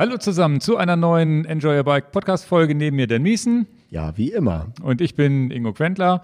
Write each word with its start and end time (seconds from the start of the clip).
Hallo 0.00 0.16
zusammen 0.16 0.60
zu 0.60 0.76
einer 0.76 0.94
neuen 0.94 1.44
Enjoy 1.44 1.76
Your 1.76 1.82
Bike 1.82 2.12
Podcast 2.12 2.44
Folge. 2.44 2.72
Neben 2.72 2.94
mir 2.94 3.08
Dan 3.08 3.20
Miesen. 3.22 3.66
Ja, 3.90 4.16
wie 4.16 4.30
immer. 4.30 4.68
Und 4.80 5.00
ich 5.00 5.16
bin 5.16 5.50
Ingo 5.50 5.72
Quentler. 5.72 6.22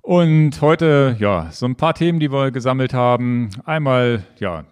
Und 0.00 0.62
heute, 0.62 1.16
ja, 1.18 1.48
so 1.50 1.66
ein 1.66 1.76
paar 1.76 1.92
Themen, 1.92 2.18
die 2.18 2.32
wir 2.32 2.50
gesammelt 2.50 2.94
haben. 2.94 3.50
Einmal, 3.66 4.24
ja, 4.38 4.64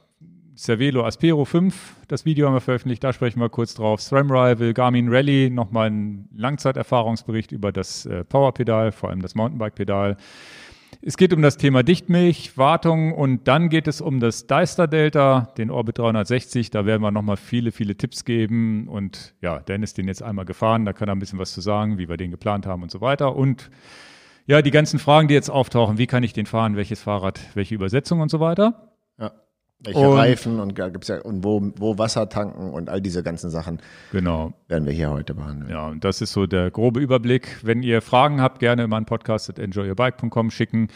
Cervelo 0.57 1.05
Aspero 1.05 1.45
5, 1.45 1.97
das 2.09 2.25
Video 2.25 2.47
haben 2.47 2.55
wir 2.55 2.63
veröffentlicht, 2.63 3.05
da 3.05 3.13
sprechen 3.13 3.39
wir 3.39 3.51
kurz 3.51 3.75
drauf. 3.75 4.01
SRAM 4.01 4.31
Rival, 4.31 4.73
Garmin 4.73 5.11
Rally, 5.11 5.51
nochmal 5.51 5.91
ein 5.91 6.31
Langzeiterfahrungsbericht 6.35 7.53
über 7.53 7.71
das 7.71 8.07
äh, 8.07 8.25
Powerpedal, 8.25 8.93
vor 8.93 9.11
allem 9.11 9.21
das 9.21 9.35
Mountainbike-Pedal. 9.35 10.17
Es 11.01 11.17
geht 11.17 11.33
um 11.33 11.43
das 11.43 11.57
Thema 11.57 11.85
Dichtmilch, 11.85 12.59
Wartung 12.59 13.13
und 13.13 13.47
dann 13.47 13.69
geht 13.69 13.87
es 13.87 14.01
um 14.01 14.19
das 14.19 14.49
Deister 14.49 14.89
Delta, 14.89 15.53
den 15.57 15.71
Orbit 15.71 15.99
360. 15.99 16.71
Da 16.71 16.87
werden 16.87 17.03
wir 17.03 17.13
nochmal 17.13 17.37
viele, 17.37 17.71
viele 17.71 17.97
Tipps 17.97 18.25
geben. 18.25 18.89
Und 18.89 19.35
ja, 19.41 19.61
Dennis 19.61 19.95
den 19.95 20.09
jetzt 20.09 20.25
einmal 20.25 20.45
gefahren, 20.45 20.85
da 20.85 20.93
kann 20.93 21.09
er 21.09 21.15
ein 21.15 21.21
bisschen 21.21 21.39
was 21.39 21.53
zu 21.53 21.61
sagen, 21.61 21.99
wie 21.99 22.09
wir 22.09 22.17
den 22.17 22.33
geplant 22.33 22.67
haben 22.67 22.83
und 22.83 22.91
so 22.91 23.01
weiter. 23.01 23.37
Und 23.37 23.71
ja, 24.47 24.61
die 24.61 24.73
ganzen 24.73 24.99
Fragen, 24.99 25.29
die 25.29 25.35
jetzt 25.35 25.51
auftauchen, 25.51 25.99
wie 25.99 26.09
kann 26.09 26.25
ich 26.25 26.33
den 26.33 26.47
fahren, 26.47 26.75
welches 26.75 27.01
Fahrrad, 27.01 27.39
welche 27.55 27.77
Übersetzung 27.77 28.21
und 28.21 28.31
so 28.31 28.41
weiter. 28.41 28.97
Ja. 29.19 29.33
Welche 29.81 30.01
und, 30.01 30.17
Reifen 30.17 30.59
und 30.59 30.75
gibt's 30.75 31.07
ja 31.07 31.21
und 31.21 31.45
wo, 31.45 31.71
wo 31.77 31.99
Wasser 31.99 32.29
tanken 32.29 32.71
und 32.71 32.89
all 32.89 33.01
diese 33.01 33.23
ganzen 33.23 33.49
Sachen. 33.49 33.79
Genau. 34.11 34.53
Werden 34.67 34.87
wir 34.87 34.93
hier 34.93 35.11
heute 35.11 35.35
behandeln. 35.35 35.71
Ja, 35.71 35.87
und 35.87 36.03
das 36.03 36.21
ist 36.21 36.33
so 36.33 36.47
der 36.47 36.73
grobe 36.73 36.99
Überblick. 36.99 37.59
Wenn 37.63 37.85
ihr 37.85 38.03
Fragen 38.03 38.41
habt, 38.41 38.59
gerne 38.59 38.83
immer 38.83 38.97
an 38.97 39.07
podcast.enjoyyourbike.com 39.07 40.51
schicken. 40.51 40.89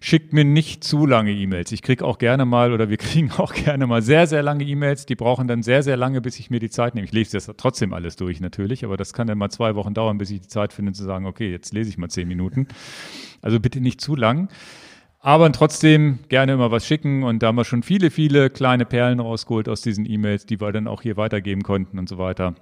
Schickt 0.00 0.32
mir 0.32 0.44
nicht 0.44 0.82
zu 0.82 1.06
lange 1.06 1.30
E-Mails. 1.30 1.70
Ich 1.70 1.80
kriege 1.80 2.04
auch 2.04 2.18
gerne 2.18 2.44
mal 2.44 2.72
oder 2.72 2.90
wir 2.90 2.96
kriegen 2.98 3.30
auch 3.30 3.54
gerne 3.54 3.86
mal 3.86 4.02
sehr, 4.02 4.26
sehr 4.26 4.42
lange 4.42 4.64
E-Mails. 4.64 5.06
Die 5.06 5.14
brauchen 5.14 5.46
dann 5.46 5.62
sehr, 5.62 5.84
sehr 5.84 5.96
lange, 5.96 6.20
bis 6.20 6.40
ich 6.40 6.50
mir 6.50 6.58
die 6.58 6.70
Zeit 6.70 6.96
nehme. 6.96 7.04
Ich 7.04 7.12
lese 7.12 7.36
das 7.36 7.50
trotzdem 7.56 7.94
alles 7.94 8.16
durch 8.16 8.40
natürlich, 8.40 8.84
aber 8.84 8.96
das 8.96 9.12
kann 9.12 9.28
dann 9.28 9.38
mal 9.38 9.50
zwei 9.50 9.76
Wochen 9.76 9.94
dauern, 9.94 10.18
bis 10.18 10.30
ich 10.30 10.40
die 10.40 10.48
Zeit 10.48 10.72
finde 10.72 10.92
zu 10.92 11.04
sagen, 11.04 11.24
okay, 11.24 11.52
jetzt 11.52 11.72
lese 11.72 11.88
ich 11.88 11.98
mal 11.98 12.10
zehn 12.10 12.26
Minuten. 12.26 12.66
Also 13.42 13.60
bitte 13.60 13.80
nicht 13.80 14.00
zu 14.00 14.16
lang. 14.16 14.48
Aber 15.24 15.50
trotzdem 15.52 16.18
gerne 16.28 16.52
immer 16.52 16.70
was 16.70 16.86
schicken 16.86 17.22
und 17.22 17.42
da 17.42 17.46
haben 17.46 17.56
wir 17.56 17.64
schon 17.64 17.82
viele, 17.82 18.10
viele 18.10 18.50
kleine 18.50 18.84
Perlen 18.84 19.20
rausgeholt 19.20 19.70
aus 19.70 19.80
diesen 19.80 20.04
E-Mails, 20.04 20.44
die 20.44 20.60
wir 20.60 20.70
dann 20.70 20.86
auch 20.86 21.00
hier 21.00 21.16
weitergeben 21.16 21.62
konnten 21.62 21.98
und 21.98 22.10
so 22.10 22.18
weiter. 22.18 22.54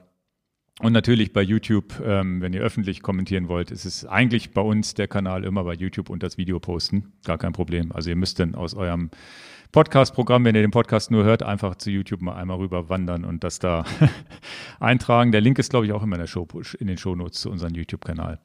Und 0.81 0.93
natürlich 0.93 1.33
bei 1.33 1.43
YouTube, 1.43 2.01
ähm, 2.07 2.41
wenn 2.41 2.53
ihr 2.53 2.61
öffentlich 2.61 3.03
kommentieren 3.03 3.49
wollt, 3.49 3.73
ist 3.73 3.85
es 3.85 4.07
eigentlich 4.07 4.53
bei 4.53 4.61
uns 4.61 4.95
der 4.95 5.09
Kanal 5.09 5.43
immer 5.43 5.65
bei 5.65 5.75
YouTube 5.75 6.09
und 6.09 6.23
das 6.23 6.39
Video 6.39 6.61
posten. 6.61 7.15
Gar 7.25 7.37
kein 7.37 7.53
Problem. 7.53 7.91
Also 7.91 8.11
ihr 8.11 8.17
müsst 8.17 8.39
dann 8.39 8.55
aus 8.55 8.75
eurem 8.75 9.11
Podcast-Programm, 9.73 10.45
wenn 10.45 10.55
ihr 10.55 10.63
den 10.63 10.71
Podcast 10.71 11.11
nur 11.11 11.25
hört, 11.25 11.43
einfach 11.43 11.75
zu 11.75 11.91
YouTube 11.91 12.23
mal 12.23 12.37
einmal 12.37 12.59
rüber 12.59 12.89
wandern 12.89 13.25
und 13.25 13.43
das 13.43 13.59
da 13.59 13.85
eintragen. 14.79 15.33
Der 15.33 15.41
Link 15.41 15.59
ist, 15.59 15.71
glaube 15.71 15.87
ich, 15.87 15.93
auch 15.93 16.05
immer 16.05 16.15
in, 16.15 16.21
der 16.21 16.29
Show, 16.29 16.47
in 16.79 16.87
den 16.87 16.97
Shownotes 16.97 17.41
zu 17.41 17.51
unserem 17.51 17.75
YouTube-Kanal. 17.75 18.39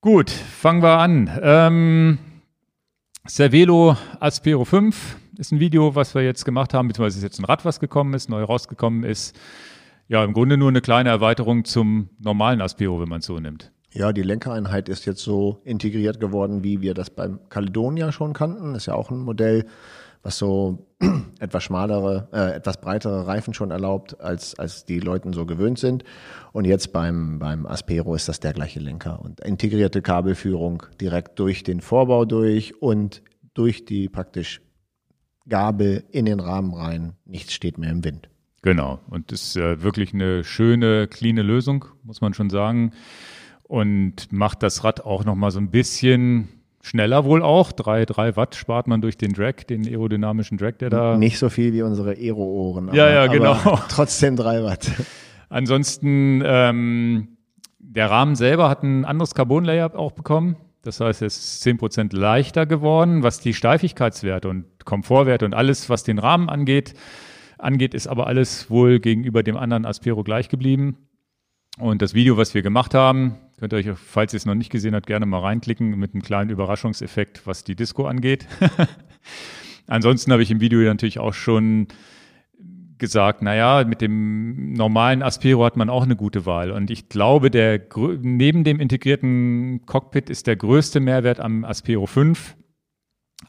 Gut, 0.00 0.30
fangen 0.30 0.82
wir 0.82 0.98
an. 0.98 1.38
Ähm, 1.42 2.18
Cervelo 3.28 3.94
Aspero 4.20 4.64
5 4.64 5.18
ist 5.36 5.52
ein 5.52 5.60
Video, 5.60 5.94
was 5.94 6.14
wir 6.14 6.22
jetzt 6.22 6.46
gemacht 6.46 6.72
haben, 6.72 6.88
beziehungsweise 6.88 7.18
ist 7.18 7.22
jetzt 7.22 7.38
ein 7.38 7.44
Rad, 7.44 7.62
was 7.66 7.78
gekommen 7.78 8.14
ist, 8.14 8.30
neu 8.30 8.42
rausgekommen 8.42 9.04
ist. 9.04 9.38
Ja, 10.08 10.24
im 10.24 10.32
Grunde 10.32 10.56
nur 10.56 10.70
eine 10.70 10.80
kleine 10.80 11.10
Erweiterung 11.10 11.66
zum 11.66 12.08
normalen 12.18 12.62
Aspero, 12.62 12.98
wenn 13.00 13.08
man 13.10 13.20
es 13.20 13.26
so 13.26 13.38
nimmt. 13.38 13.70
Ja, 13.92 14.14
die 14.14 14.22
Lenkereinheit 14.22 14.88
ist 14.88 15.04
jetzt 15.04 15.20
so 15.20 15.60
integriert 15.64 16.20
geworden, 16.20 16.64
wie 16.64 16.80
wir 16.80 16.94
das 16.94 17.10
beim 17.10 17.38
Caledonia 17.50 18.12
schon 18.12 18.32
kannten. 18.32 18.74
Ist 18.74 18.86
ja 18.86 18.94
auch 18.94 19.10
ein 19.10 19.18
Modell, 19.18 19.66
was 20.28 20.36
so 20.36 20.86
etwas 21.40 21.64
schmalere, 21.64 22.28
äh, 22.32 22.56
etwas 22.56 22.80
breitere 22.80 23.26
Reifen 23.26 23.54
schon 23.54 23.70
erlaubt, 23.70 24.20
als, 24.20 24.58
als 24.58 24.84
die 24.84 25.00
Leuten 25.00 25.32
so 25.32 25.46
gewöhnt 25.46 25.78
sind. 25.78 26.04
Und 26.52 26.66
jetzt 26.66 26.92
beim, 26.92 27.38
beim 27.38 27.64
Aspero 27.64 28.14
ist 28.14 28.28
das 28.28 28.38
der 28.38 28.52
gleiche 28.52 28.78
Lenker 28.78 29.20
und 29.22 29.40
integrierte 29.40 30.02
Kabelführung 30.02 30.82
direkt 31.00 31.38
durch 31.38 31.62
den 31.62 31.80
Vorbau 31.80 32.26
durch 32.26 32.80
und 32.82 33.22
durch 33.54 33.86
die 33.86 34.10
praktisch 34.10 34.60
Gabel 35.48 36.04
in 36.10 36.26
den 36.26 36.40
Rahmen 36.40 36.74
rein. 36.74 37.14
Nichts 37.24 37.54
steht 37.54 37.78
mehr 37.78 37.90
im 37.90 38.04
Wind. 38.04 38.28
Genau. 38.60 39.00
Und 39.08 39.32
das 39.32 39.42
ist 39.42 39.56
äh, 39.56 39.82
wirklich 39.82 40.12
eine 40.12 40.44
schöne, 40.44 41.08
clean 41.08 41.36
Lösung, 41.36 41.86
muss 42.02 42.20
man 42.20 42.34
schon 42.34 42.50
sagen. 42.50 42.92
Und 43.62 44.30
macht 44.30 44.62
das 44.62 44.84
Rad 44.84 45.06
auch 45.06 45.24
nochmal 45.24 45.52
so 45.52 45.58
ein 45.58 45.70
bisschen 45.70 46.48
schneller 46.82 47.24
wohl 47.24 47.42
auch. 47.42 47.72
Drei, 47.72 48.04
drei 48.04 48.36
Watt 48.36 48.54
spart 48.54 48.86
man 48.86 49.00
durch 49.00 49.16
den 49.16 49.32
Drag, 49.32 49.64
den 49.68 49.86
aerodynamischen 49.86 50.58
Drag, 50.58 50.72
der 50.78 50.90
da. 50.90 51.16
Nicht 51.16 51.38
so 51.38 51.48
viel 51.48 51.72
wie 51.72 51.82
unsere 51.82 52.12
Aero-Ohren. 52.12 52.90
Ja, 52.92 53.10
ja, 53.10 53.26
genau. 53.26 53.56
trotzdem 53.88 54.36
drei 54.36 54.62
Watt. 54.62 54.90
Ansonsten, 55.48 56.42
ähm, 56.44 57.38
der 57.78 58.10
Rahmen 58.10 58.36
selber 58.36 58.68
hat 58.68 58.82
ein 58.82 59.04
anderes 59.04 59.34
Carbon-Layer 59.34 59.98
auch 59.98 60.12
bekommen. 60.12 60.56
Das 60.82 61.00
heißt, 61.00 61.22
es 61.22 61.36
ist 61.36 61.66
10% 61.66 62.14
leichter 62.16 62.64
geworden, 62.66 63.22
was 63.22 63.40
die 63.40 63.54
Steifigkeitswerte 63.54 64.48
und 64.48 64.64
Komfortwerte 64.84 65.44
und 65.44 65.54
alles, 65.54 65.90
was 65.90 66.04
den 66.04 66.18
Rahmen 66.18 66.48
angeht, 66.48 66.94
angeht, 67.58 67.94
ist 67.94 68.06
aber 68.06 68.26
alles 68.26 68.70
wohl 68.70 69.00
gegenüber 69.00 69.42
dem 69.42 69.56
anderen 69.56 69.84
Aspero 69.84 70.22
gleich 70.22 70.48
geblieben. 70.48 70.96
Und 71.78 72.02
das 72.02 72.14
Video, 72.14 72.36
was 72.36 72.54
wir 72.54 72.62
gemacht 72.62 72.94
haben, 72.94 73.36
könnt 73.58 73.72
ihr 73.72 73.78
euch, 73.78 73.98
falls 73.98 74.32
ihr 74.32 74.38
es 74.38 74.46
noch 74.46 74.54
nicht 74.54 74.70
gesehen 74.70 74.94
habt, 74.94 75.06
gerne 75.06 75.26
mal 75.26 75.40
reinklicken 75.40 75.98
mit 75.98 76.14
einem 76.14 76.22
kleinen 76.22 76.50
Überraschungseffekt, 76.50 77.46
was 77.46 77.64
die 77.64 77.76
Disco 77.76 78.06
angeht. 78.06 78.46
Ansonsten 79.86 80.32
habe 80.32 80.42
ich 80.42 80.50
im 80.50 80.60
Video 80.60 80.80
natürlich 80.80 81.18
auch 81.18 81.34
schon 81.34 81.88
gesagt, 82.98 83.42
naja, 83.42 83.84
mit 83.84 84.00
dem 84.00 84.72
normalen 84.72 85.22
Aspero 85.22 85.64
hat 85.64 85.76
man 85.76 85.88
auch 85.88 86.02
eine 86.02 86.16
gute 86.16 86.46
Wahl. 86.46 86.70
Und 86.70 86.90
ich 86.90 87.08
glaube, 87.08 87.50
der 87.50 87.80
neben 88.20 88.64
dem 88.64 88.80
integrierten 88.80 89.86
Cockpit 89.86 90.30
ist 90.30 90.46
der 90.46 90.56
größte 90.56 91.00
Mehrwert 91.00 91.40
am 91.40 91.64
Aspero 91.64 92.06
5 92.06 92.56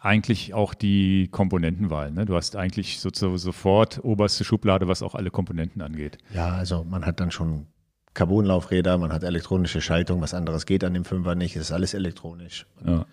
eigentlich 0.02 0.54
auch 0.54 0.74
die 0.74 1.30
Komponentenwahl. 1.32 2.12
Ne? 2.12 2.26
Du 2.26 2.36
hast 2.36 2.56
eigentlich 2.56 3.00
so, 3.00 3.10
sofort 3.38 4.04
oberste 4.04 4.44
Schublade, 4.44 4.88
was 4.88 5.02
auch 5.02 5.16
alle 5.16 5.32
Komponenten 5.32 5.82
angeht. 5.82 6.20
Ja, 6.34 6.50
also 6.50 6.84
man 6.84 7.06
hat 7.06 7.20
dann 7.20 7.32
schon 7.32 7.68
Carbonlaufräder, 8.14 8.98
man 8.98 9.14
hat 9.14 9.24
elektronische 9.24 9.82
Schaltung, 9.82 10.22
was 10.22 10.34
anderes 10.34 10.66
geht 10.66 10.84
an 10.84 10.94
dem 10.94 11.06
Fünfer 11.06 11.36
nicht, 11.36 11.56
es 11.56 11.64
ist 11.64 11.72
alles 11.72 11.94
elektronisch. 11.94 12.66
Ja, 12.86 13.06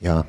ja 0.00 0.26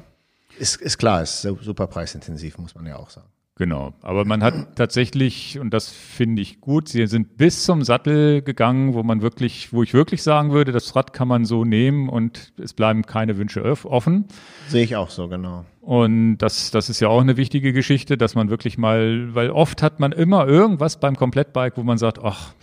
ist, 0.57 0.81
ist 0.81 0.97
klar, 0.97 1.21
ist 1.21 1.41
super 1.41 1.87
preisintensiv, 1.87 2.57
muss 2.57 2.75
man 2.75 2.85
ja 2.85 2.97
auch 2.97 3.09
sagen. 3.09 3.27
Genau, 3.59 3.93
aber 4.01 4.23
man 4.23 4.41
hat 4.41 4.77
tatsächlich, 4.77 5.59
und 5.59 5.73
das 5.73 5.89
finde 5.89 6.41
ich 6.41 6.61
gut, 6.61 6.87
sie 6.87 7.05
sind 7.07 7.35
bis 7.35 7.65
zum 7.65 7.83
Sattel 7.83 8.41
gegangen, 8.41 8.93
wo 8.93 9.03
man 9.03 9.21
wirklich, 9.21 9.73
wo 9.73 9.83
ich 9.83 9.93
wirklich 9.93 10.23
sagen 10.23 10.53
würde, 10.53 10.71
das 10.71 10.95
Rad 10.95 11.11
kann 11.11 11.27
man 11.27 11.43
so 11.43 11.65
nehmen 11.65 12.07
und 12.07 12.53
es 12.57 12.73
bleiben 12.73 13.01
keine 13.01 13.37
Wünsche 13.37 13.65
offen. 13.83 14.25
Sehe 14.69 14.85
ich 14.85 14.95
auch 14.95 15.09
so, 15.09 15.27
genau. 15.27 15.65
Und 15.81 16.37
das, 16.37 16.71
das 16.71 16.89
ist 16.89 17.01
ja 17.01 17.09
auch 17.09 17.19
eine 17.19 17.35
wichtige 17.35 17.73
Geschichte, 17.73 18.17
dass 18.17 18.33
man 18.33 18.49
wirklich 18.49 18.77
mal, 18.77 19.35
weil 19.35 19.49
oft 19.49 19.83
hat 19.83 19.99
man 19.99 20.13
immer 20.13 20.47
irgendwas 20.47 20.97
beim 21.01 21.17
Komplettbike, 21.17 21.75
wo 21.75 21.83
man 21.83 21.97
sagt, 21.97 22.19
ach, 22.23 22.53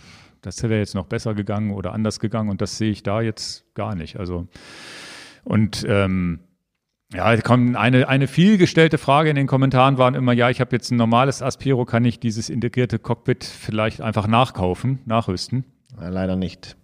das 0.47 0.63
wäre 0.63 0.77
jetzt 0.77 0.95
noch 0.95 1.07
besser 1.07 1.33
gegangen 1.33 1.71
oder 1.71 1.93
anders 1.93 2.19
gegangen 2.19 2.49
und 2.49 2.61
das 2.61 2.77
sehe 2.77 2.89
ich 2.89 3.03
da 3.03 3.21
jetzt 3.21 3.73
gar 3.75 3.95
nicht. 3.95 4.17
Also 4.17 4.47
und 5.43 5.85
ähm, 5.87 6.39
ja, 7.13 7.35
kommt 7.41 7.75
eine, 7.75 8.07
eine 8.07 8.27
vielgestellte 8.27 8.97
Frage 8.97 9.29
in 9.29 9.35
den 9.35 9.47
Kommentaren 9.47 9.97
waren 9.97 10.15
immer, 10.15 10.33
ja, 10.33 10.49
ich 10.49 10.61
habe 10.61 10.75
jetzt 10.75 10.91
ein 10.91 10.97
normales 10.97 11.41
Aspiro, 11.41 11.85
kann 11.85 12.05
ich 12.05 12.19
dieses 12.19 12.49
integrierte 12.49 12.97
Cockpit 12.97 13.43
vielleicht 13.43 14.01
einfach 14.01 14.27
nachkaufen, 14.27 14.99
nachrüsten? 15.05 15.65
Ja, 15.99 16.09
leider 16.09 16.35
nicht. 16.35 16.77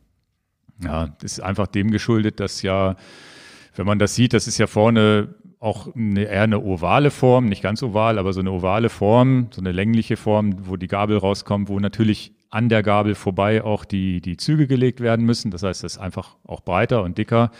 Ja, 0.83 1.07
das 1.21 1.33
ist 1.33 1.39
einfach 1.39 1.67
dem 1.67 1.91
geschuldet, 1.91 2.39
dass 2.41 2.61
ja, 2.61 2.95
wenn 3.75 3.85
man 3.85 3.99
das 3.99 4.15
sieht, 4.15 4.33
das 4.33 4.47
ist 4.47 4.57
ja 4.57 4.67
vorne 4.67 5.35
auch 5.59 5.93
eine, 5.95 6.25
eher 6.25 6.43
eine 6.43 6.61
ovale 6.61 7.11
Form, 7.11 7.45
nicht 7.45 7.63
ganz 7.63 7.81
oval, 7.81 8.17
aber 8.17 8.33
so 8.33 8.41
eine 8.41 8.51
ovale 8.51 8.89
Form, 8.89 9.47
so 9.51 9.61
eine 9.61 9.71
längliche 9.71 10.17
Form, 10.17 10.67
wo 10.67 10.75
die 10.75 10.87
Gabel 10.87 11.17
rauskommt, 11.17 11.69
wo 11.69 11.79
natürlich 11.79 12.33
an 12.53 12.69
der 12.69 12.83
Gabel 12.83 13.15
vorbei 13.15 13.63
auch 13.63 13.83
die, 13.83 14.21
die 14.21 14.37
Züge 14.37 14.67
gelegt 14.67 15.01
werden 15.01 15.25
müssen. 15.25 15.49
Das 15.49 15.63
heißt, 15.63 15.83
es 15.83 15.93
ist 15.95 15.99
einfach 15.99 16.35
auch 16.45 16.61
breiter 16.61 17.01
und 17.01 17.17
dicker. 17.17 17.51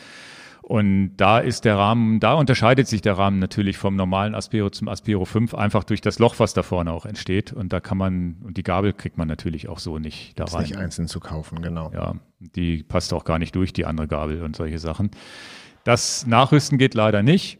Und 0.62 1.18
da 1.18 1.40
ist 1.40 1.66
der 1.66 1.78
Rahmen, 1.78 2.22
da 2.22 2.36
unterscheidet 2.36 2.88
sich 2.88 3.01
der 3.01 3.18
Rahmen 3.18 3.40
natürlich 3.40 3.78
vom 3.78 3.98
normalen 3.98 4.34
Aspero 4.34 4.69
zum 4.69 4.88
Aspero 4.88 5.25
5 5.25 5.56
einfach 5.56 5.84
durch 5.84 6.00
das 6.00 6.19
Loch, 6.19 6.36
was 6.38 6.54
da 6.54 6.63
vorne 6.63 6.92
auch 6.92 7.06
entsteht. 7.06 7.51
Und 7.51 7.74
da 7.74 7.81
kann 7.81 7.98
man, 7.98 8.38
und 8.44 8.56
die 8.56 8.63
Gabel 8.63 8.94
kriegt 8.94 9.18
man 9.18 9.28
natürlich 9.28 9.68
auch 9.68 9.80
so 9.80 9.98
nicht 10.00 10.40
da 10.40 10.45
rein. 10.45 10.62
Nicht 10.62 10.78
einzeln 10.78 11.07
zu 11.07 11.19
kaufen, 11.19 11.62
genau. 11.62 11.92
Ja, 11.92 12.16
die 12.40 12.84
passt 12.84 13.13
auch 13.13 13.25
gar 13.25 13.40
nicht 13.40 13.56
durch, 13.56 13.74
die 13.74 13.86
andere 13.86 14.07
Gabel 14.07 14.42
und 14.44 14.56
solche 14.56 14.80
Sachen. 14.80 15.12
Das 15.84 16.25
Nachrüsten 16.28 16.78
geht 16.78 16.94
leider 16.94 17.24
nicht. 17.24 17.60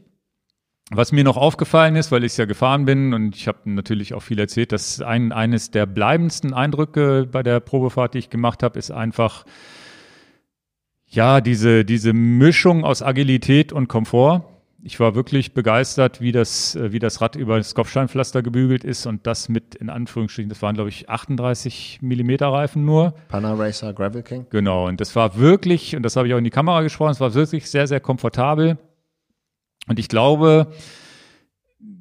Was 0.92 1.12
mir 1.12 1.24
noch 1.24 1.38
aufgefallen 1.38 1.96
ist, 1.96 2.12
weil 2.12 2.24
ich 2.24 2.36
ja 2.36 2.46
gefahren 2.46 2.86
bin 2.86 3.14
und 3.14 3.36
ich 3.36 3.48
habe 3.48 3.60
natürlich 3.66 4.14
auch 4.14 4.22
viel 4.22 4.40
erzählt, 4.40 4.74
dass 4.74 5.02
ein, 5.02 5.32
eines 5.32 5.72
der 5.72 5.86
bleibendsten 5.86 6.54
Eindrücke 6.54 7.28
bei 7.32 7.42
der 7.42 7.62
Probefahrt, 7.62 8.14
die 8.14 8.20
ich 8.20 8.30
gemacht 8.30 8.64
habe, 8.64 8.78
ist 8.78 8.92
einfach, 8.92 9.46
ja, 11.08 11.40
diese, 11.40 11.86
diese 11.86 12.12
Mischung 12.12 12.84
aus 12.84 13.02
Agilität 13.02 13.72
und 13.72 13.88
Komfort. 13.88 14.44
Ich 14.86 15.00
war 15.00 15.16
wirklich 15.16 15.54
begeistert, 15.54 16.20
wie 16.20 16.34
das, 16.34 16.78
wie 16.78 17.00
das 17.00 17.22
Rad 17.22 17.38
über 17.38 17.58
das 17.58 17.74
Kopfsteinpflaster 17.74 18.44
gebügelt 18.44 18.84
ist 18.84 19.06
und 19.06 19.26
das 19.26 19.48
mit, 19.48 19.76
in 19.76 19.90
Anführungsstrichen, 19.90 20.50
das 20.50 20.62
waren, 20.62 20.76
glaube 20.76 20.90
ich, 20.90 21.10
38 21.10 22.00
Millimeter 22.02 22.50
Reifen 22.50 22.84
nur. 22.84 23.14
Pana 23.30 23.54
Racer 23.54 23.94
Gravel 23.94 24.24
King. 24.24 24.48
Genau, 24.50 24.90
und 24.90 25.00
das 25.00 25.16
war 25.16 25.38
wirklich, 25.38 25.96
und 25.96 26.04
das 26.04 26.18
habe 26.18 26.28
ich 26.28 26.34
auch 26.34 26.40
in 26.40 26.44
die 26.44 26.50
Kamera 26.50 26.82
gesprochen, 26.82 27.12
es 27.12 27.22
war 27.22 27.34
wirklich 27.34 27.70
sehr, 27.70 27.88
sehr 27.88 28.02
komfortabel. 28.02 28.78
Und 29.88 30.00
ich 30.00 30.08
glaube, 30.08 30.74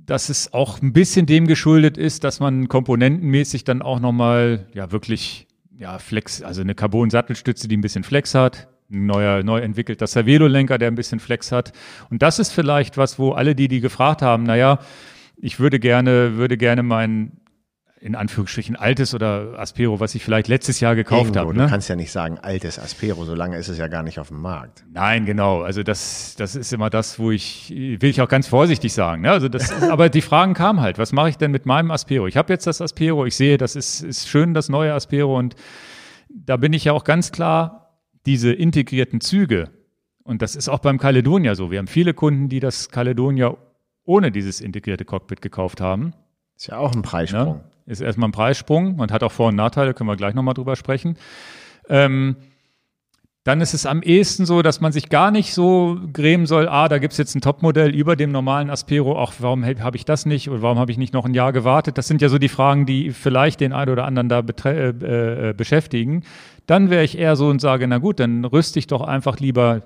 dass 0.07 0.29
es 0.29 0.53
auch 0.53 0.81
ein 0.83 0.93
bisschen 0.93 1.27
dem 1.27 1.47
geschuldet 1.47 1.97
ist, 1.97 2.25
dass 2.25 2.41
man 2.41 2.69
komponentenmäßig 2.69 3.65
dann 3.65 3.83
auch 3.83 4.01
nochmal, 4.01 4.67
ja, 4.75 4.93
wirklich, 4.93 5.47
ja, 5.79 5.99
Flex, 5.99 6.43
also 6.43 6.61
eine 6.61 6.75
Carbon-Sattelstütze, 6.75 7.69
die 7.69 7.77
ein 7.77 7.81
bisschen 7.81 8.05
Flex 8.05 8.35
hat, 8.35 8.69
ein 8.91 9.07
neuer, 9.07 9.43
neu 9.43 9.61
entwickelter 9.61 10.07
Cervelo-Lenker, 10.07 10.79
der 10.79 10.89
ein 10.89 10.95
bisschen 10.95 11.21
Flex 11.21 11.51
hat. 11.51 11.73
Und 12.11 12.23
das 12.23 12.39
ist 12.39 12.53
vielleicht 12.53 12.97
was, 12.97 13.19
wo 13.19 13.33
alle, 13.33 13.55
die 13.55 13.69
die 13.69 13.81
gefragt 13.81 14.23
haben, 14.23 14.45
naja, 14.45 14.79
ich 15.37 15.59
würde 15.59 15.81
gerne, 15.81 16.37
würde 16.37 16.57
gerne 16.57 16.83
mein, 16.83 17.33
in 18.03 18.17
Anführungsstrichen 18.17 18.75
altes 18.75 19.15
oder 19.15 19.57
Aspero, 19.61 20.01
was 20.01 20.17
ich 20.17 20.25
vielleicht 20.25 20.49
letztes 20.49 20.81
Jahr 20.81 20.97
gekauft 20.97 21.37
habe. 21.37 21.55
Ne? 21.55 21.63
Du 21.63 21.69
kannst 21.69 21.89
ja 21.89 21.95
nicht 21.95 22.11
sagen 22.11 22.37
altes 22.43 22.81
Aspero, 22.81 23.25
so 23.25 23.37
lange 23.37 23.57
ist 23.57 23.69
es 23.69 23.79
ja 23.79 23.87
gar 23.87 24.03
nicht 24.03 24.19
auf 24.19 24.29
dem 24.29 24.41
Markt. 24.41 24.85
Nein, 24.93 25.25
genau. 25.25 25.63
Also 25.63 25.85
das, 25.85 26.35
das 26.37 26.57
ist 26.57 26.73
immer 26.73 26.91
das, 26.91 27.21
wo 27.21 27.31
ich, 27.31 27.71
will 27.71 28.11
ich 28.11 28.21
auch 28.21 28.29
ganz 28.29 28.49
vorsichtig 28.49 28.93
sagen. 28.93 29.23
Ne? 29.23 29.31
Also 29.31 29.49
das, 29.49 29.83
aber 29.83 30.09
die 30.09 30.21
Fragen 30.21 30.53
kamen 30.55 30.81
halt, 30.81 30.99
was 30.99 31.13
mache 31.13 31.29
ich 31.29 31.39
denn 31.39 31.53
mit 31.53 31.65
meinem 31.65 31.93
Aspero? 31.93 32.27
Ich 32.27 32.37
habe 32.37 32.53
jetzt 32.53 32.67
das 32.67 32.81
Aspero, 32.81 33.25
ich 33.25 33.37
sehe, 33.37 33.57
das 33.57 33.77
ist, 33.77 34.03
ist 34.03 34.29
schön, 34.29 34.53
das 34.53 34.69
neue 34.69 34.93
Aspero 34.93 35.39
und 35.39 35.55
da 36.29 36.57
bin 36.57 36.73
ich 36.73 36.85
ja 36.85 36.93
auch 36.93 37.05
ganz 37.05 37.31
klar 37.31 38.01
diese 38.27 38.53
integrierten 38.53 39.21
Züge, 39.21 39.71
und 40.25 40.43
das 40.43 40.57
ist 40.57 40.69
auch 40.69 40.79
beim 40.79 40.99
Caledonia 40.99 41.55
so, 41.55 41.71
wir 41.71 41.79
haben 41.79 41.89
viele 41.89 42.15
Kunden, 42.15 42.49
die 42.49 42.61
das 42.61 42.91
Caledonia 42.91 43.57
ohne 44.05 44.31
dieses 44.31 44.61
integrierte 44.61 45.05
Cockpit 45.05 45.43
gekauft 45.43 45.81
haben. 45.81 46.15
Ist 46.57 46.69
ja 46.69 46.79
auch 46.79 46.93
ein 46.95 47.03
Preissprung. 47.03 47.57
Ja, 47.57 47.72
ist 47.93 48.01
erstmal 48.01 48.29
ein 48.29 48.33
Preissprung 48.33 48.99
und 48.99 49.13
hat 49.13 49.23
auch 49.23 49.33
Vor- 49.33 49.49
und 49.49 49.57
Nachteile, 49.57 49.95
können 49.95 50.09
wir 50.09 50.17
gleich 50.17 50.35
nochmal 50.35 50.55
drüber 50.55 50.75
sprechen. 50.77 51.17
Ähm, 51.89 52.37
dann 53.45 53.61
ist 53.61 53.75
es 53.75 53.87
am 53.87 54.03
ehesten 54.03 54.47
so, 54.47 54.63
dass 54.63 54.81
man 54.81 54.93
sich 54.93 55.09
gar 55.09 55.33
nicht 55.33 55.53
so 55.53 55.99
grämen 56.13 56.47
soll, 56.47 56.69
ah, 56.69 56.89
da 56.89 56.99
gibt's 56.99 57.17
jetzt 57.17 57.35
ein 57.35 57.41
Topmodell 57.41 57.93
über 57.93 58.15
dem 58.15 58.31
normalen 58.31 58.71
Aspero, 58.71 59.19
auch 59.19 59.33
warum 59.41 59.65
habe 59.65 59.97
ich 59.97 60.05
das 60.05 60.27
nicht 60.27 60.49
oder 60.49 60.63
warum 60.63 60.79
habe 60.79 60.93
ich 60.93 60.99
nicht 60.99 61.13
noch 61.13 61.25
ein 61.25 61.35
Jahr 61.35 61.53
gewartet? 61.53 61.99
Das 61.99 62.07
sind 62.07 62.23
ja 62.23 62.29
so 62.29 62.39
die 62.39 62.49
Fragen, 62.49 62.87
die 62.87 63.11
vielleicht 63.11 63.61
den 63.61 63.73
einen 63.73 63.91
oder 63.91 64.05
anderen 64.05 64.29
da 64.29 64.45
äh, 64.65 65.51
äh, 65.51 65.55
beschäftigen. 65.55 66.23
Dann 66.67 66.89
wäre 66.89 67.03
ich 67.03 67.19
eher 67.19 67.35
so 67.35 67.49
und 67.49 67.61
sage, 67.61 67.89
na 67.89 67.99
gut, 67.99 68.21
dann 68.21 68.45
rüste 68.45 68.79
ich 68.79 68.87
doch 68.87 69.01
einfach 69.01 69.41
lieber 69.41 69.83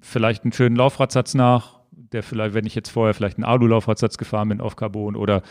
vielleicht 0.00 0.44
einen 0.44 0.52
schönen 0.52 0.76
Laufradsatz 0.76 1.32
nach, 1.32 1.80
der 1.90 2.22
vielleicht, 2.22 2.54
wenn 2.54 2.66
ich 2.66 2.74
jetzt 2.74 2.90
vorher 2.90 3.14
vielleicht 3.14 3.38
einen 3.38 3.44
Alu-Laufradsatz 3.44 4.18
gefahren 4.18 4.50
bin 4.50 4.60
auf 4.60 4.76
Carbon 4.76 5.16
oder 5.16 5.42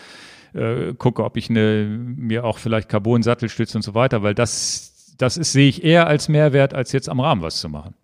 äh, 0.56 0.94
gucke, 0.98 1.24
ob 1.24 1.38
ich 1.38 1.50
eine, 1.50 1.86
mir 1.86 2.44
auch 2.46 2.58
vielleicht 2.58 2.90
Carbon-Sattelstütze 2.90 3.78
und 3.78 3.82
so 3.82 3.94
weiter, 3.94 4.24
weil 4.24 4.34
das 4.34 4.96
das 5.18 5.38
ist, 5.38 5.52
sehe 5.54 5.70
ich 5.70 5.84
eher 5.84 6.08
als 6.08 6.30
Mehrwert, 6.30 6.74
als 6.74 6.92
jetzt 6.92 7.10
am 7.10 7.20
Rahmen 7.20 7.42
was 7.42 7.60
zu 7.60 7.70
machen. 7.70 7.96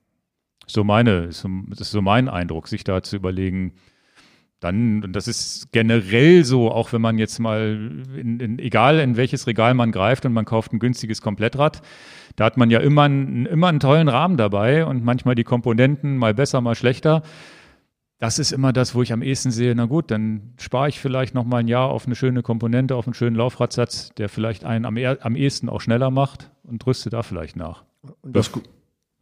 So 0.68 0.84
meine, 0.84 1.28
das 1.28 1.44
ist 1.44 1.92
so 1.92 2.02
mein 2.02 2.30
Eindruck, 2.30 2.68
sich 2.68 2.84
da 2.84 3.04
zu 3.04 3.18
überlegen, 3.18 3.74
dann, 4.62 5.04
und 5.04 5.14
das 5.14 5.28
ist 5.28 5.72
generell 5.72 6.46
so, 6.46 6.72
auch 6.72 6.94
wenn 6.94 7.02
man 7.02 7.18
jetzt 7.18 7.40
mal, 7.40 7.92
in, 8.16 8.40
in, 8.40 8.60
egal 8.60 9.00
in 9.00 9.18
welches 9.18 9.48
Regal 9.48 9.74
man 9.74 9.92
greift 9.92 10.26
und 10.26 10.34
man 10.34 10.46
kauft 10.46 10.72
ein 10.72 10.80
günstiges 10.80 11.22
Komplettrad, 11.22 11.82
da 12.36 12.46
hat 12.46 12.58
man 12.58 12.70
ja 12.70 12.80
immer, 12.80 13.04
einen, 13.04 13.48
immer 13.48 13.68
einen 13.68 13.80
tollen 13.80 14.08
Rahmen 14.08 14.38
dabei 14.38 14.86
und 14.86 15.04
manchmal 15.04 15.36
die 15.36 15.44
Komponenten 15.44 16.16
mal 16.16 16.34
besser, 16.34 16.62
mal 16.62 16.76
schlechter 16.76 17.24
das 18.22 18.38
ist 18.38 18.52
immer 18.52 18.72
das, 18.72 18.94
wo 18.94 19.02
ich 19.02 19.12
am 19.14 19.24
ehesten 19.24 19.50
sehe, 19.50 19.74
na 19.74 19.86
gut, 19.86 20.12
dann 20.12 20.54
spare 20.60 20.88
ich 20.88 21.00
vielleicht 21.00 21.34
noch 21.34 21.44
mal 21.44 21.58
ein 21.58 21.68
Jahr 21.68 21.90
auf 21.90 22.06
eine 22.06 22.14
schöne 22.14 22.44
Komponente, 22.44 22.96
auf 22.96 23.08
einen 23.08 23.16
schönen 23.16 23.36
Laufradsatz, 23.36 24.12
der 24.16 24.30
vielleicht 24.30 24.64
einen 24.64 24.86
am, 24.86 24.96
am 24.96 25.36
ehesten 25.36 25.70
auch 25.70 25.82
schneller 25.82 26.12
macht 26.12 26.52
und 26.62 26.86
rüste 26.86 27.10
da 27.10 27.24
vielleicht 27.24 27.56
nach. 27.56 27.84
Und 28.22 28.36
das, 28.36 28.52
das, 28.52 28.62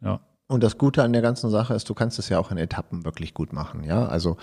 ja. 0.02 0.20
und 0.48 0.62
das 0.62 0.76
Gute 0.76 1.02
an 1.02 1.14
der 1.14 1.22
ganzen 1.22 1.48
Sache 1.48 1.72
ist, 1.72 1.88
du 1.88 1.94
kannst 1.94 2.18
es 2.18 2.28
ja 2.28 2.38
auch 2.38 2.50
in 2.50 2.58
Etappen 2.58 3.06
wirklich 3.06 3.32
gut 3.32 3.54
machen, 3.54 3.84
ja. 3.84 4.04
Also 4.04 4.36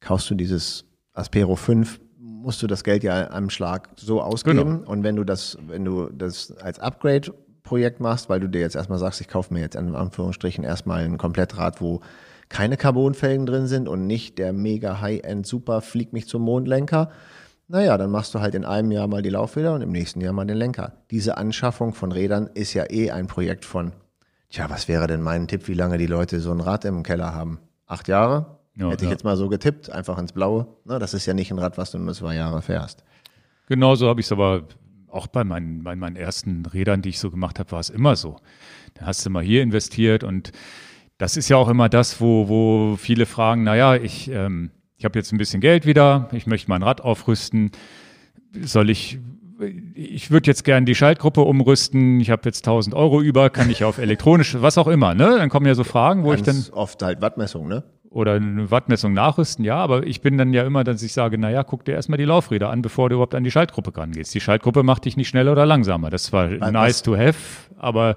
kaufst 0.00 0.28
du 0.28 0.34
dieses 0.34 0.84
Aspero 1.14 1.56
5, 1.56 1.98
musst 2.18 2.62
du 2.62 2.66
das 2.66 2.84
Geld 2.84 3.02
ja 3.04 3.30
am 3.30 3.48
Schlag 3.48 3.88
so 3.96 4.20
ausgeben. 4.20 4.80
Genau. 4.80 4.90
Und 4.90 5.02
wenn 5.02 5.16
du 5.16 5.24
das, 5.24 5.56
wenn 5.66 5.86
du 5.86 6.10
das 6.10 6.52
als 6.58 6.78
Upgrade 6.78 7.32
Projekt 7.62 8.00
machst, 8.00 8.28
weil 8.28 8.40
du 8.40 8.48
dir 8.48 8.60
jetzt 8.60 8.76
erstmal 8.76 8.98
sagst, 8.98 9.22
ich 9.22 9.28
kaufe 9.28 9.54
mir 9.54 9.60
jetzt 9.60 9.76
in 9.76 9.94
Anführungsstrichen 9.94 10.62
erstmal 10.62 11.04
ein 11.04 11.16
Komplettrad, 11.16 11.80
wo 11.80 12.02
keine 12.48 12.76
Carbonfelgen 12.76 13.46
drin 13.46 13.66
sind 13.66 13.88
und 13.88 14.06
nicht 14.06 14.38
der 14.38 14.52
mega 14.52 15.00
High-End 15.00 15.46
Super 15.46 15.80
fliegt 15.80 16.12
mich 16.12 16.26
zum 16.26 16.42
Mondlenker, 16.42 17.10
naja, 17.70 17.98
dann 17.98 18.10
machst 18.10 18.34
du 18.34 18.40
halt 18.40 18.54
in 18.54 18.64
einem 18.64 18.90
Jahr 18.90 19.06
mal 19.08 19.20
die 19.20 19.28
Laufräder 19.28 19.74
und 19.74 19.82
im 19.82 19.92
nächsten 19.92 20.22
Jahr 20.22 20.32
mal 20.32 20.46
den 20.46 20.56
Lenker. 20.56 20.92
Diese 21.10 21.36
Anschaffung 21.36 21.92
von 21.92 22.12
Rädern 22.12 22.48
ist 22.54 22.72
ja 22.72 22.90
eh 22.90 23.10
ein 23.10 23.26
Projekt 23.26 23.66
von, 23.66 23.92
tja, 24.48 24.70
was 24.70 24.88
wäre 24.88 25.06
denn 25.06 25.20
mein 25.20 25.48
Tipp, 25.48 25.68
wie 25.68 25.74
lange 25.74 25.98
die 25.98 26.06
Leute 26.06 26.40
so 26.40 26.50
ein 26.50 26.60
Rad 26.60 26.86
im 26.86 27.02
Keller 27.02 27.34
haben? 27.34 27.58
Acht 27.86 28.08
Jahre? 28.08 28.58
Ja, 28.74 28.90
Hätte 28.90 29.04
ich 29.04 29.10
jetzt 29.10 29.24
mal 29.24 29.36
so 29.36 29.50
getippt, 29.50 29.90
einfach 29.90 30.16
ins 30.18 30.32
Blaue. 30.32 30.66
Na, 30.84 30.98
das 30.98 31.12
ist 31.12 31.26
ja 31.26 31.34
nicht 31.34 31.50
ein 31.50 31.58
Rad, 31.58 31.76
was 31.76 31.90
du 31.90 31.98
nur 31.98 32.14
zwei 32.14 32.36
Jahre 32.36 32.62
fährst. 32.62 33.04
Genauso 33.66 34.08
habe 34.08 34.20
ich 34.20 34.26
es 34.26 34.32
aber 34.32 34.62
auch 35.08 35.26
bei 35.26 35.44
meinen, 35.44 35.84
bei 35.84 35.94
meinen 35.94 36.16
ersten 36.16 36.64
Rädern, 36.64 37.02
die 37.02 37.10
ich 37.10 37.18
so 37.18 37.30
gemacht 37.30 37.58
habe, 37.58 37.70
war 37.72 37.80
es 37.80 37.90
immer 37.90 38.16
so. 38.16 38.36
Da 38.94 39.06
hast 39.06 39.26
du 39.26 39.30
mal 39.30 39.42
hier 39.42 39.62
investiert 39.62 40.24
und 40.24 40.52
das 41.18 41.36
ist 41.36 41.48
ja 41.48 41.56
auch 41.56 41.68
immer 41.68 41.88
das, 41.88 42.20
wo, 42.20 42.48
wo 42.48 42.96
viele 42.96 43.26
fragen, 43.26 43.64
naja, 43.64 43.96
ich, 43.96 44.30
ähm, 44.30 44.70
ich 44.96 45.04
habe 45.04 45.18
jetzt 45.18 45.32
ein 45.32 45.38
bisschen 45.38 45.60
Geld 45.60 45.84
wieder, 45.84 46.28
ich 46.32 46.46
möchte 46.46 46.70
mein 46.70 46.82
Rad 46.82 47.00
aufrüsten. 47.00 47.72
Soll 48.62 48.88
ich, 48.88 49.18
ich 49.94 50.30
würde 50.30 50.46
jetzt 50.46 50.64
gerne 50.64 50.86
die 50.86 50.94
Schaltgruppe 50.94 51.40
umrüsten, 51.40 52.20
ich 52.20 52.30
habe 52.30 52.42
jetzt 52.44 52.66
1000 52.66 52.94
Euro 52.94 53.20
über, 53.20 53.50
kann 53.50 53.68
ich 53.68 53.82
auf 53.82 53.98
elektronisch, 53.98 54.56
was 54.60 54.78
auch 54.78 54.86
immer, 54.86 55.14
ne? 55.14 55.36
Dann 55.38 55.48
kommen 55.48 55.66
ja 55.66 55.74
so 55.74 55.84
Fragen, 55.84 56.22
wo 56.22 56.30
Ganz 56.30 56.40
ich 56.40 56.46
dann. 56.46 56.74
Oft 56.74 57.02
halt 57.02 57.20
Wattmessung, 57.20 57.66
ne? 57.66 57.82
Oder 58.10 58.34
eine 58.34 58.70
Wattmessung 58.70 59.12
nachrüsten, 59.12 59.64
ja, 59.64 59.76
aber 59.76 60.06
ich 60.06 60.22
bin 60.22 60.38
dann 60.38 60.54
ja 60.54 60.64
immer, 60.64 60.82
dass 60.82 61.02
ich 61.02 61.12
sage, 61.12 61.36
naja, 61.36 61.62
guck 61.62 61.84
dir 61.84 61.92
erstmal 61.92 62.16
die 62.16 62.24
Laufräder 62.24 62.70
an, 62.70 62.80
bevor 62.80 63.10
du 63.10 63.16
überhaupt 63.16 63.34
an 63.34 63.44
die 63.44 63.50
Schaltgruppe 63.50 63.94
rangehst. 63.94 64.34
Die 64.34 64.40
Schaltgruppe 64.40 64.82
macht 64.82 65.04
dich 65.04 65.16
nicht 65.16 65.28
schneller 65.28 65.52
oder 65.52 65.66
langsamer. 65.66 66.08
Das 66.08 66.32
war 66.32 66.48
nice 66.48 67.02
to 67.02 67.16
have, 67.16 67.36
aber 67.76 68.14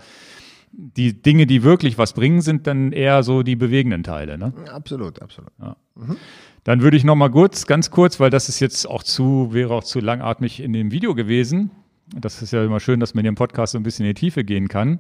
die 0.72 1.22
Dinge, 1.22 1.46
die 1.46 1.64
wirklich 1.64 1.98
was 1.98 2.14
bringen, 2.14 2.42
sind 2.42 2.68
dann 2.68 2.92
eher 2.92 3.24
so 3.24 3.44
die 3.44 3.56
bewegenden 3.56 4.04
Teile. 4.04 4.38
Ne? 4.38 4.54
Absolut, 4.72 5.22
absolut. 5.22 5.52
Ja. 5.60 5.76
Mhm. 5.96 6.18
Dann 6.64 6.82
würde 6.82 6.98
ich 6.98 7.04
noch 7.04 7.16
mal 7.16 7.30
kurz, 7.30 7.66
ganz 7.66 7.92
kurz, 7.92 8.20
weil 8.20 8.30
das 8.30 8.48
ist 8.48 8.60
jetzt 8.60 8.88
auch 8.88 9.04
zu, 9.04 9.50
wäre 9.52 9.74
auch 9.74 9.84
zu 9.84 10.00
langatmig 10.00 10.62
in 10.62 10.74
dem 10.74 10.92
Video 10.92 11.16
gewesen. 11.16 11.72
Das 12.14 12.42
ist 12.42 12.52
ja 12.52 12.64
immer 12.64 12.80
schön, 12.80 13.00
dass 13.00 13.14
man 13.14 13.24
hier 13.24 13.30
im 13.30 13.36
Podcast 13.36 13.74
so 13.74 13.80
ein 13.80 13.84
bisschen 13.84 14.06
in 14.06 14.14
die 14.14 14.20
Tiefe 14.20 14.44
gehen 14.44 14.68
kann. 14.68 15.00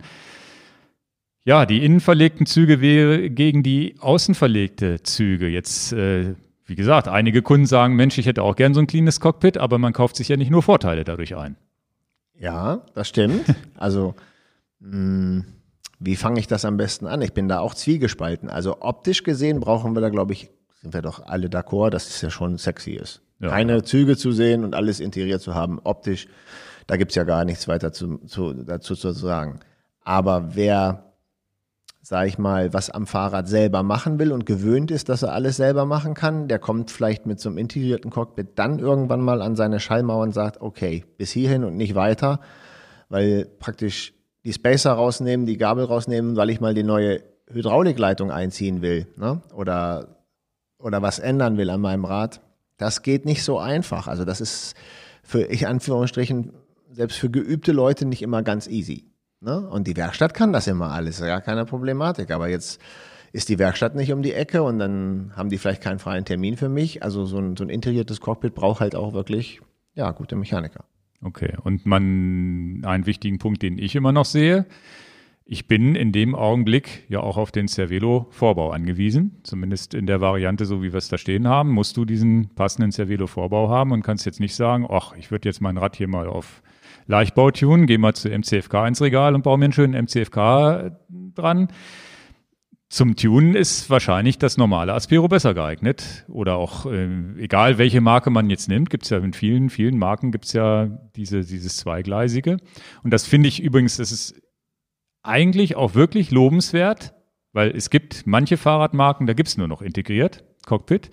Ja, 1.43 1.65
die 1.65 1.83
innen 1.83 1.99
verlegten 1.99 2.45
Züge 2.45 2.81
wäre 2.81 3.29
gegen 3.29 3.63
die 3.63 3.95
außen 3.99 4.35
verlegte 4.35 5.01
Züge. 5.03 5.47
Jetzt, 5.47 5.91
äh, 5.91 6.35
wie 6.65 6.75
gesagt, 6.75 7.07
einige 7.07 7.41
Kunden 7.41 7.65
sagen, 7.65 7.95
Mensch, 7.95 8.17
ich 8.17 8.27
hätte 8.27 8.43
auch 8.43 8.55
gern 8.55 8.73
so 8.73 8.79
ein 8.79 8.87
cleanes 8.87 9.19
Cockpit, 9.19 9.57
aber 9.57 9.77
man 9.77 9.93
kauft 9.93 10.15
sich 10.15 10.29
ja 10.29 10.37
nicht 10.37 10.51
nur 10.51 10.61
Vorteile 10.61 11.03
dadurch 11.03 11.35
ein. 11.35 11.57
Ja, 12.39 12.85
das 12.93 13.07
stimmt. 13.09 13.43
Also, 13.75 14.13
mh, 14.79 14.97
mm, 14.97 15.45
wie 16.03 16.15
fange 16.15 16.39
ich 16.39 16.47
das 16.47 16.65
am 16.65 16.77
besten 16.77 17.05
an? 17.05 17.21
Ich 17.21 17.33
bin 17.33 17.47
da 17.47 17.59
auch 17.59 17.75
zwiegespalten. 17.75 18.49
Also 18.49 18.77
optisch 18.81 19.21
gesehen 19.21 19.59
brauchen 19.59 19.95
wir 19.95 20.01
da, 20.01 20.09
glaube 20.09 20.33
ich, 20.33 20.49
sind 20.81 20.95
wir 20.95 21.03
doch 21.03 21.23
alle 21.27 21.47
d'accord, 21.47 21.91
dass 21.91 22.07
es 22.07 22.21
ja 22.21 22.31
schon 22.31 22.57
sexy 22.57 22.93
ist. 22.93 23.21
Ja. 23.39 23.49
Keine 23.49 23.83
Züge 23.83 24.17
zu 24.17 24.31
sehen 24.31 24.63
und 24.63 24.73
alles 24.73 24.99
integriert 24.99 25.41
zu 25.41 25.53
haben, 25.53 25.79
optisch, 25.83 26.27
da 26.87 26.97
gibt's 26.97 27.13
ja 27.13 27.23
gar 27.23 27.45
nichts 27.45 27.67
weiter 27.67 27.91
zu, 27.93 28.17
zu, 28.25 28.51
dazu 28.53 28.95
zu 28.95 29.11
sagen. 29.11 29.59
Aber 30.03 30.55
wer, 30.55 31.13
sag 32.01 32.27
ich 32.27 32.39
mal, 32.39 32.73
was 32.73 32.89
am 32.89 33.05
Fahrrad 33.05 33.47
selber 33.47 33.83
machen 33.83 34.17
will 34.17 34.31
und 34.31 34.47
gewöhnt 34.47 34.89
ist, 34.89 35.07
dass 35.07 35.21
er 35.21 35.33
alles 35.33 35.57
selber 35.57 35.85
machen 35.85 36.15
kann, 36.15 36.47
der 36.47 36.57
kommt 36.57 36.89
vielleicht 36.89 37.27
mit 37.27 37.39
so 37.39 37.49
einem 37.49 37.59
integrierten 37.59 38.09
Cockpit 38.09 38.57
dann 38.57 38.79
irgendwann 38.79 39.21
mal 39.21 39.43
an 39.43 39.55
seine 39.55 39.79
Schallmauer 39.79 40.23
und 40.23 40.33
sagt, 40.33 40.61
okay, 40.61 41.05
bis 41.19 41.29
hierhin 41.29 41.63
und 41.63 41.77
nicht 41.77 41.93
weiter, 41.93 42.39
weil 43.09 43.45
praktisch 43.59 44.15
die 44.43 44.53
Spacer 44.53 44.93
rausnehmen, 44.93 45.45
die 45.45 45.57
Gabel 45.57 45.85
rausnehmen, 45.85 46.35
weil 46.35 46.49
ich 46.49 46.59
mal 46.61 46.73
die 46.73 46.83
neue 46.83 47.21
Hydraulikleitung 47.49 48.31
einziehen 48.31 48.81
will 48.81 49.07
ne? 49.17 49.41
oder, 49.53 50.23
oder 50.77 51.01
was 51.01 51.19
ändern 51.19 51.57
will 51.57 51.69
an 51.69 51.81
meinem 51.81 52.05
Rad. 52.05 52.41
Das 52.77 53.03
geht 53.03 53.25
nicht 53.25 53.43
so 53.43 53.59
einfach. 53.59 54.07
Also 54.07 54.25
das 54.25 54.41
ist 54.41 54.75
für, 55.23 55.43
ich 55.43 55.67
Anführungsstrichen, 55.67 56.53
selbst 56.91 57.17
für 57.17 57.29
geübte 57.29 57.71
Leute 57.71 58.05
nicht 58.05 58.21
immer 58.21 58.41
ganz 58.41 58.67
easy. 58.67 59.05
Ne? 59.39 59.67
Und 59.69 59.87
die 59.87 59.95
Werkstatt 59.95 60.33
kann 60.33 60.53
das 60.53 60.67
immer 60.67 60.91
alles, 60.91 61.19
gar 61.19 61.41
keine 61.41 61.65
Problematik. 61.65 62.31
Aber 62.31 62.47
jetzt 62.47 62.79
ist 63.33 63.49
die 63.49 63.59
Werkstatt 63.59 63.95
nicht 63.95 64.11
um 64.11 64.21
die 64.21 64.33
Ecke 64.33 64.63
und 64.63 64.79
dann 64.79 65.31
haben 65.35 65.49
die 65.49 65.57
vielleicht 65.57 65.81
keinen 65.81 65.99
freien 65.99 66.25
Termin 66.25 66.57
für 66.57 66.69
mich. 66.69 67.03
Also 67.03 67.25
so 67.25 67.37
ein, 67.37 67.55
so 67.55 67.63
ein 67.63 67.69
integriertes 67.69 68.19
Cockpit 68.19 68.55
braucht 68.55 68.81
halt 68.81 68.95
auch 68.95 69.13
wirklich, 69.13 69.61
ja, 69.93 70.11
gute 70.11 70.35
Mechaniker. 70.35 70.85
Okay, 71.23 71.53
und 71.63 71.85
man, 71.85 72.81
einen 72.83 73.05
wichtigen 73.05 73.37
Punkt, 73.37 73.61
den 73.61 73.77
ich 73.77 73.95
immer 73.95 74.11
noch 74.11 74.25
sehe, 74.25 74.65
ich 75.45 75.67
bin 75.67 75.95
in 75.95 76.11
dem 76.11 76.33
Augenblick 76.33 77.03
ja 77.09 77.19
auch 77.19 77.35
auf 77.35 77.51
den 77.51 77.67
Cervelo-Vorbau 77.67 78.71
angewiesen. 78.71 79.41
Zumindest 79.43 79.93
in 79.93 80.05
der 80.05 80.21
Variante, 80.21 80.65
so 80.65 80.81
wie 80.81 80.93
wir 80.93 80.97
es 80.97 81.09
da 81.09 81.17
stehen 81.17 81.47
haben, 81.47 81.71
musst 81.71 81.97
du 81.97 82.05
diesen 82.05 82.49
passenden 82.55 82.91
Cervelo-Vorbau 82.91 83.69
haben 83.69 83.91
und 83.91 84.01
kannst 84.01 84.25
jetzt 84.25 84.39
nicht 84.39 84.55
sagen, 84.55 84.87
ach, 84.89 85.13
ich 85.17 85.29
würde 85.29 85.49
jetzt 85.49 85.61
mein 85.61 85.77
Rad 85.77 85.97
hier 85.97 86.07
mal 86.07 86.27
auf 86.27 86.63
Leichtbau 87.07 87.51
tunen, 87.51 87.85
gehe 87.85 87.97
mal 87.97 88.13
zu 88.13 88.29
MCFK 88.29 88.87
ins 88.87 89.01
Regal 89.01 89.35
und 89.35 89.43
baue 89.43 89.57
mir 89.57 89.65
einen 89.65 89.73
schönen 89.73 90.05
MCFK 90.05 90.91
dran. 91.35 91.67
Zum 92.91 93.15
Tunen 93.15 93.55
ist 93.55 93.89
wahrscheinlich 93.89 94.37
das 94.37 94.57
normale 94.57 94.93
Aspero 94.93 95.29
besser 95.29 95.53
geeignet. 95.53 96.25
Oder 96.27 96.57
auch, 96.57 96.85
äh, 96.85 97.07
egal 97.37 97.77
welche 97.77 98.01
Marke 98.01 98.31
man 98.31 98.49
jetzt 98.49 98.67
nimmt, 98.67 98.89
gibt 98.89 99.05
es 99.05 99.11
ja 99.11 99.19
in 99.19 99.31
vielen, 99.31 99.69
vielen 99.69 99.97
Marken 99.97 100.33
gibt 100.33 100.43
es 100.43 100.51
ja 100.51 100.87
diese, 101.15 101.39
dieses 101.45 101.77
Zweigleisige. 101.77 102.57
Und 103.01 103.13
das 103.13 103.25
finde 103.25 103.47
ich 103.47 103.63
übrigens, 103.63 103.95
das 103.95 104.11
ist 104.11 104.41
eigentlich 105.23 105.77
auch 105.77 105.95
wirklich 105.95 106.31
lobenswert, 106.31 107.13
weil 107.53 107.69
es 107.69 107.91
gibt 107.91 108.27
manche 108.27 108.57
Fahrradmarken, 108.57 109.25
da 109.25 109.31
gibt 109.31 109.47
es 109.47 109.57
nur 109.57 109.69
noch 109.69 109.81
integriert, 109.81 110.43
Cockpit. 110.65 111.11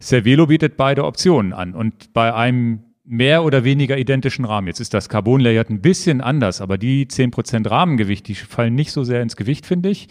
Cervelo 0.00 0.46
bietet 0.46 0.78
beide 0.78 1.04
Optionen 1.04 1.52
an 1.52 1.74
und 1.74 2.14
bei 2.14 2.32
einem 2.32 2.84
mehr 3.04 3.44
oder 3.44 3.64
weniger 3.64 3.98
identischen 3.98 4.46
Rahmen. 4.46 4.68
Jetzt 4.68 4.80
ist 4.80 4.94
das 4.94 5.10
Carbon 5.10 5.42
Layered 5.42 5.68
ein 5.68 5.82
bisschen 5.82 6.22
anders, 6.22 6.62
aber 6.62 6.78
die 6.78 7.04
10% 7.06 7.68
Rahmengewicht, 7.68 8.26
die 8.28 8.34
fallen 8.34 8.74
nicht 8.74 8.92
so 8.92 9.04
sehr 9.04 9.20
ins 9.20 9.36
Gewicht, 9.36 9.66
finde 9.66 9.90
ich. 9.90 10.08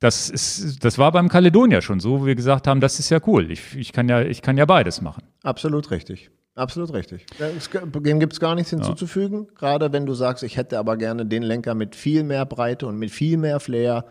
Das 0.00 0.30
ist, 0.30 0.84
das 0.84 0.96
war 0.98 1.10
beim 1.12 1.28
Caledonia 1.28 1.80
schon 1.80 1.98
so, 1.98 2.20
wo 2.20 2.26
wir 2.26 2.34
gesagt 2.34 2.66
haben, 2.66 2.80
das 2.80 2.98
ist 2.98 3.10
ja 3.10 3.18
cool. 3.26 3.50
Ich, 3.50 3.76
ich 3.76 3.92
kann 3.92 4.08
ja, 4.08 4.22
ich 4.22 4.42
kann 4.42 4.56
ja 4.56 4.64
beides 4.64 5.00
machen. 5.00 5.24
Absolut 5.42 5.90
richtig. 5.90 6.30
Absolut 6.54 6.92
richtig. 6.92 7.24
Dem 7.38 8.18
gibt 8.18 8.32
es 8.32 8.40
gar 8.40 8.56
nichts 8.56 8.70
hinzuzufügen. 8.70 9.46
Ja. 9.46 9.54
Gerade 9.58 9.92
wenn 9.92 10.06
du 10.06 10.14
sagst, 10.14 10.42
ich 10.42 10.56
hätte 10.56 10.78
aber 10.78 10.96
gerne 10.96 11.24
den 11.24 11.44
Lenker 11.44 11.74
mit 11.74 11.94
viel 11.94 12.24
mehr 12.24 12.44
Breite 12.46 12.88
und 12.88 12.98
mit 12.98 13.12
viel 13.12 13.36
mehr 13.36 13.60
Flair. 13.60 14.04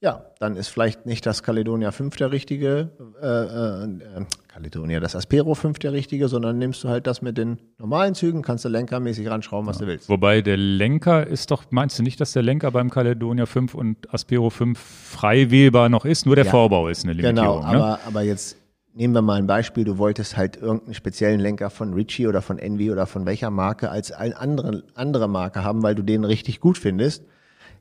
Ja, 0.00 0.26
dann 0.38 0.56
ist 0.56 0.68
vielleicht 0.68 1.06
nicht 1.06 1.24
das 1.24 1.42
Caledonia 1.42 1.90
5 1.90 2.16
der 2.16 2.30
richtige, 2.30 2.90
äh, 3.22 3.26
äh, 3.26 3.84
äh, 3.84 4.26
Caledonia, 4.48 5.00
das 5.00 5.16
Aspero 5.16 5.54
5 5.54 5.78
der 5.78 5.92
richtige, 5.92 6.28
sondern 6.28 6.58
nimmst 6.58 6.84
du 6.84 6.88
halt 6.88 7.06
das 7.06 7.22
mit 7.22 7.38
den 7.38 7.58
normalen 7.78 8.14
Zügen, 8.14 8.42
kannst 8.42 8.66
du 8.66 8.68
lenkermäßig 8.68 9.30
ranschrauben, 9.30 9.66
was 9.66 9.78
ja. 9.78 9.86
du 9.86 9.92
willst. 9.92 10.08
Wobei 10.10 10.42
der 10.42 10.58
Lenker 10.58 11.26
ist 11.26 11.50
doch, 11.50 11.64
meinst 11.70 11.98
du 11.98 12.02
nicht, 12.02 12.20
dass 12.20 12.32
der 12.32 12.42
Lenker 12.42 12.70
beim 12.70 12.90
Caledonia 12.90 13.46
5 13.46 13.74
und 13.74 14.12
Aspero 14.12 14.50
5 14.50 14.78
frei 14.78 15.50
wählbar 15.50 15.88
noch 15.88 16.04
ist? 16.04 16.26
Nur 16.26 16.36
der 16.36 16.44
ja. 16.44 16.50
Vorbau 16.50 16.88
ist 16.88 17.04
eine 17.04 17.14
Limitierung. 17.14 17.60
Genau, 17.60 17.66
aber, 17.66 17.78
ne? 17.78 17.98
aber 18.06 18.22
jetzt 18.22 18.58
nehmen 18.94 19.14
wir 19.14 19.22
mal 19.22 19.38
ein 19.38 19.46
Beispiel, 19.46 19.84
du 19.84 19.98
wolltest 19.98 20.36
halt 20.36 20.56
irgendeinen 20.56 20.94
speziellen 20.94 21.40
Lenker 21.40 21.70
von 21.70 21.94
Ritchie 21.94 22.26
oder 22.26 22.42
von 22.42 22.58
Envy 22.58 22.90
oder 22.90 23.06
von 23.06 23.26
welcher 23.26 23.50
Marke 23.50 23.90
als 23.90 24.12
eine 24.12 24.38
andere, 24.38 24.84
andere 24.94 25.28
Marke 25.28 25.64
haben, 25.64 25.82
weil 25.82 25.94
du 25.94 26.02
den 26.02 26.24
richtig 26.24 26.60
gut 26.60 26.78
findest. 26.78 27.24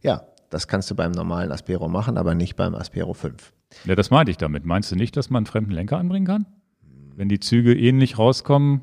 Ja, 0.01 0.23
das 0.53 0.67
kannst 0.67 0.89
du 0.91 0.95
beim 0.95 1.11
normalen 1.11 1.51
Aspero 1.51 1.87
machen, 1.87 2.17
aber 2.17 2.35
nicht 2.35 2.55
beim 2.55 2.75
Aspero 2.75 3.13
5. 3.13 3.53
Ja, 3.85 3.95
das 3.95 4.11
meinte 4.11 4.31
ich 4.31 4.37
damit. 4.37 4.65
Meinst 4.65 4.91
du 4.91 4.95
nicht, 4.95 5.17
dass 5.17 5.29
man 5.29 5.39
einen 5.39 5.45
fremden 5.47 5.71
Lenker 5.71 5.97
anbringen 5.97 6.27
kann? 6.27 6.45
Wenn 7.15 7.27
die 7.27 7.39
Züge 7.39 7.75
ähnlich 7.75 8.19
rauskommen? 8.19 8.81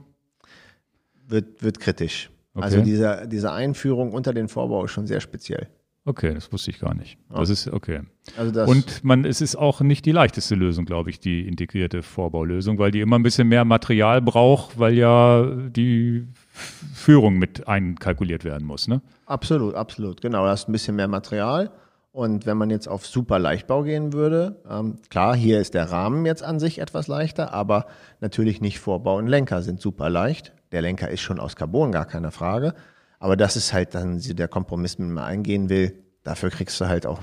Wird, 1.28 1.62
wird 1.62 1.78
kritisch. 1.78 2.30
Okay. 2.54 2.64
Also 2.64 2.82
diese, 2.82 3.28
diese 3.30 3.52
Einführung 3.52 4.12
unter 4.12 4.34
den 4.34 4.48
Vorbau 4.48 4.84
ist 4.84 4.90
schon 4.90 5.06
sehr 5.06 5.20
speziell. 5.20 5.68
Okay, 6.04 6.34
das 6.34 6.50
wusste 6.50 6.70
ich 6.70 6.80
gar 6.80 6.94
nicht. 6.94 7.18
Das 7.28 7.50
ist 7.50 7.68
okay. 7.68 8.00
Also 8.36 8.64
und 8.64 9.04
man, 9.04 9.24
es 9.24 9.40
ist 9.40 9.54
auch 9.54 9.80
nicht 9.80 10.06
die 10.06 10.12
leichteste 10.12 10.54
Lösung, 10.54 10.86
glaube 10.86 11.10
ich, 11.10 11.20
die 11.20 11.46
integrierte 11.46 12.02
Vorbaulösung, 12.02 12.78
weil 12.78 12.90
die 12.90 13.00
immer 13.00 13.18
ein 13.18 13.22
bisschen 13.22 13.48
mehr 13.48 13.64
Material 13.64 14.22
braucht, 14.22 14.78
weil 14.78 14.94
ja 14.94 15.44
die 15.68 16.26
Führung 16.60 17.38
mit 17.38 17.68
einkalkuliert 17.68 18.44
werden 18.44 18.66
muss. 18.66 18.88
Ne? 18.88 19.00
Absolut, 19.26 19.74
absolut. 19.74 20.20
Genau, 20.20 20.44
da 20.44 20.50
hast 20.50 20.68
ein 20.68 20.72
bisschen 20.72 20.96
mehr 20.96 21.08
Material. 21.08 21.70
Und 22.12 22.44
wenn 22.44 22.56
man 22.56 22.70
jetzt 22.70 22.88
auf 22.88 23.06
super 23.06 23.38
Leichtbau 23.38 23.84
gehen 23.84 24.12
würde, 24.12 24.56
ähm, 24.68 24.98
klar, 25.10 25.36
hier 25.36 25.60
ist 25.60 25.74
der 25.74 25.90
Rahmen 25.90 26.26
jetzt 26.26 26.42
an 26.42 26.58
sich 26.58 26.80
etwas 26.80 27.06
leichter, 27.06 27.52
aber 27.52 27.86
natürlich 28.20 28.60
nicht 28.60 28.80
Vorbau 28.80 29.16
und 29.16 29.28
Lenker 29.28 29.62
sind 29.62 29.80
super 29.80 30.10
leicht. 30.10 30.52
Der 30.72 30.82
Lenker 30.82 31.08
ist 31.08 31.20
schon 31.20 31.38
aus 31.38 31.54
Carbon, 31.54 31.92
gar 31.92 32.06
keine 32.06 32.32
Frage. 32.32 32.74
Aber 33.20 33.36
das 33.36 33.54
ist 33.54 33.72
halt 33.72 33.94
dann 33.94 34.20
der 34.20 34.48
Kompromiss, 34.48 34.98
mit 34.98 35.08
dem 35.08 35.14
man 35.14 35.24
eingehen 35.24 35.68
will. 35.68 36.02
Dafür 36.24 36.50
kriegst 36.50 36.80
du 36.80 36.86
halt 36.86 37.06
auch 37.06 37.22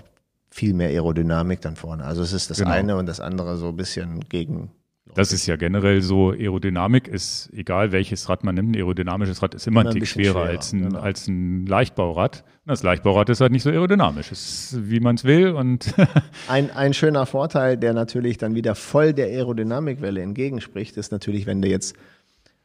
viel 0.50 0.74
mehr 0.74 0.89
Aerodynamik 0.89 1.62
dann 1.62 1.75
vorne. 1.75 2.06
Also 2.06 2.22
es 2.22 2.34
ist 2.34 2.50
das 2.50 2.60
genau. 2.60 2.72
eine 2.72 2.96
und 2.96 3.08
das 3.08 3.20
andere 3.20 3.58
so 3.58 3.70
ein 3.70 3.75
bisschen 3.75 4.22
gegen. 4.22 4.72
Das 5.17 5.33
ist 5.33 5.47
ja 5.47 5.55
generell 5.55 6.03
so, 6.03 6.29
Aerodynamik 6.29 7.07
ist, 7.07 7.50
egal 7.51 7.91
welches 7.91 8.29
Rad 8.29 8.43
man 8.43 8.53
nimmt, 8.53 8.69
ein 8.69 8.75
aerodynamisches 8.75 9.41
Rad 9.41 9.55
ist 9.55 9.65
immer, 9.65 9.81
immer 9.81 9.89
ein 9.89 9.95
Tick 9.95 10.05
schwerer, 10.05 10.33
schwerer, 10.33 10.45
als 10.45 10.74
ein, 10.74 10.81
genau. 10.83 11.00
als 11.00 11.27
ein 11.27 11.65
Leichtbaurad. 11.65 12.43
Das 12.67 12.83
Leichtbaurad 12.83 13.27
ist 13.29 13.41
halt 13.41 13.51
nicht 13.51 13.63
so 13.63 13.71
aerodynamisch, 13.71 14.31
ist 14.31 14.77
wie 14.79 15.00
man 15.00 15.15
es 15.15 15.24
will. 15.24 15.53
Und 15.53 15.91
ein, 16.47 16.69
ein 16.69 16.93
schöner 16.93 17.25
Vorteil, 17.25 17.77
der 17.77 17.95
natürlich 17.95 18.38
dann 18.38 18.53
wieder 18.53 18.75
voll 18.75 19.12
der 19.12 19.25
Aerodynamikwelle 19.25 20.21
entgegenspricht, 20.21 20.95
ist 20.97 21.12
natürlich, 21.12 21.47
wenn 21.47 21.63
du 21.63 21.67
jetzt 21.67 21.95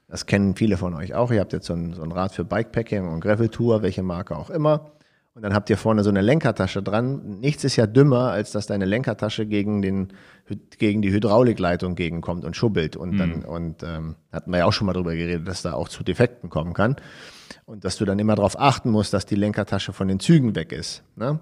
das 0.09 0.27
kennen 0.27 0.55
viele 0.55 0.77
von 0.77 0.93
euch 0.93 1.15
auch. 1.15 1.31
Ihr 1.31 1.41
habt 1.41 1.55
jetzt 1.55 1.69
so 1.69 1.73
ein, 1.73 1.95
so 1.95 2.03
ein 2.03 2.13
Rad 2.13 2.33
für 2.33 2.45
Bikepacking 2.45 3.09
und 3.09 3.21
Gravel 3.21 3.49
Tour, 3.49 3.81
welche 3.81 4.03
Marke 4.03 4.37
auch 4.37 4.51
immer. 4.51 4.93
Und 5.35 5.41
dann 5.41 5.55
habt 5.55 5.71
ihr 5.71 5.79
vorne 5.79 6.05
so 6.05 6.11
eine 6.11 6.21
Lenkertasche 6.21 6.83
dran. 6.83 7.41
Nichts 7.41 7.65
ist 7.65 7.77
ja 7.77 7.87
dümmer, 7.87 8.31
als 8.31 8.53
dass 8.53 8.67
deine 8.67 8.85
Lenkertasche 8.85 9.47
gegen, 9.47 9.81
den, 9.81 10.13
gegen 10.79 11.03
die 11.03 11.13
Hydraulikleitung 11.13 11.95
gegenkommt 11.95 12.45
und 12.45 12.57
schubbelt. 12.57 12.97
Und 12.97 13.19
dann, 13.19 13.41
mhm. 13.41 13.45
und 13.45 13.83
ähm, 13.83 14.17
hatten 14.33 14.51
wir 14.51 14.59
ja 14.59 14.65
auch 14.67 14.73
schon 14.73 14.87
mal 14.87 14.93
drüber 14.93 15.15
geredet, 15.15 15.47
dass 15.47 15.63
da 15.63 15.75
auch 15.75 15.89
zu 15.89 16.03
Defekten 16.03 16.51
kommen 16.51 16.75
kann. 16.75 16.97
Und 17.65 17.85
dass 17.85 17.97
du 17.97 18.05
dann 18.05 18.19
immer 18.19 18.35
darauf 18.35 18.59
achten 18.59 18.91
musst, 18.91 19.13
dass 19.13 19.27
die 19.27 19.35
Lenkertasche 19.35 19.93
von 19.93 20.09
den 20.09 20.21
Zügen 20.21 20.55
weg 20.55 20.73
ist. 20.73 21.03
Ne? 21.17 21.41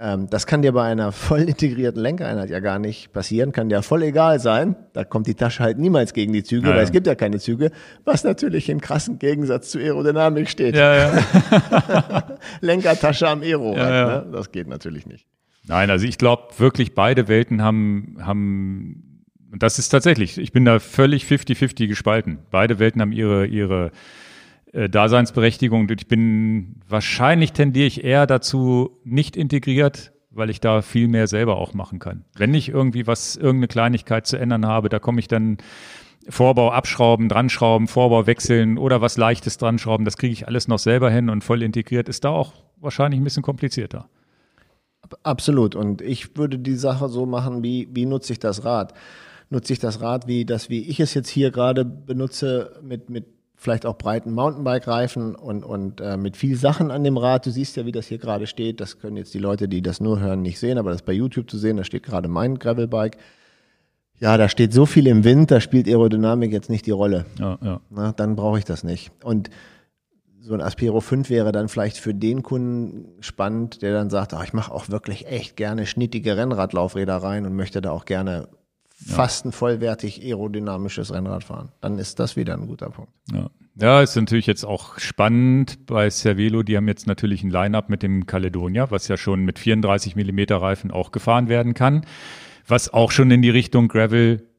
Ähm, 0.00 0.28
das 0.30 0.46
kann 0.46 0.62
dir 0.62 0.72
bei 0.72 0.84
einer 0.84 1.12
voll 1.12 1.42
integrierten 1.42 2.00
Lenkereinheit 2.00 2.48
ja 2.48 2.60
gar 2.60 2.78
nicht 2.78 3.12
passieren, 3.12 3.52
kann 3.52 3.68
dir 3.68 3.82
voll 3.82 4.02
egal 4.02 4.40
sein. 4.40 4.74
Da 4.94 5.04
kommt 5.04 5.26
die 5.26 5.34
Tasche 5.34 5.62
halt 5.62 5.78
niemals 5.78 6.14
gegen 6.14 6.32
die 6.32 6.42
Züge, 6.42 6.68
ja, 6.68 6.70
weil 6.70 6.78
ja. 6.78 6.84
es 6.84 6.92
gibt 6.92 7.06
ja 7.06 7.14
keine 7.14 7.38
Züge, 7.38 7.70
was 8.04 8.24
natürlich 8.24 8.70
in 8.70 8.80
krassen 8.80 9.18
Gegensatz 9.18 9.70
zur 9.70 9.82
Aerodynamik 9.82 10.48
steht. 10.48 10.74
Ja, 10.74 10.94
ja. 10.96 12.22
Lenkertasche 12.60 13.28
am 13.28 13.42
Aero, 13.42 13.74
ne? 13.74 14.26
das 14.32 14.50
geht 14.50 14.68
natürlich 14.68 15.06
nicht. 15.06 15.26
Nein, 15.70 15.88
also 15.88 16.04
ich 16.04 16.18
glaube 16.18 16.48
wirklich, 16.58 16.96
beide 16.96 17.28
Welten 17.28 17.62
haben, 17.62 18.16
haben, 18.20 19.24
das 19.56 19.78
ist 19.78 19.90
tatsächlich, 19.90 20.36
ich 20.36 20.50
bin 20.50 20.64
da 20.64 20.80
völlig 20.80 21.22
50-50 21.22 21.86
gespalten. 21.86 22.40
Beide 22.50 22.80
Welten 22.80 23.00
haben 23.00 23.12
ihre, 23.12 23.46
ihre 23.46 23.92
äh, 24.72 24.88
Daseinsberechtigung. 24.88 25.82
Und 25.82 25.92
ich 25.92 26.08
bin 26.08 26.80
wahrscheinlich 26.88 27.52
tendiere 27.52 27.86
ich 27.86 28.02
eher 28.02 28.26
dazu, 28.26 28.98
nicht 29.04 29.36
integriert, 29.36 30.12
weil 30.32 30.50
ich 30.50 30.60
da 30.60 30.82
viel 30.82 31.06
mehr 31.06 31.28
selber 31.28 31.56
auch 31.56 31.72
machen 31.72 32.00
kann. 32.00 32.24
Wenn 32.36 32.52
ich 32.52 32.68
irgendwie 32.68 33.06
was, 33.06 33.36
irgendeine 33.36 33.68
Kleinigkeit 33.68 34.26
zu 34.26 34.38
ändern 34.38 34.66
habe, 34.66 34.88
da 34.88 34.98
komme 34.98 35.20
ich 35.20 35.28
dann 35.28 35.58
Vorbau 36.28 36.72
abschrauben, 36.72 37.28
dranschrauben, 37.28 37.86
Vorbau 37.86 38.26
wechseln 38.26 38.76
oder 38.76 39.02
was 39.02 39.16
Leichtes 39.16 39.56
dranschrauben. 39.56 40.04
Das 40.04 40.16
kriege 40.16 40.32
ich 40.32 40.48
alles 40.48 40.66
noch 40.66 40.80
selber 40.80 41.12
hin 41.12 41.30
und 41.30 41.44
voll 41.44 41.62
integriert 41.62 42.08
ist 42.08 42.24
da 42.24 42.30
auch 42.30 42.54
wahrscheinlich 42.80 43.20
ein 43.20 43.24
bisschen 43.24 43.44
komplizierter. 43.44 44.08
Absolut. 45.22 45.74
Und 45.74 46.02
ich 46.02 46.36
würde 46.36 46.58
die 46.58 46.76
Sache 46.76 47.08
so 47.08 47.26
machen, 47.26 47.62
wie, 47.62 47.88
wie 47.92 48.06
nutze 48.06 48.32
ich 48.32 48.38
das 48.38 48.64
Rad? 48.64 48.94
Nutze 49.48 49.72
ich 49.72 49.78
das 49.78 50.00
Rad 50.00 50.26
wie 50.26 50.44
das, 50.44 50.70
wie 50.70 50.88
ich 50.88 51.00
es 51.00 51.14
jetzt 51.14 51.28
hier 51.28 51.50
gerade 51.50 51.84
benutze, 51.84 52.78
mit, 52.82 53.10
mit 53.10 53.26
vielleicht 53.56 53.84
auch 53.84 53.98
breiten 53.98 54.32
Mountainbike-Reifen 54.32 55.34
und, 55.34 55.64
und 55.64 56.00
äh, 56.00 56.16
mit 56.16 56.36
viel 56.36 56.56
Sachen 56.56 56.90
an 56.90 57.04
dem 57.04 57.18
Rad. 57.18 57.44
Du 57.44 57.50
siehst 57.50 57.76
ja, 57.76 57.84
wie 57.84 57.92
das 57.92 58.06
hier 58.06 58.18
gerade 58.18 58.46
steht. 58.46 58.80
Das 58.80 58.98
können 58.98 59.16
jetzt 59.16 59.34
die 59.34 59.38
Leute, 59.38 59.68
die 59.68 59.82
das 59.82 60.00
nur 60.00 60.18
hören, 60.18 60.40
nicht 60.40 60.58
sehen, 60.58 60.78
aber 60.78 60.90
das 60.90 61.00
ist 61.00 61.06
bei 61.06 61.12
YouTube 61.12 61.50
zu 61.50 61.58
sehen. 61.58 61.76
Da 61.76 61.84
steht 61.84 62.02
gerade 62.02 62.28
mein 62.28 62.58
Gravelbike. 62.58 63.18
Ja, 64.18 64.36
da 64.36 64.48
steht 64.48 64.72
so 64.72 64.86
viel 64.86 65.06
im 65.06 65.24
Wind, 65.24 65.50
da 65.50 65.60
spielt 65.60 65.88
Aerodynamik 65.88 66.52
jetzt 66.52 66.70
nicht 66.70 66.86
die 66.86 66.90
Rolle. 66.90 67.26
Ja, 67.38 67.58
ja. 67.62 67.80
Na, 67.90 68.12
dann 68.12 68.36
brauche 68.36 68.58
ich 68.58 68.64
das 68.64 68.84
nicht. 68.84 69.10
Und 69.24 69.50
so 70.40 70.54
ein 70.54 70.60
Aspero 70.60 71.00
5 71.00 71.28
wäre 71.30 71.52
dann 71.52 71.68
vielleicht 71.68 71.98
für 71.98 72.14
den 72.14 72.42
Kunden 72.42 73.20
spannend, 73.20 73.82
der 73.82 73.92
dann 73.92 74.10
sagt, 74.10 74.34
ach, 74.34 74.44
ich 74.44 74.52
mache 74.52 74.72
auch 74.72 74.88
wirklich 74.88 75.26
echt 75.26 75.56
gerne 75.56 75.86
schnittige 75.86 76.36
Rennradlaufräder 76.36 77.16
rein 77.16 77.46
und 77.46 77.54
möchte 77.54 77.80
da 77.80 77.90
auch 77.90 78.04
gerne 78.04 78.48
fast 78.94 79.46
ein 79.46 79.52
vollwertig 79.52 80.22
aerodynamisches 80.22 81.12
Rennrad 81.12 81.44
fahren. 81.44 81.72
Dann 81.80 81.98
ist 81.98 82.18
das 82.18 82.36
wieder 82.36 82.54
ein 82.54 82.66
guter 82.66 82.90
Punkt. 82.90 83.12
Ja. 83.32 83.50
Ja, 83.76 84.02
ist 84.02 84.16
natürlich 84.16 84.46
jetzt 84.46 84.64
auch 84.64 84.98
spannend 84.98 85.86
bei 85.86 86.10
Cervelo. 86.10 86.62
Die 86.62 86.76
haben 86.76 86.88
jetzt 86.88 87.06
natürlich 87.06 87.42
ein 87.42 87.50
Line-Up 87.50 87.88
mit 87.88 88.02
dem 88.02 88.26
Caledonia, 88.26 88.90
was 88.90 89.08
ja 89.08 89.16
schon 89.16 89.44
mit 89.44 89.58
34 89.58 90.16
Millimeter 90.16 90.60
Reifen 90.60 90.90
auch 90.90 91.12
gefahren 91.12 91.48
werden 91.48 91.72
kann, 91.72 92.04
was 92.66 92.92
auch 92.92 93.10
schon 93.10 93.30
in 93.30 93.40
die 93.40 93.48
Richtung 93.48 93.88
Gravel 93.88 94.49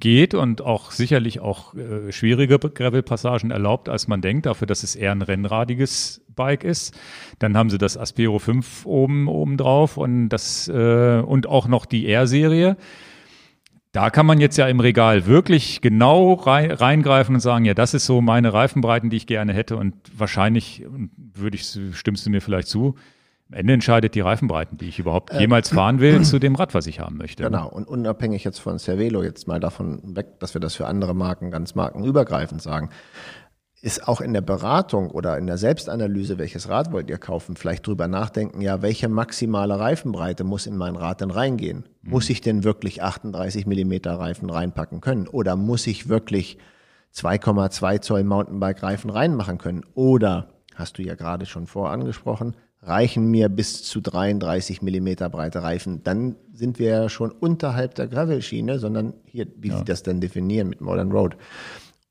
geht 0.00 0.34
und 0.34 0.62
auch 0.62 0.90
sicherlich 0.90 1.40
auch 1.40 1.74
äh, 1.74 2.10
schwierige 2.10 2.58
Gravel-Passagen 2.58 3.50
erlaubt, 3.50 3.88
als 3.88 4.08
man 4.08 4.20
denkt, 4.20 4.46
dafür, 4.46 4.66
dass 4.66 4.82
es 4.82 4.96
eher 4.96 5.12
ein 5.12 5.22
rennradiges 5.22 6.24
Bike 6.34 6.64
ist. 6.64 6.98
Dann 7.38 7.56
haben 7.56 7.70
sie 7.70 7.78
das 7.78 7.96
Aspero 7.96 8.38
5 8.38 8.86
oben, 8.86 9.28
oben 9.28 9.56
drauf 9.56 9.96
und 9.96 10.30
das 10.30 10.68
äh, 10.68 11.20
und 11.20 11.46
auch 11.46 11.68
noch 11.68 11.86
die 11.86 12.08
R-Serie. 12.08 12.76
Da 13.92 14.10
kann 14.10 14.24
man 14.24 14.38
jetzt 14.38 14.56
ja 14.56 14.68
im 14.68 14.78
Regal 14.78 15.26
wirklich 15.26 15.80
genau 15.80 16.34
reingreifen 16.34 17.34
und 17.34 17.40
sagen, 17.40 17.64
ja, 17.64 17.74
das 17.74 17.92
ist 17.92 18.06
so 18.06 18.20
meine 18.20 18.52
Reifenbreiten, 18.52 19.10
die 19.10 19.16
ich 19.16 19.26
gerne 19.26 19.52
hätte. 19.52 19.76
Und 19.76 19.94
wahrscheinlich, 20.16 20.86
würde 21.34 21.56
ich, 21.56 21.66
stimmst 21.92 22.24
du 22.24 22.30
mir 22.30 22.40
vielleicht 22.40 22.68
zu, 22.68 22.94
Am 23.50 23.58
Ende 23.58 23.72
entscheidet 23.72 24.14
die 24.14 24.20
Reifenbreiten, 24.20 24.78
die 24.78 24.88
ich 24.88 25.00
überhaupt 25.00 25.32
jemals 25.34 25.70
fahren 25.70 25.98
will, 25.98 26.22
zu 26.22 26.38
dem 26.38 26.54
Rad, 26.54 26.72
was 26.72 26.86
ich 26.86 27.00
haben 27.00 27.16
möchte. 27.16 27.42
Genau, 27.42 27.68
und 27.68 27.88
unabhängig 27.88 28.44
jetzt 28.44 28.60
von 28.60 28.78
Cervelo, 28.78 29.24
jetzt 29.24 29.48
mal 29.48 29.58
davon 29.58 30.14
weg, 30.14 30.38
dass 30.38 30.54
wir 30.54 30.60
das 30.60 30.76
für 30.76 30.86
andere 30.86 31.14
Marken 31.14 31.50
ganz 31.50 31.74
markenübergreifend 31.74 32.62
sagen, 32.62 32.90
ist 33.82 34.06
auch 34.06 34.20
in 34.20 34.34
der 34.34 34.40
Beratung 34.40 35.10
oder 35.10 35.36
in 35.36 35.48
der 35.48 35.58
Selbstanalyse, 35.58 36.38
welches 36.38 36.68
Rad 36.68 36.92
wollt 36.92 37.10
ihr 37.10 37.18
kaufen, 37.18 37.56
vielleicht 37.56 37.86
drüber 37.86 38.06
nachdenken, 38.06 38.60
ja, 38.60 38.82
welche 38.82 39.08
maximale 39.08 39.80
Reifenbreite 39.80 40.44
muss 40.44 40.66
in 40.66 40.76
mein 40.76 40.94
Rad 40.94 41.20
denn 41.20 41.32
reingehen? 41.32 41.88
Mhm. 42.02 42.10
Muss 42.10 42.30
ich 42.30 42.40
denn 42.42 42.62
wirklich 42.62 43.02
38 43.02 43.66
Millimeter 43.66 44.12
Reifen 44.12 44.48
reinpacken 44.48 45.00
können? 45.00 45.26
Oder 45.26 45.56
muss 45.56 45.88
ich 45.88 46.08
wirklich 46.08 46.58
2,2 47.14 48.00
Zoll 48.00 48.22
Mountainbike-Reifen 48.22 49.10
reinmachen 49.10 49.58
können? 49.58 49.84
Oder, 49.94 50.50
hast 50.76 50.98
du 50.98 51.02
ja 51.02 51.16
gerade 51.16 51.46
schon 51.46 51.66
vor 51.66 51.90
angesprochen, 51.90 52.54
reichen 52.82 53.30
mir 53.30 53.48
bis 53.48 53.82
zu 53.84 54.00
33 54.00 54.82
Millimeter 54.82 55.28
breite 55.28 55.62
Reifen. 55.62 56.02
Dann 56.02 56.36
sind 56.52 56.78
wir 56.78 56.88
ja 56.88 57.08
schon 57.08 57.30
unterhalb 57.30 57.94
der 57.94 58.08
Gravel-Schiene, 58.08 58.78
sondern 58.78 59.14
hier, 59.24 59.46
wie 59.56 59.68
ja. 59.68 59.78
sie 59.78 59.84
das 59.84 60.02
denn 60.02 60.20
definieren 60.20 60.68
mit 60.68 60.80
Modern 60.80 61.12
Road. 61.12 61.36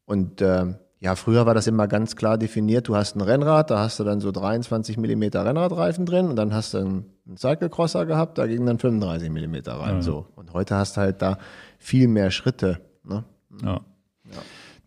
Und 0.05 0.41
äh, 0.41 0.73
ja, 0.99 1.15
früher 1.15 1.45
war 1.45 1.53
das 1.53 1.67
immer 1.67 1.88
ganz 1.88 2.15
klar 2.15 2.38
definiert. 2.38 2.88
Du 2.88 2.95
hast 2.95 3.15
ein 3.15 3.21
Rennrad, 3.21 3.71
da 3.71 3.79
hast 3.79 3.99
du 3.99 4.03
dann 4.03 4.19
so 4.19 4.31
23 4.31 4.97
Millimeter 4.97 5.45
Rennradreifen 5.45 6.05
drin 6.05 6.27
und 6.27 6.35
dann 6.35 6.53
hast 6.53 6.73
du 6.73 6.79
einen, 6.79 7.05
einen 7.25 7.38
Cyclecrosser 7.38 8.05
gehabt, 8.05 8.38
da 8.38 8.45
gingen 8.45 8.65
dann 8.65 8.79
35 8.79 9.29
Millimeter 9.29 9.73
rein. 9.73 9.95
Ja. 9.95 10.01
So. 10.01 10.27
Und 10.35 10.53
heute 10.53 10.75
hast 10.75 10.97
du 10.97 11.01
halt 11.01 11.21
da 11.21 11.38
viel 11.77 12.07
mehr 12.07 12.31
Schritte. 12.31 12.81
Ne? 13.03 13.23
Ja. 13.63 13.81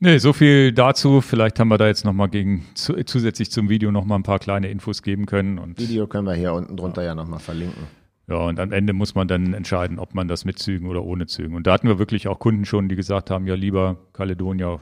Nee, 0.04 0.18
so 0.18 0.32
viel 0.32 0.72
dazu. 0.72 1.20
Vielleicht 1.20 1.60
haben 1.60 1.68
wir 1.68 1.78
da 1.78 1.86
jetzt 1.86 2.04
nochmal 2.04 2.28
gegen, 2.28 2.66
zu, 2.74 2.94
zusätzlich 3.04 3.52
zum 3.52 3.68
Video 3.68 3.92
nochmal 3.92 4.18
ein 4.18 4.24
paar 4.24 4.40
kleine 4.40 4.68
Infos 4.68 5.00
geben 5.00 5.26
können. 5.26 5.60
Und, 5.60 5.78
Video 5.78 6.08
können 6.08 6.26
wir 6.26 6.34
hier 6.34 6.54
unten 6.54 6.76
drunter 6.76 7.02
ja, 7.02 7.10
ja 7.10 7.14
nochmal 7.14 7.38
verlinken. 7.38 7.84
Ja, 8.26 8.38
und 8.38 8.58
am 8.58 8.72
Ende 8.72 8.94
muss 8.94 9.14
man 9.14 9.28
dann 9.28 9.54
entscheiden, 9.54 10.00
ob 10.00 10.12
man 10.12 10.26
das 10.26 10.44
mit 10.44 10.58
Zügen 10.58 10.88
oder 10.88 11.04
ohne 11.04 11.28
Zügen. 11.28 11.54
Und 11.54 11.68
da 11.68 11.74
hatten 11.74 11.86
wir 11.86 12.00
wirklich 12.00 12.26
auch 12.26 12.40
Kunden 12.40 12.64
schon, 12.64 12.88
die 12.88 12.96
gesagt 12.96 13.30
haben, 13.30 13.46
ja, 13.46 13.54
lieber 13.54 13.96
Caledonia 14.12 14.80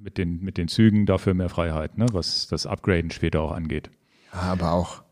mit 0.00 0.18
den, 0.18 0.40
mit 0.42 0.58
den 0.58 0.66
Zügen, 0.66 1.06
dafür 1.06 1.34
mehr 1.34 1.48
Freiheit, 1.48 1.96
ne, 1.96 2.06
was 2.10 2.48
das 2.48 2.66
Upgraden 2.66 3.12
später 3.12 3.42
auch 3.42 3.52
angeht. 3.52 3.88
Aber 4.32 4.72
auch 4.72 5.04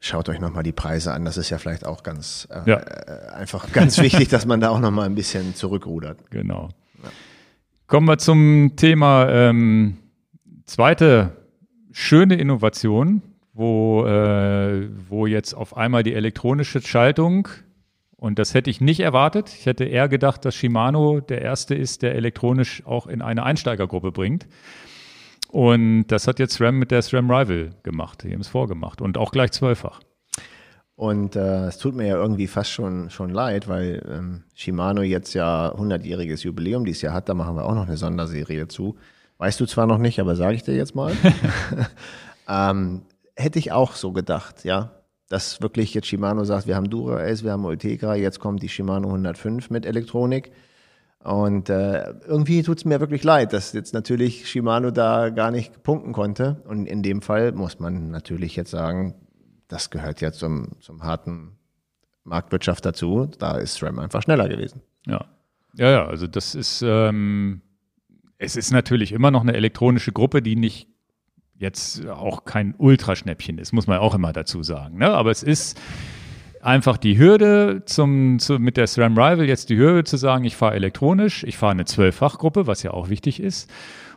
Schaut 0.00 0.28
euch 0.28 0.38
nochmal 0.38 0.62
die 0.62 0.70
Preise 0.70 1.12
an. 1.12 1.24
Das 1.24 1.36
ist 1.36 1.50
ja 1.50 1.58
vielleicht 1.58 1.84
auch 1.84 2.04
ganz 2.04 2.46
äh, 2.52 2.70
ja. 2.70 2.76
äh, 2.76 3.30
einfach 3.32 3.72
ganz 3.72 3.98
wichtig, 3.98 4.28
dass 4.28 4.46
man 4.46 4.60
da 4.60 4.68
auch 4.68 4.78
nochmal 4.78 5.06
ein 5.06 5.16
bisschen 5.16 5.56
zurückrudert. 5.56 6.30
Genau. 6.30 6.68
Kommen 7.88 8.06
wir 8.06 8.18
zum 8.18 8.76
Thema 8.76 9.30
ähm, 9.30 9.96
zweite 10.66 11.38
schöne 11.90 12.34
Innovation, 12.34 13.22
wo, 13.54 14.04
äh, 14.04 14.90
wo 15.08 15.26
jetzt 15.26 15.54
auf 15.54 15.74
einmal 15.74 16.02
die 16.02 16.12
elektronische 16.12 16.82
Schaltung, 16.82 17.48
und 18.14 18.38
das 18.38 18.52
hätte 18.52 18.68
ich 18.68 18.82
nicht 18.82 19.00
erwartet, 19.00 19.54
ich 19.58 19.64
hätte 19.64 19.84
eher 19.84 20.10
gedacht, 20.10 20.44
dass 20.44 20.54
Shimano 20.54 21.20
der 21.20 21.40
erste 21.40 21.74
ist, 21.74 22.02
der 22.02 22.14
elektronisch 22.14 22.84
auch 22.84 23.06
in 23.06 23.22
eine 23.22 23.42
Einsteigergruppe 23.44 24.12
bringt. 24.12 24.46
Und 25.50 26.08
das 26.08 26.28
hat 26.28 26.40
jetzt 26.40 26.56
SRAM 26.56 26.78
mit 26.78 26.90
der 26.90 27.00
SRAM 27.00 27.30
Rival 27.30 27.70
gemacht, 27.84 28.22
die 28.22 28.34
haben 28.34 28.42
es 28.42 28.48
vorgemacht 28.48 29.00
und 29.00 29.16
auch 29.16 29.32
gleich 29.32 29.52
zwölffach. 29.52 30.00
Und 30.98 31.36
äh, 31.36 31.66
es 31.66 31.78
tut 31.78 31.94
mir 31.94 32.08
ja 32.08 32.16
irgendwie 32.16 32.48
fast 32.48 32.72
schon, 32.72 33.08
schon 33.08 33.30
leid, 33.30 33.68
weil 33.68 34.02
ähm, 34.10 34.42
Shimano 34.56 35.02
jetzt 35.02 35.32
ja 35.32 35.72
100-jähriges 35.72 36.42
Jubiläum 36.42 36.84
dieses 36.84 37.02
Jahr 37.02 37.14
hat. 37.14 37.28
Da 37.28 37.34
machen 37.34 37.54
wir 37.54 37.66
auch 37.66 37.74
noch 37.76 37.86
eine 37.86 37.96
Sonderserie 37.96 38.66
zu. 38.66 38.96
Weißt 39.36 39.60
du 39.60 39.66
zwar 39.66 39.86
noch 39.86 39.98
nicht, 39.98 40.18
aber 40.18 40.34
sage 40.34 40.56
ich 40.56 40.64
dir 40.64 40.74
jetzt 40.74 40.96
mal. 40.96 41.12
ähm, 42.48 43.02
hätte 43.36 43.60
ich 43.60 43.70
auch 43.70 43.92
so 43.92 44.10
gedacht, 44.10 44.64
ja. 44.64 44.90
Dass 45.28 45.62
wirklich 45.62 45.94
jetzt 45.94 46.08
Shimano 46.08 46.42
sagt, 46.42 46.66
wir 46.66 46.74
haben 46.74 46.90
Dura 46.90 47.22
S, 47.22 47.44
wir 47.44 47.52
haben 47.52 47.64
Ultegra, 47.64 48.16
jetzt 48.16 48.40
kommt 48.40 48.64
die 48.64 48.68
Shimano 48.68 49.06
105 49.06 49.70
mit 49.70 49.86
Elektronik. 49.86 50.50
Und 51.22 51.70
äh, 51.70 52.12
irgendwie 52.26 52.64
tut 52.64 52.78
es 52.78 52.84
mir 52.84 52.98
wirklich 52.98 53.22
leid, 53.22 53.52
dass 53.52 53.72
jetzt 53.72 53.94
natürlich 53.94 54.50
Shimano 54.50 54.90
da 54.90 55.28
gar 55.28 55.52
nicht 55.52 55.84
punkten 55.84 56.12
konnte. 56.12 56.60
Und 56.66 56.86
in 56.86 57.04
dem 57.04 57.22
Fall 57.22 57.52
muss 57.52 57.78
man 57.78 58.10
natürlich 58.10 58.56
jetzt 58.56 58.72
sagen, 58.72 59.14
das 59.68 59.90
gehört 59.90 60.20
ja 60.20 60.32
zum, 60.32 60.72
zum 60.80 61.02
harten 61.02 61.58
Marktwirtschaft 62.24 62.84
dazu. 62.84 63.30
Da 63.38 63.58
ist 63.58 63.74
SRAM 63.74 63.98
einfach 63.98 64.22
schneller 64.22 64.48
gewesen. 64.48 64.82
Ja, 65.06 65.26
ja, 65.74 65.90
ja. 65.90 66.06
Also 66.06 66.26
das 66.26 66.54
ist, 66.54 66.82
ähm, 66.82 67.60
es 68.38 68.56
ist 68.56 68.70
natürlich 68.70 69.12
immer 69.12 69.30
noch 69.30 69.42
eine 69.42 69.54
elektronische 69.54 70.12
Gruppe, 70.12 70.42
die 70.42 70.56
nicht 70.56 70.88
jetzt 71.56 72.06
auch 72.06 72.44
kein 72.44 72.74
Ultraschnäppchen 72.78 73.58
ist, 73.58 73.72
muss 73.72 73.86
man 73.86 73.98
auch 73.98 74.14
immer 74.14 74.32
dazu 74.32 74.62
sagen. 74.62 74.98
Ne? 74.98 75.10
Aber 75.10 75.30
es 75.30 75.42
ist 75.42 75.80
einfach 76.62 76.96
die 76.96 77.18
Hürde 77.18 77.82
zum, 77.84 78.38
zu, 78.38 78.58
mit 78.58 78.76
der 78.76 78.86
SRAM 78.86 79.18
Rival 79.18 79.46
jetzt 79.46 79.68
die 79.68 79.76
Hürde 79.76 80.04
zu 80.04 80.16
sagen, 80.16 80.44
ich 80.44 80.56
fahre 80.56 80.74
elektronisch, 80.74 81.44
ich 81.44 81.56
fahre 81.56 81.72
eine 81.72 81.84
Zwölffachgruppe, 81.84 82.66
was 82.66 82.82
ja 82.82 82.92
auch 82.92 83.08
wichtig 83.08 83.40
ist. 83.40 83.70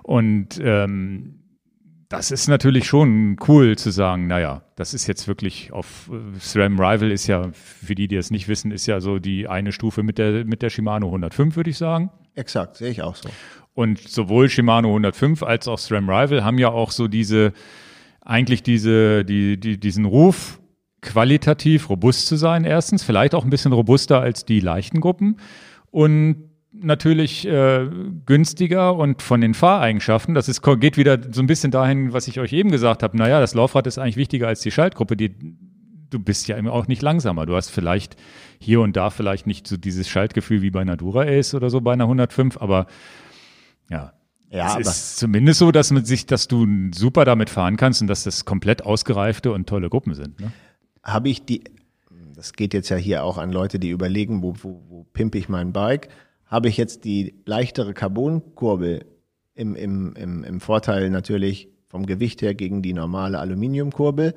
Und 0.03 0.59
ähm, 0.63 1.40
das 2.11 2.29
ist 2.29 2.49
natürlich 2.49 2.85
schon 2.85 3.37
cool 3.47 3.77
zu 3.77 3.89
sagen, 3.89 4.27
naja, 4.27 4.63
das 4.75 4.93
ist 4.93 5.07
jetzt 5.07 5.29
wirklich 5.29 5.71
auf 5.71 6.11
äh, 6.11 6.39
SRAM 6.39 6.77
Rival 6.77 7.09
ist 7.09 7.27
ja, 7.27 7.49
für 7.53 7.95
die, 7.95 8.09
die 8.09 8.17
es 8.17 8.31
nicht 8.31 8.49
wissen, 8.49 8.71
ist 8.71 8.85
ja 8.85 8.99
so 8.99 9.17
die 9.17 9.47
eine 9.47 9.71
Stufe 9.71 10.03
mit 10.03 10.17
der, 10.17 10.43
mit 10.43 10.61
der 10.61 10.69
Shimano 10.69 11.07
105, 11.07 11.55
würde 11.55 11.69
ich 11.69 11.77
sagen. 11.77 12.11
Exakt, 12.35 12.75
sehe 12.75 12.89
ich 12.89 13.01
auch 13.01 13.15
so. 13.15 13.29
Und 13.73 13.97
sowohl 13.97 14.49
Shimano 14.49 14.89
105 14.89 15.41
als 15.41 15.69
auch 15.69 15.79
SRAM 15.79 16.09
Rival 16.09 16.43
haben 16.43 16.57
ja 16.57 16.67
auch 16.67 16.91
so 16.91 17.07
diese, 17.07 17.53
eigentlich 18.19 18.61
diese, 18.61 19.23
die, 19.23 19.57
die, 19.57 19.79
diesen 19.79 20.03
Ruf, 20.03 20.59
qualitativ 20.99 21.89
robust 21.89 22.27
zu 22.27 22.35
sein, 22.35 22.65
erstens, 22.65 23.03
vielleicht 23.03 23.33
auch 23.33 23.45
ein 23.45 23.49
bisschen 23.49 23.71
robuster 23.71 24.19
als 24.19 24.43
die 24.43 24.59
leichten 24.59 24.99
Gruppen. 24.99 25.37
Und 25.91 26.50
natürlich 26.71 27.47
äh, 27.47 27.87
günstiger 28.25 28.95
und 28.95 29.21
von 29.21 29.41
den 29.41 29.53
Fahreigenschaften, 29.53 30.33
das 30.33 30.47
ist, 30.47 30.61
geht 30.61 30.97
wieder 30.97 31.19
so 31.31 31.41
ein 31.41 31.47
bisschen 31.47 31.71
dahin, 31.71 32.13
was 32.13 32.27
ich 32.27 32.39
euch 32.39 32.53
eben 32.53 32.71
gesagt 32.71 33.03
habe, 33.03 33.17
naja, 33.17 33.39
das 33.39 33.53
Laufrad 33.53 33.87
ist 33.87 33.97
eigentlich 33.97 34.17
wichtiger 34.17 34.47
als 34.47 34.61
die 34.61 34.71
Schaltgruppe, 34.71 35.17
die, 35.17 35.35
du 36.09 36.19
bist 36.19 36.47
ja 36.47 36.57
auch 36.69 36.87
nicht 36.87 37.01
langsamer. 37.01 37.45
Du 37.45 37.55
hast 37.55 37.69
vielleicht 37.69 38.15
hier 38.59 38.81
und 38.81 38.95
da 38.95 39.09
vielleicht 39.09 39.47
nicht 39.47 39.67
so 39.67 39.77
dieses 39.77 40.07
Schaltgefühl 40.07 40.61
wie 40.61 40.71
bei 40.71 40.81
einer 40.81 40.97
Dura 40.97 41.23
Ace 41.23 41.53
oder 41.55 41.69
so 41.69 41.81
bei 41.81 41.93
einer 41.93 42.05
105, 42.05 42.57
aber 42.57 42.87
ja, 43.89 44.13
ja, 44.49 44.77
es 44.77 44.87
ist 44.87 45.17
zumindest 45.17 45.59
so, 45.59 45.71
dass 45.71 45.91
man 45.91 46.03
sich, 46.03 46.25
dass 46.25 46.49
du 46.49 46.67
super 46.93 47.23
damit 47.23 47.49
fahren 47.49 47.77
kannst 47.77 48.01
und 48.01 48.07
dass 48.07 48.23
das 48.23 48.43
komplett 48.43 48.85
ausgereifte 48.85 49.53
und 49.53 49.67
tolle 49.67 49.89
Gruppen 49.89 50.13
sind. 50.13 50.41
Ne? 50.41 50.51
Habe 51.03 51.29
ich 51.29 51.45
die, 51.45 51.63
das 52.35 52.51
geht 52.53 52.73
jetzt 52.73 52.89
ja 52.89 52.97
hier 52.97 53.23
auch 53.23 53.37
an 53.37 53.53
Leute, 53.53 53.79
die 53.79 53.89
überlegen, 53.89 54.43
wo, 54.43 54.53
wo, 54.61 54.83
wo 54.89 55.03
pimpe 55.13 55.37
ich 55.37 55.47
mein 55.47 55.71
Bike? 55.71 56.09
Habe 56.51 56.67
ich 56.67 56.75
jetzt 56.75 57.05
die 57.05 57.41
leichtere 57.45 57.93
Carbonkurbel 57.93 59.05
im, 59.55 59.75
im, 59.75 60.13
im, 60.15 60.43
im 60.43 60.59
Vorteil 60.59 61.09
natürlich 61.09 61.69
vom 61.87 62.05
Gewicht 62.05 62.41
her 62.41 62.53
gegen 62.53 62.81
die 62.81 62.93
normale 62.93 63.39
Aluminiumkurbel. 63.39 64.35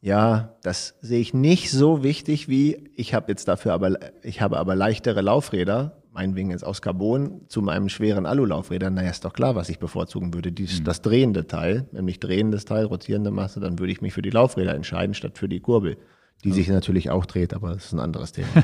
Ja, 0.00 0.56
das 0.62 0.94
sehe 1.00 1.20
ich 1.20 1.34
nicht 1.34 1.70
so 1.70 2.04
wichtig 2.04 2.48
wie 2.48 2.90
ich 2.94 3.14
habe 3.14 3.32
jetzt 3.32 3.48
dafür 3.48 3.72
aber 3.72 3.98
ich 4.22 4.40
habe 4.40 4.58
aber 4.58 4.76
leichtere 4.76 5.22
Laufräder, 5.22 6.02
meinetwegen 6.12 6.50
jetzt 6.50 6.64
aus 6.64 6.82
Carbon 6.82 7.40
zu 7.48 7.62
meinem 7.62 7.88
schweren 7.88 8.26
Alulaufrädern. 8.26 8.94
Naja, 8.94 9.10
ist 9.10 9.24
doch 9.24 9.32
klar, 9.32 9.56
was 9.56 9.70
ich 9.70 9.78
bevorzugen 9.78 10.34
würde. 10.34 10.52
Dies, 10.52 10.80
mhm. 10.80 10.84
Das 10.84 11.02
drehende 11.02 11.46
Teil, 11.46 11.88
nämlich 11.92 12.20
drehendes 12.20 12.66
Teil, 12.66 12.84
rotierende 12.84 13.30
Masse, 13.30 13.58
dann 13.58 13.78
würde 13.78 13.92
ich 13.92 14.02
mich 14.02 14.12
für 14.12 14.22
die 14.22 14.30
Laufräder 14.30 14.74
entscheiden 14.74 15.14
statt 15.14 15.38
für 15.38 15.48
die 15.48 15.60
Kurbel, 15.60 15.96
die 16.44 16.50
mhm. 16.50 16.54
sich 16.54 16.68
natürlich 16.68 17.10
auch 17.10 17.24
dreht, 17.24 17.54
aber 17.54 17.72
das 17.72 17.86
ist 17.86 17.92
ein 17.94 18.00
anderes 18.00 18.32
Thema. 18.32 18.48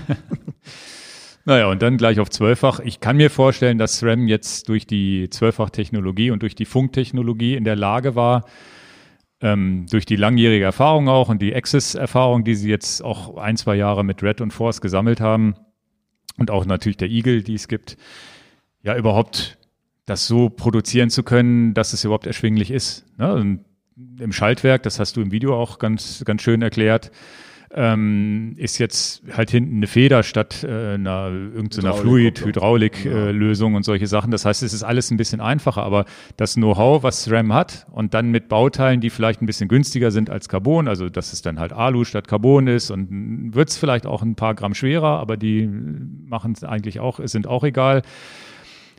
Naja, 1.47 1.67
und 1.67 1.83
dann 1.83 1.99
gleich 1.99 2.21
auf 2.21 2.31
zwölffach. 2.31 2.81
Ich 2.81 3.01
kann 3.01 3.19
mir 3.19 3.29
vorstellen, 3.29 3.77
dass 3.77 3.99
SRAM 3.99 4.29
jetzt 4.29 4.69
durch 4.71 4.87
die 4.87 5.29
Zwölffach-Technologie 5.29 6.31
und 6.31 6.43
durch 6.43 6.55
die 6.55 6.65
Funktechnologie 6.65 7.55
in 7.55 7.65
der 7.65 7.77
Lage 7.77 8.15
war, 8.15 8.47
ähm, 9.43 9.87
durch 9.91 10.07
die 10.07 10.17
langjährige 10.17 10.65
Erfahrung 10.65 11.09
auch 11.09 11.29
und 11.29 11.43
die 11.43 11.55
Access-Erfahrung, 11.55 12.45
die 12.45 12.55
sie 12.55 12.71
jetzt 12.71 13.05
auch 13.05 13.37
ein, 13.37 13.59
zwei 13.59 13.75
Jahre 13.75 14.05
mit 14.05 14.23
Red 14.23 14.41
und 14.41 14.53
Force 14.53 14.81
gesammelt 14.81 15.21
haben 15.21 15.55
und 16.39 16.51
auch 16.51 16.65
natürlich 16.65 16.97
der 16.97 17.11
Eagle, 17.11 17.43
die 17.43 17.55
es 17.55 17.69
gibt, 17.69 17.99
ja 18.83 18.97
überhaupt 18.97 19.59
das 20.07 20.27
so 20.27 20.49
produzieren 20.49 21.11
zu 21.11 21.23
können, 21.23 21.75
dass 21.75 21.93
es 21.93 22.05
überhaupt 22.05 22.27
erschwinglich 22.27 22.71
ist. 22.71 23.05
Ne? 23.19 23.61
Im 24.19 24.33
Schaltwerk, 24.33 24.83
das 24.83 24.99
hast 24.99 25.17
du 25.17 25.21
im 25.21 25.31
Video 25.31 25.59
auch 25.59 25.79
ganz, 25.79 26.25
ganz 26.25 26.41
schön 26.41 26.63
erklärt, 26.63 27.11
ähm, 27.75 28.55
ist 28.57 28.79
jetzt 28.79 29.23
halt 29.37 29.51
hinten 29.51 29.77
eine 29.77 29.89
Feder 29.89 30.23
statt 30.23 30.63
äh, 30.63 30.95
einer 30.95 31.29
irgendeiner 31.31 31.95
Fluid-Hydraulik-Lösung 31.95 33.73
äh, 33.73 33.77
und 33.77 33.83
solche 33.83 34.07
Sachen. 34.07 34.31
Das 34.31 34.45
heißt, 34.45 34.63
es 34.63 34.73
ist 34.73 34.85
alles 34.85 35.11
ein 35.11 35.17
bisschen 35.17 35.41
einfacher, 35.41 35.83
aber 35.83 36.05
das 36.37 36.55
Know-how, 36.55 37.03
was 37.03 37.25
SRAM 37.25 37.53
hat 37.53 37.87
und 37.91 38.15
dann 38.15 38.31
mit 38.31 38.49
Bauteilen, 38.49 39.01
die 39.01 39.11
vielleicht 39.11 39.43
ein 39.43 39.47
bisschen 39.47 39.69
günstiger 39.69 40.13
sind 40.13 40.31
als 40.31 40.49
Carbon, 40.49 40.87
also 40.87 41.09
dass 41.09 41.33
es 41.33 41.43
dann 41.43 41.59
halt 41.59 41.73
Alu 41.73 42.05
statt 42.05 42.29
Carbon 42.29 42.69
ist 42.69 42.91
und 42.91 43.55
wird 43.55 43.71
es 43.71 43.77
vielleicht 43.77 44.07
auch 44.07 44.23
ein 44.23 44.37
paar 44.37 44.55
Gramm 44.55 44.75
schwerer, 44.75 45.19
aber 45.19 45.37
die 45.37 45.67
machen 45.67 46.53
es 46.53 46.63
eigentlich 46.63 47.01
auch, 47.01 47.19
sind 47.25 47.49
auch 47.49 47.65
egal. 47.65 48.03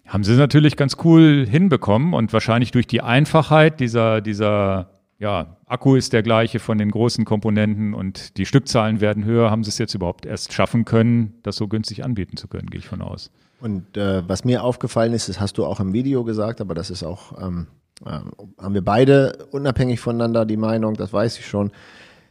Haben 0.06 0.24
sie 0.24 0.36
natürlich 0.36 0.76
ganz 0.76 0.98
cool 1.04 1.48
hinbekommen 1.50 2.14
und 2.14 2.34
wahrscheinlich 2.34 2.72
durch 2.72 2.88
die 2.88 3.02
Einfachheit 3.02 3.80
dieser, 3.80 4.22
dieser 4.22 4.95
ja, 5.18 5.58
Akku 5.66 5.96
ist 5.96 6.14
der 6.14 6.24
gleiche 6.24 6.60
von 6.60 6.78
den 6.78 6.92
großen 6.92 7.24
Komponenten 7.24 7.94
und 7.94 8.38
die 8.38 8.46
Stückzahlen 8.46 9.00
werden 9.00 9.24
höher. 9.24 9.50
Haben 9.50 9.64
sie 9.64 9.70
es 9.70 9.78
jetzt 9.78 9.94
überhaupt 9.94 10.26
erst 10.26 10.54
schaffen 10.54 10.84
können, 10.84 11.36
das 11.44 11.56
so 11.56 11.68
günstig 11.68 12.04
anbieten 12.04 12.38
zu 12.38 12.48
können, 12.48 12.70
gehe 12.70 12.80
ich 12.80 12.88
von 12.88 13.02
aus. 13.02 13.32
Und 13.62 13.96
äh, 13.96 14.28
was 14.28 14.44
mir 14.44 14.64
aufgefallen 14.64 15.14
ist, 15.14 15.30
das 15.30 15.40
hast 15.40 15.58
du 15.58 15.66
auch 15.66 15.80
im 15.80 15.94
Video 15.94 16.24
gesagt, 16.24 16.60
aber 16.60 16.76
das 16.76 16.90
ist 16.90 17.04
auch, 17.04 17.42
ähm, 17.42 17.68
äh, 18.06 18.20
haben 18.62 18.74
wir 18.74 18.84
beide 18.84 19.48
unabhängig 19.52 20.02
voneinander 20.02 20.46
die 20.46 20.58
Meinung, 20.58 20.96
das 20.96 21.14
weiß 21.14 21.40
ich 21.40 21.48
schon, 21.48 21.72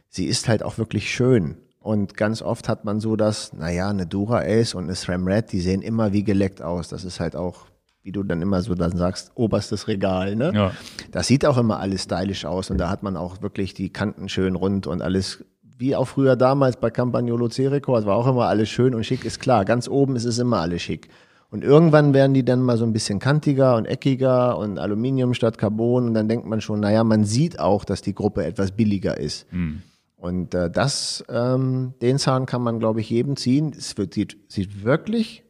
sie 0.07 0.25
ist 0.25 0.47
halt 0.47 0.61
auch 0.61 0.77
wirklich 0.77 1.11
schön. 1.11 1.57
Und 1.79 2.15
ganz 2.15 2.41
oft 2.41 2.69
hat 2.69 2.85
man 2.85 2.99
so 2.99 3.15
das, 3.15 3.53
naja, 3.53 3.89
eine 3.89 4.07
Dura 4.07 4.39
Ace 4.39 4.75
und 4.75 4.85
eine 4.85 4.95
SRAM 4.95 5.27
Red, 5.27 5.51
die 5.51 5.59
sehen 5.59 5.81
immer 5.81 6.13
wie 6.13 6.23
geleckt 6.23 6.61
aus. 6.61 6.87
Das 6.87 7.03
ist 7.03 7.19
halt 7.19 7.35
auch 7.35 7.65
wie 8.05 8.11
du 8.11 8.21
dann 8.21 8.39
immer 8.43 8.61
so 8.61 8.75
dann 8.75 8.95
sagst, 8.95 9.31
oberstes 9.33 9.87
Regal. 9.87 10.35
Ne? 10.35 10.51
Ja. 10.53 10.71
Das 11.11 11.25
sieht 11.25 11.43
auch 11.43 11.57
immer 11.57 11.79
alles 11.79 12.03
stylisch 12.03 12.45
aus 12.45 12.69
und 12.69 12.77
da 12.77 12.87
hat 12.87 13.01
man 13.01 13.17
auch 13.17 13.41
wirklich 13.41 13.73
die 13.73 13.89
Kanten 13.89 14.29
schön 14.29 14.55
rund 14.55 14.85
und 14.85 15.01
alles 15.01 15.43
wie 15.79 15.95
auch 15.95 16.05
früher 16.05 16.35
damals 16.35 16.77
bei 16.77 16.91
Campagnolo 16.91 17.49
C-Record, 17.49 18.05
war 18.05 18.15
auch 18.15 18.27
immer 18.27 18.45
alles 18.45 18.69
schön 18.69 18.93
und 18.93 19.05
schick, 19.05 19.25
ist 19.25 19.39
klar. 19.39 19.65
Ganz 19.65 19.89
oben 19.89 20.15
ist 20.15 20.25
es 20.25 20.37
immer 20.37 20.59
alles 20.59 20.83
schick. 20.83 21.09
Und 21.49 21.63
irgendwann 21.63 22.13
werden 22.13 22.35
die 22.35 22.45
dann 22.45 22.61
mal 22.61 22.77
so 22.77 22.85
ein 22.85 22.93
bisschen 22.93 23.17
kantiger 23.17 23.75
und 23.75 23.85
eckiger 23.85 24.57
und 24.57 24.77
Aluminium 24.77 25.33
statt 25.33 25.57
Carbon 25.57 26.05
und 26.05 26.13
dann 26.13 26.29
denkt 26.29 26.45
man 26.45 26.61
schon, 26.61 26.81
naja, 26.81 27.03
man 27.03 27.25
sieht 27.25 27.59
auch, 27.59 27.85
dass 27.85 28.03
die 28.03 28.13
Gruppe 28.13 28.45
etwas 28.45 28.71
billiger 28.71 29.17
ist. 29.17 29.51
Mhm. 29.51 29.81
Und 30.15 30.53
äh, 30.53 30.69
das, 30.69 31.25
ähm, 31.27 31.95
den 32.03 32.19
Zahn 32.19 32.45
kann 32.45 32.61
man, 32.61 32.77
glaube 32.77 33.01
ich, 33.01 33.09
jedem 33.09 33.35
ziehen. 33.35 33.73
Es 33.75 33.97
wird, 33.97 34.13
sieht, 34.13 34.37
sieht 34.47 34.83
wirklich 34.83 35.44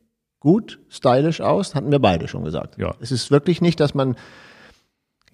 gut, 0.46 0.80
stylisch 0.90 1.42
aus, 1.42 1.74
hatten 1.74 1.90
wir 1.90 1.98
beide 1.98 2.28
schon 2.28 2.44
gesagt. 2.44 2.78
Ja. 2.78 2.94
Es 3.00 3.12
ist 3.12 3.32
wirklich 3.32 3.62
nicht, 3.62 3.80
dass 3.80 3.96
man, 3.96 4.16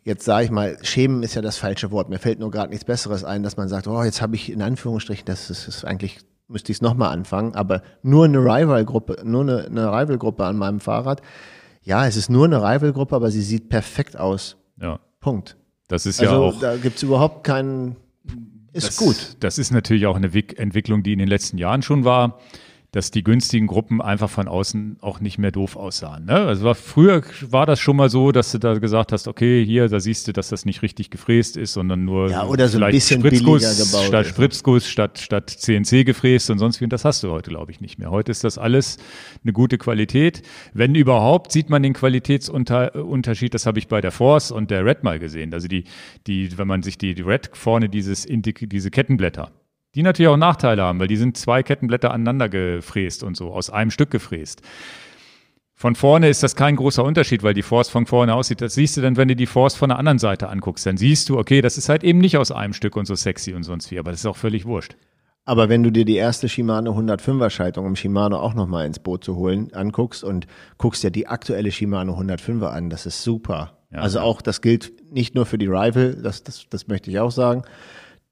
jetzt 0.05 0.23
sage 0.23 0.45
ich 0.45 0.51
mal, 0.51 0.77
schämen 0.83 1.21
ist 1.21 1.35
ja 1.35 1.41
das 1.41 1.57
falsche 1.57 1.91
Wort, 1.91 2.09
mir 2.09 2.17
fällt 2.17 2.39
nur 2.39 2.49
gerade 2.49 2.69
nichts 2.69 2.85
Besseres 2.85 3.25
ein, 3.25 3.43
dass 3.43 3.57
man 3.57 3.67
sagt, 3.67 3.87
oh, 3.87 4.01
jetzt 4.03 4.21
habe 4.21 4.37
ich 4.37 4.49
in 4.49 4.61
Anführungsstrichen, 4.61 5.25
das 5.25 5.49
ist, 5.49 5.67
ist 5.67 5.83
eigentlich, 5.83 6.19
müsste 6.47 6.71
ich 6.71 6.77
es 6.77 6.81
nochmal 6.81 7.11
anfangen, 7.11 7.55
aber 7.55 7.81
nur 8.01 8.23
eine 8.23 8.37
Rival-Gruppe, 8.37 9.17
nur 9.25 9.41
eine, 9.41 9.65
eine 9.65 9.91
Rival-Gruppe 9.91 10.45
an 10.45 10.55
meinem 10.55 10.79
Fahrrad. 10.79 11.21
Ja, 11.83 12.07
es 12.07 12.15
ist 12.15 12.29
nur 12.29 12.45
eine 12.45 12.63
Rival-Gruppe, 12.63 13.13
aber 13.13 13.31
sie 13.31 13.41
sieht 13.41 13.67
perfekt 13.67 14.15
aus. 14.15 14.55
Ja. 14.81 15.01
Punkt. 15.19 15.57
Das 15.89 16.05
ist 16.05 16.21
also, 16.21 16.33
ja 16.33 16.39
auch. 16.39 16.59
Da 16.61 16.77
gibt 16.77 16.95
es 16.95 17.03
überhaupt 17.03 17.43
keinen. 17.43 17.97
Ist 18.71 18.87
das, 18.87 18.95
gut. 18.95 19.35
Das 19.41 19.57
ist 19.57 19.71
natürlich 19.71 20.05
auch 20.05 20.15
eine 20.15 20.31
Entwicklung, 20.33 21.03
die 21.03 21.11
in 21.11 21.19
den 21.19 21.27
letzten 21.27 21.57
Jahren 21.57 21.81
schon 21.81 22.05
war 22.05 22.39
dass 22.91 23.09
die 23.09 23.23
günstigen 23.23 23.67
Gruppen 23.67 24.01
einfach 24.01 24.29
von 24.29 24.49
außen 24.49 24.97
auch 24.99 25.21
nicht 25.21 25.37
mehr 25.37 25.51
doof 25.51 25.77
aussahen. 25.77 26.25
Ne? 26.25 26.33
Also 26.33 26.65
war, 26.65 26.75
früher 26.75 27.21
war 27.49 27.65
das 27.65 27.79
schon 27.79 27.95
mal 27.95 28.09
so, 28.09 28.33
dass 28.33 28.51
du 28.51 28.57
da 28.57 28.77
gesagt 28.79 29.13
hast, 29.13 29.29
okay, 29.29 29.63
hier, 29.63 29.87
da 29.87 30.01
siehst 30.01 30.27
du, 30.27 30.33
dass 30.33 30.49
das 30.49 30.65
nicht 30.65 30.81
richtig 30.81 31.09
gefräst 31.09 31.55
ist, 31.55 31.71
sondern 31.71 32.03
nur 32.03 32.29
ja, 32.29 32.45
oder 32.45 32.67
so 32.67 32.83
ein 32.83 32.91
bisschen 32.91 33.21
Spritzguss 33.21 33.77
gebaut 33.77 34.07
statt 34.07 34.25
Spritzguss, 34.25 34.87
statt, 34.89 35.19
statt 35.19 35.49
CNC 35.49 36.05
gefräst 36.05 36.49
und 36.49 36.59
sonst 36.59 36.81
wie. 36.81 36.83
Und 36.83 36.91
das 36.91 37.05
hast 37.05 37.23
du 37.23 37.31
heute, 37.31 37.49
glaube 37.49 37.71
ich, 37.71 37.79
nicht 37.79 37.97
mehr. 37.97 38.11
Heute 38.11 38.29
ist 38.29 38.43
das 38.43 38.57
alles 38.57 38.97
eine 39.41 39.53
gute 39.53 39.77
Qualität. 39.77 40.41
Wenn 40.73 40.93
überhaupt, 40.93 41.53
sieht 41.53 41.69
man 41.69 41.83
den 41.83 41.93
Qualitätsunterschied. 41.93 43.53
Das 43.53 43.65
habe 43.65 43.79
ich 43.79 43.87
bei 43.87 44.01
der 44.01 44.11
Force 44.11 44.51
und 44.51 44.69
der 44.69 44.85
Red 44.85 45.03
mal 45.03 45.17
gesehen. 45.17 45.53
Also 45.53 45.69
die, 45.69 45.85
die, 46.27 46.57
wenn 46.57 46.67
man 46.67 46.83
sich 46.83 46.97
die, 46.97 47.13
die 47.13 47.21
Red 47.21 47.51
vorne 47.53 47.87
dieses, 47.87 48.27
diese 48.27 48.91
Kettenblätter, 48.91 49.49
die 49.95 50.03
natürlich 50.03 50.29
auch 50.29 50.37
Nachteile 50.37 50.83
haben, 50.83 50.99
weil 50.99 51.07
die 51.07 51.17
sind 51.17 51.37
zwei 51.37 51.63
Kettenblätter 51.63 52.11
aneinander 52.11 52.49
gefräst 52.49 53.23
und 53.23 53.35
so, 53.35 53.51
aus 53.53 53.69
einem 53.69 53.91
Stück 53.91 54.11
gefräst. 54.11 54.61
Von 55.75 55.95
vorne 55.95 56.29
ist 56.29 56.43
das 56.43 56.55
kein 56.55 56.75
großer 56.75 57.03
Unterschied, 57.03 57.41
weil 57.41 57.55
die 57.55 57.63
Force 57.63 57.89
von 57.89 58.05
vorne 58.05 58.35
aussieht. 58.35 58.61
Das 58.61 58.75
siehst 58.75 58.97
du 58.97 59.01
dann, 59.01 59.17
wenn 59.17 59.27
du 59.27 59.35
die 59.35 59.47
Force 59.47 59.73
von 59.73 59.89
der 59.89 59.97
anderen 59.97 60.19
Seite 60.19 60.47
anguckst. 60.47 60.85
Dann 60.85 60.97
siehst 60.97 61.27
du, 61.27 61.39
okay, 61.39 61.61
das 61.61 61.77
ist 61.79 61.89
halt 61.89 62.03
eben 62.03 62.19
nicht 62.19 62.37
aus 62.37 62.51
einem 62.51 62.73
Stück 62.73 62.95
und 62.95 63.05
so 63.07 63.15
sexy 63.15 63.53
und 63.53 63.63
sonst 63.63 63.89
wie, 63.89 63.97
aber 63.97 64.11
das 64.11 64.19
ist 64.19 64.27
auch 64.27 64.37
völlig 64.37 64.65
wurscht. 64.65 64.95
Aber 65.43 65.69
wenn 65.69 65.81
du 65.81 65.91
dir 65.91 66.05
die 66.05 66.17
erste 66.17 66.47
Shimano 66.47 66.91
105er 66.91 67.49
Schaltung, 67.49 67.87
um 67.87 67.95
Shimano 67.95 68.37
auch 68.37 68.53
nochmal 68.53 68.85
ins 68.85 68.99
Boot 68.99 69.23
zu 69.23 69.35
holen, 69.35 69.73
anguckst 69.73 70.23
und 70.23 70.45
guckst 70.77 71.03
dir 71.03 71.09
die 71.09 71.25
aktuelle 71.25 71.71
Shimano 71.71 72.13
105er 72.13 72.67
an, 72.67 72.91
das 72.91 73.07
ist 73.07 73.23
super. 73.23 73.79
Ja, 73.91 74.01
also 74.01 74.19
auch, 74.19 74.43
das 74.43 74.61
gilt 74.61 75.11
nicht 75.11 75.33
nur 75.33 75.47
für 75.47 75.57
die 75.57 75.65
Rival, 75.65 76.15
das, 76.21 76.43
das, 76.43 76.67
das 76.69 76.87
möchte 76.87 77.09
ich 77.09 77.19
auch 77.19 77.31
sagen, 77.31 77.63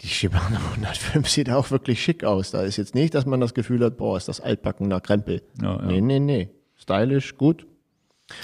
die 0.01 0.07
Shimano 0.07 0.57
105 0.75 1.27
sieht 1.29 1.49
auch 1.49 1.71
wirklich 1.71 2.01
schick 2.01 2.23
aus. 2.23 2.51
Da 2.51 2.63
ist 2.63 2.77
jetzt 2.77 2.95
nicht, 2.95 3.13
dass 3.13 3.25
man 3.25 3.39
das 3.39 3.53
Gefühl 3.53 3.83
hat, 3.83 3.97
boah, 3.97 4.17
ist 4.17 4.27
das 4.27 4.39
altbacken 4.39 4.87
nach 4.87 5.03
Krempel. 5.03 5.41
Ja, 5.61 5.75
ja. 5.75 5.81
Nee, 5.81 6.01
nee, 6.01 6.19
nee. 6.19 6.49
Stylisch, 6.75 7.37
gut. 7.37 7.65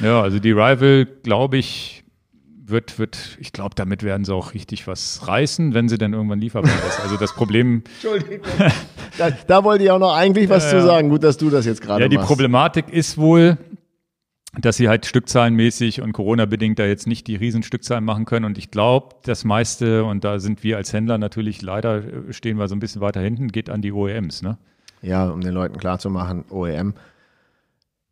Ja, 0.01 0.21
also 0.21 0.39
die 0.39 0.51
Rival, 0.51 1.05
glaube 1.23 1.57
ich, 1.57 2.03
wird, 2.67 2.97
wird, 2.97 3.37
ich 3.39 3.53
glaube, 3.53 3.75
damit 3.75 4.03
werden 4.03 4.25
sie 4.25 4.33
auch 4.33 4.53
richtig 4.53 4.87
was 4.87 5.27
reißen, 5.27 5.73
wenn 5.73 5.87
sie 5.87 5.97
dann 5.97 6.13
irgendwann 6.13 6.39
lieferbar 6.39 6.71
ist. 6.87 6.99
Also 6.99 7.17
das 7.17 7.33
Problem. 7.33 7.83
Entschuldigung. 8.01 8.47
da, 9.17 9.29
da, 9.29 9.63
wollte 9.63 9.83
ich 9.83 9.91
auch 9.91 9.99
noch 9.99 10.15
eigentlich 10.15 10.49
was 10.49 10.65
ja, 10.65 10.79
zu 10.79 10.85
sagen. 10.85 11.09
Gut, 11.09 11.23
dass 11.23 11.37
du 11.37 11.49
das 11.49 11.65
jetzt 11.65 11.81
gerade 11.81 12.03
Ja, 12.03 12.07
die 12.09 12.17
machst. 12.17 12.27
Problematik 12.27 12.89
ist 12.89 13.17
wohl, 13.17 13.57
dass 14.61 14.77
sie 14.77 14.89
halt 14.89 15.05
stückzahlenmäßig 15.05 16.01
und 16.01 16.13
Corona-bedingt 16.13 16.79
da 16.79 16.85
jetzt 16.85 17.07
nicht 17.07 17.27
die 17.27 17.35
Riesenstückzahlen 17.35 18.03
machen 18.03 18.25
können. 18.25 18.45
Und 18.45 18.57
ich 18.57 18.71
glaube, 18.71 19.15
das 19.23 19.43
meiste, 19.43 20.03
und 20.03 20.23
da 20.23 20.39
sind 20.39 20.63
wir 20.63 20.77
als 20.77 20.93
Händler 20.93 21.17
natürlich 21.17 21.61
leider, 21.61 21.97
äh, 21.97 22.33
stehen 22.33 22.57
wir 22.57 22.67
so 22.67 22.75
ein 22.75 22.79
bisschen 22.79 23.01
weiter 23.01 23.21
hinten, 23.21 23.49
geht 23.49 23.69
an 23.69 23.81
die 23.81 23.91
OEMs, 23.91 24.41
ne? 24.41 24.57
Ja, 25.01 25.29
um 25.29 25.41
den 25.41 25.53
Leuten 25.53 25.77
klarzumachen, 25.77 26.45
OEM. 26.49 26.93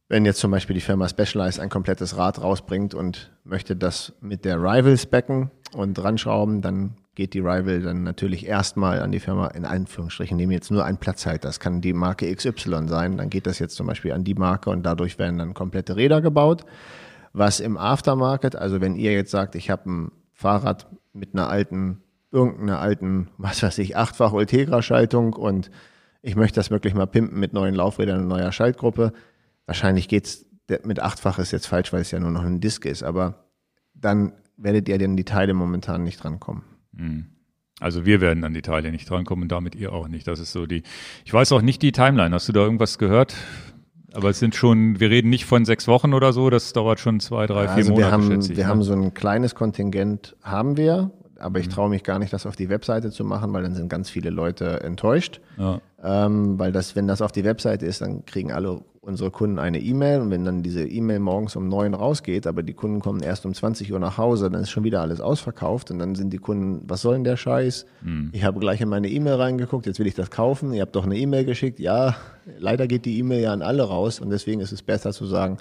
Wenn 0.10 0.25
jetzt 0.25 0.39
zum 0.39 0.51
Beispiel 0.51 0.75
die 0.75 0.82
Firma 0.82 1.08
Specialized 1.08 1.60
ein 1.60 1.69
komplettes 1.69 2.17
Rad 2.17 2.41
rausbringt 2.41 2.93
und 2.93 3.32
möchte 3.43 3.75
das 3.75 4.13
mit 4.21 4.45
der 4.45 4.58
Rival 4.58 4.97
specken 4.97 5.49
und 5.73 5.95
dran 5.95 6.17
schrauben, 6.17 6.62
dann 6.62 6.97
geht 7.15 7.34
die 7.34 7.39
Rival 7.39 7.82
dann 7.82 8.04
natürlich 8.04 8.47
erstmal 8.47 9.02
an 9.02 9.12
die 9.12 9.19
Firma, 9.19 9.47
in 9.47 9.65
Anführungsstrichen, 9.65 10.36
nehmen 10.36 10.52
jetzt 10.52 10.71
nur 10.71 10.84
einen 10.84 10.97
Platzhalter. 10.97 11.47
Das 11.47 11.60
kann 11.60 11.82
die 11.82 11.93
Marke 11.93 12.34
XY 12.34 12.88
sein. 12.88 13.17
Dann 13.17 13.30
geht 13.30 13.45
das 13.45 13.60
jetzt 13.60 13.76
zum 13.76 13.88
Beispiel 13.88 14.13
an 14.13 14.23
die 14.23 14.34
Marke 14.34 14.69
und 14.69 14.84
dadurch 14.84 15.19
werden 15.19 15.38
dann 15.38 15.54
komplette 15.54 15.95
Räder 15.95 16.21
gebaut. 16.21 16.65
Was 17.32 17.60
im 17.60 17.78
Aftermarket, 17.78 18.56
also 18.56 18.82
wenn 18.82 18.95
ihr 18.95 19.13
jetzt 19.13 19.32
sagt, 19.32 19.56
ich 19.56 19.69
habe 19.69 19.89
ein 19.89 20.12
Fahrrad 20.34 20.88
mit 21.13 21.34
einer 21.34 21.49
alten, 21.49 22.02
irgendeiner 22.32 22.80
alten, 22.80 23.30
was 23.38 23.62
weiß 23.62 23.78
ich, 23.78 23.95
achtfach 23.95 24.34
Ultegra-Schaltung 24.34 25.34
und 25.34 25.69
ich 26.21 26.36
möchte 26.36 26.56
das 26.56 26.71
wirklich 26.71 26.93
mal 26.93 27.06
pimpen 27.06 27.39
mit 27.39 27.54
neuen 27.54 27.76
Laufrädern 27.76 28.21
und 28.21 28.28
neuer 28.28 28.52
Schaltgruppe. 28.52 29.13
Wahrscheinlich 29.65 30.08
geht's 30.08 30.45
mit 30.84 30.99
achtfach 30.99 31.39
ist 31.39 31.52
jetzt 31.52 31.67
falsch, 31.67 31.91
weil 31.93 32.02
es 32.02 32.12
ja 32.12 32.19
nur 32.19 32.32
noch 32.32 32.43
ein 32.43 32.62
Disk 32.62 32.86
ist, 32.86 33.04
aber 33.04 33.45
dann 33.93 34.34
werdet 34.58 34.88
ihr 34.89 34.97
denn 34.97 35.17
die 35.17 35.26
Teile 35.26 35.54
momentan 35.54 36.04
nicht 36.04 36.23
drankommen. 36.23 36.63
Hm. 36.97 37.25
Also 37.79 38.06
wir 38.06 38.21
werden 38.21 38.43
an 38.43 38.53
die 38.53 38.62
Teile 38.62 38.91
nicht 38.91 39.10
drankommen 39.10 39.43
und 39.43 39.51
damit 39.51 39.75
ihr 39.75 39.91
auch 39.91 40.08
nicht. 40.08 40.27
Das 40.27 40.39
ist 40.39 40.51
so 40.51 40.65
die. 40.65 40.84
Ich 41.25 41.34
weiß 41.34 41.51
auch 41.51 41.62
nicht 41.62 41.82
die 41.82 41.91
Timeline. 41.91 42.34
Hast 42.34 42.47
du 42.47 42.53
da 42.53 42.62
irgendwas 42.62 42.97
gehört? 42.97 43.36
Aber 44.13 44.29
es 44.29 44.39
sind 44.39 44.56
schon, 44.56 44.99
wir 44.99 45.10
reden 45.10 45.29
nicht 45.29 45.45
von 45.45 45.65
sechs 45.65 45.88
Wochen 45.88 46.13
oder 46.13 46.34
so, 46.34 46.51
das 46.51 46.71
dauert 46.71 46.99
schon 46.99 47.19
zwei, 47.19 47.47
drei, 47.47 47.63
vier 47.63 47.77
also 47.77 47.93
Monate. 47.93 48.08
Wir 48.08 48.12
haben, 48.12 48.39
ich, 48.41 48.49
wir 48.49 48.58
ne? 48.58 48.67
haben 48.67 48.84
so 48.84 48.93
ein 48.93 49.13
kleines 49.15 49.56
Kontingent, 49.56 50.36
haben 50.43 50.77
wir, 50.77 51.10
aber 51.39 51.60
ich 51.60 51.65
mhm. 51.67 51.71
traue 51.71 51.89
mich 51.89 52.03
gar 52.03 52.19
nicht, 52.19 52.32
das 52.32 52.45
auf 52.45 52.56
die 52.56 52.69
Webseite 52.69 53.10
zu 53.10 53.25
machen, 53.25 53.51
weil 53.53 53.63
dann 53.63 53.73
sind 53.73 53.89
ganz 53.89 54.12
viele 54.12 54.29
Leute 54.29 54.82
enttäuscht. 54.82 55.41
Ja. 55.58 55.82
Ähm, 56.03 56.60
weil 56.60 56.71
das, 56.71 56.95
wenn 56.95 57.08
das 57.08 57.23
auf 57.23 57.32
die 57.32 57.43
Webseite 57.43 57.88
ist, 57.88 58.01
dann 58.01 58.23
kriegen 58.25 58.51
alle 58.51 58.82
unsere 59.03 59.31
Kunden 59.31 59.59
eine 59.59 59.81
E-Mail 59.81 60.21
und 60.21 60.31
wenn 60.31 60.45
dann 60.45 60.63
diese 60.63 60.87
E-Mail 60.87 61.19
morgens 61.19 61.57
um 61.57 61.67
neun 61.67 61.93
rausgeht, 61.93 62.47
aber 62.47 62.63
die 62.63 62.73
Kunden 62.73 63.01
kommen 63.01 63.21
erst 63.21 63.45
um 63.45 63.53
20 63.53 63.91
Uhr 63.91 63.99
nach 63.99 64.17
Hause, 64.17 64.49
dann 64.49 64.61
ist 64.61 64.69
schon 64.69 64.85
wieder 64.85 65.01
alles 65.01 65.19
ausverkauft 65.19 65.91
und 65.91 65.99
dann 65.99 66.15
sind 66.15 66.31
die 66.31 66.37
Kunden, 66.37 66.81
was 66.87 67.01
soll 67.01 67.15
denn 67.15 67.25
der 67.25 67.35
Scheiß? 67.35 67.85
Mhm. 68.01 68.29
Ich 68.31 68.45
habe 68.45 68.61
gleich 68.61 68.79
in 68.79 68.87
meine 68.87 69.09
E-Mail 69.09 69.35
reingeguckt, 69.35 69.85
jetzt 69.87 69.99
will 69.99 70.07
ich 70.07 70.15
das 70.15 70.31
kaufen, 70.31 70.73
ihr 70.73 70.81
habt 70.81 70.95
doch 70.95 71.03
eine 71.03 71.17
E-Mail 71.17 71.43
geschickt. 71.43 71.79
Ja, 71.79 72.15
leider 72.57 72.87
geht 72.87 73.03
die 73.03 73.19
E-Mail 73.19 73.41
ja 73.41 73.51
an 73.51 73.61
alle 73.61 73.83
raus 73.83 74.21
und 74.21 74.29
deswegen 74.29 74.61
ist 74.61 74.71
es 74.71 74.81
besser 74.81 75.11
zu 75.11 75.25
sagen, 75.25 75.57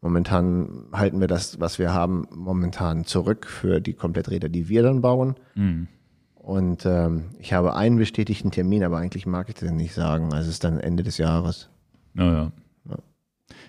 momentan 0.00 0.84
halten 0.92 1.20
wir 1.20 1.26
das, 1.26 1.58
was 1.58 1.80
wir 1.80 1.92
haben, 1.92 2.28
momentan 2.32 3.04
zurück 3.04 3.46
für 3.46 3.80
die 3.80 3.94
Kompletträder, 3.94 4.48
die 4.48 4.68
wir 4.68 4.84
dann 4.84 5.00
bauen. 5.00 5.34
Mhm. 5.56 5.88
Und 6.36 6.86
ähm, 6.86 7.24
ich 7.40 7.52
habe 7.52 7.74
einen 7.74 7.96
bestätigten 7.98 8.52
Termin, 8.52 8.84
aber 8.84 8.98
eigentlich 8.98 9.26
mag 9.26 9.48
ich 9.48 9.56
den 9.56 9.74
nicht 9.74 9.92
sagen. 9.92 10.26
Also 10.26 10.42
es 10.42 10.54
ist 10.54 10.62
dann 10.62 10.78
Ende 10.78 11.02
des 11.02 11.18
Jahres. 11.18 11.68
Naja. 12.14 12.52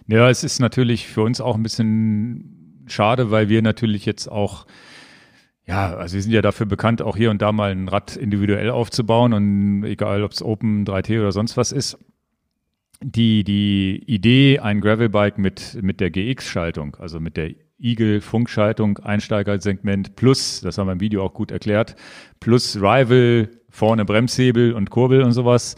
Ja, 0.08 0.30
es 0.30 0.44
ist 0.44 0.60
natürlich 0.60 1.08
für 1.08 1.22
uns 1.22 1.42
auch 1.42 1.56
ein 1.56 1.64
bisschen 1.64 2.84
schade, 2.88 3.30
weil 3.32 3.50
wir 3.50 3.62
natürlich 3.62 4.06
jetzt 4.06 4.28
auch 4.28 4.66
ja, 5.68 5.98
also 5.98 6.16
wir 6.16 6.22
sind 6.22 6.32
ja 6.32 6.42
dafür 6.42 6.66
bekannt, 6.66 7.02
auch 7.02 7.18
hier 7.18 7.30
und 7.30 7.42
da 7.42 7.52
mal 7.52 7.72
ein 7.72 7.90
Rad 7.90 8.16
individuell 8.16 8.70
aufzubauen 8.70 9.34
und 9.34 9.84
egal, 9.84 10.24
ob 10.24 10.32
es 10.32 10.42
Open 10.42 10.86
3T 10.86 11.20
oder 11.20 11.34
sonst 11.34 11.58
was 11.58 11.74
ist. 11.74 11.98
Die, 13.04 13.44
die 13.44 14.02
Idee, 14.08 14.60
ein 14.60 14.80
Gravelbike 14.80 15.38
mit, 15.38 15.78
mit 15.82 16.00
der 16.00 16.10
GX-Schaltung, 16.10 16.96
also 16.96 17.20
mit 17.20 17.36
der 17.38 17.52
Eagle-Funkschaltung, 17.80 19.00
Einsteigersegment 19.00 20.16
plus, 20.16 20.62
das 20.62 20.78
haben 20.78 20.88
wir 20.88 20.94
im 20.94 21.02
Video 21.02 21.24
auch 21.24 21.34
gut 21.34 21.52
erklärt, 21.52 21.96
plus 22.40 22.78
Rival, 22.78 23.50
vorne 23.70 24.06
Bremshebel 24.06 24.74
und 24.74 24.90
Kurbel 24.90 25.22
und 25.22 25.34
sowas, 25.34 25.76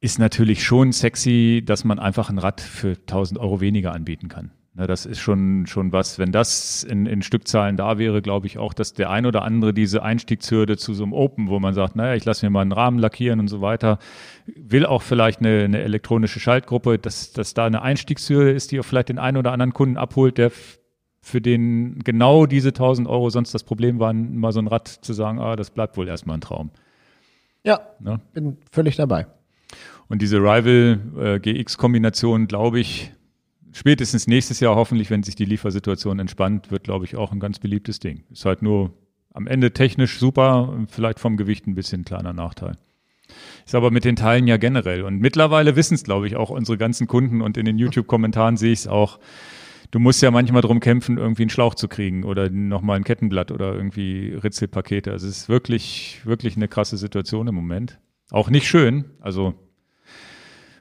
ist 0.00 0.18
natürlich 0.18 0.64
schon 0.64 0.92
sexy, 0.92 1.62
dass 1.64 1.84
man 1.84 1.98
einfach 1.98 2.30
ein 2.30 2.38
Rad 2.38 2.60
für 2.60 2.92
1000 2.92 3.38
Euro 3.38 3.60
weniger 3.60 3.92
anbieten 3.92 4.28
kann. 4.28 4.50
Das 4.74 5.04
ist 5.04 5.18
schon, 5.18 5.66
schon 5.66 5.92
was. 5.92 6.18
Wenn 6.18 6.32
das 6.32 6.84
in, 6.84 7.04
in 7.04 7.22
Stückzahlen 7.22 7.76
da 7.76 7.98
wäre, 7.98 8.22
glaube 8.22 8.46
ich 8.46 8.56
auch, 8.56 8.72
dass 8.72 8.94
der 8.94 9.10
ein 9.10 9.26
oder 9.26 9.42
andere 9.42 9.74
diese 9.74 10.02
Einstiegshürde 10.02 10.76
zu 10.76 10.94
so 10.94 11.02
einem 11.02 11.12
Open, 11.12 11.48
wo 11.48 11.58
man 11.58 11.74
sagt, 11.74 11.96
naja, 11.96 12.14
ich 12.14 12.24
lasse 12.24 12.46
mir 12.46 12.50
mal 12.50 12.62
einen 12.62 12.72
Rahmen 12.72 12.98
lackieren 12.98 13.40
und 13.40 13.48
so 13.48 13.60
weiter, 13.60 13.98
will 14.46 14.86
auch 14.86 15.02
vielleicht 15.02 15.40
eine, 15.40 15.64
eine 15.64 15.80
elektronische 15.80 16.40
Schaltgruppe, 16.40 16.98
dass, 16.98 17.32
dass 17.32 17.52
da 17.52 17.66
eine 17.66 17.82
Einstiegshürde 17.82 18.52
ist, 18.52 18.70
die 18.70 18.80
auch 18.80 18.84
vielleicht 18.84 19.08
den 19.08 19.18
einen 19.18 19.36
oder 19.36 19.52
anderen 19.52 19.74
Kunden 19.74 19.96
abholt, 19.96 20.38
der 20.38 20.52
für 21.20 21.40
den 21.40 21.98
genau 21.98 22.46
diese 22.46 22.68
1000 22.68 23.08
Euro 23.08 23.28
sonst 23.28 23.52
das 23.52 23.64
Problem 23.64 23.98
waren, 23.98 24.38
mal 24.38 24.52
so 24.52 24.60
ein 24.60 24.68
Rad 24.68 24.88
zu 24.88 25.12
sagen, 25.12 25.40
ah, 25.40 25.56
das 25.56 25.70
bleibt 25.70 25.96
wohl 25.96 26.08
erstmal 26.08 26.38
ein 26.38 26.40
Traum. 26.40 26.70
Ja, 27.64 27.80
ne? 27.98 28.20
bin 28.32 28.56
völlig 28.70 28.96
dabei. 28.96 29.26
Und 30.10 30.20
diese 30.20 30.38
Rival 30.38 31.40
äh, 31.40 32.46
glaube 32.46 32.80
ich, 32.80 33.12
spätestens 33.72 34.26
nächstes 34.26 34.58
Jahr 34.58 34.74
hoffentlich, 34.74 35.08
wenn 35.08 35.22
sich 35.22 35.36
die 35.36 35.44
Liefersituation 35.44 36.18
entspannt, 36.18 36.72
wird, 36.72 36.82
glaube 36.82 37.04
ich, 37.04 37.14
auch 37.14 37.30
ein 37.30 37.38
ganz 37.38 37.60
beliebtes 37.60 38.00
Ding. 38.00 38.24
Ist 38.28 38.44
halt 38.44 38.60
nur 38.60 38.92
am 39.32 39.46
Ende 39.46 39.72
technisch 39.72 40.18
super, 40.18 40.84
vielleicht 40.88 41.20
vom 41.20 41.36
Gewicht 41.36 41.68
ein 41.68 41.76
bisschen 41.76 42.04
kleiner 42.04 42.32
Nachteil. 42.32 42.76
Ist 43.64 43.76
aber 43.76 43.92
mit 43.92 44.04
den 44.04 44.16
Teilen 44.16 44.48
ja 44.48 44.56
generell. 44.56 45.04
Und 45.04 45.20
mittlerweile 45.20 45.76
wissen 45.76 45.94
es, 45.94 46.02
glaube 46.02 46.26
ich, 46.26 46.34
auch 46.34 46.50
unsere 46.50 46.76
ganzen 46.76 47.06
Kunden 47.06 47.40
und 47.40 47.56
in 47.56 47.64
den 47.64 47.78
YouTube-Kommentaren 47.78 48.56
sehe 48.56 48.72
ich 48.72 48.80
es 48.80 48.88
auch. 48.88 49.20
Du 49.92 50.00
musst 50.00 50.22
ja 50.22 50.32
manchmal 50.32 50.62
drum 50.62 50.80
kämpfen, 50.80 51.18
irgendwie 51.18 51.44
einen 51.44 51.50
Schlauch 51.50 51.76
zu 51.76 51.86
kriegen 51.86 52.24
oder 52.24 52.50
nochmal 52.50 52.96
ein 52.96 53.04
Kettenblatt 53.04 53.52
oder 53.52 53.76
irgendwie 53.76 54.34
Ritzelpakete. 54.34 55.12
Also 55.12 55.28
es 55.28 55.42
ist 55.42 55.48
wirklich, 55.48 56.20
wirklich 56.24 56.56
eine 56.56 56.66
krasse 56.66 56.96
Situation 56.96 57.46
im 57.46 57.54
Moment. 57.54 58.00
Auch 58.32 58.50
nicht 58.50 58.66
schön. 58.66 59.04
Also 59.20 59.54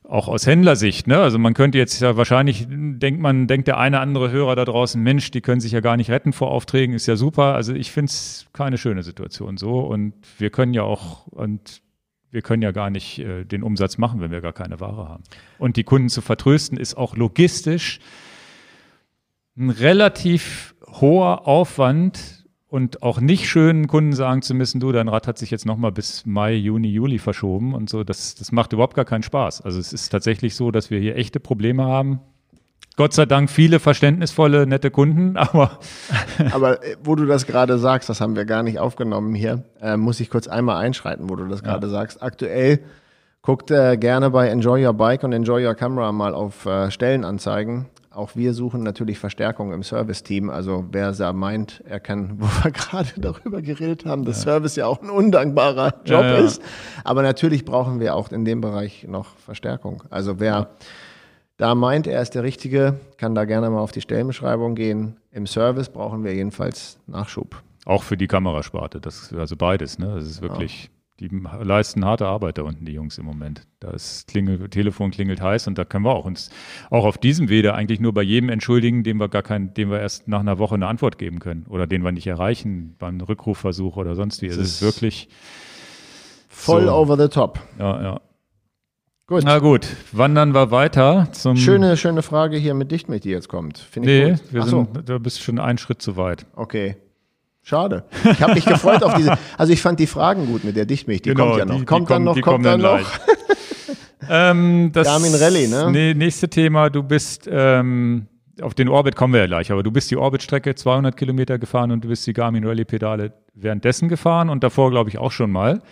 auch 0.09 0.27
aus 0.27 0.47
Händlersicht, 0.47 1.07
ne? 1.07 1.19
Also 1.19 1.37
man 1.37 1.53
könnte 1.53 1.77
jetzt 1.77 1.99
ja 1.99 2.17
wahrscheinlich, 2.17 2.65
denkt 2.67 3.21
man, 3.21 3.47
denkt 3.47 3.67
der 3.67 3.77
eine 3.77 3.99
andere 3.99 4.31
Hörer 4.31 4.55
da 4.55 4.65
draußen, 4.65 5.01
Mensch, 5.01 5.29
die 5.31 5.41
können 5.41 5.61
sich 5.61 5.71
ja 5.71 5.81
gar 5.81 5.97
nicht 5.97 6.09
retten 6.09 6.33
vor 6.33 6.49
Aufträgen, 6.49 6.95
ist 6.95 7.05
ja 7.05 7.15
super. 7.15 7.53
Also 7.53 7.73
ich 7.73 7.91
finde 7.91 8.09
es 8.09 8.47
keine 8.51 8.77
schöne 8.77 9.03
Situation 9.03 9.57
so. 9.57 9.79
Und 9.79 10.13
wir 10.39 10.49
können 10.49 10.73
ja 10.73 10.81
auch, 10.81 11.27
und 11.27 11.81
wir 12.31 12.41
können 12.41 12.63
ja 12.63 12.71
gar 12.71 12.89
nicht 12.89 13.19
äh, 13.19 13.45
den 13.45 13.61
Umsatz 13.61 13.97
machen, 13.97 14.19
wenn 14.19 14.31
wir 14.31 14.41
gar 14.41 14.53
keine 14.53 14.79
Ware 14.79 15.07
haben. 15.07 15.23
Und 15.59 15.77
die 15.77 15.83
Kunden 15.83 16.09
zu 16.09 16.21
vertrösten, 16.21 16.77
ist 16.77 16.95
auch 16.95 17.15
logistisch 17.15 17.99
ein 19.57 19.69
relativ 19.69 20.75
hoher 20.87 21.47
Aufwand, 21.47 22.38
und 22.69 23.01
auch 23.01 23.19
nicht 23.19 23.49
schön, 23.49 23.87
Kunden 23.87 24.13
sagen 24.13 24.43
zu 24.43 24.53
müssen, 24.53 24.79
du, 24.79 24.91
dein 24.91 25.07
Rad 25.07 25.27
hat 25.27 25.39
sich 25.39 25.49
jetzt 25.49 25.65
nochmal 25.65 25.91
bis 25.91 26.25
Mai, 26.25 26.53
Juni, 26.53 26.89
Juli 26.89 27.17
verschoben 27.17 27.73
und 27.73 27.89
so. 27.89 28.03
Das, 28.03 28.35
das 28.35 28.51
macht 28.51 28.73
überhaupt 28.73 28.95
gar 28.95 29.05
keinen 29.05 29.23
Spaß. 29.23 29.61
Also 29.61 29.79
es 29.79 29.91
ist 29.91 30.09
tatsächlich 30.09 30.55
so, 30.55 30.69
dass 30.69 30.91
wir 30.91 30.99
hier 30.99 31.15
echte 31.15 31.39
Probleme 31.39 31.83
haben. 31.85 32.19
Gott 32.95 33.13
sei 33.13 33.25
Dank 33.25 33.49
viele 33.49 33.79
verständnisvolle, 33.79 34.67
nette 34.67 34.91
Kunden, 34.91 35.35
aber. 35.37 35.79
aber 36.51 36.83
äh, 36.83 36.95
wo 37.03 37.15
du 37.15 37.25
das 37.25 37.47
gerade 37.47 37.79
sagst, 37.79 38.07
das 38.07 38.21
haben 38.21 38.35
wir 38.35 38.45
gar 38.45 38.61
nicht 38.61 38.77
aufgenommen 38.77 39.33
hier, 39.33 39.63
äh, 39.81 39.97
muss 39.97 40.19
ich 40.19 40.29
kurz 40.29 40.47
einmal 40.47 40.77
einschreiten, 40.77 41.29
wo 41.29 41.35
du 41.35 41.45
das 41.45 41.63
gerade 41.63 41.87
ja. 41.87 41.91
sagst. 41.91 42.21
Aktuell 42.21 42.81
guckt 43.41 43.71
äh, 43.71 43.97
gerne 43.97 44.29
bei 44.29 44.47
Enjoy 44.47 44.85
Your 44.85 44.93
Bike 44.93 45.23
und 45.23 45.33
Enjoy 45.33 45.65
Your 45.65 45.73
Camera 45.73 46.11
mal 46.11 46.35
auf 46.35 46.67
äh, 46.67 46.91
Stellenanzeigen 46.91 47.87
auch 48.11 48.35
wir 48.35 48.53
suchen 48.53 48.81
natürlich 48.83 49.19
Verstärkung 49.19 49.71
im 49.71 49.83
Service-Team. 49.83 50.49
Also 50.49 50.85
wer 50.91 51.11
da 51.11 51.31
meint, 51.33 51.83
er 51.87 51.99
kann, 51.99 52.39
wo 52.39 52.45
wir 52.63 52.71
gerade 52.71 53.09
darüber 53.17 53.61
geredet 53.61 54.05
haben, 54.05 54.25
dass 54.25 54.37
ja. 54.37 54.51
Service 54.51 54.75
ja 54.75 54.87
auch 54.87 55.01
ein 55.01 55.09
undankbarer 55.09 56.01
Job 56.05 56.23
ja, 56.23 56.37
ja. 56.37 56.37
ist. 56.37 56.61
Aber 57.03 57.21
natürlich 57.21 57.65
brauchen 57.65 57.99
wir 57.99 58.15
auch 58.15 58.31
in 58.31 58.45
dem 58.45 58.61
Bereich 58.61 59.05
noch 59.07 59.37
Verstärkung. 59.37 60.03
Also 60.09 60.39
wer 60.39 60.69
da 61.57 61.75
meint, 61.75 62.07
er 62.07 62.21
ist 62.21 62.35
der 62.35 62.43
Richtige, 62.43 62.99
kann 63.17 63.35
da 63.35 63.45
gerne 63.45 63.69
mal 63.69 63.81
auf 63.81 63.91
die 63.91 64.01
Stellenbeschreibung 64.01 64.75
gehen. 64.75 65.17
Im 65.31 65.45
Service 65.45 65.89
brauchen 65.89 66.23
wir 66.23 66.33
jedenfalls 66.33 66.97
Nachschub. 67.05 67.61
Auch 67.85 68.03
für 68.03 68.17
die 68.17 68.27
Kamerasparte, 68.27 69.01
das 69.01 69.33
also 69.33 69.55
beides, 69.55 69.99
ne? 69.99 70.13
Das 70.15 70.25
ist 70.25 70.41
wirklich 70.41 70.89
die 71.19 71.29
leisten 71.61 72.05
harte 72.05 72.27
Arbeit 72.27 72.57
da 72.57 72.63
unten, 72.63 72.85
die 72.85 72.93
Jungs 72.93 73.17
im 73.17 73.25
Moment. 73.25 73.67
Das 73.79 74.25
Klingel, 74.27 74.69
Telefon 74.69 75.11
klingelt 75.11 75.41
heiß 75.41 75.67
und 75.67 75.77
da 75.77 75.85
können 75.85 76.05
wir 76.05 76.15
auch 76.15 76.25
uns 76.25 76.49
auch 76.89 77.05
auf 77.05 77.17
diesem 77.17 77.49
Wege 77.49 77.73
eigentlich 77.73 77.99
nur 77.99 78.13
bei 78.13 78.21
jedem 78.21 78.49
entschuldigen, 78.49 79.03
dem 79.03 79.19
wir 79.19 79.27
gar 79.27 79.43
kein, 79.43 79.73
dem 79.73 79.91
wir 79.91 79.99
erst 79.99 80.27
nach 80.27 80.39
einer 80.39 80.57
Woche 80.59 80.75
eine 80.75 80.87
Antwort 80.87 81.17
geben 81.17 81.39
können 81.39 81.65
oder 81.67 81.87
den 81.87 82.03
wir 82.03 82.11
nicht 82.11 82.27
erreichen 82.27 82.95
beim 82.97 83.19
Rückrufversuch 83.19 83.97
oder 83.97 84.15
sonst 84.15 84.41
wie. 84.41 84.47
Es 84.47 84.57
ist 84.57 84.81
wirklich 84.81 85.29
voll 86.47 86.85
so. 86.85 86.93
over 86.93 87.17
the 87.17 87.27
top. 87.27 87.59
Ja, 87.77 88.01
ja. 88.01 88.21
Gut. 89.27 89.43
Na 89.45 89.59
gut, 89.59 89.87
wandern 90.11 90.55
wir 90.55 90.71
weiter 90.71 91.27
zum. 91.33 91.55
Schöne, 91.55 91.97
schöne 91.97 92.23
Frage 92.23 92.57
hier 92.57 92.73
mit 92.73 92.91
Dichtmilch, 92.91 93.21
die 93.21 93.29
jetzt 93.29 93.47
kommt. 93.47 93.77
Finde 93.77 94.11
ich 94.11 94.23
nee, 94.23 94.31
gut. 94.31 94.53
wir 94.53 94.63
sind, 94.63 94.95
so. 94.95 95.01
du 95.01 95.19
bist 95.19 95.41
schon 95.43 95.59
einen 95.59 95.77
Schritt 95.77 96.01
zu 96.01 96.17
weit. 96.17 96.47
Okay. 96.55 96.95
Schade. 97.69 98.03
Ich 98.23 98.41
habe 98.41 98.55
mich 98.55 98.65
gefreut 98.65 99.03
auf 99.03 99.13
diese. 99.13 99.37
Also 99.59 99.71
ich 99.71 99.79
fand 99.79 99.99
die 99.99 100.07
Fragen 100.07 100.47
gut 100.47 100.63
mit 100.63 100.75
der 100.75 100.87
Dichtmilch. 100.87 101.21
Die 101.21 101.29
genau, 101.29 101.49
kommt 101.49 101.59
ja 101.59 101.65
noch. 101.65 101.77
Die, 101.77 101.85
kommt 101.85 102.09
die 102.09 102.13
dann 102.13 102.23
noch, 102.23 102.41
kommt 102.41 102.65
dann, 102.65 102.81
dann 102.81 103.01
noch. 103.01 103.11
ähm, 104.29 104.89
das 104.91 105.05
Garmin 105.05 105.35
Rallye, 105.35 105.67
ne? 105.67 105.91
Nee, 105.91 106.13
nächste 106.15 106.49
Thema. 106.49 106.89
Du 106.89 107.03
bist 107.03 107.47
ähm, 107.51 108.25
auf 108.59 108.73
den 108.73 108.89
Orbit 108.89 109.15
kommen 109.15 109.33
wir 109.33 109.41
ja 109.41 109.45
gleich, 109.45 109.71
aber 109.71 109.83
du 109.83 109.91
bist 109.91 110.09
die 110.09 110.17
Orbit-Strecke 110.17 110.73
200 110.73 111.15
Kilometer 111.15 111.59
gefahren 111.59 111.91
und 111.91 112.03
du 112.03 112.07
bist 112.07 112.25
die 112.25 112.33
Garmin 112.33 112.65
Rallye-Pedale 112.65 113.33
währenddessen 113.53 114.09
gefahren 114.09 114.49
und 114.49 114.63
davor 114.63 114.89
glaube 114.89 115.11
ich 115.11 115.19
auch 115.19 115.31
schon 115.31 115.51
mal. 115.51 115.83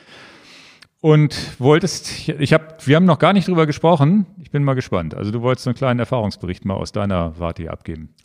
Und 1.00 1.60
wolltest, 1.60 2.28
ich 2.28 2.54
habe, 2.54 2.66
wir 2.86 2.96
haben 2.96 3.06
noch 3.06 3.20
gar 3.20 3.34
nicht 3.34 3.48
drüber 3.48 3.68
gesprochen. 3.68 4.26
Ich 4.42 4.50
bin 4.50 4.64
mal 4.64 4.74
gespannt. 4.74 5.14
Also 5.14 5.30
du 5.30 5.44
wolltest 5.44 5.68
einen 5.68 5.76
kleinen 5.76 6.00
Erfahrungsbericht 6.00 6.66
mal 6.66 6.74
aus 6.74 6.92
deiner 6.92 7.38
Warte 7.38 7.70
abgeben. 7.70 8.16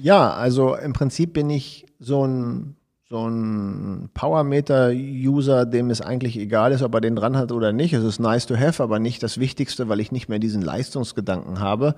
Ja, 0.00 0.32
also 0.32 0.76
im 0.76 0.92
Prinzip 0.92 1.32
bin 1.32 1.50
ich 1.50 1.84
so 1.98 2.24
ein 2.24 2.76
so 3.12 3.28
ein 3.28 4.08
Powermeter-User, 4.14 5.66
dem 5.66 5.90
es 5.90 6.00
eigentlich 6.00 6.38
egal 6.38 6.72
ist, 6.72 6.82
ob 6.82 6.94
er 6.94 7.02
den 7.02 7.14
dran 7.14 7.36
hat 7.36 7.52
oder 7.52 7.70
nicht. 7.70 7.92
Es 7.92 8.02
ist 8.02 8.20
nice 8.20 8.46
to 8.46 8.56
have, 8.56 8.82
aber 8.82 8.98
nicht 8.98 9.22
das 9.22 9.38
Wichtigste, 9.38 9.90
weil 9.90 10.00
ich 10.00 10.12
nicht 10.12 10.30
mehr 10.30 10.38
diesen 10.38 10.62
Leistungsgedanken 10.62 11.60
habe. 11.60 11.94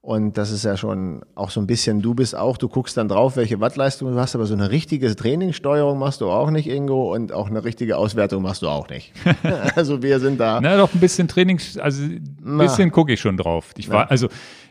Und 0.00 0.38
das 0.38 0.50
ist 0.50 0.64
ja 0.64 0.78
schon 0.78 1.20
auch 1.34 1.50
so 1.50 1.60
ein 1.60 1.66
bisschen, 1.66 2.00
du 2.00 2.14
bist 2.14 2.34
auch, 2.34 2.56
du 2.56 2.70
guckst 2.70 2.96
dann 2.96 3.08
drauf, 3.08 3.36
welche 3.36 3.60
Wattleistung 3.60 4.12
du 4.12 4.18
hast, 4.18 4.34
aber 4.34 4.46
so 4.46 4.54
eine 4.54 4.70
richtige 4.70 5.14
Trainingssteuerung 5.14 5.98
machst 5.98 6.22
du 6.22 6.30
auch 6.30 6.50
nicht, 6.50 6.70
Ingo, 6.70 7.12
und 7.12 7.32
auch 7.32 7.50
eine 7.50 7.62
richtige 7.62 7.98
Auswertung 7.98 8.42
machst 8.42 8.62
du 8.62 8.68
auch 8.68 8.88
nicht. 8.88 9.12
also 9.74 10.02
wir 10.02 10.20
sind 10.20 10.40
da. 10.40 10.60
Na, 10.62 10.78
doch 10.78 10.94
ein 10.94 11.00
bisschen 11.00 11.28
Trainings, 11.28 11.76
also 11.76 12.02
ein 12.02 12.58
bisschen 12.58 12.92
gucke 12.92 13.12
ich 13.12 13.20
schon 13.20 13.36
drauf. 13.36 13.74
Ich 13.76 13.90
war, 13.90 14.10
also 14.10 14.28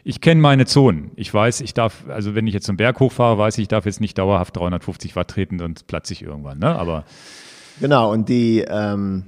ich 0.07 0.21
kenne 0.21 0.39
meine 0.39 0.67
Zonen. 0.67 1.11
Ich 1.15 1.33
weiß, 1.33 1.61
ich 1.61 1.73
darf, 1.73 2.05
also 2.07 2.35
wenn 2.35 2.45
ich 2.45 2.53
jetzt 2.53 2.69
einen 2.69 2.77
Berg 2.77 2.99
hochfahre, 2.99 3.39
weiß 3.39 3.57
ich, 3.57 3.63
ich 3.63 3.67
darf 3.67 3.87
jetzt 3.87 3.99
nicht 3.99 4.19
dauerhaft 4.19 4.55
350 4.55 5.15
Watt 5.15 5.29
treten, 5.29 5.57
sonst 5.57 5.87
platze 5.87 6.13
ich 6.13 6.21
irgendwann, 6.21 6.59
ne? 6.59 6.77
Aber. 6.77 7.05
Genau, 7.79 8.11
und 8.11 8.29
die, 8.29 8.59
ähm, 8.59 9.25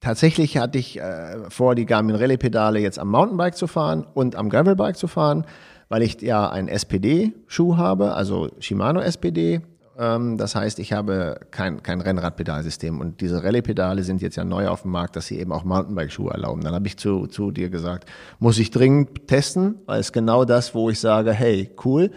tatsächlich 0.00 0.56
hatte 0.56 0.78
ich 0.78 0.98
äh, 0.98 1.50
vor, 1.50 1.74
die 1.74 1.84
Garmin 1.84 2.16
Rallye 2.16 2.38
Pedale 2.38 2.80
jetzt 2.80 2.98
am 2.98 3.10
Mountainbike 3.10 3.56
zu 3.56 3.66
fahren 3.66 4.06
und 4.14 4.36
am 4.36 4.48
Gravelbike 4.48 4.96
zu 4.96 5.06
fahren, 5.06 5.44
weil 5.90 6.00
ich 6.00 6.22
ja 6.22 6.48
einen 6.48 6.68
SPD-Schuh 6.68 7.76
habe, 7.76 8.14
also 8.14 8.48
Shimano 8.60 9.00
SPD 9.00 9.60
das 9.98 10.54
heißt, 10.54 10.78
ich 10.78 10.92
habe 10.92 11.40
kein, 11.50 11.82
kein 11.82 12.00
Rennradpedalsystem 12.00 13.00
und 13.00 13.20
diese 13.20 13.42
Rallye-Pedale 13.42 14.04
sind 14.04 14.22
jetzt 14.22 14.36
ja 14.36 14.44
neu 14.44 14.68
auf 14.68 14.82
dem 14.82 14.92
Markt, 14.92 15.16
dass 15.16 15.26
sie 15.26 15.40
eben 15.40 15.50
auch 15.50 15.64
Mountainbike-Schuhe 15.64 16.30
erlauben. 16.30 16.62
Dann 16.62 16.72
habe 16.72 16.86
ich 16.86 16.96
zu, 16.98 17.26
zu 17.26 17.50
dir 17.50 17.68
gesagt, 17.68 18.08
muss 18.38 18.60
ich 18.60 18.70
dringend 18.70 19.26
testen, 19.26 19.80
weil 19.86 19.98
es 19.98 20.12
genau 20.12 20.44
das, 20.44 20.72
wo 20.72 20.88
ich 20.88 21.00
sage, 21.00 21.32
hey, 21.32 21.72
cool. 21.84 22.12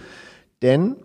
Denn 0.62 0.96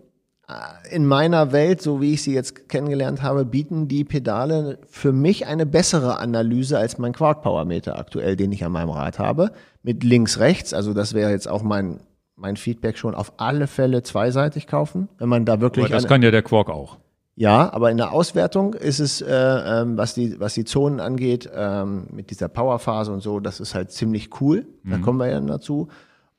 äh, 0.47 0.95
in 0.95 1.07
meiner 1.07 1.51
Welt, 1.51 1.81
so 1.81 1.99
wie 1.99 2.13
ich 2.13 2.21
sie 2.21 2.35
jetzt 2.35 2.69
kennengelernt 2.69 3.23
habe, 3.23 3.43
bieten 3.43 3.87
die 3.87 4.03
Pedale 4.03 4.77
für 4.87 5.11
mich 5.11 5.47
eine 5.47 5.65
bessere 5.65 6.19
Analyse 6.19 6.77
als 6.77 6.99
mein 6.99 7.13
Quark 7.13 7.41
Power 7.41 7.65
Meter 7.65 7.97
aktuell, 7.97 8.35
den 8.35 8.51
ich 8.51 8.63
an 8.63 8.71
meinem 8.71 8.91
Rad 8.91 9.17
habe. 9.17 9.51
Mit 9.81 10.03
links, 10.03 10.37
rechts, 10.37 10.75
also 10.75 10.93
das 10.93 11.15
wäre 11.15 11.31
jetzt 11.31 11.47
auch 11.47 11.63
mein 11.63 12.01
mein 12.37 12.55
Feedback 12.55 12.97
schon 12.97 13.15
auf 13.15 13.33
alle 13.37 13.67
Fälle 13.67 14.03
zweiseitig 14.03 14.67
kaufen, 14.67 15.09
wenn 15.17 15.27
man 15.27 15.45
da 15.45 15.59
wirklich. 15.59 15.85
Aber 15.85 15.95
das 15.95 16.07
kann 16.07 16.21
ja 16.21 16.31
der 16.31 16.43
Quark 16.43 16.69
auch. 16.69 16.97
Ja, 17.35 17.71
aber 17.71 17.91
in 17.91 17.97
der 17.97 18.13
Auswertung 18.13 18.73
ist 18.73 18.99
es, 18.99 19.21
äh, 19.21 19.27
ähm, 19.31 19.97
was 19.97 20.15
die 20.15 20.39
was 20.39 20.53
die 20.53 20.65
Zonen 20.65 20.99
angeht, 20.99 21.49
ähm, 21.53 22.07
mit 22.11 22.31
dieser 22.31 22.47
Powerphase 22.47 23.11
und 23.11 23.21
so, 23.21 23.39
das 23.39 23.59
ist 23.59 23.75
halt 23.75 23.91
ziemlich 23.91 24.41
cool. 24.41 24.65
Mhm. 24.83 24.91
Da 24.91 24.97
kommen 24.99 25.19
wir 25.19 25.27
ja 25.27 25.35
dann 25.35 25.47
dazu. 25.47 25.87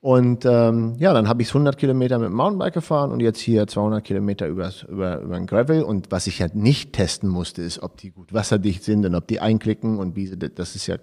Und 0.01 0.45
ähm, 0.45 0.95
ja, 0.99 1.13
dann 1.13 1.29
habe 1.29 1.43
ich 1.43 1.49
100 1.49 1.77
Kilometer 1.77 2.19
mit 2.19 2.29
dem 2.29 2.35
Mountainbike 2.35 2.75
gefahren 2.75 3.11
und 3.11 3.21
jetzt 3.21 3.41
hier 3.41 3.67
200 3.67 4.05
Kilometer 4.05 4.47
übers, 4.47 4.85
über 4.85 5.21
über 5.21 5.37
ein 5.37 5.47
Gravel. 5.47 5.83
Und 5.83 6.11
was 6.11 6.29
ich 6.29 6.41
halt 6.41 6.55
nicht 6.55 6.93
testen 6.93 7.29
musste, 7.29 7.63
ist, 7.63 7.83
ob 7.83 7.97
die 7.97 8.11
gut 8.11 8.33
wasserdicht 8.33 8.85
sind 8.85 9.05
und 9.05 9.15
ob 9.15 9.27
die 9.27 9.41
einklicken 9.41 9.99
und 9.99 10.15
wie 10.15 10.27
sie, 10.27 10.37
das 10.37 10.77
ist 10.77 10.87
ja 10.87 10.97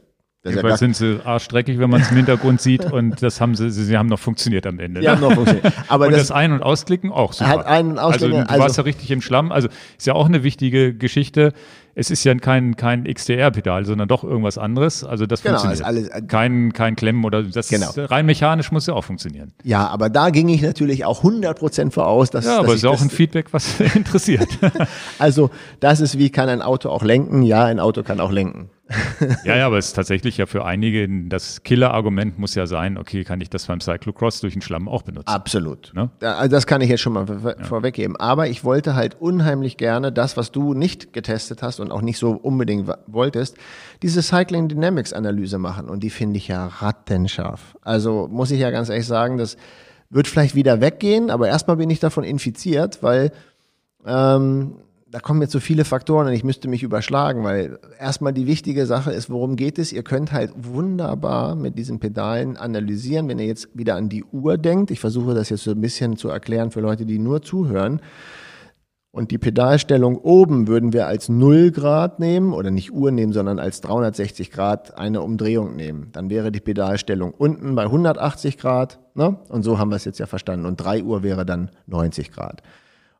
Ja 0.45 0.51
Jedenfalls 0.51 0.71
gar, 0.73 0.77
sind 0.77 0.95
sie 0.95 1.19
arschstreckig, 1.25 1.79
wenn 1.79 1.89
man 1.89 2.01
es 2.01 2.11
im 2.11 2.17
Hintergrund 2.17 2.61
sieht 2.61 2.85
und 2.91 3.21
das 3.23 3.41
haben 3.41 3.55
sie, 3.55 3.71
sie 3.71 3.97
haben 3.97 4.07
noch 4.07 4.19
funktioniert 4.19 4.67
am 4.67 4.79
Ende. 4.79 5.01
die 5.01 5.09
haben 5.09 5.19
noch 5.21 5.33
funktioniert. 5.33 5.73
Aber 5.87 6.05
und 6.05 6.11
das, 6.11 6.21
das, 6.27 6.31
Ein- 6.31 6.51
und 6.53 6.61
Ausklicken 6.61 7.11
auch 7.11 7.33
super. 7.33 7.49
Hat 7.49 7.65
Ein- 7.65 7.87
und 7.91 7.99
Ausklicken, 7.99 8.33
Also 8.35 8.45
du 8.45 8.49
also- 8.51 8.63
warst 8.63 8.77
ja 8.77 8.83
richtig 8.83 9.09
im 9.11 9.21
Schlamm. 9.21 9.51
Also 9.51 9.67
ist 9.97 10.05
ja 10.05 10.13
auch 10.13 10.27
eine 10.27 10.43
wichtige 10.43 10.93
Geschichte. 10.93 11.51
Es 11.97 12.11
ist 12.11 12.23
ja 12.25 12.35
kein, 12.35 12.75
kein 12.75 13.05
XDR-Pedal, 13.05 13.85
sondern 13.85 14.07
doch 14.09 14.23
irgendwas 14.25 14.57
anderes. 14.57 15.03
Also 15.03 15.25
das 15.25 15.41
Genau, 15.41 15.57
funktioniert. 15.59 15.85
alles- 15.87 16.07
äh, 16.09 16.21
kein, 16.27 16.73
kein 16.73 16.95
Klemmen 16.95 17.23
oder 17.25 17.41
das 17.41 17.69
Genau. 17.69 17.89
ist, 17.89 17.97
rein 18.11 18.25
mechanisch 18.25 18.71
muss 18.71 18.85
ja 18.85 18.93
auch 18.93 19.03
funktionieren. 19.05 19.53
ja, 19.63 19.87
aber 19.87 20.09
da 20.09 20.29
ging 20.29 20.49
ich 20.49 20.61
natürlich 20.61 21.05
auch 21.05 21.23
100% 21.23 21.91
voraus, 21.91 22.29
dass, 22.29 22.45
Ja, 22.45 22.59
aber 22.59 22.69
es 22.69 22.75
ist 22.75 22.85
auch 22.85 23.01
ein 23.01 23.09
Feedback, 23.09 23.47
was 23.51 23.79
interessiert. 23.95 24.47
Also, 25.19 25.49
das 25.79 26.01
ist 26.01 26.19
wie, 26.19 26.29
kann 26.29 26.49
ein 26.49 26.61
Auto 26.61 26.89
auch 26.89 27.01
lenken? 27.03 27.41
Ja, 27.41 27.65
ein 27.65 27.79
Auto 27.79 28.03
kann 28.03 28.19
auch 28.19 28.31
lenken. 28.31 28.69
Ja, 29.43 29.55
ja, 29.57 29.65
aber 29.65 29.77
es 29.79 29.87
ist 29.87 29.93
tatsächlich 29.93 30.37
ja 30.37 30.45
für 30.45 30.63
einige 30.63 31.07
das 31.27 31.63
Killer-Argument 31.63 32.37
muss 32.37 32.53
ja 32.53 32.67
sein, 32.67 32.97
okay, 32.97 33.23
kann 33.23 33.41
ich 33.41 33.49
das 33.49 33.65
beim 33.65 33.81
Cyclocross 33.81 34.41
durch 34.41 34.53
den 34.53 34.61
Schlamm 34.61 34.87
auch 34.87 35.01
benutzen? 35.01 35.27
Absolut. 35.27 35.91
Ne? 35.95 36.11
Also 36.21 36.49
das 36.49 36.67
kann 36.67 36.81
ich 36.81 36.89
jetzt 36.89 37.01
schon 37.01 37.13
mal 37.13 37.25
vor- 37.25 37.55
vorweggeben. 37.63 38.15
Aber 38.17 38.47
ich 38.47 38.63
wollte 38.63 38.95
halt 38.95 39.19
unheimlich 39.19 39.77
gerne 39.77 40.11
das, 40.11 40.37
was 40.37 40.51
du 40.51 40.73
nicht 40.73 41.13
getestet 41.13 41.63
hast 41.63 41.79
und 41.79 41.91
auch 41.91 42.01
nicht 42.01 42.19
so 42.19 42.31
unbedingt 42.31 42.87
wolltest, 43.07 43.57
diese 44.03 44.21
Cycling 44.21 44.67
Dynamics 44.67 45.13
Analyse 45.13 45.57
machen. 45.57 45.89
Und 45.89 46.01
die 46.03 46.11
finde 46.11 46.37
ich 46.37 46.47
ja 46.47 46.67
rattenscharf. 46.67 47.75
Also 47.81 48.27
muss 48.31 48.51
ich 48.51 48.59
ja 48.59 48.69
ganz 48.69 48.89
ehrlich 48.89 49.07
sagen, 49.07 49.37
das 49.37 49.57
wird 50.11 50.27
vielleicht 50.27 50.53
wieder 50.53 50.79
weggehen, 50.81 51.31
aber 51.31 51.47
erstmal 51.47 51.77
bin 51.77 51.89
ich 51.89 51.99
davon 51.99 52.23
infiziert, 52.23 53.01
weil 53.01 53.31
ähm, 54.05 54.75
da 55.15 55.21
kommen 55.21 55.41
jetzt 55.41 55.53
so 55.53 55.61
viele 55.61 55.85
Faktoren 55.85 56.27
und 56.27 56.33
ich 56.33 56.43
müsste 56.43 56.67
mich 56.67 56.83
überschlagen, 56.83 57.45
weil 57.45 57.79
erstmal 57.97 58.33
die 58.33 58.47
wichtige 58.47 58.85
Sache 58.85 59.13
ist, 59.13 59.29
worum 59.29 59.55
geht 59.55 59.79
es? 59.79 59.93
Ihr 59.93 60.03
könnt 60.03 60.33
halt 60.33 60.51
wunderbar 60.57 61.55
mit 61.55 61.77
diesen 61.77 62.01
Pedalen 62.01 62.57
analysieren, 62.57 63.29
wenn 63.29 63.39
ihr 63.39 63.45
jetzt 63.45 63.69
wieder 63.73 63.95
an 63.95 64.09
die 64.09 64.25
Uhr 64.25 64.57
denkt. 64.57 64.91
Ich 64.91 64.99
versuche 64.99 65.33
das 65.33 65.47
jetzt 65.47 65.63
so 65.63 65.71
ein 65.71 65.79
bisschen 65.79 66.17
zu 66.17 66.27
erklären 66.27 66.69
für 66.69 66.81
Leute, 66.81 67.05
die 67.05 67.17
nur 67.17 67.41
zuhören. 67.41 68.01
Und 69.11 69.31
die 69.31 69.37
Pedalstellung 69.37 70.17
oben 70.17 70.67
würden 70.67 70.91
wir 70.91 71.07
als 71.07 71.29
0 71.29 71.71
Grad 71.71 72.19
nehmen 72.19 72.51
oder 72.51 72.69
nicht 72.69 72.91
Uhr 72.91 73.11
nehmen, 73.11 73.31
sondern 73.31 73.57
als 73.57 73.79
360 73.79 74.51
Grad 74.51 74.97
eine 74.97 75.21
Umdrehung 75.21 75.77
nehmen. 75.77 76.09
Dann 76.11 76.29
wäre 76.29 76.51
die 76.51 76.59
Pedalstellung 76.59 77.31
unten 77.31 77.73
bei 77.73 77.83
180 77.83 78.57
Grad. 78.57 78.99
Ne? 79.13 79.37
Und 79.47 79.63
so 79.63 79.79
haben 79.79 79.91
wir 79.91 79.95
es 79.95 80.03
jetzt 80.03 80.19
ja 80.19 80.25
verstanden. 80.25 80.65
Und 80.65 80.75
3 80.75 81.03
Uhr 81.03 81.23
wäre 81.23 81.45
dann 81.45 81.71
90 81.87 82.33
Grad. 82.33 82.63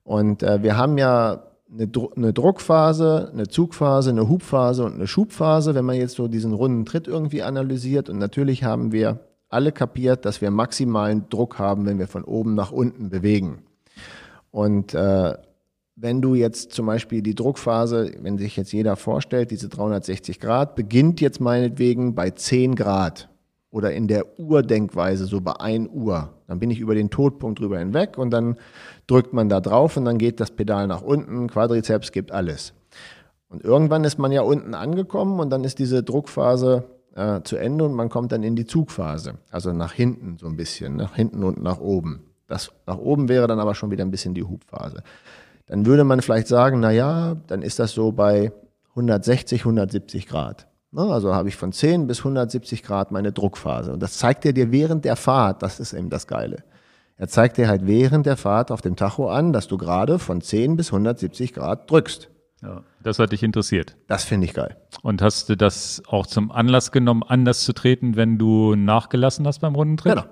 Und 0.03 0.43
äh, 0.43 0.62
wir 0.62 0.75
haben 0.75 0.97
ja 0.97 1.55
eine, 1.76 1.88
Dru 1.88 2.10
eine 2.16 2.34
Druckphase, 2.34 3.30
eine 3.32 3.48
Zugphase, 3.48 4.10
eine 4.10 4.28
Hubphase 4.30 4.84
und 4.84 4.96
eine 4.96 5.08
Schubphase, 5.08 5.76
wenn 5.76 5.86
man 5.86 5.98
jetzt 5.98 6.16
so 6.16 6.28
diesen 6.28 6.54
runden 6.54 6.86
Tritt 6.86 7.08
irgendwie 7.08 7.44
analysiert. 7.44 8.10
Und 8.10 8.18
natürlich 8.18 8.64
haben 8.64 8.92
wir 8.92 9.20
alle 9.50 9.72
kapiert, 9.72 10.26
dass 10.26 10.42
wir 10.42 10.52
maximalen 10.52 11.30
Druck 11.30 11.60
haben, 11.60 11.86
wenn 11.86 12.00
wir 12.00 12.08
von 12.08 12.24
oben 12.24 12.56
nach 12.56 12.72
unten 12.72 13.10
bewegen. 13.10 13.60
Und 14.52 14.94
äh, 14.94 15.36
wenn 15.96 16.22
du 16.22 16.36
jetzt 16.36 16.74
zum 16.74 16.88
Beispiel 16.88 17.22
die 17.22 17.36
Druckphase, 17.36 18.12
wenn 18.22 18.38
sich 18.38 18.58
jetzt 18.58 18.74
jeder 18.74 18.96
vorstellt, 18.96 19.52
diese 19.52 19.70
360 19.70 20.40
Grad, 20.40 20.76
beginnt 20.76 21.22
jetzt 21.22 21.40
meinetwegen 21.40 22.16
bei 22.16 22.32
10 22.32 22.76
Grad 22.76 23.30
oder 23.70 23.94
in 23.94 24.08
der 24.08 24.40
Uhrdenkweise 24.40 25.26
so 25.26 25.42
bei 25.42 25.54
1 25.54 25.90
Uhr. 25.92 26.34
Dann 26.48 26.60
bin 26.60 26.70
ich 26.70 26.80
über 26.80 26.96
den 26.96 27.10
Todpunkt 27.10 27.60
drüber 27.60 27.80
hinweg 27.80 28.18
und 28.18 28.32
dann 28.32 28.58
drückt 29.08 29.34
man 29.34 29.50
da 29.50 29.62
drauf 29.62 29.98
und 29.98 30.06
dann 30.06 30.18
geht 30.18 30.39
das 30.39 30.52
Pedal 30.52 30.88
nach 30.88 31.02
unten, 31.02 31.48
Quadrizeps 31.48 32.12
gibt 32.12 32.32
alles. 32.32 32.74
Und 33.50 33.63
irgendwann 33.63 34.04
ist 34.04 34.18
man 34.18 34.32
ja 34.32 34.41
unten 34.41 34.74
angekommen 34.74 35.39
und 35.39 35.50
dann 35.50 35.63
ist 35.63 35.80
diese 35.80 36.04
Druckphase 36.04 36.84
äh, 37.15 37.41
zu 37.44 37.58
Ende 37.58 37.86
und 37.86 37.94
man 37.94 38.10
kommt 38.10 38.32
dann 38.32 38.44
in 38.44 38.56
die 38.56 38.65
Zugphase. 38.65 39.36
Also 39.52 39.72
nach 39.72 39.94
hinten 39.94 40.38
so 40.38 40.48
ein 40.48 40.58
bisschen, 40.58 40.96
nach 40.96 41.15
hinten 41.15 41.44
und 41.44 41.62
nach 41.62 41.80
oben. 41.80 42.24
Das 42.48 42.72
nach 42.86 42.98
oben 42.98 43.30
wäre 43.30 43.48
dann 43.48 43.60
aber 43.60 43.76
schon 43.76 43.91
wieder 43.91 44.04
ein 44.04 44.12
bisschen 44.12 44.34
die 44.34 44.44
Hubphase. 44.44 45.04
Dann 45.68 45.86
würde 45.86 46.04
man 46.04 46.22
vielleicht 46.22 46.48
sagen, 46.48 46.80
na 46.80 46.91
ja, 46.91 47.36
dann 47.48 47.62
ist 47.62 47.80
das 47.80 47.94
so 47.94 48.12
bei 48.12 48.52
160, 48.91 49.62
170 49.62 50.28
Grad. 50.28 50.68
Ne, 50.91 51.02
Also 51.02 51.34
habe 51.34 51.50
ich 51.50 51.56
von 51.56 51.72
10 51.72 52.08
bis 52.08 52.20
170 52.20 52.84
Grad 52.84 53.12
meine 53.12 53.32
Druckphase. 53.32 53.91
Und 53.91 54.02
das 54.02 54.18
zeigt 54.18 54.46
er 54.46 54.54
dir 54.54 54.72
während 54.72 55.06
der 55.06 55.15
Fahrt. 55.15 55.63
Das 55.63 55.80
ist 55.80 55.94
eben 55.94 56.10
das 56.10 56.28
Geile. 56.28 56.58
Er 57.17 57.28
zeigt 57.28 57.58
dir 57.58 57.67
halt 57.67 57.88
während 57.88 58.25
der 58.25 58.38
Fahrt 58.38 58.71
auf 58.71 58.82
dem 58.82 58.95
Tacho 58.95 59.30
an, 59.30 59.54
dass 59.54 59.67
du 59.67 59.78
gerade 59.78 60.19
von 60.19 60.41
10 60.41 60.75
bis 60.75 60.91
170 60.91 61.54
Grad 61.54 61.89
drückst. 61.89 62.30
Ja, 62.62 62.84
das 63.04 63.19
hat 63.19 63.32
dich 63.32 63.43
interessiert. 63.43 63.95
Das 64.08 64.23
finde 64.23 64.45
ich 64.45 64.54
geil. 64.54 64.78
Und 65.01 65.21
hast 65.21 65.49
du 65.49 65.56
das 65.56 66.01
auch 66.08 66.25
zum 66.25 66.51
Anlass 66.51 66.91
genommen, 66.91 67.23
anders 67.23 67.63
zu 67.63 67.73
treten, 67.73 68.15
wenn 68.15 68.38
du 68.38 68.75
nachgelassen 68.75 69.45
hast 69.45 69.60
beim 69.60 69.75
Rundentritt? 69.75 70.15
Genau. 70.15 70.28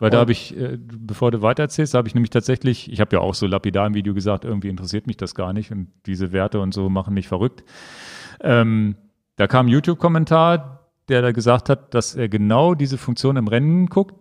Weil 0.00 0.10
da 0.10 0.18
habe 0.18 0.32
ich, 0.32 0.56
äh, 0.56 0.76
bevor 0.78 1.30
du 1.30 1.40
weitererzählst, 1.40 1.94
habe 1.94 2.08
ich 2.08 2.14
nämlich 2.14 2.30
tatsächlich, 2.30 2.90
ich 2.92 3.00
habe 3.00 3.14
ja 3.16 3.20
auch 3.20 3.34
so 3.34 3.46
lapidar 3.46 3.86
im 3.86 3.94
Video 3.94 4.12
gesagt, 4.12 4.44
irgendwie 4.44 4.68
interessiert 4.68 5.06
mich 5.06 5.16
das 5.16 5.34
gar 5.34 5.52
nicht 5.52 5.70
und 5.70 5.88
diese 6.06 6.32
Werte 6.32 6.60
und 6.60 6.74
so 6.74 6.88
machen 6.88 7.14
mich 7.14 7.28
verrückt. 7.28 7.64
Ähm, 8.40 8.96
da 9.36 9.46
kam 9.46 9.66
ein 9.66 9.70
YouTube-Kommentar, 9.70 10.90
der 11.08 11.22
da 11.22 11.32
gesagt 11.32 11.68
hat, 11.68 11.94
dass 11.94 12.16
er 12.16 12.28
genau 12.28 12.74
diese 12.74 12.98
Funktion 12.98 13.36
im 13.36 13.46
Rennen 13.46 13.86
guckt, 13.86 14.14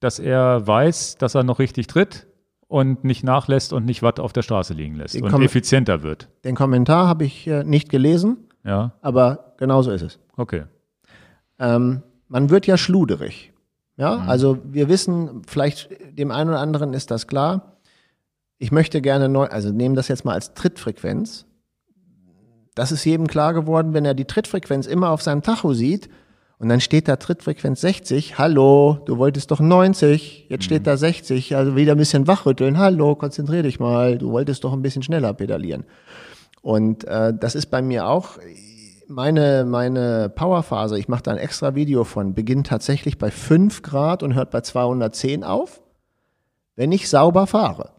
dass 0.00 0.18
er 0.18 0.66
weiß, 0.66 1.16
dass 1.16 1.34
er 1.34 1.42
noch 1.44 1.58
richtig 1.58 1.86
tritt 1.86 2.26
und 2.68 3.04
nicht 3.04 3.24
nachlässt 3.24 3.72
und 3.72 3.84
nicht 3.84 4.02
Watt 4.02 4.20
auf 4.20 4.32
der 4.32 4.42
Straße 4.42 4.74
liegen 4.74 4.94
lässt 4.96 5.14
Den 5.14 5.24
und 5.24 5.32
Kom- 5.32 5.42
effizienter 5.44 6.02
wird. 6.02 6.28
Den 6.44 6.54
Kommentar 6.54 7.08
habe 7.08 7.24
ich 7.24 7.46
äh, 7.46 7.64
nicht 7.64 7.88
gelesen, 7.88 8.36
Ja, 8.64 8.92
aber 9.00 9.54
genauso 9.58 9.90
ist 9.90 10.02
es. 10.02 10.18
okay. 10.36 10.64
Ähm, 11.58 12.02
man 12.28 12.50
wird 12.50 12.66
ja 12.66 12.76
schluderig. 12.76 13.52
Ja, 13.96 14.18
also 14.18 14.58
wir 14.64 14.88
wissen, 14.88 15.42
vielleicht 15.48 15.88
dem 16.16 16.30
einen 16.30 16.50
oder 16.50 16.60
anderen 16.60 16.92
ist 16.94 17.10
das 17.10 17.26
klar. 17.26 17.78
Ich 18.58 18.70
möchte 18.70 19.00
gerne 19.00 19.28
neu, 19.28 19.46
also 19.46 19.72
nehmen 19.72 19.96
das 19.96 20.06
jetzt 20.08 20.24
mal 20.24 20.34
als 20.34 20.54
Trittfrequenz. 20.54 21.46
Das 22.76 22.92
ist 22.92 23.04
jedem 23.04 23.26
klar 23.26 23.54
geworden, 23.54 23.94
wenn 23.94 24.04
er 24.04 24.14
die 24.14 24.24
Trittfrequenz 24.26 24.86
immer 24.86 25.10
auf 25.10 25.22
seinem 25.22 25.42
Tacho 25.42 25.72
sieht 25.72 26.08
und 26.58 26.68
dann 26.68 26.80
steht 26.80 27.06
da 27.06 27.16
Trittfrequenz 27.16 27.80
60. 27.80 28.36
Hallo, 28.36 28.98
du 29.04 29.18
wolltest 29.18 29.50
doch 29.50 29.60
90, 29.60 30.46
jetzt 30.48 30.64
steht 30.64 30.86
da 30.86 30.96
60. 30.96 31.54
Also 31.54 31.76
wieder 31.76 31.92
ein 31.92 31.98
bisschen 31.98 32.26
wachrütteln. 32.26 32.78
Hallo, 32.78 33.14
konzentrier 33.14 33.62
dich 33.62 33.78
mal. 33.78 34.18
Du 34.18 34.32
wolltest 34.32 34.64
doch 34.64 34.72
ein 34.72 34.82
bisschen 34.82 35.02
schneller 35.02 35.34
pedalieren. 35.34 35.84
Und 36.60 37.04
äh, 37.04 37.32
das 37.32 37.54
ist 37.54 37.66
bei 37.66 37.80
mir 37.80 38.08
auch 38.08 38.38
meine, 39.06 39.64
meine 39.64 40.28
Powerphase, 40.28 40.98
ich 40.98 41.08
mache 41.08 41.22
da 41.22 41.30
ein 41.30 41.38
extra 41.38 41.74
Video 41.74 42.04
von, 42.04 42.34
beginnt 42.34 42.66
tatsächlich 42.66 43.18
bei 43.18 43.30
5 43.30 43.82
Grad 43.82 44.22
und 44.22 44.34
hört 44.34 44.50
bei 44.50 44.60
210 44.60 45.44
auf, 45.44 45.80
wenn 46.76 46.92
ich 46.92 47.08
sauber 47.08 47.46
fahre. 47.46 47.92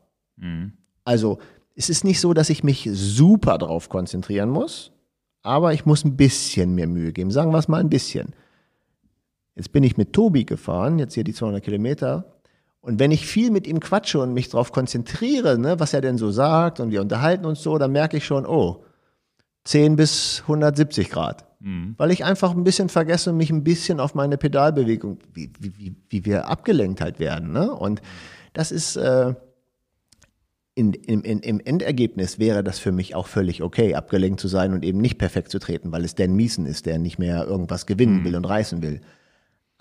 Also 1.05 1.39
es 1.75 1.89
ist 1.89 2.03
nicht 2.03 2.19
so, 2.19 2.33
dass 2.33 2.49
ich 2.49 2.63
mich 2.63 2.89
super 2.91 3.57
drauf 3.57 3.89
konzentrieren 3.89 4.49
muss, 4.49 4.91
aber 5.41 5.73
ich 5.73 5.85
muss 5.85 6.03
ein 6.03 6.17
bisschen 6.17 6.75
mehr 6.75 6.87
Mühe 6.87 7.13
geben. 7.13 7.31
Sagen 7.31 7.51
wir 7.51 7.57
es 7.57 7.67
mal 7.67 7.79
ein 7.79 7.89
bisschen. 7.89 8.33
Jetzt 9.59 9.73
bin 9.73 9.83
ich 9.83 9.97
mit 9.97 10.13
Tobi 10.13 10.45
gefahren, 10.45 10.99
jetzt 10.99 11.15
hier 11.15 11.25
die 11.25 11.33
200 11.33 11.61
Kilometer. 11.61 12.31
Und 12.79 12.97
wenn 12.97 13.11
ich 13.11 13.27
viel 13.27 13.51
mit 13.51 13.67
ihm 13.67 13.81
quatsche 13.81 14.19
und 14.19 14.33
mich 14.33 14.47
darauf 14.47 14.71
konzentriere, 14.71 15.59
ne, 15.59 15.81
was 15.81 15.93
er 15.93 15.99
denn 15.99 16.17
so 16.17 16.31
sagt 16.31 16.79
und 16.79 16.91
wir 16.91 17.01
unterhalten 17.01 17.45
uns 17.45 17.61
so, 17.61 17.77
dann 17.77 17.91
merke 17.91 18.15
ich 18.15 18.25
schon, 18.25 18.45
oh, 18.45 18.85
10 19.65 19.97
bis 19.97 20.43
170 20.43 21.09
Grad. 21.09 21.45
Weil 21.97 22.11
ich 22.11 22.23
einfach 22.23 22.51
ein 22.51 22.63
bisschen 22.63 22.87
vergesse 22.87 23.31
und 23.31 23.37
mich 23.37 23.49
ein 23.49 23.65
bisschen 23.65 23.99
auf 23.99 24.15
meine 24.15 24.37
Pedalbewegung, 24.37 25.19
wie, 25.33 25.51
wie, 25.59 25.93
wie, 26.07 26.23
wir 26.23 26.47
abgelenkt 26.47 27.01
halt 27.01 27.19
werden. 27.19 27.51
Ne? 27.51 27.69
Und 27.69 28.01
das 28.53 28.71
ist, 28.71 28.95
äh, 28.95 29.33
in, 30.73 30.93
in, 30.93 31.19
in, 31.23 31.39
im 31.41 31.59
Endergebnis 31.59 32.39
wäre 32.39 32.63
das 32.63 32.79
für 32.79 32.93
mich 32.93 33.13
auch 33.13 33.27
völlig 33.27 33.61
okay, 33.61 33.93
abgelenkt 33.93 34.39
zu 34.39 34.47
sein 34.47 34.71
und 34.71 34.85
eben 34.85 35.01
nicht 35.01 35.17
perfekt 35.17 35.51
zu 35.51 35.59
treten, 35.59 35.91
weil 35.91 36.05
es 36.05 36.15
Dan 36.15 36.33
Miesen 36.33 36.65
ist, 36.65 36.85
der 36.85 36.97
nicht 36.97 37.19
mehr 37.19 37.45
irgendwas 37.45 37.85
gewinnen 37.85 38.23
will 38.23 38.37
und 38.37 38.45
reißen 38.45 38.81
will. 38.81 39.01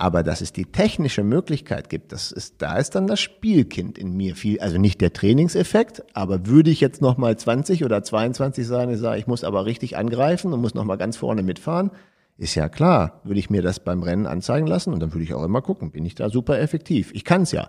Aber 0.01 0.23
dass 0.23 0.41
es 0.41 0.53
die 0.53 0.65
technische 0.65 1.25
Möglichkeit 1.25 1.91
gibt, 1.91 2.13
das 2.13 2.31
ist, 2.31 2.63
da 2.63 2.79
ist 2.79 2.95
dann 2.95 3.09
das 3.09 3.19
Spielkind 3.19 3.99
in 3.99 4.17
mir 4.17 4.37
viel, 4.37 4.61
also 4.61 4.79
nicht 4.79 5.01
der 5.01 5.13
Trainingseffekt, 5.13 6.05
aber 6.15 6.47
würde 6.47 6.71
ich 6.71 6.81
jetzt 6.81 7.03
nochmal 7.03 7.37
20 7.37 7.85
oder 7.85 8.05
22 8.05 8.65
sein, 8.65 8.91
ich 8.91 9.01
sage, 9.01 9.19
ich 9.19 9.27
muss 9.27 9.43
aber 9.43 9.67
richtig 9.67 9.97
angreifen 9.97 10.53
und 10.53 10.61
muss 10.61 10.75
nochmal 10.75 10.99
ganz 10.99 11.17
vorne 11.17 11.43
mitfahren, 11.43 11.91
ist 12.37 12.55
ja 12.55 12.69
klar, 12.69 13.21
würde 13.25 13.41
ich 13.41 13.51
mir 13.51 13.61
das 13.61 13.81
beim 13.81 14.05
Rennen 14.05 14.27
anzeigen 14.27 14.69
lassen 14.69 14.93
und 14.93 15.01
dann 15.01 15.13
würde 15.13 15.25
ich 15.25 15.35
auch 15.35 15.43
immer 15.43 15.63
gucken, 15.63 15.91
bin 15.91 16.07
ich 16.07 16.15
da 16.15 16.31
super 16.31 16.61
effektiv. 16.61 17.11
Ich 17.13 17.25
kann 17.25 17.43
es 17.43 17.51
ja. 17.51 17.69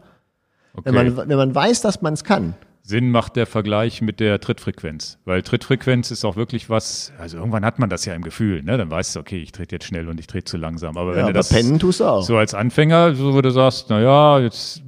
okay. 0.76 0.94
Wenn, 0.94 1.16
man, 1.16 1.30
wenn 1.30 1.38
man 1.38 1.56
weiß, 1.56 1.82
dass 1.82 2.04
man 2.04 2.14
es 2.14 2.24
kann, 2.24 2.54
Sinn 2.82 3.12
macht 3.12 3.36
der 3.36 3.46
Vergleich 3.46 4.02
mit 4.02 4.20
der 4.20 4.40
Trittfrequenz, 4.40 5.20
weil 5.26 5.44
Trittfrequenz 5.44 6.12
ist 6.12 6.26
auch 6.26 6.36
wirklich 6.36 6.70
was, 6.70 7.14
also 7.20 7.38
irgendwann 7.38 7.64
hat 7.64 7.78
man 7.78 7.90
das 7.90 8.06
ja 8.06 8.14
im 8.16 8.24
Gefühl, 8.24 8.64
ne? 8.64 8.78
dann 8.78 8.90
weißt 8.90 9.16
du, 9.16 9.20
okay, 9.20 9.38
ich 9.38 9.52
trete 9.52 9.76
jetzt 9.76 9.86
schnell 9.86 10.10
und 10.10 10.20
ich 10.20 10.28
trete 10.28 10.46
zu 10.46 10.58
langsam, 10.58 10.98
aber 10.98 11.12
wenn 11.12 11.18
ja, 11.18 11.24
du 11.24 11.28
aber 11.28 11.34
das 11.34 11.50
pennen 11.50 11.78
tust 11.78 12.00
du 12.00 12.06
auch. 12.06 12.22
so 12.24 12.38
als 12.38 12.54
Anfänger, 12.54 13.14
so 13.14 13.34
wo 13.34 13.42
du 13.42 13.52
sagst, 13.52 13.90
naja, 13.90 14.40
jetzt 14.40 14.82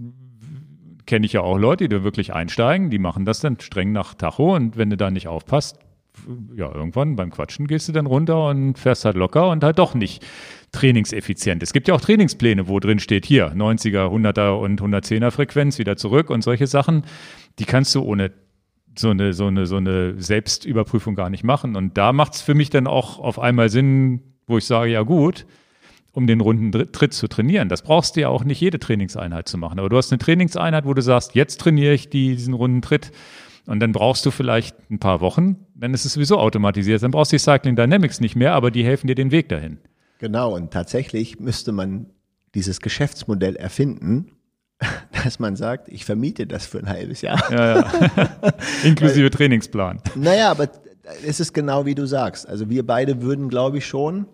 kenne 1.05 1.25
ich 1.25 1.33
ja 1.33 1.41
auch 1.41 1.57
Leute, 1.57 1.87
die 1.87 1.95
da 1.95 2.03
wirklich 2.03 2.33
einsteigen, 2.33 2.89
die 2.89 2.99
machen 2.99 3.25
das 3.25 3.39
dann 3.39 3.59
streng 3.59 3.91
nach 3.91 4.13
Tacho 4.13 4.55
und 4.55 4.77
wenn 4.77 4.89
du 4.89 4.97
da 4.97 5.11
nicht 5.11 5.27
aufpasst, 5.27 5.77
ja, 6.55 6.73
irgendwann 6.73 7.15
beim 7.15 7.31
Quatschen 7.31 7.67
gehst 7.67 7.87
du 7.87 7.93
dann 7.93 8.05
runter 8.05 8.47
und 8.47 8.77
fährst 8.77 9.05
halt 9.05 9.15
locker 9.15 9.49
und 9.49 9.63
halt 9.63 9.79
doch 9.79 9.93
nicht 9.93 10.25
trainingseffizient. 10.71 11.63
Es 11.63 11.73
gibt 11.73 11.87
ja 11.87 11.93
auch 11.93 12.01
Trainingspläne, 12.01 12.67
wo 12.67 12.79
drin 12.79 12.99
steht, 12.99 13.25
hier 13.25 13.53
90er, 13.53 14.07
100er 14.07 14.51
und 14.51 14.81
110er 14.81 15.31
Frequenz 15.31 15.77
wieder 15.79 15.97
zurück 15.97 16.29
und 16.29 16.43
solche 16.43 16.67
Sachen, 16.67 17.03
die 17.59 17.65
kannst 17.65 17.93
du 17.95 18.01
ohne 18.01 18.31
so 18.97 19.09
eine, 19.09 19.33
so 19.33 19.47
eine, 19.47 19.65
so 19.65 19.77
eine 19.77 20.21
Selbstüberprüfung 20.21 21.15
gar 21.15 21.29
nicht 21.29 21.43
machen. 21.43 21.75
Und 21.75 21.97
da 21.97 22.13
macht 22.13 22.35
es 22.35 22.41
für 22.41 22.55
mich 22.55 22.69
dann 22.69 22.87
auch 22.87 23.19
auf 23.19 23.39
einmal 23.39 23.69
Sinn, 23.69 24.21
wo 24.47 24.57
ich 24.57 24.65
sage, 24.65 24.91
ja 24.91 25.01
gut, 25.03 25.45
um 26.13 26.27
den 26.27 26.41
runden 26.41 26.71
Tritt 26.91 27.13
zu 27.13 27.27
trainieren. 27.27 27.69
Das 27.69 27.83
brauchst 27.83 28.15
du 28.15 28.21
ja 28.21 28.29
auch 28.29 28.43
nicht 28.43 28.59
jede 28.59 28.79
Trainingseinheit 28.79 29.47
zu 29.47 29.57
machen. 29.57 29.79
Aber 29.79 29.87
du 29.87 29.97
hast 29.97 30.11
eine 30.11 30.19
Trainingseinheit, 30.19 30.85
wo 30.85 30.93
du 30.93 31.01
sagst, 31.01 31.35
jetzt 31.35 31.61
trainiere 31.61 31.93
ich 31.93 32.09
die, 32.09 32.35
diesen 32.35 32.53
runden 32.53 32.81
Tritt. 32.81 33.11
Und 33.65 33.79
dann 33.79 33.91
brauchst 33.93 34.25
du 34.25 34.31
vielleicht 34.31 34.75
ein 34.89 34.99
paar 34.99 35.21
Wochen, 35.21 35.55
dann 35.75 35.93
ist 35.93 36.03
es 36.03 36.13
sowieso 36.13 36.39
automatisiert. 36.39 37.01
Dann 37.03 37.11
brauchst 37.11 37.31
du 37.31 37.35
die 37.35 37.39
Cycling 37.39 37.75
Dynamics 37.75 38.19
nicht 38.19 38.35
mehr, 38.35 38.53
aber 38.53 38.71
die 38.71 38.83
helfen 38.83 39.07
dir 39.07 39.15
den 39.15 39.31
Weg 39.31 39.49
dahin. 39.49 39.77
Genau, 40.21 40.53
und 40.55 40.69
tatsächlich 40.69 41.39
müsste 41.39 41.71
man 41.71 42.05
dieses 42.53 42.79
Geschäftsmodell 42.79 43.55
erfinden, 43.55 44.33
dass 45.23 45.39
man 45.39 45.55
sagt, 45.55 45.89
ich 45.89 46.05
vermiete 46.05 46.45
das 46.45 46.67
für 46.67 46.77
ein 46.77 46.87
halbes 46.87 47.21
Jahr. 47.21 47.51
Ja, 47.51 47.79
ja. 47.79 48.53
Inklusive 48.83 49.23
Weil, 49.23 49.29
Trainingsplan. 49.31 49.99
Naja, 50.13 50.51
aber 50.51 50.69
es 51.25 51.39
ist 51.39 51.53
genau 51.53 51.87
wie 51.87 51.95
du 51.95 52.05
sagst. 52.05 52.47
Also 52.47 52.69
wir 52.69 52.85
beide 52.85 53.23
würden, 53.23 53.49
glaube 53.49 53.79
ich, 53.79 53.87
schon, 53.87 54.27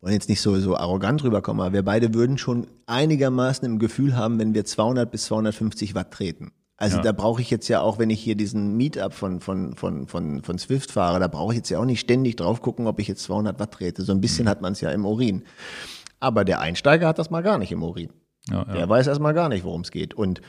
wollen 0.00 0.14
jetzt 0.14 0.28
nicht 0.28 0.40
so, 0.40 0.58
so 0.58 0.76
arrogant 0.76 1.22
rüberkommen, 1.22 1.64
aber 1.64 1.74
wir 1.74 1.84
beide 1.84 2.12
würden 2.12 2.36
schon 2.36 2.66
einigermaßen 2.86 3.64
im 3.64 3.78
Gefühl 3.78 4.16
haben, 4.16 4.40
wenn 4.40 4.54
wir 4.54 4.64
200 4.64 5.08
bis 5.08 5.26
250 5.26 5.94
Watt 5.94 6.10
treten. 6.10 6.50
Also 6.80 6.98
ja. 6.98 7.02
da 7.02 7.12
brauche 7.12 7.42
ich 7.42 7.50
jetzt 7.50 7.66
ja 7.66 7.80
auch, 7.80 7.98
wenn 7.98 8.08
ich 8.08 8.20
hier 8.20 8.36
diesen 8.36 8.76
Meetup 8.76 9.12
von, 9.12 9.40
von, 9.40 9.74
von, 9.74 10.06
von, 10.06 10.42
von 10.42 10.58
Swift 10.58 10.92
fahre, 10.92 11.18
da 11.18 11.26
brauche 11.26 11.52
ich 11.52 11.56
jetzt 11.56 11.70
ja 11.70 11.80
auch 11.80 11.84
nicht 11.84 11.98
ständig 11.98 12.36
drauf 12.36 12.62
gucken, 12.62 12.86
ob 12.86 13.00
ich 13.00 13.08
jetzt 13.08 13.24
200 13.24 13.58
Watt 13.58 13.72
trete. 13.72 14.02
So 14.02 14.12
ein 14.12 14.20
bisschen 14.20 14.44
mhm. 14.44 14.50
hat 14.50 14.60
man 14.62 14.72
es 14.74 14.80
ja 14.80 14.90
im 14.92 15.04
Urin. 15.04 15.42
Aber 16.20 16.44
der 16.44 16.60
Einsteiger 16.60 17.08
hat 17.08 17.18
das 17.18 17.30
mal 17.30 17.42
gar 17.42 17.58
nicht 17.58 17.72
im 17.72 17.82
Urin. 17.82 18.10
Ja, 18.48 18.64
ja. 18.64 18.74
Der 18.74 18.88
weiß 18.88 19.08
erstmal 19.08 19.34
gar 19.34 19.48
nicht, 19.48 19.64
worum 19.64 19.80
es 19.80 19.90
geht. 19.90 20.14
Und 20.14 20.40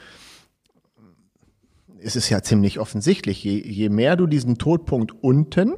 es 1.97 2.15
ist 2.15 2.29
ja 2.29 2.43
ziemlich 2.43 2.79
offensichtlich, 2.79 3.43
je, 3.43 3.59
je 3.59 3.89
mehr 3.89 4.15
du 4.15 4.27
diesen 4.27 4.59
Todpunkt 4.59 5.11
unten, 5.23 5.77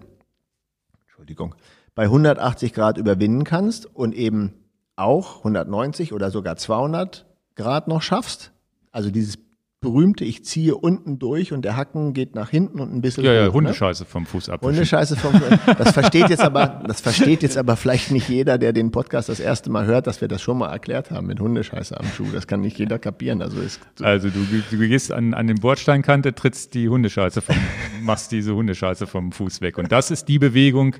Entschuldigung, 1.03 1.55
bei 1.95 2.03
180 2.03 2.73
Grad 2.73 2.97
überwinden 2.97 3.45
kannst 3.45 3.85
und 3.85 4.13
eben 4.13 4.53
auch 4.97 5.37
190 5.37 6.11
oder 6.11 6.29
sogar 6.29 6.57
200 6.57 7.25
Grad 7.55 7.87
noch 7.87 8.01
schaffst, 8.01 8.51
also 8.91 9.09
dieses 9.11 9.37
berühmte, 9.81 10.23
ich 10.23 10.45
ziehe 10.45 10.75
unten 10.75 11.17
durch 11.17 11.51
und 11.51 11.63
der 11.63 11.75
Hacken 11.75 12.13
geht 12.13 12.35
nach 12.35 12.51
hinten 12.51 12.79
und 12.79 12.93
ein 12.93 13.01
bisschen. 13.01 13.25
Ja, 13.25 13.33
ja, 13.33 13.41
hoch, 13.41 13.47
ne? 13.47 13.53
Hundescheiße 13.53 14.03
ne? 14.03 14.09
vom 14.09 14.25
Fuß 14.27 14.49
ab. 14.49 14.61
Hundescheiße 14.61 15.17
vom 15.17 15.33
Fuß. 15.33 15.75
Das 15.77 15.91
versteht 15.91 16.29
jetzt 16.29 16.43
aber, 16.43 16.83
das 16.87 17.01
versteht 17.01 17.41
jetzt 17.41 17.57
aber 17.57 17.75
vielleicht 17.75 18.11
nicht 18.11 18.29
jeder, 18.29 18.59
der 18.59 18.73
den 18.73 18.91
Podcast 18.91 19.27
das 19.27 19.39
erste 19.39 19.71
Mal 19.71 19.87
hört, 19.87 20.05
dass 20.05 20.21
wir 20.21 20.27
das 20.27 20.41
schon 20.41 20.59
mal 20.59 20.71
erklärt 20.71 21.09
haben 21.09 21.25
mit 21.25 21.39
Hundescheiße 21.39 21.99
am 21.99 22.05
Schuh. 22.15 22.27
Das 22.31 22.45
kann 22.45 22.61
nicht 22.61 22.77
jeder 22.77 22.99
kapieren. 22.99 23.41
Also, 23.41 23.59
ist, 23.59 23.81
also 24.01 24.29
du, 24.29 24.39
du 24.69 24.77
gehst 24.77 25.11
an, 25.11 25.33
an 25.33 25.47
den 25.47 25.57
Bordsteinkante, 25.57 26.35
trittst 26.35 26.75
die 26.75 26.87
Hundescheiße 26.87 27.41
vom, 27.41 27.55
machst 28.03 28.31
diese 28.31 28.53
Hundescheiße 28.53 29.07
vom 29.07 29.31
Fuß 29.31 29.61
weg. 29.61 29.79
Und 29.79 29.91
das 29.91 30.11
ist 30.11 30.25
die 30.25 30.37
Bewegung, 30.37 30.95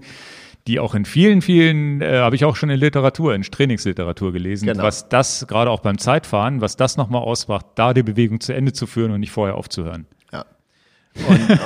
die 0.68 0.80
auch 0.80 0.96
in 0.96 1.06
vielen, 1.06 1.42
vielen, 1.42 2.02
äh, 2.02 2.20
habe 2.20 2.36
ich 2.36 2.46
auch 2.46 2.56
schon 2.56 2.70
in 2.70 2.80
Literatur, 2.80 3.34
in 3.34 3.42
Trainingsliteratur 3.42 4.32
gelesen, 4.32 4.68
genau. 4.68 4.84
was 4.84 5.10
das 5.10 5.46
gerade 5.48 5.72
auch 5.72 5.80
beim 5.80 5.98
Zeitfahren, 5.98 6.62
was 6.62 6.76
das 6.76 6.98
nochmal 6.98 7.22
ausmacht, 7.22 7.66
da 7.76 7.94
die 7.94 8.04
Bewegung 8.04 8.40
zu 8.40 8.54
Ende 8.54 8.74
zu 8.74 8.88
führen 8.88 9.12
und 9.12 9.20
nicht 9.20 9.32
vorher 9.32 9.56
aufzuhören. 9.56 10.06
Ja. 10.32 10.46
Und, 11.28 11.60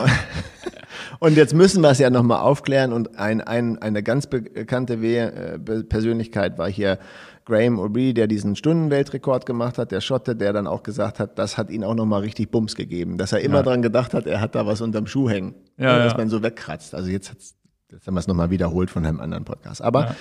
und 1.20 1.38
jetzt 1.38 1.54
müssen 1.54 1.82
wir 1.82 1.90
es 1.90 2.00
ja 2.00 2.10
nochmal 2.10 2.40
aufklären 2.40 2.94
und 2.94 3.18
ein, 3.20 3.42
ein, 3.42 3.82
eine 3.82 4.02
ganz 4.02 4.28
bekannte 4.28 5.02
We 5.02 5.60
Persönlichkeit 5.90 6.58
war 6.58 6.70
hier 6.70 7.00
Graham 7.46 7.80
O'Brien, 7.80 8.14
der 8.14 8.28
diesen 8.28 8.56
Stundenweltrekord 8.56 9.46
gemacht 9.46 9.78
hat, 9.78 9.92
der 9.92 10.02
Schotte, 10.02 10.36
der 10.36 10.52
dann 10.52 10.66
auch 10.66 10.82
gesagt 10.82 11.20
hat, 11.20 11.38
das 11.38 11.58
hat 11.58 11.70
ihn 11.70 11.84
auch 11.84 11.94
nochmal 11.94 12.22
richtig 12.22 12.50
Bums 12.50 12.76
gegeben, 12.76 13.20
dass 13.20 13.34
er 13.34 13.42
immer 13.42 13.58
ja. 13.58 13.64
dran 13.64 13.82
gedacht 13.84 14.16
hat, 14.16 14.26
er 14.26 14.42
hat 14.42 14.56
da 14.56 14.66
was 14.66 14.82
unterm 14.82 15.06
Schuh 15.06 15.30
hängen, 15.30 15.54
ja, 15.78 16.00
dass 16.00 16.14
ja. 16.14 16.18
man 16.18 16.30
so 16.30 16.42
wegkratzt. 16.42 16.96
Also 16.96 17.12
jetzt 17.12 17.30
hat's 17.30 17.56
Jetzt 17.92 18.08
haben 18.08 18.16
wir 18.16 18.20
es 18.20 18.28
nochmal 18.28 18.50
wiederholt 18.50 18.90
von 18.90 19.06
einem 19.06 19.20
anderen 19.20 19.46
Podcast. 19.46 19.82
Aber 19.82 20.02
ja. 20.02 20.16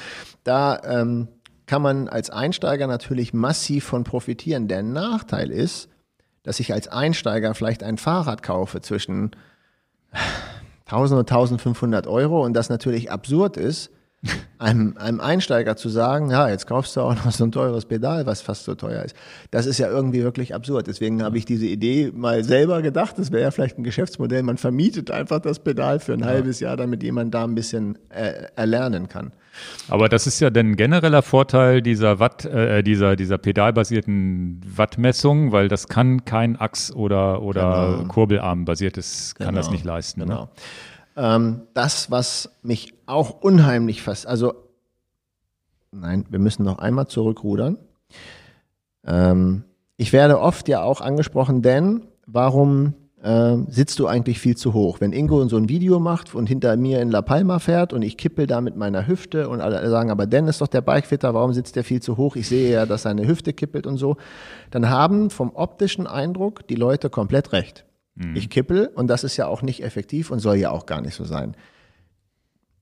da 0.45 0.81
ähm, 0.85 1.29
kann 1.67 1.83
man 1.83 2.09
als 2.09 2.31
Einsteiger 2.31 2.87
natürlich 2.87 3.33
massiv 3.33 3.85
von 3.85 4.05
profitieren. 4.05 4.69
Der 4.69 4.83
Nachteil 4.83 5.51
ist, 5.51 5.89
dass 6.43 6.61
ich 6.61 6.73
als 6.73 6.89
Einsteiger 6.89 7.55
vielleicht 7.55 7.83
ein 7.83 7.97
Fahrrad 7.97 8.43
kaufe 8.43 8.81
zwischen 8.81 9.31
1000 10.87 11.21
und 11.21 11.31
1500 11.31 12.07
Euro 12.07 12.45
und 12.45 12.53
das 12.53 12.69
natürlich 12.69 13.11
absurd 13.11 13.57
ist, 13.57 13.91
einem, 14.59 14.97
einem 14.97 15.21
Einsteiger 15.21 15.77
zu 15.77 15.89
sagen, 15.89 16.31
ja, 16.31 16.49
jetzt 16.49 16.67
kaufst 16.67 16.97
du 16.97 17.01
auch 17.01 17.15
noch 17.25 17.31
so 17.31 17.45
ein 17.45 17.53
teures 17.53 17.85
Pedal, 17.85 18.27
was 18.27 18.41
fast 18.41 18.65
so 18.65 18.75
teuer 18.75 19.03
ist. 19.03 19.15
Das 19.51 19.67
ist 19.67 19.79
ja 19.79 19.89
irgendwie 19.89 20.23
wirklich 20.23 20.55
absurd. 20.55 20.87
Deswegen 20.87 21.23
habe 21.23 21.39
ich 21.39 21.45
diese 21.45 21.67
Idee 21.67 22.11
mal 22.15 22.45
selber 22.45 22.83
gedacht, 22.83 23.19
das 23.19 23.33
wäre 23.33 23.43
ja 23.43 23.51
vielleicht 23.51 23.79
ein 23.79 23.85
Geschäftsmodell. 23.85 24.43
Man 24.43 24.57
vermietet 24.57 25.11
einfach 25.11 25.41
das 25.41 25.59
Pedal 25.59 26.01
für 26.01 26.15
ein 26.15 26.21
ja. 26.21 26.27
halbes 26.27 26.61
Jahr, 26.61 26.77
damit 26.77 27.03
jemand 27.03 27.35
da 27.35 27.45
ein 27.45 27.55
bisschen 27.55 27.99
äh, 28.11 28.47
erlernen 28.57 29.09
kann. 29.09 29.33
Aber 29.89 30.09
das 30.09 30.27
ist 30.27 30.41
ja 30.41 30.49
ein 30.49 30.77
genereller 30.77 31.23
Vorteil 31.23 31.83
dieser 31.83 32.19
Watt, 32.19 32.45
äh, 32.45 32.83
dieser, 32.83 33.17
dieser 33.17 33.39
pedalbasierten 33.39 34.61
Wattmessung, 34.65 35.53
weil 35.53 35.69
das 35.69 35.89
kann 35.89 36.25
kein 36.25 36.57
Achs- 36.57 36.93
oder, 36.93 37.43
oder 37.43 37.97
genau. 37.99 38.09
Kurbelarm 38.09 38.65
basiertes, 38.65 39.35
kann 39.37 39.49
genau. 39.49 39.59
das 39.59 39.71
nicht 39.71 39.85
leisten. 39.85 40.21
Ne? 40.21 40.27
Genau. 40.27 40.43
Ne? 40.43 40.49
Ähm, 41.17 41.63
das, 41.75 42.11
was 42.11 42.51
mich 42.63 42.95
auch 43.07 43.43
unheimlich 43.43 44.03
fast, 44.03 44.27
also 44.27 44.55
nein, 45.93 46.25
wir 46.29 46.39
müssen 46.39 46.65
noch 46.65 46.79
einmal 46.79 47.07
zurückrudern. 47.07 47.79
Ähm, 49.07 49.65
ich 49.97 50.13
werde 50.13 50.41
oft 50.41 50.69
ja 50.69 50.83
auch 50.83 51.01
angesprochen, 51.01 51.63
denn 51.63 52.07
warum 52.27 52.95
äh, 53.23 53.57
sitzt 53.69 54.01
du 54.01 54.07
eigentlich 54.07 54.41
viel 54.41 54.57
zu 54.57 54.75
hoch? 54.75 55.01
Wenn 55.01 55.13
Ingo 55.13 55.47
so 55.49 55.57
ein 55.57 55.69
Video 55.69 56.01
macht 56.01 56.35
und 56.35 56.47
hinter 56.47 56.77
mir 56.77 57.01
in 57.01 57.11
La 57.11 57.23
Palma 57.23 57.59
fährt 57.59 57.93
und 57.93 58.03
ich 58.03 58.17
kippel 58.17 58.47
da 58.47 58.61
mit 58.61 58.77
meiner 58.77 59.07
Hüfte 59.07 59.49
und 59.49 59.61
alle 59.61 59.89
sagen, 59.89 60.11
aber 60.11 60.27
Dan 60.27 60.49
ist 60.49 60.61
doch 60.61 60.67
der 60.67 60.81
Bikefitter, 60.81 61.33
warum 61.33 61.53
sitzt 61.53 61.77
der 61.77 61.85
viel 61.85 62.03
zu 62.03 62.17
hoch? 62.17 62.35
Ich 62.35 62.49
sehe 62.49 62.73
ja, 62.73 62.87
dass 62.87 63.03
seine 63.03 63.27
Hüfte 63.27 63.53
kippelt 63.53 63.87
und 63.87 63.99
so. 63.99 64.17
Dann 64.71 64.91
haben 64.91 65.31
vom 65.31 65.53
optischen 65.55 66.07
Eindruck 66.07 66.67
die 66.67 66.75
Leute 66.75 67.09
komplett 67.09 67.53
recht. 67.53 67.85
Mhm. 68.15 68.37
Ich 68.37 68.51
kippel 68.51 68.87
und 68.95 69.09
das 69.09 69.25
ist 69.25 69.37
ja 69.37 69.47
auch 69.47 69.63
nicht 69.63 69.83
effektiv 69.83 70.31
und 70.31 70.39
soll 70.39 70.57
ja 70.57 70.71
auch 70.71 70.87
gar 70.87 71.01
nicht 71.01 71.15
so 71.15 71.25
sein. 71.25 71.57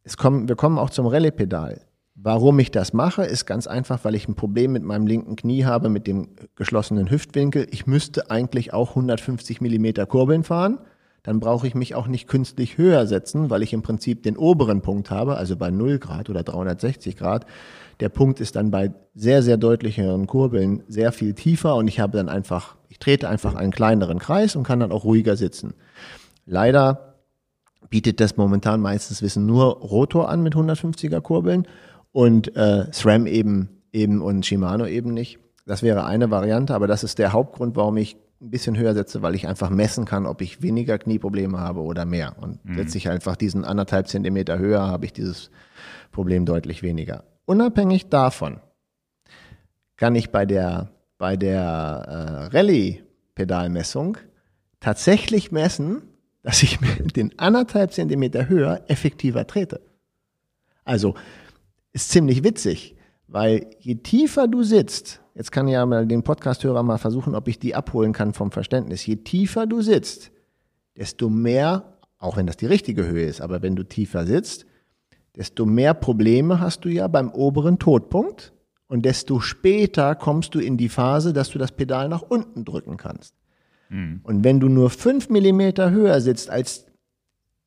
Es 0.05 0.17
kommen, 0.17 0.49
wir 0.49 0.57
kommen 0.57 0.79
auch 0.79 0.91
zum 0.91 1.07
Rallye-Pedal. 1.07 1.81
Warum 2.15 2.59
ich 2.59 2.71
das 2.71 2.93
mache, 2.93 3.25
ist 3.25 3.47
ganz 3.47 3.67
einfach, 3.67 4.05
weil 4.05 4.15
ich 4.15 4.29
ein 4.29 4.35
Problem 4.35 4.73
mit 4.73 4.83
meinem 4.83 5.07
linken 5.07 5.35
Knie 5.35 5.65
habe, 5.65 5.89
mit 5.89 6.07
dem 6.07 6.29
geschlossenen 6.57 7.11
Hüftwinkel. 7.11 7.67
Ich 7.71 7.87
müsste 7.87 8.31
eigentlich 8.31 8.73
auch 8.73 8.91
150 8.91 9.61
Millimeter 9.61 10.07
Kurbeln 10.07 10.45
fahren. 10.45 10.79
Dann 11.23 11.41
brauche 11.41 11.67
ich 11.67 11.75
mich 11.75 11.95
auch 11.95 12.09
nicht 12.09 12.27
künstlich 12.27 12.79
höher 12.79 13.07
setzen, 13.07 13.49
weil 13.49 13.63
ich 13.63 13.73
im 13.73 13.83
Prinzip 13.83 14.25
den 14.25 14.37
oberen 14.37 14.83
Punkt 14.83 15.11
habe, 15.11 15.37
also 15.37 15.57
bei 15.57 15.71
0 15.71 15.99
Grad 15.99 16.29
oder 16.29 16.43
360 16.43 17.17
Grad. 17.17 17.47
Der 18.01 18.09
Punkt 18.09 18.41
ist 18.41 18.57
dann 18.57 18.71
bei 18.71 18.93
sehr, 19.15 19.43
sehr 19.43 19.57
deutlicheren 19.57 20.27
Kurbeln 20.27 20.83
sehr 20.89 21.13
viel 21.13 21.35
tiefer 21.35 21.77
und 21.77 21.87
ich 21.87 22.01
habe 22.01 22.17
dann 22.17 22.29
einfach, 22.29 22.77
trete 23.03 23.29
einfach 23.29 23.55
einen 23.55 23.73
kleineren 23.73 24.19
Kreis 24.19 24.55
und 24.55 24.63
kann 24.63 24.81
dann 24.81 24.93
auch 24.93 25.05
ruhiger 25.05 25.37
sitzen. 25.37 25.75
Leider 26.47 27.17
bietet 27.91 28.21
das 28.21 28.37
momentan 28.37 28.81
meistens 28.81 29.23
Wissen 29.23 29.45
nur 29.45 29.77
Rotor 29.79 30.29
an 30.29 30.43
mit 30.43 30.55
150er 30.55 31.21
Kurbeln 31.21 31.67
und 32.13 32.57
äh, 32.57 32.87
SRAM 32.93 33.27
eben, 33.27 33.83
eben 33.93 34.23
und 34.23 34.47
Shimano 34.47 34.87
eben 34.87 35.13
nicht. 35.13 35.39
Das 35.67 35.83
wäre 35.83 36.05
eine 36.05 36.31
Variante, 36.31 36.75
aber 36.75 36.87
das 36.87 37.05
ist 37.05 37.19
der 37.19 37.33
Hauptgrund, 37.33 37.77
warum 37.77 37.97
ich 37.97 38.17
ein 38.41 38.51
bisschen 38.51 38.77
höher 38.77 38.95
setze, 38.95 39.23
weil 39.23 39.35
ich 39.35 39.47
einfach 39.47 39.71
messen 39.71 40.05
kann, 40.05 40.27
ob 40.27 40.41
ich 40.41 40.63
weniger 40.63 40.99
Knieprobleme 40.99 41.59
habe 41.59 41.81
oder 41.81 42.05
mehr. 42.05 42.37
Und 42.41 42.65
mhm. 42.65 42.77
setze 42.77 42.99
ich 42.99 43.09
einfach 43.09 43.37
diesen 43.37 43.65
anderthalb 43.65 44.09
Zentimeter 44.09 44.59
höher, 44.59 44.87
habe 44.87 45.07
ich 45.07 45.13
dieses 45.13 45.51
Problem 46.11 46.47
deutlich 46.47 46.83
weniger. 46.83 47.25
Unabhängig 47.47 48.09
davon 48.09 48.61
kann 49.97 50.15
ich 50.15 50.31
bei 50.31 50.47
der, 50.47 50.91
bei 51.23 51.37
der 51.37 52.51
äh, 52.51 52.57
Rallye-Pedalmessung 52.57 54.19
tatsächlich 54.81 55.53
messen, 55.53 56.03
dass 56.43 56.65
ich 56.65 56.81
mit 56.81 57.15
den 57.17 57.39
anderthalb 57.39 57.93
Zentimeter 57.93 58.49
höher 58.49 58.83
effektiver 58.89 59.47
trete. 59.47 59.81
Also 60.85 61.15
ist 61.93 62.11
ziemlich 62.11 62.43
witzig, 62.43 62.97
weil 63.29 63.71
je 63.79 63.95
tiefer 63.95 64.49
du 64.49 64.65
sitzt, 64.65 65.21
jetzt 65.37 65.53
kann 65.53 65.69
ja 65.69 65.87
mal 65.87 66.09
den 66.09 66.25
Podcasthörer 66.25 66.83
mal 66.83 66.99
versuchen, 66.99 67.37
ob 67.37 67.47
ich 67.47 67.61
die 67.61 67.77
abholen 67.77 68.13
kann 68.13 68.35
vom 68.35 68.51
Verständnis. 68.51 69.07
Je 69.07 69.15
tiefer 69.15 69.69
du 69.69 69.81
sitzt, 69.81 70.33
desto 70.97 71.31
mehr, 71.31 71.99
auch 72.19 72.37
wenn 72.37 72.49
das 72.49 72.57
die 72.57 72.67
richtige 72.67 73.07
Höhe 73.07 73.27
ist, 73.27 73.41
aber 73.41 73.63
wenn 73.63 73.77
du 73.77 73.85
tiefer 73.85 74.27
sitzt, 74.27 74.67
desto 75.37 75.67
mehr 75.67 75.95
Probleme 75.95 76.59
hast 76.59 76.85
du 76.85 76.89
ja 76.89 77.07
beim 77.07 77.31
oberen 77.31 77.79
Todpunkt 77.79 78.53
und 78.93 79.07
desto 79.07 79.41
später 79.41 80.15
kommst 80.15 80.55
du 80.55 80.59
in 80.59 80.77
die 80.77 80.91
Phase, 80.91 81.33
dass 81.33 81.49
du 81.49 81.59
das 81.59 81.73
Pedal 81.73 82.11
nach 82.11 82.21
unten 82.21 82.67
drücken 82.67 82.99
kannst. 82.99 83.35
Mhm. 83.89 84.21
Und 84.23 84.45
wenn 84.45 84.61
du 84.61 84.69
nur 84.69 84.91
fünf 84.91 85.31
Millimeter 85.31 85.91
höher 85.91 86.21
sitzt 86.21 86.51
als 86.51 86.85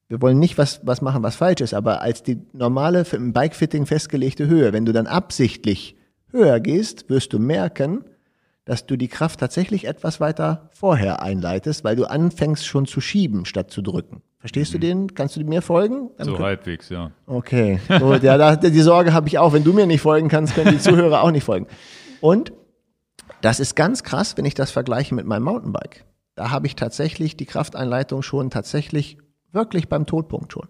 wir 0.07 0.21
wollen 0.21 0.37
nicht 0.37 0.59
was, 0.59 0.81
was 0.83 1.01
machen, 1.01 1.23
was 1.23 1.35
falsch 1.35 1.61
ist, 1.61 1.73
aber 1.73 2.03
als 2.03 2.21
die 2.21 2.37
normale 2.53 3.03
im 3.11 3.33
Bikefitting 3.33 3.87
festgelegte 3.87 4.45
Höhe, 4.45 4.71
wenn 4.71 4.85
du 4.85 4.93
dann 4.93 5.07
absichtlich 5.07 5.95
höher 6.29 6.59
gehst, 6.59 7.09
wirst 7.09 7.33
du 7.33 7.39
merken, 7.39 8.05
dass 8.63 8.85
du 8.85 8.95
die 8.95 9.07
Kraft 9.07 9.39
tatsächlich 9.39 9.85
etwas 9.85 10.19
weiter 10.19 10.69
vorher 10.73 11.23
einleitest, 11.23 11.83
weil 11.83 11.95
du 11.95 12.05
anfängst 12.05 12.67
schon 12.67 12.85
zu 12.85 13.01
schieben 13.01 13.45
statt 13.45 13.71
zu 13.71 13.81
drücken. 13.81 14.21
Verstehst 14.45 14.75
du 14.75 14.77
den? 14.77 15.15
Kannst 15.15 15.35
du 15.35 15.43
mir 15.43 15.63
folgen? 15.63 16.11
Dann 16.17 16.27
So 16.27 16.37
halbwegs, 16.37 16.89
ja. 16.89 17.09
Okay, 17.25 17.79
gut, 17.99 18.21
ja, 18.21 18.37
da, 18.37 18.55
die 18.55 18.79
Sorge 18.79 19.11
habe 19.11 19.27
ich 19.27 19.39
auch. 19.39 19.53
Wenn 19.53 19.63
du 19.63 19.73
mir 19.73 19.87
nicht 19.87 20.01
folgen 20.01 20.27
kannst, 20.27 20.53
können 20.53 20.69
die 20.69 20.77
Zuhörer 20.77 21.23
auch 21.23 21.31
nicht 21.31 21.43
folgen. 21.43 21.65
Und 22.21 22.53
das 23.41 23.59
ist 23.59 23.75
ganz 23.75 24.03
krass, 24.03 24.37
wenn 24.37 24.45
ich 24.45 24.53
das 24.53 24.69
vergleiche 24.69 25.15
mit 25.15 25.25
meinem 25.25 25.45
Mountainbike. 25.45 26.05
Da 26.35 26.51
habe 26.51 26.67
ich 26.67 26.75
tatsächlich 26.75 27.35
die 27.35 27.47
Krafteinleitung 27.47 28.21
schon 28.21 28.51
tatsächlich 28.51 29.17
wirklich 29.51 29.89
beim 29.89 30.05
Todpunkt 30.05 30.53
schon. 30.53 30.67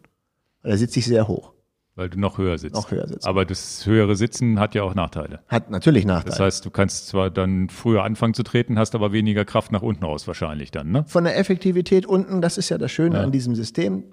Da 0.63 0.77
sitze 0.77 0.99
ich 0.99 1.05
sehr 1.05 1.27
hoch. 1.27 1.51
Weil 1.97 2.09
du 2.09 2.19
noch 2.19 2.37
höher 2.37 2.57
sitzt. 2.57 2.75
Noch 2.75 2.91
höher 2.91 3.07
sitzt. 3.07 3.25
Aber 3.25 3.45
das 3.45 3.85
höhere 3.85 4.17
Sitzen 4.17 4.59
hat 4.59 4.75
ja 4.75 4.83
auch 4.83 4.95
Nachteile. 4.95 5.39
Hat 5.47 5.71
natürlich 5.71 6.05
Nachteile. 6.05 6.31
Das 6.31 6.39
heißt, 6.41 6.65
du 6.65 6.69
kannst 6.69 7.07
zwar 7.07 7.29
dann 7.29 7.69
früher 7.69 8.03
anfangen 8.03 8.33
zu 8.33 8.43
treten, 8.43 8.77
hast 8.77 8.95
aber 8.95 9.13
weniger 9.13 9.45
Kraft 9.45 9.71
nach 9.71 9.81
unten 9.81 10.03
raus 10.03 10.27
wahrscheinlich 10.27 10.71
dann, 10.71 10.91
ne? 10.91 11.05
Von 11.07 11.23
der 11.23 11.37
Effektivität 11.37 12.05
unten, 12.05 12.41
das 12.41 12.57
ist 12.57 12.67
ja 12.67 12.77
das 12.77 12.91
Schöne 12.91 13.19
an 13.19 13.31
diesem 13.31 13.55
System. 13.55 14.03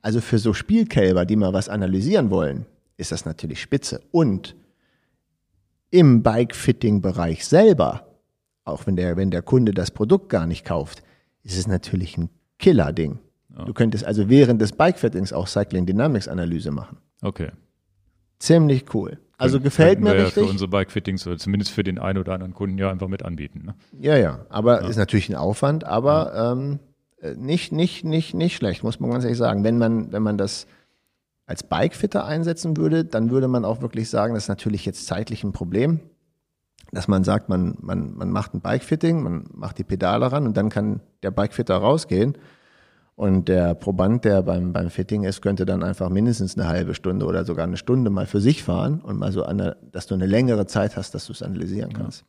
Also 0.00 0.20
für 0.20 0.38
so 0.38 0.52
Spielkälber, 0.52 1.24
die 1.24 1.34
mal 1.34 1.52
was 1.52 1.68
analysieren 1.68 2.30
wollen, 2.30 2.66
ist 2.98 3.10
das 3.10 3.24
natürlich 3.24 3.60
spitze. 3.60 4.00
Und 4.12 4.54
im 5.90 6.22
Bike-Fitting-Bereich 6.22 7.44
selber, 7.44 8.06
auch 8.64 8.86
wenn 8.86 8.94
der, 8.94 9.16
wenn 9.16 9.32
der 9.32 9.42
Kunde 9.42 9.72
das 9.72 9.90
Produkt 9.90 10.28
gar 10.28 10.46
nicht 10.46 10.64
kauft, 10.64 11.02
ist 11.42 11.58
es 11.58 11.66
natürlich 11.66 12.16
ein 12.16 12.28
Killer-Ding. 12.58 13.18
Du 13.66 13.72
könntest 13.72 14.04
also 14.04 14.28
während 14.28 14.60
des 14.60 14.72
Bike-Fittings 14.72 15.32
auch 15.32 15.46
Cycling 15.46 15.86
Dynamics 15.86 16.26
Analyse 16.26 16.72
machen. 16.72 16.96
Okay. 17.24 17.50
Ziemlich 18.38 18.94
cool. 18.94 19.18
Also 19.36 19.60
gefällt 19.60 20.00
mir 20.00 20.10
wir 20.10 20.16
ja 20.16 20.24
richtig. 20.24 20.44
für 20.44 20.50
unsere 20.50 20.68
Bike-Fittings 20.68 21.26
oder 21.26 21.38
zumindest 21.38 21.72
für 21.72 21.82
den 21.82 21.98
einen 21.98 22.18
oder 22.18 22.34
anderen 22.34 22.54
Kunden 22.54 22.78
ja 22.78 22.90
einfach 22.90 23.08
mit 23.08 23.24
anbieten. 23.24 23.62
Ne? 23.64 23.74
Ja, 23.98 24.16
ja, 24.16 24.46
aber 24.48 24.82
ist 24.82 24.96
natürlich 24.96 25.28
ein 25.28 25.34
Aufwand, 25.34 25.84
aber 25.84 26.52
ähm, 26.52 26.78
äh, 27.20 27.34
nicht, 27.34 27.72
nicht, 27.72 28.04
nicht, 28.04 28.34
nicht 28.34 28.56
schlecht, 28.56 28.84
muss 28.84 29.00
man 29.00 29.10
ganz 29.10 29.24
ehrlich 29.24 29.38
sagen. 29.38 29.64
Wenn 29.64 29.78
man, 29.78 30.12
wenn 30.12 30.22
man 30.22 30.38
das 30.38 30.66
als 31.46 31.62
Bikefitter 31.62 32.24
einsetzen 32.24 32.76
würde, 32.76 33.04
dann 33.04 33.30
würde 33.30 33.48
man 33.48 33.64
auch 33.64 33.80
wirklich 33.80 34.08
sagen, 34.08 34.34
das 34.34 34.44
ist 34.44 34.48
natürlich 34.48 34.86
jetzt 34.86 35.06
zeitlich 35.06 35.42
ein 35.42 35.52
Problem, 35.52 36.00
dass 36.92 37.08
man 37.08 37.24
sagt, 37.24 37.48
man, 37.48 37.76
man, 37.80 38.14
man 38.14 38.30
macht 38.30 38.54
ein 38.54 38.60
Bikefitting, 38.60 39.22
man 39.22 39.46
macht 39.52 39.78
die 39.78 39.84
Pedale 39.84 40.30
ran 40.30 40.46
und 40.46 40.56
dann 40.56 40.68
kann 40.68 41.00
der 41.22 41.32
Bikefitter 41.32 41.76
rausgehen. 41.76 42.38
Und 43.16 43.48
der 43.48 43.74
Proband, 43.74 44.24
der 44.24 44.42
beim, 44.42 44.72
beim 44.72 44.90
Fitting 44.90 45.22
ist, 45.22 45.40
könnte 45.40 45.64
dann 45.64 45.84
einfach 45.84 46.08
mindestens 46.08 46.58
eine 46.58 46.66
halbe 46.66 46.94
Stunde 46.94 47.26
oder 47.26 47.44
sogar 47.44 47.64
eine 47.64 47.76
Stunde 47.76 48.10
mal 48.10 48.26
für 48.26 48.40
sich 48.40 48.64
fahren 48.64 49.00
und 49.00 49.18
mal 49.18 49.30
so, 49.30 49.44
eine, 49.44 49.76
dass 49.92 50.06
du 50.06 50.14
eine 50.14 50.26
längere 50.26 50.66
Zeit 50.66 50.96
hast, 50.96 51.14
dass 51.14 51.26
du 51.26 51.32
es 51.32 51.42
analysieren 51.42 51.92
kannst. 51.92 52.24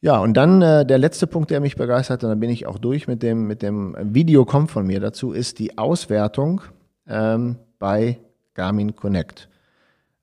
Ja, 0.00 0.18
und 0.18 0.34
dann 0.34 0.62
äh, 0.62 0.86
der 0.86 0.98
letzte 0.98 1.26
Punkt, 1.26 1.50
der 1.50 1.60
mich 1.60 1.74
begeistert, 1.74 2.22
und 2.22 2.30
dann 2.30 2.38
bin 2.38 2.50
ich 2.50 2.66
auch 2.66 2.78
durch 2.78 3.08
mit 3.08 3.24
dem, 3.24 3.48
mit 3.48 3.62
dem 3.62 3.96
Video 4.00 4.44
kommt 4.44 4.70
von 4.70 4.86
mir 4.86 5.00
dazu, 5.00 5.32
ist 5.32 5.58
die 5.58 5.78
Auswertung 5.78 6.60
ähm, 7.08 7.56
bei 7.80 8.20
Garmin 8.54 8.94
Connect. 8.94 9.48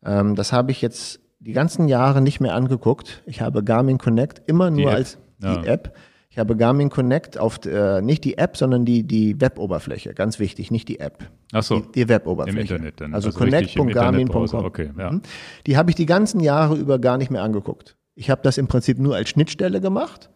Ähm, 0.05 0.35
das 0.35 0.53
habe 0.53 0.71
ich 0.71 0.81
jetzt 0.81 1.19
die 1.39 1.51
ganzen 1.51 1.89
Jahre 1.89 2.21
nicht 2.21 2.39
mehr 2.39 2.55
angeguckt. 2.55 3.23
Ich 3.25 3.41
habe 3.41 3.61
Garmin 3.61 3.97
Connect 3.97 4.41
immer 4.45 4.69
nur 4.69 4.91
App, 4.91 4.95
als 4.95 5.17
die 5.39 5.47
ja. 5.47 5.63
App. 5.63 5.93
Ich 6.33 6.39
habe 6.39 6.55
Garmin 6.57 6.89
Connect 6.89 7.37
auf 7.37 7.63
äh, 7.63 8.01
nicht 8.01 8.23
die 8.23 8.39
App, 8.39 8.57
sondern 8.57 8.85
die, 8.85 9.03
die 9.03 9.39
Web-Oberfläche. 9.39 10.15
Ganz 10.15 10.39
wichtig, 10.39 10.71
nicht 10.71 10.87
die 10.89 10.99
App. 10.99 11.29
Ach 11.51 11.61
so. 11.61 11.81
Die, 11.81 11.91
die 11.91 12.09
Web-Oberfläche. 12.09 12.57
Im 12.57 12.61
Internet 12.63 13.01
dann. 13.01 13.13
Also, 13.13 13.27
Also 13.27 13.37
connect.garmin.com. 13.37 14.65
Okay, 14.65 14.89
ja. 14.97 15.11
Mhm. 15.11 15.21
Die 15.67 15.77
habe 15.77 15.91
ich 15.91 15.95
die 15.95 16.07
ganzen 16.07 16.39
Jahre 16.39 16.75
über 16.75 16.97
gar 16.97 17.19
nicht 17.19 17.29
mehr 17.29 17.43
angeguckt. 17.43 17.97
Ich 18.15 18.31
habe 18.31 18.41
das 18.41 18.57
im 18.57 18.65
Prinzip 18.65 18.97
nur 18.97 19.13
als 19.15 19.29
Schnittstelle 19.29 19.79
gemacht. 19.79 20.31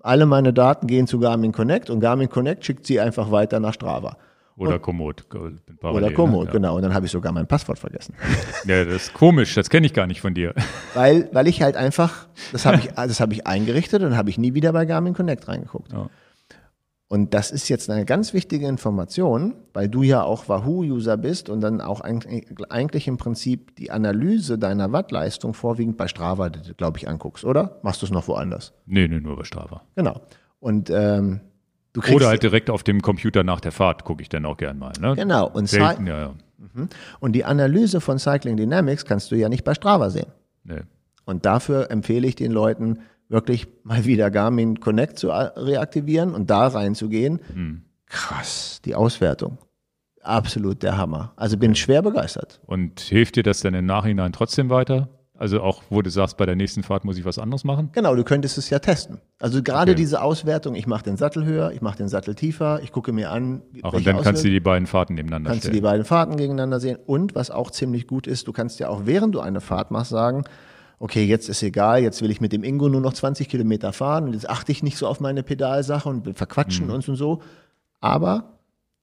Alle 0.00 0.26
meine 0.26 0.52
Daten 0.52 0.86
gehen 0.86 1.08
zu 1.08 1.18
Garmin 1.18 1.50
Connect 1.50 1.90
und 1.90 1.98
Garmin 1.98 2.28
Connect 2.28 2.64
schickt 2.64 2.86
sie 2.86 3.00
einfach 3.00 3.32
weiter 3.32 3.58
nach 3.58 3.74
Strava. 3.74 4.18
Oder 4.56 4.78
Komoot. 4.78 5.28
parallel, 5.28 6.04
Oder 6.04 6.12
Komoot, 6.12 6.46
ne? 6.46 6.52
genau. 6.52 6.76
Und 6.76 6.82
dann 6.82 6.94
habe 6.94 7.06
ich 7.06 7.12
sogar 7.12 7.32
mein 7.32 7.46
Passwort 7.46 7.78
vergessen. 7.78 8.14
Ja. 8.64 8.84
das 8.84 8.94
ist 8.94 9.14
komisch. 9.14 9.54
Das 9.54 9.70
kenne 9.70 9.86
ich 9.86 9.92
gar 9.92 10.06
nicht 10.06 10.20
von 10.20 10.34
dir. 10.34 10.54
weil, 10.94 11.28
weil 11.32 11.48
ich 11.48 11.62
halt 11.62 11.76
einfach, 11.76 12.28
das 12.52 12.64
habe 12.64 12.78
ich, 12.78 12.86
das 12.94 13.20
habe 13.20 13.32
ich 13.32 13.46
eingerichtet 13.46 14.02
und 14.02 14.16
habe 14.16 14.30
ich 14.30 14.38
nie 14.38 14.54
wieder 14.54 14.72
bei 14.72 14.84
Garmin 14.84 15.14
Connect 15.14 15.48
reingeguckt. 15.48 15.92
Ja. 15.92 16.08
Und 17.12 17.34
das 17.34 17.50
ist 17.50 17.68
jetzt 17.68 17.90
eine 17.90 18.06
ganz 18.06 18.32
wichtige 18.32 18.66
Information, 18.66 19.52
weil 19.74 19.86
du 19.86 20.02
ja 20.02 20.22
auch 20.22 20.48
Wahoo-User 20.48 21.18
bist 21.18 21.50
und 21.50 21.60
dann 21.60 21.82
auch 21.82 22.00
eigentlich, 22.00 23.06
im 23.06 23.18
Prinzip 23.18 23.76
die 23.76 23.90
Analyse 23.90 24.58
deiner 24.58 24.92
Wattleistung 24.92 25.52
vorwiegend 25.52 25.98
bei 25.98 26.08
Strava, 26.08 26.48
glaube 26.48 26.96
ich, 26.96 27.08
anguckst, 27.08 27.44
oder? 27.44 27.80
Machst 27.82 28.00
du 28.00 28.06
es 28.06 28.12
noch 28.12 28.28
woanders? 28.28 28.72
Nee, 28.86 29.08
nee, 29.08 29.20
nur 29.20 29.36
bei 29.36 29.44
Strava. 29.44 29.82
Genau. 29.94 30.22
Und 30.58 30.88
ähm, 30.88 31.40
Oder 32.12 32.28
halt 32.28 32.42
direkt 32.42 32.70
auf 32.70 32.82
dem 32.82 33.02
Computer 33.02 33.44
nach 33.44 33.60
der 33.60 33.72
Fahrt 33.72 34.04
gucke 34.04 34.22
ich 34.22 34.28
dann 34.28 34.46
auch 34.46 34.56
gern 34.56 34.78
mal. 34.78 34.92
Ne? 35.00 35.14
genau 35.14 35.48
und, 35.48 35.68
Selten, 35.68 36.06
ja, 36.06 36.18
ja. 36.20 36.34
und 37.20 37.32
die 37.32 37.44
Analyse 37.44 38.00
von 38.00 38.18
Cycling 38.18 38.56
Dynamics 38.56 39.04
kannst 39.04 39.30
du 39.30 39.36
ja 39.36 39.48
nicht 39.48 39.64
bei 39.64 39.74
Strava 39.74 40.08
sehen. 40.10 40.32
Nee. 40.64 40.80
Und 41.24 41.44
dafür 41.44 41.90
empfehle 41.90 42.26
ich 42.26 42.34
den 42.34 42.50
Leuten, 42.52 43.00
wirklich 43.28 43.66
mal 43.84 44.04
wieder 44.04 44.30
Garmin 44.30 44.80
Connect 44.80 45.18
zu 45.18 45.32
a- 45.32 45.52
reaktivieren 45.56 46.34
und 46.34 46.50
da 46.50 46.66
reinzugehen. 46.68 47.40
Hm. 47.52 47.82
Krass, 48.06 48.80
die 48.84 48.94
Auswertung. 48.94 49.58
Absolut 50.22 50.82
der 50.82 50.96
Hammer. 50.96 51.32
Also 51.36 51.56
bin 51.56 51.74
schwer 51.74 52.02
begeistert. 52.02 52.60
Und 52.66 53.00
hilft 53.00 53.36
dir 53.36 53.42
das 53.42 53.60
dann 53.60 53.74
im 53.74 53.86
Nachhinein 53.86 54.32
trotzdem 54.32 54.70
weiter? 54.70 55.08
Also 55.38 55.60
auch, 55.62 55.82
wo 55.90 56.02
du 56.02 56.10
sagst, 56.10 56.36
bei 56.36 56.46
der 56.46 56.54
nächsten 56.56 56.82
Fahrt 56.82 57.04
muss 57.04 57.16
ich 57.16 57.24
was 57.24 57.38
anderes 57.38 57.64
machen? 57.64 57.88
Genau, 57.92 58.14
du 58.14 58.22
könntest 58.22 58.58
es 58.58 58.68
ja 58.70 58.78
testen. 58.78 59.18
Also 59.40 59.62
gerade 59.62 59.92
Okay. 59.92 60.00
diese 60.00 60.22
Auswertung, 60.22 60.74
ich 60.74 60.86
mache 60.86 61.02
den 61.04 61.16
Sattel 61.16 61.44
höher, 61.44 61.72
ich 61.72 61.80
mache 61.80 61.96
den 61.96 62.08
Sattel 62.08 62.34
tiefer, 62.34 62.80
ich 62.82 62.92
gucke 62.92 63.12
mir 63.12 63.30
an, 63.30 63.62
wie- 63.72 63.82
Auch 63.82 63.94
und 63.94 64.06
dann 64.06 64.20
kannst 64.20 64.44
du 64.44 64.48
die 64.50 64.60
beiden 64.60 64.86
Fahrten 64.86 65.14
nebeneinander 65.14 65.50
kannst 65.50 65.64
du 65.64 65.68
die 65.70 65.78
stellen. 65.78 65.82
beiden 65.90 66.04
Fahrten 66.04 66.36
gegeneinander 66.36 66.78
sehen. 66.80 66.98
Und 67.06 67.34
was 67.34 67.50
auch 67.50 67.70
ziemlich 67.70 68.06
gut 68.06 68.26
ist, 68.26 68.46
du 68.46 68.52
kannst 68.52 68.78
ja 68.78 68.88
auch 68.88 69.02
während 69.06 69.34
du 69.34 69.40
eine 69.40 69.60
Fahrt 69.60 69.90
machst 69.90 70.10
sagen, 70.10 70.44
okay, 70.98 71.24
jetzt 71.24 71.48
ist 71.48 71.62
egal, 71.64 72.02
jetzt 72.02 72.22
will 72.22 72.30
ich 72.30 72.40
mit 72.40 72.52
dem 72.52 72.62
Ingo 72.62 72.88
nur 72.88 73.00
noch 73.00 73.14
20 73.14 73.48
Kilometer 73.48 73.92
fahren 73.92 74.24
und 74.24 74.34
jetzt 74.34 74.48
achte 74.48 74.70
ich 74.70 74.82
nicht 74.84 74.96
so 74.98 75.08
auf 75.08 75.18
meine 75.18 75.42
Pedalsache 75.42 76.08
und 76.08 76.24
will 76.26 76.34
verquatschen 76.34 76.86
Mhm. 76.86 76.92
uns 76.92 77.08
und 77.08 77.16
so. 77.16 77.42
Aber 78.00 78.58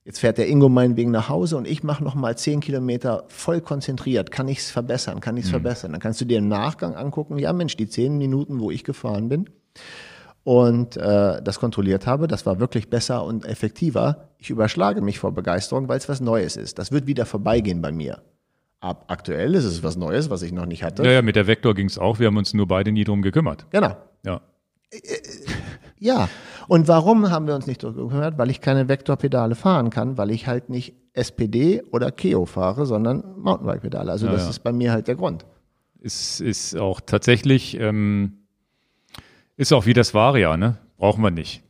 jetzt 0.10 0.22
fährt 0.22 0.40
der 0.40 0.48
Ingo 0.50 0.70
meinetwegen 0.70 1.12
nach 1.12 1.30
Hause 1.30 1.56
und 1.56 1.68
ich 1.68 1.84
mache 1.84 2.04
noch 2.04 2.16
mal 2.16 2.36
10 2.36 2.62
Kilometer 2.62 3.26
voll 3.28 3.62
konzentriert. 3.62 4.32
Kann 4.32 4.48
ich 4.48 4.58
es 4.58 4.72
verbessern? 4.72 5.20
Kann 5.20 5.38
ich 5.38 5.44
Mhm. 5.44 5.48
es 5.48 5.52
verbessern? 5.52 5.92
Dann 5.92 6.02
kannst 6.02 6.20
du 6.20 6.26
dir 6.26 6.40
im 6.40 6.48
Nachgang 6.48 6.96
angucken, 6.96 7.38
ja 7.38 7.54
Mensch, 7.54 7.78
die 7.78 7.88
10 7.88 8.18
Minuten, 8.18 8.60
wo 8.60 8.72
ich 8.72 8.84
gefahren 8.84 9.30
bin, 9.30 9.52
und 10.44 10.98
äh, 10.98 11.44
das 11.44 11.60
kontrolliert 11.60 12.08
habe, 12.08 12.28
das 12.28 12.48
war 12.48 12.60
wirklich 12.60 12.90
besser 12.90 13.24
und 13.24 13.46
effektiver. 13.46 14.30
Ich 14.40 14.50
überschlage 14.50 15.02
mich 15.02 15.20
vor 15.20 15.32
Begeisterung, 15.32 15.88
weil 15.88 16.00
es 16.00 16.10
was 16.10 16.22
Neues 16.22 16.58
ist. 16.58 16.80
Das 16.80 16.92
wird 16.92 17.06
wieder 17.06 17.28
vorbeigehen 17.28 17.80
bei 17.80 17.92
mir. 17.92 18.24
Ab 18.80 19.06
aktuell 19.10 19.54
ist 19.54 19.66
es 19.66 19.84
was 19.84 19.96
Neues, 19.96 20.32
was 20.32 20.42
ich 20.42 20.52
noch 20.54 20.66
nicht 20.66 20.82
hatte. 20.82 21.04
Ja, 21.04 21.12
ja, 21.12 21.22
mit 21.22 21.36
der 21.36 21.46
Vektor 21.46 21.76
ging 21.76 21.86
es 21.86 22.00
auch. 22.00 22.18
Wir 22.18 22.26
haben 22.28 22.38
uns 22.38 22.56
nur 22.56 22.68
beide 22.68 22.92
nie 22.92 23.04
drum 23.04 23.22
gekümmert. 23.22 23.68
Genau. 23.70 23.96
Ja. 24.26 24.42
Ja. 26.00 26.30
Und 26.70 26.88
warum 26.88 27.32
haben 27.32 27.48
wir 27.48 27.56
uns 27.56 27.66
nicht 27.66 27.82
gekümmert? 27.82 28.38
Weil 28.38 28.52
ich 28.52 28.62
keine 28.62 28.88
Vektorpedale 28.88 29.56
fahren 29.56 29.90
kann, 29.90 30.20
weil 30.20 30.30
ich 30.30 30.46
halt 30.46 30.70
nicht 30.70 30.94
SPD 31.14 31.82
oder 31.92 32.12
Keo 32.12 32.46
fahre, 32.46 32.86
sondern 32.86 33.24
Mountainbike-Pedale. 33.40 34.12
Also 34.12 34.28
Ja, 34.28 34.34
das 34.34 34.44
ja. 34.44 34.50
ist 34.52 34.60
bei 34.60 34.72
mir 34.72 34.92
halt 34.92 35.08
der 35.08 35.16
Grund. 35.16 35.48
Ist, 36.00 36.42
ist 36.42 36.78
auch 36.78 37.02
tatsächlich, 37.02 37.80
ähm, 37.80 38.34
ist 39.58 39.74
auch 39.74 39.88
wie 39.88 39.94
das 39.94 40.14
Varia, 40.14 40.58
ne? 40.58 40.78
Brauchen 40.98 41.24
wir 41.24 41.32
nicht. 41.32 41.64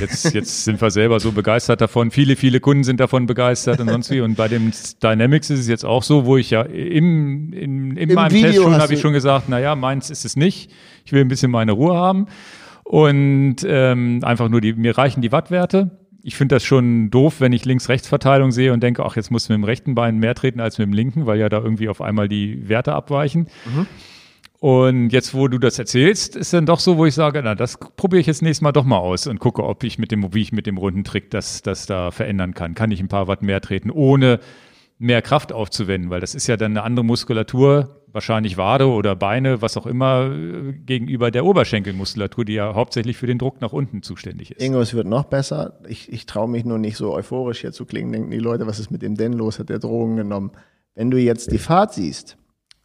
Jetzt, 0.00 0.24
jetzt 0.32 0.64
sind 0.64 0.80
wir 0.80 0.90
selber 0.90 1.20
so 1.20 1.32
begeistert 1.32 1.82
davon. 1.82 2.10
Viele, 2.10 2.34
viele 2.34 2.60
Kunden 2.60 2.84
sind 2.84 3.00
davon 3.00 3.26
begeistert 3.26 3.80
und 3.80 3.90
sonst 3.90 4.10
wie. 4.10 4.22
Und 4.22 4.36
bei 4.36 4.48
dem 4.48 4.72
Dynamics 5.02 5.50
ist 5.50 5.60
es 5.60 5.68
jetzt 5.68 5.84
auch 5.84 6.02
so, 6.02 6.24
wo 6.24 6.38
ich 6.38 6.48
ja 6.48 6.62
im, 6.62 7.52
in, 7.52 7.98
in 7.98 8.08
Im 8.08 8.14
meinem 8.14 8.32
Video 8.32 8.50
Test 8.50 8.62
schon 8.62 8.76
habe 8.76 8.94
ich 8.94 9.00
schon 9.00 9.12
gesagt, 9.12 9.50
naja, 9.50 9.76
meins 9.76 10.08
ist 10.08 10.24
es 10.24 10.36
nicht. 10.36 10.70
Ich 11.04 11.12
will 11.12 11.20
ein 11.20 11.28
bisschen 11.28 11.50
meine 11.50 11.72
Ruhe 11.72 11.94
haben. 11.94 12.28
Und 12.88 13.56
ähm, 13.66 14.20
einfach 14.22 14.48
nur 14.48 14.62
die, 14.62 14.72
mir 14.72 14.96
reichen 14.96 15.20
die 15.20 15.30
Wattwerte. 15.30 15.90
Ich 16.22 16.36
finde 16.36 16.54
das 16.54 16.64
schon 16.64 17.10
doof, 17.10 17.38
wenn 17.38 17.52
ich 17.52 17.66
Links-Rechts-Verteilung 17.66 18.50
sehe 18.50 18.72
und 18.72 18.82
denke, 18.82 19.04
ach, 19.04 19.14
jetzt 19.14 19.30
muss 19.30 19.46
mit 19.50 19.56
dem 19.56 19.64
rechten 19.64 19.94
Bein 19.94 20.16
mehr 20.16 20.34
treten 20.34 20.58
als 20.58 20.78
mit 20.78 20.86
dem 20.86 20.94
linken, 20.94 21.26
weil 21.26 21.38
ja 21.38 21.50
da 21.50 21.58
irgendwie 21.58 21.90
auf 21.90 22.00
einmal 22.00 22.28
die 22.28 22.66
Werte 22.66 22.94
abweichen. 22.94 23.48
Und 24.58 25.10
jetzt, 25.10 25.34
wo 25.34 25.48
du 25.48 25.58
das 25.58 25.78
erzählst, 25.78 26.34
ist 26.34 26.54
dann 26.54 26.64
doch 26.64 26.80
so, 26.80 26.96
wo 26.96 27.04
ich 27.04 27.14
sage, 27.14 27.42
na, 27.44 27.54
das 27.54 27.76
probiere 27.76 28.20
ich 28.20 28.26
jetzt 28.26 28.40
nächstes 28.40 28.62
Mal 28.62 28.72
doch 28.72 28.84
mal 28.84 28.96
aus 28.96 29.26
und 29.26 29.38
gucke, 29.38 29.64
ob 29.64 29.84
ich 29.84 29.98
mit 29.98 30.10
dem, 30.10 30.32
wie 30.32 30.40
ich 30.40 30.52
mit 30.52 30.66
dem 30.66 30.78
runden 30.78 31.04
Trick 31.04 31.30
das, 31.30 31.60
das 31.60 31.84
da 31.84 32.10
verändern 32.10 32.54
kann. 32.54 32.74
Kann 32.74 32.90
ich 32.90 33.00
ein 33.00 33.08
paar 33.08 33.28
Watt 33.28 33.42
mehr 33.42 33.60
treten, 33.60 33.90
ohne 33.90 34.40
mehr 34.98 35.20
Kraft 35.20 35.52
aufzuwenden, 35.52 36.08
weil 36.08 36.20
das 36.20 36.34
ist 36.34 36.46
ja 36.46 36.56
dann 36.56 36.72
eine 36.72 36.84
andere 36.84 37.04
Muskulatur, 37.04 37.97
wahrscheinlich 38.12 38.56
Wade 38.56 38.88
oder 38.88 39.16
Beine, 39.16 39.62
was 39.62 39.76
auch 39.76 39.86
immer, 39.86 40.30
äh, 40.32 40.72
gegenüber 40.72 41.30
der 41.30 41.44
Oberschenkelmuskulatur, 41.44 42.44
die 42.44 42.54
ja 42.54 42.74
hauptsächlich 42.74 43.16
für 43.16 43.26
den 43.26 43.38
Druck 43.38 43.60
nach 43.60 43.72
unten 43.72 44.02
zuständig 44.02 44.52
ist. 44.52 44.62
Ingo, 44.62 44.80
es 44.80 44.94
wird 44.94 45.06
noch 45.06 45.24
besser. 45.24 45.78
Ich, 45.88 46.12
ich 46.12 46.26
traue 46.26 46.48
mich 46.48 46.64
nur 46.64 46.78
nicht 46.78 46.96
so 46.96 47.14
euphorisch 47.14 47.60
hier 47.60 47.72
zu 47.72 47.84
klingen. 47.84 48.12
Denken 48.12 48.30
die 48.30 48.38
Leute, 48.38 48.66
was 48.66 48.78
ist 48.78 48.90
mit 48.90 49.02
dem 49.02 49.16
denn 49.16 49.32
los? 49.32 49.58
Hat 49.58 49.68
der 49.68 49.78
Drogen 49.78 50.16
genommen? 50.16 50.52
Wenn 50.94 51.10
du 51.10 51.18
jetzt 51.18 51.52
die 51.52 51.58
Fahrt 51.58 51.94
siehst, 51.94 52.36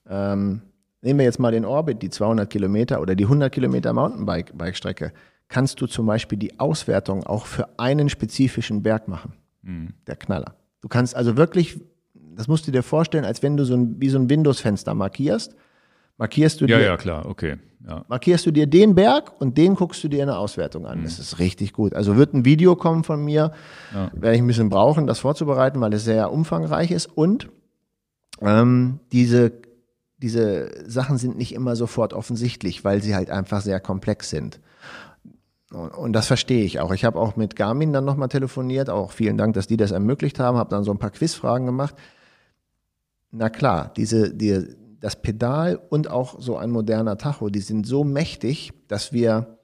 ähm, 0.07 0.61
nehmen 1.01 1.19
wir 1.19 1.25
jetzt 1.25 1.39
mal 1.39 1.51
den 1.51 1.65
Orbit, 1.65 2.01
die 2.01 2.09
200 2.09 2.49
Kilometer 2.49 3.01
oder 3.01 3.15
die 3.15 3.25
100 3.25 3.51
Kilometer 3.51 3.93
Mountainbike-Strecke, 3.93 5.13
kannst 5.47 5.81
du 5.81 5.87
zum 5.87 6.05
Beispiel 6.05 6.37
die 6.37 6.59
Auswertung 6.59 7.23
auch 7.25 7.45
für 7.45 7.79
einen 7.79 8.09
spezifischen 8.09 8.83
Berg 8.83 9.07
machen. 9.07 9.33
Mhm. 9.61 9.93
Der 10.07 10.15
Knaller. 10.15 10.55
Du 10.81 10.87
kannst 10.87 11.15
also 11.15 11.37
wirklich, 11.37 11.79
das 12.35 12.47
musst 12.47 12.67
du 12.67 12.71
dir 12.71 12.83
vorstellen, 12.83 13.25
als 13.25 13.43
wenn 13.43 13.57
du 13.57 13.65
so 13.65 13.75
ein, 13.75 13.99
wie 13.99 14.09
so 14.09 14.17
ein 14.17 14.29
Windows-Fenster 14.29 14.93
markierst. 14.93 15.55
Markierst 16.17 16.61
du 16.61 16.65
ja, 16.65 16.77
dir. 16.77 16.85
Ja, 16.85 16.97
klar, 16.97 17.25
okay. 17.25 17.57
Ja. 17.87 18.05
Markierst 18.07 18.45
du 18.45 18.51
dir 18.51 18.65
den 18.67 18.95
Berg 18.95 19.33
und 19.39 19.57
den 19.57 19.75
guckst 19.75 20.03
du 20.03 20.07
dir 20.07 20.21
in 20.21 20.27
der 20.27 20.39
Auswertung 20.39 20.85
an. 20.85 20.99
Mhm. 20.99 21.03
Das 21.03 21.19
ist 21.19 21.39
richtig 21.39 21.73
gut. 21.73 21.93
Also 21.93 22.15
wird 22.15 22.33
ein 22.33 22.45
Video 22.45 22.75
kommen 22.75 23.03
von 23.03 23.23
mir, 23.23 23.51
ja. 23.93 24.09
werde 24.13 24.35
ich 24.35 24.41
ein 24.41 24.47
bisschen 24.47 24.69
brauchen, 24.69 25.05
das 25.05 25.19
vorzubereiten, 25.19 25.81
weil 25.81 25.93
es 25.93 26.05
sehr 26.05 26.31
umfangreich 26.31 26.91
ist. 26.91 27.07
Und 27.07 27.49
ähm, 28.41 28.99
diese, 29.11 29.51
diese 30.17 30.89
Sachen 30.89 31.17
sind 31.17 31.37
nicht 31.37 31.53
immer 31.53 31.75
sofort 31.75 32.13
offensichtlich, 32.13 32.85
weil 32.85 33.01
sie 33.01 33.15
halt 33.15 33.29
einfach 33.29 33.61
sehr 33.61 33.81
komplex 33.81 34.29
sind. 34.29 34.59
Und 35.73 36.13
das 36.13 36.27
verstehe 36.27 36.63
ich 36.63 36.79
auch. 36.79 36.93
Ich 36.93 37.03
habe 37.03 37.19
auch 37.19 37.35
mit 37.35 37.55
Garmin 37.55 37.93
dann 37.93 38.05
nochmal 38.05 38.29
telefoniert. 38.29 38.91
Auch 38.91 39.11
vielen 39.11 39.37
Dank, 39.37 39.55
dass 39.55 39.65
die 39.65 39.77
das 39.77 39.91
ermöglicht 39.91 40.39
haben. 40.39 40.57
Habe 40.57 40.69
dann 40.69 40.83
so 40.83 40.91
ein 40.91 40.99
paar 40.99 41.09
Quizfragen 41.09 41.65
gemacht. 41.65 41.95
Na 43.35 43.49
klar, 43.49 43.91
diese, 43.97 44.33
die, 44.33 44.63
das 44.99 45.21
Pedal 45.21 45.81
und 45.89 46.09
auch 46.09 46.39
so 46.39 46.55
ein 46.55 46.69
moderner 46.69 47.17
Tacho, 47.17 47.49
die 47.49 47.59
sind 47.59 47.85
so 47.85 48.03
mächtig, 48.03 48.71
dass 48.87 49.11
wir 49.11 49.57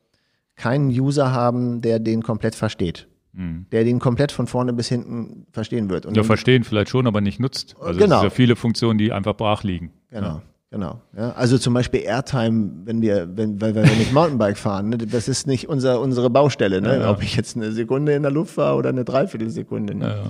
keinen 0.56 0.90
User 0.90 1.32
haben, 1.32 1.82
der 1.82 2.00
den 2.00 2.24
komplett 2.24 2.56
versteht. 2.56 3.08
Mhm. 3.32 3.68
Der 3.72 3.84
den 3.84 4.00
komplett 4.00 4.32
von 4.32 4.48
vorne 4.48 4.74
bis 4.74 4.90
hinten 4.90 5.46
verstehen 5.52 5.90
wird. 5.90 6.08
Und 6.08 6.18
ja, 6.18 6.24
verstehen 6.24 6.64
vielleicht 6.64 6.90
schon, 6.90 7.06
aber 7.06 7.22
nicht 7.22 7.40
nutzt. 7.40 7.76
Also 7.80 8.00
genau. 8.00 8.16
es 8.16 8.22
sind 8.22 8.30
ja 8.32 8.36
viele 8.36 8.56
Funktionen, 8.56 8.98
die 8.98 9.14
einfach 9.14 9.36
brach 9.36 9.64
liegen. 9.64 9.92
Genau. 10.10 10.28
Ja. 10.28 10.42
Genau. 10.72 11.02
Ja, 11.18 11.32
also 11.32 11.58
zum 11.58 11.74
Beispiel 11.74 12.02
Airtime, 12.02 12.72
wenn 12.86 13.02
wir, 13.02 13.36
wenn, 13.36 13.60
weil 13.60 13.74
wir 13.74 13.82
nicht 13.82 14.14
Mountainbike 14.14 14.58
fahren, 14.58 14.90
ne, 14.90 14.98
das 15.00 15.28
ist 15.28 15.48
nicht 15.48 15.68
unser, 15.68 16.00
unsere 16.00 16.30
Baustelle, 16.30 16.80
ne? 16.80 16.90
Ja, 16.90 17.02
ja. 17.02 17.12
ob 17.12 17.24
ich 17.24 17.36
jetzt 17.36 17.56
eine 17.56 17.72
Sekunde 17.72 18.14
in 18.14 18.22
der 18.22 18.32
Luft 18.32 18.56
war 18.58 18.78
oder 18.78 18.90
eine 18.90 19.04
Dreiviertelsekunde. 19.04 19.96
Ne? 19.96 20.26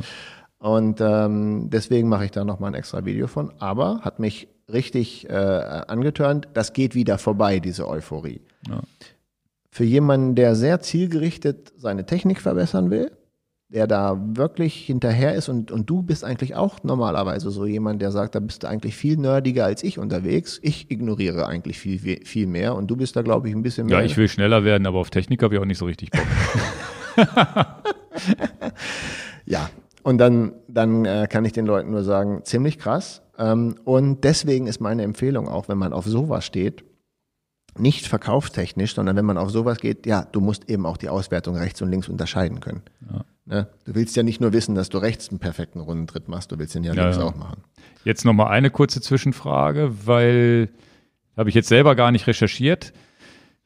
Ja, 0.62 0.68
Und 0.68 1.02
ähm, 1.02 1.70
deswegen 1.70 2.10
mache 2.10 2.26
ich 2.26 2.32
da 2.32 2.44
nochmal 2.44 2.72
ein 2.72 2.76
extra 2.76 3.06
Video 3.06 3.28
von. 3.28 3.54
Aber 3.60 4.02
hat 4.02 4.20
mich 4.20 4.48
richtig 4.72 5.30
äh, 5.30 5.34
angetörnt. 5.34 6.48
Das 6.54 6.74
geht 6.74 6.96
wieder 6.96 7.18
vorbei, 7.18 7.60
diese 7.60 7.88
Euphorie. 7.88 8.42
Für 9.72 9.84
jemanden, 9.84 10.36
der 10.36 10.56
sehr 10.56 10.80
zielgerichtet 10.80 11.74
seine 11.78 12.06
Technik 12.06 12.42
verbessern 12.42 12.90
will, 12.90 13.12
der 13.70 13.86
da 13.86 14.20
wirklich 14.20 14.86
hinterher 14.86 15.36
ist 15.36 15.48
und, 15.48 15.72
und 15.72 15.88
du 15.90 16.02
bist 16.02 16.24
eigentlich 16.24 16.56
auch 16.56 16.84
normalerweise 16.84 17.52
so 17.52 17.66
jemand, 17.68 18.02
der 18.02 18.12
sagt, 18.12 18.34
da 18.34 18.40
bist 18.40 18.64
du 18.64 18.68
eigentlich 18.68 18.96
viel 18.96 19.16
nerdiger 19.18 19.66
als 19.66 19.84
ich 19.84 20.00
unterwegs. 20.00 20.60
Ich 20.64 20.90
ignoriere 20.90 21.46
eigentlich 21.46 21.78
viel, 21.78 22.00
viel 22.26 22.48
mehr 22.48 22.76
und 22.76 22.88
du 22.88 22.96
bist 22.96 23.16
da, 23.16 23.22
glaube 23.22 23.48
ich, 23.48 23.56
ein 23.56 23.62
bisschen 23.62 23.86
mehr. 23.86 24.00
Ja, 24.00 24.04
ich 24.04 24.18
will 24.18 24.28
schneller 24.28 24.64
werden, 24.64 24.88
aber 24.88 24.98
auf 24.98 25.12
Technik 25.12 25.44
habe 25.44 25.56
ich 25.56 25.62
auch 25.62 25.66
nicht 25.66 25.78
so 25.78 25.86
richtig 25.86 26.10
Bock. 26.10 26.26
ja, 29.46 29.70
und 30.10 30.18
dann, 30.18 30.54
dann 30.68 31.06
äh, 31.06 31.28
kann 31.30 31.46
ich 31.46 31.52
den 31.52 31.68
Leuten 31.68 31.92
nur 31.92 32.04
sagen, 32.04 32.42
ziemlich 32.44 32.80
krass. 32.80 33.22
Ähm, 33.38 33.76
und 33.84 34.24
deswegen 34.24 34.66
ist 34.66 34.82
meine 34.82 35.04
Empfehlung 35.04 35.48
auch, 35.48 35.70
wenn 35.70 35.78
man 35.78 35.94
auf 35.94 36.06
sowas 36.06 36.44
steht, 36.44 36.84
nicht 37.78 38.08
verkaufstechnisch, 38.08 38.96
sondern 38.96 39.16
wenn 39.16 39.26
man 39.26 39.38
auf 39.38 39.52
sowas 39.52 39.78
geht, 39.78 40.08
ja, 40.08 40.26
du 40.32 40.42
musst 40.42 40.68
eben 40.68 40.88
auch 40.88 40.98
die 40.98 41.10
Auswertung 41.10 41.56
rechts 41.56 41.80
und 41.84 41.92
links 41.92 42.10
unterscheiden 42.10 42.60
können. 42.60 42.82
Ja. 43.08 43.24
Ne? 43.46 43.68
Du 43.86 43.94
willst 43.94 44.16
ja 44.16 44.24
nicht 44.24 44.42
nur 44.42 44.52
wissen, 44.52 44.74
dass 44.74 44.90
du 44.90 44.98
rechts 44.98 45.30
einen 45.30 45.38
perfekten 45.38 45.80
Rundentritt 45.80 46.28
machst, 46.28 46.52
du 46.52 46.58
willst 46.58 46.74
den 46.74 46.84
ja, 46.84 46.96
ja 46.96 47.04
links 47.04 47.18
ja. 47.18 47.26
auch 47.26 47.36
machen. 47.36 47.62
Jetzt 48.04 48.26
nochmal 48.26 48.48
eine 48.48 48.72
kurze 48.72 49.02
Zwischenfrage, 49.02 49.92
weil 50.08 50.70
habe 51.38 51.50
ich 51.50 51.56
jetzt 51.56 51.70
selber 51.70 51.96
gar 51.96 52.12
nicht 52.12 52.26
recherchiert. 52.26 52.94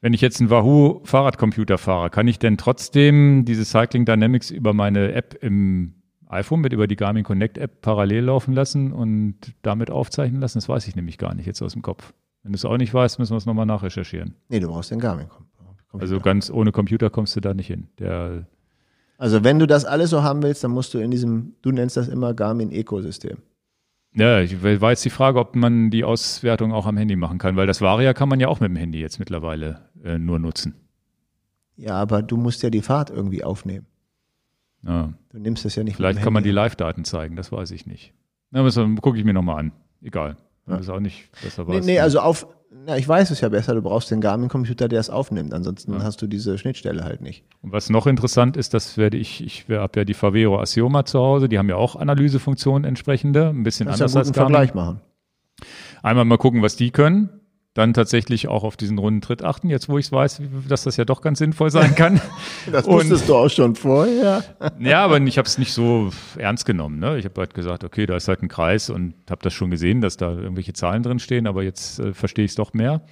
Wenn 0.02 0.12
ich 0.12 0.20
jetzt 0.20 0.40
einen 0.40 0.50
Wahoo 0.50 1.00
Fahrradcomputer 1.04 1.78
fahre, 1.78 2.10
kann 2.10 2.28
ich 2.28 2.38
denn 2.38 2.58
trotzdem 2.58 3.46
diese 3.46 3.64
Cycling 3.64 4.04
Dynamics 4.04 4.50
über 4.50 4.74
meine 4.74 5.14
App 5.14 5.38
im 5.40 5.94
iPhone 6.28 6.60
mit 6.60 6.72
über 6.72 6.86
die 6.86 6.96
Garmin 6.96 7.24
Connect 7.24 7.58
App 7.58 7.80
parallel 7.80 8.24
laufen 8.24 8.54
lassen 8.54 8.92
und 8.92 9.36
damit 9.62 9.90
aufzeichnen 9.90 10.40
lassen? 10.40 10.58
Das 10.58 10.68
weiß 10.68 10.88
ich 10.88 10.96
nämlich 10.96 11.18
gar 11.18 11.34
nicht 11.34 11.46
jetzt 11.46 11.62
aus 11.62 11.72
dem 11.72 11.82
Kopf. 11.82 12.12
Wenn 12.42 12.52
du 12.52 12.56
es 12.56 12.64
auch 12.64 12.76
nicht 12.76 12.92
weißt, 12.92 13.18
müssen 13.18 13.32
wir 13.32 13.38
es 13.38 13.46
nochmal 13.46 13.66
nachrecherchieren. 13.66 14.34
Nee, 14.48 14.60
du 14.60 14.68
brauchst 14.68 14.90
den 14.90 15.00
Garmin. 15.00 15.28
Computer. 15.28 16.02
Also 16.02 16.20
ganz 16.20 16.50
ohne 16.50 16.72
Computer 16.72 17.10
kommst 17.10 17.36
du 17.36 17.40
da 17.40 17.54
nicht 17.54 17.68
hin. 17.68 17.88
Der 17.98 18.46
also 19.16 19.44
wenn 19.44 19.58
du 19.58 19.66
das 19.66 19.84
alles 19.84 20.10
so 20.10 20.22
haben 20.22 20.42
willst, 20.42 20.64
dann 20.64 20.72
musst 20.72 20.92
du 20.92 20.98
in 20.98 21.10
diesem, 21.10 21.54
du 21.62 21.70
nennst 21.70 21.96
das 21.96 22.08
immer 22.08 22.34
Garmin-Ökosystem. 22.34 23.38
Ja, 24.12 24.40
ich 24.40 24.62
war 24.62 24.90
jetzt 24.90 25.04
die 25.04 25.10
Frage, 25.10 25.40
ob 25.40 25.56
man 25.56 25.90
die 25.90 26.04
Auswertung 26.04 26.72
auch 26.72 26.86
am 26.86 26.96
Handy 26.96 27.16
machen 27.16 27.38
kann, 27.38 27.56
weil 27.56 27.66
das 27.66 27.80
Varia 27.80 28.14
kann 28.14 28.28
man 28.28 28.38
ja 28.38 28.48
auch 28.48 28.60
mit 28.60 28.70
dem 28.70 28.76
Handy 28.76 29.00
jetzt 29.00 29.18
mittlerweile 29.18 29.88
äh, 30.04 30.18
nur 30.18 30.38
nutzen. 30.38 30.74
Ja, 31.76 31.94
aber 31.94 32.22
du 32.22 32.36
musst 32.36 32.62
ja 32.62 32.70
die 32.70 32.82
Fahrt 32.82 33.10
irgendwie 33.10 33.42
aufnehmen. 33.42 33.86
Ja. 34.86 35.12
Du 35.30 35.38
nimmst 35.38 35.64
das 35.64 35.74
ja 35.76 35.84
nicht 35.84 35.96
Vielleicht 35.96 36.22
kann 36.22 36.32
man 36.32 36.44
die 36.44 36.50
Live-Daten 36.50 37.04
zeigen, 37.04 37.36
das 37.36 37.50
weiß 37.50 37.70
ich 37.70 37.86
nicht. 37.86 38.12
Na, 38.50 38.68
gucke 39.00 39.18
ich 39.18 39.24
mir 39.24 39.32
nochmal 39.32 39.58
an. 39.58 39.72
Egal. 40.02 40.36
Ja. 40.66 40.74
Das 40.76 40.82
ist 40.82 40.90
auch 40.90 41.00
nicht 41.00 41.30
besser 41.42 41.64
nee, 41.66 41.80
nee, 41.80 42.00
also 42.00 42.20
auf, 42.20 42.46
na, 42.86 42.96
ich 42.96 43.06
weiß 43.06 43.30
es 43.30 43.40
ja 43.40 43.48
besser, 43.48 43.74
du 43.74 43.82
brauchst 43.82 44.10
den 44.10 44.20
Garmin-Computer, 44.20 44.88
der 44.88 45.00
es 45.00 45.10
aufnimmt. 45.10 45.52
Ansonsten 45.52 45.92
ja. 45.92 46.02
hast 46.02 46.22
du 46.22 46.26
diese 46.26 46.56
Schnittstelle 46.58 47.04
halt 47.04 47.20
nicht. 47.20 47.44
Und 47.62 47.72
was 47.72 47.90
noch 47.90 48.06
interessant 48.06 48.56
ist, 48.56 48.74
das 48.74 48.96
werde 48.96 49.16
ich, 49.16 49.44
ich 49.44 49.66
habe 49.68 50.00
ja 50.00 50.04
die 50.04 50.14
Favero 50.14 50.60
Asioma 50.60 51.04
zu 51.04 51.18
Hause, 51.18 51.48
die 51.48 51.58
haben 51.58 51.68
ja 51.68 51.76
auch 51.76 51.96
Analysefunktionen 51.96 52.84
entsprechende, 52.84 53.48
ein 53.48 53.62
bisschen 53.62 53.86
Kannst 53.86 54.02
anders 54.02 54.14
ja 54.14 54.20
als 54.20 54.32
Garmin. 54.32 54.54
Vergleich 54.54 54.74
machen. 54.74 55.00
Einmal 56.02 56.24
mal 56.24 56.38
gucken, 56.38 56.62
was 56.62 56.76
die 56.76 56.90
können 56.90 57.30
dann 57.74 57.92
tatsächlich 57.92 58.46
auch 58.46 58.62
auf 58.62 58.76
diesen 58.76 58.98
runden 58.98 59.20
Tritt 59.20 59.42
achten, 59.42 59.68
jetzt 59.68 59.88
wo 59.88 59.98
ich 59.98 60.06
es 60.06 60.12
weiß, 60.12 60.42
dass 60.68 60.84
das 60.84 60.96
ja 60.96 61.04
doch 61.04 61.20
ganz 61.20 61.40
sinnvoll 61.40 61.70
sein 61.70 61.94
kann. 61.96 62.20
das 62.70 62.86
wusstest 62.86 63.22
und, 63.22 63.28
du 63.28 63.34
auch 63.34 63.48
schon 63.48 63.74
vorher. 63.74 64.44
ja, 64.78 65.04
aber 65.04 65.20
ich 65.20 65.38
habe 65.38 65.46
es 65.46 65.58
nicht 65.58 65.72
so 65.72 66.10
ernst 66.38 66.66
genommen. 66.66 67.00
Ne? 67.00 67.18
Ich 67.18 67.24
habe 67.24 67.40
halt 67.40 67.52
gesagt, 67.52 67.82
okay, 67.82 68.06
da 68.06 68.16
ist 68.16 68.28
halt 68.28 68.42
ein 68.42 68.48
Kreis 68.48 68.90
und 68.90 69.14
habe 69.28 69.42
das 69.42 69.52
schon 69.52 69.70
gesehen, 69.70 70.00
dass 70.00 70.16
da 70.16 70.32
irgendwelche 70.32 70.72
Zahlen 70.72 71.02
drin 71.02 71.18
stehen, 71.18 71.48
aber 71.48 71.64
jetzt 71.64 71.98
äh, 71.98 72.14
verstehe 72.14 72.44
ich 72.44 72.52
es 72.52 72.54
doch 72.54 72.74
mehr. 72.74 73.02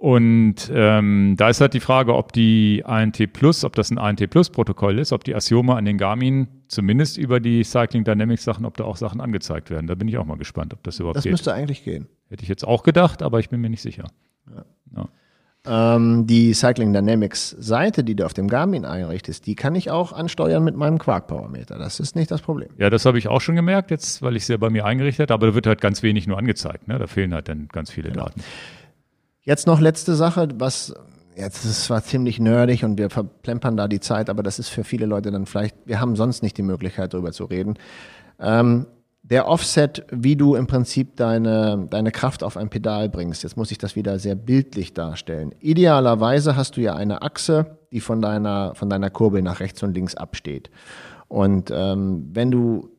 Und 0.00 0.72
ähm, 0.72 1.34
da 1.36 1.50
ist 1.50 1.60
halt 1.60 1.74
die 1.74 1.80
Frage, 1.80 2.14
ob 2.14 2.32
die 2.32 2.82
ANT 2.86 3.34
Plus, 3.34 3.64
ob 3.64 3.74
das 3.74 3.90
ein 3.90 3.98
ANT 3.98 4.30
Plus 4.30 4.48
Protokoll 4.48 4.98
ist, 4.98 5.12
ob 5.12 5.24
die 5.24 5.34
Asioma 5.34 5.76
an 5.76 5.84
den 5.84 5.98
Garmin 5.98 6.48
zumindest 6.68 7.18
über 7.18 7.38
die 7.38 7.62
Cycling 7.64 8.04
Dynamics 8.04 8.44
Sachen, 8.44 8.64
ob 8.64 8.78
da 8.78 8.84
auch 8.84 8.96
Sachen 8.96 9.20
angezeigt 9.20 9.68
werden. 9.68 9.86
Da 9.86 9.94
bin 9.94 10.08
ich 10.08 10.16
auch 10.16 10.24
mal 10.24 10.38
gespannt, 10.38 10.72
ob 10.72 10.82
das 10.84 10.98
überhaupt 11.00 11.18
das 11.18 11.24
geht. 11.24 11.34
Das 11.34 11.40
müsste 11.40 11.52
eigentlich 11.52 11.84
gehen. 11.84 12.06
Hätte 12.30 12.42
ich 12.44 12.48
jetzt 12.48 12.66
auch 12.66 12.82
gedacht, 12.82 13.22
aber 13.22 13.40
ich 13.40 13.50
bin 13.50 13.60
mir 13.60 13.68
nicht 13.68 13.82
sicher. 13.82 14.06
Ja. 14.48 14.64
Ja. 14.96 15.96
Ähm, 15.96 16.26
die 16.26 16.54
Cycling 16.54 16.94
Dynamics 16.94 17.50
Seite, 17.50 18.02
die 18.02 18.14
du 18.14 18.24
auf 18.24 18.32
dem 18.32 18.48
Garmin 18.48 18.86
einrichtest, 18.86 19.46
die 19.46 19.54
kann 19.54 19.74
ich 19.74 19.90
auch 19.90 20.14
ansteuern 20.14 20.64
mit 20.64 20.76
meinem 20.76 20.96
Quark 20.96 21.26
Power 21.26 21.50
Meter. 21.50 21.78
Das 21.78 22.00
ist 22.00 22.16
nicht 22.16 22.30
das 22.30 22.40
Problem. 22.40 22.70
Ja, 22.78 22.88
das 22.88 23.04
habe 23.04 23.18
ich 23.18 23.28
auch 23.28 23.42
schon 23.42 23.54
gemerkt, 23.54 23.90
jetzt, 23.90 24.22
weil 24.22 24.34
ich 24.34 24.44
es 24.44 24.48
ja 24.48 24.56
bei 24.56 24.70
mir 24.70 24.86
eingerichtet 24.86 25.30
habe, 25.30 25.34
aber 25.34 25.46
da 25.48 25.54
wird 25.54 25.66
halt 25.66 25.82
ganz 25.82 26.02
wenig 26.02 26.26
nur 26.26 26.38
angezeigt. 26.38 26.88
Ne? 26.88 26.98
Da 26.98 27.06
fehlen 27.06 27.34
halt 27.34 27.48
dann 27.48 27.68
ganz 27.68 27.90
viele 27.90 28.08
genau. 28.08 28.24
Daten. 28.24 28.40
Jetzt 29.42 29.66
noch 29.66 29.80
letzte 29.80 30.14
Sache, 30.14 30.48
was 30.56 30.94
jetzt 31.36 31.64
ist 31.64 31.84
zwar 31.84 32.02
ziemlich 32.02 32.38
nerdig 32.38 32.84
und 32.84 32.98
wir 32.98 33.10
verplempern 33.10 33.76
da 33.76 33.88
die 33.88 34.00
Zeit, 34.00 34.28
aber 34.28 34.42
das 34.42 34.58
ist 34.58 34.68
für 34.68 34.84
viele 34.84 35.06
Leute 35.06 35.30
dann 35.30 35.46
vielleicht, 35.46 35.76
wir 35.86 36.00
haben 36.00 36.16
sonst 36.16 36.42
nicht 36.42 36.58
die 36.58 36.62
Möglichkeit 36.62 37.14
darüber 37.14 37.32
zu 37.32 37.44
reden. 37.44 37.78
Ähm, 38.38 38.86
der 39.22 39.46
Offset, 39.48 40.04
wie 40.10 40.34
du 40.34 40.54
im 40.54 40.66
Prinzip 40.66 41.16
deine, 41.16 41.86
deine 41.90 42.10
Kraft 42.10 42.42
auf 42.42 42.56
ein 42.56 42.70
Pedal 42.70 43.08
bringst. 43.08 43.42
Jetzt 43.42 43.56
muss 43.56 43.70
ich 43.70 43.78
das 43.78 43.94
wieder 43.94 44.18
sehr 44.18 44.34
bildlich 44.34 44.94
darstellen. 44.94 45.54
Idealerweise 45.60 46.56
hast 46.56 46.76
du 46.76 46.80
ja 46.80 46.94
eine 46.94 47.22
Achse, 47.22 47.78
die 47.92 48.00
von 48.00 48.22
deiner, 48.22 48.74
von 48.74 48.88
deiner 48.88 49.10
Kurbel 49.10 49.42
nach 49.42 49.60
rechts 49.60 49.82
und 49.82 49.94
links 49.94 50.14
absteht. 50.14 50.70
Und 51.28 51.70
ähm, 51.72 52.28
wenn 52.32 52.50
du 52.50 52.90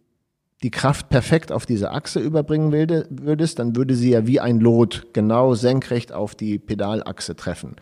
die 0.63 0.71
Kraft 0.71 1.09
perfekt 1.09 1.51
auf 1.51 1.65
diese 1.65 1.91
Achse 1.91 2.19
überbringen 2.19 2.71
würdest, 2.71 3.59
dann 3.59 3.75
würde 3.75 3.95
sie 3.95 4.11
ja 4.11 4.27
wie 4.27 4.39
ein 4.39 4.59
Lot 4.59 5.07
genau 5.13 5.55
senkrecht 5.55 6.13
auf 6.13 6.35
die 6.35 6.59
Pedalachse 6.59 7.35
treffen. 7.35 7.75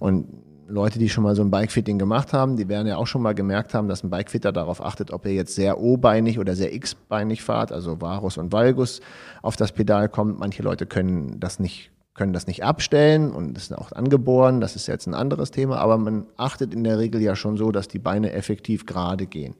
Und 0.00 0.26
Leute, 0.66 0.98
die 0.98 1.08
schon 1.08 1.24
mal 1.24 1.36
so 1.36 1.42
ein 1.42 1.50
Bikefitting 1.50 1.98
gemacht 1.98 2.32
haben, 2.32 2.56
die 2.56 2.68
werden 2.68 2.88
ja 2.88 2.96
auch 2.96 3.06
schon 3.06 3.22
mal 3.22 3.34
gemerkt 3.34 3.74
haben, 3.74 3.86
dass 3.86 4.02
ein 4.02 4.10
Bikefitter 4.10 4.50
darauf 4.50 4.82
achtet, 4.82 5.12
ob 5.12 5.26
er 5.26 5.32
jetzt 5.32 5.54
sehr 5.54 5.78
O-beinig 5.78 6.38
oder 6.38 6.56
sehr 6.56 6.74
X-beinig 6.74 7.42
fahrt, 7.42 7.70
also 7.70 8.00
Varus 8.00 8.38
und 8.38 8.52
Valgus 8.52 9.00
auf 9.42 9.56
das 9.56 9.72
Pedal 9.72 10.08
kommt. 10.08 10.38
Manche 10.38 10.62
Leute 10.62 10.86
können 10.86 11.38
das 11.38 11.58
nicht 11.58 11.90
können 12.14 12.32
das 12.32 12.46
nicht 12.46 12.62
abstellen 12.62 13.32
und 13.32 13.54
das 13.54 13.64
ist 13.64 13.76
auch 13.76 13.90
angeboren, 13.90 14.60
das 14.60 14.76
ist 14.76 14.86
jetzt 14.86 15.08
ein 15.08 15.14
anderes 15.14 15.50
Thema, 15.50 15.78
aber 15.78 15.98
man 15.98 16.28
achtet 16.36 16.72
in 16.72 16.84
der 16.84 17.00
Regel 17.00 17.20
ja 17.20 17.34
schon 17.34 17.56
so, 17.56 17.72
dass 17.72 17.88
die 17.88 17.98
Beine 17.98 18.30
effektiv 18.32 18.86
gerade 18.86 19.26
gehen. 19.26 19.56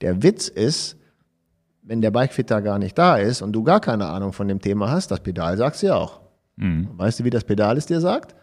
Der 0.00 0.24
Witz 0.24 0.48
ist, 0.48 0.96
wenn 1.88 2.02
der 2.02 2.10
Bikefitter 2.10 2.60
gar 2.60 2.78
nicht 2.78 2.96
da 2.98 3.16
ist 3.16 3.40
und 3.40 3.52
du 3.52 3.64
gar 3.64 3.80
keine 3.80 4.06
Ahnung 4.06 4.32
von 4.32 4.46
dem 4.46 4.60
Thema 4.60 4.90
hast, 4.90 5.10
das 5.10 5.20
Pedal 5.20 5.56
sagst 5.56 5.82
du 5.82 5.86
ja 5.86 5.96
auch. 5.96 6.20
Mhm. 6.56 6.90
Weißt 6.96 7.20
du, 7.20 7.24
wie 7.24 7.30
das 7.30 7.44
Pedal 7.44 7.78
es 7.78 7.86
dir 7.86 8.00
sagt? 8.00 8.34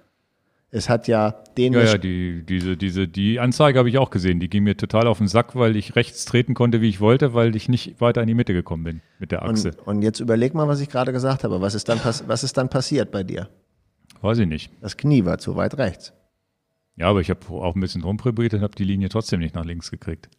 Es 0.71 0.89
hat 0.89 1.07
ja 1.07 1.43
den 1.55 1.73
Ja, 1.73 1.83
ja, 1.83 1.97
die, 1.97 2.43
diese, 2.43 2.75
diese, 2.75 3.07
die 3.07 3.39
Anzeige 3.39 3.77
habe 3.77 3.87
ich 3.87 3.99
auch 3.99 4.09
gesehen. 4.09 4.39
Die 4.39 4.49
ging 4.49 4.63
mir 4.63 4.75
total 4.75 5.07
auf 5.07 5.19
den 5.19 5.27
Sack, 5.27 5.55
weil 5.55 5.75
ich 5.75 5.95
rechts 5.95 6.25
treten 6.25 6.55
konnte, 6.55 6.81
wie 6.81 6.89
ich 6.89 6.99
wollte, 6.99 7.33
weil 7.33 7.55
ich 7.55 7.69
nicht 7.69 8.01
weiter 8.01 8.21
in 8.21 8.27
die 8.27 8.33
Mitte 8.33 8.53
gekommen 8.53 8.83
bin 8.83 9.01
mit 9.19 9.31
der 9.31 9.43
Achse. 9.43 9.69
und, 9.69 9.97
und 9.97 10.01
jetzt 10.01 10.19
überleg 10.19 10.55
mal, 10.55 10.67
was 10.67 10.81
ich 10.81 10.89
gerade 10.89 11.13
gesagt 11.13 11.43
habe. 11.43 11.61
Was 11.61 11.75
ist, 11.75 11.87
dann 11.87 12.01
was 12.03 12.43
ist 12.43 12.57
dann 12.57 12.67
passiert 12.67 13.11
bei 13.11 13.23
dir? 13.23 13.47
Weiß 14.21 14.39
ich 14.39 14.47
nicht. 14.47 14.71
Das 14.81 14.97
Knie 14.97 15.23
war 15.23 15.37
zu 15.37 15.55
weit 15.55 15.77
rechts. 15.77 16.13
Ja, 16.97 17.09
aber 17.09 17.21
ich 17.21 17.29
habe 17.29 17.47
auch 17.49 17.75
ein 17.75 17.79
bisschen 17.81 18.03
rumprobiert 18.03 18.55
und 18.55 18.61
habe 18.61 18.75
die 18.75 18.85
Linie 18.85 19.09
trotzdem 19.09 19.39
nicht 19.39 19.53
nach 19.53 19.65
links 19.65 19.91
gekriegt. 19.91 20.29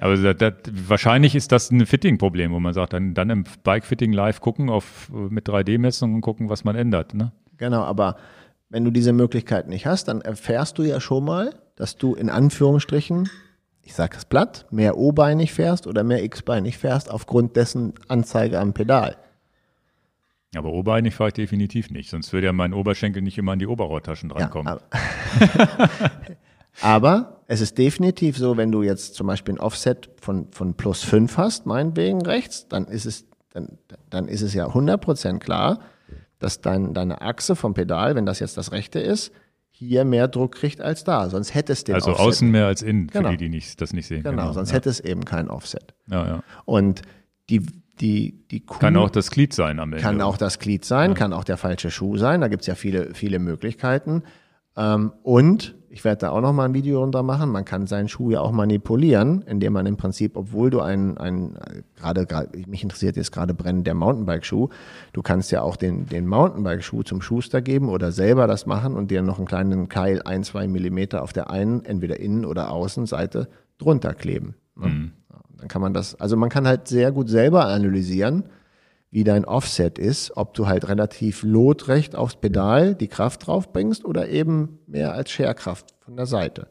Aber 0.00 0.16
das, 0.16 0.36
das, 0.36 0.54
wahrscheinlich 0.86 1.34
ist 1.34 1.52
das 1.52 1.70
ein 1.70 1.86
Fitting-Problem, 1.86 2.52
wo 2.52 2.60
man 2.60 2.74
sagt, 2.74 2.92
dann, 2.92 3.14
dann 3.14 3.30
im 3.30 3.44
Bike-Fitting 3.62 4.12
live 4.12 4.40
gucken 4.40 4.68
auf, 4.68 5.10
mit 5.10 5.48
3D-Messungen 5.48 6.16
und 6.16 6.20
gucken, 6.20 6.48
was 6.48 6.64
man 6.64 6.76
ändert. 6.76 7.14
Ne? 7.14 7.32
Genau, 7.56 7.82
aber 7.82 8.16
wenn 8.68 8.84
du 8.84 8.90
diese 8.90 9.12
Möglichkeit 9.12 9.68
nicht 9.68 9.86
hast, 9.86 10.08
dann 10.08 10.20
erfährst 10.20 10.78
du 10.78 10.82
ja 10.82 11.00
schon 11.00 11.24
mal, 11.24 11.54
dass 11.76 11.96
du 11.96 12.14
in 12.14 12.30
Anführungsstrichen, 12.30 13.28
ich 13.82 13.94
sage 13.94 14.16
es 14.16 14.24
platt, 14.24 14.66
mehr 14.70 14.96
O-beinig 14.96 15.52
fährst 15.52 15.86
oder 15.86 16.04
mehr 16.04 16.22
X-beinig 16.22 16.78
fährst 16.78 17.10
aufgrund 17.10 17.56
dessen 17.56 17.94
Anzeige 18.08 18.60
am 18.60 18.72
Pedal. 18.72 19.16
Aber 20.56 20.72
obereinig 20.72 21.14
fahre 21.14 21.28
ich 21.28 21.34
definitiv 21.34 21.90
nicht, 21.90 22.10
sonst 22.10 22.32
würde 22.32 22.48
ja 22.48 22.52
mein 22.52 22.72
Oberschenkel 22.72 23.22
nicht 23.22 23.38
immer 23.38 23.52
an 23.52 23.60
die 23.60 23.68
Oberrohrtaschen 23.68 24.28
drankommen. 24.28 24.66
aber, 24.66 24.82
aber 26.80 27.42
es 27.46 27.60
ist 27.60 27.78
definitiv 27.78 28.36
so, 28.38 28.56
wenn 28.56 28.70
du 28.72 28.82
jetzt 28.82 29.14
zum 29.14 29.26
Beispiel 29.26 29.54
ein 29.54 29.60
Offset 29.60 30.10
von, 30.20 30.48
von 30.52 30.74
plus 30.74 31.02
5 31.02 31.36
hast, 31.36 31.66
meinetwegen 31.66 32.22
rechts, 32.22 32.68
dann 32.68 32.86
ist 32.86 33.06
es, 33.06 33.26
dann, 33.52 33.78
dann 34.08 34.28
ist 34.28 34.42
es 34.42 34.54
ja 34.54 34.66
100% 34.68 35.38
klar, 35.40 35.80
dass 36.38 36.60
dein, 36.60 36.94
deine 36.94 37.20
Achse 37.20 37.56
vom 37.56 37.74
Pedal, 37.74 38.14
wenn 38.14 38.24
das 38.24 38.38
jetzt 38.38 38.56
das 38.56 38.72
rechte 38.72 39.00
ist, 39.00 39.32
hier 39.70 40.04
mehr 40.04 40.28
Druck 40.28 40.54
kriegt 40.56 40.80
als 40.80 41.04
da. 41.04 41.28
Sonst 41.30 41.54
hätte 41.54 41.72
es 41.72 41.84
den 41.84 41.94
also 41.94 42.10
Offset. 42.12 42.26
außen 42.26 42.50
mehr 42.50 42.66
als 42.66 42.82
innen, 42.82 43.08
Genau. 43.08 43.30
für 43.30 43.36
die, 43.36 43.44
die 43.44 43.48
nicht, 43.50 43.80
das 43.80 43.92
nicht 43.92 44.06
sehen. 44.06 44.22
Genau, 44.22 44.52
sonst 44.52 44.70
ja. 44.70 44.76
hätte 44.76 44.90
es 44.90 45.00
eben 45.00 45.24
kein 45.24 45.48
Offset. 45.48 45.94
Ja, 46.06 46.26
ja. 46.26 46.42
Und 46.66 47.02
die, 47.48 47.66
die, 48.00 48.46
die 48.50 48.60
Kuh 48.60 48.78
Kann 48.78 48.96
auch 48.96 49.10
das 49.10 49.30
Glied 49.30 49.52
sein 49.54 49.80
am 49.80 49.92
Ende. 49.92 50.02
kann 50.02 50.20
auch 50.20 50.36
das 50.36 50.58
Glied 50.58 50.84
sein, 50.84 51.14
kann 51.14 51.32
auch 51.32 51.44
der 51.44 51.56
falsche 51.56 51.90
Schuh 51.90 52.16
sein. 52.16 52.40
Da 52.42 52.48
gibt's 52.48 52.66
ja 52.66 52.74
viele, 52.74 53.14
viele 53.14 53.38
Möglichkeiten. 53.38 54.22
Ähm, 54.76 55.12
und 55.22 55.74
ich 55.92 56.04
werde 56.04 56.20
da 56.20 56.30
auch 56.30 56.40
noch 56.40 56.52
mal 56.52 56.66
ein 56.66 56.74
Video 56.74 57.00
runter 57.00 57.24
machen. 57.24 57.50
Man 57.50 57.64
kann 57.64 57.88
seinen 57.88 58.08
Schuh 58.08 58.30
ja 58.30 58.40
auch 58.40 58.52
manipulieren, 58.52 59.42
indem 59.42 59.72
man 59.72 59.86
im 59.86 59.96
Prinzip, 59.96 60.36
obwohl 60.36 60.70
du 60.70 60.80
einen, 60.80 61.18
einen 61.18 61.58
gerade, 61.96 62.26
gerade, 62.26 62.56
mich 62.68 62.84
interessiert 62.84 63.16
jetzt 63.16 63.32
gerade 63.32 63.54
brennend 63.54 63.88
der 63.88 63.94
Mountainbike-Schuh, 63.94 64.68
du 65.12 65.22
kannst 65.22 65.50
ja 65.50 65.62
auch 65.62 65.74
den, 65.74 66.06
den 66.06 66.28
Mountainbike-Schuh 66.28 67.02
zum 67.02 67.20
Schuster 67.20 67.60
geben 67.60 67.88
oder 67.88 68.12
selber 68.12 68.46
das 68.46 68.66
machen 68.66 68.94
und 68.94 69.10
dir 69.10 69.22
noch 69.22 69.38
einen 69.38 69.48
kleinen 69.48 69.88
Keil 69.88 70.22
ein, 70.22 70.44
zwei 70.44 70.68
Millimeter 70.68 71.22
auf 71.22 71.32
der 71.32 71.50
einen, 71.50 71.84
entweder 71.84 72.20
Innen- 72.20 72.46
oder 72.46 72.70
Außenseite 72.70 73.48
drunter 73.78 74.14
kleben. 74.14 74.54
Ne? 74.76 75.10
Ja, 75.28 75.36
Dann 75.58 75.68
kann 75.68 75.82
man 75.82 75.92
das, 75.92 76.14
also 76.20 76.36
man 76.36 76.50
kann 76.50 76.68
halt 76.68 76.86
sehr 76.86 77.10
gut 77.10 77.28
selber 77.28 77.66
analysieren, 77.66 78.44
wie 79.10 79.24
dein 79.24 79.44
Offset 79.44 79.98
ist, 79.98 80.36
ob 80.36 80.54
du 80.54 80.66
halt 80.66 80.88
relativ 80.88 81.42
lotrecht 81.42 82.14
aufs 82.14 82.36
Pedal 82.36 82.94
die 82.94 83.08
Kraft 83.08 83.46
drauf 83.46 83.72
bringst 83.72 84.04
oder 84.04 84.28
eben 84.28 84.78
mehr 84.86 85.14
als 85.14 85.30
Scherkraft 85.30 85.94
von 86.00 86.16
der 86.16 86.26
Seite. 86.26 86.68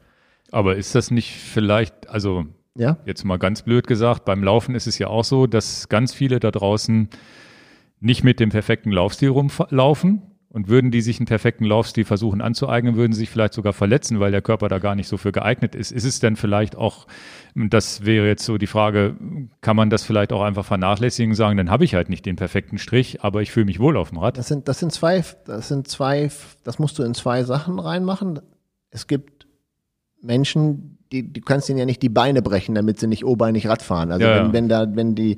Aber 0.51 0.77
ist 0.77 0.95
das 0.95 1.11
nicht 1.11 1.35
vielleicht, 1.35 2.09
also 2.09 2.45
Ja? 2.75 2.97
jetzt 3.05 3.25
mal 3.25 3.37
ganz 3.37 3.63
blöd 3.63 3.87
gesagt, 3.87 4.25
beim 4.25 4.43
Laufen 4.43 4.73
ist 4.73 4.87
es 4.87 4.97
ja 4.97 5.07
auch 5.07 5.25
so, 5.25 5.47
dass 5.47 5.89
ganz 5.89 6.13
viele 6.13 6.39
da 6.39 6.51
draußen 6.51 7.09
nicht 7.99 8.23
mit 8.23 8.39
dem 8.39 8.49
perfekten 8.49 8.91
Laufstil 8.91 9.29
rumlaufen. 9.29 10.21
Und 10.51 10.67
würden 10.67 10.89
die 10.89 11.01
sich 11.01 11.19
einen 11.19 11.27
perfekten 11.27 11.63
Laufstil 11.63 12.05
versuchen 12.05 12.41
anzueignen, 12.41 12.95
würden 12.95 13.13
sie 13.13 13.19
sich 13.19 13.29
vielleicht 13.29 13.53
sogar 13.53 13.71
verletzen, 13.71 14.19
weil 14.19 14.31
der 14.31 14.41
Körper 14.41 14.67
da 14.67 14.79
gar 14.79 14.95
nicht 14.95 15.07
so 15.07 15.17
für 15.17 15.31
geeignet 15.31 15.75
ist. 15.75 15.91
Ist 15.91 16.05
es 16.05 16.19
denn 16.19 16.35
vielleicht 16.35 16.75
auch, 16.75 17.05
das 17.53 18.03
wäre 18.03 18.25
jetzt 18.25 18.45
so 18.45 18.57
die 18.57 18.65
Frage, 18.65 19.15
kann 19.61 19.75
man 19.75 19.91
das 19.91 20.03
vielleicht 20.03 20.33
auch 20.33 20.41
einfach 20.41 20.65
vernachlässigen 20.65 21.33
und 21.33 21.35
sagen, 21.35 21.55
dann 21.55 21.69
habe 21.69 21.85
ich 21.85 21.93
halt 21.93 22.09
nicht 22.09 22.25
den 22.25 22.35
perfekten 22.35 22.79
Strich, 22.79 23.23
aber 23.23 23.43
ich 23.43 23.51
fühle 23.51 23.67
mich 23.67 23.79
wohl 23.79 23.95
auf 23.95 24.09
dem 24.09 24.17
Rad? 24.17 24.39
Das 24.39 24.47
sind, 24.47 24.67
das 24.67 24.79
sind 24.79 24.91
zwei, 24.91 25.23
das 25.45 25.67
sind 25.67 25.87
zwei, 25.87 26.31
das 26.63 26.79
musst 26.79 26.97
du 26.97 27.03
in 27.03 27.13
zwei 27.13 27.43
Sachen 27.43 27.77
reinmachen. 27.77 28.39
Es 28.89 29.05
gibt 29.05 29.45
Menschen, 30.19 30.97
die, 31.11 31.31
du 31.31 31.41
kannst 31.41 31.69
ihnen 31.69 31.77
ja 31.77 31.85
nicht 31.85 32.01
die 32.01 32.09
Beine 32.09 32.41
brechen, 32.41 32.73
damit 32.73 32.99
sie 32.99 33.07
nicht 33.07 33.23
obeinig 33.23 33.67
Rad 33.67 33.81
fahren. 33.81 34.11
Also 34.11 34.25
Ja, 34.25 34.35
wenn, 34.35 34.45
ja. 34.47 34.53
wenn 34.53 34.69
da, 34.69 34.95
wenn 34.95 35.15
die, 35.15 35.37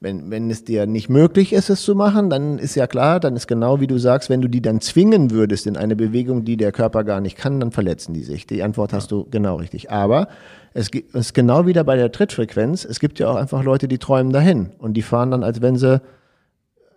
wenn, 0.00 0.30
wenn 0.30 0.50
es 0.50 0.64
dir 0.64 0.86
nicht 0.86 1.10
möglich 1.10 1.52
ist, 1.52 1.68
es 1.68 1.82
zu 1.82 1.94
machen, 1.94 2.30
dann 2.30 2.58
ist 2.58 2.74
ja 2.74 2.86
klar, 2.86 3.20
dann 3.20 3.36
ist 3.36 3.46
genau 3.46 3.80
wie 3.80 3.86
du 3.86 3.98
sagst, 3.98 4.30
wenn 4.30 4.40
du 4.40 4.48
die 4.48 4.62
dann 4.62 4.80
zwingen 4.80 5.30
würdest 5.30 5.66
in 5.66 5.76
eine 5.76 5.94
Bewegung, 5.94 6.44
die 6.44 6.56
der 6.56 6.72
Körper 6.72 7.04
gar 7.04 7.20
nicht 7.20 7.36
kann, 7.36 7.60
dann 7.60 7.70
verletzen 7.70 8.14
die 8.14 8.22
sich. 8.22 8.46
Die 8.46 8.62
Antwort 8.62 8.94
hast 8.94 9.12
du 9.12 9.26
genau 9.30 9.56
richtig. 9.56 9.90
Aber 9.90 10.28
es 10.72 10.88
ist 10.88 11.34
genau 11.34 11.66
wieder 11.66 11.84
bei 11.84 11.96
der 11.96 12.10
Trittfrequenz. 12.12 12.86
Es 12.86 12.98
gibt 12.98 13.18
ja 13.18 13.28
auch 13.28 13.36
einfach 13.36 13.62
Leute, 13.62 13.88
die 13.88 13.98
träumen 13.98 14.32
dahin 14.32 14.70
und 14.78 14.94
die 14.94 15.02
fahren 15.02 15.30
dann, 15.30 15.44
als 15.44 15.60
wenn 15.60 15.76
sie 15.76 16.00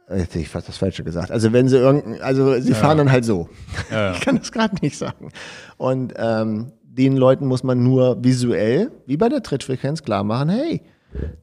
Jetzt 0.10 0.34
hätte 0.34 0.40
ich 0.40 0.50
fast 0.50 0.68
das 0.68 0.78
Falsche 0.78 1.04
gesagt. 1.04 1.32
Also 1.32 1.54
wenn 1.54 1.70
sie 1.70 1.78
irgendein, 1.78 2.22
also 2.22 2.60
sie 2.60 2.74
fahren 2.74 2.98
dann 2.98 3.12
halt 3.12 3.26
so. 3.26 3.50
Ich 4.14 4.22
kann 4.22 4.38
das 4.38 4.52
gerade 4.52 4.76
nicht 4.82 4.98
sagen. 4.98 5.30
Und 5.78 6.14
ähm, 6.18 6.74
den 6.84 7.16
Leuten 7.16 7.48
muss 7.48 7.64
man 7.64 7.84
nur 7.84 8.24
visuell, 8.24 8.92
wie 9.06 9.18
bei 9.18 9.30
der 9.30 9.42
Trittfrequenz, 9.42 10.04
klar 10.04 10.24
machen, 10.24 10.50
hey, 10.50 10.82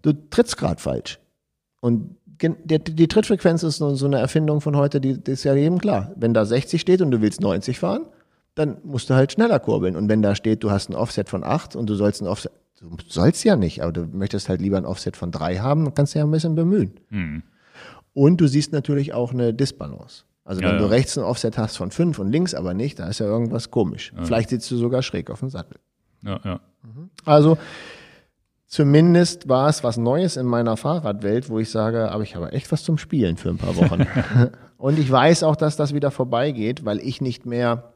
du 0.02 0.12
trittst 0.12 0.56
gerade 0.58 0.80
falsch. 0.80 1.18
Und 1.80 2.16
die, 2.42 2.78
die 2.78 3.08
Trittfrequenz 3.08 3.62
ist 3.62 3.78
so 3.78 4.06
eine 4.06 4.18
Erfindung 4.18 4.60
von 4.60 4.76
heute, 4.76 5.00
die, 5.00 5.18
die 5.22 5.32
ist 5.32 5.44
ja 5.44 5.54
jedem 5.54 5.78
klar. 5.78 6.12
Wenn 6.16 6.32
da 6.34 6.44
60 6.44 6.80
steht 6.80 7.02
und 7.02 7.10
du 7.10 7.20
willst 7.20 7.40
90 7.40 7.78
fahren, 7.78 8.06
dann 8.54 8.78
musst 8.82 9.10
du 9.10 9.14
halt 9.14 9.32
schneller 9.32 9.58
kurbeln. 9.58 9.96
Und 9.96 10.08
wenn 10.08 10.22
da 10.22 10.34
steht, 10.34 10.62
du 10.64 10.70
hast 10.70 10.88
ein 10.90 10.94
Offset 10.94 11.28
von 11.28 11.44
8 11.44 11.76
und 11.76 11.88
du 11.88 11.94
sollst 11.94 12.22
ein 12.22 12.26
Offset, 12.28 12.52
du 12.80 12.96
sollst 13.08 13.44
ja 13.44 13.56
nicht, 13.56 13.82
aber 13.82 13.92
du 13.92 14.06
möchtest 14.06 14.48
halt 14.48 14.60
lieber 14.60 14.78
ein 14.78 14.86
Offset 14.86 15.16
von 15.16 15.30
3 15.30 15.58
haben, 15.58 15.84
dann 15.84 15.94
kannst 15.94 16.14
du 16.14 16.18
ja 16.18 16.24
ein 16.24 16.30
bisschen 16.30 16.54
bemühen. 16.54 16.92
Und 18.12 18.40
du 18.40 18.46
siehst 18.46 18.72
natürlich 18.72 19.12
auch 19.14 19.32
eine 19.32 19.52
Disbalance. 19.54 20.24
Also 20.44 20.62
Ja, 20.62 20.70
wenn 20.70 20.78
du 20.78 20.84
ja. 20.84 20.90
rechts 20.90 21.16
ein 21.16 21.24
Offset 21.24 21.58
hast 21.58 21.76
von 21.76 21.90
5 21.90 22.18
und 22.18 22.30
links 22.32 22.54
aber 22.54 22.74
nicht, 22.74 22.98
da 22.98 23.08
ist 23.08 23.20
ja 23.20 23.26
irgendwas 23.26 23.70
komisch. 23.70 24.12
Vielleicht 24.22 24.48
sitzt 24.48 24.70
du 24.70 24.76
sogar 24.76 25.02
schräg 25.02 25.30
auf 25.30 25.40
dem 25.40 25.50
Sattel. 25.50 25.76
Ja, 26.22 26.40
ja. 26.44 26.60
Also 27.24 27.56
zumindest 28.70 29.48
war 29.48 29.68
es 29.68 29.84
was 29.84 29.98
Neues 29.98 30.36
in 30.36 30.46
meiner 30.46 30.76
Fahrradwelt, 30.78 31.50
wo 31.50 31.58
ich 31.58 31.70
sage, 31.70 32.10
aber 32.10 32.22
ich 32.22 32.36
habe 32.36 32.52
echt 32.52 32.72
was 32.72 32.84
zum 32.84 32.96
Spielen 32.96 33.36
für 33.36 33.50
ein 33.50 33.58
paar 33.58 33.76
Wochen. 33.76 34.06
und 34.78 34.98
ich 34.98 35.10
weiß 35.10 35.42
auch, 35.42 35.56
dass 35.56 35.76
das 35.76 35.92
wieder 35.92 36.10
vorbeigeht, 36.10 36.84
weil 36.84 37.00
ich 37.00 37.20
nicht 37.20 37.44
mehr 37.44 37.92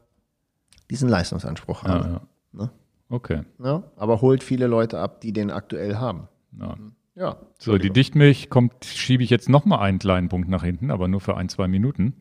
diesen 0.91 1.09
Leistungsanspruch 1.09 1.83
ja, 1.83 1.89
habe. 1.89 2.09
ja. 2.09 2.21
Ne? 2.51 2.69
Okay. 3.09 3.41
Ne? 3.57 3.83
Aber 3.95 4.21
holt 4.21 4.43
viele 4.43 4.67
Leute 4.67 4.99
ab, 4.99 5.21
die 5.21 5.33
den 5.33 5.49
aktuell 5.49 5.95
haben. 5.95 6.27
Ja. 6.59 6.75
Ja. 7.15 7.37
So, 7.57 7.77
die 7.77 7.91
Dichtmilch 7.91 8.49
kommt, 8.49 8.83
schiebe 8.83 9.23
ich 9.23 9.29
jetzt 9.29 9.47
noch 9.47 9.63
mal 9.63 9.79
einen 9.79 9.99
kleinen 9.99 10.27
Punkt 10.27 10.49
nach 10.49 10.63
hinten, 10.63 10.91
aber 10.91 11.07
nur 11.07 11.21
für 11.21 11.37
ein, 11.37 11.47
zwei 11.47 11.69
Minuten, 11.69 12.15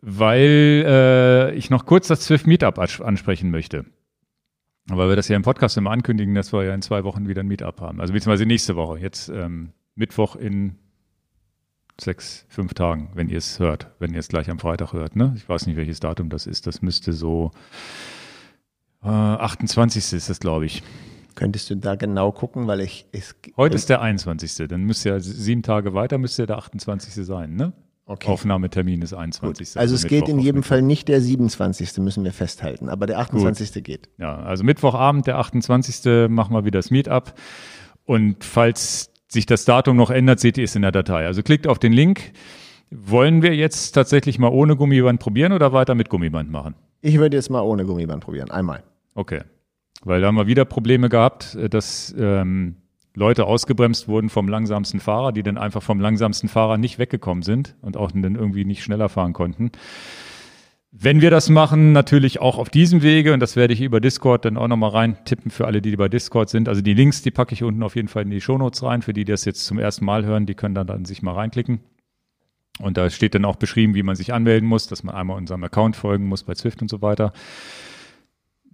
weil 0.00 0.84
äh, 0.86 1.54
ich 1.54 1.68
noch 1.68 1.84
kurz 1.84 2.08
das 2.08 2.24
Swift 2.24 2.46
Meetup 2.46 2.78
ans- 2.78 3.02
ansprechen 3.02 3.50
möchte. 3.50 3.84
Weil 4.90 5.08
wir 5.10 5.16
das 5.16 5.28
ja 5.28 5.36
im 5.36 5.42
Podcast 5.42 5.76
immer 5.76 5.90
ankündigen, 5.90 6.34
dass 6.34 6.52
wir 6.52 6.64
ja 6.64 6.74
in 6.74 6.82
zwei 6.82 7.04
Wochen 7.04 7.28
wieder 7.28 7.42
ein 7.42 7.48
Meetup 7.48 7.80
haben. 7.80 8.00
Also 8.00 8.12
beziehungsweise 8.12 8.46
nächste 8.46 8.74
Woche, 8.74 8.98
jetzt 8.98 9.28
ähm, 9.28 9.72
Mittwoch 9.94 10.34
in 10.34 10.76
sechs, 12.00 12.46
fünf 12.48 12.74
Tagen, 12.74 13.10
wenn 13.14 13.28
ihr 13.28 13.38
es 13.38 13.58
hört, 13.58 13.90
wenn 13.98 14.12
ihr 14.12 14.20
es 14.20 14.28
gleich 14.28 14.48
am 14.50 14.58
Freitag 14.58 14.92
hört. 14.92 15.16
Ne? 15.16 15.34
Ich 15.36 15.48
weiß 15.48 15.66
nicht, 15.66 15.76
welches 15.76 16.00
Datum 16.00 16.30
das 16.30 16.46
ist. 16.46 16.66
Das 16.66 16.80
müsste 16.80 17.12
so 17.12 17.50
äh, 19.02 19.08
28. 19.08 20.12
ist 20.12 20.30
das, 20.30 20.40
glaube 20.40 20.66
ich. 20.66 20.82
Könntest 21.34 21.70
du 21.70 21.76
da 21.76 21.94
genau 21.94 22.32
gucken, 22.32 22.66
weil 22.66 22.80
ich 22.80 23.06
es, 23.12 23.36
Heute 23.56 23.76
ist 23.76 23.88
der 23.88 24.00
21. 24.00 24.68
Dann 24.68 24.82
müsste 24.82 25.10
ja 25.10 25.20
sieben 25.20 25.62
Tage 25.62 25.94
weiter, 25.94 26.18
müsste 26.18 26.42
ja 26.42 26.46
der 26.46 26.58
28. 26.58 27.14
sein, 27.24 27.54
ne? 27.54 27.72
Okay. 28.08 28.30
Aufnahmetermin 28.30 29.02
ist 29.02 29.12
21. 29.12 29.78
Also 29.78 29.94
es 29.94 30.06
geht 30.06 30.28
in 30.28 30.38
jedem 30.38 30.60
Mittwoch. 30.60 30.68
Fall 30.68 30.82
nicht 30.82 31.08
der 31.08 31.20
27. 31.20 31.98
müssen 31.98 32.24
wir 32.24 32.32
festhalten, 32.32 32.88
aber 32.88 33.06
der 33.06 33.18
28. 33.18 33.84
geht. 33.84 34.08
Ja, 34.16 34.36
also 34.38 34.64
Mittwochabend, 34.64 35.26
der 35.26 35.36
28. 35.36 36.30
machen 36.30 36.54
wir 36.54 36.64
wieder 36.64 36.78
das 36.78 36.90
Meetup. 36.90 37.34
Und 38.06 38.44
falls 38.44 39.12
sich 39.28 39.44
das 39.44 39.66
Datum 39.66 39.98
noch 39.98 40.08
ändert, 40.08 40.40
seht 40.40 40.56
ihr 40.56 40.64
es 40.64 40.74
in 40.74 40.80
der 40.80 40.90
Datei. 40.90 41.26
Also 41.26 41.42
klickt 41.42 41.66
auf 41.66 41.78
den 41.78 41.92
Link. 41.92 42.32
Wollen 42.90 43.42
wir 43.42 43.54
jetzt 43.54 43.92
tatsächlich 43.92 44.38
mal 44.38 44.48
ohne 44.48 44.74
Gummiband 44.74 45.20
probieren 45.20 45.52
oder 45.52 45.74
weiter 45.74 45.94
mit 45.94 46.08
Gummiband 46.08 46.50
machen? 46.50 46.76
Ich 47.02 47.18
würde 47.18 47.36
jetzt 47.36 47.50
mal 47.50 47.60
ohne 47.60 47.84
Gummiband 47.84 48.24
probieren, 48.24 48.50
einmal. 48.50 48.84
Okay. 49.14 49.42
Weil 50.02 50.22
da 50.22 50.28
haben 50.28 50.36
wir 50.36 50.46
wieder 50.46 50.64
Probleme 50.64 51.10
gehabt, 51.10 51.58
dass 51.68 52.14
ähm, 52.18 52.76
Leute 53.18 53.44
ausgebremst 53.44 54.08
wurden 54.08 54.30
vom 54.30 54.48
langsamsten 54.48 55.00
Fahrer, 55.00 55.32
die 55.32 55.42
dann 55.42 55.58
einfach 55.58 55.82
vom 55.82 56.00
langsamsten 56.00 56.48
Fahrer 56.48 56.78
nicht 56.78 56.98
weggekommen 56.98 57.42
sind 57.42 57.76
und 57.82 57.96
auch 57.96 58.10
dann 58.12 58.34
irgendwie 58.34 58.64
nicht 58.64 58.82
schneller 58.82 59.08
fahren 59.08 59.32
konnten. 59.34 59.72
Wenn 60.90 61.20
wir 61.20 61.30
das 61.30 61.50
machen, 61.50 61.92
natürlich 61.92 62.40
auch 62.40 62.56
auf 62.56 62.70
diesem 62.70 63.02
Wege, 63.02 63.34
und 63.34 63.40
das 63.40 63.56
werde 63.56 63.74
ich 63.74 63.82
über 63.82 64.00
Discord 64.00 64.46
dann 64.46 64.56
auch 64.56 64.68
nochmal 64.68 64.90
reintippen 64.90 65.50
für 65.50 65.66
alle, 65.66 65.82
die 65.82 65.94
bei 65.96 66.08
Discord 66.08 66.48
sind. 66.48 66.66
Also 66.66 66.80
die 66.80 66.94
Links, 66.94 67.20
die 67.20 67.30
packe 67.30 67.52
ich 67.52 67.62
unten 67.62 67.82
auf 67.82 67.94
jeden 67.94 68.08
Fall 68.08 68.22
in 68.22 68.30
die 68.30 68.40
Shownotes 68.40 68.82
rein. 68.82 69.02
Für 69.02 69.12
die, 69.12 69.24
die 69.24 69.32
das 69.32 69.44
jetzt 69.44 69.66
zum 69.66 69.78
ersten 69.78 70.06
Mal 70.06 70.24
hören, 70.24 70.46
die 70.46 70.54
können 70.54 70.74
dann, 70.74 70.86
dann 70.86 71.04
sich 71.04 71.20
mal 71.20 71.34
reinklicken. 71.34 71.80
Und 72.78 72.96
da 72.96 73.10
steht 73.10 73.34
dann 73.34 73.44
auch 73.44 73.56
beschrieben, 73.56 73.94
wie 73.94 74.02
man 74.02 74.16
sich 74.16 74.32
anmelden 74.32 74.66
muss, 74.66 74.86
dass 74.86 75.02
man 75.02 75.14
einmal 75.14 75.36
unserem 75.36 75.62
Account 75.64 75.94
folgen 75.94 76.26
muss 76.26 76.44
bei 76.44 76.54
Zwift 76.54 76.80
und 76.80 76.88
so 76.88 77.02
weiter. 77.02 77.32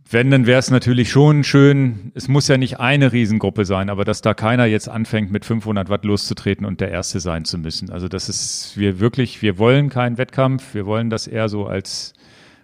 Wenn, 0.09 0.31
dann 0.31 0.47
wäre 0.47 0.59
es 0.59 0.71
natürlich 0.71 1.11
schon 1.11 1.45
schön, 1.45 2.13
es 2.15 2.29
muss 2.29 2.47
ja 2.47 2.59
nicht 2.59 2.79
eine 2.79 3.13
Riesengruppe 3.13 3.65
sein, 3.65 3.89
aber 3.89 4.05
dass 4.05 4.21
da 4.21 4.35
keiner 4.35 4.67
jetzt 4.67 4.89
anfängt, 4.89 5.33
mit 5.33 5.47
500 5.47 5.89
Watt 5.89 6.05
loszutreten 6.05 6.67
und 6.67 6.81
der 6.81 6.91
Erste 6.91 7.21
sein 7.21 7.47
zu 7.47 7.57
müssen. 7.57 7.91
Also 7.91 8.09
das 8.09 8.29
ist, 8.29 8.77
wir 8.77 9.01
wirklich, 9.01 9.41
wir 9.41 9.59
wollen 9.59 9.89
keinen 9.89 10.19
Wettkampf, 10.19 10.75
wir 10.75 10.85
wollen 10.85 11.09
das 11.09 11.27
eher 11.27 11.49
so 11.49 11.67
als 11.67 12.13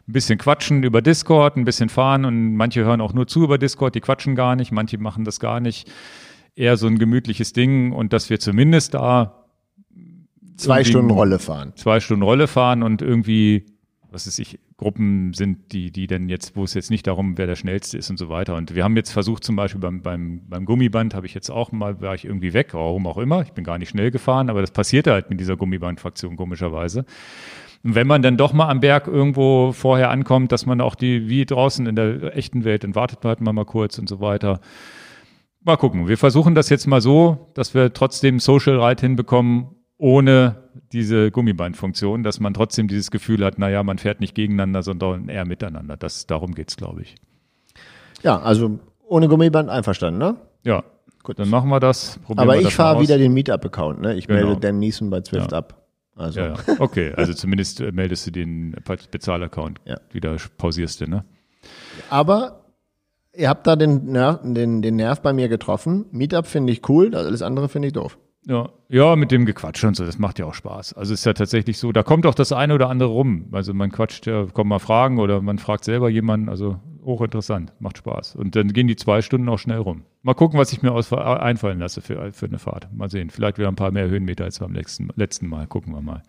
ein 0.06 0.12
bisschen 0.12 0.38
quatschen 0.38 0.82
über 0.82 1.00
Discord, 1.00 1.56
ein 1.56 1.64
bisschen 1.64 1.88
fahren 1.88 2.26
und 2.26 2.56
manche 2.56 2.84
hören 2.84 3.00
auch 3.00 3.14
nur 3.14 3.26
zu 3.26 3.44
über 3.44 3.56
Discord, 3.56 3.94
die 3.94 4.00
quatschen 4.00 4.34
gar 4.34 4.54
nicht, 4.54 4.70
manche 4.70 4.98
machen 4.98 5.24
das 5.24 5.40
gar 5.40 5.60
nicht. 5.60 5.90
Eher 6.54 6.76
so 6.76 6.88
ein 6.88 6.98
gemütliches 6.98 7.54
Ding 7.54 7.92
und 7.92 8.12
dass 8.12 8.28
wir 8.28 8.38
zumindest 8.38 8.94
da 8.94 9.46
zwei 10.56 10.84
Stunden 10.84 11.10
Rolle 11.10 11.38
fahren. 11.38 11.72
Zwei 11.76 12.00
Stunden 12.00 12.22
Rolle 12.22 12.48
fahren 12.48 12.82
und 12.82 13.00
irgendwie 13.00 13.64
was 14.12 14.26
weiß 14.26 14.38
ich, 14.38 14.58
Gruppen 14.76 15.32
sind, 15.34 15.72
die, 15.72 15.90
die 15.90 16.06
dann 16.06 16.28
jetzt, 16.28 16.56
wo 16.56 16.64
es 16.64 16.74
jetzt 16.74 16.90
nicht 16.90 17.06
darum, 17.06 17.38
wer 17.38 17.46
der 17.46 17.56
Schnellste 17.56 17.98
ist 17.98 18.10
und 18.10 18.18
so 18.18 18.28
weiter. 18.28 18.56
Und 18.56 18.74
wir 18.74 18.84
haben 18.84 18.96
jetzt 18.96 19.10
versucht, 19.12 19.44
zum 19.44 19.56
Beispiel 19.56 19.80
beim, 19.80 20.02
beim, 20.02 20.42
beim 20.48 20.64
Gummiband 20.64 21.14
habe 21.14 21.26
ich 21.26 21.34
jetzt 21.34 21.50
auch 21.50 21.72
mal, 21.72 22.00
war 22.00 22.14
ich 22.14 22.24
irgendwie 22.24 22.52
weg, 22.52 22.74
warum 22.74 23.06
auch 23.06 23.18
immer. 23.18 23.42
Ich 23.42 23.52
bin 23.52 23.64
gar 23.64 23.78
nicht 23.78 23.90
schnell 23.90 24.10
gefahren, 24.10 24.50
aber 24.50 24.60
das 24.60 24.70
passierte 24.70 25.12
halt 25.12 25.30
mit 25.30 25.40
dieser 25.40 25.56
Gummibandfraktion 25.56 26.36
komischerweise. 26.36 27.04
Und 27.82 27.94
wenn 27.94 28.06
man 28.06 28.22
dann 28.22 28.36
doch 28.36 28.52
mal 28.52 28.68
am 28.68 28.80
Berg 28.80 29.06
irgendwo 29.06 29.72
vorher 29.72 30.10
ankommt, 30.10 30.52
dass 30.52 30.66
man 30.66 30.80
auch 30.80 30.94
die, 30.94 31.28
wie 31.28 31.46
draußen 31.46 31.86
in 31.86 31.96
der 31.96 32.36
echten 32.36 32.64
Welt, 32.64 32.84
dann 32.84 32.94
wartet 32.94 33.22
man 33.22 33.36
halt 33.36 33.40
mal 33.40 33.64
kurz 33.64 33.98
und 33.98 34.08
so 34.08 34.20
weiter. 34.20 34.60
Mal 35.62 35.76
gucken. 35.76 36.08
Wir 36.08 36.18
versuchen 36.18 36.54
das 36.54 36.68
jetzt 36.68 36.86
mal 36.86 37.00
so, 37.00 37.50
dass 37.54 37.74
wir 37.74 37.92
trotzdem 37.92 38.38
Social 38.38 38.82
Ride 38.82 39.00
hinbekommen, 39.00 39.68
ohne 39.96 40.69
diese 40.92 41.30
Gummibandfunktion, 41.30 42.22
dass 42.22 42.40
man 42.40 42.54
trotzdem 42.54 42.88
dieses 42.88 43.10
Gefühl 43.10 43.44
hat, 43.44 43.58
naja, 43.58 43.82
man 43.82 43.98
fährt 43.98 44.20
nicht 44.20 44.34
gegeneinander, 44.34 44.82
sondern 44.82 45.28
eher 45.28 45.46
miteinander. 45.46 45.96
Das, 45.96 46.26
darum 46.26 46.54
geht's, 46.54 46.76
glaube 46.76 47.02
ich. 47.02 47.14
Ja, 48.22 48.40
also 48.40 48.80
ohne 49.06 49.28
Gummiband 49.28 49.68
einverstanden, 49.70 50.18
ne? 50.18 50.36
Ja. 50.64 50.84
Gut. 51.22 51.38
Dann 51.38 51.50
machen 51.50 51.68
wir 51.68 51.80
das. 51.80 52.18
Aber 52.34 52.56
ich 52.58 52.74
fahre 52.74 53.00
wieder 53.02 53.18
den 53.18 53.34
Meetup-Account, 53.34 54.00
ne? 54.00 54.14
Ich 54.14 54.26
genau. 54.26 54.46
melde 54.46 54.60
Dan 54.60 54.78
Niesen 54.78 55.10
bei 55.10 55.20
Zwift 55.20 55.52
ja. 55.52 55.58
ab. 55.58 55.86
Also. 56.16 56.40
Ja, 56.40 56.46
ja. 56.48 56.56
Okay, 56.78 57.12
also 57.14 57.34
zumindest 57.34 57.80
äh, 57.80 57.92
meldest 57.92 58.26
du 58.26 58.30
den 58.30 58.74
Bezahlaccount 59.10 59.80
ja. 59.84 60.00
wieder, 60.12 60.36
pausierst 60.56 61.00
du, 61.00 61.06
ne? 61.06 61.24
Aber 62.08 62.64
ihr 63.34 63.48
habt 63.48 63.66
da 63.66 63.76
den 63.76 64.06
Nerv, 64.06 64.40
den, 64.42 64.82
den 64.82 64.96
Nerv 64.96 65.20
bei 65.20 65.32
mir 65.32 65.48
getroffen. 65.48 66.06
Meetup 66.10 66.46
finde 66.46 66.72
ich 66.72 66.88
cool, 66.88 67.14
alles 67.14 67.42
andere 67.42 67.68
finde 67.68 67.88
ich 67.88 67.94
doof. 67.94 68.18
Ja, 68.46 68.70
ja, 68.88 69.16
mit 69.16 69.30
dem 69.30 69.44
Gequatsch 69.44 69.84
und 69.84 69.96
so, 69.96 70.04
das 70.06 70.18
macht 70.18 70.38
ja 70.38 70.46
auch 70.46 70.54
Spaß. 70.54 70.94
Also 70.94 71.12
ist 71.12 71.26
ja 71.26 71.34
tatsächlich 71.34 71.78
so, 71.78 71.92
da 71.92 72.02
kommt 72.02 72.24
auch 72.24 72.34
das 72.34 72.52
eine 72.52 72.74
oder 72.74 72.88
andere 72.88 73.10
rum. 73.10 73.48
Also 73.52 73.74
man 73.74 73.92
quatscht, 73.92 74.26
ja, 74.26 74.46
kommen 74.46 74.70
mal 74.70 74.78
Fragen 74.78 75.18
oder 75.18 75.42
man 75.42 75.58
fragt 75.58 75.84
selber 75.84 76.08
jemanden, 76.08 76.48
also 76.48 76.80
hochinteressant, 77.04 77.72
macht 77.80 77.98
Spaß. 77.98 78.36
Und 78.36 78.56
dann 78.56 78.72
gehen 78.72 78.86
die 78.86 78.96
zwei 78.96 79.20
Stunden 79.20 79.48
auch 79.48 79.58
schnell 79.58 79.78
rum. 79.78 80.04
Mal 80.22 80.34
gucken, 80.34 80.58
was 80.58 80.72
ich 80.72 80.82
mir 80.82 80.92
aus, 80.92 81.12
einfallen 81.12 81.78
lasse 81.78 82.00
für, 82.00 82.32
für 82.32 82.46
eine 82.46 82.58
Fahrt. 82.58 82.88
Mal 82.92 83.10
sehen, 83.10 83.30
vielleicht 83.30 83.58
wieder 83.58 83.68
ein 83.68 83.76
paar 83.76 83.90
mehr 83.90 84.08
Höhenmeter 84.08 84.44
als 84.44 84.58
beim 84.58 84.72
letzten, 84.72 85.10
letzten 85.16 85.46
Mal. 85.46 85.66
Gucken 85.66 85.94
wir 85.94 86.00
mal. 86.00 86.22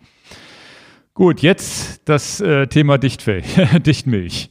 Gut, 1.14 1.40
jetzt 1.40 2.08
das 2.08 2.40
äh, 2.40 2.66
Thema 2.66 2.98
Dichtfell, 2.98 3.42
Dichtmilch. 3.86 4.50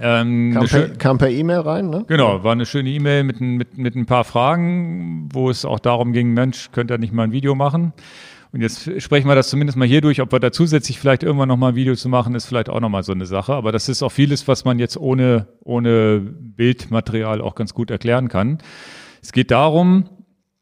Ähm, 0.00 0.52
kam, 0.54 0.66
per, 0.66 0.88
kam 0.90 1.18
per 1.18 1.30
E-Mail 1.30 1.60
rein, 1.60 1.90
ne? 1.90 2.04
Genau, 2.06 2.42
war 2.42 2.52
eine 2.52 2.66
schöne 2.66 2.90
E-Mail 2.90 3.24
mit, 3.24 3.40
mit, 3.40 3.76
mit 3.76 3.94
ein 3.96 4.06
paar 4.06 4.24
Fragen, 4.24 5.28
wo 5.32 5.50
es 5.50 5.64
auch 5.64 5.78
darum 5.78 6.12
ging, 6.12 6.32
Mensch, 6.32 6.70
könnt 6.72 6.90
ihr 6.90 6.98
nicht 6.98 7.12
mal 7.12 7.24
ein 7.24 7.32
Video 7.32 7.54
machen? 7.54 7.92
Und 8.52 8.62
jetzt 8.62 9.00
sprechen 9.00 9.28
wir 9.28 9.36
das 9.36 9.48
zumindest 9.48 9.78
mal 9.78 9.86
hier 9.86 10.00
durch, 10.00 10.20
ob 10.20 10.32
wir 10.32 10.40
da 10.40 10.50
zusätzlich 10.50 10.98
vielleicht 10.98 11.22
irgendwann 11.22 11.48
nochmal 11.48 11.72
ein 11.72 11.76
Video 11.76 11.94
zu 11.94 12.08
machen, 12.08 12.34
ist 12.34 12.46
vielleicht 12.46 12.68
auch 12.68 12.80
nochmal 12.80 13.04
so 13.04 13.12
eine 13.12 13.26
Sache. 13.26 13.52
Aber 13.54 13.70
das 13.70 13.88
ist 13.88 14.02
auch 14.02 14.10
vieles, 14.10 14.48
was 14.48 14.64
man 14.64 14.78
jetzt 14.78 14.96
ohne, 14.96 15.46
ohne 15.62 16.20
Bildmaterial 16.20 17.40
auch 17.40 17.54
ganz 17.54 17.74
gut 17.74 17.90
erklären 17.90 18.28
kann. 18.28 18.58
Es 19.22 19.32
geht 19.32 19.52
darum, 19.52 20.08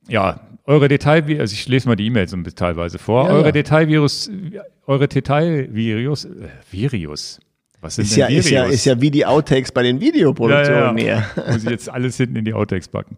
ja, 0.06 0.40
eure 0.64 0.88
Detail, 0.88 1.24
also 1.40 1.54
ich 1.54 1.66
lese 1.66 1.88
mal 1.88 1.96
die 1.96 2.06
E-Mails 2.06 2.36
teilweise 2.54 2.98
vor. 2.98 3.24
Ja, 3.24 3.32
eure 3.32 3.46
ja. 3.46 3.52
Detailvirus, 3.52 4.30
eure 4.86 5.08
Detailvirus, 5.08 6.26
äh, 6.26 6.48
Virus, 6.70 7.40
was 7.80 7.98
ist, 7.98 8.10
ist 8.10 8.16
ja, 8.16 8.26
ist 8.26 8.50
ja, 8.50 8.64
ist 8.64 8.84
ja 8.84 9.00
wie 9.00 9.10
die 9.10 9.24
Outtakes 9.24 9.70
bei 9.70 9.84
den 9.84 10.00
Videoproduktionen 10.00 10.98
ja, 10.98 11.04
ja, 11.04 11.26
ja. 11.36 11.52
Muss 11.52 11.62
ich 11.62 11.70
jetzt 11.70 11.88
alles 11.88 12.16
hinten 12.16 12.36
in 12.36 12.44
die 12.44 12.52
Outtakes 12.52 12.88
packen. 12.88 13.14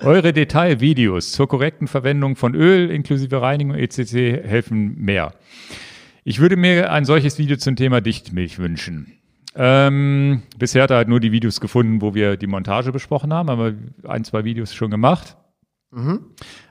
Eure 0.00 0.32
Detailvideos 0.32 1.32
zur 1.32 1.48
korrekten 1.48 1.88
Verwendung 1.88 2.36
von 2.36 2.54
Öl 2.54 2.90
inklusive 2.90 3.42
Reinigung 3.42 3.74
etc. 3.74 4.12
helfen 4.44 4.96
mehr. 4.98 5.34
Ich 6.22 6.38
würde 6.38 6.56
mir 6.56 6.92
ein 6.92 7.04
solches 7.04 7.38
Video 7.38 7.56
zum 7.56 7.74
Thema 7.76 8.00
Dichtmilch 8.00 8.58
wünschen. 8.58 9.12
Ähm, 9.56 10.42
bisher 10.58 10.84
hat 10.84 10.90
er 10.90 10.98
halt 10.98 11.08
nur 11.08 11.20
die 11.20 11.32
Videos 11.32 11.60
gefunden, 11.60 12.00
wo 12.00 12.14
wir 12.14 12.36
die 12.36 12.46
Montage 12.46 12.92
besprochen 12.92 13.32
haben, 13.32 13.48
aber 13.48 13.74
ein, 14.04 14.24
zwei 14.24 14.44
Videos 14.44 14.74
schon 14.74 14.90
gemacht. 14.90 15.36
Mhm. 15.90 16.20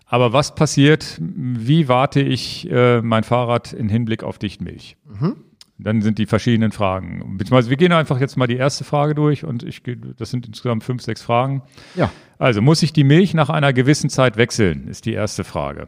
Aber 0.06 0.34
was 0.34 0.56
passiert? 0.56 1.18
Wie 1.20 1.88
warte 1.88 2.22
ich 2.22 2.70
äh, 2.70 3.02
mein 3.02 3.24
Fahrrad 3.24 3.74
in 3.74 3.90
Hinblick 3.90 4.24
auf 4.24 4.38
Dichtmilch? 4.38 4.98
Mhm. 5.06 5.38
Dann 5.84 6.02
sind 6.02 6.18
die 6.18 6.26
verschiedenen 6.26 6.72
Fragen. 6.72 7.38
Beziehungsweise 7.38 7.70
wir 7.70 7.78
gehen 7.78 7.92
einfach 7.92 8.20
jetzt 8.20 8.38
mal 8.38 8.48
die 8.48 8.56
erste 8.56 8.84
Frage 8.84 9.16
durch 9.16 9.44
und 9.44 9.64
ich, 9.64 9.84
das 10.18 10.32
sind 10.32 10.48
insgesamt 10.48 10.84
fünf, 10.84 11.02
sechs 11.02 11.22
Fragen. 11.22 11.64
Ja. 11.96 12.10
Also, 12.38 12.62
muss 12.62 12.82
ich 12.84 12.94
die 12.94 13.04
Milch 13.04 13.34
nach 13.34 13.50
einer 13.50 13.74
gewissen 13.74 14.10
Zeit 14.10 14.38
wechseln, 14.38 14.88
ist 14.88 15.06
die 15.06 15.14
erste 15.14 15.44
Frage. 15.44 15.88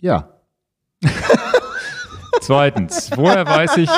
Ja. 0.00 0.40
Zweitens, 2.40 3.10
woher 3.14 3.46
weiß 3.46 3.76
ich. 3.78 3.90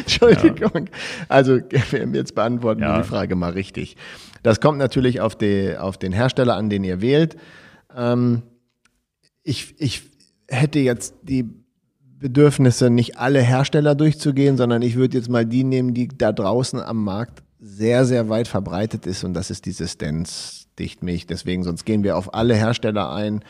Entschuldigung. 0.00 0.86
Ja. 0.86 0.92
Also, 1.28 1.56
jetzt 2.12 2.34
beantworten 2.34 2.82
ja. 2.82 2.96
wir 2.96 3.02
die 3.02 3.08
Frage 3.08 3.36
mal 3.36 3.52
richtig. 3.52 3.96
Das 4.42 4.60
kommt 4.60 4.78
natürlich 4.78 5.20
auf, 5.20 5.36
die, 5.36 5.76
auf 5.76 5.98
den 5.98 6.12
Hersteller 6.12 6.56
an, 6.56 6.70
den 6.70 6.82
ihr 6.82 7.00
wählt. 7.00 7.36
Ähm, 7.94 8.42
ich, 9.42 9.80
ich 9.80 10.02
hätte 10.48 10.78
jetzt 10.78 11.14
die 11.22 11.59
Bedürfnisse, 12.20 12.90
nicht 12.90 13.18
alle 13.18 13.40
Hersteller 13.40 13.94
durchzugehen, 13.94 14.56
sondern 14.56 14.82
ich 14.82 14.94
würde 14.94 15.16
jetzt 15.16 15.30
mal 15.30 15.46
die 15.46 15.64
nehmen, 15.64 15.94
die 15.94 16.08
da 16.08 16.32
draußen 16.32 16.80
am 16.80 17.02
Markt 17.02 17.42
sehr, 17.58 18.04
sehr 18.04 18.28
weit 18.28 18.46
verbreitet 18.46 19.06
ist 19.06 19.24
und 19.24 19.34
das 19.34 19.50
ist 19.50 19.66
diese 19.66 19.88
Stance 19.88 20.66
Dichtmilch. 20.78 21.26
Deswegen, 21.26 21.62
sonst 21.62 21.84
gehen 21.84 22.04
wir 22.04 22.16
auf 22.16 22.34
alle 22.34 22.54
Hersteller 22.54 23.12
ein. 23.12 23.44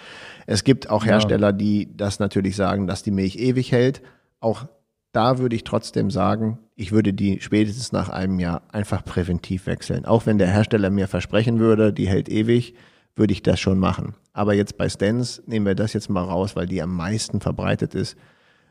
Es 0.46 0.64
gibt 0.64 0.90
auch 0.90 1.04
Hersteller, 1.04 1.48
ja. 1.48 1.52
die 1.52 1.88
das 1.96 2.18
natürlich 2.18 2.56
sagen, 2.56 2.86
dass 2.86 3.02
die 3.02 3.12
Milch 3.12 3.36
ewig 3.36 3.72
hält. 3.72 4.02
Auch 4.40 4.66
da 5.12 5.38
würde 5.38 5.56
ich 5.56 5.64
trotzdem 5.64 6.10
sagen, 6.10 6.58
ich 6.76 6.92
würde 6.92 7.12
die 7.12 7.40
spätestens 7.40 7.92
nach 7.92 8.08
einem 8.08 8.40
Jahr 8.40 8.62
einfach 8.72 9.04
präventiv 9.04 9.66
wechseln. 9.66 10.06
Auch 10.06 10.26
wenn 10.26 10.38
der 10.38 10.50
Hersteller 10.50 10.90
mir 10.90 11.08
versprechen 11.08 11.58
würde, 11.58 11.92
die 11.92 12.08
hält 12.08 12.28
ewig, 12.28 12.74
würde 13.14 13.32
ich 13.32 13.42
das 13.42 13.60
schon 13.60 13.78
machen. 13.78 14.14
Aber 14.32 14.54
jetzt 14.54 14.76
bei 14.76 14.88
Stance 14.88 15.42
nehmen 15.46 15.66
wir 15.66 15.74
das 15.74 15.92
jetzt 15.92 16.10
mal 16.10 16.24
raus, 16.24 16.56
weil 16.56 16.66
die 16.66 16.82
am 16.82 16.94
meisten 16.94 17.40
verbreitet 17.40 17.94
ist 17.94 18.16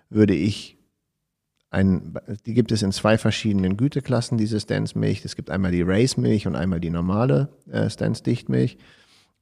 würde 0.10 0.34
ich 0.34 0.78
ein, 1.72 2.16
die 2.46 2.54
gibt 2.54 2.72
es 2.72 2.82
in 2.82 2.92
zwei 2.92 3.18
verschiedenen 3.18 3.78
Güteklassen, 3.78 4.38
diese 4.38 4.60
Stance-Milch. 4.60 5.24
Es 5.24 5.36
gibt 5.36 5.52
einmal 5.52 5.72
die 5.72 5.84
Race-Milch 5.84 6.48
und 6.48 6.56
einmal 6.56 6.80
die 6.80 6.90
normale 6.90 7.50
äh, 7.72 7.90
Stance-Dichtmilch. 7.90 8.78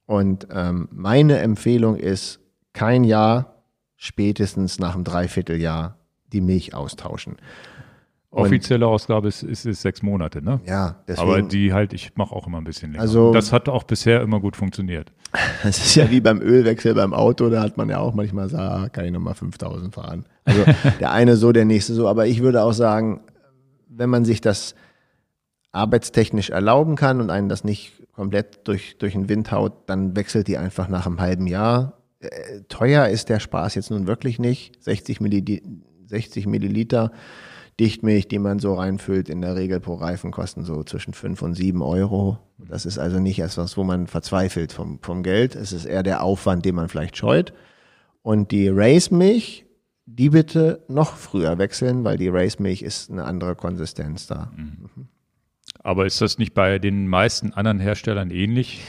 Und 0.04 0.48
ähm, 0.52 0.88
meine 0.90 1.38
Empfehlung 1.38 1.96
ist, 1.96 2.40
kein 2.74 3.04
Jahr, 3.04 3.64
spätestens 3.96 4.78
nach 4.78 4.94
einem 4.94 5.04
Dreivierteljahr 5.04 5.98
die 6.32 6.40
Milch 6.40 6.74
austauschen. 6.74 7.36
Offizielle 8.30 8.86
Ausgabe 8.86 9.28
ist, 9.28 9.42
ist, 9.42 9.64
ist, 9.64 9.80
sechs 9.80 10.02
Monate, 10.02 10.42
ne? 10.42 10.60
Ja, 10.66 10.96
deswegen. 11.08 11.28
Aber 11.28 11.42
die 11.42 11.72
halt, 11.72 11.94
ich 11.94 12.14
mache 12.16 12.34
auch 12.34 12.46
immer 12.46 12.58
ein 12.58 12.64
bisschen 12.64 12.92
länger. 12.92 13.00
Also, 13.00 13.32
das 13.32 13.52
hat 13.52 13.70
auch 13.70 13.84
bisher 13.84 14.20
immer 14.20 14.38
gut 14.40 14.54
funktioniert. 14.56 15.12
Es 15.64 15.78
ist 15.78 15.94
ja 15.96 16.10
wie 16.10 16.20
beim 16.20 16.40
Ölwechsel 16.40 16.94
beim 16.94 17.12
Auto, 17.12 17.50
da 17.50 17.62
hat 17.62 17.76
man 17.76 17.88
ja 17.88 17.98
auch 17.98 18.14
manchmal 18.14 18.48
sagt, 18.48 18.62
ah, 18.62 18.88
kann 18.88 19.06
ich 19.06 19.12
nochmal 19.12 19.34
5000 19.34 19.94
fahren. 19.94 20.24
Also 20.48 20.64
der 21.00 21.12
eine 21.12 21.36
so, 21.36 21.52
der 21.52 21.64
nächste 21.64 21.94
so. 21.94 22.08
Aber 22.08 22.26
ich 22.26 22.42
würde 22.42 22.62
auch 22.62 22.72
sagen, 22.72 23.20
wenn 23.88 24.10
man 24.10 24.24
sich 24.24 24.40
das 24.40 24.74
arbeitstechnisch 25.72 26.50
erlauben 26.50 26.96
kann 26.96 27.20
und 27.20 27.30
einen 27.30 27.48
das 27.48 27.64
nicht 27.64 27.92
komplett 28.12 28.66
durch, 28.66 28.96
durch 28.98 29.12
den 29.12 29.28
Wind 29.28 29.52
haut, 29.52 29.88
dann 29.88 30.16
wechselt 30.16 30.48
die 30.48 30.58
einfach 30.58 30.88
nach 30.88 31.06
einem 31.06 31.20
halben 31.20 31.46
Jahr. 31.46 32.02
Äh, 32.20 32.62
teuer 32.68 33.08
ist 33.08 33.28
der 33.28 33.38
Spaß 33.38 33.74
jetzt 33.74 33.90
nun 33.90 34.06
wirklich 34.06 34.38
nicht. 34.38 34.82
60 34.82 35.20
Milliliter, 35.20 35.68
60 36.06 36.46
Milliliter 36.46 37.12
Dichtmilch, 37.80 38.26
die 38.26 38.40
man 38.40 38.58
so 38.58 38.74
reinfüllt, 38.74 39.28
in 39.28 39.40
der 39.40 39.54
Regel 39.54 39.78
pro 39.78 39.94
Reifen 39.94 40.32
kosten 40.32 40.64
so 40.64 40.82
zwischen 40.82 41.14
fünf 41.14 41.42
und 41.42 41.54
sieben 41.54 41.80
Euro. 41.80 42.38
Das 42.58 42.86
ist 42.86 42.98
also 42.98 43.20
nicht 43.20 43.38
etwas, 43.38 43.76
wo 43.76 43.84
man 43.84 44.08
verzweifelt 44.08 44.72
vom, 44.72 44.98
vom 45.00 45.22
Geld. 45.22 45.54
Es 45.54 45.72
ist 45.72 45.84
eher 45.84 46.02
der 46.02 46.24
Aufwand, 46.24 46.64
den 46.64 46.74
man 46.74 46.88
vielleicht 46.88 47.16
scheut. 47.16 47.52
Und 48.22 48.50
die 48.50 48.68
Race-Milch, 48.68 49.64
die 50.10 50.30
bitte 50.30 50.82
noch 50.88 51.16
früher 51.16 51.58
wechseln, 51.58 52.02
weil 52.02 52.16
die 52.16 52.28
Race-Milch 52.28 52.82
ist 52.82 53.10
eine 53.10 53.24
andere 53.24 53.54
Konsistenz 53.54 54.26
da. 54.26 54.50
Aber 55.80 56.06
ist 56.06 56.20
das 56.20 56.38
nicht 56.38 56.54
bei 56.54 56.78
den 56.78 57.08
meisten 57.08 57.52
anderen 57.52 57.78
Herstellern 57.78 58.30
ähnlich? 58.30 58.82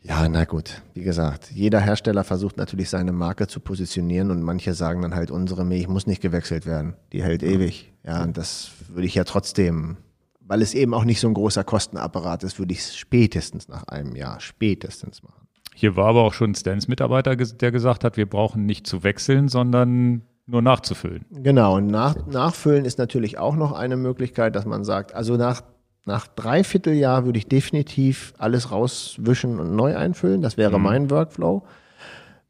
Ja, 0.00 0.28
na 0.28 0.44
gut. 0.44 0.82
Wie 0.94 1.02
gesagt, 1.02 1.50
jeder 1.50 1.80
Hersteller 1.80 2.24
versucht 2.24 2.56
natürlich 2.56 2.90
seine 2.90 3.12
Marke 3.12 3.46
zu 3.46 3.60
positionieren 3.60 4.30
und 4.30 4.42
manche 4.42 4.74
sagen 4.74 5.02
dann 5.02 5.14
halt, 5.14 5.30
unsere 5.30 5.64
Milch 5.64 5.88
muss 5.88 6.06
nicht 6.06 6.22
gewechselt 6.22 6.66
werden. 6.66 6.94
Die 7.12 7.22
hält 7.22 7.42
ewig. 7.42 7.92
Ja, 8.04 8.22
und 8.22 8.36
das 8.36 8.72
würde 8.88 9.06
ich 9.06 9.14
ja 9.14 9.24
trotzdem, 9.24 9.98
weil 10.40 10.62
es 10.62 10.74
eben 10.74 10.94
auch 10.94 11.04
nicht 11.04 11.20
so 11.20 11.28
ein 11.28 11.34
großer 11.34 11.64
Kostenapparat 11.64 12.44
ist, 12.44 12.58
würde 12.58 12.72
ich 12.72 12.80
es 12.80 12.96
spätestens 12.96 13.68
nach 13.68 13.84
einem 13.84 14.16
Jahr, 14.16 14.40
spätestens 14.40 15.22
machen. 15.22 15.43
Hier 15.74 15.96
war 15.96 16.06
aber 16.06 16.22
auch 16.22 16.32
schon 16.32 16.54
Stans 16.54 16.88
Mitarbeiter, 16.88 17.34
der 17.36 17.72
gesagt 17.72 18.04
hat, 18.04 18.16
wir 18.16 18.28
brauchen 18.28 18.64
nicht 18.64 18.86
zu 18.86 19.02
wechseln, 19.02 19.48
sondern 19.48 20.22
nur 20.46 20.62
nachzufüllen. 20.62 21.24
Genau, 21.30 21.76
und 21.76 21.88
nach, 21.88 22.26
nachfüllen 22.26 22.84
ist 22.84 22.98
natürlich 22.98 23.38
auch 23.38 23.56
noch 23.56 23.72
eine 23.72 23.96
Möglichkeit, 23.96 24.54
dass 24.54 24.66
man 24.66 24.84
sagt, 24.84 25.14
also 25.14 25.36
nach, 25.36 25.62
nach 26.04 26.28
dreiviertel 26.28 26.94
Jahr 26.94 27.24
würde 27.24 27.38
ich 27.38 27.48
definitiv 27.48 28.34
alles 28.38 28.70
rauswischen 28.70 29.58
und 29.58 29.74
neu 29.74 29.96
einfüllen. 29.96 30.42
Das 30.42 30.56
wäre 30.56 30.78
mein 30.78 31.10
Workflow. 31.10 31.64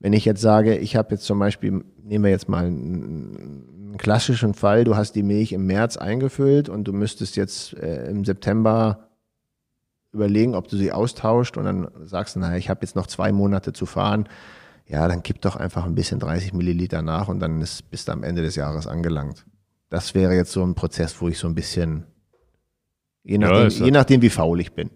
Wenn 0.01 0.13
ich 0.13 0.27
jetzt 0.27 0.43
sage, 0.43 0.77
ich 0.77 0.97
habe 0.97 1.15
jetzt 1.15 1.25
zum 1.25 1.39
Beispiel, 1.39 1.83
nehmen 2.03 2.25
wir 2.25 2.31
jetzt 2.31 2.49
mal 2.49 2.67
einen, 2.67 3.65
einen 3.89 3.97
klassischen 3.97 4.53
Fall, 4.53 4.85
du 4.85 4.97
hast 4.97 5.13
die 5.13 5.23
Milch 5.23 5.53
im 5.53 5.67
März 5.67 5.97
eingefüllt 5.97 6.69
und 6.69 6.85
du 6.85 6.93
müsstest 6.93 7.37
jetzt 7.37 7.75
äh, 7.75 8.11
im 8.11 8.25
September 8.25 9.09
überlegen, 10.15 10.55
ob 10.55 10.69
du 10.69 10.77
sie 10.77 10.93
austauscht 10.93 11.57
und 11.57 11.65
dann 11.65 11.89
sagst 12.05 12.37
du, 12.37 12.41
naja, 12.41 12.57
ich 12.57 12.71
habe 12.71 12.81
jetzt 12.83 12.97
noch 12.97 13.07
zwei 13.07 13.33
Monate 13.33 13.73
zu 13.73 13.85
fahren. 13.87 14.29
Ja, 14.87 15.09
dann 15.09 15.23
gib 15.23 15.41
doch 15.41 15.57
einfach 15.57 15.85
ein 15.85 15.95
bisschen 15.95 16.21
30 16.21 16.53
Milliliter 16.53 17.03
nach 17.03 17.29
und 17.29 17.41
dann 17.41 17.61
ist, 17.61 17.91
bist 17.91 18.09
du 18.09 18.13
am 18.13 18.23
Ende 18.23 18.43
des 18.43 18.55
Jahres 18.57 18.87
angelangt. 18.87 19.45
Das 19.91 20.15
wäre 20.15 20.35
jetzt 20.35 20.53
so 20.53 20.63
ein 20.65 20.75
Prozess, 20.75 21.21
wo 21.21 21.29
ich 21.29 21.39
so 21.39 21.47
ein 21.49 21.55
bisschen, 21.55 22.05
je 23.23 23.39
nachdem, 23.39 23.57
ja- 23.79 23.85
je 23.87 23.91
nachdem 23.91 24.23
wie 24.23 24.31
faul 24.31 24.61
ich 24.61 24.73
bin. 24.73 24.91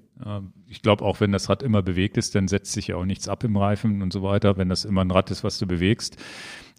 Ich 0.66 0.82
glaube, 0.82 1.04
auch 1.04 1.20
wenn 1.20 1.30
das 1.32 1.48
Rad 1.48 1.62
immer 1.62 1.80
bewegt 1.80 2.16
ist, 2.16 2.34
dann 2.34 2.48
setzt 2.48 2.72
sich 2.72 2.88
ja 2.88 2.96
auch 2.96 3.04
nichts 3.04 3.28
ab 3.28 3.44
im 3.44 3.56
Reifen 3.56 4.02
und 4.02 4.12
so 4.12 4.22
weiter, 4.22 4.56
wenn 4.56 4.68
das 4.68 4.84
immer 4.84 5.04
ein 5.04 5.10
Rad 5.12 5.30
ist, 5.30 5.44
was 5.44 5.58
du 5.58 5.66
bewegst. 5.66 6.16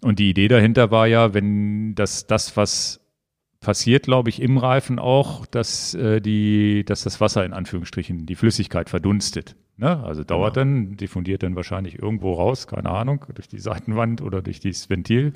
Und 0.02 0.18
die 0.18 0.28
Idee 0.30 0.46
dahinter 0.48 0.90
war 0.90 1.06
ja, 1.06 1.32
wenn 1.34 1.94
das, 1.94 2.26
das 2.26 2.56
was 2.56 3.00
passiert, 3.60 4.04
glaube 4.04 4.30
ich, 4.30 4.40
im 4.40 4.56
Reifen 4.58 4.98
auch, 4.98 5.46
dass, 5.46 5.94
äh, 5.94 6.20
die, 6.20 6.84
dass 6.84 7.02
das 7.02 7.20
Wasser 7.20 7.44
in 7.44 7.52
Anführungsstrichen, 7.52 8.26
die 8.26 8.34
Flüssigkeit 8.34 8.88
verdunstet. 8.88 9.54
Ne? 9.76 10.02
Also 10.02 10.24
dauert 10.24 10.56
dann, 10.56 10.96
diffundiert 10.96 11.42
dann 11.42 11.56
wahrscheinlich 11.56 11.98
irgendwo 11.98 12.34
raus, 12.34 12.66
keine 12.66 12.90
Ahnung, 12.90 13.24
durch 13.34 13.48
die 13.48 13.58
Seitenwand 13.58 14.22
oder 14.22 14.42
durch 14.42 14.60
dieses 14.60 14.90
Ventil, 14.90 15.32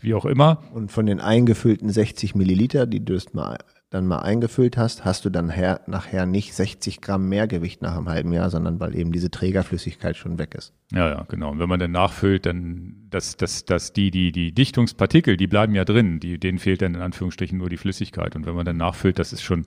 wie 0.00 0.14
auch 0.14 0.24
immer. 0.24 0.62
Und 0.72 0.92
von 0.92 1.06
den 1.06 1.20
eingefüllten 1.20 1.90
60 1.90 2.34
Milliliter, 2.34 2.86
die 2.86 3.02
jetzt 3.06 3.34
mal, 3.34 3.58
dann 3.94 4.06
mal 4.06 4.18
eingefüllt 4.18 4.76
hast, 4.76 5.04
hast 5.04 5.24
du 5.24 5.30
dann 5.30 5.48
her, 5.48 5.80
nachher 5.86 6.26
nicht 6.26 6.52
60 6.54 7.00
Gramm 7.00 7.28
mehr 7.28 7.46
Gewicht 7.46 7.80
nach 7.80 7.96
einem 7.96 8.08
halben 8.08 8.32
Jahr, 8.32 8.50
sondern 8.50 8.80
weil 8.80 8.96
eben 8.96 9.12
diese 9.12 9.30
Trägerflüssigkeit 9.30 10.16
schon 10.16 10.38
weg 10.38 10.56
ist. 10.56 10.72
Ja, 10.92 11.08
ja, 11.08 11.24
genau. 11.28 11.52
Und 11.52 11.60
wenn 11.60 11.68
man 11.68 11.78
dann 11.78 11.92
nachfüllt, 11.92 12.44
dann, 12.44 13.06
dass, 13.10 13.36
dass, 13.36 13.64
dass 13.64 13.92
die, 13.92 14.10
die, 14.10 14.32
die 14.32 14.52
Dichtungspartikel, 14.52 15.36
die 15.36 15.46
bleiben 15.46 15.74
ja 15.76 15.84
drin, 15.84 16.18
die, 16.18 16.38
denen 16.38 16.58
fehlt 16.58 16.82
dann 16.82 16.96
in 16.96 17.00
Anführungsstrichen 17.00 17.56
nur 17.56 17.68
die 17.68 17.76
Flüssigkeit. 17.76 18.34
Und 18.34 18.46
wenn 18.46 18.56
man 18.56 18.66
dann 18.66 18.76
nachfüllt, 18.76 19.18
das 19.20 19.32
ist 19.32 19.42
schon 19.42 19.64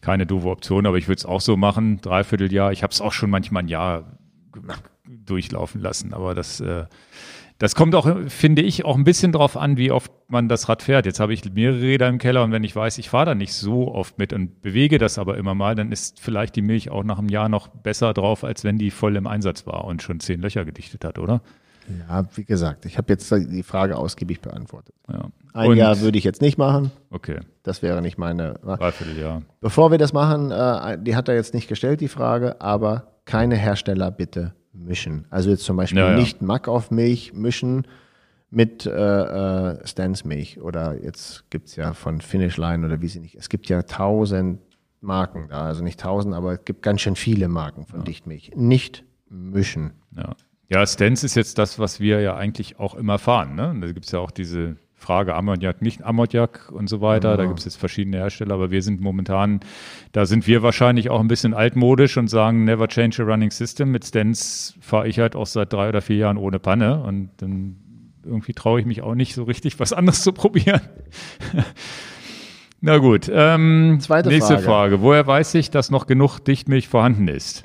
keine 0.00 0.26
doofe 0.26 0.48
Option, 0.48 0.84
aber 0.84 0.98
ich 0.98 1.06
würde 1.06 1.18
es 1.18 1.26
auch 1.26 1.40
so 1.40 1.56
machen, 1.56 2.00
Dreivierteljahr. 2.00 2.72
Ich 2.72 2.82
habe 2.82 2.92
es 2.92 3.00
auch 3.00 3.12
schon 3.12 3.30
manchmal 3.30 3.62
ein 3.62 3.68
Jahr 3.68 4.18
durchlaufen 5.06 5.80
lassen, 5.80 6.12
aber 6.12 6.34
das, 6.34 6.60
äh, 6.60 6.86
das 7.58 7.74
kommt 7.74 7.94
auch, 7.96 8.08
finde 8.28 8.62
ich, 8.62 8.84
auch 8.84 8.96
ein 8.96 9.02
bisschen 9.02 9.32
drauf 9.32 9.56
an, 9.56 9.76
wie 9.76 9.90
oft 9.90 10.12
man 10.28 10.48
das 10.48 10.68
Rad 10.68 10.82
fährt. 10.82 11.06
Jetzt 11.06 11.18
habe 11.18 11.34
ich 11.34 11.52
mehrere 11.52 11.80
Räder 11.80 12.08
im 12.08 12.18
Keller 12.18 12.44
und 12.44 12.52
wenn 12.52 12.62
ich 12.62 12.74
weiß, 12.74 12.98
ich 12.98 13.10
fahre 13.10 13.26
da 13.26 13.34
nicht 13.34 13.52
so 13.52 13.92
oft 13.92 14.16
mit 14.16 14.32
und 14.32 14.62
bewege 14.62 14.98
das 14.98 15.18
aber 15.18 15.36
immer 15.36 15.54
mal, 15.54 15.74
dann 15.74 15.90
ist 15.90 16.20
vielleicht 16.20 16.54
die 16.54 16.62
Milch 16.62 16.90
auch 16.90 17.02
nach 17.02 17.18
einem 17.18 17.28
Jahr 17.28 17.48
noch 17.48 17.66
besser 17.66 18.14
drauf, 18.14 18.44
als 18.44 18.62
wenn 18.62 18.78
die 18.78 18.92
voll 18.92 19.16
im 19.16 19.26
Einsatz 19.26 19.66
war 19.66 19.84
und 19.84 20.02
schon 20.02 20.20
zehn 20.20 20.40
Löcher 20.40 20.64
gedichtet 20.64 21.04
hat, 21.04 21.18
oder? 21.18 21.40
Ja, 22.08 22.24
wie 22.34 22.44
gesagt, 22.44 22.84
ich 22.84 22.96
habe 22.96 23.12
jetzt 23.12 23.30
die 23.32 23.62
Frage 23.62 23.96
ausgiebig 23.96 24.40
beantwortet. 24.40 24.94
Ja. 25.10 25.30
Ein 25.54 25.70
und, 25.70 25.76
Jahr 25.78 25.98
würde 26.00 26.18
ich 26.18 26.24
jetzt 26.24 26.42
nicht 26.42 26.58
machen. 26.58 26.92
Okay, 27.10 27.40
Das 27.62 27.82
wäre 27.82 28.02
nicht 28.02 28.18
meine. 28.18 28.54
Dreivierteljahr. 28.62 29.42
Bevor 29.60 29.90
wir 29.90 29.98
das 29.98 30.12
machen, 30.12 30.50
äh, 30.50 30.98
die 31.02 31.16
hat 31.16 31.28
er 31.28 31.34
jetzt 31.34 31.54
nicht 31.54 31.66
gestellt, 31.66 32.00
die 32.02 32.08
Frage, 32.08 32.60
aber 32.60 33.14
keine 33.24 33.56
Hersteller 33.56 34.10
bitte 34.10 34.54
mischen. 34.78 35.26
Also 35.30 35.50
jetzt 35.50 35.64
zum 35.64 35.76
Beispiel 35.76 35.98
Ja, 35.98 36.10
ja. 36.10 36.16
nicht 36.16 36.42
Mack 36.42 36.68
auf 36.68 36.90
Milch 36.90 37.32
mischen 37.34 37.86
mit 38.50 38.86
äh, 38.86 38.90
äh, 38.90 39.86
Stans 39.86 40.24
Milch 40.24 40.60
oder 40.60 41.02
jetzt 41.02 41.50
gibt's 41.50 41.76
ja 41.76 41.92
von 41.92 42.20
Finish 42.20 42.56
Line 42.56 42.86
oder 42.86 43.00
wie 43.00 43.08
sie 43.08 43.20
nicht. 43.20 43.34
Es 43.34 43.48
gibt 43.48 43.68
ja 43.68 43.82
tausend 43.82 44.60
Marken 45.00 45.48
da, 45.48 45.66
also 45.66 45.84
nicht 45.84 46.00
tausend, 46.00 46.34
aber 46.34 46.54
es 46.54 46.64
gibt 46.64 46.82
ganz 46.82 47.00
schön 47.00 47.14
viele 47.14 47.48
Marken 47.48 47.86
von 47.86 48.04
Dichtmilch. 48.04 48.52
Nicht 48.56 49.04
mischen. 49.28 49.92
Ja. 50.16 50.34
ja, 50.68 50.86
Stance 50.86 51.24
ist 51.26 51.36
jetzt 51.36 51.58
das, 51.58 51.78
was 51.78 52.00
wir 52.00 52.20
ja 52.20 52.36
eigentlich 52.36 52.78
auch 52.78 52.94
immer 52.94 53.18
fahren. 53.18 53.54
Ne? 53.54 53.76
Da 53.80 53.92
gibt 53.92 54.06
es 54.06 54.12
ja 54.12 54.18
auch 54.18 54.30
diese 54.30 54.76
Frage 54.98 55.34
Ammoniak, 55.34 55.80
nicht 55.80 56.02
Ammoniak 56.02 56.70
und 56.72 56.88
so 56.88 57.00
weiter. 57.00 57.36
Da 57.36 57.46
gibt 57.46 57.60
es 57.60 57.64
jetzt 57.64 57.76
verschiedene 57.76 58.18
Hersteller, 58.18 58.54
aber 58.54 58.72
wir 58.72 58.82
sind 58.82 59.00
momentan, 59.00 59.60
da 60.12 60.26
sind 60.26 60.46
wir 60.48 60.62
wahrscheinlich 60.62 61.08
auch 61.08 61.20
ein 61.20 61.28
bisschen 61.28 61.54
altmodisch 61.54 62.16
und 62.16 62.28
sagen, 62.28 62.64
never 62.64 62.88
change 62.88 63.22
a 63.22 63.24
running 63.24 63.52
system. 63.52 63.92
Mit 63.92 64.04
Stance 64.04 64.74
fahre 64.80 65.06
ich 65.06 65.20
halt 65.20 65.36
auch 65.36 65.46
seit 65.46 65.72
drei 65.72 65.88
oder 65.88 66.02
vier 66.02 66.16
Jahren 66.16 66.36
ohne 66.36 66.58
Panne 66.58 67.02
und 67.02 67.30
dann 67.38 67.76
irgendwie 68.24 68.52
traue 68.52 68.80
ich 68.80 68.86
mich 68.86 69.02
auch 69.02 69.14
nicht 69.14 69.34
so 69.34 69.44
richtig, 69.44 69.78
was 69.78 69.92
anderes 69.92 70.22
zu 70.22 70.32
probieren. 70.32 70.80
Na 72.80 72.98
gut, 72.98 73.30
ähm, 73.32 73.98
Zweite 74.00 74.28
nächste 74.28 74.54
Frage. 74.54 74.64
Frage. 74.64 75.00
Woher 75.00 75.26
weiß 75.26 75.54
ich, 75.54 75.70
dass 75.70 75.90
noch 75.90 76.06
genug 76.06 76.40
Dichtmilch 76.40 76.88
vorhanden 76.88 77.28
ist? 77.28 77.64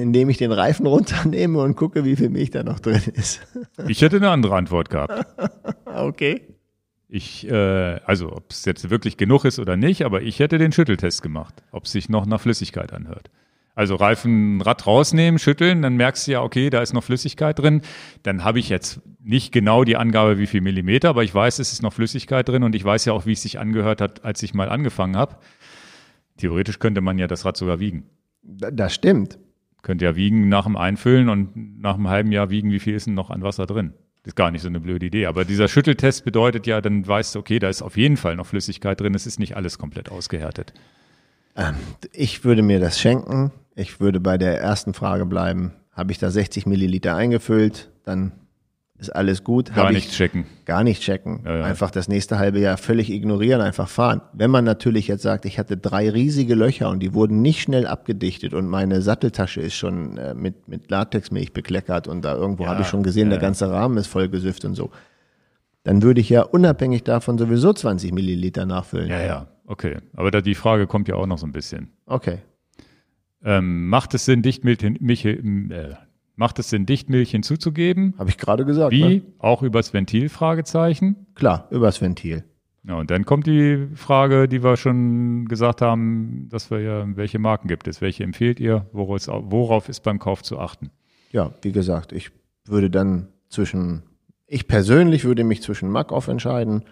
Indem 0.00 0.28
ich 0.30 0.38
den 0.38 0.52
Reifen 0.52 0.86
runternehme 0.86 1.58
und 1.60 1.76
gucke, 1.76 2.04
wie 2.04 2.16
viel 2.16 2.28
Milch 2.30 2.50
da 2.50 2.62
noch 2.62 2.80
drin 2.80 3.02
ist. 3.14 3.40
Ich 3.88 4.00
hätte 4.02 4.16
eine 4.16 4.30
andere 4.30 4.54
Antwort 4.56 4.90
gehabt. 4.90 5.26
okay. 5.86 6.42
Ich, 7.08 7.46
äh, 7.50 8.00
also 8.06 8.32
ob 8.32 8.50
es 8.50 8.64
jetzt 8.64 8.88
wirklich 8.88 9.16
genug 9.16 9.44
ist 9.44 9.58
oder 9.58 9.76
nicht, 9.76 10.04
aber 10.04 10.22
ich 10.22 10.38
hätte 10.38 10.56
den 10.58 10.72
Schütteltest 10.72 11.20
gemacht, 11.22 11.62
ob 11.70 11.84
es 11.84 11.92
sich 11.92 12.08
noch 12.08 12.24
nach 12.26 12.40
Flüssigkeit 12.40 12.92
anhört. 12.92 13.30
Also 13.74 13.96
Reifen 13.96 14.60
Rad 14.60 14.86
rausnehmen, 14.86 15.38
schütteln, 15.38 15.82
dann 15.82 15.96
merkst 15.96 16.26
du 16.26 16.32
ja, 16.32 16.42
okay, 16.42 16.68
da 16.70 16.80
ist 16.82 16.92
noch 16.92 17.04
Flüssigkeit 17.04 17.58
drin. 17.58 17.80
Dann 18.22 18.44
habe 18.44 18.58
ich 18.58 18.68
jetzt 18.68 19.00
nicht 19.22 19.50
genau 19.52 19.84
die 19.84 19.96
Angabe, 19.96 20.38
wie 20.38 20.46
viel 20.46 20.60
Millimeter, 20.60 21.08
aber 21.10 21.24
ich 21.24 21.34
weiß, 21.34 21.58
es 21.58 21.72
ist 21.72 21.82
noch 21.82 21.92
Flüssigkeit 21.92 22.48
drin 22.48 22.62
und 22.64 22.74
ich 22.74 22.84
weiß 22.84 23.04
ja 23.06 23.12
auch, 23.14 23.24
wie 23.26 23.32
es 23.32 23.42
sich 23.42 23.58
angehört 23.58 24.00
hat, 24.00 24.24
als 24.24 24.42
ich 24.42 24.52
mal 24.54 24.68
angefangen 24.68 25.16
habe. 25.16 25.36
Theoretisch 26.36 26.78
könnte 26.78 27.00
man 27.00 27.18
ja 27.18 27.26
das 27.26 27.44
Rad 27.44 27.56
sogar 27.56 27.78
wiegen. 27.80 28.04
Da- 28.42 28.70
Das 28.70 28.94
stimmt. 28.94 29.38
Könnte 29.82 30.04
ja 30.04 30.16
wiegen 30.16 30.48
nach 30.48 30.64
dem 30.64 30.76
Einfüllen 30.76 31.28
und 31.28 31.80
nach 31.80 31.94
einem 31.94 32.08
halben 32.08 32.32
Jahr 32.32 32.50
wiegen, 32.50 32.70
wie 32.70 32.78
viel 32.78 32.94
ist 32.94 33.06
denn 33.06 33.14
noch 33.14 33.30
an 33.30 33.42
Wasser 33.42 33.66
drin. 33.66 33.94
Das 34.22 34.30
ist 34.30 34.36
gar 34.36 34.52
nicht 34.52 34.62
so 34.62 34.68
eine 34.68 34.78
blöde 34.78 35.06
Idee. 35.06 35.26
Aber 35.26 35.44
dieser 35.44 35.66
Schütteltest 35.66 36.24
bedeutet 36.24 36.66
ja, 36.68 36.80
dann 36.80 37.06
weißt 37.06 37.34
du, 37.34 37.40
okay, 37.40 37.58
da 37.58 37.68
ist 37.68 37.82
auf 37.82 37.96
jeden 37.96 38.16
Fall 38.16 38.36
noch 38.36 38.46
Flüssigkeit 38.46 39.00
drin. 39.00 39.14
Es 39.14 39.26
ist 39.26 39.40
nicht 39.40 39.56
alles 39.56 39.78
komplett 39.78 40.10
ausgehärtet. 40.10 40.72
Ich 42.12 42.44
würde 42.44 42.62
mir 42.62 42.78
das 42.78 43.00
schenken. 43.00 43.50
Ich 43.74 44.00
würde 44.00 44.20
bei 44.20 44.38
der 44.38 44.60
ersten 44.60 44.94
Frage 44.94 45.26
bleiben. 45.26 45.72
Habe 45.92 46.12
ich 46.12 46.18
da 46.18 46.30
60 46.30 46.66
Milliliter 46.66 47.16
eingefüllt, 47.16 47.90
dann 48.04 48.32
ist 49.02 49.10
alles 49.10 49.44
gut. 49.44 49.74
Gar 49.74 49.92
nicht 49.92 50.08
ich 50.08 50.16
checken. 50.16 50.46
gar 50.64 50.82
nicht 50.84 51.02
checken. 51.02 51.40
Ja, 51.44 51.58
ja. 51.58 51.64
Einfach 51.64 51.90
das 51.90 52.08
nächste 52.08 52.38
halbe 52.38 52.60
Jahr 52.60 52.76
völlig 52.76 53.10
ignorieren, 53.10 53.60
einfach 53.60 53.88
fahren. 53.88 54.22
Wenn 54.32 54.50
man 54.50 54.64
natürlich 54.64 55.08
jetzt 55.08 55.22
sagt, 55.22 55.44
ich 55.44 55.58
hatte 55.58 55.76
drei 55.76 56.08
riesige 56.08 56.54
Löcher 56.54 56.88
und 56.88 57.00
die 57.00 57.12
wurden 57.12 57.42
nicht 57.42 57.60
schnell 57.60 57.86
abgedichtet 57.86 58.54
und 58.54 58.68
meine 58.68 59.02
Satteltasche 59.02 59.60
ist 59.60 59.74
schon 59.74 60.16
äh, 60.16 60.34
mit, 60.34 60.68
mit 60.68 60.90
Latexmilch 60.90 61.52
bekleckert 61.52 62.08
und 62.08 62.24
da 62.24 62.34
irgendwo 62.34 62.64
Ja, 62.64 62.70
habe 62.70 62.82
ich 62.82 62.88
schon 62.88 63.02
gesehen, 63.02 63.30
der 63.30 63.38
ganze 63.38 63.70
Rahmen 63.70 63.98
ist 63.98 64.06
voll 64.06 64.28
gesüfft 64.28 64.64
und 64.64 64.74
so. 64.74 64.90
Dann 65.84 66.02
würde 66.02 66.20
ich 66.20 66.28
ja 66.28 66.42
unabhängig 66.42 67.02
davon 67.02 67.38
sowieso 67.38 67.72
20 67.72 68.12
Milliliter 68.12 68.66
nachfüllen. 68.66 69.08
Ja, 69.08 69.20
ja, 69.20 69.46
okay. 69.66 69.98
Aber 70.14 70.30
da, 70.30 70.40
die 70.40 70.54
Frage 70.54 70.86
kommt 70.86 71.08
ja 71.08 71.16
auch 71.16 71.26
noch 71.26 71.38
so 71.38 71.46
ein 71.46 71.52
bisschen. 71.52 71.90
Okay. 72.06 72.38
Ähm, 73.44 73.88
macht 73.88 74.14
es 74.14 74.24
Sinn, 74.24 74.42
Dichtmilch, 74.42 74.78
macht 76.36 76.58
es 76.58 76.70
Sinn, 76.70 76.86
Dichtmilch 76.86 77.30
hinzuzugeben? 77.30 78.14
Habe 78.18 78.30
ich 78.30 78.38
gerade 78.38 78.64
gesagt. 78.64 78.92
Wie? 78.92 79.16
Ne? 79.16 79.22
Auch 79.38 79.62
übers 79.62 79.92
Ventil? 79.92 80.28
Fragezeichen. 80.28 81.26
Klar, 81.34 81.68
übers 81.70 82.00
Ventil. 82.00 82.44
Ja, 82.84 82.96
und 82.96 83.10
dann 83.10 83.24
kommt 83.24 83.46
die 83.46 83.86
Frage, 83.94 84.48
die 84.48 84.64
wir 84.64 84.76
schon 84.76 85.46
gesagt 85.46 85.82
haben, 85.82 86.48
dass 86.50 86.70
wir 86.70 86.80
ja, 86.80 87.16
welche 87.16 87.38
Marken 87.38 87.68
gibt 87.68 87.86
es? 87.86 88.00
Welche 88.00 88.24
empfehlt 88.24 88.58
ihr? 88.58 88.86
Worauf, 88.92 89.28
worauf 89.28 89.88
ist 89.88 90.00
beim 90.00 90.18
Kauf 90.18 90.42
zu 90.42 90.58
achten? 90.58 90.90
Ja, 91.30 91.52
wie 91.62 91.70
gesagt, 91.70 92.12
ich 92.12 92.32
würde 92.64 92.90
dann 92.90 93.28
zwischen, 93.48 94.02
ich 94.46 94.66
persönlich 94.66 95.24
würde 95.24 95.44
mich 95.44 95.62
zwischen 95.62 95.90
Makov 95.90 96.26
entscheiden 96.26 96.84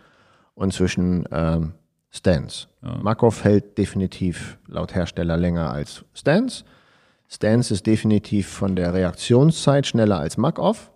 und 0.55 0.72
zwischen 0.72 1.24
ähm, 1.32 1.72
Stance. 2.11 2.68
Makov 2.80 3.45
hält 3.45 3.78
definitiv 3.78 4.59
laut 4.66 4.95
Hersteller 4.95 5.36
länger 5.36 5.70
als 5.70 6.05
Stance. 6.12 6.64
Stance 7.33 7.72
ist 7.72 7.87
definitiv 7.87 8.49
von 8.49 8.76
der 8.76 8.93
Reaktionszeit 8.93 9.87
schneller 9.87 10.18
als 10.18 10.37
Makov. 10.37 10.91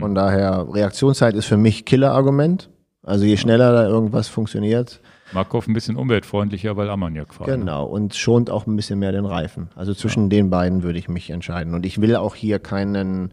Von 0.00 0.16
daher, 0.16 0.66
Reaktionszeit 0.72 1.36
ist 1.36 1.46
für 1.46 1.56
mich 1.56 1.84
Killer-Argument. 1.84 2.70
Also 3.04 3.24
je 3.24 3.36
schneller 3.36 3.72
da 3.72 3.86
irgendwas 3.86 4.26
funktioniert. 4.26 5.00
Markov 5.32 5.68
ein 5.68 5.74
bisschen 5.74 5.96
umweltfreundlicher, 5.96 6.76
weil 6.76 6.90
Ammoniak 6.90 7.34
fahren. 7.34 7.60
Genau, 7.60 7.84
und 7.84 8.14
schont 8.16 8.50
auch 8.50 8.66
ein 8.66 8.74
bisschen 8.74 8.98
mehr 8.98 9.12
den 9.12 9.26
Reifen. 9.26 9.68
Also 9.76 9.94
zwischen 9.94 10.24
ja. 10.24 10.28
den 10.30 10.50
beiden 10.50 10.82
würde 10.82 10.98
ich 10.98 11.08
mich 11.08 11.30
entscheiden. 11.30 11.72
Und 11.72 11.86
ich 11.86 12.00
will 12.00 12.16
auch 12.16 12.34
hier 12.34 12.58
keinen, 12.58 13.32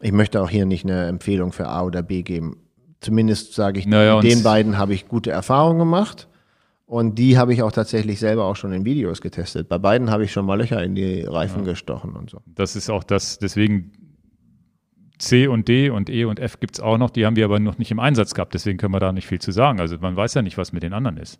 ich 0.00 0.10
möchte 0.10 0.42
auch 0.42 0.50
hier 0.50 0.66
nicht 0.66 0.84
eine 0.84 1.06
Empfehlung 1.06 1.52
für 1.52 1.68
A 1.68 1.84
oder 1.84 2.02
B 2.02 2.22
geben. 2.22 2.56
Zumindest 3.00 3.54
sage 3.54 3.78
ich, 3.78 3.86
naja, 3.86 4.16
mit 4.16 4.24
den 4.24 4.42
beiden 4.42 4.76
habe 4.76 4.92
ich 4.92 5.06
gute 5.06 5.30
Erfahrungen 5.30 5.78
gemacht. 5.78 6.26
Und 6.90 7.20
die 7.20 7.38
habe 7.38 7.52
ich 7.52 7.62
auch 7.62 7.70
tatsächlich 7.70 8.18
selber 8.18 8.46
auch 8.46 8.56
schon 8.56 8.72
in 8.72 8.84
Videos 8.84 9.20
getestet. 9.20 9.68
Bei 9.68 9.78
beiden 9.78 10.10
habe 10.10 10.24
ich 10.24 10.32
schon 10.32 10.44
mal 10.44 10.56
Löcher 10.56 10.82
in 10.82 10.96
die 10.96 11.22
Reifen 11.22 11.60
ja. 11.60 11.70
gestochen 11.70 12.16
und 12.16 12.30
so. 12.30 12.38
Das 12.46 12.74
ist 12.74 12.90
auch 12.90 13.04
das, 13.04 13.38
deswegen 13.38 13.92
C 15.16 15.46
und 15.46 15.68
D 15.68 15.90
und 15.90 16.10
E 16.10 16.24
und 16.24 16.40
F 16.40 16.58
gibt 16.58 16.74
es 16.74 16.80
auch 16.80 16.98
noch, 16.98 17.10
die 17.10 17.26
haben 17.26 17.36
wir 17.36 17.44
aber 17.44 17.60
noch 17.60 17.78
nicht 17.78 17.92
im 17.92 18.00
Einsatz 18.00 18.34
gehabt, 18.34 18.54
deswegen 18.54 18.76
können 18.76 18.92
wir 18.92 18.98
da 18.98 19.12
nicht 19.12 19.28
viel 19.28 19.38
zu 19.38 19.52
sagen. 19.52 19.78
Also 19.78 19.98
man 20.00 20.16
weiß 20.16 20.34
ja 20.34 20.42
nicht, 20.42 20.58
was 20.58 20.72
mit 20.72 20.82
den 20.82 20.92
anderen 20.92 21.16
ist. 21.18 21.38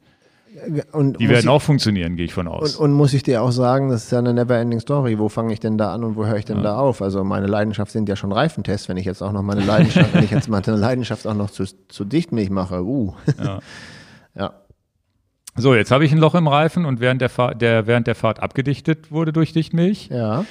Und 0.92 1.18
die 1.18 1.28
werden 1.28 1.40
ich, 1.40 1.48
auch 1.48 1.62
funktionieren, 1.62 2.14
gehe 2.14 2.26
ich 2.26 2.32
von 2.32 2.46
aus. 2.46 2.76
Und, 2.76 2.84
und, 2.84 2.92
muss 2.92 3.12
ich 3.12 3.24
dir 3.24 3.42
auch 3.42 3.50
sagen, 3.50 3.90
das 3.90 4.04
ist 4.04 4.12
ja 4.12 4.20
eine 4.20 4.32
never-ending 4.32 4.78
Story. 4.78 5.18
Wo 5.18 5.28
fange 5.28 5.52
ich 5.52 5.58
denn 5.58 5.78
da 5.78 5.92
an 5.92 6.04
und 6.04 6.14
wo 6.14 6.26
höre 6.26 6.36
ich 6.36 6.44
denn 6.44 6.58
ja. 6.58 6.62
da 6.62 6.78
auf? 6.78 7.02
Also 7.02 7.24
meine 7.24 7.48
Leidenschaft 7.48 7.90
sind 7.90 8.08
ja 8.08 8.14
schon 8.14 8.30
Reifentests. 8.30 8.88
Wenn 8.88 8.98
ich 8.98 9.04
jetzt 9.04 9.20
auch 9.20 9.32
noch 9.32 9.42
meine 9.42 9.64
Leidenschaft, 9.64 10.14
wenn 10.14 10.22
ich 10.22 10.30
jetzt 10.30 10.48
meine 10.48 10.76
Leidenschaft 10.76 11.26
auch 11.26 11.34
noch 11.34 11.50
zu, 11.50 11.64
zu 11.88 12.04
Dichtmilch 12.04 12.50
mache, 12.50 12.84
uh. 12.84 13.14
Ja. 13.42 13.58
So, 15.56 15.74
jetzt 15.74 15.90
habe 15.90 16.04
ich 16.04 16.12
ein 16.12 16.18
Loch 16.18 16.34
im 16.34 16.46
Reifen 16.46 16.84
und 16.84 17.00
während 17.00 17.20
der, 17.20 17.28
Fahrt, 17.28 17.60
der, 17.60 17.86
während 17.86 18.06
der 18.06 18.14
Fahrt 18.14 18.40
abgedichtet 18.40 19.10
wurde 19.10 19.32
durch 19.32 19.52
Dichtmilch. 19.52 20.08
Ja. 20.08 20.44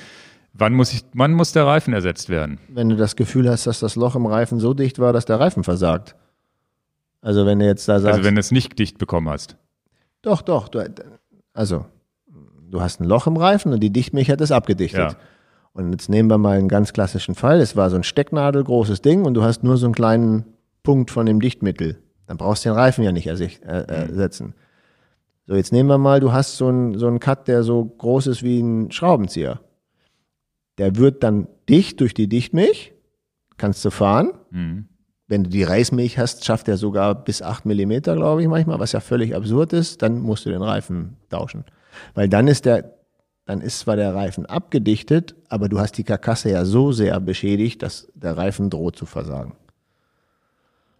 Wann 0.54 0.74
muss, 0.74 0.94
ich, 0.94 1.04
wann 1.14 1.34
muss 1.34 1.52
der 1.54 1.66
Reifen 1.66 1.94
ersetzt 1.94 2.30
werden? 2.30 2.60
Wenn 2.68 2.90
du 2.90 2.96
das 2.96 3.16
Gefühl 3.16 3.50
hast, 3.50 3.66
dass 3.66 3.80
das 3.80 3.96
Loch 3.96 4.16
im 4.16 4.26
Reifen 4.26 4.60
so 4.60 4.74
dicht 4.74 5.00
war, 5.00 5.14
dass 5.14 5.26
der 5.26 5.40
Reifen 5.40 5.64
versagt. 5.64 6.16
Also 7.22 7.46
wenn 7.46 7.60
du 7.60 7.66
jetzt 7.66 7.88
da 7.88 8.00
sagst. 8.00 8.18
Also 8.18 8.28
wenn 8.28 8.36
du 8.36 8.40
es 8.40 8.52
nicht 8.52 8.78
dicht 8.78 8.98
bekommen 8.98 9.30
hast. 9.30 9.58
Doch, 10.22 10.42
doch. 10.42 10.68
Du, 10.68 10.84
also, 11.54 11.86
du 12.70 12.82
hast 12.82 13.00
ein 13.00 13.06
Loch 13.06 13.28
im 13.28 13.38
Reifen 13.38 13.74
und 13.74 13.80
die 13.80 13.92
Dichtmilch 13.92 14.30
hat 14.30 14.42
es 14.42 14.52
abgedichtet. 14.52 15.14
Ja. 15.14 15.18
Und 15.74 15.92
jetzt 15.92 16.10
nehmen 16.10 16.30
wir 16.30 16.38
mal 16.38 16.58
einen 16.58 16.68
ganz 16.68 16.94
klassischen 16.94 17.36
Fall. 17.36 17.62
Es 17.62 17.76
war 17.76 17.90
so 17.90 17.96
ein 17.96 18.04
Stecknadelgroßes 18.04 19.02
Ding 19.02 19.26
und 19.26 19.34
du 19.34 19.44
hast 19.44 19.64
nur 19.64 19.78
so 19.78 19.86
einen 19.86 19.96
kleinen 19.96 20.46
Punkt 20.84 21.12
von 21.12 21.26
dem 21.26 21.40
Dichtmittel. 21.40 22.02
Dann 22.28 22.38
brauchst 22.38 22.66
du 22.66 22.70
den 22.70 22.76
Reifen 22.76 23.04
ja 23.04 23.12
nicht 23.12 23.28
ersetzen. 23.28 24.56
So, 25.50 25.56
jetzt 25.56 25.74
nehmen 25.74 25.90
wir 25.90 25.98
mal, 25.98 26.20
du 26.20 26.32
hast 26.32 26.58
so 26.58 26.68
einen, 26.68 27.00
so 27.00 27.08
einen 27.08 27.20
Cut, 27.20 27.48
der 27.48 27.64
so 27.64 27.84
groß 27.84 28.28
ist 28.28 28.44
wie 28.44 28.60
ein 28.60 28.92
Schraubenzieher. 28.92 29.60
Der 30.78 30.96
wird 30.96 31.24
dann 31.24 31.48
dicht 31.68 32.02
durch 32.02 32.14
die 32.14 32.30
Dichtmilch, 32.30 32.94
kannst 33.58 33.84
du 33.84 33.90
fahren. 33.90 34.34
Mhm. 34.52 34.90
Wenn 35.26 35.46
du 35.46 35.50
die 35.50 35.64
Reismilch 35.64 36.20
hast, 36.20 36.46
schafft 36.46 36.68
er 36.68 36.78
sogar 36.78 37.16
bis 37.16 37.42
8 37.42 37.66
Millimeter, 37.66 38.16
glaube 38.16 38.44
ich 38.44 38.48
manchmal, 38.48 38.78
was 38.78 38.92
ja 38.92 39.00
völlig 39.00 39.36
absurd 39.36 39.74
ist. 39.74 40.04
Dann 40.04 40.22
musst 40.22 40.46
du 40.46 40.52
den 40.52 40.62
Reifen 40.62 41.18
tauschen. 41.32 41.66
Weil 42.14 42.30
dann 42.30 42.48
ist 42.48 42.66
der, 42.66 42.94
dann 43.46 43.62
ist 43.62 43.80
zwar 43.80 43.96
der 43.96 44.14
Reifen 44.14 44.46
abgedichtet, 44.46 45.36
aber 45.48 45.68
du 45.68 45.80
hast 45.80 45.98
die 45.98 46.04
Karkasse 46.04 46.52
ja 46.52 46.64
so 46.64 46.92
sehr 46.92 47.20
beschädigt, 47.20 47.82
dass 47.82 48.08
der 48.14 48.38
Reifen 48.38 48.70
droht 48.70 48.98
zu 48.98 49.08
versagen. 49.08 49.56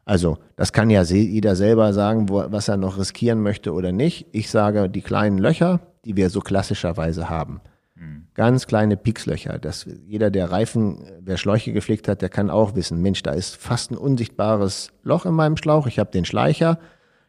Also, 0.10 0.40
das 0.56 0.74
kann 0.74 0.90
ja 0.90 1.04
jeder 1.04 1.56
selber 1.56 1.94
sagen, 1.94 2.30
wo, 2.30 2.44
was 2.48 2.68
er 2.68 2.78
noch 2.78 2.98
riskieren 2.98 3.44
möchte 3.44 3.72
oder 3.74 3.92
nicht. 3.92 4.26
Ich 4.32 4.50
sage, 4.50 4.90
die 4.90 5.04
kleinen 5.04 5.38
Löcher, 5.38 5.82
die 6.04 6.18
wir 6.18 6.32
so 6.32 6.40
klassischerweise 6.40 7.30
haben. 7.30 7.62
Mhm. 7.94 8.24
Ganz 8.34 8.66
kleine 8.66 8.98
Piekslöcher. 8.98 9.60
Das, 9.60 9.88
jeder, 10.08 10.32
der 10.32 10.50
Reifen, 10.50 11.04
wer 11.22 11.38
Schläuche 11.38 11.74
gepflegt 11.74 12.08
hat, 12.08 12.24
der 12.24 12.30
kann 12.30 12.50
auch 12.50 12.74
wissen, 12.76 13.04
Mensch, 13.04 13.22
da 13.22 13.34
ist 13.34 13.56
fast 13.56 13.92
ein 13.92 13.98
unsichtbares 13.98 14.92
Loch 15.04 15.28
in 15.28 15.36
meinem 15.36 15.58
Schlauch. 15.58 15.86
Ich 15.86 16.00
habe 16.00 16.10
den 16.10 16.26
Schleicher, 16.26 16.80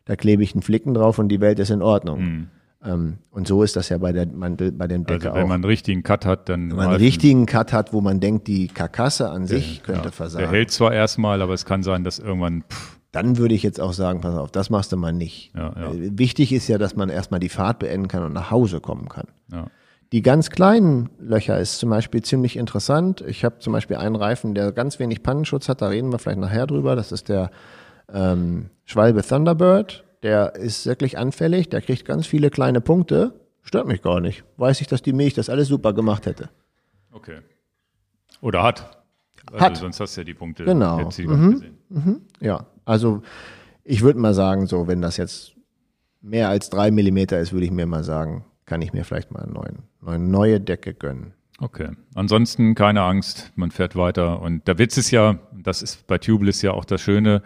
da 0.06 0.16
klebe 0.16 0.42
ich 0.42 0.54
einen 0.54 0.62
Flicken 0.62 0.94
drauf 0.94 1.18
und 1.18 1.28
die 1.28 1.42
Welt 1.42 1.58
ist 1.58 1.70
in 1.70 1.82
Ordnung. 1.82 2.20
Mhm. 2.22 2.48
Ähm, 2.82 3.18
und 3.30 3.46
so 3.46 3.62
ist 3.62 3.76
das 3.76 3.90
ja 3.90 3.98
bei, 3.98 4.12
der, 4.12 4.26
Mantel, 4.26 4.72
bei 4.72 4.86
dem 4.86 5.04
Decke 5.04 5.26
also 5.26 5.36
wenn 5.36 5.44
auch. 5.44 5.48
man 5.48 5.56
einen 5.56 5.64
richtigen 5.64 6.02
Cut 6.02 6.24
hat, 6.24 6.48
dann. 6.48 6.70
Wenn 6.70 6.76
man 6.76 6.88
einen 6.88 6.96
richtigen 6.96 7.46
Cut 7.46 7.72
hat, 7.72 7.92
wo 7.92 8.00
man 8.00 8.20
denkt, 8.20 8.48
die 8.48 8.68
Karkasse 8.68 9.30
an 9.30 9.46
der, 9.46 9.58
sich 9.58 9.82
könnte 9.82 10.06
ja, 10.06 10.10
versagen. 10.10 10.44
Der 10.44 10.50
hält 10.50 10.70
zwar 10.70 10.92
erstmal, 10.92 11.42
aber 11.42 11.52
es 11.52 11.64
kann 11.64 11.82
sein, 11.82 12.04
dass 12.04 12.18
irgendwann. 12.18 12.64
Pff. 12.70 12.98
Dann 13.12 13.38
würde 13.38 13.54
ich 13.54 13.64
jetzt 13.64 13.80
auch 13.80 13.92
sagen, 13.92 14.20
pass 14.20 14.36
auf, 14.36 14.52
das 14.52 14.70
machst 14.70 14.92
du 14.92 14.96
mal 14.96 15.12
nicht. 15.12 15.52
Ja, 15.56 15.72
ja. 15.76 15.92
Äh, 15.92 16.16
wichtig 16.16 16.52
ist 16.52 16.68
ja, 16.68 16.78
dass 16.78 16.94
man 16.94 17.08
erstmal 17.08 17.40
die 17.40 17.48
Fahrt 17.48 17.80
beenden 17.80 18.06
kann 18.06 18.22
und 18.22 18.32
nach 18.32 18.52
Hause 18.52 18.80
kommen 18.80 19.08
kann. 19.08 19.26
Ja. 19.52 19.66
Die 20.12 20.22
ganz 20.22 20.50
kleinen 20.50 21.08
Löcher 21.18 21.58
ist 21.58 21.78
zum 21.78 21.90
Beispiel 21.90 22.22
ziemlich 22.22 22.56
interessant. 22.56 23.20
Ich 23.26 23.44
habe 23.44 23.58
zum 23.58 23.72
Beispiel 23.72 23.96
einen 23.96 24.16
Reifen, 24.16 24.54
der 24.54 24.72
ganz 24.72 24.98
wenig 24.98 25.22
Pannenschutz 25.22 25.68
hat, 25.68 25.82
da 25.82 25.88
reden 25.88 26.12
wir 26.12 26.18
vielleicht 26.18 26.38
nachher 26.38 26.66
drüber. 26.66 26.96
Das 26.96 27.12
ist 27.12 27.28
der 27.28 27.50
ähm, 28.12 28.70
Schwalbe 28.84 29.22
Thunderbird. 29.22 30.04
Der 30.22 30.54
ist 30.54 30.86
wirklich 30.86 31.18
anfällig, 31.18 31.68
der 31.68 31.80
kriegt 31.80 32.04
ganz 32.04 32.26
viele 32.26 32.50
kleine 32.50 32.80
Punkte 32.80 33.40
Stört 33.62 33.86
mich 33.86 34.02
gar 34.02 34.20
nicht. 34.20 34.44
Weiß 34.56 34.80
ich, 34.80 34.86
dass 34.86 35.02
die 35.02 35.12
Milch 35.12 35.34
das 35.34 35.48
alles 35.48 35.68
super 35.68 35.92
gemacht 35.92 36.26
hätte. 36.26 36.50
Okay. 37.12 37.38
Oder 38.40 38.62
hat. 38.62 39.02
Also 39.46 39.64
hat. 39.64 39.76
Sonst 39.76 40.00
hast 40.00 40.16
du 40.16 40.22
ja 40.22 40.24
die 40.24 40.34
Punkte. 40.34 40.64
Genau. 40.64 41.10
Mhm. 41.18 41.64
Mhm. 41.88 42.20
Ja, 42.40 42.66
also 42.84 43.22
ich 43.84 44.02
würde 44.02 44.18
mal 44.18 44.34
sagen, 44.34 44.66
so, 44.66 44.86
wenn 44.88 45.02
das 45.02 45.16
jetzt 45.16 45.52
mehr 46.20 46.48
als 46.48 46.70
drei 46.70 46.90
Millimeter 46.90 47.38
ist, 47.38 47.52
würde 47.52 47.66
ich 47.66 47.70
mir 47.70 47.86
mal 47.86 48.04
sagen, 48.04 48.44
kann 48.66 48.82
ich 48.82 48.92
mir 48.92 49.04
vielleicht 49.04 49.30
mal 49.32 49.48
eine 50.06 50.18
neue 50.18 50.60
Decke 50.60 50.94
gönnen. 50.94 51.34
Okay. 51.58 51.90
Ansonsten 52.14 52.74
keine 52.74 53.02
Angst, 53.02 53.52
man 53.56 53.70
fährt 53.70 53.94
weiter. 53.94 54.40
Und 54.40 54.66
der 54.66 54.78
Witz 54.78 54.96
ist 54.96 55.10
ja, 55.10 55.38
das 55.52 55.82
ist 55.82 56.06
bei 56.06 56.16
Tubeless 56.16 56.62
ja 56.62 56.72
auch 56.72 56.84
das 56.84 57.02
Schöne, 57.02 57.42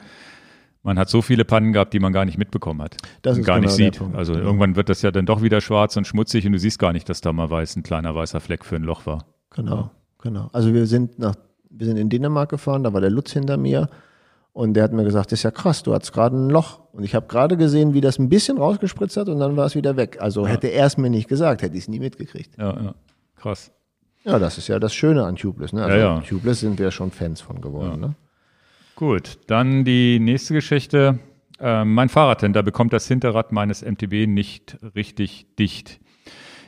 man 0.84 0.98
hat 0.98 1.08
so 1.08 1.22
viele 1.22 1.44
Pannen 1.44 1.72
gehabt, 1.72 1.92
die 1.94 1.98
man 1.98 2.12
gar 2.12 2.24
nicht 2.24 2.38
mitbekommen 2.38 2.82
hat 2.82 2.96
das 3.22 3.38
und 3.38 3.44
gar 3.44 3.56
genau 3.58 3.66
nicht 3.66 3.76
sieht. 3.76 4.00
Also 4.12 4.34
genau. 4.34 4.44
irgendwann 4.44 4.76
wird 4.76 4.88
das 4.88 5.02
ja 5.02 5.10
dann 5.10 5.26
doch 5.26 5.42
wieder 5.42 5.60
schwarz 5.60 5.96
und 5.96 6.06
schmutzig 6.06 6.46
und 6.46 6.52
du 6.52 6.58
siehst 6.58 6.78
gar 6.78 6.92
nicht, 6.92 7.08
dass 7.08 7.20
da 7.20 7.32
mal 7.32 7.50
weiß 7.50 7.76
ein 7.76 7.82
kleiner 7.82 8.14
weißer 8.14 8.38
Fleck 8.38 8.64
für 8.64 8.76
ein 8.76 8.84
Loch 8.84 9.06
war. 9.06 9.24
Genau, 9.50 9.90
genau. 10.20 10.50
Also 10.52 10.72
wir 10.72 10.86
sind 10.86 11.18
nach, 11.18 11.34
wir 11.70 11.86
sind 11.86 11.96
in 11.96 12.10
Dänemark 12.10 12.50
gefahren, 12.50 12.84
da 12.84 12.92
war 12.92 13.00
der 13.00 13.10
Lutz 13.10 13.32
hinter 13.32 13.56
mir 13.56 13.88
und 14.52 14.74
der 14.74 14.84
hat 14.84 14.92
mir 14.92 15.04
gesagt, 15.04 15.32
das 15.32 15.40
ist 15.40 15.42
ja 15.42 15.50
krass, 15.50 15.82
du 15.82 15.94
hattest 15.94 16.12
gerade 16.12 16.36
ein 16.36 16.50
Loch 16.50 16.80
und 16.92 17.02
ich 17.02 17.14
habe 17.14 17.26
gerade 17.26 17.56
gesehen, 17.56 17.94
wie 17.94 18.02
das 18.02 18.18
ein 18.18 18.28
bisschen 18.28 18.58
rausgespritzt 18.58 19.16
hat 19.16 19.28
und 19.28 19.40
dann 19.40 19.56
war 19.56 19.66
es 19.66 19.74
wieder 19.74 19.96
weg. 19.96 20.18
Also 20.20 20.44
ja. 20.44 20.52
hätte 20.52 20.68
er 20.68 20.86
es 20.86 20.98
mir 20.98 21.10
nicht 21.10 21.28
gesagt, 21.28 21.62
hätte 21.62 21.76
ich 21.76 21.84
es 21.84 21.88
nie 21.88 21.98
mitgekriegt. 21.98 22.58
Ja, 22.58 22.80
ja, 22.80 22.94
krass. 23.36 23.72
Ja, 24.24 24.38
das 24.38 24.58
ist 24.58 24.68
ja 24.68 24.78
das 24.78 24.94
Schöne 24.94 25.24
an 25.24 25.36
Tubeless. 25.36 25.72
Ne? 25.72 25.82
Also 25.82 25.96
ja, 25.96 26.16
ja. 26.16 26.20
Tubeless 26.20 26.60
sind 26.60 26.78
wir 26.78 26.90
schon 26.90 27.10
Fans 27.10 27.40
von 27.40 27.60
geworden. 27.60 28.00
Ne? 28.00 28.14
Gut, 28.96 29.38
dann 29.48 29.84
die 29.84 30.20
nächste 30.20 30.54
Geschichte. 30.54 31.18
Äh, 31.58 31.84
mein 31.84 32.08
Fahrradhändler 32.08 32.62
bekommt 32.62 32.92
das 32.92 33.08
Hinterrad 33.08 33.50
meines 33.50 33.82
MTB 33.82 34.26
nicht 34.28 34.78
richtig 34.94 35.46
dicht. 35.58 36.00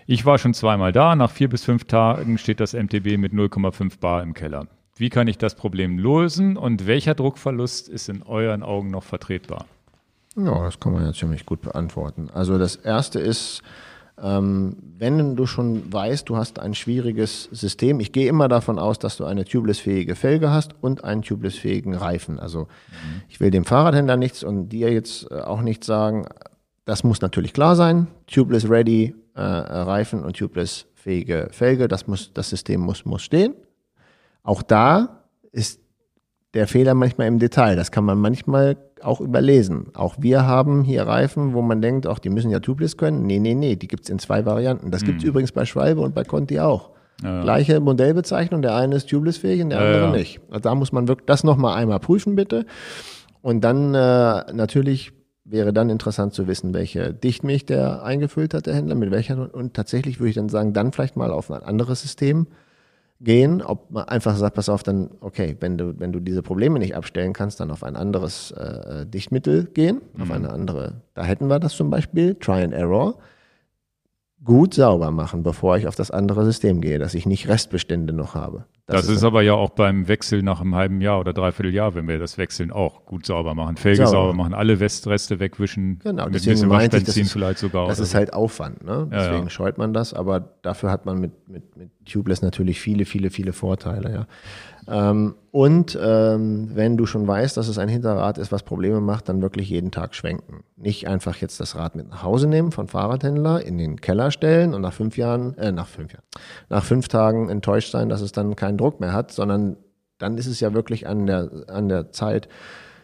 Ich 0.07 0.25
war 0.25 0.39
schon 0.39 0.55
zweimal 0.55 0.93
da. 0.93 1.15
Nach 1.15 1.31
vier 1.31 1.49
bis 1.49 1.65
fünf 1.65 1.85
Tagen 1.85 2.39
steht 2.39 2.61
das 2.61 2.73
MTB 2.75 3.17
mit 3.17 3.33
0,5 3.33 4.01
Bar 4.01 4.23
im 4.23 4.35
Keller. 4.35 4.67
Wie 4.97 5.11
kann 5.11 5.29
ich 5.29 5.39
das 5.39 5.55
Problem 5.55 5.99
lösen 5.99 6.57
und 6.57 6.87
welcher 6.87 7.15
Druckverlust 7.15 7.89
ist 7.89 8.09
in 8.09 8.23
euren 8.23 8.63
Augen 8.63 8.91
noch 8.91 9.05
vertretbar? 9.05 9.67
Ja, 10.37 10.65
das 10.65 10.81
kann 10.81 10.93
man 10.93 11.05
ja 11.05 11.13
ziemlich 11.13 11.47
gut 11.47 11.63
beantworten. 11.63 12.29
Also 12.33 12.59
das 12.59 12.77
erste 12.77 13.19
ist, 13.19 13.63
wenn 14.19 15.37
du 15.37 15.47
schon 15.47 15.93
weißt, 15.93 16.27
du 16.29 16.37
hast 16.39 16.59
ein 16.59 16.75
schwieriges 16.75 17.45
System, 17.53 18.01
ich 18.01 18.13
gehe 18.13 18.29
immer 18.29 18.49
davon 18.49 18.79
aus, 18.79 18.99
dass 18.99 19.19
du 19.19 19.27
eine 19.27 19.45
tubeless-fähige 19.45 20.15
Felge 20.15 20.51
hast 20.51 20.75
und 20.81 21.05
einen 21.05 21.21
tubeless-fähigen 21.21 21.95
Reifen. 21.95 22.41
Also 22.41 22.61
mhm. 22.61 23.23
ich 23.29 23.41
will 23.41 23.51
dem 23.51 23.67
Fahrradhändler 23.67 24.17
nichts 24.17 24.43
und 24.43 24.71
dir 24.71 24.91
jetzt 24.91 25.31
äh, 25.31 25.41
auch 25.41 25.61
nichts 25.61 25.87
sagen. 25.87 26.27
Das 26.87 27.05
muss 27.05 27.21
natürlich 27.21 27.53
klar 27.53 27.77
sein. 27.77 28.07
Tubeless 28.27 28.71
ready 28.71 29.15
äh, 29.35 29.41
Reifen 29.43 30.25
und 30.25 30.37
tubeless-fähige 30.39 31.49
Felge, 31.51 31.87
das 31.87 32.07
muss, 32.07 32.33
das 32.33 32.49
System 32.49 32.81
muss, 32.81 33.05
muss 33.05 33.23
stehen. 33.23 33.55
Auch 34.43 34.63
da 34.63 35.25
ist 35.53 35.81
der 36.55 36.67
Fehler 36.67 36.95
manchmal 36.95 37.27
im 37.27 37.39
Detail. 37.39 37.77
Das 37.77 37.91
kann 37.91 38.05
man 38.05 38.19
manchmal 38.19 38.79
auch 39.03 39.21
überlesen. 39.21 39.89
Auch 39.95 40.17
wir 40.19 40.47
haben 40.47 40.83
hier 40.83 41.07
Reifen, 41.07 41.55
wo 41.55 41.63
man 41.63 41.83
denkt, 41.83 42.07
auch 42.07 42.19
die 42.19 42.31
müssen 42.31 42.51
ja 42.51 42.61
tubeless 42.61 42.97
können. 42.97 43.27
Nee, 43.27 43.39
nee, 43.39 43.55
nee, 43.55 43.77
die 43.77 43.89
gibt 43.89 44.05
es 44.05 44.11
in 44.11 44.19
zwei 44.19 44.47
Varianten. 44.47 44.91
Das 44.91 45.05
gibt 45.05 45.19
es 45.19 45.25
mhm. 45.25 45.31
übrigens 45.31 45.53
bei 45.53 45.65
Schwalbe 45.65 46.01
und 46.01 46.15
bei 46.15 46.25
Conti 46.25 46.61
auch. 46.61 46.91
Ja. 47.23 47.43
Gleiche 47.43 47.81
Modellbezeichnung, 47.81 48.63
der 48.63 48.75
eine 48.75 48.97
ist 48.97 49.09
tubeless-fähig 49.09 49.63
und 49.63 49.71
der 49.71 49.79
andere 49.79 50.01
ja, 50.01 50.07
ja. 50.07 50.13
nicht. 50.13 50.41
Also 50.51 50.61
da 50.61 50.75
muss 50.75 50.93
man 50.93 51.09
wirklich 51.09 51.27
das 51.27 51.45
nochmal 51.45 51.77
einmal 51.77 52.01
prüfen, 52.01 52.37
bitte. 52.37 52.67
Und 53.41 53.63
dann 53.63 53.95
äh, 53.95 54.53
natürlich 54.53 55.13
wäre 55.45 55.73
dann 55.73 55.89
interessant 55.89 56.35
zu 56.35 56.47
wissen, 56.47 56.75
welche 56.75 57.15
Dichtmilch 57.15 57.65
der 57.65 58.03
eingefüllt 58.03 58.53
hat, 58.53 58.67
der 58.67 58.75
Händler, 58.75 58.97
mit 58.97 59.11
welcher. 59.11 59.55
Und 59.55 59.75
tatsächlich 59.75 60.19
würde 60.19 60.31
ich 60.31 60.35
dann 60.35 60.49
sagen, 60.49 60.73
dann 60.73 60.93
vielleicht 60.93 61.17
mal 61.17 61.31
auf 61.31 61.51
ein 61.51 61.63
anderes 61.63 62.03
System 62.03 62.49
gehen, 63.21 63.63
ob 63.63 63.91
man 63.91 64.05
einfach 64.05 64.37
sagt, 64.37 64.57
pass 64.57 64.69
auf, 64.69 64.83
dann, 64.83 65.11
okay, 65.21 65.57
wenn 65.61 65.79
du, 65.79 65.99
wenn 65.99 66.13
du 66.13 66.21
diese 66.21 66.43
Probleme 66.43 66.79
nicht 66.79 66.95
abstellen 66.95 67.33
kannst, 67.33 67.61
dann 67.61 67.71
auf 67.71 67.83
ein 67.83 67.97
anderes 67.97 68.51
äh, 68.51 69.07
Dichtmittel 69.07 69.65
gehen, 69.65 70.03
mhm. 70.15 70.23
auf 70.23 70.31
eine 70.31 70.51
andere, 70.51 71.03
da 71.15 71.25
hätten 71.25 71.49
wir 71.49 71.59
das 71.59 71.75
zum 71.75 71.91
Beispiel, 71.91 72.35
Try 72.35 72.63
and 72.63 72.75
Error, 72.75 73.19
gut 74.45 74.75
sauber 74.75 75.11
machen, 75.11 75.43
bevor 75.43 75.77
ich 75.77 75.89
auf 75.89 75.97
das 75.97 76.11
andere 76.11 76.45
System 76.45 76.81
gehe, 76.81 76.99
dass 76.99 77.15
ich 77.15 77.27
nicht 77.27 77.49
Restbestände 77.49 78.13
noch 78.13 78.35
habe. 78.35 78.67
Das, 78.89 79.03
das 79.03 79.09
ist, 79.09 79.17
ist 79.17 79.25
aber 79.25 79.43
ja 79.43 79.55
auch 79.55 79.71
beim 79.71 80.07
Wechsel 80.07 80.45
nach 80.45 80.61
einem 80.61 80.77
halben 80.77 81.01
Jahr 81.01 81.19
oder 81.19 81.33
dreiviertel 81.33 81.75
Jahr, 81.75 81.97
wenn 81.97 82.07
wir 82.07 82.21
das 82.21 82.39
wechseln, 82.39 82.71
auch 82.71 83.05
gut 83.05 83.27
sauber 83.27 83.53
machen. 83.57 83.77
Felge 83.77 84.07
sauber, 84.07 84.11
sauber 84.11 84.35
machen, 84.35 84.55
alle 84.55 84.79
Westreste 84.79 85.41
wegwischen. 85.41 85.99
Genau, 85.99 86.27
mit 86.27 86.37
deswegen 86.37 86.69
meinte 86.69 86.99
ich, 86.99 87.03
das 87.03 87.17
ist, 87.17 87.33
vielleicht 87.33 87.59
sogar. 87.59 87.89
Das 87.89 87.99
ist 87.99 88.15
halt 88.15 88.33
Aufwand, 88.33 88.85
ne? 88.85 89.09
Ja, 89.11 89.19
deswegen 89.19 89.45
ja. 89.45 89.51
scheut 89.51 89.77
man 89.77 89.93
das, 89.93 90.15
aber 90.15 90.39
dafür 90.63 90.93
hat 90.93 91.05
man 91.05 91.19
mit, 91.19 91.49
mit, 91.49 91.77
mit 91.77 91.91
Tubeless 92.07 92.43
natürlich 92.43 92.81
viele, 92.81 93.07
viele, 93.07 93.31
viele 93.31 93.53
Vorteile, 93.53 94.13
ja. 94.13 94.27
Ähm, 94.89 95.35
und 95.51 95.99
ähm, 96.01 96.71
wenn 96.75 96.97
du 96.97 97.07
schon 97.07 97.27
weißt, 97.27 97.57
dass 97.57 97.69
es 97.69 97.79
ein 97.79 97.89
Hinterrad 97.89 98.39
ist, 98.39 98.53
was 98.53 98.63
Probleme 98.63 99.01
macht, 99.01 99.29
dann 99.29 99.43
wirklich 99.43 99.69
jeden 99.69 99.91
Tag 99.91 100.15
schwenken. 100.15 100.65
Nicht 100.77 101.09
einfach 101.09 101.37
jetzt 101.39 101.59
das 101.61 101.77
Rad 101.77 101.97
mit 101.97 102.09
nach 102.09 102.23
Hause 102.23 102.47
nehmen 102.47 102.73
von 102.73 102.89
Fahrradhändler, 102.89 103.65
in 103.65 103.79
den 103.79 104.01
Keller 104.01 104.31
stellen 104.31 104.75
und 104.75 104.83
nach 104.83 104.93
fünf 104.93 105.17
Jahren, 105.17 105.57
äh, 105.59 105.73
nach 105.73 105.89
fünf 105.89 106.13
Jahren, 106.13 106.25
nach 106.69 106.85
fünf 106.85 107.09
Tagen 107.09 107.49
enttäuscht 107.49 107.91
sein, 107.91 108.09
dass 108.09 108.21
es 108.21 108.33
dann 108.33 108.55
keinen 108.55 108.79
Druck 108.79 109.01
mehr 109.01 109.13
hat, 109.13 109.33
sondern 109.33 109.77
dann 110.19 110.39
ist 110.39 110.47
es 110.47 110.61
ja 110.61 110.73
wirklich 110.73 111.07
an 111.07 111.27
der, 111.27 111.51
an 111.69 111.89
der 111.89 112.13
Zeit, 112.13 112.49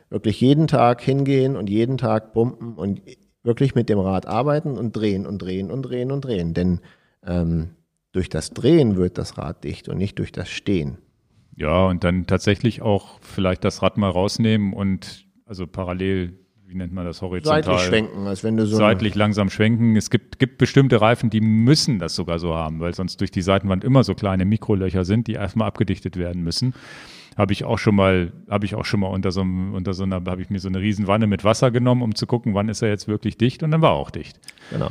wirklich 0.08 0.40
jeden 0.40 0.66
Tag 0.66 1.00
hingehen 1.00 1.56
und 1.56 1.70
jeden 1.70 1.98
Tag 1.98 2.32
pumpen 2.32 2.74
und 2.74 3.00
wirklich 3.42 3.74
mit 3.74 3.88
dem 3.88 3.98
Rad 3.98 4.26
arbeiten 4.26 4.78
und 4.78 4.94
drehen 4.94 5.26
und 5.26 5.38
drehen 5.38 5.70
und 5.70 5.82
drehen 5.82 6.12
und 6.12 6.22
drehen. 6.24 6.54
Denn 6.54 6.80
ähm, 7.26 7.70
durch 8.12 8.28
das 8.28 8.50
Drehen 8.50 8.96
wird 8.96 9.18
das 9.18 9.38
Rad 9.38 9.64
dicht 9.64 9.88
und 9.88 9.98
nicht 9.98 10.18
durch 10.18 10.32
das 10.32 10.48
Stehen. 10.48 10.98
Ja, 11.56 11.86
und 11.86 12.04
dann 12.04 12.26
tatsächlich 12.26 12.82
auch 12.82 13.18
vielleicht 13.20 13.64
das 13.64 13.82
Rad 13.82 13.98
mal 13.98 14.10
rausnehmen 14.10 14.72
und 14.72 15.26
also 15.46 15.66
parallel, 15.66 16.38
wie 16.66 16.74
nennt 16.74 16.92
man 16.92 17.04
das, 17.04 17.20
horizontal? 17.20 17.62
Seitlich 17.62 17.82
schwenken, 17.82 18.26
als 18.26 18.42
wenn 18.42 18.56
du 18.56 18.66
so. 18.66 18.76
Seitlich 18.76 19.14
langsam 19.14 19.50
schwenken. 19.50 19.96
Es 19.96 20.08
gibt, 20.08 20.38
gibt 20.38 20.56
bestimmte 20.56 21.00
Reifen, 21.00 21.28
die 21.28 21.42
müssen 21.42 21.98
das 21.98 22.14
sogar 22.14 22.38
so 22.38 22.54
haben, 22.54 22.80
weil 22.80 22.94
sonst 22.94 23.20
durch 23.20 23.30
die 23.30 23.42
Seitenwand 23.42 23.84
immer 23.84 24.02
so 24.02 24.14
kleine 24.14 24.44
Mikrolöcher 24.44 25.04
sind, 25.04 25.26
die 25.26 25.34
erstmal 25.34 25.68
abgedichtet 25.68 26.16
werden 26.16 26.42
müssen. 26.42 26.74
Habe 27.36 27.52
ich 27.52 27.64
auch 27.64 27.78
schon 27.78 27.94
mal, 27.96 28.32
habe 28.48 28.64
ich 28.64 28.74
auch 28.74 28.84
schon 28.84 29.00
mal 29.00 29.08
unter 29.08 29.30
so, 29.30 29.42
unter 29.42 29.94
so 29.94 30.04
einer, 30.04 30.16
habe 30.16 30.42
ich 30.42 30.50
mir 30.50 30.58
so 30.58 30.68
eine 30.68 30.80
Riesenwanne 30.80 31.26
mit 31.26 31.44
Wasser 31.44 31.70
genommen, 31.70 32.02
um 32.02 32.14
zu 32.14 32.26
gucken, 32.26 32.54
wann 32.54 32.68
ist 32.68 32.82
er 32.82 32.88
jetzt 32.88 33.08
wirklich 33.08 33.36
dicht 33.36 33.62
und 33.62 33.70
dann 33.70 33.82
war 33.82 33.90
er 33.90 33.96
auch 33.96 34.10
dicht. 34.10 34.38
Genau. 34.70 34.88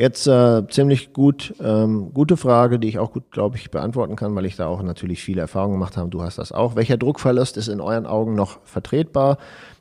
Jetzt 0.00 0.26
äh, 0.26 0.66
ziemlich 0.70 1.12
gut, 1.12 1.54
ähm, 1.60 2.14
gute 2.14 2.38
Frage, 2.38 2.78
die 2.78 2.88
ich 2.88 2.98
auch 2.98 3.12
gut, 3.12 3.30
glaube 3.30 3.58
ich, 3.58 3.70
beantworten 3.70 4.16
kann, 4.16 4.34
weil 4.34 4.46
ich 4.46 4.56
da 4.56 4.66
auch 4.66 4.80
natürlich 4.80 5.22
viele 5.22 5.42
Erfahrungen 5.42 5.74
gemacht 5.74 5.98
habe. 5.98 6.08
Du 6.08 6.22
hast 6.22 6.38
das 6.38 6.52
auch. 6.52 6.74
Welcher 6.74 6.96
Druckverlust 6.96 7.58
ist 7.58 7.68
in 7.68 7.82
euren 7.82 8.06
Augen 8.06 8.34
noch 8.34 8.60
vertretbar? 8.64 9.36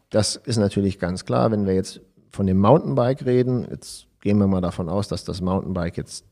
Das 0.09 0.35
ist 0.35 0.57
natürlich 0.57 0.99
ganz 0.99 1.23
klar, 1.23 1.51
wenn 1.51 1.65
wir 1.65 1.73
jetzt 1.73 2.01
von 2.31 2.47
dem 2.47 2.59
Mountainbike 2.59 3.25
reden. 3.25 3.65
Jetzt 3.71 4.07
gehen 4.19 4.37
wir 4.39 4.47
mal 4.47 4.59
davon 4.59 4.89
aus, 4.89 5.07
dass 5.07 5.23
das 5.23 5.39
Mountainbike 5.39 5.95
jetzt 5.95 6.25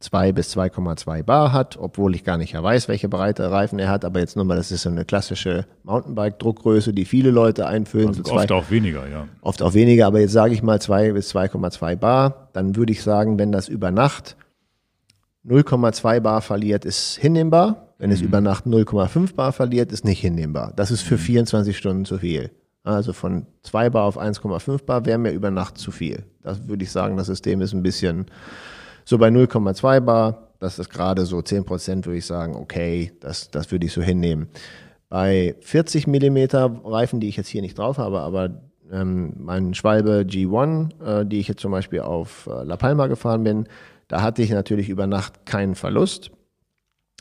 2 0.00 0.32
bis 0.32 0.56
2,2 0.56 1.22
Bar 1.22 1.52
hat, 1.52 1.76
obwohl 1.78 2.14
ich 2.14 2.24
gar 2.24 2.38
nicht 2.38 2.54
weiß, 2.54 2.88
welche 2.88 3.10
Breite 3.10 3.50
Reifen 3.50 3.78
er 3.78 3.90
hat. 3.90 4.06
Aber 4.06 4.18
jetzt 4.20 4.34
nur 4.34 4.46
mal, 4.46 4.56
das 4.56 4.72
ist 4.72 4.82
so 4.82 4.88
eine 4.88 5.04
klassische 5.04 5.66
Mountainbike-Druckgröße, 5.84 6.94
die 6.94 7.04
viele 7.04 7.30
Leute 7.30 7.66
einfüllen. 7.66 8.08
Also 8.08 8.22
so 8.24 8.32
oft 8.32 8.48
zwei, 8.48 8.54
auch 8.54 8.70
weniger, 8.70 9.06
ja. 9.08 9.28
Oft 9.42 9.62
auch 9.62 9.74
weniger, 9.74 10.06
aber 10.06 10.20
jetzt 10.20 10.32
sage 10.32 10.54
ich 10.54 10.62
mal 10.62 10.80
2 10.80 11.12
bis 11.12 11.34
2,2 11.34 11.96
Bar. 11.96 12.48
Dann 12.54 12.76
würde 12.76 12.92
ich 12.92 13.02
sagen, 13.02 13.38
wenn 13.38 13.52
das 13.52 13.68
über 13.68 13.90
Nacht 13.90 14.36
0,2 15.46 16.20
Bar 16.20 16.40
verliert, 16.40 16.86
ist 16.86 17.18
hinnehmbar. 17.18 17.94
Wenn 17.98 18.08
mhm. 18.08 18.14
es 18.14 18.22
über 18.22 18.40
Nacht 18.40 18.64
0,5 18.64 19.34
Bar 19.34 19.52
verliert, 19.52 19.92
ist 19.92 20.06
nicht 20.06 20.20
hinnehmbar. 20.20 20.72
Das 20.76 20.90
ist 20.90 21.02
für 21.02 21.16
mhm. 21.16 21.20
24 21.20 21.76
Stunden 21.76 22.04
zu 22.06 22.16
viel. 22.18 22.50
Also 22.84 23.12
von 23.12 23.46
2 23.64 23.90
Bar 23.90 24.04
auf 24.04 24.18
1,5 24.18 24.84
Bar 24.84 25.04
wäre 25.04 25.18
mir 25.18 25.32
über 25.32 25.50
Nacht 25.50 25.76
zu 25.76 25.90
viel. 25.90 26.24
Das 26.42 26.66
würde 26.66 26.84
ich 26.84 26.90
sagen, 26.90 27.18
das 27.18 27.26
System 27.26 27.60
ist 27.60 27.74
ein 27.74 27.82
bisschen 27.82 28.26
so 29.10 29.18
bei 29.18 29.26
0,2 29.26 30.00
Bar, 30.00 30.52
das 30.60 30.78
ist 30.78 30.88
gerade 30.88 31.26
so 31.26 31.42
10 31.42 31.64
Prozent, 31.64 32.06
würde 32.06 32.18
ich 32.18 32.26
sagen, 32.26 32.54
okay, 32.54 33.12
das, 33.18 33.50
das 33.50 33.72
würde 33.72 33.86
ich 33.86 33.92
so 33.92 34.00
hinnehmen. 34.00 34.48
Bei 35.08 35.56
40 35.62 36.06
Millimeter 36.06 36.80
Reifen, 36.84 37.18
die 37.18 37.28
ich 37.28 37.36
jetzt 37.36 37.48
hier 37.48 37.60
nicht 37.60 37.76
drauf 37.76 37.98
habe, 37.98 38.20
aber 38.20 38.50
ähm, 38.92 39.32
mein 39.36 39.74
Schwalbe 39.74 40.24
G1, 40.28 41.22
äh, 41.22 41.26
die 41.26 41.40
ich 41.40 41.48
jetzt 41.48 41.60
zum 41.60 41.72
Beispiel 41.72 42.02
auf 42.02 42.46
äh, 42.46 42.62
La 42.62 42.76
Palma 42.76 43.08
gefahren 43.08 43.42
bin, 43.42 43.66
da 44.06 44.22
hatte 44.22 44.42
ich 44.42 44.50
natürlich 44.50 44.88
über 44.88 45.08
Nacht 45.08 45.44
keinen 45.44 45.74
Verlust. 45.74 46.30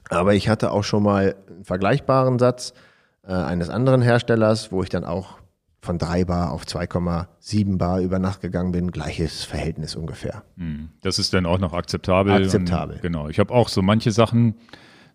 Aber 0.09 0.35
ich 0.35 0.47
hatte 0.47 0.71
auch 0.71 0.83
schon 0.83 1.01
mal 1.01 1.35
einen 1.47 1.65
vergleichbaren 1.65 2.37
Satz 2.37 2.75
äh, 3.23 3.33
eines 3.33 3.71
anderen 3.71 4.03
Herstellers, 4.03 4.71
wo 4.71 4.83
ich 4.83 4.89
dann 4.89 5.05
auch 5.05 5.38
von 5.81 5.97
3 5.97 6.25
Bar 6.25 6.51
auf 6.51 6.65
2,7 6.65 7.77
Bar 7.77 8.01
über 8.01 8.19
Nacht 8.19 8.41
gegangen 8.41 8.71
bin. 8.71 8.91
Gleiches 8.91 9.43
Verhältnis 9.43 9.95
ungefähr. 9.95 10.43
Hm. 10.57 10.89
Das 11.01 11.19
ist 11.19 11.33
dann 11.33 11.45
auch 11.45 11.59
noch 11.59 11.73
akzeptabel. 11.73 12.33
Akzeptabel. 12.33 12.95
Und, 12.95 13.01
genau. 13.01 13.29
Ich 13.29 13.39
habe 13.39 13.53
auch 13.53 13.69
so 13.69 13.81
manche 13.81 14.11
Sachen 14.11 14.55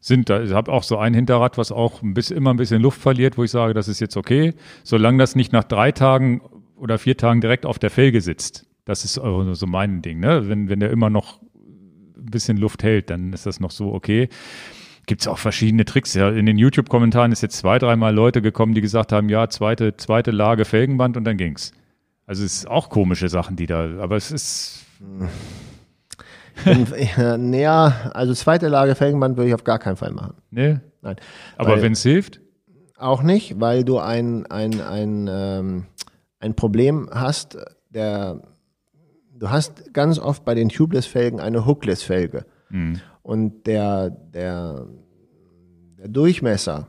sind 0.00 0.28
da, 0.28 0.42
ich 0.42 0.52
habe 0.52 0.70
auch 0.70 0.82
so 0.82 0.98
ein 0.98 1.14
Hinterrad, 1.14 1.56
was 1.56 1.72
auch 1.72 2.02
ein 2.02 2.12
bisschen, 2.12 2.36
immer 2.36 2.52
ein 2.52 2.58
bisschen 2.58 2.82
Luft 2.82 3.00
verliert, 3.00 3.38
wo 3.38 3.44
ich 3.44 3.50
sage, 3.50 3.72
das 3.72 3.88
ist 3.88 4.00
jetzt 4.00 4.18
okay, 4.18 4.52
solange 4.82 5.16
das 5.16 5.34
nicht 5.34 5.52
nach 5.52 5.64
drei 5.64 5.92
Tagen 5.92 6.42
oder 6.76 6.98
vier 6.98 7.16
Tagen 7.16 7.40
direkt 7.40 7.64
auf 7.64 7.78
der 7.78 7.88
Felge 7.88 8.20
sitzt. 8.20 8.66
Das 8.84 9.06
ist 9.06 9.14
so 9.14 9.66
mein 9.66 10.02
Ding. 10.02 10.20
Ne? 10.20 10.46
Wenn, 10.46 10.68
wenn 10.68 10.80
der 10.80 10.90
immer 10.90 11.08
noch 11.08 11.40
ein 12.16 12.26
bisschen 12.26 12.58
Luft 12.58 12.82
hält, 12.82 13.08
dann 13.08 13.32
ist 13.32 13.46
das 13.46 13.60
noch 13.60 13.70
so 13.70 13.94
okay 13.94 14.28
gibt 15.06 15.22
es 15.22 15.28
auch 15.28 15.38
verschiedene 15.38 15.84
Tricks. 15.84 16.14
Ja, 16.14 16.30
in 16.30 16.46
den 16.46 16.58
YouTube-Kommentaren 16.58 17.32
ist 17.32 17.42
jetzt 17.42 17.56
zwei, 17.56 17.78
dreimal 17.78 18.14
Leute 18.14 18.42
gekommen, 18.42 18.74
die 18.74 18.80
gesagt 18.80 19.12
haben, 19.12 19.28
ja, 19.28 19.48
zweite, 19.48 19.96
zweite 19.96 20.30
Lage 20.30 20.64
Felgenband 20.64 21.16
und 21.16 21.24
dann 21.24 21.36
ging's. 21.36 21.72
Also 22.26 22.44
es 22.44 22.56
ist 22.56 22.68
auch 22.68 22.88
komische 22.88 23.28
Sachen, 23.28 23.56
die 23.56 23.66
da, 23.66 23.98
aber 24.00 24.16
es 24.16 24.30
ist. 24.30 24.86
Naja, 27.36 28.10
also 28.14 28.32
zweite 28.34 28.68
Lage 28.68 28.94
Felgenband 28.94 29.36
würde 29.36 29.48
ich 29.48 29.54
auf 29.54 29.64
gar 29.64 29.78
keinen 29.78 29.96
Fall 29.96 30.12
machen. 30.12 30.34
Nee. 30.50 30.78
Nein. 31.02 31.16
Aber 31.56 31.82
wenn 31.82 31.92
es 31.92 32.02
hilft? 32.02 32.40
Auch 32.96 33.22
nicht, 33.22 33.60
weil 33.60 33.84
du 33.84 33.98
ein, 33.98 34.46
ein, 34.46 34.80
ein, 34.80 35.28
ähm, 35.30 35.86
ein 36.38 36.54
Problem 36.54 37.10
hast, 37.12 37.58
der 37.90 38.40
du 39.34 39.50
hast 39.50 39.92
ganz 39.92 40.18
oft 40.18 40.44
bei 40.44 40.54
den 40.54 40.68
Tubeless-Felgen 40.68 41.40
eine 41.40 41.66
Hookless-Felge. 41.66 42.46
Mhm. 42.70 43.00
Und 43.24 43.66
der, 43.66 44.10
der, 44.10 44.86
der 45.98 46.08
Durchmesser, 46.08 46.88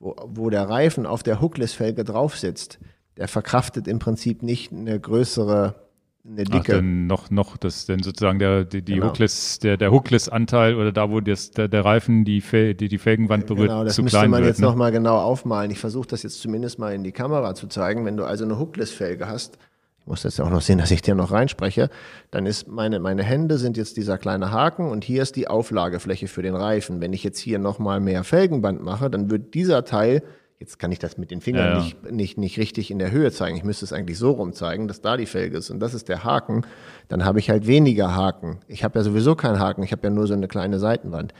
wo, 0.00 0.16
wo 0.26 0.50
der 0.50 0.68
Reifen 0.68 1.06
auf 1.06 1.22
der 1.22 1.40
Hookless-Felge 1.40 2.02
drauf 2.02 2.36
sitzt, 2.36 2.80
der 3.16 3.28
verkraftet 3.28 3.86
im 3.86 4.00
Prinzip 4.00 4.42
nicht 4.42 4.72
eine 4.72 4.98
größere 4.98 5.86
eine 6.26 6.42
dicke. 6.42 6.58
Ach, 6.58 6.78
denn 6.78 7.06
noch, 7.06 7.30
noch, 7.30 7.56
das 7.56 7.86
denn 7.86 8.02
sozusagen 8.02 8.40
der, 8.40 8.64
die, 8.64 8.82
die 8.82 8.94
genau. 8.94 9.06
Hookless, 9.06 9.60
der, 9.60 9.76
der 9.76 9.92
Hookless-Anteil 9.92 10.74
oder 10.74 10.90
da, 10.90 11.12
wo 11.12 11.20
das, 11.20 11.52
der, 11.52 11.68
der 11.68 11.84
Reifen 11.84 12.24
die, 12.24 12.40
Fel, 12.40 12.74
die, 12.74 12.88
die 12.88 12.98
Felgenwand 12.98 13.46
berührt, 13.46 13.68
genau, 13.68 13.84
das 13.84 13.94
zu 13.94 14.02
müsste 14.02 14.26
man 14.26 14.42
wird, 14.42 14.48
jetzt 14.48 14.60
ne? 14.60 14.66
nochmal 14.66 14.90
genau 14.90 15.18
aufmalen. 15.18 15.70
Ich 15.70 15.78
versuche 15.78 16.08
das 16.08 16.24
jetzt 16.24 16.40
zumindest 16.40 16.80
mal 16.80 16.92
in 16.92 17.04
die 17.04 17.12
Kamera 17.12 17.54
zu 17.54 17.68
zeigen. 17.68 18.04
Wenn 18.04 18.16
du 18.16 18.24
also 18.24 18.44
eine 18.44 18.58
Hookless-Felge 18.58 19.28
hast, 19.28 19.58
muss 20.06 20.22
jetzt 20.22 20.40
auch 20.40 20.50
noch 20.50 20.60
sehen, 20.60 20.78
dass 20.78 20.90
ich 20.90 21.02
dir 21.02 21.14
noch 21.14 21.32
reinspreche, 21.32 21.90
dann 22.30 22.46
ist 22.46 22.68
meine, 22.68 23.00
meine 23.00 23.22
Hände 23.22 23.58
sind 23.58 23.76
jetzt 23.76 23.96
dieser 23.96 24.18
kleine 24.18 24.52
Haken 24.52 24.88
und 24.88 25.04
hier 25.04 25.22
ist 25.22 25.36
die 25.36 25.48
Auflagefläche 25.48 26.28
für 26.28 26.42
den 26.42 26.54
Reifen. 26.54 27.00
Wenn 27.00 27.12
ich 27.12 27.24
jetzt 27.24 27.38
hier 27.38 27.58
nochmal 27.58 28.00
mehr 28.00 28.24
Felgenband 28.24 28.82
mache, 28.82 29.10
dann 29.10 29.30
wird 29.30 29.54
dieser 29.54 29.84
Teil, 29.84 30.22
jetzt 30.60 30.78
kann 30.78 30.92
ich 30.92 30.98
das 30.98 31.18
mit 31.18 31.30
den 31.30 31.40
Fingern 31.40 31.66
ja, 31.66 31.72
ja. 31.74 31.82
Nicht, 31.82 32.10
nicht, 32.10 32.38
nicht 32.38 32.58
richtig 32.58 32.90
in 32.90 32.98
der 32.98 33.10
Höhe 33.10 33.32
zeigen, 33.32 33.56
ich 33.56 33.64
müsste 33.64 33.84
es 33.84 33.92
eigentlich 33.92 34.18
so 34.18 34.30
rum 34.30 34.52
zeigen, 34.52 34.88
dass 34.88 35.00
da 35.00 35.16
die 35.16 35.26
Felge 35.26 35.58
ist 35.58 35.70
und 35.70 35.80
das 35.80 35.92
ist 35.92 36.08
der 36.08 36.24
Haken, 36.24 36.62
dann 37.08 37.24
habe 37.24 37.38
ich 37.40 37.50
halt 37.50 37.66
weniger 37.66 38.14
Haken. 38.14 38.60
Ich 38.68 38.84
habe 38.84 38.98
ja 38.98 39.04
sowieso 39.04 39.34
keinen 39.34 39.58
Haken, 39.58 39.82
ich 39.82 39.92
habe 39.92 40.02
ja 40.04 40.10
nur 40.10 40.26
so 40.26 40.34
eine 40.34 40.48
kleine 40.48 40.78
Seitenwand. 40.78 41.34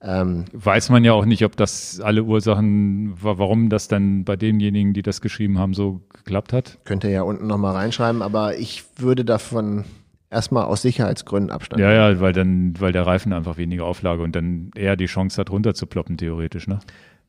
Ähm, 0.00 0.44
Weiß 0.52 0.90
man 0.90 1.04
ja 1.04 1.12
auch 1.12 1.24
nicht, 1.24 1.44
ob 1.44 1.56
das 1.56 2.00
alle 2.00 2.22
Ursachen, 2.22 3.14
warum 3.20 3.68
das 3.68 3.88
dann 3.88 4.24
bei 4.24 4.36
denjenigen, 4.36 4.92
die 4.92 5.02
das 5.02 5.20
geschrieben 5.20 5.58
haben, 5.58 5.74
so 5.74 6.02
geklappt 6.12 6.52
hat. 6.52 6.78
Könnte 6.84 7.10
ja 7.10 7.22
unten 7.22 7.46
nochmal 7.48 7.74
reinschreiben, 7.74 8.22
aber 8.22 8.56
ich 8.58 8.84
würde 8.96 9.24
davon 9.24 9.84
erstmal 10.30 10.64
aus 10.64 10.82
Sicherheitsgründen 10.82 11.50
Abstand 11.50 11.80
Ja, 11.80 11.92
ja, 11.92 12.20
weil 12.20 12.32
dann, 12.32 12.74
weil 12.78 12.92
der 12.92 13.06
Reifen 13.06 13.32
einfach 13.32 13.56
weniger 13.56 13.86
Auflage 13.86 14.22
und 14.22 14.36
dann 14.36 14.70
eher 14.76 14.94
die 14.94 15.06
Chance 15.06 15.40
hat, 15.40 15.50
runterzuploppen, 15.50 16.16
theoretisch, 16.16 16.68
ne? 16.68 16.78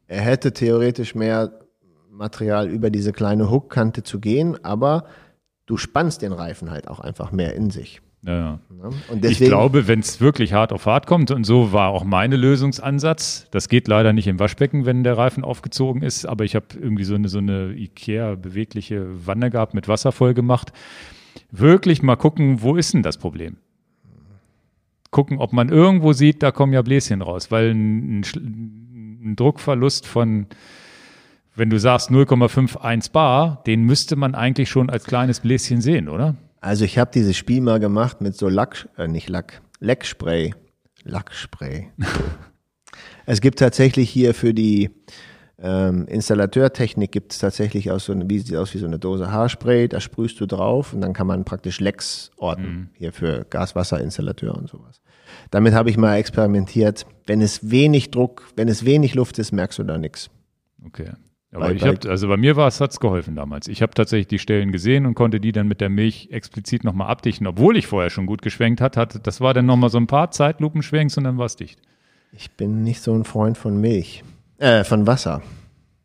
Er 0.08 0.22
hätte 0.22 0.54
theoretisch 0.54 1.16
mehr 1.16 1.52
Material 2.12 2.68
über 2.68 2.90
diese 2.90 3.14
kleine 3.14 3.50
Hookkante 3.50 4.04
zu 4.04 4.20
gehen, 4.20 4.64
aber 4.64 5.06
du 5.66 5.78
spannst 5.78 6.22
den 6.22 6.34
Reifen 6.34 6.70
halt 6.70 6.88
auch 6.88 7.00
einfach 7.00 7.32
mehr 7.32 7.56
in 7.56 7.70
sich. 7.70 8.02
Ja. 8.22 8.60
Deswegen, 9.12 9.32
ich 9.32 9.40
glaube, 9.40 9.88
wenn 9.88 10.00
es 10.00 10.20
wirklich 10.20 10.52
hart 10.54 10.74
auf 10.74 10.86
hart 10.86 11.08
kommt, 11.08 11.32
und 11.32 11.46
so 11.46 11.72
war 11.72 11.90
auch 11.90 12.04
mein 12.04 12.32
Lösungsansatz, 12.32 13.48
das 13.52 13.70
geht 13.70 13.88
leider 13.88 14.12
nicht 14.12 14.28
im 14.28 14.40
Waschbecken, 14.40 14.86
wenn 14.86 15.04
der 15.04 15.18
Reifen 15.18 15.44
aufgezogen 15.44 16.02
ist, 16.02 16.26
aber 16.26 16.44
ich 16.44 16.56
habe 16.56 16.66
irgendwie 16.80 17.06
so 17.06 17.16
eine, 17.16 17.30
so 17.30 17.38
eine 17.38 17.74
Ikea-bewegliche 17.74 19.26
Wanne 19.26 19.50
gehabt, 19.50 19.74
mit 19.74 19.88
Wasser 19.88 20.12
voll 20.12 20.34
gemacht. 20.34 20.74
Wirklich 21.52 22.02
mal 22.02 22.18
gucken, 22.18 22.62
wo 22.62 22.76
ist 22.76 22.94
denn 22.94 23.04
das 23.04 23.18
Problem? 23.18 23.58
Gucken, 25.12 25.40
ob 25.40 25.54
man 25.54 25.70
irgendwo 25.70 26.14
sieht, 26.14 26.44
da 26.44 26.52
kommen 26.52 26.74
ja 26.74 26.82
Bläschen 26.82 27.22
raus, 27.22 27.52
weil 27.52 27.72
ein, 27.72 28.22
ein 28.22 29.36
Druckverlust 29.36 30.06
von 30.06 30.48
wenn 31.56 31.70
du 31.70 31.78
sagst 31.78 32.10
0,51 32.10 33.12
Bar, 33.12 33.62
den 33.68 33.84
müsste 33.84 34.16
man 34.16 34.34
eigentlich 34.34 34.70
schon 34.70 34.90
als 34.90 35.04
kleines 35.04 35.42
Bläschen 35.42 35.82
sehen, 35.82 36.08
oder? 36.08 36.36
Also 36.62 36.86
ich 36.86 36.98
habe 36.98 37.12
dieses 37.14 37.38
Spiel 37.38 37.62
mal 37.62 37.80
gemacht 37.80 38.22
mit 38.22 38.36
so 38.36 38.50
Lack, 38.50 38.90
äh, 38.98 39.08
nicht 39.08 39.30
Lack, 39.30 39.62
Leckspray. 39.80 40.54
Lackspray. 41.04 41.92
Es 43.26 43.42
gibt 43.42 43.60
tatsächlich 43.60 44.10
hier 44.10 44.34
für 44.34 44.56
die 44.56 44.90
ähm, 45.62 46.08
Installateurtechnik 46.08 47.12
gibt 47.12 47.34
es 47.34 47.40
tatsächlich 47.40 47.92
aus 47.92 48.06
so 48.06 48.14
eine, 48.14 48.30
wie 48.30 48.40
sieht 48.40 48.56
aus 48.56 48.74
wie 48.74 48.80
so 48.80 48.88
eine 48.88 48.98
Dose 48.98 49.32
Haarspray, 49.32 49.88
da 49.88 50.00
sprühst 50.00 50.40
du 50.40 50.46
drauf 50.46 50.94
und 50.94 51.02
dann 51.02 51.14
kann 51.14 51.28
man 51.28 51.44
praktisch 51.44 51.80
Lecks 51.80 52.32
orten, 52.38 52.64
mhm. 52.64 52.90
hier 52.94 53.12
für 53.12 53.46
Gaswasserinstallateur 53.50 54.56
und 54.56 54.70
sowas. 54.70 55.02
Damit 55.52 55.74
habe 55.74 55.90
ich 55.90 55.98
mal 55.98 56.16
experimentiert. 56.16 57.06
Wenn 57.28 57.42
es 57.42 57.70
wenig 57.70 58.10
Druck, 58.10 58.48
wenn 58.56 58.68
es 58.68 58.86
wenig 58.86 59.16
Luft 59.16 59.38
ist, 59.38 59.52
merkst 59.52 59.78
du 59.80 59.84
da 59.84 59.98
nichts. 59.98 60.30
Okay. 60.86 61.12
Aber 61.52 61.66
bei, 61.66 61.74
ich 61.74 61.84
hab, 61.84 62.06
also 62.06 62.28
bei 62.28 62.38
mir 62.38 62.56
war 62.56 62.68
es, 62.68 62.80
hat's 62.80 63.00
geholfen 63.00 63.36
damals. 63.36 63.68
Ich 63.68 63.82
habe 63.82 63.94
tatsächlich 63.94 64.28
die 64.28 64.40
Stellen 64.40 64.72
gesehen 64.72 65.06
und 65.06 65.16
konnte 65.16 65.40
die 65.40 65.52
dann 65.52 65.68
mit 65.68 65.82
der 65.82 65.90
Milch 65.90 66.30
explizit 66.32 66.84
nochmal 66.84 67.08
abdichten, 67.08 67.48
obwohl 67.48 67.76
ich 67.76 67.88
vorher 67.88 68.12
schon 68.12 68.28
gut 68.28 68.42
geschwenkt 68.42 68.82
hat, 68.82 68.98
hatte. 68.98 69.20
Das 69.20 69.42
war 69.42 69.54
dann 69.54 69.66
nochmal 69.66 69.90
so 69.90 69.98
ein 69.98 70.08
paar 70.08 70.30
Zeitlupenschwenks 70.30 71.18
und 71.18 71.24
dann 71.24 71.38
war 71.38 71.48
es 71.48 71.56
dicht. 71.56 71.80
Ich 72.32 72.52
bin 72.52 72.84
nicht 72.84 73.02
so 73.02 73.14
ein 73.14 73.24
Freund 73.24 73.58
von 73.58 73.82
Milch, 73.82 74.24
äh, 74.60 74.84
von 74.84 75.08
Wasser. 75.08 75.42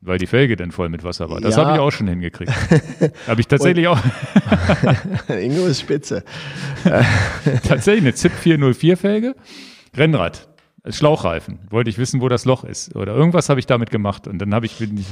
Weil 0.00 0.18
die 0.18 0.26
Felge 0.26 0.56
dann 0.56 0.70
voll 0.70 0.88
mit 0.90 1.02
Wasser 1.02 1.30
war. 1.30 1.40
Das 1.40 1.56
ja. 1.56 1.64
habe 1.64 1.76
ich 1.76 1.80
auch 1.80 1.90
schon 1.90 2.08
hingekriegt. 2.08 2.52
habe 3.26 3.40
ich 3.40 3.48
tatsächlich 3.48 3.88
auch. 3.88 3.98
Ingo 5.28 5.66
ist 5.66 5.80
spitze. 5.80 6.24
tatsächlich 7.66 8.04
eine 8.04 8.14
ZIP 8.14 8.32
404 8.32 8.96
Felge. 8.96 9.34
Rennrad. 9.96 10.46
Schlauchreifen. 10.86 11.60
Wollte 11.70 11.88
ich 11.88 11.96
wissen, 11.96 12.20
wo 12.20 12.28
das 12.28 12.44
Loch 12.44 12.62
ist. 12.62 12.94
Oder 12.94 13.14
irgendwas 13.14 13.48
habe 13.48 13.58
ich 13.58 13.66
damit 13.66 13.90
gemacht. 13.90 14.28
Und 14.28 14.38
dann 14.38 14.54
habe 14.54 14.66
ich, 14.66 14.78
bin 14.78 14.98
ich, 14.98 15.06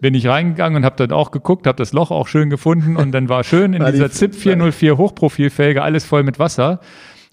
bin 0.00 0.14
ich 0.14 0.26
reingegangen 0.26 0.78
und 0.78 0.84
habe 0.84 0.96
dann 0.96 1.12
auch 1.12 1.30
geguckt, 1.30 1.66
habe 1.66 1.76
das 1.76 1.92
Loch 1.92 2.10
auch 2.10 2.26
schön 2.26 2.48
gefunden. 2.48 2.96
Und 2.96 3.12
dann 3.12 3.28
war 3.28 3.44
schön 3.44 3.74
in 3.74 3.82
war 3.82 3.92
dieser 3.92 4.10
ZIP 4.10 4.34
404 4.34 4.96
Hochprofilfelge 4.96 5.82
alles 5.82 6.06
voll 6.06 6.22
mit 6.22 6.38
Wasser. 6.38 6.80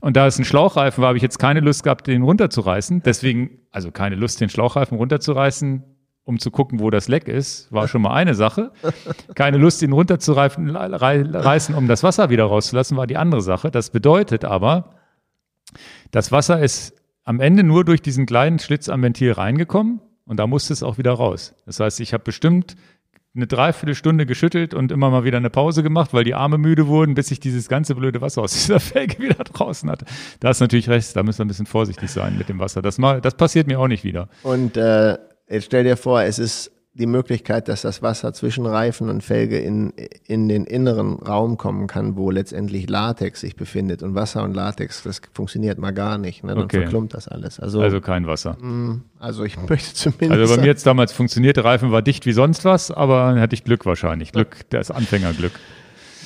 Und 0.01 0.17
da 0.17 0.27
es 0.27 0.37
ein 0.37 0.45
Schlauchreifen 0.45 1.01
war, 1.01 1.09
habe 1.09 1.17
ich 1.17 1.23
jetzt 1.23 1.39
keine 1.39 1.61
Lust 1.61 1.83
gehabt, 1.83 2.07
den 2.07 2.23
runterzureißen. 2.23 3.03
Deswegen, 3.03 3.59
also 3.71 3.91
keine 3.91 4.15
Lust, 4.15 4.41
den 4.41 4.49
Schlauchreifen 4.49 4.97
runterzureißen, 4.97 5.83
um 6.23 6.39
zu 6.39 6.51
gucken, 6.51 6.79
wo 6.79 6.89
das 6.89 7.07
Leck 7.07 7.27
ist, 7.27 7.71
war 7.71 7.87
schon 7.87 8.01
mal 8.01 8.13
eine 8.13 8.33
Sache. 8.33 8.71
Keine 9.35 9.57
Lust, 9.57 9.81
ihn 9.81 9.93
runterzureißen, 9.93 10.75
um 11.75 11.87
das 11.87 12.03
Wasser 12.03 12.29
wieder 12.29 12.45
rauszulassen, 12.45 12.97
war 12.97 13.07
die 13.07 13.17
andere 13.17 13.41
Sache. 13.41 13.71
Das 13.71 13.91
bedeutet 13.91 14.43
aber, 14.43 14.95
das 16.11 16.31
Wasser 16.31 16.59
ist 16.59 17.00
am 17.23 17.39
Ende 17.39 17.63
nur 17.63 17.85
durch 17.85 18.01
diesen 18.01 18.25
kleinen 18.25 18.59
Schlitz 18.59 18.89
am 18.89 19.03
Ventil 19.03 19.31
reingekommen 19.31 20.01
und 20.25 20.37
da 20.37 20.47
musste 20.47 20.73
es 20.73 20.83
auch 20.83 20.97
wieder 20.97 21.13
raus. 21.13 21.53
Das 21.65 21.79
heißt, 21.79 21.99
ich 21.99 22.13
habe 22.13 22.23
bestimmt 22.23 22.75
eine 23.33 23.47
Dreiviertelstunde 23.47 24.25
geschüttelt 24.25 24.73
und 24.73 24.91
immer 24.91 25.09
mal 25.09 25.23
wieder 25.23 25.37
eine 25.37 25.49
Pause 25.49 25.83
gemacht, 25.83 26.13
weil 26.13 26.25
die 26.25 26.35
Arme 26.35 26.57
müde 26.57 26.87
wurden, 26.87 27.13
bis 27.13 27.31
ich 27.31 27.39
dieses 27.39 27.69
ganze 27.69 27.95
blöde 27.95 28.19
Wasser 28.19 28.41
aus 28.41 28.51
dieser 28.65 28.79
Felge 28.79 29.19
wieder 29.19 29.43
draußen 29.43 29.89
hatte. 29.89 30.05
Da 30.39 30.49
ist 30.49 30.59
natürlich 30.59 30.89
recht, 30.89 31.15
da 31.15 31.23
müssen 31.23 31.39
wir 31.39 31.45
ein 31.45 31.47
bisschen 31.47 31.65
vorsichtig 31.65 32.11
sein 32.11 32.37
mit 32.37 32.49
dem 32.49 32.59
Wasser. 32.59 32.81
Das, 32.81 32.97
mal, 32.97 33.21
das 33.21 33.35
passiert 33.35 33.67
mir 33.67 33.79
auch 33.79 33.87
nicht 33.87 34.03
wieder. 34.03 34.27
Und 34.43 34.75
äh, 34.75 35.17
jetzt 35.49 35.65
stell 35.65 35.85
dir 35.85 35.95
vor, 35.95 36.23
es 36.23 36.39
ist 36.39 36.71
die 36.93 37.05
Möglichkeit, 37.05 37.69
dass 37.69 37.83
das 37.83 38.01
Wasser 38.01 38.33
zwischen 38.33 38.65
Reifen 38.65 39.09
und 39.09 39.23
Felge 39.23 39.57
in, 39.59 39.93
in 40.25 40.49
den 40.49 40.65
inneren 40.65 41.13
Raum 41.13 41.57
kommen 41.57 41.87
kann, 41.87 42.17
wo 42.17 42.31
letztendlich 42.31 42.89
Latex 42.89 43.39
sich 43.39 43.55
befindet. 43.55 44.03
Und 44.03 44.13
Wasser 44.13 44.43
und 44.43 44.53
Latex, 44.53 45.03
das 45.03 45.21
funktioniert 45.33 45.77
mal 45.77 45.91
gar 45.91 46.17
nicht. 46.17 46.43
Ne? 46.43 46.53
Dann 46.53 46.65
okay. 46.65 46.81
verklumpt 46.81 47.13
das 47.13 47.29
alles. 47.29 47.61
Also, 47.61 47.81
also 47.81 48.01
kein 48.01 48.27
Wasser. 48.27 48.57
Mh, 48.59 48.67
mm, 48.67 49.03
also 49.19 49.45
ich 49.45 49.57
möchte 49.69 49.93
zumindest. 49.93 50.31
Also 50.31 50.55
bei 50.55 50.61
mir 50.61 50.67
jetzt 50.67 50.85
damals 50.85 51.13
funktionierte 51.13 51.63
Reifen 51.63 51.91
war 51.93 52.01
dicht 52.01 52.25
wie 52.25 52.33
sonst 52.33 52.65
was, 52.65 52.91
aber 52.91 53.39
hatte 53.39 53.53
ich 53.53 53.63
Glück 53.63 53.85
wahrscheinlich. 53.85 54.33
Glück, 54.33 54.69
das 54.69 54.91
Anfängerglück. 54.91 55.53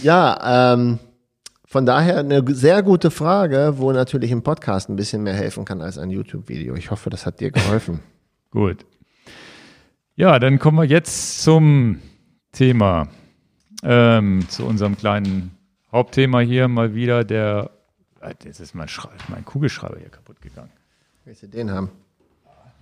Ja, 0.01 0.73
ähm, 0.73 0.97
von 1.67 1.85
daher 1.85 2.19
eine 2.19 2.43
sehr 2.55 2.81
gute 2.81 3.11
Frage, 3.11 3.75
wo 3.77 3.91
natürlich 3.91 4.31
ein 4.31 4.41
Podcast 4.41 4.89
ein 4.89 4.95
bisschen 4.95 5.21
mehr 5.21 5.33
helfen 5.33 5.63
kann 5.63 5.81
als 5.81 5.99
ein 5.99 6.09
YouTube-Video. 6.09 6.75
Ich 6.75 6.89
hoffe, 6.89 7.11
das 7.11 7.27
hat 7.27 7.39
dir 7.39 7.51
geholfen. 7.51 7.99
Gut. 8.49 8.85
Ja, 10.17 10.39
dann 10.39 10.59
kommen 10.59 10.77
wir 10.77 10.85
jetzt 10.85 11.43
zum 11.43 11.99
Thema, 12.53 13.09
ähm, 13.83 14.47
zu 14.47 14.65
unserem 14.65 14.95
kleinen 14.95 15.51
Hauptthema 15.91 16.39
hier 16.39 16.69
mal 16.69 16.95
wieder. 16.95 17.25
Der, 17.25 17.71
jetzt 18.45 18.61
ist 18.61 18.75
mein, 18.75 18.87
mein 19.27 19.43
Kugelschreiber 19.43 19.97
hier 19.99 20.07
kaputt 20.07 20.41
gegangen. 20.41 20.71
Willst 21.25 21.43
du 21.43 21.47
den 21.47 21.69
haben? 21.69 21.89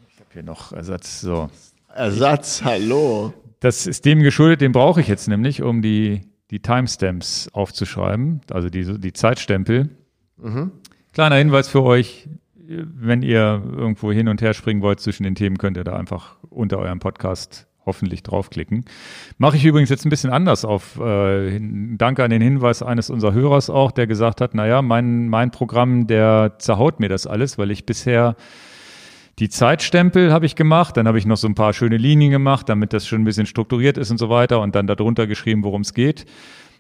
Ich 0.10 0.20
habe 0.20 0.30
hier 0.32 0.44
noch 0.44 0.74
Ersatz. 0.74 1.22
So. 1.22 1.50
Ersatz, 1.96 2.64
hallo. 2.64 3.34
Das 3.62 3.88
ist 3.88 4.06
dem 4.06 4.22
geschuldet, 4.22 4.62
den 4.62 4.72
brauche 4.72 5.02
ich 5.02 5.08
jetzt 5.08 5.28
nämlich, 5.28 5.64
um 5.64 5.82
die, 5.82 6.22
die 6.52 6.60
Timestamps 6.60 7.50
aufzuschreiben, 7.52 8.42
also 8.52 8.70
die, 8.70 9.00
die 9.00 9.14
Zeitstempel. 9.14 9.90
Mhm. 10.38 10.72
Kleiner 11.14 11.38
Hinweis 11.38 11.68
für 11.68 11.82
euch, 11.82 12.30
wenn 12.68 13.22
ihr 13.22 13.62
irgendwo 13.76 14.12
hin 14.12 14.28
und 14.28 14.42
her 14.42 14.54
springen 14.54 14.82
wollt 14.82 15.00
zwischen 15.00 15.24
den 15.24 15.36
Themen, 15.36 15.58
könnt 15.58 15.78
ihr 15.78 15.84
da 15.84 15.96
einfach 15.96 16.38
unter 16.50 16.80
eurem 16.80 17.00
Podcast 17.00 17.68
hoffentlich 17.86 18.24
draufklicken. 18.24 18.86
Mache 19.38 19.58
ich 19.58 19.66
übrigens 19.66 19.90
jetzt 19.90 20.06
ein 20.06 20.10
bisschen 20.10 20.32
anders 20.32 20.64
auf. 20.64 21.00
Äh, 21.00 21.60
danke 21.98 22.24
an 22.24 22.30
den 22.30 22.42
Hinweis 22.42 22.82
eines 22.82 23.10
unserer 23.10 23.34
Hörers 23.34 23.70
auch, 23.70 23.92
der 23.92 24.08
gesagt 24.08 24.42
hat, 24.42 24.54
naja, 24.54 24.82
mein, 24.82 25.28
mein 25.28 25.52
Programm, 25.52 26.08
der 26.08 26.56
zerhaut 26.60 27.00
mir 27.00 27.10
das 27.10 27.28
alles, 27.28 27.58
weil 27.58 27.72
ich 27.72 27.86
bisher 27.86 28.36
die 29.40 29.50
Zeitstempel 29.50 30.32
habe 30.32 30.46
ich 30.46 30.56
gemacht, 30.56 30.96
dann 30.96 31.08
habe 31.08 31.18
ich 31.18 31.26
noch 31.26 31.38
so 31.38 31.48
ein 31.48 31.56
paar 31.56 31.74
schöne 31.74 31.98
Linien 31.98 32.32
gemacht, 32.32 32.70
damit 32.70 32.94
das 32.94 33.08
schon 33.08 33.22
ein 33.22 33.26
bisschen 33.26 33.48
strukturiert 33.48 33.98
ist 33.98 34.12
und 34.12 34.20
so 34.20 34.30
weiter 34.30 34.62
und 34.62 34.76
dann 34.76 34.86
darunter 34.86 35.26
geschrieben, 35.26 35.64
worum 35.64 35.82
es 35.82 35.94
geht. 35.94 36.26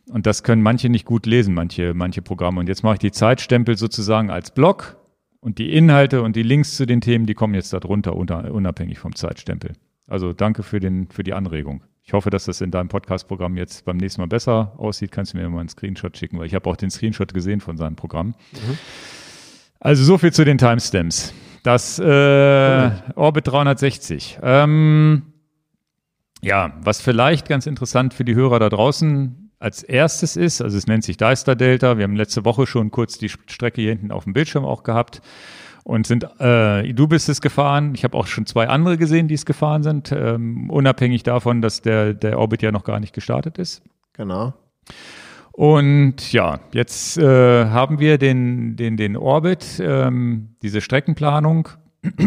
Und 0.10 0.28
das 0.28 0.44
können 0.44 0.62
manche 0.62 0.90
nicht 0.90 1.06
gut 1.06 1.26
lesen, 1.26 1.54
manche, 1.54 1.94
manche 1.94 2.22
Programme. 2.22 2.60
Und 2.60 2.70
jetzt 2.70 2.84
mache 2.84 2.96
ich 2.96 3.00
die 3.00 3.12
Zeitstempel 3.12 3.78
sozusagen 3.78 4.30
als 4.30 4.52
Block 4.52 4.98
und 5.44 5.58
die 5.58 5.74
Inhalte 5.74 6.22
und 6.22 6.36
die 6.36 6.44
Links 6.44 6.78
zu 6.78 6.86
den 6.86 7.02
Themen, 7.02 7.26
die 7.26 7.34
kommen 7.34 7.54
jetzt 7.54 7.74
darunter, 7.74 8.16
unabhängig 8.16 9.00
vom 9.00 9.14
Zeitstempel. 9.14 9.74
Also 10.08 10.32
danke 10.34 10.64
für, 10.64 10.80
den, 10.80 11.10
für 11.10 11.24
die 11.24 11.34
Anregung. 11.34 11.84
Ich 12.02 12.14
hoffe, 12.14 12.30
dass 12.30 12.46
das 12.46 12.62
in 12.62 12.72
deinem 12.72 12.88
Podcast-Programm 12.88 13.58
jetzt 13.58 13.86
beim 13.86 13.98
nächsten 13.98 14.22
Mal 14.22 14.28
besser 14.28 14.74
aussieht. 14.78 15.12
Kannst 15.12 15.34
du 15.34 15.38
mir 15.38 15.50
mal 15.50 15.60
einen 15.60 15.70
Screenshot 15.70 16.18
schicken, 16.18 16.40
weil 16.40 16.46
ich 16.46 16.56
habe 16.56 16.70
auch 16.70 16.76
den 16.76 16.90
Screenshot 16.90 17.34
gesehen 17.34 17.60
von 17.60 17.78
seinem 17.78 17.96
Programm. 17.96 18.28
Mhm. 18.28 18.78
Also 19.80 20.04
so 20.04 20.18
viel 20.18 20.32
zu 20.32 20.46
den 20.46 20.58
Timestamps. 20.58 21.34
Das 21.64 22.00
äh, 22.00 22.92
Orbit 23.16 23.48
360. 23.48 24.40
Ähm, 24.42 25.24
ja, 26.42 26.74
was 26.82 27.02
vielleicht 27.02 27.48
ganz 27.48 27.68
interessant 27.68 28.14
für 28.14 28.26
die 28.26 28.36
Hörer 28.36 28.60
da 28.60 28.70
draußen 28.70 29.43
als 29.64 29.82
erstes 29.82 30.36
ist. 30.36 30.62
Also 30.62 30.78
es 30.78 30.88
nennt 30.88 31.06
sich 31.06 31.16
Deister 31.16 31.56
Delta. 31.56 31.98
Wir 31.98 32.04
haben 32.04 32.18
letzte 32.18 32.44
Woche 32.44 32.68
schon 32.68 32.92
kurz 32.92 33.18
die 33.18 33.30
Strecke 33.30 33.82
hier 33.82 33.92
hinten 33.92 34.12
auf 34.12 34.26
dem 34.26 34.34
Bildschirm 34.34 34.66
auch 34.66 34.84
gehabt 34.84 35.22
und 35.86 36.06
sind, 36.06 36.28
äh, 36.40 36.92
du 36.94 37.08
bist 37.08 37.30
es 37.30 37.40
gefahren. 37.40 37.94
Ich 37.96 38.04
habe 38.04 38.18
auch 38.18 38.28
schon 38.28 38.46
zwei 38.46 38.68
andere 38.68 38.98
gesehen, 38.98 39.30
die 39.30 39.36
es 39.36 39.46
gefahren 39.46 39.82
sind, 39.82 40.12
ähm, 40.12 40.70
unabhängig 40.70 41.24
davon, 41.24 41.62
dass 41.62 41.82
der, 41.82 42.14
der 42.14 42.40
Orbit 42.40 42.62
ja 42.62 42.74
noch 42.74 42.84
gar 42.84 43.00
nicht 43.00 43.14
gestartet 43.14 43.58
ist. 43.58 43.82
Genau. 44.12 44.54
Und 45.54 46.34
ja, 46.34 46.60
jetzt 46.74 47.18
äh, 47.18 47.66
haben 47.66 48.00
wir 48.00 48.18
den, 48.18 48.76
den, 48.76 48.98
den 48.98 49.16
Orbit, 49.16 49.82
ähm, 49.82 50.56
diese 50.62 50.82
Streckenplanung, 50.82 51.70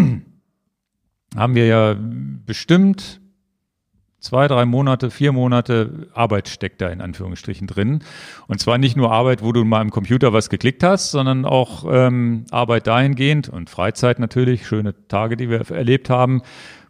haben 1.36 1.54
wir 1.54 1.66
ja 1.66 1.96
bestimmt 1.98 3.20
zwei, 4.26 4.48
drei 4.48 4.66
Monate, 4.66 5.10
vier 5.10 5.32
Monate 5.32 6.08
Arbeit 6.12 6.48
steckt 6.48 6.80
da 6.80 6.88
in 6.88 7.00
Anführungsstrichen 7.00 7.66
drin. 7.66 8.00
Und 8.48 8.60
zwar 8.60 8.78
nicht 8.78 8.96
nur 8.96 9.12
Arbeit, 9.12 9.42
wo 9.42 9.52
du 9.52 9.64
mal 9.64 9.82
im 9.82 9.90
Computer 9.90 10.32
was 10.32 10.50
geklickt 10.50 10.82
hast, 10.82 11.10
sondern 11.10 11.44
auch 11.44 11.84
ähm, 11.90 12.44
Arbeit 12.50 12.86
dahingehend 12.86 13.48
und 13.48 13.70
Freizeit 13.70 14.18
natürlich, 14.18 14.66
schöne 14.66 14.94
Tage, 15.08 15.36
die 15.36 15.48
wir 15.48 15.70
erlebt 15.70 16.10
haben, 16.10 16.42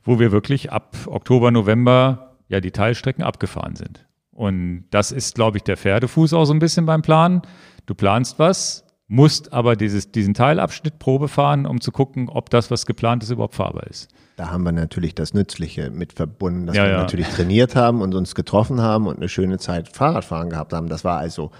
wo 0.02 0.18
wir 0.18 0.32
wirklich 0.32 0.72
ab 0.72 0.96
Oktober, 1.06 1.50
November 1.50 2.36
ja 2.48 2.60
die 2.60 2.70
Teilstrecken 2.70 3.22
abgefahren 3.22 3.76
sind. 3.76 4.06
Und 4.30 4.84
das 4.90 5.12
ist, 5.12 5.34
glaube 5.34 5.58
ich, 5.58 5.64
der 5.64 5.76
Pferdefuß 5.76 6.32
auch 6.34 6.44
so 6.44 6.52
ein 6.52 6.58
bisschen 6.58 6.86
beim 6.86 7.02
Planen. 7.02 7.42
Du 7.86 7.94
planst 7.94 8.38
was, 8.38 8.84
musst 9.08 9.52
aber 9.52 9.76
dieses, 9.76 10.12
diesen 10.12 10.34
Teilabschnitt 10.34 10.98
Probe 10.98 11.28
fahren, 11.28 11.66
um 11.66 11.80
zu 11.80 11.92
gucken, 11.92 12.28
ob 12.28 12.50
das, 12.50 12.70
was 12.70 12.86
geplant 12.86 13.22
ist, 13.22 13.30
überhaupt 13.30 13.54
fahrbar 13.54 13.86
ist. 13.86 14.08
Da 14.36 14.50
haben 14.50 14.64
wir 14.64 14.72
natürlich 14.72 15.14
das 15.14 15.32
Nützliche 15.32 15.90
mit 15.90 16.12
verbunden, 16.12 16.66
dass 16.66 16.76
ja, 16.76 16.84
wir 16.84 16.90
ja. 16.90 16.98
natürlich 16.98 17.28
trainiert 17.28 17.74
haben 17.74 18.02
und 18.02 18.14
uns 18.14 18.34
getroffen 18.34 18.82
haben 18.82 19.06
und 19.06 19.16
eine 19.16 19.30
schöne 19.30 19.58
Zeit 19.58 19.88
Fahrradfahren 19.88 20.50
gehabt 20.50 20.74
haben. 20.74 20.88
Das 20.88 21.04
war 21.04 21.18
also 21.18 21.50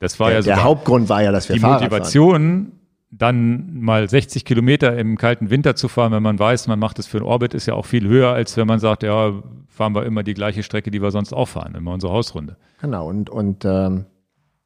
das 0.00 0.18
war 0.18 0.30
der, 0.30 0.40
ja 0.40 0.42
der 0.42 0.64
Hauptgrund 0.64 1.08
war 1.10 1.22
ja, 1.22 1.32
dass 1.32 1.48
wir 1.48 1.56
die 1.56 1.60
Fahrrad 1.60 1.82
Motivation, 1.82 2.72
dann 3.10 3.78
mal 3.80 4.08
60 4.08 4.44
Kilometer 4.44 4.96
im 4.96 5.18
kalten 5.18 5.50
Winter 5.50 5.76
zu 5.76 5.88
fahren, 5.88 6.12
wenn 6.12 6.22
man 6.22 6.38
weiß, 6.38 6.66
man 6.66 6.78
macht 6.78 6.98
es 6.98 7.06
für 7.06 7.18
einen 7.18 7.26
Orbit, 7.26 7.54
ist 7.54 7.66
ja 7.66 7.74
auch 7.74 7.86
viel 7.86 8.08
höher, 8.08 8.30
als 8.30 8.56
wenn 8.56 8.66
man 8.66 8.80
sagt, 8.80 9.02
ja, 9.02 9.32
fahren 9.68 9.94
wir 9.94 10.04
immer 10.04 10.22
die 10.22 10.34
gleiche 10.34 10.62
Strecke, 10.62 10.90
die 10.90 11.02
wir 11.02 11.10
sonst 11.10 11.32
auch 11.32 11.46
fahren, 11.46 11.74
immer 11.74 11.92
unsere 11.92 12.12
Hausrunde. 12.12 12.56
Genau, 12.80 13.08
und, 13.08 13.30
und 13.30 13.64
ähm, 13.64 14.06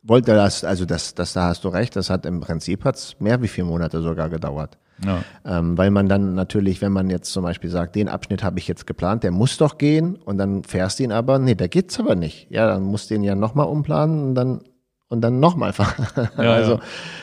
wollte 0.02 0.34
das, 0.34 0.64
also 0.64 0.84
das, 0.84 1.14
das, 1.14 1.32
da 1.32 1.48
hast 1.48 1.64
du 1.64 1.68
recht, 1.68 1.96
das 1.96 2.08
hat 2.08 2.24
im 2.24 2.40
Prinzip 2.40 2.84
hat's 2.84 3.16
mehr 3.20 3.42
wie 3.42 3.48
vier 3.48 3.64
Monate 3.64 4.00
sogar 4.00 4.28
gedauert. 4.30 4.78
Ja. 5.04 5.22
Ähm, 5.44 5.78
weil 5.78 5.90
man 5.90 6.08
dann 6.08 6.34
natürlich, 6.34 6.82
wenn 6.82 6.92
man 6.92 7.08
jetzt 7.10 7.32
zum 7.32 7.44
Beispiel 7.44 7.70
sagt, 7.70 7.94
den 7.94 8.08
Abschnitt 8.08 8.42
habe 8.42 8.58
ich 8.58 8.66
jetzt 8.66 8.86
geplant, 8.86 9.22
der 9.22 9.30
muss 9.30 9.56
doch 9.56 9.78
gehen 9.78 10.16
und 10.16 10.38
dann 10.38 10.64
fährst 10.64 10.98
du 10.98 11.04
ihn 11.04 11.12
aber, 11.12 11.38
nee, 11.38 11.54
der 11.54 11.68
geht's 11.68 12.00
aber 12.00 12.14
nicht. 12.14 12.50
Ja, 12.50 12.66
dann 12.66 12.82
musst 12.82 13.10
du 13.10 13.14
ihn 13.14 13.22
ja 13.22 13.34
nochmal 13.34 13.66
umplanen 13.66 14.28
und 14.28 14.34
dann 14.34 14.60
und 15.08 15.22
dann 15.22 15.40
nochmal 15.40 15.72
fahren. 15.74 16.06
Ja, 16.36 16.52
also 16.52 16.74
ja. 16.74 16.80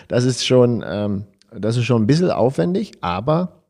das 0.08 0.24
ist 0.24 0.46
schon, 0.46 0.84
ähm, 0.88 1.26
das 1.52 1.78
ist 1.78 1.86
schon 1.86 2.04
ein 2.04 2.08
bisschen 2.08 2.32
aufwendig, 2.32 2.94
aber 3.02 3.62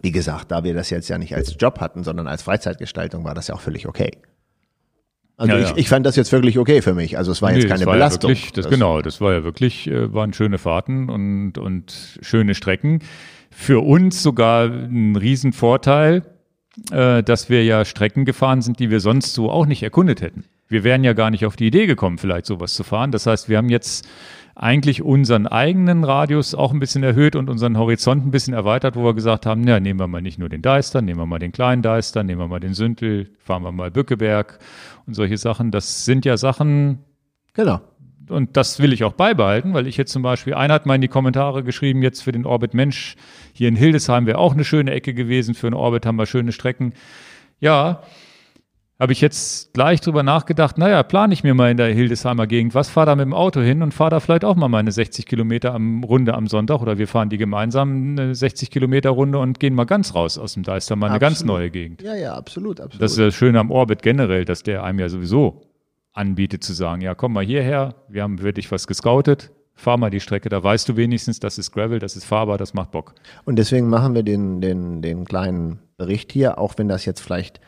wie 0.00 0.12
gesagt, 0.12 0.50
da 0.50 0.64
wir 0.64 0.74
das 0.74 0.90
jetzt 0.90 1.08
ja 1.08 1.18
nicht 1.18 1.34
als 1.34 1.54
Job 1.58 1.80
hatten, 1.80 2.02
sondern 2.02 2.26
als 2.26 2.42
Freizeitgestaltung, 2.42 3.24
war 3.24 3.34
das 3.34 3.48
ja 3.48 3.54
auch 3.54 3.60
völlig 3.60 3.86
okay. 3.86 4.10
Also 5.42 5.54
Ja, 5.54 5.60
ich, 5.60 5.68
ja. 5.70 5.76
ich 5.76 5.88
fand 5.88 6.06
das 6.06 6.14
jetzt 6.14 6.30
wirklich 6.30 6.56
okay 6.56 6.82
für 6.82 6.94
mich. 6.94 7.18
Also 7.18 7.32
es 7.32 7.42
war 7.42 7.50
jetzt 7.52 7.64
Nee, 7.64 7.68
keine 7.68 7.80
das 7.80 7.86
war 7.86 7.94
Belastung. 7.94 8.30
Ja 8.30 8.36
wirklich, 8.36 8.52
das, 8.52 8.68
genau, 8.70 9.02
das 9.02 9.20
war 9.20 9.32
ja 9.32 9.42
wirklich, 9.42 9.88
äh, 9.90 10.12
waren 10.14 10.32
schöne 10.32 10.58
Fahrten 10.58 11.10
und, 11.10 11.58
und 11.58 12.18
schöne 12.22 12.54
Strecken. 12.54 13.00
Für 13.50 13.80
uns 13.84 14.22
sogar 14.22 14.66
ein 14.66 15.16
Riesenvorteil, 15.16 16.22
äh, 16.92 17.24
dass 17.24 17.50
wir 17.50 17.64
ja 17.64 17.84
Strecken 17.84 18.24
gefahren 18.24 18.62
sind, 18.62 18.78
die 18.78 18.88
wir 18.88 19.00
sonst 19.00 19.34
so 19.34 19.50
auch 19.50 19.66
nicht 19.66 19.82
erkundet 19.82 20.22
hätten. 20.22 20.44
Wir 20.68 20.84
wären 20.84 21.02
ja 21.02 21.12
gar 21.12 21.30
nicht 21.30 21.44
auf 21.44 21.56
die 21.56 21.66
Idee 21.66 21.86
gekommen, 21.86 22.18
vielleicht 22.18 22.46
sowas 22.46 22.74
zu 22.74 22.84
fahren. 22.84 23.10
Das 23.10 23.26
heißt, 23.26 23.48
wir 23.48 23.58
haben 23.58 23.68
jetzt 23.68 24.08
eigentlich 24.54 25.02
unseren 25.02 25.46
eigenen 25.46 26.04
Radius 26.04 26.54
auch 26.54 26.72
ein 26.72 26.78
bisschen 26.80 27.02
erhöht 27.02 27.36
und 27.36 27.48
unseren 27.48 27.78
Horizont 27.78 28.26
ein 28.26 28.30
bisschen 28.30 28.54
erweitert, 28.54 28.96
wo 28.96 29.04
wir 29.04 29.14
gesagt 29.14 29.46
haben, 29.46 29.66
ja, 29.66 29.80
nehmen 29.80 29.98
wir 29.98 30.08
mal 30.08 30.20
nicht 30.22 30.38
nur 30.38 30.48
den 30.48 30.62
Deister, 30.62 31.00
nehmen 31.02 31.18
wir 31.20 31.26
mal 31.26 31.38
den 31.38 31.52
kleinen 31.52 31.82
Deister, 31.82 32.22
nehmen 32.22 32.40
wir 32.40 32.48
mal 32.48 32.60
den 32.60 32.74
Sündel, 32.74 33.30
fahren 33.38 33.62
wir 33.62 33.72
mal 33.72 33.90
Bückeberg 33.90 34.58
und 35.06 35.14
solche 35.14 35.38
Sachen. 35.38 35.70
Das 35.70 36.04
sind 36.04 36.24
ja 36.24 36.36
Sachen, 36.36 36.98
Genau. 37.54 37.80
und 38.28 38.56
das 38.56 38.78
will 38.78 38.92
ich 38.92 39.04
auch 39.04 39.14
beibehalten, 39.14 39.72
weil 39.74 39.86
ich 39.86 39.96
jetzt 39.96 40.12
zum 40.12 40.22
Beispiel, 40.22 40.54
einer 40.54 40.74
hat 40.74 40.86
mal 40.86 40.94
in 40.96 41.00
die 41.00 41.08
Kommentare 41.08 41.64
geschrieben, 41.64 42.02
jetzt 42.02 42.22
für 42.22 42.32
den 42.32 42.44
Orbit 42.44 42.74
Mensch, 42.74 43.16
hier 43.54 43.68
in 43.68 43.76
Hildesheim 43.76 44.26
wäre 44.26 44.38
auch 44.38 44.52
eine 44.52 44.64
schöne 44.64 44.90
Ecke 44.92 45.14
gewesen, 45.14 45.54
für 45.54 45.66
einen 45.66 45.74
Orbit 45.74 46.04
haben 46.06 46.16
wir 46.16 46.26
schöne 46.26 46.52
Strecken. 46.52 46.92
Ja, 47.60 48.02
habe 48.98 49.12
ich 49.12 49.20
jetzt 49.20 49.74
gleich 49.74 50.00
drüber 50.00 50.22
nachgedacht, 50.22 50.78
naja, 50.78 51.02
plane 51.02 51.34
ich 51.34 51.42
mir 51.42 51.54
mal 51.54 51.70
in 51.70 51.76
der 51.76 51.92
Hildesheimer 51.92 52.46
Gegend 52.46 52.74
was, 52.74 52.88
fahre 52.88 53.06
da 53.06 53.16
mit 53.16 53.24
dem 53.24 53.34
Auto 53.34 53.60
hin 53.60 53.82
und 53.82 53.92
fahre 53.92 54.10
da 54.10 54.20
vielleicht 54.20 54.44
auch 54.44 54.54
mal 54.54 54.68
meine 54.68 54.92
60 54.92 55.26
Kilometer 55.26 55.74
am 55.74 56.04
Runde 56.04 56.34
am 56.34 56.46
Sonntag 56.46 56.80
oder 56.80 56.98
wir 56.98 57.08
fahren 57.08 57.28
die 57.28 57.38
gemeinsam 57.38 58.12
eine 58.12 58.34
60 58.34 58.70
Kilometer 58.70 59.10
Runde 59.10 59.38
und 59.38 59.58
gehen 59.58 59.74
mal 59.74 59.86
ganz 59.86 60.14
raus 60.14 60.38
aus 60.38 60.54
dem 60.54 60.62
Deister, 60.62 60.94
mal 60.94 61.10
eine 61.10 61.18
ganz 61.18 61.38
Absolut. 61.38 61.56
neue 61.56 61.70
Gegend. 61.70 62.02
Ja, 62.02 62.14
ja, 62.14 62.34
absolut, 62.34 62.80
absolut. 62.80 63.02
Das 63.02 63.12
ist 63.12 63.18
das 63.18 63.34
Schöne 63.34 63.58
am 63.58 63.70
Orbit 63.70 64.02
generell, 64.02 64.44
dass 64.44 64.62
der 64.62 64.84
einem 64.84 65.00
ja 65.00 65.08
sowieso 65.08 65.62
anbietet 66.12 66.62
zu 66.62 66.72
sagen, 66.72 67.00
ja, 67.00 67.14
komm 67.14 67.32
mal 67.32 67.44
hierher, 67.44 67.94
wir 68.08 68.22
haben 68.22 68.40
wirklich 68.42 68.70
was 68.70 68.86
gescoutet, 68.86 69.50
fahr 69.74 69.96
mal 69.96 70.10
die 70.10 70.20
Strecke, 70.20 70.48
da 70.48 70.62
weißt 70.62 70.88
du 70.88 70.96
wenigstens, 70.96 71.40
das 71.40 71.58
ist 71.58 71.72
Gravel, 71.72 71.98
das 71.98 72.16
ist 72.16 72.24
fahrbar, 72.24 72.58
das 72.58 72.74
macht 72.74 72.90
Bock. 72.90 73.14
Und 73.44 73.56
deswegen 73.56 73.88
machen 73.88 74.14
wir 74.14 74.22
den, 74.22 74.60
den, 74.60 75.02
den 75.02 75.24
kleinen 75.24 75.80
Bericht 75.96 76.30
hier, 76.30 76.58
auch 76.58 76.74
wenn 76.76 76.88
das 76.88 77.04
jetzt 77.04 77.20
vielleicht 77.20 77.60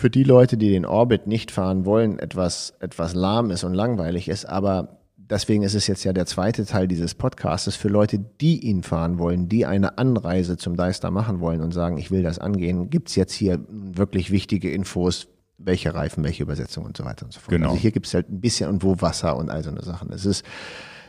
für 0.00 0.10
die 0.10 0.24
Leute, 0.24 0.56
die 0.56 0.70
den 0.70 0.84
Orbit 0.86 1.26
nicht 1.26 1.50
fahren 1.50 1.84
wollen, 1.84 2.18
etwas, 2.18 2.74
etwas 2.80 3.14
lahm 3.14 3.50
ist 3.50 3.62
und 3.64 3.74
langweilig 3.74 4.28
ist. 4.28 4.46
Aber 4.46 4.98
deswegen 5.16 5.62
ist 5.62 5.74
es 5.74 5.86
jetzt 5.86 6.02
ja 6.04 6.12
der 6.12 6.26
zweite 6.26 6.66
Teil 6.66 6.88
dieses 6.88 7.14
Podcastes 7.14 7.76
für 7.76 7.88
Leute, 7.88 8.18
die 8.40 8.58
ihn 8.66 8.82
fahren 8.82 9.18
wollen, 9.18 9.48
die 9.48 9.64
eine 9.66 9.98
Anreise 9.98 10.56
zum 10.56 10.76
Deister 10.76 11.10
machen 11.10 11.40
wollen 11.40 11.60
und 11.60 11.72
sagen, 11.72 11.98
ich 11.98 12.10
will 12.10 12.22
das 12.22 12.38
angehen, 12.38 12.90
gibt's 12.90 13.14
jetzt 13.14 13.32
hier 13.32 13.60
wirklich 13.68 14.30
wichtige 14.32 14.72
Infos, 14.72 15.28
welche 15.58 15.94
Reifen, 15.94 16.24
welche 16.24 16.42
Übersetzung 16.42 16.84
und 16.86 16.96
so 16.96 17.04
weiter 17.04 17.26
und 17.26 17.32
so 17.32 17.38
fort. 17.40 17.50
Genau. 17.50 17.68
Also 17.68 17.80
hier 17.80 17.92
gibt's 17.92 18.14
halt 18.14 18.28
ein 18.30 18.40
bisschen 18.40 18.68
und 18.70 18.82
wo 18.82 19.00
Wasser 19.00 19.36
und 19.36 19.50
all 19.50 19.62
so 19.62 19.70
eine 19.70 19.82
Sachen. 19.82 20.10
Es 20.12 20.24
ist, 20.24 20.44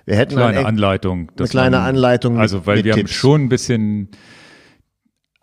wir 0.06 0.16
hätten 0.18 0.36
Kleine 0.36 0.60
ein- 0.60 0.66
Anleitung. 0.66 1.32
eine 1.38 1.48
kleine 1.48 1.78
man- 1.78 1.86
Anleitung. 1.88 2.34
mit- 2.34 2.42
Also, 2.42 2.66
weil 2.66 2.84
wir 2.84 2.92
haben 2.92 3.00
Tipps. 3.00 3.12
schon 3.12 3.44
ein 3.46 3.50
bisschen 3.50 4.10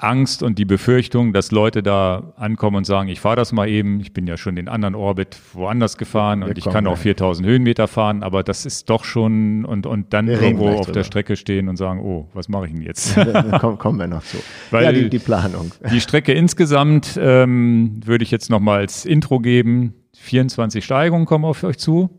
Angst 0.00 0.44
und 0.44 0.60
die 0.60 0.64
Befürchtung, 0.64 1.32
dass 1.32 1.50
Leute 1.50 1.82
da 1.82 2.32
ankommen 2.36 2.76
und 2.76 2.84
sagen, 2.84 3.08
ich 3.08 3.18
fahre 3.18 3.34
das 3.34 3.52
mal 3.52 3.68
eben, 3.68 4.00
ich 4.00 4.12
bin 4.12 4.28
ja 4.28 4.36
schon 4.36 4.54
den 4.54 4.68
anderen 4.68 4.94
Orbit 4.94 5.36
woanders 5.54 5.98
gefahren 5.98 6.44
und 6.44 6.56
ich 6.56 6.64
kann 6.64 6.86
auch 6.86 6.92
gleich. 6.94 7.02
4000 7.02 7.48
Höhenmeter 7.48 7.88
fahren, 7.88 8.22
aber 8.22 8.44
das 8.44 8.64
ist 8.64 8.88
doch 8.90 9.02
schon 9.02 9.64
und, 9.64 9.86
und 9.86 10.14
dann 10.14 10.28
Wir 10.28 10.40
irgendwo 10.40 10.68
auf 10.68 10.92
der. 10.92 11.02
Strecke 11.02 11.34
stehen 11.36 11.68
und 11.68 11.76
sagen, 11.76 12.00
oh, 12.00 12.28
was 12.32 12.48
mache 12.48 12.66
ich 12.66 12.72
denn 12.72 12.82
jetzt? 12.82 13.16
Kommen, 13.78 13.98
wir 13.98 14.06
noch 14.06 14.22
zu. 14.22 14.36
Weil- 14.70 14.84
ja, 14.84 14.92
die, 14.92 15.10
die 15.10 15.18
Planung. 15.18 15.72
Die 15.90 16.00
Strecke 16.00 16.32
insgesamt 16.32 17.18
ähm, 17.20 18.00
würde 18.04 18.22
ich 18.22 18.30
jetzt 18.30 18.50
nochmal 18.50 18.78
als 18.78 19.04
Intro 19.04 19.40
geben. 19.40 19.94
24 20.16 20.84
Steigungen 20.84 21.26
kommen 21.26 21.44
auf 21.44 21.64
euch 21.64 21.78
zu. 21.78 22.10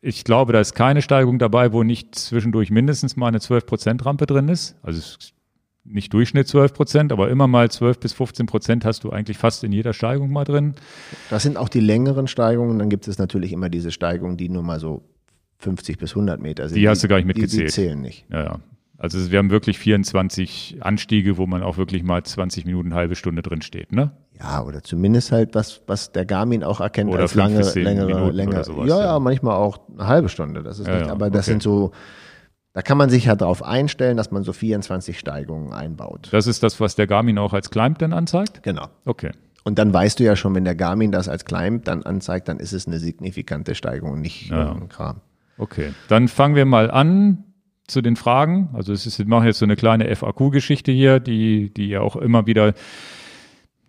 Ich 0.00 0.22
glaube, 0.22 0.52
da 0.52 0.60
ist 0.60 0.74
keine 0.74 1.02
Steigung 1.02 1.40
dabei, 1.40 1.72
wo 1.72 1.82
nicht 1.82 2.14
zwischendurch 2.14 2.70
mindestens 2.70 3.16
mal 3.16 3.26
eine 3.26 3.38
12% 3.38 4.04
Rampe 4.04 4.26
drin 4.26 4.48
ist. 4.48 4.76
Also 4.82 5.00
es 5.00 5.16
ist 5.18 5.34
nicht 5.90 6.12
Durchschnitt 6.12 6.46
12%, 6.46 7.12
aber 7.12 7.30
immer 7.30 7.46
mal 7.46 7.70
12 7.70 7.98
bis 8.00 8.14
15% 8.14 8.84
hast 8.84 9.04
du 9.04 9.10
eigentlich 9.10 9.38
fast 9.38 9.64
in 9.64 9.72
jeder 9.72 9.92
Steigung 9.92 10.30
mal 10.30 10.44
drin. 10.44 10.74
Das 11.30 11.42
sind 11.42 11.56
auch 11.56 11.68
die 11.68 11.80
längeren 11.80 12.26
Steigungen. 12.26 12.78
Dann 12.78 12.88
gibt 12.90 13.08
es 13.08 13.18
natürlich 13.18 13.52
immer 13.52 13.68
diese 13.68 13.90
Steigungen, 13.90 14.36
die 14.36 14.48
nur 14.48 14.62
mal 14.62 14.80
so 14.80 15.02
50 15.58 15.98
bis 15.98 16.10
100 16.10 16.40
Meter 16.40 16.68
sind. 16.68 16.78
Die 16.78 16.88
hast 16.88 17.02
du 17.02 17.08
gar 17.08 17.16
nicht 17.16 17.28
die, 17.28 17.34
die 17.34 17.40
mitgezählt. 17.40 17.72
zählen 17.72 18.00
nicht. 18.00 18.26
Ja, 18.30 18.44
ja. 18.44 18.60
Also 19.00 19.30
wir 19.30 19.38
haben 19.38 19.50
wirklich 19.50 19.78
24 19.78 20.78
Anstiege, 20.80 21.36
wo 21.36 21.46
man 21.46 21.62
auch 21.62 21.78
wirklich 21.78 22.02
mal 22.02 22.24
20 22.24 22.66
Minuten, 22.66 22.94
halbe 22.94 23.14
Stunde 23.14 23.42
drin 23.42 23.62
steht, 23.62 23.92
ne? 23.92 24.10
Ja, 24.40 24.64
oder 24.64 24.82
zumindest 24.82 25.30
halt 25.30 25.54
was, 25.54 25.82
was 25.86 26.10
der 26.10 26.24
Garmin 26.24 26.64
auch 26.64 26.80
erkennt 26.80 27.10
Oder 27.10 27.22
als 27.22 27.34
lange, 27.34 27.60
längere, 27.74 28.30
längere. 28.30 28.64
sowas, 28.64 28.88
ja, 28.88 28.98
ja. 28.98 29.04
ja, 29.06 29.18
manchmal 29.20 29.54
auch 29.54 29.78
eine 29.92 30.06
halbe 30.08 30.28
Stunde. 30.28 30.64
Das 30.64 30.80
ist 30.80 30.88
Ja, 30.88 30.98
nicht, 30.98 31.10
aber 31.10 31.30
das 31.30 31.46
okay. 31.46 31.52
sind 31.52 31.62
so, 31.62 31.92
da 32.72 32.82
kann 32.82 32.98
man 32.98 33.10
sich 33.10 33.24
ja 33.24 33.34
darauf 33.34 33.62
einstellen, 33.64 34.16
dass 34.16 34.30
man 34.30 34.44
so 34.44 34.52
24 34.52 35.18
Steigungen 35.18 35.72
einbaut. 35.72 36.28
Das 36.32 36.46
ist 36.46 36.62
das, 36.62 36.78
was 36.80 36.94
der 36.96 37.06
Garmin 37.06 37.38
auch 37.38 37.52
als 37.52 37.70
Climb 37.70 37.98
dann 37.98 38.12
anzeigt? 38.12 38.62
Genau. 38.62 38.86
Okay. 39.04 39.30
Und 39.64 39.78
dann 39.78 39.92
weißt 39.92 40.20
du 40.20 40.24
ja 40.24 40.36
schon, 40.36 40.54
wenn 40.54 40.64
der 40.64 40.76
Garmin 40.76 41.12
das 41.12 41.28
als 41.28 41.44
Climb 41.44 41.84
dann 41.84 42.02
anzeigt, 42.02 42.48
dann 42.48 42.58
ist 42.58 42.72
es 42.72 42.86
eine 42.86 42.98
signifikante 42.98 43.74
Steigung 43.74 44.12
und 44.12 44.20
nicht 44.20 44.50
Ja. 44.50 44.66
irgendein 44.66 44.88
Kram. 44.88 45.20
Okay, 45.58 45.92
dann 46.08 46.28
fangen 46.28 46.54
wir 46.54 46.64
mal 46.64 46.90
an 46.90 47.44
zu 47.88 48.00
den 48.00 48.16
Fragen. 48.16 48.68
Also 48.74 48.92
es 48.92 49.06
ist, 49.06 49.18
wir 49.18 49.26
machen 49.26 49.46
jetzt 49.46 49.58
so 49.58 49.64
eine 49.64 49.74
kleine 49.76 50.14
FAQ-Geschichte 50.14 50.92
hier, 50.92 51.20
die, 51.20 51.72
die 51.74 51.88
ja 51.88 52.00
auch 52.00 52.16
immer 52.16 52.46
wieder, 52.46 52.74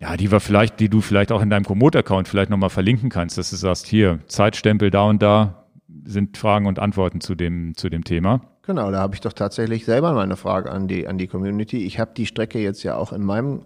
ja, 0.00 0.16
die 0.16 0.32
wir 0.32 0.40
vielleicht, 0.40 0.80
die 0.80 0.88
du 0.88 1.00
vielleicht 1.00 1.30
auch 1.32 1.42
in 1.42 1.50
deinem 1.50 1.64
Komoot-Account 1.64 2.26
vielleicht 2.26 2.50
nochmal 2.50 2.70
verlinken 2.70 3.08
kannst, 3.10 3.38
dass 3.38 3.50
du 3.50 3.56
sagst, 3.56 3.86
hier, 3.86 4.18
Zeitstempel 4.26 4.90
da 4.90 5.02
und 5.04 5.22
da 5.22 5.68
sind 6.04 6.36
Fragen 6.38 6.66
und 6.66 6.78
Antworten 6.78 7.20
zu 7.20 7.34
dem, 7.34 7.76
zu 7.76 7.88
dem 7.88 8.04
Thema. 8.04 8.40
Genau, 8.62 8.90
da 8.90 8.98
habe 8.98 9.14
ich 9.14 9.20
doch 9.20 9.32
tatsächlich 9.32 9.84
selber 9.84 10.12
mal 10.12 10.22
eine 10.22 10.36
Frage 10.36 10.70
an 10.70 10.86
die, 10.86 11.08
an 11.08 11.18
die 11.18 11.26
Community. 11.26 11.84
Ich 11.86 11.98
habe 11.98 12.12
die 12.16 12.26
Strecke 12.26 12.58
jetzt 12.58 12.82
ja 12.82 12.96
auch 12.96 13.12
in 13.12 13.22
meinem 13.24 13.62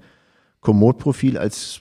Komoot-Profil 0.61 1.37
als 1.37 1.81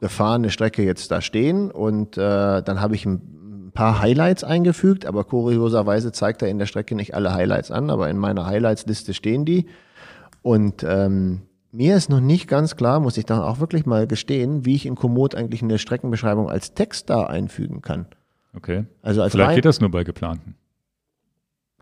gefahrene 0.00 0.50
Strecke 0.50 0.82
jetzt 0.82 1.10
da 1.10 1.20
stehen 1.20 1.70
und 1.70 2.16
äh, 2.18 2.62
dann 2.62 2.80
habe 2.80 2.94
ich 2.94 3.06
ein 3.06 3.70
paar 3.74 4.00
Highlights 4.00 4.44
eingefügt, 4.44 5.06
aber 5.06 5.24
kurioserweise 5.24 6.12
zeigt 6.12 6.42
er 6.42 6.48
in 6.48 6.58
der 6.58 6.66
Strecke 6.66 6.94
nicht 6.94 7.14
alle 7.14 7.32
Highlights 7.34 7.70
an, 7.70 7.90
aber 7.90 8.08
in 8.08 8.18
meiner 8.18 8.46
Highlights-Liste 8.46 9.14
stehen 9.14 9.44
die. 9.44 9.66
Und 10.42 10.84
ähm, 10.86 11.42
mir 11.72 11.96
ist 11.96 12.08
noch 12.08 12.20
nicht 12.20 12.48
ganz 12.48 12.76
klar, 12.76 13.00
muss 13.00 13.16
ich 13.16 13.24
dann 13.26 13.40
auch 13.40 13.60
wirklich 13.60 13.86
mal 13.86 14.06
gestehen, 14.06 14.64
wie 14.64 14.74
ich 14.74 14.86
in 14.86 14.94
Komoot 14.94 15.34
eigentlich 15.34 15.62
eine 15.62 15.78
Streckenbeschreibung 15.78 16.48
als 16.48 16.74
Text 16.74 17.10
da 17.10 17.24
einfügen 17.24 17.82
kann. 17.82 18.06
Okay. 18.56 18.84
Also 19.02 19.22
als 19.22 19.32
Vielleicht 19.32 19.48
rein- 19.48 19.54
geht 19.56 19.64
das 19.64 19.80
nur 19.80 19.90
bei 19.90 20.04
geplanten. 20.04 20.54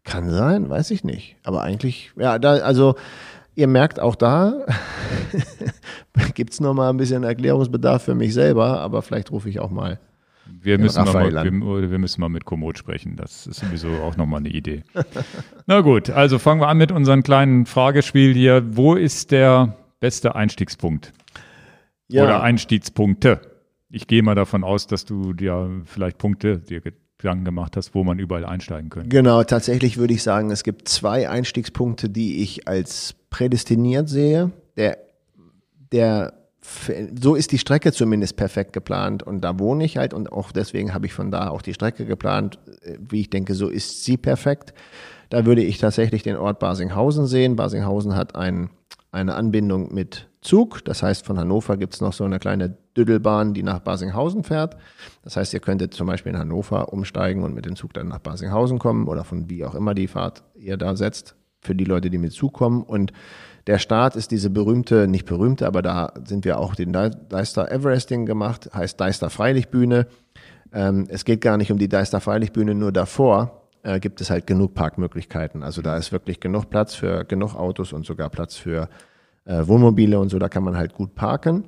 Kann 0.04 0.30
sein, 0.30 0.68
weiß 0.68 0.90
ich 0.90 1.04
nicht. 1.04 1.36
Aber 1.44 1.62
eigentlich, 1.62 2.12
ja, 2.16 2.38
da, 2.38 2.54
also 2.54 2.96
ihr 3.54 3.66
merkt 3.66 4.00
auch 4.00 4.14
da, 4.14 4.66
gibt's 6.34 6.60
noch 6.60 6.74
mal 6.74 6.90
ein 6.90 6.96
bisschen 6.96 7.22
Erklärungsbedarf 7.22 8.02
für 8.02 8.14
mich 8.14 8.34
selber, 8.34 8.80
aber 8.80 9.02
vielleicht 9.02 9.30
rufe 9.30 9.48
ich 9.48 9.60
auch 9.60 9.70
mal. 9.70 9.98
Wir 10.60 10.78
müssen, 10.78 11.04
mal, 11.04 11.32
wir, 11.32 11.90
wir 11.90 11.98
müssen 11.98 12.20
mal 12.20 12.28
mit 12.28 12.44
Komoot 12.44 12.76
sprechen. 12.76 13.16
Das 13.16 13.46
ist 13.46 13.60
sowieso 13.60 13.88
auch 14.02 14.16
nochmal 14.16 14.40
eine 14.40 14.48
Idee. 14.48 14.82
Na 15.66 15.80
gut, 15.80 16.10
also 16.10 16.38
fangen 16.38 16.60
wir 16.60 16.68
an 16.68 16.78
mit 16.78 16.92
unserem 16.92 17.22
kleinen 17.22 17.66
Fragespiel 17.66 18.34
hier. 18.34 18.76
Wo 18.76 18.94
ist 18.94 19.30
der 19.30 19.76
beste 20.00 20.34
Einstiegspunkt? 20.34 21.12
Oder 22.10 22.42
Einstiegspunkte? 22.42 23.40
Ich 23.88 24.06
gehe 24.06 24.22
mal 24.22 24.34
davon 24.34 24.64
aus, 24.64 24.86
dass 24.86 25.04
du 25.04 25.32
dir 25.32 25.82
vielleicht 25.84 26.18
Punkte 26.18 26.58
dir 26.58 26.80
Gedanken 27.22 27.44
gemacht 27.44 27.76
hast, 27.76 27.94
wo 27.94 28.04
man 28.04 28.18
überall 28.18 28.44
einsteigen 28.44 28.90
könnte. 28.90 29.08
Genau, 29.08 29.42
tatsächlich 29.44 29.96
würde 29.96 30.14
ich 30.14 30.22
sagen, 30.22 30.50
es 30.50 30.62
gibt 30.62 30.88
zwei 30.88 31.28
Einstiegspunkte, 31.28 32.08
die 32.10 32.42
ich 32.42 32.68
als 32.68 33.14
prädestiniert 33.30 34.08
sehe. 34.08 34.50
Der, 34.76 34.98
der, 35.92 36.34
so 37.20 37.34
ist 37.34 37.52
die 37.52 37.58
Strecke 37.58 37.92
zumindest 37.92 38.36
perfekt 38.36 38.72
geplant 38.72 39.22
und 39.22 39.40
da 39.40 39.58
wohne 39.58 39.84
ich 39.84 39.96
halt 39.96 40.14
und 40.14 40.30
auch 40.32 40.52
deswegen 40.52 40.94
habe 40.94 41.06
ich 41.06 41.14
von 41.14 41.30
da 41.30 41.48
auch 41.48 41.62
die 41.62 41.74
Strecke 41.74 42.04
geplant, 42.04 42.58
wie 42.98 43.22
ich 43.22 43.30
denke, 43.30 43.54
so 43.54 43.68
ist 43.68 44.04
sie 44.04 44.16
perfekt. 44.16 44.74
Da 45.30 45.46
würde 45.46 45.62
ich 45.62 45.78
tatsächlich 45.78 46.22
den 46.22 46.36
Ort 46.36 46.58
Basinghausen 46.58 47.26
sehen. 47.26 47.56
Basinghausen 47.56 48.14
hat 48.14 48.36
ein, 48.36 48.68
eine 49.12 49.34
Anbindung 49.34 49.94
mit 49.94 50.28
Zug. 50.40 50.84
Das 50.84 51.02
heißt, 51.02 51.24
von 51.24 51.38
Hannover 51.38 51.76
gibt 51.76 51.94
es 51.94 52.00
noch 52.00 52.12
so 52.12 52.24
eine 52.24 52.38
kleine 52.38 52.76
Düdelbahn, 52.96 53.54
die 53.54 53.62
nach 53.62 53.78
Basinghausen 53.78 54.42
fährt. 54.42 54.76
Das 55.22 55.36
heißt, 55.36 55.54
ihr 55.54 55.60
könntet 55.60 55.94
zum 55.94 56.06
Beispiel 56.06 56.32
in 56.32 56.38
Hannover 56.38 56.92
umsteigen 56.92 57.44
und 57.44 57.54
mit 57.54 57.66
dem 57.66 57.76
Zug 57.76 57.94
dann 57.94 58.08
nach 58.08 58.18
Basinghausen 58.18 58.78
kommen 58.78 59.06
oder 59.06 59.24
von 59.24 59.48
wie 59.48 59.64
auch 59.64 59.74
immer 59.74 59.94
die 59.94 60.08
Fahrt 60.08 60.42
ihr 60.56 60.76
da 60.76 60.96
setzt, 60.96 61.36
für 61.60 61.74
die 61.74 61.84
Leute, 61.84 62.10
die 62.10 62.18
mit 62.18 62.32
Zug 62.32 62.54
kommen. 62.54 62.82
Und 62.82 63.12
der 63.68 63.78
Start 63.78 64.16
ist 64.16 64.32
diese 64.32 64.50
berühmte, 64.50 65.06
nicht 65.06 65.26
berühmte, 65.26 65.66
aber 65.66 65.82
da 65.82 66.12
sind 66.24 66.44
wir 66.44 66.58
auch 66.58 66.74
den 66.74 66.92
Dei- 66.92 67.10
Deister 67.10 67.70
Everesting 67.70 68.26
gemacht, 68.26 68.70
heißt 68.74 69.00
Deister 69.00 69.30
Freilichtbühne. 69.30 70.08
Ähm, 70.72 71.06
es 71.08 71.24
geht 71.24 71.40
gar 71.42 71.58
nicht 71.58 71.70
um 71.70 71.78
die 71.78 71.88
Deister 71.88 72.20
Freilichtbühne, 72.20 72.74
nur 72.74 72.90
davor 72.92 73.61
äh, 73.82 74.00
gibt 74.00 74.20
es 74.20 74.30
halt 74.30 74.46
genug 74.46 74.74
Parkmöglichkeiten. 74.74 75.62
Also 75.62 75.82
da 75.82 75.96
ist 75.96 76.12
wirklich 76.12 76.40
genug 76.40 76.70
Platz 76.70 76.94
für 76.94 77.24
genug 77.24 77.54
Autos 77.54 77.92
und 77.92 78.06
sogar 78.06 78.30
Platz 78.30 78.56
für 78.56 78.88
äh, 79.44 79.66
Wohnmobile 79.66 80.18
und 80.18 80.28
so, 80.28 80.38
da 80.38 80.48
kann 80.48 80.64
man 80.64 80.76
halt 80.76 80.94
gut 80.94 81.14
parken. 81.14 81.64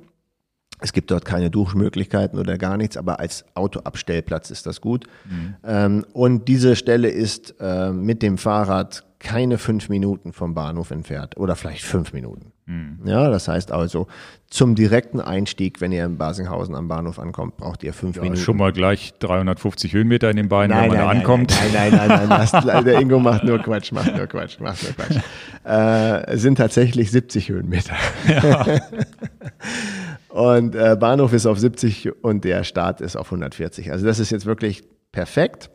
Es 0.85 0.93
gibt 0.93 1.09
dort 1.09 1.25
keine 1.25 1.49
Duschmöglichkeiten 1.49 2.37
oder 2.37 2.59
gar 2.59 2.77
nichts, 2.77 2.95
aber 2.95 3.19
als 3.19 3.43
Autoabstellplatz 3.55 4.51
ist 4.51 4.67
das 4.67 4.81
gut. 4.81 5.07
Mhm. 5.27 5.55
Ähm, 5.63 6.05
und 6.13 6.47
diese 6.47 6.75
Stelle 6.75 7.09
ist 7.09 7.55
äh, 7.59 7.91
mit 7.91 8.21
dem 8.21 8.37
Fahrrad 8.37 9.03
keine 9.17 9.57
fünf 9.57 9.89
Minuten 9.89 10.31
vom 10.31 10.53
Bahnhof 10.53 10.91
entfernt 10.91 11.37
oder 11.37 11.55
vielleicht 11.55 11.83
fünf 11.83 12.13
Minuten. 12.13 12.51
Mhm. 12.67 12.99
Ja, 13.03 13.31
das 13.31 13.47
heißt 13.47 13.71
also, 13.71 14.05
zum 14.47 14.75
direkten 14.75 15.19
Einstieg, 15.19 15.81
wenn 15.81 15.91
ihr 15.91 16.05
in 16.05 16.19
Basinghausen 16.19 16.75
am 16.75 16.87
Bahnhof 16.87 17.17
ankommt, 17.17 17.57
braucht 17.57 17.81
ihr 17.81 17.91
fünf 17.91 18.17
ja, 18.17 18.21
Minuten. 18.21 18.39
Schon 18.39 18.57
mal 18.57 18.71
gleich 18.71 19.15
350 19.17 19.91
Höhenmeter 19.91 20.29
in 20.29 20.37
den 20.37 20.49
Beinen, 20.49 20.69
nein, 20.69 20.91
wenn 20.91 20.97
man 20.99 21.07
nein, 21.07 21.15
da 21.15 21.19
ankommt. 21.19 21.51
Nein, 21.73 21.91
nein, 21.91 22.07
nein, 22.07 22.29
nein, 22.29 22.63
nein 22.63 22.85
der 22.85 23.01
Ingo 23.01 23.19
macht 23.19 23.43
nur 23.43 23.57
Quatsch, 23.57 23.91
macht 23.91 24.15
nur 24.15 24.27
Quatsch, 24.27 24.59
macht 24.59 24.83
nur 24.83 24.93
Quatsch. 24.93 25.23
Äh, 25.67 26.33
es 26.33 26.43
sind 26.43 26.59
tatsächlich 26.59 27.09
70 27.09 27.49
Höhenmeter. 27.49 27.95
Ja. 28.27 28.67
Und 30.35 30.75
äh, 30.75 30.97
Bahnhof 30.99 31.31
ist 31.31 31.45
auf 31.45 31.57
70 31.57 32.21
und 32.21 32.43
der 32.43 32.65
Start 32.65 32.99
ist 32.99 33.15
auf 33.15 33.27
140. 33.27 33.93
Also 33.93 34.05
das 34.05 34.19
ist 34.19 34.31
jetzt 34.31 34.45
wirklich 34.45 34.83
perfekt. 35.13 35.71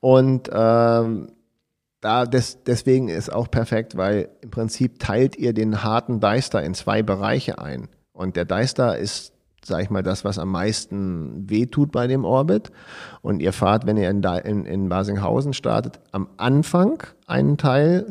Und 0.00 0.50
ähm, 0.52 1.30
da 2.00 2.26
des, 2.26 2.64
deswegen 2.64 3.08
ist 3.08 3.32
auch 3.32 3.48
perfekt, 3.48 3.96
weil 3.96 4.30
im 4.40 4.50
Prinzip 4.50 4.98
teilt 4.98 5.36
ihr 5.36 5.52
den 5.52 5.84
harten 5.84 6.18
Deister 6.18 6.60
in 6.60 6.74
zwei 6.74 7.04
Bereiche 7.04 7.60
ein. 7.60 7.86
Und 8.12 8.34
der 8.34 8.46
Deister 8.46 8.98
ist, 8.98 9.32
sag 9.64 9.80
ich 9.80 9.90
mal, 9.90 10.02
das, 10.02 10.24
was 10.24 10.40
am 10.40 10.48
meisten 10.50 11.48
wehtut 11.48 11.92
bei 11.92 12.08
dem 12.08 12.24
Orbit. 12.24 12.72
Und 13.22 13.40
ihr 13.40 13.52
fahrt, 13.52 13.86
wenn 13.86 13.96
ihr 13.96 14.10
in, 14.10 14.24
in, 14.24 14.64
in 14.64 14.88
Basinghausen 14.88 15.52
startet, 15.52 16.00
am 16.10 16.26
Anfang 16.36 17.04
einen 17.28 17.58
Teil, 17.58 18.06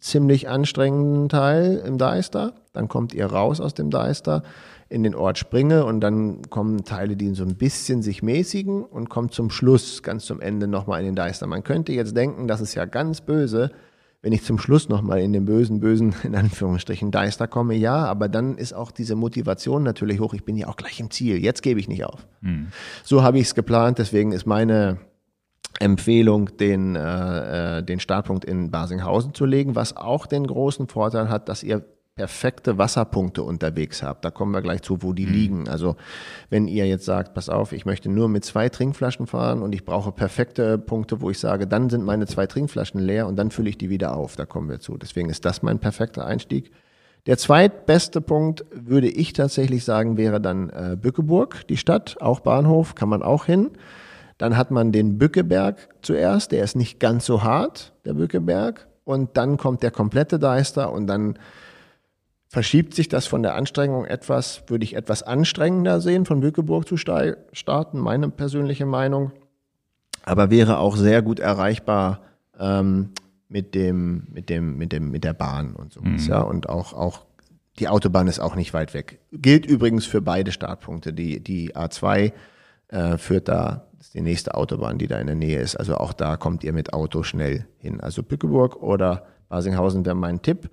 ziemlich 0.00 0.48
anstrengenden 0.48 1.28
Teil 1.28 1.82
im 1.84 1.98
Deister. 1.98 2.54
Dann 2.72 2.88
kommt 2.88 3.12
ihr 3.12 3.26
raus 3.26 3.60
aus 3.60 3.74
dem 3.74 3.90
Deister 3.90 4.42
in 4.88 5.02
den 5.02 5.14
Ort 5.14 5.38
springe 5.38 5.84
und 5.84 6.00
dann 6.00 6.42
kommen 6.48 6.84
Teile, 6.84 7.16
die 7.16 7.34
so 7.34 7.42
ein 7.42 7.56
bisschen 7.56 8.02
sich 8.02 8.22
mäßigen 8.22 8.84
und 8.84 9.08
kommt 9.08 9.34
zum 9.34 9.50
Schluss, 9.50 10.02
ganz 10.02 10.26
zum 10.26 10.40
Ende 10.40 10.68
nochmal 10.68 11.00
in 11.00 11.06
den 11.06 11.16
Deister. 11.16 11.46
Man 11.46 11.64
könnte 11.64 11.92
jetzt 11.92 12.16
denken, 12.16 12.46
das 12.46 12.60
ist 12.60 12.74
ja 12.74 12.84
ganz 12.84 13.20
böse, 13.20 13.72
wenn 14.22 14.32
ich 14.32 14.44
zum 14.44 14.58
Schluss 14.58 14.88
nochmal 14.88 15.20
in 15.20 15.32
den 15.32 15.44
bösen, 15.44 15.80
bösen, 15.80 16.14
in 16.22 16.36
Anführungsstrichen, 16.36 17.10
Deister 17.10 17.48
komme, 17.48 17.74
ja, 17.74 18.04
aber 18.04 18.28
dann 18.28 18.58
ist 18.58 18.74
auch 18.74 18.92
diese 18.92 19.16
Motivation 19.16 19.82
natürlich 19.82 20.20
hoch. 20.20 20.34
Ich 20.34 20.44
bin 20.44 20.56
ja 20.56 20.68
auch 20.68 20.76
gleich 20.76 21.00
im 21.00 21.10
Ziel. 21.10 21.38
Jetzt 21.38 21.62
gebe 21.62 21.80
ich 21.80 21.88
nicht 21.88 22.04
auf. 22.04 22.26
Mhm. 22.40 22.68
So 23.02 23.22
habe 23.22 23.38
ich 23.38 23.46
es 23.46 23.54
geplant. 23.54 23.98
Deswegen 23.98 24.32
ist 24.32 24.46
meine 24.46 24.98
Empfehlung, 25.80 26.56
den, 26.56 26.96
äh, 26.96 27.78
äh, 27.78 27.82
den 27.82 28.00
Startpunkt 28.00 28.44
in 28.44 28.70
Basinghausen 28.70 29.34
zu 29.34 29.44
legen, 29.44 29.74
was 29.74 29.96
auch 29.96 30.26
den 30.26 30.46
großen 30.46 30.88
Vorteil 30.88 31.28
hat, 31.28 31.48
dass 31.48 31.62
ihr 31.62 31.84
perfekte 32.16 32.78
Wasserpunkte 32.78 33.42
unterwegs 33.42 34.02
habt. 34.02 34.24
Da 34.24 34.30
kommen 34.30 34.52
wir 34.52 34.62
gleich 34.62 34.80
zu, 34.80 35.02
wo 35.02 35.12
die 35.12 35.26
mhm. 35.26 35.32
liegen. 35.32 35.68
Also 35.68 35.96
wenn 36.48 36.66
ihr 36.66 36.86
jetzt 36.86 37.04
sagt, 37.04 37.34
pass 37.34 37.50
auf, 37.50 37.72
ich 37.72 37.84
möchte 37.84 38.08
nur 38.08 38.30
mit 38.30 38.42
zwei 38.42 38.70
Trinkflaschen 38.70 39.26
fahren 39.26 39.60
und 39.60 39.74
ich 39.74 39.84
brauche 39.84 40.12
perfekte 40.12 40.78
Punkte, 40.78 41.20
wo 41.20 41.28
ich 41.28 41.38
sage, 41.38 41.66
dann 41.66 41.90
sind 41.90 42.04
meine 42.04 42.26
zwei 42.26 42.46
Trinkflaschen 42.46 43.00
leer 43.00 43.26
und 43.26 43.36
dann 43.36 43.50
fülle 43.50 43.68
ich 43.68 43.76
die 43.76 43.90
wieder 43.90 44.16
auf. 44.16 44.34
Da 44.34 44.46
kommen 44.46 44.70
wir 44.70 44.80
zu. 44.80 44.96
Deswegen 44.96 45.28
ist 45.28 45.44
das 45.44 45.62
mein 45.62 45.78
perfekter 45.78 46.24
Einstieg. 46.24 46.70
Der 47.26 47.36
zweitbeste 47.36 48.22
Punkt, 48.22 48.64
würde 48.70 49.08
ich 49.08 49.34
tatsächlich 49.34 49.84
sagen, 49.84 50.16
wäre 50.16 50.40
dann 50.40 50.70
äh, 50.70 50.96
Bückeburg, 50.98 51.66
die 51.68 51.76
Stadt, 51.76 52.16
auch 52.20 52.40
Bahnhof, 52.40 52.94
kann 52.94 53.10
man 53.10 53.22
auch 53.22 53.44
hin. 53.44 53.72
Dann 54.38 54.56
hat 54.56 54.70
man 54.70 54.90
den 54.90 55.18
Bückeberg 55.18 55.90
zuerst, 56.00 56.52
der 56.52 56.64
ist 56.64 56.76
nicht 56.76 56.98
ganz 56.98 57.26
so 57.26 57.42
hart, 57.42 57.92
der 58.06 58.14
Bückeberg. 58.14 58.86
Und 59.04 59.36
dann 59.36 59.58
kommt 59.58 59.82
der 59.82 59.90
komplette 59.90 60.38
Deister 60.38 60.90
und 60.92 61.06
dann 61.08 61.38
verschiebt 62.56 62.94
sich 62.94 63.10
das 63.10 63.26
von 63.26 63.42
der 63.42 63.54
Anstrengung 63.54 64.06
etwas, 64.06 64.62
würde 64.68 64.82
ich 64.82 64.96
etwas 64.96 65.22
anstrengender 65.22 66.00
sehen, 66.00 66.24
von 66.24 66.40
Bückeburg 66.40 66.88
zu 66.88 66.96
starten, 66.96 68.00
meine 68.00 68.30
persönliche 68.30 68.86
Meinung. 68.86 69.30
Aber 70.24 70.48
wäre 70.48 70.78
auch 70.78 70.96
sehr 70.96 71.20
gut 71.20 71.38
erreichbar 71.38 72.22
ähm, 72.58 73.10
mit 73.50 73.74
dem, 73.74 74.28
mit 74.32 74.48
dem, 74.48 74.78
mit 74.78 74.92
dem, 74.92 75.10
mit 75.10 75.22
der 75.22 75.34
Bahn 75.34 75.74
und 75.74 75.92
so. 75.92 76.00
Mhm. 76.00 76.16
Ja, 76.16 76.40
und 76.40 76.70
auch, 76.70 76.94
auch 76.94 77.26
die 77.78 77.88
Autobahn 77.88 78.26
ist 78.26 78.40
auch 78.40 78.56
nicht 78.56 78.72
weit 78.72 78.94
weg. 78.94 79.18
Gilt 79.32 79.66
übrigens 79.66 80.06
für 80.06 80.22
beide 80.22 80.50
Startpunkte. 80.50 81.12
Die, 81.12 81.40
die 81.40 81.76
A2 81.76 82.32
äh, 82.88 83.18
führt 83.18 83.48
da, 83.48 83.86
das 83.98 84.06
ist 84.06 84.14
die 84.14 84.22
nächste 84.22 84.54
Autobahn, 84.54 84.96
die 84.96 85.08
da 85.08 85.18
in 85.18 85.26
der 85.26 85.36
Nähe 85.36 85.60
ist. 85.60 85.76
Also 85.76 85.98
auch 85.98 86.14
da 86.14 86.38
kommt 86.38 86.64
ihr 86.64 86.72
mit 86.72 86.94
Auto 86.94 87.22
schnell 87.22 87.66
hin. 87.76 88.00
Also 88.00 88.22
Bückeburg 88.22 88.82
oder 88.82 89.26
Basinghausen 89.50 90.06
wäre 90.06 90.16
mein 90.16 90.40
Tipp. 90.40 90.70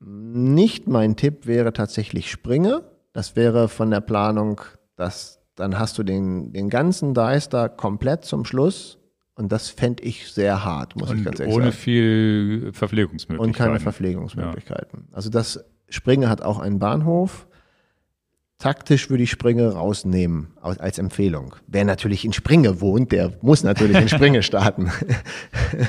Nicht 0.00 0.88
mein 0.88 1.16
Tipp 1.16 1.46
wäre 1.46 1.72
tatsächlich 1.72 2.30
Springe. 2.30 2.82
Das 3.12 3.34
wäre 3.36 3.68
von 3.68 3.90
der 3.90 4.00
Planung, 4.00 4.60
dass 4.96 5.40
dann 5.54 5.78
hast 5.78 5.96
du 5.96 6.02
den, 6.02 6.52
den 6.52 6.68
ganzen 6.68 7.14
Deister 7.14 7.68
komplett 7.68 8.24
zum 8.24 8.44
Schluss 8.44 8.98
und 9.34 9.52
das 9.52 9.68
fände 9.68 10.02
ich 10.02 10.32
sehr 10.32 10.64
hart, 10.64 10.96
muss 10.96 11.10
und 11.10 11.18
ich 11.18 11.24
ganz 11.24 11.40
ehrlich 11.40 11.54
ohne 11.54 11.64
sagen. 11.64 11.74
Ohne 11.74 11.76
viel 11.76 12.72
Verpflegungsmöglichkeiten. 12.72 13.46
Und 13.46 13.56
keine 13.56 13.80
Verpflegungsmöglichkeiten. 13.80 15.08
Ja. 15.10 15.16
Also 15.16 15.30
das 15.30 15.64
Springe 15.88 16.28
hat 16.28 16.42
auch 16.42 16.58
einen 16.58 16.78
Bahnhof. 16.78 17.46
Taktisch 18.58 19.10
würde 19.10 19.22
ich 19.22 19.30
Springe 19.30 19.74
rausnehmen 19.74 20.48
als 20.62 20.98
Empfehlung. 20.98 21.56
Wer 21.66 21.84
natürlich 21.84 22.24
in 22.24 22.32
Springe 22.32 22.80
wohnt, 22.80 23.12
der 23.12 23.34
muss 23.42 23.62
natürlich 23.62 23.98
in 23.98 24.08
Springe 24.08 24.42
starten. 24.44 24.90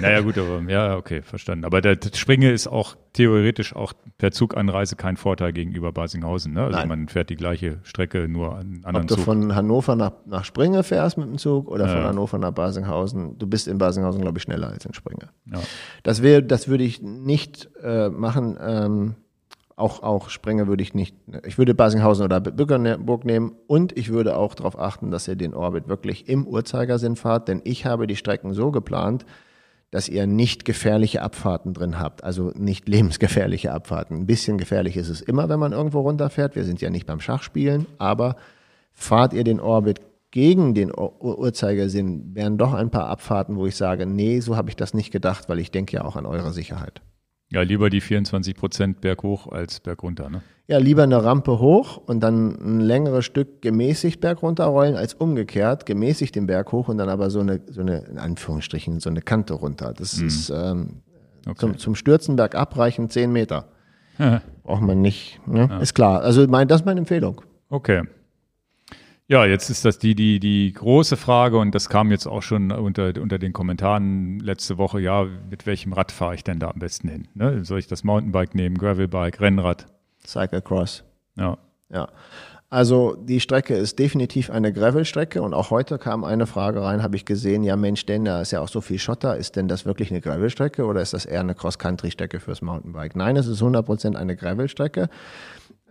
naja 0.02 0.20
gut, 0.20 0.38
aber 0.38 0.62
ja, 0.70 0.98
okay, 0.98 1.22
verstanden. 1.22 1.64
Aber 1.64 1.80
der 1.80 1.98
Springe 2.14 2.52
ist 2.52 2.68
auch 2.68 2.98
theoretisch 3.14 3.74
auch 3.74 3.94
per 4.18 4.32
Zuganreise 4.34 4.98
kein 4.98 5.16
Vorteil 5.16 5.54
gegenüber 5.54 5.94
Basinghausen. 5.94 6.54
Ne? 6.54 6.64
Also 6.66 6.80
Nein. 6.80 6.90
man 6.90 7.08
fährt 7.08 7.30
die 7.30 7.38
gleiche 7.38 7.80
Strecke 7.84 8.28
nur 8.28 8.58
an 8.58 8.82
anderen 8.84 9.04
Ob 9.04 9.08
du 9.08 9.16
Zug. 9.16 9.24
von 9.24 9.56
Hannover 9.56 9.96
nach, 9.96 10.12
nach 10.26 10.44
Springe 10.44 10.84
fährst 10.84 11.18
mit 11.18 11.28
dem 11.28 11.38
Zug 11.38 11.70
oder 11.70 11.88
ja. 11.88 11.94
von 11.94 12.04
Hannover 12.04 12.38
nach 12.38 12.52
Basinghausen, 12.52 13.38
du 13.40 13.48
bist 13.48 13.70
in 13.70 13.78
Basinghausen, 13.78 14.22
glaube 14.22 14.40
ich, 14.40 14.44
schneller 14.44 14.68
als 14.68 14.86
in 14.86 14.94
Springe. 14.94 15.30
Ja. 15.50 15.62
Das, 16.04 16.22
wär, 16.22 16.42
das 16.42 16.68
würde 16.68 16.84
ich 16.84 17.02
nicht 17.02 17.70
äh, 17.82 18.10
machen. 18.10 18.58
Ähm, 18.62 19.16
auch, 19.78 20.02
auch 20.02 20.30
Sprenger 20.30 20.68
würde 20.68 20.82
ich 20.82 20.94
nicht, 20.96 21.16
ich 21.46 21.58
würde 21.58 21.76
Basinghausen 21.76 22.26
oder 22.26 22.42
Bückerburg 22.42 23.24
nehmen 23.26 23.56
und 23.68 23.96
ich 23.96 24.10
würde 24.10 24.36
auch 24.36 24.56
darauf 24.56 24.78
achten, 24.78 25.12
dass 25.12 25.28
ihr 25.28 25.36
den 25.36 25.54
Orbit 25.54 25.88
wirklich 25.88 26.28
im 26.28 26.48
Uhrzeigersinn 26.48 27.16
fahrt, 27.16 27.48
denn 27.48 27.62
ich 27.64 27.86
habe 27.86 28.08
die 28.08 28.16
Strecken 28.16 28.54
so 28.54 28.72
geplant, 28.72 29.26
dass 29.92 30.10
ihr 30.10 30.26
nicht 30.26 30.66
gefährliche 30.66 31.22
Abfahrten 31.22 31.74
drin 31.74 32.00
habt, 32.00 32.24
also 32.24 32.52
nicht 32.56 32.90
lebensgefährliche 32.90 33.72
Abfahrten. 33.72 34.18
Ein 34.18 34.26
bisschen 34.26 34.58
gefährlich 34.58 34.98
ist 34.98 35.10
es 35.10 35.22
immer, 35.22 35.48
wenn 35.48 35.60
man 35.60 35.72
irgendwo 35.72 36.02
runterfährt. 36.02 36.56
Wir 36.56 36.66
sind 36.66 36.82
ja 36.82 36.90
nicht 36.90 37.06
beim 37.06 37.22
Schachspielen, 37.22 37.86
aber 38.00 38.36
fahrt 38.94 39.32
ihr 39.32 39.44
den 39.44 39.60
Orbit 39.62 40.02
gegen 40.32 40.74
den 40.74 40.92
Uhrzeigersinn, 40.92 42.36
wären 42.36 42.58
doch 42.58 42.74
ein 42.74 42.90
paar 42.90 43.08
Abfahrten, 43.08 43.56
wo 43.56 43.68
ich 43.68 43.76
sage, 43.76 44.08
nee, 44.08 44.40
so 44.40 44.58
habe 44.58 44.70
ich 44.70 44.76
das 44.76 44.94
nicht 44.94 45.12
gedacht, 45.12 45.48
weil 45.48 45.60
ich 45.60 45.72
denke 45.72 45.98
ja 45.98 46.04
auch 46.04 46.16
an 46.16 46.26
eure 46.26 46.52
Sicherheit. 46.52 47.02
Ja, 47.50 47.62
lieber 47.62 47.90
die 47.90 48.02
24 48.02 48.56
Prozent 48.56 49.02
berghoch 49.02 49.48
als 49.48 49.80
bergunter, 49.80 50.30
ne? 50.30 50.42
Ja, 50.68 50.80
lieber 50.80 51.04
eine 51.04 51.24
Rampe 51.24 51.60
hoch 51.60 51.96
und 52.06 52.20
dann 52.20 52.50
ein 52.60 52.80
längeres 52.82 53.24
Stück 53.24 53.62
gemäßigt 53.62 54.20
bergunter 54.20 54.66
rollen, 54.66 54.96
als 54.96 55.14
umgekehrt, 55.14 55.86
gemäßigt 55.86 56.36
den 56.36 56.46
Berg 56.46 56.74
hoch 56.74 56.90
und 56.90 56.98
dann 56.98 57.08
aber 57.08 57.30
so 57.30 57.40
eine, 57.40 57.62
so 57.70 57.80
eine, 57.80 58.00
in 58.00 58.18
Anführungsstrichen, 58.18 59.00
so 59.00 59.10
eine 59.10 59.22
Kante 59.22 59.54
runter. 59.54 59.94
Das 59.96 60.18
mhm. 60.18 60.28
ist 60.28 60.50
ähm, 60.50 61.02
okay. 61.46 61.56
zum, 61.58 61.78
zum 61.78 61.96
Stürzen 61.96 62.36
bergab 62.36 62.78
reichen 62.78 63.10
10 63.10 63.32
Meter. 63.32 63.70
Braucht 64.64 64.82
man 64.82 65.02
nicht, 65.02 65.40
ne? 65.48 65.70
Ja. 65.70 65.80
Ist 65.80 65.94
klar. 65.94 66.22
Also 66.22 66.46
mein, 66.48 66.68
das 66.68 66.82
ist 66.82 66.86
meine 66.86 67.00
Empfehlung. 67.00 67.42
Okay. 67.70 68.04
Ja, 69.30 69.46
jetzt 69.46 69.70
ist 69.70 69.84
das 69.84 70.00
die, 70.00 70.16
die, 70.16 70.40
die 70.40 70.72
große 70.72 71.18
Frage 71.18 71.58
und 71.58 71.76
das 71.76 71.90
kam 71.90 72.12
jetzt 72.12 72.28
auch 72.28 72.42
schon 72.42 72.72
unter, 72.72 73.12
unter 73.22 73.38
den 73.38 73.52
Kommentaren 73.52 74.40
letzte 74.40 74.78
Woche, 74.78 75.02
ja, 75.02 75.28
mit 75.50 75.66
welchem 75.66 75.92
Rad 75.92 76.14
fahre 76.14 76.36
ich 76.36 76.46
denn 76.46 76.60
da 76.60 76.70
am 76.70 76.80
besten 76.80 77.10
hin? 77.10 77.28
Ne? 77.34 77.66
Soll 77.66 77.80
ich 77.80 77.88
das 77.88 78.06
Mountainbike 78.06 78.56
nehmen, 78.56 78.78
Gravelbike, 78.78 79.42
Rennrad? 79.42 79.88
Cyclecross. 80.26 81.04
Ja. 81.36 81.58
Ja. 81.90 82.08
Also 82.70 83.16
die 83.16 83.42
Strecke 83.42 83.76
ist 83.76 84.00
definitiv 84.00 84.50
eine 84.50 84.72
Gravelstrecke 84.72 85.42
und 85.42 85.54
auch 85.54 85.72
heute 85.72 85.98
kam 85.98 86.24
eine 86.24 86.48
Frage 86.48 86.82
rein, 86.82 87.04
habe 87.04 87.18
ich 87.18 87.26
gesehen, 87.26 87.64
ja 87.64 87.76
Mensch, 87.76 88.06
denn 88.06 88.24
da 88.24 88.42
ist 88.42 88.52
ja 88.52 88.62
auch 88.62 88.68
so 88.70 88.80
viel 88.80 89.00
Schotter, 89.00 89.36
ist 89.36 89.58
denn 89.58 89.68
das 89.68 89.86
wirklich 89.86 90.10
eine 90.10 90.22
Gravelstrecke 90.22 90.86
oder 90.86 91.02
ist 91.02 91.14
das 91.14 91.26
eher 91.26 91.42
eine 91.42 91.56
Cross-Country-Strecke 91.56 92.40
fürs 92.40 92.62
Mountainbike? 92.62 93.16
Nein, 93.16 93.36
es 93.36 93.48
ist 93.48 93.62
100% 93.62 94.16
eine 94.16 94.38
Gravelstrecke, 94.38 95.10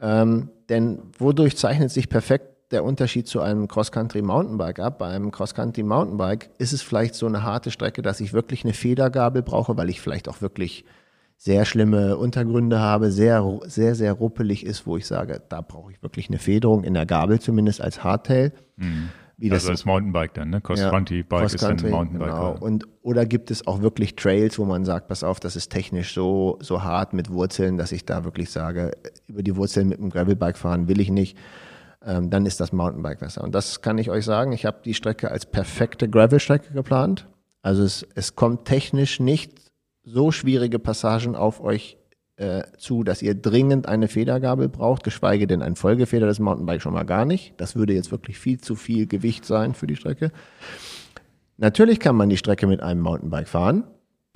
ähm, 0.00 0.50
denn 0.70 1.02
wodurch 1.18 1.56
zeichnet 1.56 1.90
sich 1.90 2.10
perfekt 2.10 2.55
der 2.70 2.84
Unterschied 2.84 3.28
zu 3.28 3.40
einem 3.40 3.68
Cross-Country-Mountainbike 3.68 4.80
ab. 4.80 4.98
Bei 4.98 5.08
einem 5.08 5.30
Cross-Country-Mountainbike 5.30 6.50
ist 6.58 6.72
es 6.72 6.82
vielleicht 6.82 7.14
so 7.14 7.26
eine 7.26 7.42
harte 7.42 7.70
Strecke, 7.70 8.02
dass 8.02 8.20
ich 8.20 8.32
wirklich 8.32 8.64
eine 8.64 8.72
Federgabel 8.72 9.42
brauche, 9.42 9.76
weil 9.76 9.88
ich 9.88 10.00
vielleicht 10.00 10.28
auch 10.28 10.40
wirklich 10.40 10.84
sehr 11.36 11.64
schlimme 11.64 12.16
Untergründe 12.16 12.80
habe, 12.80 13.12
sehr, 13.12 13.60
sehr, 13.66 13.94
sehr 13.94 14.12
ruppelig 14.14 14.64
ist, 14.64 14.86
wo 14.86 14.96
ich 14.96 15.06
sage, 15.06 15.42
da 15.48 15.60
brauche 15.60 15.92
ich 15.92 16.02
wirklich 16.02 16.28
eine 16.28 16.38
Federung 16.38 16.82
in 16.82 16.94
der 16.94 17.06
Gabel, 17.06 17.40
zumindest 17.40 17.80
als 17.80 18.02
Hardtail. 18.02 18.52
Mhm. 18.76 19.10
wie 19.36 19.52
Also 19.52 19.68
das 19.68 19.80
das 19.80 19.84
Mountainbike 19.84 20.34
dann, 20.34 20.50
ne? 20.50 20.60
Cross-Country-Bike 20.60 21.44
ist 21.44 21.62
dann 21.62 21.76
Cross-Country, 21.76 21.90
Mountainbike. 21.90 22.30
genau. 22.30 22.54
ja. 22.54 22.58
Und, 22.58 22.88
oder 23.02 23.26
gibt 23.26 23.50
es 23.50 23.66
auch 23.66 23.82
wirklich 23.82 24.16
Trails, 24.16 24.58
wo 24.58 24.64
man 24.64 24.84
sagt, 24.84 25.08
pass 25.08 25.22
auf, 25.22 25.38
das 25.38 25.56
ist 25.56 25.68
technisch 25.68 26.14
so, 26.14 26.58
so 26.62 26.82
hart 26.82 27.12
mit 27.12 27.30
Wurzeln, 27.30 27.76
dass 27.76 27.92
ich 27.92 28.06
da 28.06 28.24
wirklich 28.24 28.50
sage, 28.50 28.92
über 29.28 29.42
die 29.42 29.54
Wurzeln 29.56 29.88
mit 29.88 29.98
dem 29.98 30.10
Gravelbike 30.10 30.56
fahren 30.56 30.88
will 30.88 31.00
ich 31.00 31.10
nicht. 31.10 31.36
Ähm, 32.06 32.30
dann 32.30 32.46
ist 32.46 32.60
das 32.60 32.72
Mountainbike 32.72 33.18
besser. 33.18 33.42
Und 33.42 33.54
das 33.54 33.82
kann 33.82 33.98
ich 33.98 34.10
euch 34.10 34.24
sagen. 34.24 34.52
Ich 34.52 34.64
habe 34.64 34.78
die 34.84 34.94
Strecke 34.94 35.30
als 35.30 35.44
perfekte 35.44 36.08
Gravelstrecke 36.08 36.72
geplant. 36.72 37.26
Also 37.62 37.82
es, 37.82 38.06
es 38.14 38.36
kommt 38.36 38.64
technisch 38.64 39.18
nicht 39.18 39.52
so 40.04 40.30
schwierige 40.30 40.78
Passagen 40.78 41.34
auf 41.34 41.60
euch 41.60 41.98
äh, 42.36 42.62
zu, 42.78 43.02
dass 43.02 43.22
ihr 43.22 43.34
dringend 43.34 43.88
eine 43.88 44.06
Federgabel 44.06 44.68
braucht, 44.68 45.02
geschweige 45.02 45.48
denn 45.48 45.62
ein 45.62 45.74
Folgefeder 45.74 46.26
des 46.26 46.38
Mountainbike 46.38 46.80
schon 46.80 46.94
mal 46.94 47.04
gar 47.04 47.24
nicht. 47.24 47.54
Das 47.56 47.74
würde 47.74 47.94
jetzt 47.94 48.12
wirklich 48.12 48.38
viel 48.38 48.60
zu 48.60 48.76
viel 48.76 49.06
Gewicht 49.06 49.44
sein 49.44 49.74
für 49.74 49.88
die 49.88 49.96
Strecke. 49.96 50.30
Natürlich 51.56 51.98
kann 51.98 52.14
man 52.14 52.28
die 52.28 52.36
Strecke 52.36 52.68
mit 52.68 52.82
einem 52.82 53.00
Mountainbike 53.00 53.48
fahren. 53.48 53.84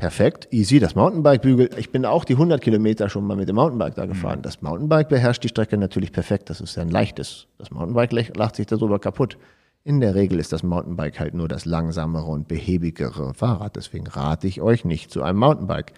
Perfekt, 0.00 0.48
easy, 0.50 0.78
das 0.80 0.94
Mountainbike-Bügel. 0.94 1.70
Ich 1.76 1.90
bin 1.92 2.04
auch 2.06 2.24
die 2.24 2.32
100 2.32 2.60
Kilometer 2.60 3.08
schon 3.08 3.26
mal 3.26 3.36
mit 3.36 3.48
dem 3.48 3.56
Mountainbike 3.56 3.94
da 3.94 4.06
gefahren. 4.06 4.40
Das 4.42 4.62
Mountainbike 4.62 5.08
beherrscht 5.08 5.44
die 5.44 5.48
Strecke 5.48 5.76
natürlich 5.76 6.10
perfekt. 6.12 6.50
Das 6.50 6.60
ist 6.60 6.76
ja 6.76 6.82
ein 6.82 6.88
leichtes. 6.88 7.46
Das 7.58 7.70
Mountainbike 7.70 8.36
lacht 8.36 8.56
sich 8.56 8.66
darüber 8.66 8.98
kaputt. 8.98 9.36
In 9.84 10.00
der 10.00 10.14
Regel 10.14 10.38
ist 10.38 10.52
das 10.52 10.62
Mountainbike 10.62 11.20
halt 11.20 11.34
nur 11.34 11.48
das 11.48 11.64
langsamere 11.64 12.26
und 12.26 12.48
behäbigere 12.48 13.32
Fahrrad. 13.34 13.76
Deswegen 13.76 14.06
rate 14.06 14.46
ich 14.46 14.60
euch 14.60 14.84
nicht 14.84 15.10
zu 15.10 15.22
einem 15.22 15.38
Mountainbike. 15.38 15.92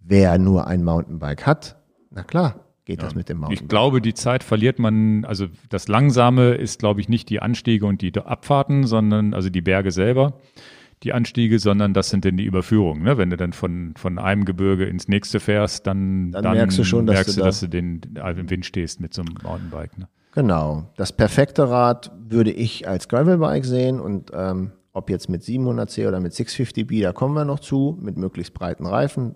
Wer 0.00 0.38
nur 0.38 0.66
ein 0.66 0.84
Mountainbike 0.84 1.46
hat, 1.46 1.76
na 2.10 2.22
klar, 2.22 2.60
geht 2.84 3.02
das 3.02 3.14
mit 3.16 3.28
dem 3.28 3.38
Ich 3.38 3.40
Mountainbike. 3.40 3.68
glaube, 3.68 4.00
die 4.00 4.14
Zeit 4.14 4.44
verliert 4.44 4.78
man, 4.78 5.24
also 5.24 5.46
das 5.68 5.88
Langsame 5.88 6.54
ist, 6.54 6.78
glaube 6.78 7.00
ich, 7.00 7.08
nicht 7.08 7.28
die 7.28 7.40
Anstiege 7.42 7.86
und 7.86 8.02
die 8.02 8.12
Abfahrten, 8.16 8.86
sondern, 8.86 9.34
also 9.34 9.50
die 9.50 9.62
Berge 9.62 9.90
selber, 9.90 10.34
die 11.02 11.12
Anstiege, 11.12 11.58
sondern 11.58 11.92
das 11.94 12.08
sind 12.10 12.24
dann 12.24 12.36
die 12.36 12.44
Überführungen. 12.44 13.02
Ne? 13.02 13.18
Wenn 13.18 13.30
du 13.30 13.36
dann 13.36 13.52
von, 13.52 13.94
von 13.96 14.18
einem 14.18 14.44
Gebirge 14.44 14.86
ins 14.86 15.08
nächste 15.08 15.40
fährst, 15.40 15.86
dann, 15.86 16.32
Dann 16.32 16.44
merkst 16.44 16.78
du 16.78 16.84
schon, 16.84 17.06
dass 17.06 17.14
merkst 17.16 17.32
du 17.32 17.34
du, 17.34 17.40
da- 17.40 17.46
dass 17.46 17.60
du 17.60 17.66
den, 17.68 18.00
äh, 18.16 18.30
im 18.32 18.48
Wind 18.50 18.64
stehst 18.66 19.00
mit 19.00 19.12
so 19.14 19.22
einem 19.22 19.34
Mountainbike. 19.42 19.98
Ne? 19.98 20.08
Genau. 20.32 20.90
Das 20.96 21.12
perfekte 21.12 21.68
Rad 21.68 22.10
würde 22.28 22.50
ich 22.50 22.88
als 22.88 23.08
Gravelbike 23.08 23.64
sehen 23.64 24.00
und 24.00 24.30
ähm, 24.34 24.72
ob 24.92 25.10
jetzt 25.10 25.28
mit 25.28 25.42
700C 25.42 26.08
oder 26.08 26.20
mit 26.20 26.32
650B, 26.32 27.02
da 27.02 27.12
kommen 27.12 27.34
wir 27.34 27.44
noch 27.44 27.60
zu, 27.60 27.98
mit 28.00 28.16
möglichst 28.16 28.54
breiten 28.54 28.86
Reifen. 28.86 29.34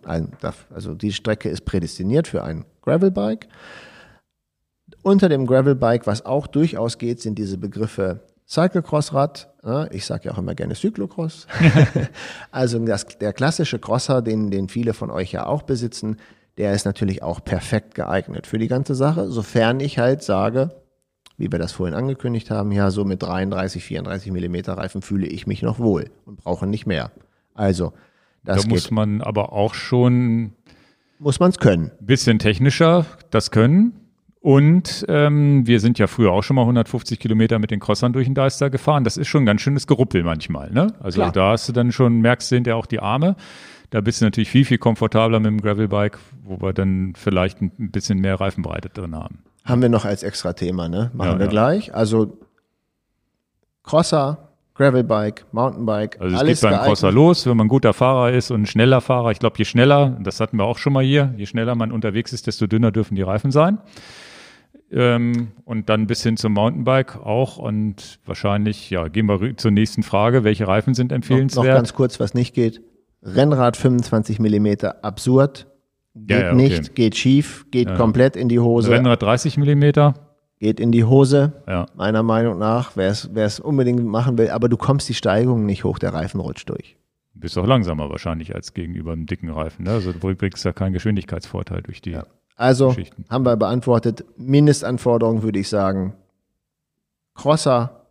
Also 0.71 0.95
die 0.95 1.13
Strecke 1.13 1.51
ist 1.51 1.67
prädestiniert 1.67 2.27
für 2.27 2.43
ein 2.43 2.65
Gravelbike. 2.81 3.49
Unter 5.03 5.29
dem 5.29 5.47
Gravelbike, 5.47 6.07
was 6.07 6.25
auch 6.25 6.47
durchaus 6.47 6.97
geht, 6.99 7.21
sind 7.21 7.39
diese 7.39 7.59
Begriffe 7.59 8.21
Cyclocross-Rad. 8.51 9.49
Ja, 9.65 9.87
ich 9.91 10.05
sage 10.05 10.27
ja 10.27 10.33
auch 10.33 10.39
immer 10.39 10.55
gerne 10.55 10.75
Cyclocross. 10.75 11.47
also 12.51 12.79
das, 12.85 13.07
der 13.19 13.33
klassische 13.33 13.79
Crosser, 13.79 14.23
den, 14.23 14.51
den 14.51 14.69
viele 14.69 14.93
von 14.95 15.11
euch 15.11 15.33
ja 15.33 15.47
auch 15.47 15.63
besitzen, 15.63 16.17
der 16.59 16.75
ist 16.75 16.85
natürlich 16.85 17.23
auch 17.23 17.45
perfekt 17.45 17.95
geeignet 17.95 18.47
für 18.47 18.59
die 18.59 18.69
ganze 18.69 18.95
Sache, 18.95 19.31
sofern 19.31 19.81
ich 19.81 19.99
halt 19.99 20.23
sage, 20.23 20.71
wie 21.37 21.51
wir 21.51 21.59
das 21.59 21.73
vorhin 21.73 21.95
angekündigt 21.95 22.51
haben, 22.51 22.73
ja, 22.73 22.91
so 22.91 23.05
mit 23.05 23.23
33, 23.23 23.83
34 23.83 24.33
Millimeter 24.33 24.75
Reifen 24.75 25.01
fühle 25.01 25.27
ich 25.27 25.47
mich 25.47 25.63
noch 25.63 25.79
wohl 25.79 26.11
und 26.27 26.37
brauche 26.37 26.67
nicht 26.67 26.87
mehr. 26.87 27.13
Also, 27.55 27.93
das 28.45 28.63
Da 28.63 28.69
muss 28.69 28.85
geht, 28.85 28.93
man 28.93 29.23
aber 29.23 29.53
auch 29.53 29.75
schon 29.75 30.53
muss 31.19 31.39
man 31.39 31.51
es 31.51 31.59
können. 31.59 31.93
bisschen 32.01 32.39
technischer 32.39 33.07
das 33.31 33.51
können. 33.51 33.93
Und 34.43 35.05
ähm, 35.09 35.67
wir 35.67 35.81
sind 35.81 35.99
ja 35.99 36.07
früher 36.07 36.33
auch 36.33 36.43
schon 36.43 36.57
mal 36.57 36.63
150 36.63 37.19
Kilometer 37.21 37.59
mit 37.59 37.71
den 37.71 37.79
Crossern 37.79 38.15
durch 38.15 38.27
den 38.27 38.35
Deister 38.35 38.71
gefahren. 38.71 39.05
Das 39.05 39.19
ist 39.19 39.29
schon 39.29 39.43
ein 39.43 39.47
ganz 39.47 39.61
schönes 39.61 39.87
Geruppel 39.87 40.23
manchmal. 40.23 40.71
Ne? 40.71 40.95
Also 41.01 41.21
Klar. 41.21 41.33
da 41.33 41.51
hast 41.51 41.69
du 41.69 41.73
dann 41.75 41.93
schon, 41.93 42.21
merkst 42.23 42.51
du 42.51 42.55
hinterher 42.57 42.77
auch 42.79 42.87
die 42.87 43.01
Arme. 43.01 43.37
Da 43.91 44.01
bist 44.01 44.21
du 44.21 44.25
natürlich 44.25 44.49
viel, 44.49 44.65
viel 44.65 44.79
komfortabler 44.79 45.41
mit 45.41 45.49
dem 45.49 45.61
Gravelbike, 45.61 46.19
wo 46.45 46.61
wir 46.63 46.73
dann 46.73 47.13
vielleicht 47.17 47.61
ein 47.61 47.73
ein 47.79 47.91
bisschen 47.91 48.19
mehr 48.21 48.41
Reifenbreite 48.41 48.89
drin 48.89 49.15
haben. 49.15 49.41
Haben 49.65 49.83
wir 49.83 49.89
noch 49.91 50.07
als 50.07 50.23
extra 50.23 50.55
Thema, 50.55 50.89
ne? 50.89 51.11
Machen 51.13 51.33
Ja, 51.33 51.39
wir 51.39 51.45
ja. 51.47 51.51
gleich. 51.51 51.95
Also, 51.95 52.39
Crosser, 53.83 54.49
Gravelbike, 54.75 55.45
Mountainbike, 55.53 56.19
Also 56.21 56.35
es 56.37 56.41
alles 56.41 56.61
geht 56.61 56.63
beim 56.63 56.71
geeignet. 56.79 56.89
Crosser 56.89 57.13
los, 57.13 57.47
wenn 57.47 57.57
man 57.57 57.67
ein 57.67 57.69
guter 57.69 57.93
Fahrer 57.93 58.33
ist 58.33 58.51
und 58.51 58.63
ein 58.63 58.67
schneller 58.67 59.01
Fahrer. 59.01 59.33
Ich 59.33 59.39
glaube, 59.39 59.59
je 59.59 59.65
schneller, 59.65 60.17
das 60.23 60.41
hatten 60.41 60.57
wir 60.57 60.65
auch 60.65 60.79
schon 60.79 60.93
mal 60.93 61.05
hier, 61.05 61.35
je 61.37 61.45
schneller 61.47 61.75
man 61.75 61.93
unterwegs 61.93 62.33
ist, 62.33 62.47
desto 62.47 62.67
dünner 62.67 62.91
dürfen 62.93 63.17
die 63.17 63.23
Reifen 63.23 63.51
sein. 63.51 63.79
Ähm, 64.93 65.49
und 65.65 65.89
dann 65.89 66.07
bis 66.07 66.23
hin 66.23 66.37
zum 66.37 66.53
Mountainbike 66.55 67.17
auch. 67.17 67.59
Und 67.59 68.19
wahrscheinlich, 68.27 68.91
ja, 68.91 69.09
gehen 69.09 69.27
wir 69.27 69.57
zur 69.57 69.71
nächsten 69.71 70.03
Frage. 70.03 70.43
Welche 70.45 70.67
Reifen 70.67 70.95
sind 70.95 71.07
Noch, 71.07 71.11
noch 71.11 71.17
empfehlenswert? 71.17 71.67
ganz 71.77 71.95
kurz, 71.95 72.19
was 72.19 72.35
nicht 72.35 72.55
geht. 72.55 72.81
Rennrad 73.23 73.77
25 73.77 74.39
Millimeter, 74.41 75.05
absurd. 75.05 75.67
Geht 76.15 76.31
Ja, 76.31 76.43
ja, 76.47 76.53
okay. 76.53 76.57
nicht, 76.57 76.95
geht 76.97 77.17
schief, 77.17 77.67
geht 77.71 77.95
komplett 77.95 78.35
in 78.35 78.49
die 78.49 78.59
Hose, 78.59 78.91
Rennrad 78.91 79.23
30 79.23 79.59
Millimeter. 79.59 80.15
geht 80.59 80.81
in 80.81 80.91
die 80.91 81.05
Hose. 81.05 81.53
Ja. 81.69 81.87
Meiner 81.95 82.23
Meinung 82.25 82.59
nach, 82.59 82.97
wer 82.97 83.11
es 83.11 83.61
unbedingt 83.61 84.05
machen 84.05 84.37
will, 84.37 84.51
aber 84.51 84.69
du 84.69 84.77
kommst 84.77 85.09
die 85.09 85.15
Steigung 85.15 85.67
nicht 85.67 85.85
hoch, 85.85 85.99
der 86.01 86.13
Reifen 86.13 86.41
rutscht 86.41 86.69
durch. 86.69 86.97
Bist 87.35 87.57
auch 87.57 87.67
langsamer 87.67 88.11
wahrscheinlich 88.11 88.55
als 88.55 88.75
gegenüber 88.75 89.13
einem 89.13 89.27
dicken 89.27 89.51
Reifen. 89.51 89.85
Ne? 89.85 89.93
Also 89.93 90.13
du 90.13 90.35
kriegst 90.35 90.65
ja 90.65 90.73
keinen 90.73 90.93
Geschwindigkeitsvorteil 90.93 91.83
durch 91.83 92.03
die. 92.03 92.19
Also 92.61 92.95
haben 93.31 93.47
wir 93.47 93.57
beantwortet. 93.57 94.23
Mindestanforderung 94.37 95.43
würde 95.43 95.59
ich 95.59 95.71
sagen, 95.71 96.13
Crosser 97.35 98.07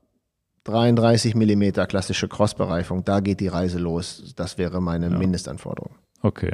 33 0.63 1.35
Millimeter 1.35 1.85
klassische 1.85 2.27
Crossbereifung, 2.27 3.05
da 3.05 3.19
geht 3.19 3.41
die 3.41 3.47
Reise 3.47 3.77
los. 3.77 4.33
Das 4.35 4.57
wäre 4.57 4.81
meine 4.81 5.11
Mindestanforderung. 5.11 5.91
Okay. 6.23 6.51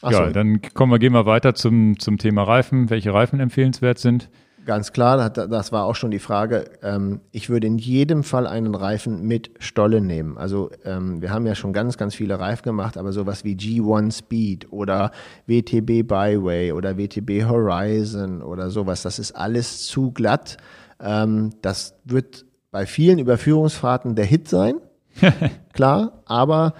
Achso, 0.00 0.22
Ja, 0.22 0.30
dann 0.30 0.62
kommen 0.72 0.90
wir, 0.90 0.98
gehen 0.98 1.12
wir 1.12 1.26
weiter 1.26 1.54
zum, 1.54 1.98
zum 1.98 2.16
Thema 2.16 2.44
Reifen. 2.44 2.88
Welche 2.88 3.12
Reifen 3.12 3.40
empfehlenswert 3.40 3.98
sind? 3.98 4.30
Ganz 4.68 4.92
klar, 4.92 5.30
das- 5.30 5.72
war 5.72 5.84
auch 5.86 5.94
schon 5.96 6.10
die 6.10 6.18
Frage. 6.18 6.66
Ähm, 6.82 7.22
Ich 7.32 7.48
würde 7.48 7.66
in 7.66 7.78
jedem 7.78 8.22
Fall 8.22 8.46
einen 8.46 8.74
Reifen 8.74 9.22
mit 9.22 9.50
Stolle 9.60 10.02
nehmen. 10.02 10.36
Also 10.36 10.70
ähm, 10.84 11.22
wir 11.22 11.30
haben 11.30 11.46
ja 11.46 11.54
schon 11.54 11.72
ganz, 11.72 11.96
ganz 11.96 12.14
viele 12.14 12.38
Reifen 12.38 12.64
gemacht, 12.64 12.98
aber 12.98 13.12
sowas 13.12 13.44
wie 13.44 13.54
G1 13.56 14.18
Speed 14.18 14.70
oder 14.70 15.10
WTB 15.46 16.02
Byway 16.06 16.72
oder 16.72 16.98
WTB 16.98 17.44
Horizon 17.48 18.42
oder 18.42 18.68
sowas, 18.70 19.00
das 19.02 19.18
ist 19.18 19.32
alles 19.32 19.86
zu 19.86 20.12
glatt. 20.12 20.58
Ähm, 21.00 21.50
Das 21.62 21.94
wird 22.04 22.44
bei 22.70 22.84
vielen 22.84 23.18
Überführungsfahrten 23.18 24.14
der 24.16 24.26
Hit 24.26 24.48
sein, 24.48 24.74
klar, 25.72 26.22
aber 26.26 26.74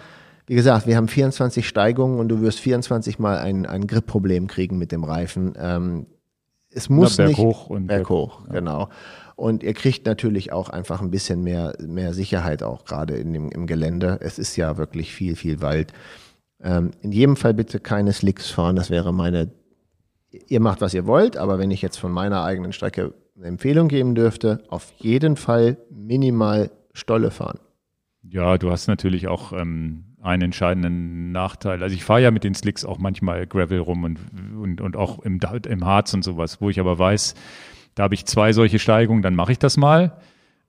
wie 0.47 0.55
gesagt, 0.55 0.86
wir 0.86 0.97
haben 0.97 1.09
24 1.09 1.66
Steigungen 1.66 2.19
und 2.20 2.28
du 2.28 2.43
wirst 2.43 2.60
24 2.60 3.19
Mal 3.19 3.39
ein, 3.39 3.65
ein 3.65 3.86
Gripproblem 3.86 4.47
kriegen 4.47 4.77
mit 4.77 4.93
dem 4.93 5.05
Reifen. 5.05 5.55
Es 6.70 6.89
muss 6.89 7.19
Na, 7.19 7.27
nicht 7.27 7.36
berghoch 7.36 7.70
und 7.70 7.86
berghoch, 7.86 8.49
genau. 8.51 8.89
Und 9.36 9.62
ihr 9.62 9.73
kriegt 9.73 10.05
natürlich 10.05 10.53
auch 10.53 10.69
einfach 10.69 11.01
ein 11.01 11.11
bisschen 11.11 11.43
mehr, 11.43 11.74
mehr 11.81 12.12
Sicherheit 12.12 12.62
auch 12.62 12.85
gerade 12.85 13.15
in 13.16 13.32
dem, 13.32 13.51
im 13.51 13.66
Gelände. 13.66 14.19
Es 14.20 14.39
ist 14.39 14.57
ja 14.57 14.77
wirklich 14.77 15.15
viel, 15.15 15.36
viel 15.36 15.61
Wald. 15.61 15.93
Ähm, 16.61 16.90
in 17.03 17.12
jedem 17.12 17.36
Fall 17.36 17.55
bitte 17.55 17.78
keine 17.78 18.12
Slicks 18.12 18.51
fahren. 18.51 18.77
Das 18.77 18.90
wäre 18.90 19.12
meine. 19.15 19.51
Ihr 20.49 20.61
macht, 20.61 20.81
was 20.81 20.93
ihr 20.93 21.07
wollt, 21.07 21.36
aber 21.36 21.59
wenn 21.59 21.70
ich 21.70 21.81
jetzt 21.81 21.97
von 21.97 22.12
meiner 22.12 22.43
eigenen 22.45 22.73
Strecke 22.73 23.15
eine 23.36 23.47
Empfehlung 23.47 23.89
geben 23.89 24.15
dürfte, 24.15 24.62
auf 24.69 24.93
jeden 24.99 25.36
Fall 25.36 25.78
minimal 25.90 26.70
Stolle 26.93 27.31
fahren. 27.31 27.61
Ja, 28.23 28.59
du 28.59 28.70
hast 28.70 28.89
natürlich 28.89 29.28
auch 29.28 29.53
ähm, 29.53 30.07
einen 30.23 30.43
entscheidenden 30.43 31.32
Nachteil. 31.32 31.82
Also 31.82 31.95
ich 31.95 32.05
fahre 32.05 32.23
ja 32.23 32.31
mit 32.31 32.45
den 32.45 32.55
Slicks 32.55 32.85
auch 32.85 32.99
manchmal 32.99 33.47
Gravel 33.47 33.78
rum 33.78 34.05
und, 34.05 34.19
und, 34.57 34.81
und 34.81 34.97
auch 34.97 35.20
im, 35.20 35.40
im 35.69 35.85
Harz 35.85 36.12
und 36.15 36.23
sowas, 36.23 36.61
wo 36.61 36.70
ich 36.70 36.81
aber 36.81 36.99
weiß, 36.99 37.35
da 37.95 38.05
habe 38.05 38.15
ich 38.15 38.27
zwei 38.27 38.53
solche 38.53 38.78
Steigungen, 38.78 39.23
dann 39.23 39.35
mache 39.35 39.53
ich 39.53 39.59
das 39.59 39.77
mal. 39.77 40.20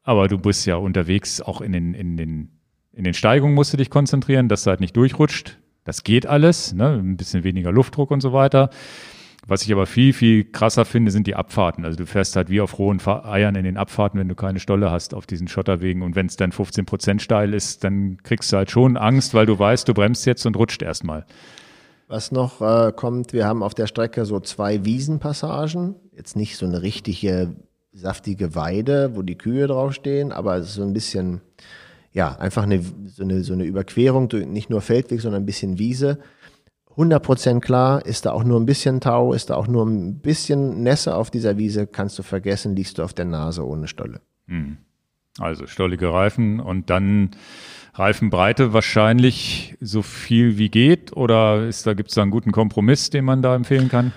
Aber 0.03 0.27
du 0.27 0.37
bist 0.37 0.65
ja 0.65 0.75
unterwegs, 0.75 1.41
auch 1.41 1.61
in 1.61 1.71
den, 1.71 1.93
in 1.93 2.17
den, 2.17 2.49
in 2.93 3.03
den 3.03 3.13
Steigungen 3.13 3.55
musst 3.55 3.73
du 3.73 3.77
dich 3.77 3.89
konzentrieren, 3.89 4.49
dass 4.49 4.63
du 4.63 4.69
halt 4.69 4.79
nicht 4.79 4.95
durchrutscht. 4.95 5.57
Das 5.83 6.03
geht 6.03 6.25
alles, 6.25 6.73
ne? 6.73 6.93
ein 6.93 7.17
bisschen 7.17 7.43
weniger 7.43 7.71
Luftdruck 7.71 8.11
und 8.11 8.21
so 8.21 8.33
weiter. 8.33 8.69
Was 9.49 9.63
ich 9.63 9.71
aber 9.71 9.87
viel, 9.87 10.13
viel 10.13 10.43
krasser 10.43 10.85
finde, 10.85 11.09
sind 11.09 11.25
die 11.25 11.35
Abfahrten. 11.35 11.83
Also 11.83 11.97
du 11.97 12.05
fährst 12.05 12.35
halt 12.35 12.49
wie 12.49 12.61
auf 12.61 12.77
rohen 12.77 13.01
Eiern 13.05 13.55
in 13.55 13.63
den 13.63 13.77
Abfahrten, 13.77 14.19
wenn 14.19 14.29
du 14.29 14.35
keine 14.35 14.59
Stolle 14.59 14.91
hast 14.91 15.15
auf 15.15 15.25
diesen 15.25 15.47
Schotterwegen. 15.47 16.03
Und 16.03 16.15
wenn 16.15 16.27
es 16.27 16.37
dann 16.37 16.51
15 16.51 16.85
Prozent 16.85 17.23
steil 17.23 17.55
ist, 17.55 17.83
dann 17.83 18.17
kriegst 18.21 18.53
du 18.53 18.57
halt 18.57 18.69
schon 18.69 18.95
Angst, 18.95 19.33
weil 19.33 19.47
du 19.47 19.57
weißt, 19.57 19.87
du 19.87 19.95
bremst 19.95 20.27
jetzt 20.27 20.45
und 20.45 20.55
rutscht 20.55 20.83
erstmal. 20.83 21.25
Was 22.07 22.31
noch 22.31 22.61
äh, 22.61 22.91
kommt, 22.95 23.33
wir 23.33 23.47
haben 23.47 23.63
auf 23.63 23.73
der 23.73 23.87
Strecke 23.87 24.25
so 24.25 24.39
zwei 24.39 24.85
Wiesenpassagen. 24.85 25.95
Jetzt 26.15 26.35
nicht 26.35 26.55
so 26.55 26.67
eine 26.67 26.83
richtige 26.83 27.55
saftige 27.91 28.53
Weide, 28.53 29.15
wo 29.15 29.23
die 29.23 29.37
Kühe 29.37 29.65
draufstehen, 29.65 30.31
aber 30.31 30.57
es 30.57 30.67
ist 30.69 30.73
so 30.75 30.83
ein 30.83 30.93
bisschen, 30.93 31.41
ja, 32.11 32.35
einfach 32.37 32.63
eine, 32.63 32.81
so, 33.07 33.23
eine, 33.23 33.43
so 33.43 33.53
eine 33.53 33.63
Überquerung, 33.63 34.27
nicht 34.27 34.69
nur 34.69 34.81
Feldweg, 34.81 35.21
sondern 35.21 35.41
ein 35.41 35.47
bisschen 35.47 35.79
Wiese. 35.79 36.19
100% 36.99 37.61
klar, 37.61 38.05
ist 38.05 38.25
da 38.25 38.31
auch 38.31 38.43
nur 38.43 38.59
ein 38.59 38.65
bisschen 38.65 38.99
Tau, 38.99 39.33
ist 39.33 39.49
da 39.49 39.55
auch 39.55 39.67
nur 39.67 39.85
ein 39.85 40.19
bisschen 40.19 40.83
Nässe 40.83 41.15
auf 41.15 41.31
dieser 41.31 41.57
Wiese, 41.57 41.87
kannst 41.87 42.19
du 42.19 42.23
vergessen, 42.23 42.75
liegst 42.75 42.97
du 42.97 43.03
auf 43.03 43.13
der 43.13 43.25
Nase 43.25 43.65
ohne 43.65 43.87
Stolle. 43.87 44.19
Also 45.39 45.67
stollige 45.67 46.11
Reifen 46.11 46.59
und 46.59 46.89
dann 46.89 47.31
Reifenbreite 47.93 48.73
wahrscheinlich 48.73 49.77
so 49.79 50.01
viel 50.01 50.57
wie 50.57 50.69
geht 50.69 51.15
oder 51.15 51.65
ist 51.67 51.87
da 51.87 51.93
gibt 51.93 52.09
es 52.09 52.15
da 52.15 52.21
einen 52.21 52.31
guten 52.31 52.51
Kompromiss, 52.51 53.09
den 53.09 53.25
man 53.25 53.41
da 53.41 53.55
empfehlen 53.55 53.87
kann? 53.87 54.11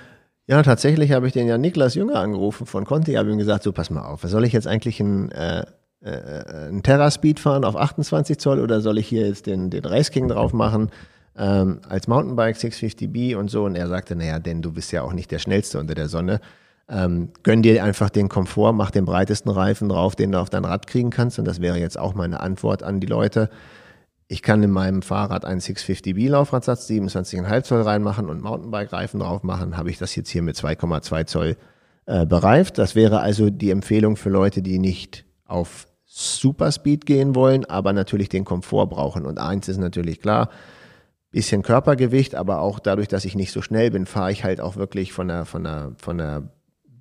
Ja, 0.49 0.63
tatsächlich 0.63 1.13
habe 1.13 1.29
ich 1.29 1.33
den 1.33 1.47
ja 1.47 1.59
Niklas 1.59 1.95
Jünger 1.95 2.17
angerufen 2.17 2.67
von 2.67 2.85
Conti, 2.85 3.15
habe 3.15 3.31
ihm 3.31 3.39
gesagt, 3.39 3.63
so 3.63 3.73
pass 3.73 3.91
mal 3.91 4.05
auf, 4.05 4.23
soll 4.23 4.45
ich 4.45 4.53
jetzt 4.53 4.67
eigentlich 4.67 4.99
ein 4.99 5.31
äh, 5.31 5.65
äh, 6.01 6.69
ein 6.69 6.83
Terra-Speed 6.83 7.39
fahren 7.39 7.65
auf 7.65 7.77
28 7.77 8.39
Zoll 8.39 8.59
oder 8.59 8.81
soll 8.81 8.99
ich 8.99 9.07
hier 9.07 9.27
jetzt 9.27 9.47
den, 9.47 9.71
den 9.71 9.85
Race 9.85 10.11
King 10.11 10.27
drauf 10.27 10.53
machen 10.53 10.91
ähm, 11.37 11.81
als 11.89 12.09
Mountainbike 12.09 12.57
650B 12.57 13.37
und 13.37 13.51
so? 13.51 13.65
Und 13.65 13.75
er 13.75 13.89
sagte, 13.89 14.17
naja, 14.17 14.39
denn 14.39 14.63
du 14.63 14.73
bist 14.73 14.93
ja 14.93 15.03
auch 15.03 15.13
nicht 15.13 15.31
der 15.31 15.39
Schnellste 15.39 15.79
unter 15.79 15.95
der 15.95 16.09
Sonne. 16.09 16.41
Ähm, 16.89 17.31
gönn 17.43 17.63
dir 17.63 17.83
einfach 17.83 18.11
den 18.11 18.29
Komfort, 18.29 18.73
mach 18.73 18.91
den 18.91 19.05
breitesten 19.05 19.51
Reifen 19.51 19.89
drauf, 19.89 20.17
den 20.17 20.33
du 20.33 20.39
auf 20.39 20.51
dein 20.51 20.65
Rad 20.65 20.87
kriegen 20.87 21.11
kannst. 21.11 21.39
Und 21.39 21.47
das 21.47 21.61
wäre 21.61 21.79
jetzt 21.79 21.99
auch 21.99 22.15
meine 22.15 22.41
Antwort 22.41 22.83
an 22.83 23.01
die 23.01 23.07
Leute. 23.07 23.49
Ich 24.29 24.43
kann 24.43 24.63
in 24.63 24.71
meinem 24.71 25.03
Fahrrad 25.03 25.45
einen 25.45 25.61
650B 25.61 26.29
Laufradsatz 26.29 26.89
27,5 26.89 27.63
Zoll 27.63 27.83
reinmachen 27.83 28.29
und 28.29 28.43
Mountainbike-Reifen 28.43 29.21
drauf 29.21 29.43
machen. 29.43 29.77
Habe 29.77 29.91
ich 29.91 29.99
das 29.99 30.17
jetzt 30.17 30.31
hier 30.31 30.43
mit 30.43 30.57
2,2 30.57 31.27
Zoll 31.27 31.57
äh, 32.07 32.27
bereift. 32.27 32.79
Das 32.79 32.95
wäre 32.95 33.21
also 33.21 33.51
die 33.51 33.71
Empfehlung 33.71 34.17
für 34.17 34.31
Leute, 34.31 34.63
die 34.63 34.79
nicht 34.79 35.25
auf 35.47 35.87
Superspeed 36.07 37.07
gehen 37.07 37.35
wollen, 37.35 37.65
aber 37.65 37.93
natürlich 37.93 38.29
den 38.29 38.45
Komfort 38.45 38.87
brauchen. 38.87 39.25
Und 39.25 39.39
eins 39.39 39.69
ist 39.69 39.79
natürlich 39.79 40.21
klar, 40.21 40.51
bisschen 41.33 41.63
Körpergewicht, 41.63 42.35
aber 42.35 42.61
auch 42.61 42.79
dadurch, 42.79 43.09
dass 43.09 43.25
ich 43.25 43.35
nicht 43.35 43.53
so 43.53 43.63
schnell 43.63 43.91
bin, 43.91 44.07
fahre 44.07 44.31
ich 44.31 44.45
halt 44.45 44.61
auch 44.61 44.77
wirklich 44.77 45.13
von 45.13 45.29
der, 45.29 45.45
von 45.45 45.65
der, 45.65 45.93
von 45.97 46.19
der 46.19 46.43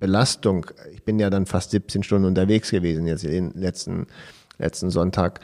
Belastung. 0.00 0.66
Ich 0.92 1.04
bin 1.04 1.18
ja 1.18 1.30
dann 1.30 1.46
fast 1.46 1.70
17 1.70 2.02
Stunden 2.02 2.26
unterwegs 2.26 2.70
gewesen, 2.70 3.06
jetzt 3.06 3.24
den 3.24 3.52
letzten, 3.52 4.06
letzten 4.58 4.90
Sonntag. 4.90 5.40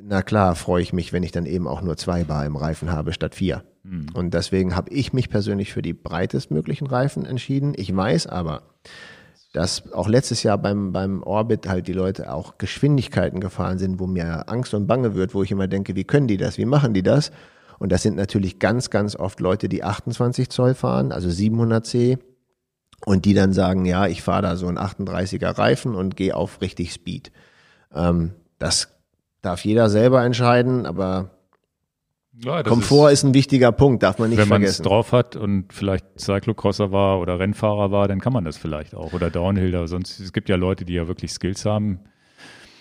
Na 0.00 0.22
klar, 0.22 0.54
freue 0.54 0.82
ich 0.82 0.92
mich, 0.92 1.12
wenn 1.12 1.24
ich 1.24 1.32
dann 1.32 1.46
eben 1.46 1.66
auch 1.66 1.82
nur 1.82 1.96
zwei 1.96 2.22
Bar 2.22 2.46
im 2.46 2.54
Reifen 2.54 2.92
habe 2.92 3.12
statt 3.12 3.34
vier. 3.34 3.64
Mhm. 3.82 4.06
Und 4.14 4.34
deswegen 4.34 4.76
habe 4.76 4.90
ich 4.90 5.12
mich 5.12 5.30
persönlich 5.30 5.72
für 5.72 5.82
die 5.82 5.94
breitestmöglichen 5.94 6.86
Reifen 6.86 7.24
entschieden. 7.24 7.72
Ich 7.76 7.94
weiß 7.94 8.26
aber, 8.26 8.62
dass 9.52 9.90
auch 9.92 10.08
letztes 10.08 10.42
Jahr 10.42 10.58
beim, 10.58 10.92
beim 10.92 11.22
Orbit 11.22 11.66
halt 11.66 11.88
die 11.88 11.94
Leute 11.94 12.32
auch 12.32 12.58
Geschwindigkeiten 12.58 13.40
gefahren 13.40 13.78
sind, 13.78 13.98
wo 13.98 14.06
mir 14.06 14.48
Angst 14.48 14.74
und 14.74 14.86
Bange 14.86 15.14
wird, 15.14 15.34
wo 15.34 15.42
ich 15.42 15.50
immer 15.50 15.66
denke, 15.66 15.96
wie 15.96 16.04
können 16.04 16.28
die 16.28 16.36
das, 16.36 16.58
wie 16.58 16.66
machen 16.66 16.92
die 16.92 17.02
das? 17.02 17.32
Und 17.78 17.92
das 17.92 18.02
sind 18.02 18.16
natürlich 18.16 18.58
ganz, 18.58 18.90
ganz 18.90 19.16
oft 19.16 19.40
Leute, 19.40 19.68
die 19.68 19.84
28 19.84 20.48
Zoll 20.50 20.74
fahren, 20.74 21.12
also 21.12 21.28
700C, 21.28 22.18
und 23.04 23.24
die 23.24 23.34
dann 23.34 23.52
sagen, 23.52 23.84
ja, 23.84 24.06
ich 24.06 24.22
fahre 24.22 24.42
da 24.42 24.56
so 24.56 24.66
einen 24.66 24.78
38er 24.78 25.56
Reifen 25.56 25.94
und 25.94 26.16
gehe 26.16 26.34
auf 26.34 26.60
richtig 26.60 26.92
Speed. 26.92 27.30
Ähm, 27.94 28.32
das 28.58 28.88
darf 29.40 29.64
jeder 29.64 29.88
selber 29.88 30.24
entscheiden, 30.24 30.84
aber 30.84 31.30
ja, 32.44 32.62
Komfort 32.62 33.10
ist, 33.10 33.20
ist, 33.20 33.24
ein 33.24 33.34
wichtiger 33.34 33.72
Punkt, 33.72 34.02
darf 34.02 34.18
man 34.18 34.30
nicht 34.30 34.38
wenn 34.38 34.46
vergessen. 34.46 34.84
Wenn 34.84 34.90
man 34.90 35.00
es 35.00 35.08
drauf 35.08 35.12
hat 35.12 35.36
und 35.36 35.72
vielleicht 35.72 36.20
Cyclocrosser 36.20 36.92
war 36.92 37.20
oder 37.20 37.38
Rennfahrer 37.38 37.90
war, 37.90 38.06
dann 38.06 38.20
kann 38.20 38.32
man 38.32 38.44
das 38.44 38.56
vielleicht 38.56 38.94
auch. 38.94 39.12
Oder 39.12 39.30
Downhiller. 39.30 39.88
Sonst, 39.88 40.20
es 40.20 40.32
gibt 40.32 40.48
ja 40.48 40.56
Leute, 40.56 40.84
die 40.84 40.94
ja 40.94 41.08
wirklich 41.08 41.32
Skills 41.32 41.64
haben. 41.64 42.00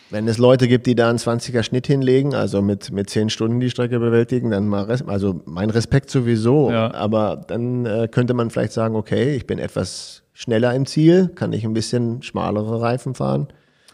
Wenn 0.10 0.28
es 0.28 0.38
Leute 0.38 0.68
gibt, 0.68 0.88
die 0.88 0.96
da 0.96 1.10
einen 1.10 1.18
20er 1.18 1.64
Schnitt 1.64 1.88
hinlegen, 1.88 2.34
also 2.34 2.62
mit, 2.62 2.92
mit 2.92 3.10
10 3.10 3.30
Stunden 3.30 3.60
die 3.60 3.70
Strecke 3.70 4.00
bewältigen, 4.00 4.52
dann 4.52 4.68
mal, 4.68 4.84
Res 4.84 5.06
also 5.06 5.42
mein 5.46 5.70
Respekt 5.70 6.10
sowieso. 6.10 6.72
Ja. 6.72 6.94
Aber 6.94 7.44
dann 7.48 7.86
äh, 7.86 8.08
könnte 8.10 8.34
man 8.34 8.50
vielleicht 8.50 8.72
sagen, 8.72 8.96
okay, 8.96 9.36
ich 9.36 9.46
bin 9.46 9.60
etwas 9.60 10.24
schneller 10.34 10.74
im 10.76 10.86
Ziel, 10.86 11.30
kann 11.36 11.52
ich 11.52 11.66
ein 11.66 11.74
bisschen 11.74 12.22
schmalere 12.22 12.80
Reifen 12.82 13.16
fahren. 13.16 13.48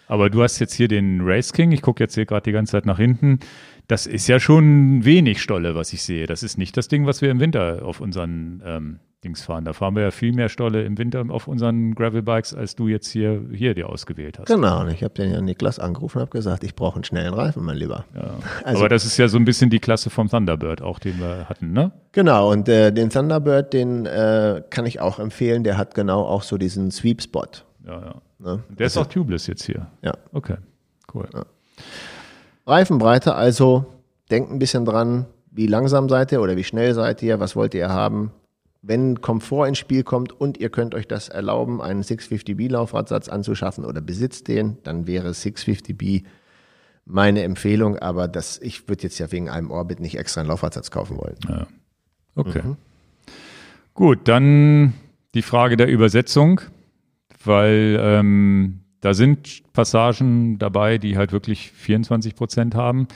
Aber 0.07 0.29
du 0.29 0.43
hast 0.43 0.59
jetzt 0.59 0.73
hier 0.73 0.87
den 0.87 1.21
Race 1.23 1.53
King, 1.53 1.71
ich 1.71 1.81
gucke 1.81 2.03
jetzt 2.03 2.13
hier 2.13 2.25
gerade 2.25 2.43
die 2.43 2.51
ganze 2.51 2.73
Zeit 2.73 2.85
nach 2.85 2.97
hinten. 2.97 3.39
Das 3.87 4.05
ist 4.05 4.27
ja 4.27 4.39
schon 4.39 5.03
wenig 5.03 5.41
Stolle, 5.41 5.73
was 5.75 5.93
ich 5.93 6.03
sehe. 6.03 6.27
Das 6.27 6.43
ist 6.43 6.57
nicht 6.57 6.77
das 6.77 6.87
Ding, 6.89 7.07
was 7.07 7.21
wir 7.21 7.31
im 7.31 7.39
Winter 7.39 7.83
auf 7.83 8.01
unseren 8.01 8.61
ähm, 8.65 8.99
Dings 9.23 9.43
fahren. 9.43 9.65
Da 9.65 9.73
fahren 9.73 9.95
wir 9.95 10.03
ja 10.03 10.11
viel 10.11 10.33
mehr 10.33 10.49
Stolle 10.49 10.83
im 10.83 10.97
Winter 10.97 11.23
auf 11.29 11.47
unseren 11.47 11.95
Gravelbikes, 11.95 12.53
als 12.53 12.75
du 12.75 12.87
jetzt 12.87 13.07
hier, 13.07 13.41
hier 13.51 13.73
dir 13.73 13.89
ausgewählt 13.89 14.39
hast. 14.39 14.47
Genau, 14.47 14.81
und 14.81 14.89
ich 14.89 15.03
habe 15.03 15.13
den 15.13 15.31
ja 15.31 15.41
Niklas 15.41 15.79
angerufen 15.79 16.17
und 16.17 16.21
habe 16.23 16.31
gesagt, 16.31 16.63
ich 16.63 16.75
brauche 16.75 16.95
einen 16.95 17.03
schnellen 17.03 17.33
Reifen, 17.33 17.63
mein 17.63 17.77
Lieber. 17.77 18.05
Ja. 18.15 18.33
Also, 18.63 18.79
Aber 18.79 18.89
das 18.89 19.05
ist 19.05 19.17
ja 19.17 19.27
so 19.27 19.37
ein 19.37 19.45
bisschen 19.45 19.69
die 19.69 19.79
Klasse 19.79 20.09
vom 20.09 20.29
Thunderbird, 20.29 20.81
auch 20.81 20.99
den 20.99 21.19
wir 21.19 21.49
hatten, 21.49 21.73
ne? 21.73 21.91
Genau, 22.11 22.51
und 22.51 22.69
äh, 22.69 22.91
den 22.91 23.09
Thunderbird, 23.09 23.73
den 23.73 24.05
äh, 24.05 24.61
kann 24.69 24.85
ich 24.85 25.01
auch 25.01 25.19
empfehlen. 25.19 25.63
Der 25.63 25.77
hat 25.77 25.95
genau 25.95 26.23
auch 26.23 26.43
so 26.43 26.57
diesen 26.57 26.91
Sweep-Spot. 26.91 27.47
Ja, 27.85 28.01
ja. 28.01 28.15
Ne? 28.39 28.63
Der 28.69 28.87
ist 28.87 28.97
also, 28.97 29.07
auch 29.07 29.11
tubeless 29.11 29.47
jetzt 29.47 29.63
hier. 29.63 29.87
Ja. 30.01 30.13
Okay, 30.31 30.57
cool. 31.13 31.27
Ja. 31.33 31.45
Reifenbreite, 32.65 33.35
also 33.35 33.85
denkt 34.31 34.51
ein 34.51 34.59
bisschen 34.59 34.85
dran, 34.85 35.25
wie 35.51 35.67
langsam 35.67 36.09
seid 36.09 36.31
ihr 36.31 36.41
oder 36.41 36.55
wie 36.55 36.63
schnell 36.63 36.93
seid 36.93 37.21
ihr, 37.21 37.39
was 37.39 37.55
wollt 37.55 37.73
ihr 37.73 37.89
haben. 37.89 38.31
Wenn 38.85 39.21
Komfort 39.21 39.67
ins 39.67 39.77
Spiel 39.77 40.03
kommt 40.03 40.33
und 40.33 40.57
ihr 40.57 40.69
könnt 40.69 40.93
euch 40.93 41.07
das 41.07 41.29
erlauben, 41.29 41.81
einen 41.81 42.03
650B 42.03 42.69
Laufradsatz 42.69 43.29
anzuschaffen 43.29 43.85
oder 43.85 44.01
besitzt 44.01 44.49
den, 44.49 44.77
dann 44.83 45.07
wäre 45.07 45.29
650B 45.29 46.23
meine 47.05 47.43
Empfehlung, 47.43 47.97
aber 47.97 48.27
das, 48.27 48.59
ich 48.61 48.87
würde 48.89 49.03
jetzt 49.03 49.19
ja 49.19 49.31
wegen 49.31 49.49
einem 49.49 49.71
Orbit 49.71 50.01
nicht 50.01 50.17
extra 50.17 50.41
einen 50.41 50.49
Laufradsatz 50.49 50.91
kaufen 50.91 51.17
wollen. 51.17 51.37
Ja. 51.47 51.67
Okay. 52.35 52.61
Mhm. 52.63 52.77
Gut, 53.93 54.27
dann 54.27 54.93
die 55.33 55.41
Frage 55.41 55.77
der 55.77 55.87
Übersetzung, 55.87 56.59
weil 57.43 57.97
ähm, 58.01 58.81
da 58.99 59.13
sind 59.13 59.63
Passagen 59.71 60.57
dabei, 60.59 60.97
die 60.97 61.17
halt 61.17 61.31
wirklich 61.31 61.71
24 61.71 62.35
Prozent 62.35 62.75
haben. 62.75 63.07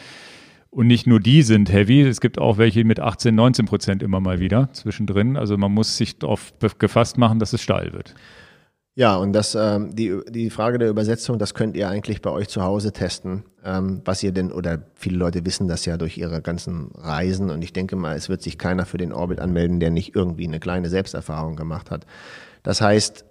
Und 0.69 0.87
nicht 0.87 1.07
nur 1.07 1.19
die 1.19 1.43
sind 1.43 1.71
heavy, 1.71 2.01
es 2.01 2.21
gibt 2.21 2.39
auch 2.39 2.57
welche 2.57 2.83
mit 2.83 2.99
18, 2.99 3.33
19 3.33 3.65
Prozent 3.65 4.03
immer 4.03 4.19
mal 4.19 4.39
wieder 4.39 4.69
zwischendrin. 4.73 5.37
Also 5.37 5.57
man 5.57 5.71
muss 5.71 5.97
sich 5.97 6.19
darauf 6.19 6.53
gefasst 6.77 7.17
machen, 7.17 7.39
dass 7.39 7.53
es 7.53 7.61
steil 7.61 7.93
wird. 7.93 8.13
Ja, 8.95 9.15
und 9.15 9.31
das, 9.33 9.53
ähm, 9.53 9.95
die, 9.95 10.19
die 10.27 10.49
Frage 10.49 10.79
der 10.79 10.89
Übersetzung, 10.89 11.37
das 11.37 11.53
könnt 11.53 11.77
ihr 11.77 11.87
eigentlich 11.87 12.23
bei 12.23 12.31
euch 12.31 12.47
zu 12.49 12.63
Hause 12.63 12.91
testen, 12.91 13.43
ähm, 13.63 14.01
was 14.05 14.23
ihr 14.23 14.31
denn, 14.31 14.51
oder 14.51 14.81
viele 14.95 15.17
Leute 15.17 15.45
wissen 15.45 15.67
das 15.67 15.85
ja 15.85 15.97
durch 15.97 16.17
ihre 16.17 16.41
ganzen 16.41 16.89
Reisen 16.95 17.51
und 17.51 17.63
ich 17.63 17.73
denke 17.73 17.95
mal, 17.95 18.15
es 18.15 18.27
wird 18.27 18.41
sich 18.41 18.57
keiner 18.57 18.87
für 18.87 18.97
den 18.97 19.13
Orbit 19.13 19.39
anmelden, 19.39 19.79
der 19.79 19.91
nicht 19.91 20.15
irgendwie 20.15 20.47
eine 20.47 20.59
kleine 20.59 20.89
Selbsterfahrung 20.89 21.55
gemacht 21.55 21.91
hat. 21.91 22.07
Das 22.63 22.81
heißt, 22.81 23.23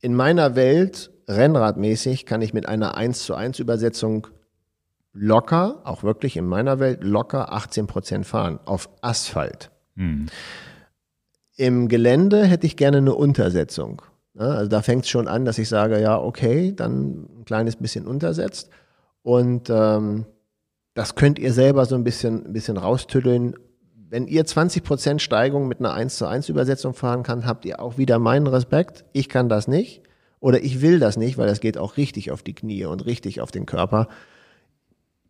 in 0.00 0.14
meiner 0.16 0.56
Welt 0.56 1.12
Rennradmäßig 1.28 2.24
kann 2.24 2.42
ich 2.42 2.54
mit 2.54 2.68
einer 2.68 2.96
1 2.96 3.24
zu 3.24 3.34
1 3.34 3.58
Übersetzung 3.58 4.28
locker, 5.16 5.80
auch 5.84 6.02
wirklich 6.02 6.36
in 6.36 6.46
meiner 6.46 6.78
Welt, 6.78 7.02
locker 7.02 7.52
18 7.52 7.86
Prozent 7.86 8.26
fahren 8.26 8.60
auf 8.64 8.88
Asphalt. 9.00 9.70
Hm. 9.96 10.26
Im 11.56 11.88
Gelände 11.88 12.44
hätte 12.44 12.66
ich 12.66 12.76
gerne 12.76 12.98
eine 12.98 13.14
Untersetzung. 13.14 14.02
Also 14.36 14.68
da 14.68 14.82
fängt 14.82 15.04
es 15.04 15.10
schon 15.10 15.28
an, 15.28 15.46
dass 15.46 15.56
ich 15.56 15.68
sage, 15.68 16.00
ja, 16.00 16.20
okay, 16.20 16.72
dann 16.76 17.26
ein 17.38 17.44
kleines 17.46 17.76
bisschen 17.76 18.06
untersetzt. 18.06 18.68
Und 19.22 19.70
ähm, 19.70 20.26
das 20.92 21.14
könnt 21.14 21.38
ihr 21.38 21.52
selber 21.52 21.86
so 21.86 21.94
ein 21.94 22.04
bisschen, 22.04 22.46
ein 22.46 22.52
bisschen 22.52 22.76
raustüddeln. 22.76 23.54
Wenn 24.08 24.26
ihr 24.26 24.44
20 24.44 24.84
Prozent 24.84 25.22
Steigung 25.22 25.66
mit 25.66 25.80
einer 25.80 25.94
1 25.94 26.16
zu 26.18 26.26
1 26.26 26.50
Übersetzung 26.50 26.92
fahren 26.92 27.22
kann, 27.22 27.46
habt 27.46 27.64
ihr 27.64 27.80
auch 27.80 27.96
wieder 27.96 28.18
meinen 28.18 28.46
Respekt. 28.46 29.04
Ich 29.14 29.30
kann 29.30 29.48
das 29.48 29.66
nicht. 29.66 30.02
Oder 30.38 30.62
ich 30.62 30.82
will 30.82 30.98
das 30.98 31.16
nicht, 31.16 31.38
weil 31.38 31.48
das 31.48 31.60
geht 31.60 31.78
auch 31.78 31.96
richtig 31.96 32.30
auf 32.30 32.42
die 32.42 32.54
Knie 32.54 32.84
und 32.84 33.06
richtig 33.06 33.40
auf 33.40 33.50
den 33.50 33.64
Körper. 33.64 34.08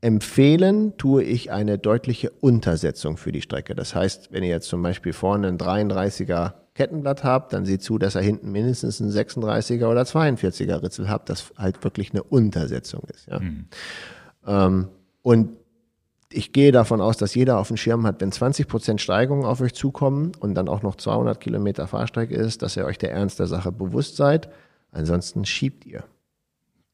Empfehlen 0.07 0.97
tue 0.97 1.23
ich 1.25 1.51
eine 1.51 1.79
deutliche 1.79 2.31
Untersetzung 2.31 3.17
für 3.17 3.33
die 3.33 3.43
Strecke. 3.43 3.75
Das 3.75 3.95
heißt, 3.95 4.33
wenn 4.33 4.43
ihr 4.43 4.51
jetzt 4.51 4.69
zum 4.69 4.83
Beispiel 4.83 5.13
vorne 5.13 5.49
ein 5.49 5.59
33er 5.59 6.53
Kettenblatt 6.75 7.25
habt, 7.25 7.53
dann 7.53 7.65
seht 7.65 7.83
zu, 7.83 7.99
dass 7.99 8.15
ihr 8.15 8.21
hinten 8.21 8.53
mindestens 8.53 9.01
ein 9.01 9.11
36er 9.11 9.87
oder 9.87 10.03
42er 10.03 10.83
Ritzel 10.83 11.09
habt, 11.09 11.29
das 11.29 11.53
halt 11.57 11.83
wirklich 11.83 12.13
eine 12.13 12.23
Untersetzung 12.23 13.03
ist. 13.13 13.27
Ja? 13.27 13.41
Mhm. 13.41 13.67
Ähm, 14.47 14.89
und 15.23 15.57
ich 16.31 16.53
gehe 16.53 16.73
davon 16.73 17.01
aus, 17.01 17.17
dass 17.17 17.35
jeder 17.35 17.59
auf 17.59 17.69
dem 17.69 17.77
Schirm 17.77 18.07
hat, 18.07 18.21
wenn 18.21 18.31
20 18.31 18.69
Prozent 18.69 19.01
Steigung 19.01 19.45
auf 19.45 19.61
euch 19.61 19.75
zukommen 19.75 20.33
und 20.39 20.55
dann 20.55 20.69
auch 20.69 20.83
noch 20.83 20.97
200 20.97 21.41
Kilometer 21.41 21.87
Fahrstrecke 21.87 22.35
ist, 22.35 22.63
dass 22.63 22.77
ihr 22.77 22.85
euch 22.85 22.99
der 22.99 23.13
Ernst 23.13 23.39
der 23.39 23.47
Sache 23.47 23.73
bewusst 23.73 24.17
seid 24.17 24.49
Ansonsten 24.97 25.45
schiebt 25.45 25.85
ihr. 25.85 26.05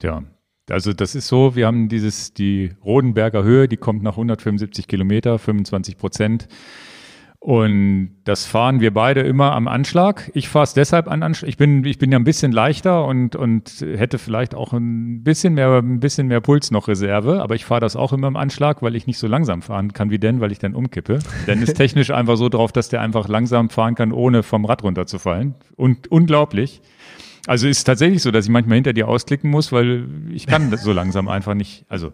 Ja, 0.02 0.24
also 0.70 0.92
das 0.92 1.14
ist 1.14 1.28
so, 1.28 1.56
wir 1.56 1.66
haben 1.66 1.88
dieses, 1.88 2.34
die 2.34 2.72
Rodenberger 2.84 3.42
Höhe, 3.42 3.68
die 3.68 3.76
kommt 3.76 4.02
nach 4.02 4.12
175 4.12 4.86
Kilometer, 4.86 5.38
25 5.38 5.98
Prozent. 5.98 6.48
Und 7.44 8.10
das 8.22 8.46
fahren 8.46 8.78
wir 8.78 8.94
beide 8.94 9.22
immer 9.22 9.50
am 9.50 9.66
Anschlag. 9.66 10.30
Ich 10.32 10.48
fahre 10.48 10.62
es 10.62 10.74
deshalb 10.74 11.08
an 11.08 11.24
Anschlag. 11.24 11.48
Ich 11.48 11.56
bin, 11.56 11.84
ich 11.84 11.98
bin 11.98 12.12
ja 12.12 12.18
ein 12.20 12.22
bisschen 12.22 12.52
leichter 12.52 13.04
und, 13.04 13.34
und 13.34 13.80
hätte 13.80 14.18
vielleicht 14.18 14.54
auch 14.54 14.72
ein 14.72 15.24
bisschen 15.24 15.54
mehr, 15.54 15.78
ein 15.82 15.98
bisschen 15.98 16.28
mehr 16.28 16.40
Puls 16.40 16.70
noch 16.70 16.86
Reserve. 16.86 17.42
Aber 17.42 17.56
ich 17.56 17.64
fahre 17.64 17.80
das 17.80 17.96
auch 17.96 18.12
immer 18.12 18.28
im 18.28 18.36
Anschlag, 18.36 18.80
weil 18.80 18.94
ich 18.94 19.08
nicht 19.08 19.18
so 19.18 19.26
langsam 19.26 19.60
fahren 19.60 19.92
kann 19.92 20.10
wie 20.10 20.20
denn, 20.20 20.40
weil 20.40 20.52
ich 20.52 20.60
dann 20.60 20.72
umkippe. 20.72 21.18
Denn 21.48 21.60
ist 21.60 21.74
technisch 21.76 22.12
einfach 22.12 22.36
so 22.36 22.48
drauf, 22.48 22.70
dass 22.70 22.88
der 22.90 23.00
einfach 23.00 23.26
langsam 23.26 23.70
fahren 23.70 23.96
kann, 23.96 24.12
ohne 24.12 24.44
vom 24.44 24.64
Rad 24.64 24.84
runterzufallen. 24.84 25.56
Und 25.74 26.12
unglaublich. 26.12 26.80
Also 27.48 27.66
ist 27.66 27.82
tatsächlich 27.84 28.22
so, 28.22 28.30
dass 28.30 28.44
ich 28.44 28.50
manchmal 28.50 28.76
hinter 28.76 28.92
dir 28.92 29.08
ausklicken 29.08 29.50
muss, 29.50 29.72
weil 29.72 30.04
ich 30.32 30.46
kann 30.46 30.76
so 30.76 30.92
langsam 30.92 31.26
einfach 31.26 31.54
nicht. 31.54 31.84
Also 31.88 32.12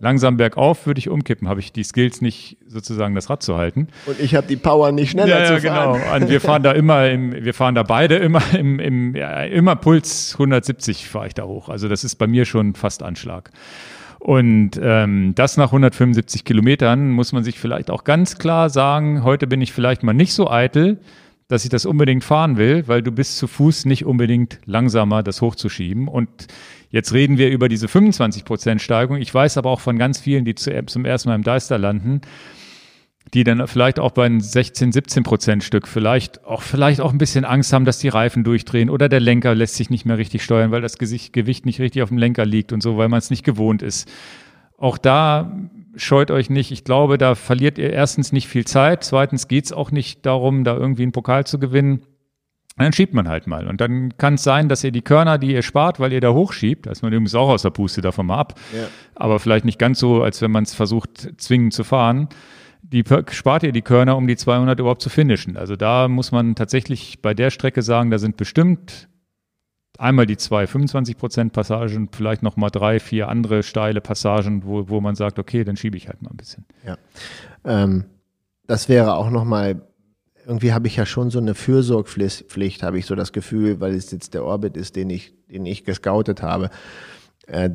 langsam 0.00 0.36
bergauf 0.36 0.86
würde 0.86 0.98
ich 0.98 1.08
umkippen, 1.08 1.48
habe 1.48 1.60
ich 1.60 1.72
die 1.72 1.84
Skills 1.84 2.20
nicht 2.20 2.56
sozusagen 2.66 3.14
das 3.14 3.30
Rad 3.30 3.42
zu 3.42 3.56
halten. 3.56 3.86
Und 4.06 4.18
ich 4.18 4.34
habe 4.34 4.48
die 4.48 4.56
Power 4.56 4.90
nicht 4.90 5.12
schneller 5.12 5.40
ja, 5.42 5.46
zu 5.46 5.64
ja, 5.64 5.74
fahren. 5.74 6.00
genau. 6.00 6.16
Und 6.16 6.28
wir 6.28 6.40
fahren 6.40 6.64
da 6.64 6.72
immer 6.72 7.08
im, 7.08 7.32
wir 7.32 7.54
fahren 7.54 7.76
da 7.76 7.84
beide 7.84 8.16
immer 8.16 8.42
im, 8.52 8.80
im 8.80 9.14
ja, 9.14 9.42
immer 9.42 9.76
Puls 9.76 10.32
170 10.32 11.08
fahre 11.08 11.28
ich 11.28 11.34
da 11.34 11.44
hoch. 11.44 11.68
Also 11.68 11.88
das 11.88 12.02
ist 12.02 12.16
bei 12.16 12.26
mir 12.26 12.44
schon 12.44 12.74
fast 12.74 13.04
Anschlag. 13.04 13.52
Und 14.18 14.80
ähm, 14.82 15.34
das 15.34 15.56
nach 15.56 15.66
175 15.66 16.44
Kilometern 16.44 17.10
muss 17.10 17.32
man 17.32 17.44
sich 17.44 17.60
vielleicht 17.60 17.90
auch 17.90 18.04
ganz 18.04 18.38
klar 18.38 18.70
sagen, 18.70 19.22
heute 19.22 19.46
bin 19.46 19.60
ich 19.60 19.72
vielleicht 19.72 20.02
mal 20.02 20.14
nicht 20.14 20.32
so 20.32 20.50
eitel, 20.50 20.98
dass 21.54 21.62
ich 21.62 21.70
das 21.70 21.86
unbedingt 21.86 22.24
fahren 22.24 22.56
will, 22.56 22.82
weil 22.88 23.00
du 23.00 23.12
bist 23.12 23.38
zu 23.38 23.46
Fuß 23.46 23.84
nicht 23.84 24.04
unbedingt 24.04 24.58
langsamer, 24.64 25.22
das 25.22 25.40
hochzuschieben. 25.40 26.08
Und 26.08 26.28
jetzt 26.90 27.12
reden 27.12 27.38
wir 27.38 27.48
über 27.48 27.68
diese 27.68 27.86
25 27.86 28.44
Prozent 28.44 28.82
Steigung. 28.82 29.18
Ich 29.18 29.32
weiß 29.32 29.56
aber 29.56 29.70
auch 29.70 29.78
von 29.78 29.96
ganz 29.96 30.18
vielen, 30.18 30.44
die 30.44 30.56
zum 30.56 31.04
ersten 31.04 31.28
Mal 31.28 31.36
im 31.36 31.44
Deister 31.44 31.78
landen, 31.78 32.22
die 33.34 33.44
dann 33.44 33.68
vielleicht 33.68 34.00
auch 34.00 34.10
bei 34.10 34.26
einem 34.26 34.40
16, 34.40 34.90
17 34.90 35.22
Prozent 35.22 35.62
Stück 35.62 35.86
vielleicht 35.86 36.44
auch, 36.44 36.62
vielleicht 36.62 37.00
auch 37.00 37.12
ein 37.12 37.18
bisschen 37.18 37.44
Angst 37.44 37.72
haben, 37.72 37.84
dass 37.84 38.00
die 38.00 38.08
Reifen 38.08 38.42
durchdrehen 38.42 38.90
oder 38.90 39.08
der 39.08 39.20
Lenker 39.20 39.54
lässt 39.54 39.76
sich 39.76 39.90
nicht 39.90 40.04
mehr 40.04 40.18
richtig 40.18 40.42
steuern, 40.42 40.72
weil 40.72 40.82
das 40.82 40.98
Gewicht 40.98 41.66
nicht 41.66 41.78
richtig 41.78 42.02
auf 42.02 42.08
dem 42.08 42.18
Lenker 42.18 42.44
liegt 42.44 42.72
und 42.72 42.82
so, 42.82 42.96
weil 42.96 43.08
man 43.08 43.18
es 43.18 43.30
nicht 43.30 43.44
gewohnt 43.44 43.80
ist. 43.80 44.10
Auch 44.76 44.98
da 44.98 45.56
scheut 45.96 46.30
euch 46.30 46.50
nicht. 46.50 46.70
Ich 46.70 46.84
glaube, 46.84 47.18
da 47.18 47.34
verliert 47.34 47.78
ihr 47.78 47.92
erstens 47.92 48.32
nicht 48.32 48.48
viel 48.48 48.64
Zeit. 48.64 49.04
Zweitens 49.04 49.48
geht 49.48 49.66
es 49.66 49.72
auch 49.72 49.90
nicht 49.90 50.24
darum, 50.26 50.64
da 50.64 50.76
irgendwie 50.76 51.02
einen 51.02 51.12
Pokal 51.12 51.46
zu 51.46 51.58
gewinnen. 51.58 52.04
dann 52.76 52.92
schiebt 52.92 53.14
man 53.14 53.28
halt 53.28 53.46
mal. 53.46 53.66
Und 53.66 53.80
dann 53.80 54.16
kann 54.16 54.34
es 54.34 54.42
sein, 54.42 54.68
dass 54.68 54.82
ihr 54.82 54.90
die 54.90 55.02
Körner, 55.02 55.38
die 55.38 55.52
ihr 55.52 55.62
spart, 55.62 56.00
weil 56.00 56.12
ihr 56.12 56.20
da 56.20 56.32
hochschiebt, 56.32 56.86
da 56.86 56.90
ist 56.90 57.02
man 57.02 57.12
übrigens 57.12 57.34
auch 57.34 57.48
aus 57.48 57.62
der 57.62 57.70
Puste 57.70 58.00
davon 58.00 58.26
mal 58.26 58.38
ab, 58.38 58.54
ja. 58.72 58.86
aber 59.14 59.38
vielleicht 59.38 59.64
nicht 59.64 59.78
ganz 59.78 60.00
so, 60.00 60.22
als 60.22 60.42
wenn 60.42 60.50
man 60.50 60.64
es 60.64 60.74
versucht, 60.74 61.40
zwingend 61.40 61.72
zu 61.72 61.84
fahren, 61.84 62.28
die 62.82 63.04
spart 63.30 63.62
ihr 63.62 63.72
die 63.72 63.82
Körner, 63.82 64.16
um 64.16 64.26
die 64.26 64.36
200 64.36 64.78
überhaupt 64.78 65.02
zu 65.02 65.08
finishen. 65.08 65.56
Also 65.56 65.76
da 65.76 66.08
muss 66.08 66.32
man 66.32 66.54
tatsächlich 66.54 67.22
bei 67.22 67.32
der 67.32 67.50
Strecke 67.50 67.82
sagen, 67.82 68.10
da 68.10 68.18
sind 68.18 68.36
bestimmt 68.36 69.08
einmal 69.98 70.26
die 70.26 70.36
zwei 70.36 70.66
25 70.66 71.16
Prozent 71.16 71.52
Passagen, 71.52 72.08
vielleicht 72.12 72.42
noch 72.42 72.56
mal 72.56 72.70
drei, 72.70 73.00
vier 73.00 73.28
andere 73.28 73.62
steile 73.62 74.00
Passagen, 74.00 74.64
wo, 74.64 74.88
wo 74.88 75.00
man 75.00 75.14
sagt, 75.14 75.38
okay, 75.38 75.64
dann 75.64 75.76
schiebe 75.76 75.96
ich 75.96 76.08
halt 76.08 76.22
mal 76.22 76.30
ein 76.30 76.36
bisschen. 76.36 76.64
Ja, 76.86 76.96
ähm, 77.64 78.04
das 78.66 78.88
wäre 78.88 79.14
auch 79.14 79.30
noch 79.30 79.44
mal 79.44 79.80
irgendwie 80.46 80.72
habe 80.72 80.86
ich 80.86 80.96
ja 80.96 81.06
schon 81.06 81.30
so 81.30 81.38
eine 81.38 81.54
Fürsorgpflicht, 81.54 82.82
habe 82.82 82.98
ich 82.98 83.06
so 83.06 83.14
das 83.14 83.32
Gefühl, 83.32 83.80
weil 83.80 83.94
es 83.94 84.10
jetzt 84.10 84.34
der 84.34 84.44
Orbit 84.44 84.76
ist, 84.76 84.96
den 84.96 85.10
ich, 85.10 85.34
den 85.48 85.66
ich 85.66 85.84
gescoutet 85.84 86.42
habe. 86.42 86.70
Äh, 87.46 87.70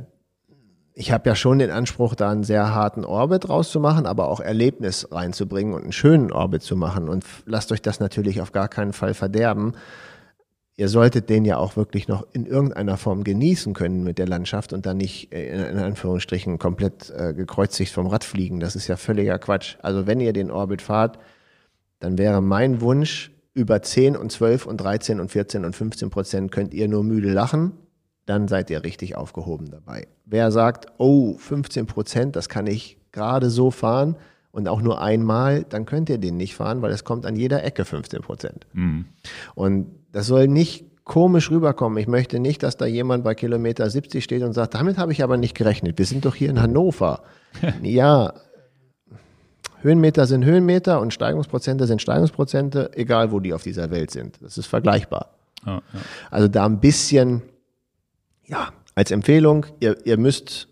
ich 0.94 1.12
habe 1.12 1.30
ja 1.30 1.36
schon 1.36 1.60
den 1.60 1.72
Anspruch, 1.72 2.14
da 2.14 2.30
einen 2.30 2.44
sehr 2.44 2.74
harten 2.74 3.06
Orbit 3.06 3.48
rauszumachen, 3.48 4.06
aber 4.06 4.28
auch 4.28 4.41
Erlebnis 4.41 5.08
reinzubringen 5.12 5.74
und 5.74 5.84
einen 5.84 5.91
schönen 5.94 6.32
Orbit 6.32 6.62
zu 6.62 6.76
machen. 6.76 7.08
Und 7.08 7.24
lasst 7.46 7.72
euch 7.72 7.82
das 7.82 8.00
natürlich 8.02 8.41
auf 8.41 8.52
gar 8.52 8.68
keinen 8.68 8.91
Fall 8.91 9.14
verderben. 9.14 9.74
Ihr 10.80 10.88
solltet 10.88 11.30
den 11.30 11.44
ja 11.44 11.58
auch 11.58 11.76
wirklich 11.76 12.08
noch 12.08 12.26
in 12.32 12.46
irgendeiner 12.46 12.96
Form 12.96 13.26
genießen 13.26 13.74
können 13.74 14.04
mit 14.04 14.18
der 14.18 14.28
Landschaft 14.28 14.72
und 14.72 14.86
dann 14.86 14.96
nicht 14.96 15.34
äh, 15.34 15.70
in 15.70 15.78
Anführungsstrichen 15.78 16.58
komplett 16.58 17.10
äh, 17.10 17.34
gekreuzigt 17.34 17.92
vom 17.92 18.08
Rad 18.08 18.24
fliegen. 18.24 18.62
Das 18.62 18.78
ist 18.78 18.88
ja 18.88 18.96
völliger 18.96 19.40
Quatsch. 19.40 19.76
Also 19.82 20.08
wenn 20.08 20.22
ihr 20.22 20.32
den 20.32 20.52
Orbit 20.52 20.82
fahrt, 20.82 21.20
dann 22.00 22.18
wäre 22.18 22.42
mein 22.42 22.80
Wunsch, 22.80 23.32
über 23.54 23.82
10 23.82 24.16
und 24.16 24.32
12 24.32 24.68
und 24.68 24.78
13 24.78 25.20
und 25.20 25.32
14 25.32 25.66
und 25.66 25.76
15 25.76 26.12
Prozent 26.12 26.52
könnt 26.52 26.74
ihr 26.74 26.88
nur 26.88 27.04
müde 27.04 27.30
lachen 27.30 27.74
dann 28.30 28.48
seid 28.48 28.70
ihr 28.70 28.84
richtig 28.84 29.16
aufgehoben 29.16 29.72
dabei. 29.72 30.08
Wer 30.26 30.52
sagt, 30.52 30.86
oh, 31.00 31.36
15 31.40 31.88
Prozent, 31.88 32.36
das 32.36 32.48
kann 32.48 32.68
ich 32.68 33.00
gerade 33.12 33.50
so 33.50 33.72
fahren 33.72 34.18
und 34.52 34.68
auch 34.68 34.84
nur 34.84 35.02
einmal, 35.02 35.64
dann 35.64 35.88
könnt 35.88 36.10
ihr 36.10 36.20
den 36.20 36.38
nicht 36.38 36.54
fahren, 36.54 36.84
weil 36.84 36.92
es 36.92 37.04
kommt 37.04 37.26
an 37.26 37.36
jeder 37.36 37.64
Ecke 37.64 37.86
15 37.86 38.22
Prozent. 38.22 38.68
Mhm. 38.74 39.06
Und 39.56 39.88
das 40.11 40.27
soll 40.27 40.48
nicht 40.48 40.86
komisch 41.03 41.49
rüberkommen. 41.49 41.98
Ich 41.98 42.07
möchte 42.07 42.40
nicht, 42.40 42.61
dass 42.61 42.77
da 42.77 42.86
jemand 42.86 43.23
bei 43.23 43.34
Kilometer 43.34 43.90
70 43.90 44.23
steht 44.23 44.44
und 44.44 44.53
sagt, 44.53 44.76
damit 44.76 44.98
habe 44.98 45.11
ich 45.11 45.23
aber 45.23 45.38
nicht 45.38 45.56
gerechnet. 45.56 45.98
Wir 45.98 46.06
sind 46.06 46.26
doch 46.26 46.36
hier 46.36 46.49
in 46.49 46.61
Hannover. 46.61 47.23
ja, 47.81 48.34
Höhenmeter 49.81 50.27
sind 50.27 50.45
Höhenmeter 50.45 50.99
und 50.99 51.14
Steigungsprozente 51.14 51.88
sind 51.88 52.02
Steigungsprozente, 52.02 52.91
egal 52.95 53.31
wo 53.31 53.40
die 53.40 53.53
auf 53.53 53.64
dieser 53.64 53.91
Welt 53.91 54.11
sind. 54.11 54.38
Das 54.41 54.57
ist 54.57 54.68
vergleichbar. 54.68 55.30
Oh, 55.65 55.69
ja. 55.69 55.81
Also 56.30 56.48
da 56.48 56.65
ein 56.65 56.80
bisschen 56.80 57.41
ja, 58.45 58.69
als 58.95 59.11
Empfehlung, 59.11 59.65
ihr, 59.80 60.06
ihr 60.06 60.18
müsst 60.18 60.68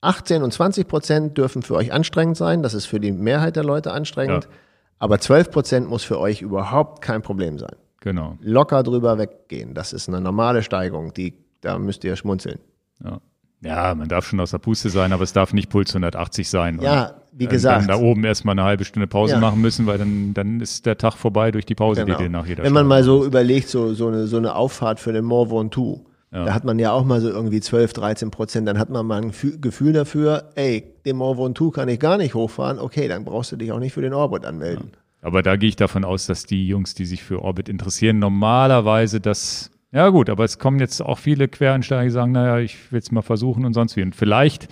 18 0.00 0.42
und 0.42 0.52
20 0.52 0.86
Prozent 0.86 1.38
dürfen 1.38 1.62
für 1.62 1.74
euch 1.74 1.92
anstrengend 1.92 2.36
sein. 2.36 2.62
Das 2.62 2.74
ist 2.74 2.86
für 2.86 3.00
die 3.00 3.12
Mehrheit 3.12 3.56
der 3.56 3.64
Leute 3.64 3.92
anstrengend. 3.92 4.44
Ja. 4.44 4.50
Aber 4.98 5.18
12 5.18 5.50
Prozent 5.50 5.88
muss 5.88 6.04
für 6.04 6.18
euch 6.18 6.42
überhaupt 6.42 7.02
kein 7.02 7.22
Problem 7.22 7.58
sein. 7.58 7.74
Genau. 8.00 8.38
Locker 8.40 8.82
drüber 8.82 9.18
weggehen. 9.18 9.74
Das 9.74 9.92
ist 9.92 10.08
eine 10.08 10.20
normale 10.20 10.62
Steigung. 10.62 11.12
Die, 11.14 11.34
da 11.60 11.78
müsst 11.78 12.04
ihr 12.04 12.16
schmunzeln. 12.16 12.58
Ja. 13.02 13.20
Ja, 13.60 13.92
man 13.96 14.08
darf 14.08 14.24
schon 14.24 14.38
aus 14.38 14.52
der 14.52 14.58
Puste 14.58 14.88
sein, 14.88 15.12
aber 15.12 15.24
es 15.24 15.32
darf 15.32 15.52
nicht 15.52 15.68
Puls 15.68 15.90
180 15.90 16.48
sein. 16.48 16.78
Ja, 16.80 17.14
wie 17.32 17.46
gesagt. 17.46 17.80
Dann 17.80 17.88
da 17.88 17.96
oben 17.96 18.22
erstmal 18.22 18.52
eine 18.52 18.62
halbe 18.62 18.84
Stunde 18.84 19.08
Pause 19.08 19.34
ja. 19.34 19.40
machen 19.40 19.60
müssen, 19.60 19.86
weil 19.86 19.98
dann, 19.98 20.32
dann 20.32 20.60
ist 20.60 20.86
der 20.86 20.96
Tag 20.96 21.14
vorbei 21.14 21.50
durch 21.50 21.66
die 21.66 21.74
Pause, 21.74 22.04
genau. 22.04 22.18
die 22.18 22.24
dir 22.24 22.30
nach 22.30 22.46
jeder 22.46 22.62
Wenn 22.62 22.72
man 22.72 22.86
mal 22.86 23.02
so 23.02 23.24
überlegt, 23.24 23.68
so, 23.68 23.94
so, 23.94 24.06
eine, 24.06 24.28
so 24.28 24.36
eine 24.36 24.54
Auffahrt 24.54 25.00
für 25.00 25.12
den 25.12 25.24
Mont 25.24 25.50
Ventoux, 25.50 26.04
ja. 26.30 26.44
Da 26.44 26.54
hat 26.54 26.64
man 26.64 26.78
ja 26.78 26.92
auch 26.92 27.04
mal 27.04 27.20
so 27.20 27.30
irgendwie 27.30 27.60
12, 27.60 27.94
13 27.94 28.30
Prozent. 28.30 28.68
Dann 28.68 28.78
hat 28.78 28.90
man 28.90 29.06
mal 29.06 29.22
ein 29.22 29.32
Gefühl 29.60 29.94
dafür, 29.94 30.50
ey, 30.56 30.84
den 31.06 31.16
Mont 31.16 31.38
Ventoux 31.38 31.70
kann 31.70 31.88
ich 31.88 31.98
gar 31.98 32.18
nicht 32.18 32.34
hochfahren. 32.34 32.78
Okay, 32.78 33.08
dann 33.08 33.24
brauchst 33.24 33.52
du 33.52 33.56
dich 33.56 33.72
auch 33.72 33.78
nicht 33.78 33.94
für 33.94 34.02
den 34.02 34.12
Orbit 34.12 34.44
anmelden. 34.44 34.90
Ja. 34.92 34.98
Aber 35.20 35.42
da 35.42 35.56
gehe 35.56 35.68
ich 35.68 35.76
davon 35.76 36.04
aus, 36.04 36.26
dass 36.26 36.44
die 36.44 36.68
Jungs, 36.68 36.94
die 36.94 37.04
sich 37.04 37.22
für 37.22 37.42
Orbit 37.42 37.68
interessieren, 37.68 38.18
normalerweise 38.18 39.20
das, 39.20 39.70
ja 39.90 40.08
gut, 40.10 40.30
aber 40.30 40.44
es 40.44 40.58
kommen 40.58 40.78
jetzt 40.78 41.00
auch 41.00 41.18
viele 41.18 41.48
Quereinsteiger, 41.48 42.04
die 42.04 42.10
sagen, 42.10 42.32
naja, 42.32 42.58
ich 42.58 42.92
will 42.92 43.00
es 43.00 43.10
mal 43.10 43.22
versuchen 43.22 43.64
und 43.64 43.74
sonst 43.74 43.96
wie. 43.96 44.02
Und 44.02 44.14
vielleicht 44.14 44.68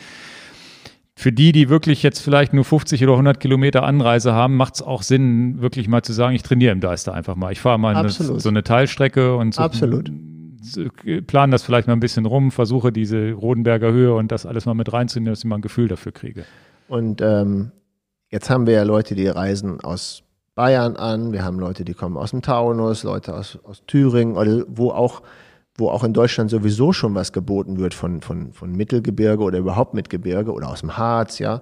für 1.16 1.32
die, 1.32 1.52
die 1.52 1.68
wirklich 1.68 2.02
jetzt 2.02 2.20
vielleicht 2.20 2.52
nur 2.52 2.64
50 2.64 3.02
oder 3.02 3.12
100 3.12 3.40
Kilometer 3.40 3.82
Anreise 3.82 4.34
haben, 4.34 4.56
macht 4.56 4.76
es 4.76 4.82
auch 4.82 5.02
Sinn, 5.02 5.60
wirklich 5.60 5.88
mal 5.88 6.02
zu 6.02 6.12
sagen, 6.12 6.34
ich 6.36 6.42
trainiere 6.42 6.72
im 6.72 6.80
Deister 6.80 7.14
einfach 7.14 7.36
mal. 7.36 7.50
Ich 7.52 7.60
fahre 7.60 7.78
mal 7.78 7.96
eine, 7.96 8.10
so 8.10 8.48
eine 8.48 8.62
Teilstrecke 8.62 9.34
und 9.36 9.54
so. 9.54 9.62
Absolut 9.62 10.10
plane 11.26 11.52
das 11.52 11.62
vielleicht 11.62 11.86
mal 11.86 11.94
ein 11.94 12.00
bisschen 12.00 12.26
rum, 12.26 12.50
versuche 12.50 12.92
diese 12.92 13.32
Rodenberger 13.32 13.92
Höhe 13.92 14.14
und 14.14 14.32
das 14.32 14.46
alles 14.46 14.66
mal 14.66 14.74
mit 14.74 14.92
reinzunehmen, 14.92 15.32
dass 15.32 15.40
ich 15.40 15.44
mal 15.44 15.56
ein 15.56 15.62
Gefühl 15.62 15.88
dafür 15.88 16.12
kriege. 16.12 16.44
Und 16.88 17.20
ähm, 17.20 17.72
jetzt 18.30 18.50
haben 18.50 18.66
wir 18.66 18.74
ja 18.74 18.82
Leute, 18.82 19.14
die 19.14 19.26
reisen 19.26 19.80
aus 19.80 20.22
Bayern 20.56 20.96
an, 20.96 21.32
wir 21.32 21.44
haben 21.44 21.58
Leute, 21.60 21.84
die 21.84 21.92
kommen 21.92 22.16
aus 22.16 22.30
dem 22.30 22.40
Taunus, 22.40 23.02
Leute 23.02 23.34
aus, 23.34 23.58
aus 23.62 23.82
Thüringen, 23.86 24.36
oder 24.36 24.64
wo 24.68 24.90
auch, 24.90 25.20
wo 25.76 25.90
auch 25.90 26.02
in 26.02 26.14
Deutschland 26.14 26.50
sowieso 26.50 26.94
schon 26.94 27.14
was 27.14 27.34
geboten 27.34 27.76
wird 27.76 27.92
von, 27.92 28.22
von, 28.22 28.54
von 28.54 28.72
Mittelgebirge 28.72 29.42
oder 29.42 29.58
überhaupt 29.58 29.92
Mitgebirge 29.92 30.50
oder 30.52 30.70
aus 30.70 30.80
dem 30.80 30.96
Harz, 30.96 31.38
ja. 31.38 31.60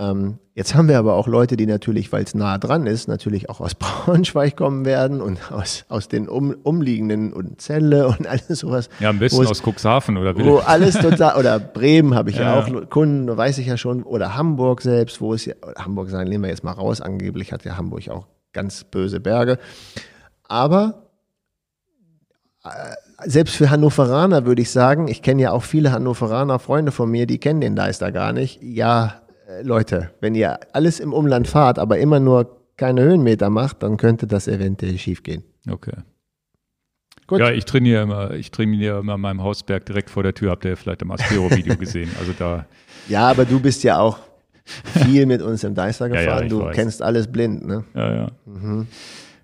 Ähm, 0.00 0.38
jetzt 0.54 0.76
haben 0.76 0.88
wir 0.88 0.96
aber 0.96 1.14
auch 1.14 1.26
Leute, 1.26 1.56
die 1.56 1.66
natürlich, 1.66 2.12
weil 2.12 2.22
es 2.22 2.32
nah 2.32 2.56
dran 2.56 2.86
ist, 2.86 3.08
natürlich 3.08 3.50
auch 3.50 3.60
aus 3.60 3.74
Braunschweig 3.74 4.56
kommen 4.56 4.84
werden 4.84 5.20
und 5.20 5.50
aus, 5.50 5.84
aus 5.88 6.06
den 6.06 6.28
um, 6.28 6.54
umliegenden 6.62 7.32
und 7.32 7.60
Celle 7.60 8.06
und 8.06 8.26
alles 8.26 8.60
sowas. 8.60 8.88
Ja, 9.00 9.10
am 9.10 9.18
besten 9.18 9.44
aus 9.46 9.60
Cuxhaven 9.62 10.16
oder 10.16 10.36
Will. 10.36 10.46
Wo 10.46 10.58
alles 10.58 10.94
total, 10.94 11.36
oder 11.36 11.58
Bremen 11.58 12.14
habe 12.14 12.30
ich 12.30 12.36
ja, 12.36 12.56
ja, 12.56 12.62
auch 12.62 12.90
Kunden, 12.90 13.36
weiß 13.36 13.58
ich 13.58 13.66
ja 13.66 13.76
schon, 13.76 14.04
oder 14.04 14.36
Hamburg 14.36 14.82
selbst, 14.82 15.20
wo 15.20 15.34
es 15.34 15.46
ja, 15.46 15.54
Hamburg 15.76 16.10
sagen, 16.10 16.30
nehmen 16.30 16.44
wir 16.44 16.50
jetzt 16.50 16.62
mal 16.62 16.72
raus, 16.72 17.00
angeblich 17.00 17.52
hat 17.52 17.64
ja 17.64 17.76
Hamburg 17.76 18.08
auch 18.08 18.28
ganz 18.52 18.84
böse 18.84 19.18
Berge. 19.18 19.58
Aber 20.44 21.08
äh, 22.64 22.68
selbst 23.28 23.56
für 23.56 23.68
Hannoveraner 23.70 24.46
würde 24.46 24.62
ich 24.62 24.70
sagen, 24.70 25.08
ich 25.08 25.22
kenne 25.22 25.42
ja 25.42 25.50
auch 25.50 25.64
viele 25.64 25.90
Hannoveraner 25.90 26.60
Freunde 26.60 26.92
von 26.92 27.10
mir, 27.10 27.26
die 27.26 27.38
kennen 27.38 27.60
den 27.60 27.74
Deister 27.74 28.12
gar 28.12 28.32
nicht. 28.32 28.62
Ja, 28.62 29.22
Leute, 29.62 30.10
wenn 30.20 30.34
ihr 30.34 30.58
alles 30.72 31.00
im 31.00 31.12
Umland 31.12 31.48
fahrt, 31.48 31.78
aber 31.78 31.98
immer 31.98 32.20
nur 32.20 32.58
keine 32.76 33.02
Höhenmeter 33.02 33.50
macht, 33.50 33.82
dann 33.82 33.96
könnte 33.96 34.26
das 34.26 34.46
eventuell 34.46 34.98
schiefgehen. 34.98 35.42
Okay. 35.68 35.94
Gut. 37.26 37.40
Ja, 37.40 37.50
ich 37.50 37.64
trainiere 37.66 38.02
immer, 38.02 38.30
ich 38.32 38.50
trainiere 38.50 39.00
immer 39.00 39.16
in 39.16 39.20
meinem 39.20 39.42
Hausberg 39.42 39.84
direkt 39.84 40.08
vor 40.08 40.22
der 40.22 40.34
Tür, 40.34 40.50
habt 40.50 40.64
ihr 40.64 40.76
vielleicht 40.76 41.02
im 41.02 41.10
Aspero-Video 41.10 41.76
gesehen. 41.78 42.10
Also 42.18 42.32
da. 42.38 42.66
Ja, 43.08 43.28
aber 43.28 43.44
du 43.44 43.60
bist 43.60 43.82
ja 43.84 43.98
auch 43.98 44.18
viel 44.64 45.26
mit 45.26 45.42
uns 45.42 45.64
im 45.64 45.74
Deister 45.74 46.08
gefahren. 46.08 46.26
Ja, 46.26 46.42
ja, 46.42 46.48
du 46.48 46.60
weiß. 46.60 46.76
kennst 46.76 47.02
alles 47.02 47.30
blind, 47.30 47.66
ne? 47.66 47.84
Ja, 47.94 48.14
ja. 48.14 48.30
Mhm. 48.46 48.86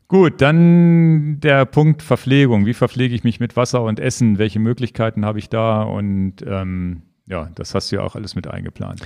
Gut, 0.09 0.40
dann 0.40 1.40
der 1.40 1.64
Punkt 1.64 2.02
Verpflegung. 2.02 2.66
Wie 2.66 2.74
verpflege 2.74 3.14
ich 3.14 3.24
mich 3.24 3.40
mit 3.40 3.56
Wasser 3.56 3.82
und 3.82 4.01
Essen? 4.01 4.39
Welche 4.39 4.60
Möglichkeiten 4.60 5.24
habe 5.24 5.39
ich 5.39 5.48
da? 5.48 5.82
Und 5.82 6.36
ähm, 6.47 7.02
ja, 7.26 7.51
das 7.55 7.74
hast 7.74 7.90
du 7.90 7.97
ja 7.97 8.02
auch 8.02 8.14
alles 8.14 8.35
mit 8.35 8.47
eingeplant. 8.47 9.01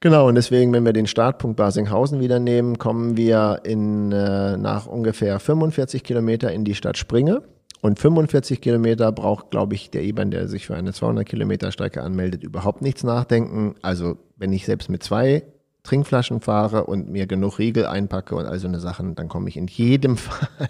Genau, 0.00 0.28
und 0.28 0.36
deswegen, 0.36 0.72
wenn 0.72 0.84
wir 0.84 0.92
den 0.92 1.08
Startpunkt 1.08 1.56
Basinghausen 1.56 2.20
wieder 2.20 2.38
nehmen, 2.38 2.78
kommen 2.78 3.16
wir 3.16 3.62
in, 3.64 4.12
äh, 4.12 4.56
nach 4.56 4.86
ungefähr 4.86 5.40
45 5.40 6.04
Kilometer 6.04 6.52
in 6.52 6.64
die 6.64 6.76
Stadt 6.76 6.96
Springe. 6.96 7.42
Und 7.80 7.98
45 7.98 8.60
Kilometer 8.60 9.10
braucht, 9.10 9.50
glaube 9.50 9.74
ich, 9.74 9.90
der 9.90 10.04
IBAN, 10.04 10.30
der 10.30 10.48
sich 10.48 10.66
für 10.66 10.76
eine 10.76 10.92
200 10.92 11.26
Kilometer 11.26 11.72
Strecke 11.72 12.02
anmeldet, 12.02 12.44
überhaupt 12.44 12.80
nichts 12.80 13.02
nachdenken. 13.02 13.74
Also 13.82 14.18
wenn 14.36 14.52
ich 14.52 14.66
selbst 14.66 14.88
mit 14.88 15.02
zwei 15.02 15.44
Trinkflaschen 15.82 16.40
fahre 16.40 16.84
und 16.84 17.08
mir 17.08 17.26
genug 17.26 17.58
Riegel 17.58 17.86
einpacke 17.86 18.36
und 18.36 18.46
all 18.46 18.58
so 18.58 18.68
eine 18.68 18.80
Sachen, 18.80 19.14
dann 19.14 19.28
komme 19.28 19.48
ich 19.48 19.56
in 19.56 19.66
jedem 19.66 20.16
Fall 20.16 20.68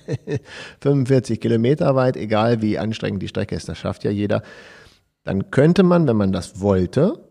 45 0.81 1.41
Kilometer 1.41 1.95
weit, 1.95 2.17
egal 2.17 2.63
wie 2.63 2.79
anstrengend 2.79 3.23
die 3.23 3.29
Strecke 3.29 3.55
ist, 3.55 3.69
das 3.69 3.79
schafft 3.79 4.05
ja 4.05 4.11
jeder. 4.11 4.43
Dann 5.25 5.51
könnte 5.51 5.83
man, 5.83 6.07
wenn 6.07 6.17
man 6.17 6.33
das 6.33 6.61
wollte, 6.61 7.28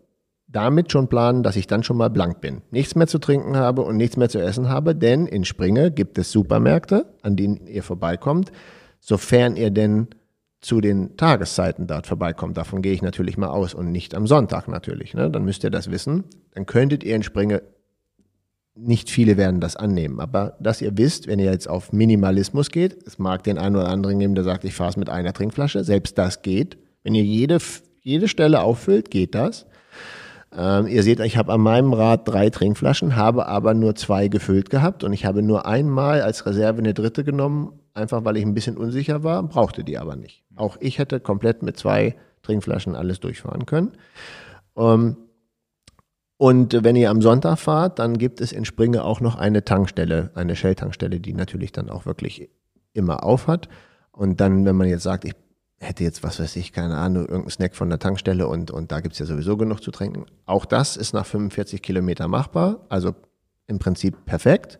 damit 0.47 0.91
schon 0.91 1.09
planen, 1.09 1.43
dass 1.43 1.57
ich 1.57 1.67
dann 1.67 1.83
schon 1.83 1.97
mal 1.97 2.09
blank 2.09 2.39
bin, 2.39 2.61
nichts 2.71 2.95
mehr 2.95 3.07
zu 3.07 3.19
trinken 3.19 3.57
habe 3.57 3.81
und 3.81 3.97
nichts 3.97 4.17
mehr 4.17 4.29
zu 4.29 4.39
essen 4.39 4.69
habe, 4.69 4.95
denn 4.95 5.27
in 5.27 5.43
Springe 5.43 5.91
gibt 5.91 6.17
es 6.17 6.31
Supermärkte, 6.31 7.05
an 7.21 7.35
denen 7.35 7.67
ihr 7.67 7.83
vorbeikommt, 7.83 8.51
sofern 8.99 9.57
ihr 9.57 9.71
denn 9.71 10.07
zu 10.61 10.81
den 10.81 11.17
Tageszeiten 11.17 11.85
dort 11.85 12.07
vorbeikommt. 12.07 12.57
Davon 12.57 12.81
gehe 12.81 12.93
ich 12.93 13.01
natürlich 13.01 13.37
mal 13.37 13.49
aus 13.49 13.73
und 13.73 13.91
nicht 13.91 14.15
am 14.15 14.25
Sonntag 14.25 14.67
natürlich. 14.67 15.13
Ne? 15.13 15.29
Dann 15.29 15.45
müsst 15.45 15.63
ihr 15.63 15.69
das 15.69 15.91
wissen. 15.91 16.23
Dann 16.53 16.65
könntet 16.65 17.03
ihr 17.03 17.15
in 17.15 17.23
Springe, 17.23 17.61
nicht 18.73 19.09
viele 19.09 19.37
werden 19.37 19.59
das 19.59 19.75
annehmen, 19.75 20.19
aber 20.19 20.55
dass 20.59 20.81
ihr 20.81 20.97
wisst, 20.97 21.27
wenn 21.27 21.39
ihr 21.39 21.51
jetzt 21.51 21.67
auf 21.67 21.93
Minimalismus 21.93 22.69
geht, 22.69 22.97
es 23.07 23.17
mag 23.17 23.43
den 23.43 23.57
einen 23.57 23.75
oder 23.75 23.89
anderen 23.89 24.19
geben, 24.19 24.35
der 24.35 24.43
sagt, 24.43 24.63
ich 24.65 24.75
fahre 24.75 24.91
es 24.91 24.97
mit 24.97 25.09
einer 25.09 25.33
Trinkflasche, 25.33 25.83
selbst 25.83 26.17
das 26.17 26.43
geht. 26.43 26.77
Wenn 27.03 27.15
ihr 27.15 27.23
jede, 27.23 27.57
jede 28.01 28.27
Stelle 28.27 28.61
auffüllt, 28.61 29.09
geht 29.09 29.33
das. 29.33 29.65
Ähm, 30.55 30.87
ihr 30.87 31.03
seht, 31.03 31.19
ich 31.19 31.37
habe 31.37 31.51
an 31.53 31.61
meinem 31.61 31.93
Rad 31.93 32.27
drei 32.27 32.49
Trinkflaschen, 32.49 33.15
habe 33.15 33.47
aber 33.47 33.73
nur 33.73 33.95
zwei 33.95 34.27
gefüllt 34.27 34.69
gehabt 34.69 35.03
und 35.03 35.13
ich 35.13 35.25
habe 35.25 35.41
nur 35.41 35.65
einmal 35.65 36.21
als 36.21 36.45
Reserve 36.45 36.79
eine 36.79 36.93
dritte 36.93 37.23
genommen, 37.23 37.79
einfach 37.93 38.23
weil 38.23 38.37
ich 38.37 38.45
ein 38.45 38.53
bisschen 38.53 38.77
unsicher 38.77 39.23
war, 39.23 39.43
brauchte 39.43 39.83
die 39.83 39.97
aber 39.97 40.15
nicht. 40.15 40.43
Auch 40.55 40.77
ich 40.79 40.99
hätte 40.99 41.19
komplett 41.19 41.63
mit 41.63 41.77
zwei 41.77 42.15
Trinkflaschen 42.43 42.95
alles 42.95 43.19
durchfahren 43.19 43.65
können. 43.65 43.93
Ähm, 44.77 45.17
und 46.37 46.83
wenn 46.83 46.95
ihr 46.95 47.09
am 47.09 47.21
Sonntag 47.21 47.57
fahrt, 47.57 47.99
dann 47.99 48.17
gibt 48.17 48.41
es 48.41 48.51
in 48.51 48.63
Springe 48.63 49.03
auch 49.03 49.21
noch 49.21 49.35
eine 49.35 49.65
Tankstelle, 49.65 50.31
eine 50.35 50.55
Shell-Tankstelle, 50.55 51.19
die 51.19 51.33
natürlich 51.33 51.71
dann 51.71 51.89
auch 51.89 52.05
wirklich 52.05 52.49
immer 52.93 53.23
auf 53.23 53.47
hat. 53.47 53.67
Und 54.11 54.39
dann, 54.39 54.63
wenn 54.65 54.75
man 54.75 54.87
jetzt 54.87 55.03
sagt, 55.03 55.25
ich 55.25 55.33
hätte 55.79 56.03
jetzt, 56.03 56.23
was 56.23 56.39
weiß 56.39 56.55
ich, 56.55 56.73
keine 56.73 56.97
Ahnung, 56.97 57.23
irgendeinen 57.23 57.49
Snack 57.51 57.75
von 57.75 57.89
der 57.89 57.99
Tankstelle 57.99 58.47
und, 58.47 58.71
und 58.71 58.91
da 58.91 58.99
gibt's 58.99 59.19
ja 59.19 59.25
sowieso 59.25 59.57
genug 59.57 59.81
zu 59.81 59.91
trinken. 59.91 60.25
Auch 60.45 60.65
das 60.65 60.97
ist 60.97 61.13
nach 61.13 61.25
45 61.25 61.81
Kilometer 61.81 62.27
machbar, 62.27 62.85
also 62.89 63.13
im 63.67 63.79
Prinzip 63.79 64.25
perfekt. 64.25 64.79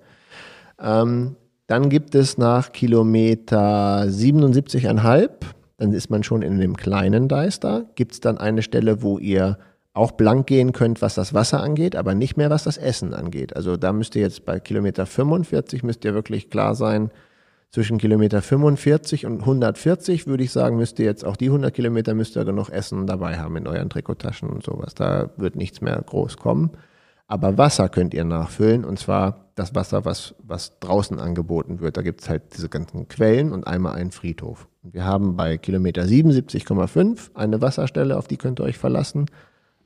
Ähm, 0.79 1.35
dann 1.67 1.89
gibt 1.89 2.15
es 2.15 2.37
nach 2.37 2.71
Kilometer 2.71 4.03
77,5, 4.03 5.29
dann 5.77 5.93
ist 5.93 6.09
man 6.09 6.23
schon 6.23 6.41
in 6.41 6.59
dem 6.59 6.75
kleinen 6.77 7.27
Deister, 7.27 7.85
gibt's 7.95 8.19
dann 8.19 8.37
eine 8.37 8.63
Stelle, 8.63 9.03
wo 9.03 9.19
ihr 9.19 9.57
auch 9.93 10.11
blank 10.11 10.47
gehen 10.47 10.71
könnt, 10.73 11.01
was 11.01 11.15
das 11.15 11.33
Wasser 11.33 11.61
angeht, 11.61 11.95
aber 11.95 12.15
nicht 12.15 12.37
mehr, 12.37 12.49
was 12.49 12.63
das 12.63 12.77
Essen 12.77 13.13
angeht. 13.13 13.55
Also 13.55 13.77
da 13.77 13.91
müsst 13.91 14.15
ihr 14.15 14.21
jetzt 14.21 14.45
bei 14.45 14.59
Kilometer 14.59 15.05
45 15.05 15.83
müsst 15.83 16.05
ihr 16.05 16.13
wirklich 16.13 16.49
klar 16.49 16.75
sein, 16.75 17.11
zwischen 17.72 17.98
Kilometer 17.98 18.41
45 18.41 19.26
und 19.26 19.41
140 19.41 20.27
würde 20.27 20.44
ich 20.44 20.52
sagen, 20.52 20.77
müsst 20.77 20.99
ihr 20.99 21.06
jetzt 21.06 21.26
auch 21.26 21.35
die 21.35 21.48
100 21.48 21.73
Kilometer 21.73 22.14
müsst 22.14 22.38
ihr 22.38 22.45
genug 22.45 22.69
Essen 22.69 23.07
dabei 23.07 23.38
haben 23.38 23.57
in 23.57 23.68
euren 23.68 23.89
Trikottaschen 23.89 24.49
und 24.49 24.64
sowas. 24.64 24.95
Da 24.95 25.31
wird 25.38 25.56
nichts 25.56 25.81
mehr 25.81 26.02
groß 26.02 26.38
kommen. 26.38 26.72
Aber 27.27 27.57
Wasser 27.57 27.89
könnt 27.89 28.14
ihr 28.14 28.23
nachfüllen 28.23 28.85
und 28.85 28.99
zwar 28.99 29.52
das 29.56 29.76
Wasser, 29.76 30.06
was, 30.06 30.34
was 30.39 30.80
draußen 30.80 31.19
angeboten 31.19 31.81
wird. 31.81 31.98
Da 31.98 32.02
gibt 32.02 32.22
es 32.22 32.30
halt 32.30 32.56
diese 32.56 32.69
ganzen 32.69 33.10
Quellen 33.10 33.52
und 33.52 33.68
einmal 33.68 33.95
einen 33.95 34.11
Friedhof. 34.11 34.68
Wir 34.84 35.03
haben 35.03 35.35
bei 35.35 35.57
Kilometer 35.57 36.03
77,5 36.03 37.35
eine 37.35 37.61
Wasserstelle, 37.61 38.18
auf 38.18 38.27
die 38.27 38.38
könnt 38.38 38.61
ihr 38.61 38.64
euch 38.64 38.77
verlassen. 38.77 39.26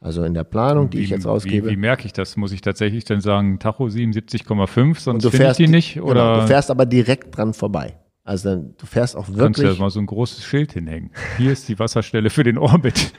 Also 0.03 0.23
in 0.23 0.33
der 0.33 0.43
Planung, 0.43 0.89
die 0.89 0.97
wie, 0.97 1.03
ich 1.03 1.09
jetzt 1.11 1.27
ausgebe. 1.27 1.67
Wie, 1.67 1.73
wie, 1.73 1.77
merke 1.77 2.07
ich 2.07 2.11
das? 2.11 2.35
Muss 2.35 2.51
ich 2.51 2.61
tatsächlich 2.61 3.05
dann 3.05 3.21
sagen, 3.21 3.59
Tacho 3.59 3.85
77,5, 3.85 4.99
sonst 4.99 5.29
finde 5.29 5.51
ich 5.51 5.57
die 5.57 5.67
nicht? 5.67 5.93
Genau, 5.93 6.07
oder? 6.07 6.21
Genau, 6.21 6.41
du 6.41 6.47
fährst 6.47 6.71
aber 6.71 6.87
direkt 6.87 7.37
dran 7.37 7.53
vorbei. 7.53 7.99
Also 8.23 8.55
du 8.55 8.85
fährst 8.87 9.15
auch 9.15 9.27
wirklich. 9.27 9.43
Kannst 9.43 9.59
du 9.59 9.63
ja 9.67 9.75
mal 9.75 9.91
so 9.91 9.99
ein 9.99 10.07
großes 10.07 10.43
Schild 10.43 10.73
hinhängen. 10.73 11.11
Hier 11.37 11.51
ist 11.51 11.69
die 11.69 11.77
Wasserstelle 11.77 12.31
für 12.31 12.43
den 12.43 12.57
Orbit. 12.57 13.13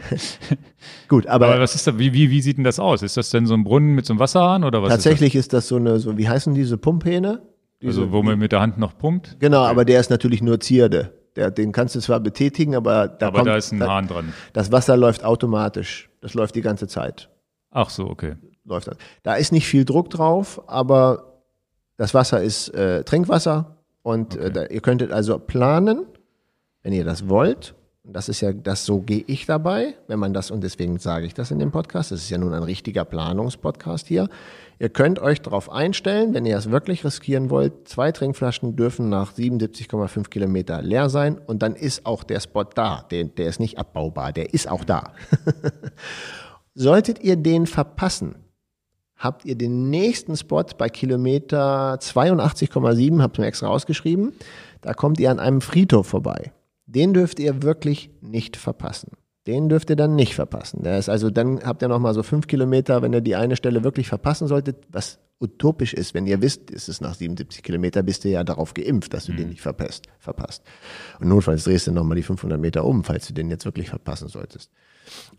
Gut, 1.08 1.28
aber, 1.28 1.48
aber 1.48 1.60
was 1.60 1.76
ist 1.76 1.86
da, 1.86 1.98
wie, 1.98 2.12
wie, 2.12 2.30
wie 2.30 2.40
sieht 2.40 2.56
denn 2.56 2.64
das 2.64 2.80
aus? 2.80 3.02
Ist 3.02 3.16
das 3.16 3.30
denn 3.30 3.46
so 3.46 3.54
ein 3.54 3.62
Brunnen 3.62 3.94
mit 3.94 4.04
so 4.04 4.12
einem 4.12 4.20
Wasserhahn 4.20 4.64
oder 4.64 4.82
was? 4.82 4.90
Tatsächlich 4.90 5.36
ist 5.36 5.52
das, 5.52 5.64
ist 5.64 5.66
das 5.66 5.68
so 5.68 5.76
eine, 5.76 5.98
so, 6.00 6.18
wie 6.18 6.28
heißen 6.28 6.52
diese 6.54 6.78
Pumphähne? 6.78 7.42
Diese, 7.80 8.00
also 8.00 8.12
wo 8.12 8.22
man 8.22 8.38
mit 8.38 8.50
der 8.52 8.60
Hand 8.60 8.78
noch 8.78 8.98
pumpt? 8.98 9.36
Genau, 9.38 9.62
aber 9.62 9.84
der 9.84 10.00
ist 10.00 10.10
natürlich 10.10 10.42
nur 10.42 10.58
Zierde. 10.60 11.21
Der, 11.36 11.50
den 11.50 11.72
kannst 11.72 11.94
du 11.94 12.00
zwar 12.00 12.20
betätigen, 12.20 12.74
aber 12.74 13.08
da 13.08 13.28
aber 13.28 13.38
kommt, 13.38 13.48
da 13.48 13.56
ist 13.56 13.72
ein 13.72 13.82
Hahn 13.82 14.06
dran. 14.06 14.32
Das 14.52 14.70
Wasser 14.70 14.96
läuft 14.96 15.24
automatisch. 15.24 16.10
Das 16.20 16.34
läuft 16.34 16.54
die 16.54 16.60
ganze 16.60 16.88
Zeit. 16.88 17.30
Ach 17.70 17.88
so, 17.88 18.08
okay. 18.08 18.36
Läuft 18.64 18.86
das. 18.86 18.96
Da 19.22 19.34
ist 19.34 19.50
nicht 19.50 19.66
viel 19.66 19.84
Druck 19.84 20.10
drauf, 20.10 20.62
aber 20.68 21.40
das 21.96 22.14
Wasser 22.14 22.42
ist 22.42 22.68
äh, 22.74 23.02
Trinkwasser 23.04 23.78
und 24.02 24.36
okay. 24.36 24.46
äh, 24.46 24.50
da, 24.50 24.66
ihr 24.66 24.80
könntet 24.80 25.10
also 25.10 25.38
planen, 25.38 26.06
wenn 26.82 26.92
ihr 26.92 27.04
das 27.04 27.28
wollt. 27.28 27.74
Das 28.04 28.28
ist 28.28 28.40
ja, 28.40 28.52
das 28.52 28.84
so 28.84 29.00
gehe 29.00 29.22
ich 29.28 29.46
dabei, 29.46 29.94
wenn 30.08 30.18
man 30.18 30.34
das, 30.34 30.50
und 30.50 30.64
deswegen 30.64 30.98
sage 30.98 31.24
ich 31.24 31.34
das 31.34 31.52
in 31.52 31.60
dem 31.60 31.70
Podcast, 31.70 32.10
das 32.10 32.22
ist 32.22 32.30
ja 32.30 32.38
nun 32.38 32.52
ein 32.52 32.64
richtiger 32.64 33.04
Planungspodcast 33.04 34.08
hier. 34.08 34.28
Ihr 34.80 34.88
könnt 34.88 35.20
euch 35.20 35.40
darauf 35.40 35.70
einstellen, 35.70 36.34
wenn 36.34 36.44
ihr 36.44 36.56
es 36.56 36.72
wirklich 36.72 37.04
riskieren 37.04 37.48
wollt, 37.48 37.86
zwei 37.86 38.10
Trinkflaschen 38.10 38.74
dürfen 38.74 39.08
nach 39.08 39.32
77,5 39.32 40.30
Kilometer 40.30 40.82
leer 40.82 41.10
sein 41.10 41.38
und 41.38 41.62
dann 41.62 41.76
ist 41.76 42.04
auch 42.04 42.24
der 42.24 42.40
Spot 42.40 42.64
da. 42.64 43.06
Der, 43.12 43.22
der 43.22 43.46
ist 43.46 43.60
nicht 43.60 43.78
abbaubar, 43.78 44.32
der 44.32 44.52
ist 44.52 44.68
auch 44.68 44.82
da. 44.82 45.12
Solltet 46.74 47.22
ihr 47.22 47.36
den 47.36 47.68
verpassen, 47.68 48.34
habt 49.14 49.44
ihr 49.44 49.54
den 49.54 49.90
nächsten 49.90 50.36
Spot 50.36 50.64
bei 50.76 50.88
Kilometer 50.88 51.94
82,7, 52.00 53.22
habt 53.22 53.38
ihr 53.38 53.42
mir 53.42 53.46
extra 53.46 53.68
rausgeschrieben, 53.68 54.32
da 54.80 54.92
kommt 54.92 55.20
ihr 55.20 55.30
an 55.30 55.38
einem 55.38 55.60
Friedhof 55.60 56.08
vorbei. 56.08 56.50
Den 56.94 57.14
dürft 57.14 57.40
ihr 57.40 57.62
wirklich 57.62 58.10
nicht 58.20 58.56
verpassen. 58.56 59.12
Den 59.46 59.68
dürft 59.68 59.90
ihr 59.90 59.96
dann 59.96 60.14
nicht 60.14 60.34
verpassen. 60.34 60.82
Der 60.82 60.98
ist 60.98 61.08
also, 61.08 61.30
dann 61.30 61.64
habt 61.64 61.82
ihr 61.82 61.88
noch 61.88 61.98
mal 61.98 62.14
so 62.14 62.22
fünf 62.22 62.46
Kilometer, 62.46 63.02
wenn 63.02 63.12
ihr 63.12 63.22
die 63.22 63.34
eine 63.34 63.56
Stelle 63.56 63.82
wirklich 63.82 64.08
verpassen 64.08 64.46
solltet, 64.46 64.76
was 64.88 65.18
utopisch 65.40 65.94
ist, 65.94 66.14
wenn 66.14 66.26
ihr 66.26 66.40
wisst, 66.40 66.70
ist 66.70 66.88
es 66.88 67.00
nach 67.00 67.14
77 67.14 67.62
Kilometer, 67.64 68.02
bist 68.04 68.24
du 68.24 68.28
ja 68.28 68.44
darauf 68.44 68.74
geimpft, 68.74 69.12
dass 69.12 69.24
du 69.24 69.32
mhm. 69.32 69.36
den 69.38 69.48
nicht 69.48 69.60
verpasst, 69.60 70.06
verpasst. 70.20 70.62
Und 71.18 71.28
notfalls 71.28 71.64
drehst 71.64 71.88
du 71.88 71.92
noch 71.92 72.04
mal 72.04 72.14
die 72.14 72.22
500 72.22 72.60
Meter 72.60 72.84
um, 72.84 73.02
falls 73.02 73.26
du 73.26 73.34
den 73.34 73.50
jetzt 73.50 73.64
wirklich 73.64 73.88
verpassen 73.88 74.28
solltest. 74.28 74.70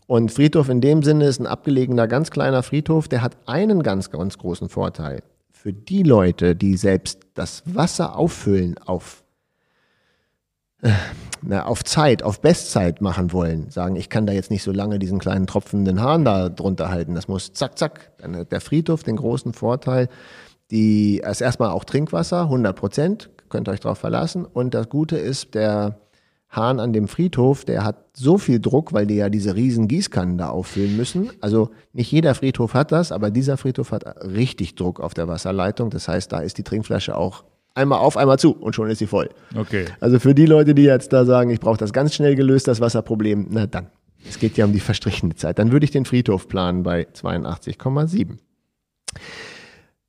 Und 0.06 0.30
Friedhof 0.30 0.68
in 0.68 0.82
dem 0.82 1.02
Sinne 1.02 1.24
ist 1.24 1.40
ein 1.40 1.46
abgelegener, 1.46 2.06
ganz 2.06 2.30
kleiner 2.30 2.62
Friedhof, 2.62 3.08
der 3.08 3.22
hat 3.22 3.38
einen 3.46 3.82
ganz, 3.82 4.10
ganz 4.10 4.36
großen 4.36 4.68
Vorteil. 4.68 5.22
Für 5.50 5.72
die 5.72 6.02
Leute, 6.02 6.54
die 6.54 6.76
selbst 6.76 7.20
das 7.32 7.62
Wasser 7.64 8.18
auffüllen 8.18 8.76
auf, 8.76 9.23
na, 11.42 11.66
auf 11.66 11.84
Zeit, 11.84 12.22
auf 12.22 12.40
Bestzeit 12.40 13.00
machen 13.00 13.32
wollen, 13.32 13.70
sagen, 13.70 13.96
ich 13.96 14.08
kann 14.08 14.26
da 14.26 14.32
jetzt 14.32 14.50
nicht 14.50 14.62
so 14.62 14.72
lange 14.72 14.98
diesen 14.98 15.18
kleinen 15.18 15.46
tropfenden 15.46 16.00
Hahn 16.00 16.24
da 16.24 16.48
drunter 16.48 16.90
halten, 16.90 17.14
das 17.14 17.28
muss 17.28 17.52
zack, 17.52 17.78
zack. 17.78 18.12
Dann 18.18 18.36
hat 18.36 18.52
der 18.52 18.60
Friedhof 18.60 19.02
den 19.02 19.16
großen 19.16 19.52
Vorteil, 19.52 20.08
die 20.70 21.18
ist 21.18 21.40
erstmal 21.40 21.70
auch 21.70 21.84
Trinkwasser, 21.84 22.42
100 22.42 22.76
Prozent, 22.76 23.30
könnt 23.48 23.68
ihr 23.68 23.72
euch 23.72 23.80
darauf 23.80 23.98
verlassen. 23.98 24.44
Und 24.44 24.74
das 24.74 24.88
Gute 24.88 25.16
ist, 25.16 25.54
der 25.54 25.98
Hahn 26.48 26.80
an 26.80 26.92
dem 26.92 27.08
Friedhof, 27.08 27.64
der 27.64 27.84
hat 27.84 27.96
so 28.14 28.38
viel 28.38 28.60
Druck, 28.60 28.92
weil 28.92 29.06
die 29.06 29.16
ja 29.16 29.28
diese 29.28 29.54
riesen 29.54 29.88
Gießkannen 29.88 30.38
da 30.38 30.48
auffüllen 30.50 30.96
müssen. 30.96 31.30
Also 31.40 31.70
nicht 31.92 32.10
jeder 32.12 32.34
Friedhof 32.34 32.74
hat 32.74 32.92
das, 32.92 33.12
aber 33.12 33.30
dieser 33.30 33.56
Friedhof 33.56 33.92
hat 33.92 34.04
richtig 34.24 34.76
Druck 34.76 35.00
auf 35.00 35.14
der 35.14 35.28
Wasserleitung. 35.28 35.90
Das 35.90 36.08
heißt, 36.08 36.32
da 36.32 36.38
ist 36.40 36.58
die 36.58 36.62
Trinkflasche 36.62 37.16
auch 37.16 37.44
einmal 37.74 37.98
auf, 37.98 38.16
einmal 38.16 38.38
zu 38.38 38.52
und 38.52 38.74
schon 38.74 38.88
ist 38.90 38.98
sie 38.98 39.06
voll. 39.06 39.28
Okay. 39.56 39.86
Also 40.00 40.18
für 40.18 40.34
die 40.34 40.46
Leute, 40.46 40.74
die 40.74 40.82
jetzt 40.82 41.12
da 41.12 41.24
sagen, 41.24 41.50
ich 41.50 41.60
brauche 41.60 41.76
das 41.76 41.92
ganz 41.92 42.14
schnell 42.14 42.34
gelöst, 42.34 42.68
das 42.68 42.80
Wasserproblem, 42.80 43.48
na 43.50 43.66
dann. 43.66 43.88
Es 44.26 44.38
geht 44.38 44.56
ja 44.56 44.64
um 44.64 44.72
die 44.72 44.80
verstrichene 44.80 45.34
Zeit. 45.34 45.58
Dann 45.58 45.70
würde 45.70 45.84
ich 45.84 45.90
den 45.90 46.06
Friedhof 46.06 46.48
planen 46.48 46.82
bei 46.82 47.06
82,7. 47.12 48.38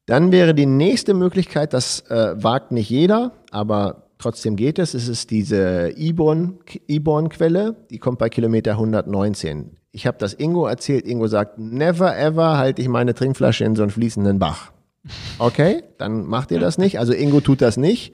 Dann 0.06 0.32
wäre 0.32 0.54
die 0.54 0.66
nächste 0.66 1.14
Möglichkeit, 1.14 1.74
das 1.74 2.02
äh, 2.10 2.36
wagt 2.42 2.72
nicht 2.72 2.90
jeder, 2.90 3.34
aber 3.52 4.06
Trotzdem 4.18 4.56
geht 4.56 4.80
es. 4.80 4.94
Es 4.94 5.08
ist 5.08 5.30
diese 5.30 5.92
Iborn-Quelle, 5.98 7.76
die 7.90 7.98
kommt 8.00 8.18
bei 8.18 8.30
Kilometer 8.30 8.72
119. 8.72 9.78
Ich 9.92 10.08
habe 10.08 10.18
das 10.18 10.34
Ingo 10.34 10.68
erzählt. 10.68 11.06
Ingo 11.06 11.28
sagt, 11.28 11.60
never 11.60 12.18
ever 12.18 12.58
halte 12.58 12.82
ich 12.82 12.88
meine 12.88 13.14
Trinkflasche 13.14 13.66
in 13.66 13.76
so 13.76 13.84
einen 13.84 13.92
fließenden 13.92 14.40
Bach. 14.40 14.72
Okay, 15.38 15.84
dann 15.98 16.26
macht 16.26 16.52
ihr 16.52 16.60
das 16.60 16.77
nicht. 16.77 16.99
Also 16.99 17.14
Ingo 17.14 17.41
tut 17.41 17.61
das 17.61 17.77
nicht. 17.77 18.14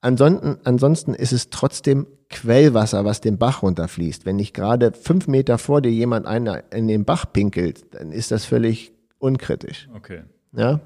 Ansonsten, 0.00 0.58
ansonsten 0.64 1.14
ist 1.14 1.32
es 1.32 1.50
trotzdem 1.50 2.06
Quellwasser, 2.30 3.04
was 3.04 3.20
den 3.20 3.36
Bach 3.38 3.62
runterfließt. 3.62 4.24
Wenn 4.24 4.36
nicht 4.36 4.54
gerade 4.54 4.92
fünf 4.92 5.28
Meter 5.28 5.58
vor 5.58 5.82
dir 5.82 5.90
jemand 5.90 6.26
einer 6.26 6.72
in 6.72 6.88
den 6.88 7.04
Bach 7.04 7.26
pinkelt, 7.30 7.94
dann 7.94 8.12
ist 8.12 8.30
das 8.30 8.44
völlig 8.44 8.92
unkritisch. 9.18 9.88
Okay. 9.94 10.22
Ja. 10.52 10.80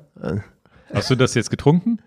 Hast 0.92 1.10
du 1.10 1.14
das 1.14 1.34
jetzt 1.34 1.50
getrunken? 1.50 1.98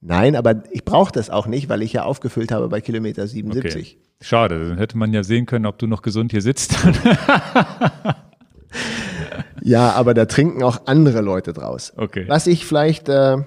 Nein, 0.00 0.36
aber 0.36 0.64
ich 0.72 0.84
brauche 0.84 1.12
das 1.12 1.30
auch 1.30 1.46
nicht, 1.46 1.68
weil 1.68 1.82
ich 1.82 1.92
ja 1.92 2.04
aufgefüllt 2.04 2.52
habe 2.52 2.68
bei 2.68 2.80
Kilometer 2.80 3.26
77. 3.26 3.96
Okay. 3.96 4.06
Schade, 4.20 4.68
dann 4.68 4.78
hätte 4.78 4.98
man 4.98 5.12
ja 5.12 5.24
sehen 5.24 5.46
können, 5.46 5.66
ob 5.66 5.78
du 5.78 5.86
noch 5.86 6.02
gesund 6.02 6.32
hier 6.32 6.42
sitzt. 6.42 6.76
ja, 9.62 9.92
aber 9.92 10.14
da 10.14 10.26
trinken 10.26 10.62
auch 10.62 10.86
andere 10.86 11.20
Leute 11.20 11.52
draus. 11.52 11.92
Okay. 11.96 12.24
Was 12.28 12.46
ich 12.46 12.66
vielleicht, 12.66 13.08
äh, 13.08 13.38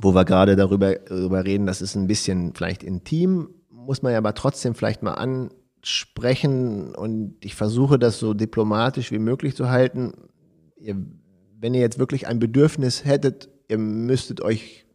wo 0.00 0.14
wir 0.14 0.24
gerade 0.24 0.56
darüber, 0.56 0.94
darüber 0.94 1.44
reden, 1.44 1.66
das 1.66 1.82
ist 1.82 1.94
ein 1.94 2.06
bisschen 2.06 2.54
vielleicht 2.54 2.82
intim, 2.82 3.50
muss 3.70 4.02
man 4.02 4.12
ja 4.12 4.18
aber 4.18 4.34
trotzdem 4.34 4.74
vielleicht 4.74 5.02
mal 5.02 5.14
ansprechen 5.14 6.94
und 6.94 7.36
ich 7.40 7.54
versuche 7.54 7.98
das 7.98 8.18
so 8.18 8.34
diplomatisch 8.34 9.12
wie 9.12 9.18
möglich 9.18 9.54
zu 9.54 9.68
halten. 9.68 10.12
Ihr, 10.78 10.96
wenn 11.58 11.74
ihr 11.74 11.80
jetzt 11.80 11.98
wirklich 11.98 12.26
ein 12.26 12.38
Bedürfnis 12.38 13.04
hättet, 13.04 13.48
ihr 13.68 13.78
müsstet 13.78 14.40
euch 14.40 14.86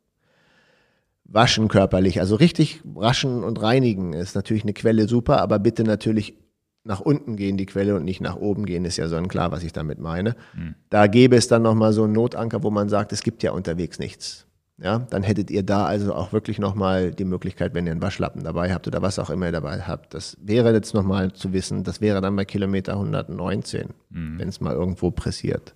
waschen 1.23 1.67
körperlich, 1.67 2.19
also 2.19 2.35
richtig 2.35 2.81
waschen 2.83 3.43
und 3.43 3.61
reinigen 3.61 4.13
ist 4.13 4.35
natürlich 4.35 4.63
eine 4.63 4.73
Quelle 4.73 5.07
super, 5.07 5.39
aber 5.39 5.59
bitte 5.59 5.83
natürlich 5.83 6.40
nach 6.83 6.99
unten 6.99 7.35
gehen 7.35 7.57
die 7.57 7.65
Quelle 7.65 7.95
und 7.95 8.05
nicht 8.05 8.21
nach 8.21 8.35
oben 8.35 8.65
gehen, 8.65 8.85
ist 8.85 8.97
ja 8.97 9.07
sonnenklar, 9.07 9.51
was 9.51 9.63
ich 9.63 9.73
damit 9.73 9.99
meine. 9.99 10.35
Mhm. 10.55 10.75
Da 10.89 11.07
gäbe 11.07 11.35
es 11.35 11.47
dann 11.47 11.61
nochmal 11.61 11.93
so 11.93 12.03
einen 12.03 12.13
Notanker, 12.13 12.63
wo 12.63 12.71
man 12.71 12.89
sagt, 12.89 13.13
es 13.13 13.21
gibt 13.21 13.43
ja 13.43 13.51
unterwegs 13.51 13.99
nichts. 13.99 14.47
Ja, 14.81 15.05
dann 15.11 15.21
hättet 15.21 15.51
ihr 15.51 15.61
da 15.61 15.85
also 15.85 16.15
auch 16.15 16.33
wirklich 16.33 16.57
nochmal 16.57 17.11
die 17.11 17.25
Möglichkeit, 17.25 17.75
wenn 17.75 17.85
ihr 17.85 17.91
einen 17.91 18.01
Waschlappen 18.01 18.43
dabei 18.43 18.73
habt 18.73 18.87
oder 18.87 19.03
was 19.03 19.19
auch 19.19 19.29
immer 19.29 19.45
ihr 19.45 19.51
dabei 19.51 19.81
habt. 19.81 20.15
Das 20.15 20.37
wäre 20.41 20.73
jetzt 20.73 20.95
nochmal 20.95 21.33
zu 21.33 21.53
wissen, 21.53 21.83
das 21.83 22.01
wäre 22.01 22.19
dann 22.19 22.35
bei 22.35 22.45
Kilometer 22.45 22.93
119, 22.93 23.89
mhm. 24.09 24.39
wenn 24.39 24.49
es 24.49 24.59
mal 24.59 24.73
irgendwo 24.73 25.11
pressiert. 25.11 25.75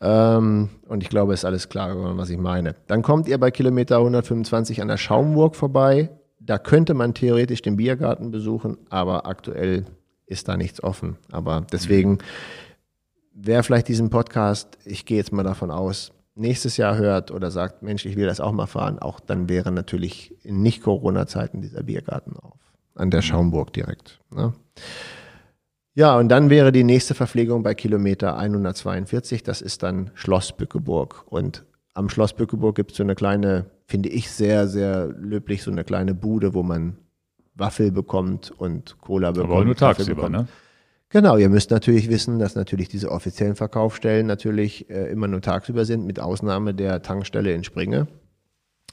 Ähm, 0.00 0.68
und 0.86 1.02
ich 1.02 1.08
glaube, 1.08 1.32
es 1.32 1.40
ist 1.40 1.44
alles 1.46 1.68
klar 1.68 1.94
geworden, 1.94 2.16
was 2.16 2.30
ich 2.30 2.38
meine. 2.38 2.76
Dann 2.86 3.02
kommt 3.02 3.26
ihr 3.26 3.38
bei 3.38 3.50
Kilometer 3.50 3.96
125 3.96 4.80
an 4.82 4.88
der 4.88 4.98
Schaumburg 4.98 5.56
vorbei. 5.56 6.10
Da 6.38 6.58
könnte 6.58 6.94
man 6.94 7.12
theoretisch 7.12 7.62
den 7.62 7.76
Biergarten 7.76 8.30
besuchen, 8.30 8.78
aber 8.88 9.26
aktuell 9.26 9.84
ist 10.26 10.48
da 10.48 10.56
nichts 10.56 10.82
offen. 10.82 11.16
Aber 11.30 11.66
deswegen, 11.72 12.18
wer 13.32 13.62
vielleicht 13.62 13.88
diesen 13.88 14.10
Podcast, 14.10 14.78
ich 14.84 15.06
gehe 15.06 15.16
jetzt 15.16 15.32
mal 15.32 15.42
davon 15.42 15.70
aus, 15.70 16.12
nächstes 16.34 16.76
Jahr 16.76 16.96
hört 16.96 17.30
oder 17.30 17.50
sagt, 17.50 17.82
Mensch, 17.82 18.04
ich 18.04 18.16
will 18.16 18.26
das 18.26 18.40
auch 18.40 18.52
mal 18.52 18.66
fahren, 18.66 18.98
auch 18.98 19.20
dann 19.20 19.48
wäre 19.48 19.72
natürlich 19.72 20.34
in 20.44 20.62
Nicht-Corona-Zeiten 20.62 21.60
dieser 21.60 21.82
Biergarten 21.82 22.36
auf. 22.36 22.58
An 22.94 23.10
der 23.10 23.20
mhm. 23.20 23.24
Schaumburg 23.24 23.72
direkt. 23.72 24.20
Ne? 24.30 24.52
Ja, 25.94 26.18
und 26.18 26.28
dann 26.28 26.50
wäre 26.50 26.72
die 26.72 26.84
nächste 26.84 27.14
Verpflegung 27.14 27.62
bei 27.62 27.74
Kilometer 27.74 28.36
142, 28.36 29.42
das 29.42 29.62
ist 29.62 29.82
dann 29.82 30.10
Schloss 30.14 30.52
Bückeburg. 30.52 31.24
Und 31.26 31.64
am 31.94 32.10
Schloss 32.10 32.34
Bückeburg 32.34 32.76
gibt 32.76 32.90
es 32.90 32.98
so 32.98 33.02
eine 33.02 33.14
kleine, 33.14 33.70
finde 33.86 34.10
ich 34.10 34.30
sehr, 34.30 34.68
sehr 34.68 35.06
löblich, 35.06 35.62
so 35.62 35.70
eine 35.70 35.84
kleine 35.84 36.14
Bude, 36.14 36.52
wo 36.52 36.62
man 36.62 36.98
Waffel 37.56 37.90
bekommt 37.90 38.52
und 38.56 39.00
Cola 39.00 39.32
bekommt. 39.32 39.52
Aber 39.52 39.64
nur 39.64 39.76
tagsüber, 39.76 40.28
ne? 40.28 40.46
Genau, 41.08 41.36
ihr 41.36 41.48
müsst 41.48 41.70
natürlich 41.70 42.08
wissen, 42.10 42.38
dass 42.38 42.56
natürlich 42.56 42.88
diese 42.88 43.10
offiziellen 43.10 43.54
Verkaufsstellen 43.54 44.26
natürlich 44.26 44.90
äh, 44.90 45.10
immer 45.10 45.28
nur 45.28 45.40
tagsüber 45.40 45.84
sind, 45.84 46.04
mit 46.04 46.18
Ausnahme 46.18 46.74
der 46.74 47.00
Tankstelle 47.02 47.52
in 47.52 47.64
Springe. 47.64 48.08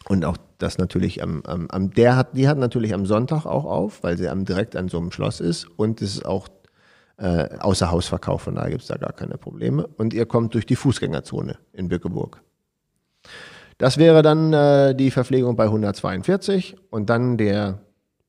Und 0.07 0.23
auch 0.25 0.37
das 0.57 0.77
natürlich 0.77 1.23
am, 1.23 1.41
am, 1.45 1.67
am 1.69 1.91
der 1.91 2.15
hat, 2.15 2.37
die 2.37 2.47
hat 2.47 2.57
natürlich 2.57 2.93
am 2.93 3.05
Sonntag 3.05 3.45
auch 3.45 3.65
auf, 3.65 4.03
weil 4.03 4.17
sie 4.17 4.29
am 4.29 4.45
direkt 4.45 4.75
an 4.75 4.89
so 4.89 4.99
einem 4.99 5.11
Schloss 5.11 5.39
ist 5.39 5.65
und 5.75 6.01
es 6.01 6.15
ist 6.15 6.25
auch 6.25 6.49
äh, 7.17 7.57
außer 7.59 7.89
Hausverkauf, 7.89 8.43
von 8.43 8.55
daher 8.55 8.71
gibt 8.71 8.81
es 8.81 8.87
da 8.87 8.97
gar 8.97 9.13
keine 9.13 9.37
Probleme. 9.37 9.87
Und 9.97 10.13
ihr 10.13 10.25
kommt 10.25 10.53
durch 10.53 10.65
die 10.65 10.75
Fußgängerzone 10.75 11.57
in 11.71 11.87
Bückeburg. 11.87 12.41
Das 13.77 13.97
wäre 13.97 14.21
dann 14.21 14.53
äh, 14.53 14.95
die 14.95 15.11
Verpflegung 15.11 15.55
bei 15.55 15.65
142 15.65 16.75
und 16.89 17.09
dann 17.09 17.37
der 17.37 17.82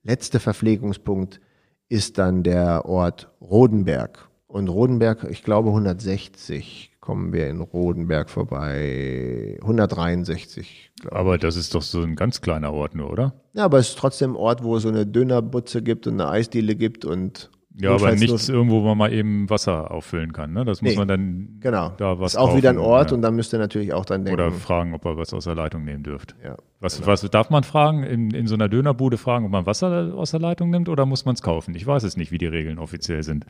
letzte 0.04 0.38
Verpflegungspunkt 0.38 1.40
ist 1.88 2.18
dann 2.18 2.42
der 2.42 2.86
Ort 2.86 3.30
Rodenberg. 3.40 4.28
Und 4.46 4.68
Rodenberg, 4.68 5.26
ich 5.30 5.42
glaube 5.42 5.70
160 5.70 6.92
kommen 7.00 7.32
wir 7.32 7.48
in 7.48 7.60
Rodenberg 7.60 8.30
vorbei. 8.30 9.58
163. 9.60 10.92
Aber 11.10 11.38
das 11.38 11.56
ist 11.56 11.74
doch 11.74 11.82
so 11.82 12.00
ein 12.00 12.14
ganz 12.14 12.40
kleiner 12.40 12.72
Ort 12.72 12.94
nur, 12.94 13.10
oder? 13.10 13.34
Ja, 13.52 13.64
aber 13.64 13.78
es 13.78 13.90
ist 13.90 13.98
trotzdem 13.98 14.32
ein 14.32 14.36
Ort, 14.36 14.62
wo 14.62 14.76
es 14.76 14.84
so 14.84 14.88
eine 14.88 15.06
Dönerbutze 15.06 15.82
gibt 15.82 16.06
und 16.06 16.20
eine 16.20 16.30
Eisdiele 16.30 16.76
gibt 16.76 17.04
und 17.04 17.50
ja, 17.76 17.90
aber 17.90 18.14
nichts 18.14 18.48
irgendwo, 18.48 18.82
wo 18.82 18.88
man 18.88 18.98
mal 18.98 19.12
eben 19.12 19.50
Wasser 19.50 19.90
auffüllen 19.90 20.32
kann. 20.32 20.52
Ne? 20.52 20.64
Das 20.64 20.80
muss 20.80 20.92
nee, 20.92 20.96
man 20.96 21.08
dann 21.08 21.56
genau. 21.58 21.92
da 21.96 22.20
was 22.20 22.34
Ist 22.34 22.38
auch 22.38 22.56
wieder 22.56 22.70
ein 22.70 22.78
Ort 22.78 23.10
ja. 23.10 23.16
und 23.16 23.22
dann 23.22 23.34
müsst 23.34 23.52
ihr 23.52 23.58
natürlich 23.58 23.92
auch 23.92 24.04
dann 24.04 24.24
denken. 24.24 24.40
Oder 24.40 24.52
fragen, 24.52 24.94
ob 24.94 25.04
ihr 25.04 25.16
was 25.16 25.34
aus 25.34 25.44
der 25.44 25.56
Leitung 25.56 25.84
nehmen 25.84 26.04
dürft. 26.04 26.36
Ja, 26.44 26.56
was, 26.78 26.96
genau. 26.96 27.08
was 27.08 27.22
darf 27.22 27.50
man 27.50 27.64
fragen? 27.64 28.04
In, 28.04 28.30
in 28.30 28.46
so 28.46 28.54
einer 28.54 28.68
Dönerbude 28.68 29.18
fragen, 29.18 29.46
ob 29.46 29.50
man 29.50 29.66
Wasser 29.66 30.14
aus 30.14 30.30
der 30.30 30.40
Leitung 30.40 30.70
nimmt 30.70 30.88
oder 30.88 31.04
muss 31.04 31.24
man 31.24 31.34
es 31.34 31.42
kaufen? 31.42 31.74
Ich 31.74 31.84
weiß 31.84 32.04
es 32.04 32.16
nicht, 32.16 32.30
wie 32.30 32.38
die 32.38 32.46
Regeln 32.46 32.78
offiziell 32.78 33.24
sind. 33.24 33.44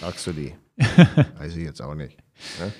Sagst 0.00 0.26
du 0.28 0.32
die? 0.32 0.52
weiß 1.38 1.56
ich 1.56 1.64
jetzt 1.64 1.82
auch 1.82 1.96
nicht. 1.96 2.18
Ne? 2.60 2.72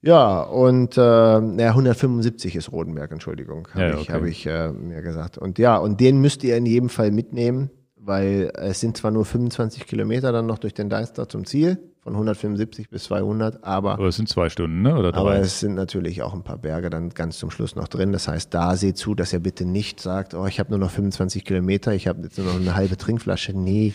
Ja, 0.00 0.42
und 0.42 0.96
äh, 0.96 1.00
ja, 1.00 1.38
175 1.70 2.56
ist 2.56 2.72
Rodenberg, 2.72 3.12
Entschuldigung, 3.12 3.68
habe 3.74 3.82
ja, 3.82 3.92
okay. 3.94 4.02
ich, 4.02 4.10
hab 4.10 4.24
ich 4.24 4.46
äh, 4.46 4.72
mir 4.72 5.02
gesagt. 5.02 5.38
Und 5.38 5.58
ja, 5.58 5.76
und 5.76 6.00
den 6.00 6.20
müsst 6.20 6.42
ihr 6.42 6.56
in 6.56 6.66
jedem 6.66 6.88
Fall 6.88 7.10
mitnehmen 7.12 7.70
weil 8.08 8.50
es 8.56 8.80
sind 8.80 8.96
zwar 8.96 9.10
nur 9.10 9.24
25 9.24 9.86
Kilometer 9.86 10.32
dann 10.32 10.46
noch 10.46 10.58
durch 10.58 10.74
den 10.74 10.88
Deister 10.88 11.28
zum 11.28 11.44
Ziel, 11.44 11.78
von 12.00 12.14
175 12.14 12.88
bis 12.88 13.04
200, 13.04 13.62
aber. 13.62 13.92
Aber 13.92 14.06
es 14.08 14.16
sind 14.16 14.28
zwei 14.28 14.48
Stunden, 14.48 14.80
ne? 14.80 14.96
Oder 14.96 15.12
drei? 15.12 15.20
Aber 15.20 15.36
es 15.36 15.60
sind 15.60 15.74
natürlich 15.74 16.22
auch 16.22 16.32
ein 16.32 16.42
paar 16.42 16.56
Berge 16.56 16.88
dann 16.88 17.10
ganz 17.10 17.38
zum 17.38 17.50
Schluss 17.50 17.76
noch 17.76 17.86
drin. 17.86 18.12
Das 18.12 18.26
heißt, 18.26 18.52
da 18.52 18.76
seht 18.76 18.96
zu, 18.96 19.14
dass 19.14 19.32
er 19.34 19.40
bitte 19.40 19.66
nicht 19.66 20.00
sagt, 20.00 20.32
oh, 20.34 20.46
ich 20.46 20.58
habe 20.58 20.70
nur 20.70 20.78
noch 20.78 20.90
25 20.90 21.44
Kilometer, 21.44 21.92
ich 21.92 22.08
habe 22.08 22.22
jetzt 22.22 22.38
nur 22.38 22.46
noch 22.46 22.56
eine 22.56 22.74
halbe 22.74 22.96
Trinkflasche. 22.96 23.52
Nee, 23.52 23.92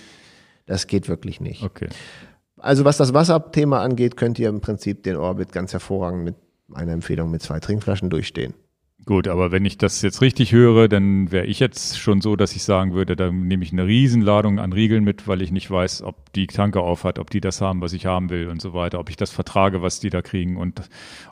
das 0.67 0.85
geht 0.85 1.09
wirklich 1.09 1.41
nicht. 1.41 1.63
Okay. 1.63 1.89
Also 2.57 2.85
was 2.85 2.97
das 2.97 3.13
Wasserthema 3.13 3.81
angeht, 3.81 4.15
könnt 4.15 4.37
ihr 4.37 4.47
im 4.47 4.61
Prinzip 4.61 5.03
den 5.03 5.15
Orbit 5.15 5.51
ganz 5.51 5.73
hervorragend 5.73 6.23
mit 6.23 6.35
einer 6.71 6.93
Empfehlung 6.93 7.31
mit 7.31 7.41
zwei 7.41 7.59
Trinkflaschen 7.59 8.09
durchstehen. 8.09 8.53
Gut, 9.05 9.27
aber 9.27 9.51
wenn 9.51 9.65
ich 9.65 9.77
das 9.77 10.01
jetzt 10.01 10.21
richtig 10.21 10.53
höre, 10.53 10.87
dann 10.87 11.29
wäre 11.31 11.45
ich 11.45 11.59
jetzt 11.59 11.99
schon 11.99 12.21
so, 12.21 12.37
dass 12.37 12.55
ich 12.55 12.63
sagen 12.63 12.93
würde, 12.93 13.17
da 13.17 13.31
nehme 13.31 13.63
ich 13.63 13.73
eine 13.73 13.85
Riesenladung 13.85 14.59
an 14.59 14.71
Riegeln 14.71 15.03
mit, 15.03 15.27
weil 15.27 15.41
ich 15.41 15.51
nicht 15.51 15.69
weiß, 15.69 16.03
ob 16.03 16.31
die 16.33 16.47
Tanke 16.47 16.79
aufhat, 16.79 17.19
ob 17.19 17.29
die 17.29 17.41
das 17.41 17.59
haben, 17.59 17.81
was 17.81 17.91
ich 17.91 18.05
haben 18.05 18.29
will 18.29 18.47
und 18.47 18.61
so 18.61 18.73
weiter, 18.73 18.99
ob 18.99 19.09
ich 19.09 19.17
das 19.17 19.29
vertrage, 19.31 19.81
was 19.81 19.99
die 19.99 20.09
da 20.09 20.21
kriegen 20.21 20.55
und 20.55 20.81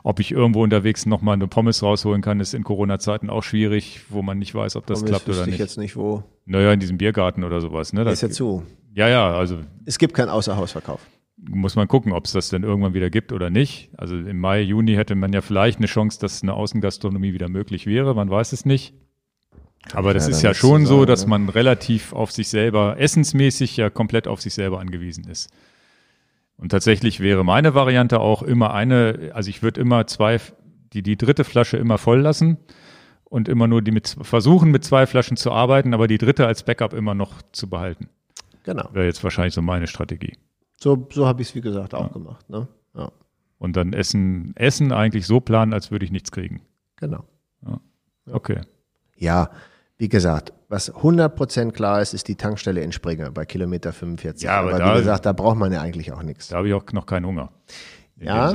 ob 0.02 0.20
ich 0.20 0.32
irgendwo 0.32 0.62
unterwegs 0.62 1.06
nochmal 1.06 1.34
eine 1.34 1.46
Pommes 1.46 1.82
rausholen 1.82 2.20
kann, 2.20 2.40
ist 2.40 2.52
in 2.52 2.62
Corona-Zeiten 2.62 3.30
auch 3.30 3.42
schwierig, 3.42 4.02
wo 4.10 4.20
man 4.20 4.38
nicht 4.38 4.54
weiß, 4.54 4.76
ob 4.76 4.86
das 4.86 5.00
Pommes 5.00 5.10
klappt 5.10 5.28
oder 5.30 5.46
nicht. 5.46 5.54
ich 5.54 5.60
jetzt 5.60 5.78
nicht 5.78 5.96
wo. 5.96 6.24
Naja, 6.44 6.72
in 6.72 6.80
diesem 6.80 6.98
Biergarten 6.98 7.42
oder 7.42 7.62
sowas. 7.62 7.94
Ne? 7.94 8.04
Das 8.04 8.14
ist 8.14 8.22
ja 8.22 8.30
zu. 8.30 8.64
Ja, 8.94 9.08
ja, 9.08 9.34
also. 9.34 9.60
Es 9.86 9.96
gibt 9.96 10.12
keinen 10.12 10.28
Außerhausverkauf 10.28 11.00
muss 11.48 11.76
man 11.76 11.88
gucken, 11.88 12.12
ob 12.12 12.26
es 12.26 12.32
das 12.32 12.48
denn 12.48 12.62
irgendwann 12.62 12.94
wieder 12.94 13.10
gibt 13.10 13.32
oder 13.32 13.50
nicht. 13.50 13.90
Also 13.96 14.16
im 14.16 14.38
Mai, 14.38 14.60
Juni 14.60 14.94
hätte 14.94 15.14
man 15.14 15.32
ja 15.32 15.40
vielleicht 15.40 15.78
eine 15.78 15.86
Chance, 15.86 16.20
dass 16.20 16.42
eine 16.42 16.54
Außengastronomie 16.54 17.32
wieder 17.32 17.48
möglich 17.48 17.86
wäre. 17.86 18.14
Man 18.14 18.30
weiß 18.30 18.52
es 18.52 18.64
nicht. 18.64 18.94
Aber 19.92 20.14
das 20.14 20.26
ja, 20.26 20.30
ist 20.30 20.42
ja 20.42 20.54
schon 20.54 20.86
so, 20.86 21.04
dass 21.04 21.24
ne? 21.24 21.30
man 21.30 21.48
relativ 21.48 22.12
auf 22.12 22.30
sich 22.30 22.48
selber, 22.48 22.96
essensmäßig 22.98 23.76
ja 23.76 23.90
komplett 23.90 24.28
auf 24.28 24.40
sich 24.40 24.54
selber 24.54 24.80
angewiesen 24.80 25.24
ist. 25.24 25.50
Und 26.56 26.68
tatsächlich 26.68 27.18
wäre 27.18 27.44
meine 27.44 27.74
Variante 27.74 28.20
auch 28.20 28.42
immer 28.42 28.72
eine, 28.72 29.32
also 29.34 29.50
ich 29.50 29.62
würde 29.64 29.80
immer 29.80 30.06
zwei, 30.06 30.38
die, 30.92 31.02
die 31.02 31.16
dritte 31.16 31.42
Flasche 31.42 31.76
immer 31.76 31.98
voll 31.98 32.20
lassen 32.20 32.58
und 33.24 33.48
immer 33.48 33.66
nur 33.66 33.82
die 33.82 33.90
mit, 33.90 34.16
versuchen 34.22 34.70
mit 34.70 34.84
zwei 34.84 35.06
Flaschen 35.06 35.36
zu 35.36 35.50
arbeiten, 35.50 35.94
aber 35.94 36.06
die 36.06 36.18
dritte 36.18 36.46
als 36.46 36.62
Backup 36.62 36.92
immer 36.92 37.14
noch 37.14 37.42
zu 37.50 37.68
behalten. 37.68 38.08
Genau. 38.62 38.88
Wäre 38.92 39.06
jetzt 39.06 39.24
wahrscheinlich 39.24 39.54
so 39.54 39.62
meine 39.62 39.88
Strategie. 39.88 40.36
So, 40.82 41.06
so 41.12 41.28
habe 41.28 41.42
ich 41.42 41.48
es, 41.50 41.54
wie 41.54 41.60
gesagt, 41.60 41.94
auch 41.94 42.08
ja. 42.08 42.08
gemacht. 42.08 42.50
Ne? 42.50 42.66
Ja. 42.96 43.12
Und 43.58 43.76
dann 43.76 43.92
Essen, 43.92 44.52
Essen 44.56 44.90
eigentlich 44.90 45.28
so 45.28 45.38
planen, 45.38 45.72
als 45.72 45.92
würde 45.92 46.04
ich 46.04 46.10
nichts 46.10 46.32
kriegen. 46.32 46.60
Genau. 46.96 47.24
Ja. 47.64 47.78
Okay. 48.32 48.62
Ja, 49.16 49.50
wie 49.96 50.08
gesagt, 50.08 50.52
was 50.68 50.92
100% 50.92 51.70
klar 51.70 52.02
ist, 52.02 52.14
ist 52.14 52.26
die 52.26 52.34
Tankstelle 52.34 52.80
in 52.80 52.90
Springer 52.90 53.30
bei 53.30 53.44
Kilometer 53.44 53.92
45. 53.92 54.44
Ja, 54.44 54.58
aber, 54.58 54.70
aber 54.70 54.78
da, 54.78 54.94
wie 54.94 54.98
gesagt, 54.98 55.24
da 55.24 55.32
braucht 55.32 55.56
man 55.56 55.70
ja 55.70 55.80
eigentlich 55.80 56.12
auch 56.12 56.24
nichts. 56.24 56.48
Da 56.48 56.56
habe 56.56 56.66
ich 56.66 56.74
auch 56.74 56.84
noch 56.92 57.06
keinen 57.06 57.26
Hunger. 57.26 57.52
Ja, 58.20 58.52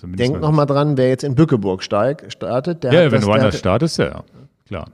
denk 0.00 0.40
nochmal 0.40 0.66
dran, 0.66 0.96
wer 0.96 1.08
jetzt 1.08 1.24
in 1.24 1.34
Bückeburg 1.34 1.82
steigt, 1.82 2.32
startet, 2.32 2.84
der 2.84 2.92
Ja, 2.92 3.00
wenn 3.06 3.10
das, 3.10 3.22
du 3.22 3.26
woanders 3.26 3.58
startest, 3.58 3.98
ja, 3.98 4.22
klar. 4.64 4.92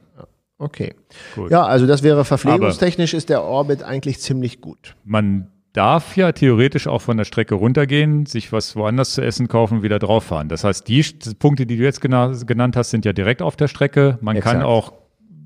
Okay. 0.56 0.94
Gut. 1.34 1.50
Ja, 1.50 1.64
also 1.64 1.86
das 1.86 2.02
wäre 2.02 2.24
verpflegungstechnisch 2.24 3.12
aber 3.12 3.18
ist 3.18 3.28
der 3.28 3.42
Orbit 3.44 3.82
eigentlich 3.82 4.20
ziemlich 4.20 4.62
gut. 4.62 4.94
Man 5.04 5.50
darf 5.72 6.16
ja 6.16 6.32
theoretisch 6.32 6.86
auch 6.86 7.00
von 7.00 7.16
der 7.16 7.24
Strecke 7.24 7.54
runtergehen, 7.54 8.26
sich 8.26 8.52
was 8.52 8.74
woanders 8.76 9.14
zu 9.14 9.22
essen 9.22 9.48
kaufen, 9.48 9.82
wieder 9.82 9.98
drauf 9.98 10.24
fahren. 10.24 10.48
Das 10.48 10.64
heißt, 10.64 10.88
die 10.88 11.04
Punkte, 11.38 11.66
die 11.66 11.76
du 11.76 11.84
jetzt 11.84 12.00
genannt 12.00 12.76
hast, 12.76 12.90
sind 12.90 13.04
ja 13.04 13.12
direkt 13.12 13.42
auf 13.42 13.56
der 13.56 13.68
Strecke. 13.68 14.18
Man 14.20 14.36
Exakt. 14.36 14.56
kann 14.56 14.64
auch 14.64 14.92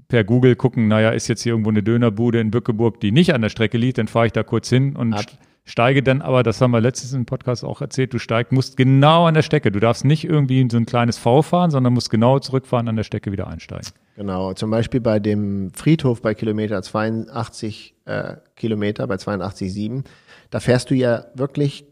per 0.08 0.24
Google 0.24 0.56
gucken, 0.56 0.88
naja, 0.88 1.10
ist 1.10 1.28
jetzt 1.28 1.42
hier 1.42 1.52
irgendwo 1.52 1.70
eine 1.70 1.82
Dönerbude 1.82 2.40
in 2.40 2.50
Bückeburg, 2.50 3.00
die 3.00 3.10
nicht 3.10 3.34
an 3.34 3.42
der 3.42 3.48
Strecke 3.48 3.78
liegt, 3.78 3.98
dann 3.98 4.08
fahre 4.08 4.26
ich 4.26 4.32
da 4.32 4.42
kurz 4.42 4.68
hin 4.68 4.96
und 4.96 5.14
Ab. 5.14 5.24
steige 5.64 6.02
dann 6.02 6.22
aber, 6.22 6.42
das 6.42 6.60
haben 6.60 6.70
wir 6.70 6.80
letztens 6.80 7.14
im 7.14 7.26
Podcast 7.26 7.64
auch 7.64 7.80
erzählt, 7.80 8.12
du 8.12 8.18
steigst, 8.18 8.52
musst 8.52 8.76
genau 8.76 9.26
an 9.26 9.34
der 9.34 9.42
Strecke. 9.42 9.72
Du 9.72 9.80
darfst 9.80 10.04
nicht 10.04 10.24
irgendwie 10.24 10.60
in 10.60 10.70
so 10.70 10.76
ein 10.76 10.86
kleines 10.86 11.18
V 11.18 11.42
fahren, 11.42 11.70
sondern 11.70 11.94
musst 11.94 12.10
genau 12.10 12.38
zurückfahren, 12.38 12.86
an 12.88 12.96
der 12.96 13.02
Strecke 13.02 13.32
wieder 13.32 13.48
einsteigen. 13.48 13.88
Genau, 14.16 14.52
zum 14.52 14.70
Beispiel 14.70 15.00
bei 15.00 15.18
dem 15.18 15.72
Friedhof 15.74 16.22
bei 16.22 16.34
Kilometer 16.34 16.80
82 16.82 17.93
äh, 18.04 18.36
Kilometer, 18.56 19.06
bei 19.06 19.16
82,7, 19.16 20.04
da 20.50 20.60
fährst 20.60 20.90
du 20.90 20.94
ja 20.94 21.26
wirklich 21.34 21.86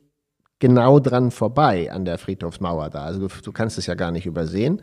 genau 0.59 1.01
dran 1.01 1.31
vorbei 1.31 1.91
an 1.91 2.05
der 2.05 2.19
Friedhofsmauer 2.19 2.91
da. 2.91 3.05
Also 3.05 3.27
du, 3.27 3.35
du 3.43 3.53
kannst 3.53 3.79
es 3.79 3.87
ja 3.87 3.95
gar 3.95 4.13
nicht 4.13 4.27
übersehen. 4.27 4.83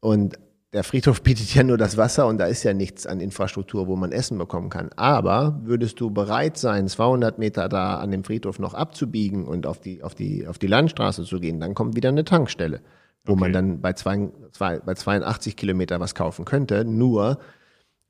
Und 0.00 0.38
der 0.72 0.84
Friedhof 0.84 1.22
bietet 1.24 1.54
ja 1.54 1.62
nur 1.62 1.78
das 1.78 1.96
Wasser 1.96 2.26
und 2.26 2.38
da 2.38 2.46
ist 2.46 2.62
ja 2.62 2.74
nichts 2.74 3.06
an 3.06 3.20
Infrastruktur, 3.20 3.88
wo 3.88 3.96
man 3.96 4.12
Essen 4.12 4.38
bekommen 4.38 4.68
kann. 4.68 4.90
Aber 4.94 5.60
würdest 5.64 6.00
du 6.00 6.10
bereit 6.10 6.56
sein, 6.56 6.88
200 6.88 7.38
Meter 7.38 7.68
da 7.68 7.98
an 7.98 8.10
dem 8.10 8.24
Friedhof 8.24 8.58
noch 8.58 8.74
abzubiegen 8.74 9.46
und 9.46 9.66
auf 9.66 9.80
die, 9.80 10.02
auf 10.02 10.14
die, 10.14 10.46
auf 10.46 10.58
die 10.58 10.68
Landstraße 10.68 11.24
zu 11.24 11.40
gehen, 11.40 11.60
dann 11.60 11.74
kommt 11.74 11.96
wieder 11.96 12.10
eine 12.10 12.24
Tankstelle 12.24 12.80
wo 13.26 13.32
okay. 13.32 13.40
man 13.40 13.52
dann 13.52 13.80
bei, 13.80 13.92
zwei, 13.92 14.30
bei 14.58 14.94
82 14.94 15.56
Kilometer 15.56 16.00
was 16.00 16.14
kaufen 16.14 16.44
könnte. 16.44 16.84
Nur 16.84 17.38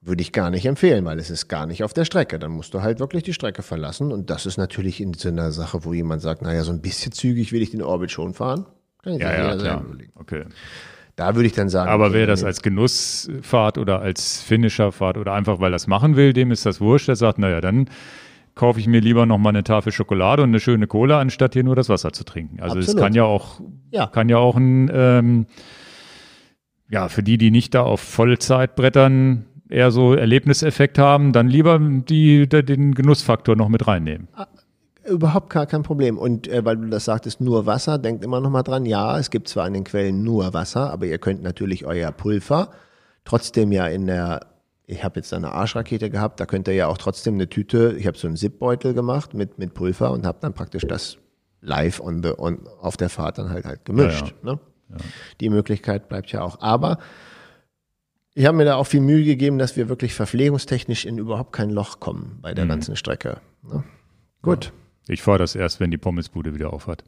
würde 0.07 0.23
ich 0.23 0.33
gar 0.33 0.51
nicht 0.51 0.67
empfehlen, 0.67 1.05
weil 1.05 1.19
es 1.19 1.31
ist 1.31 1.49
gar 1.49 1.67
nicht 1.67 1.83
auf 1.83 1.93
der 1.93 2.05
Strecke. 2.05 2.39
Dann 2.39 2.53
musst 2.53 2.75
du 2.75 2.83
halt 2.83 3.01
wirklich 3.01 3.25
die 3.25 3.33
Strecke 3.33 3.63
verlassen. 3.63 4.13
Und 4.13 4.31
das 4.31 4.47
ist 4.47 4.57
natürlich 4.57 5.01
in 5.01 5.15
so 5.15 5.29
einer 5.29 5.53
Sache, 5.53 5.85
wo 5.85 5.93
jemand 5.93 6.23
sagt, 6.23 6.43
naja, 6.43 6.63
so 6.63 6.73
ein 6.73 6.81
bisschen 6.81 7.13
zügig 7.13 7.53
will 7.53 7.63
ich 7.63 7.71
den 7.71 7.83
Orbit 7.83 8.11
schon 8.11 8.35
fahren. 8.35 8.67
Kann 9.03 9.15
ich 9.15 9.21
ja, 9.21 9.33
ja, 9.33 9.57
klar. 9.57 9.83
Überlegen. 9.85 10.13
Okay. 10.15 10.45
Da 11.17 11.35
würde 11.35 11.47
ich 11.47 11.55
dann 11.55 11.69
sagen. 11.69 11.91
Aber 11.91 12.13
wer 12.13 12.27
das 12.27 12.45
als 12.45 12.63
Genussfahrt 12.63 13.79
oder 13.79 14.01
als 14.01 14.43
Finisherfahrt 14.43 15.17
oder 15.17 15.33
einfach 15.33 15.61
weil 15.61 15.73
das 15.73 15.87
machen 15.87 16.15
will, 16.15 16.33
dem 16.33 16.51
ist 16.51 16.67
das 16.67 16.81
wurscht. 16.81 17.09
Der 17.09 17.17
sagt, 17.17 17.39
naja, 17.39 17.61
dann 17.61 17.89
kaufe 18.55 18.81
ich 18.81 18.87
mir 18.87 19.01
lieber 19.01 19.27
noch 19.27 19.39
mal 19.39 19.51
eine 19.51 19.65
Tafel 19.65 19.93
Schokolade 19.93 20.43
und 20.43 20.51
eine 20.51 20.61
schöne 20.61 20.87
Cola, 20.87 21.21
anstatt 21.21 21.55
hier 21.55 21.65
nur 21.65 21.77
das 21.77 21.89
Wasser 21.89 22.13
zu 22.13 22.25
trinken. 22.25 22.61
Also 22.61 22.79
es 22.79 22.97
kann 22.97 23.13
ja 23.13 23.25
auch, 23.25 23.61
ja. 23.91 24.07
kann 24.07 24.29
ja 24.29 24.39
auch 24.39 24.57
ein, 24.57 24.91
ähm, 24.93 25.47
ja, 26.89 27.09
für 27.09 27.23
die, 27.23 27.39
die 27.39 27.51
nicht 27.51 27.75
da 27.75 27.83
auf 27.83 28.01
Vollzeit 28.01 28.77
brettern, 28.77 29.47
eher 29.69 29.91
so 29.91 30.15
Erlebniseffekt 30.15 30.99
haben, 30.99 31.33
dann 31.33 31.49
lieber 31.49 31.79
die, 31.79 32.49
den 32.49 32.95
Genussfaktor 32.95 33.57
noch 33.57 33.69
mit 33.69 33.87
reinnehmen. 33.87 34.29
Ah, 34.35 34.47
überhaupt 35.05 35.51
gar 35.51 35.67
kein 35.67 35.83
Problem. 35.83 36.19
Und 36.19 36.49
äh, 36.49 36.65
weil 36.65 36.77
du 36.77 36.89
das 36.89 37.05
sagtest, 37.05 37.41
nur 37.41 37.67
Wasser, 37.67 37.99
denkt 37.99 38.25
immer 38.25 38.41
noch 38.41 38.51
mal 38.51 38.63
dran, 38.63 38.87
ja, 38.87 39.19
es 39.19 39.31
gibt 39.31 39.49
zwar 39.49 39.67
in 39.67 39.75
den 39.75 39.85
Quellen 39.85 40.23
nur 40.23 40.55
Wasser, 40.55 40.93
aber 40.93 41.07
ihr 41.07 41.19
könnt 41.19 41.43
natürlich 41.43 41.85
euer 41.87 42.13
Pulver 42.13 42.71
trotzdem 43.25 43.73
ja 43.73 43.87
in 43.87 44.07
der 44.07 44.47
ich 44.87 45.03
habe 45.03 45.19
jetzt 45.19 45.35
eine 45.35 45.51
Arschrakete 45.51 46.11
gehabt, 46.11 46.39
da 46.39 46.47
könnt 46.47 46.69
ihr 46.69 46.75
ja 46.75 46.87
auch 46.87 46.97
trotzdem 46.99 47.35
eine 47.35 47.49
Tüte, 47.49 47.97
ich 47.99 48.07
habe 48.07 48.17
so 48.17 48.29
einen 48.29 48.37
Zipbeutel 48.37 48.95
gemacht 48.95 49.35
mit, 49.35 49.59
mit 49.59 49.75
Pulver 49.75 50.13
und 50.13 50.25
habe 50.25 50.39
dann 50.41 50.55
praktisch 50.55 50.85
das 50.87 51.19
live 51.61 52.01
on 52.01 52.23
the, 52.23 52.31
on, 52.39 52.69
auf 52.81 52.97
der 52.97 53.09
Fahrt 53.09 53.39
dann 53.39 53.51
halt 53.51 53.65
halt 53.65 53.85
gemischt. 53.85 54.29
Ja, 54.43 54.51
ja. 54.51 54.53
Ne? 54.53 54.61
Ja. 54.91 54.97
Die 55.41 55.51
Möglichkeit 55.51 56.09
bleibt 56.09 56.31
ja 56.31 56.43
auch. 56.43 56.61
Aber 56.61 56.99
ich 58.37 58.45
habe 58.45 58.57
mir 58.59 58.67
da 58.67 58.77
auch 58.77 58.87
viel 58.87 59.01
Mühe 59.01 59.25
gegeben, 59.25 59.59
dass 59.59 59.77
wir 59.79 59.89
wirklich 59.89 60.13
verpflegungstechnisch 60.13 61.07
in 61.07 61.17
überhaupt 61.17 61.53
kein 61.53 61.71
Loch 61.71 62.01
kommen 62.01 62.39
bei 62.43 62.53
der 62.53 62.67
mhm. 62.67 62.69
ganzen 62.69 62.95
Strecke. 62.95 63.41
Ne? 63.63 63.83
Gut. 64.43 64.73
Ich 65.09 65.23
fahre 65.23 65.39
das 65.39 65.55
erst, 65.55 65.81
wenn 65.81 65.91
die 65.91 65.97
Pommesbude 65.97 66.55
wieder 66.55 66.73
aufhat. 66.73 67.03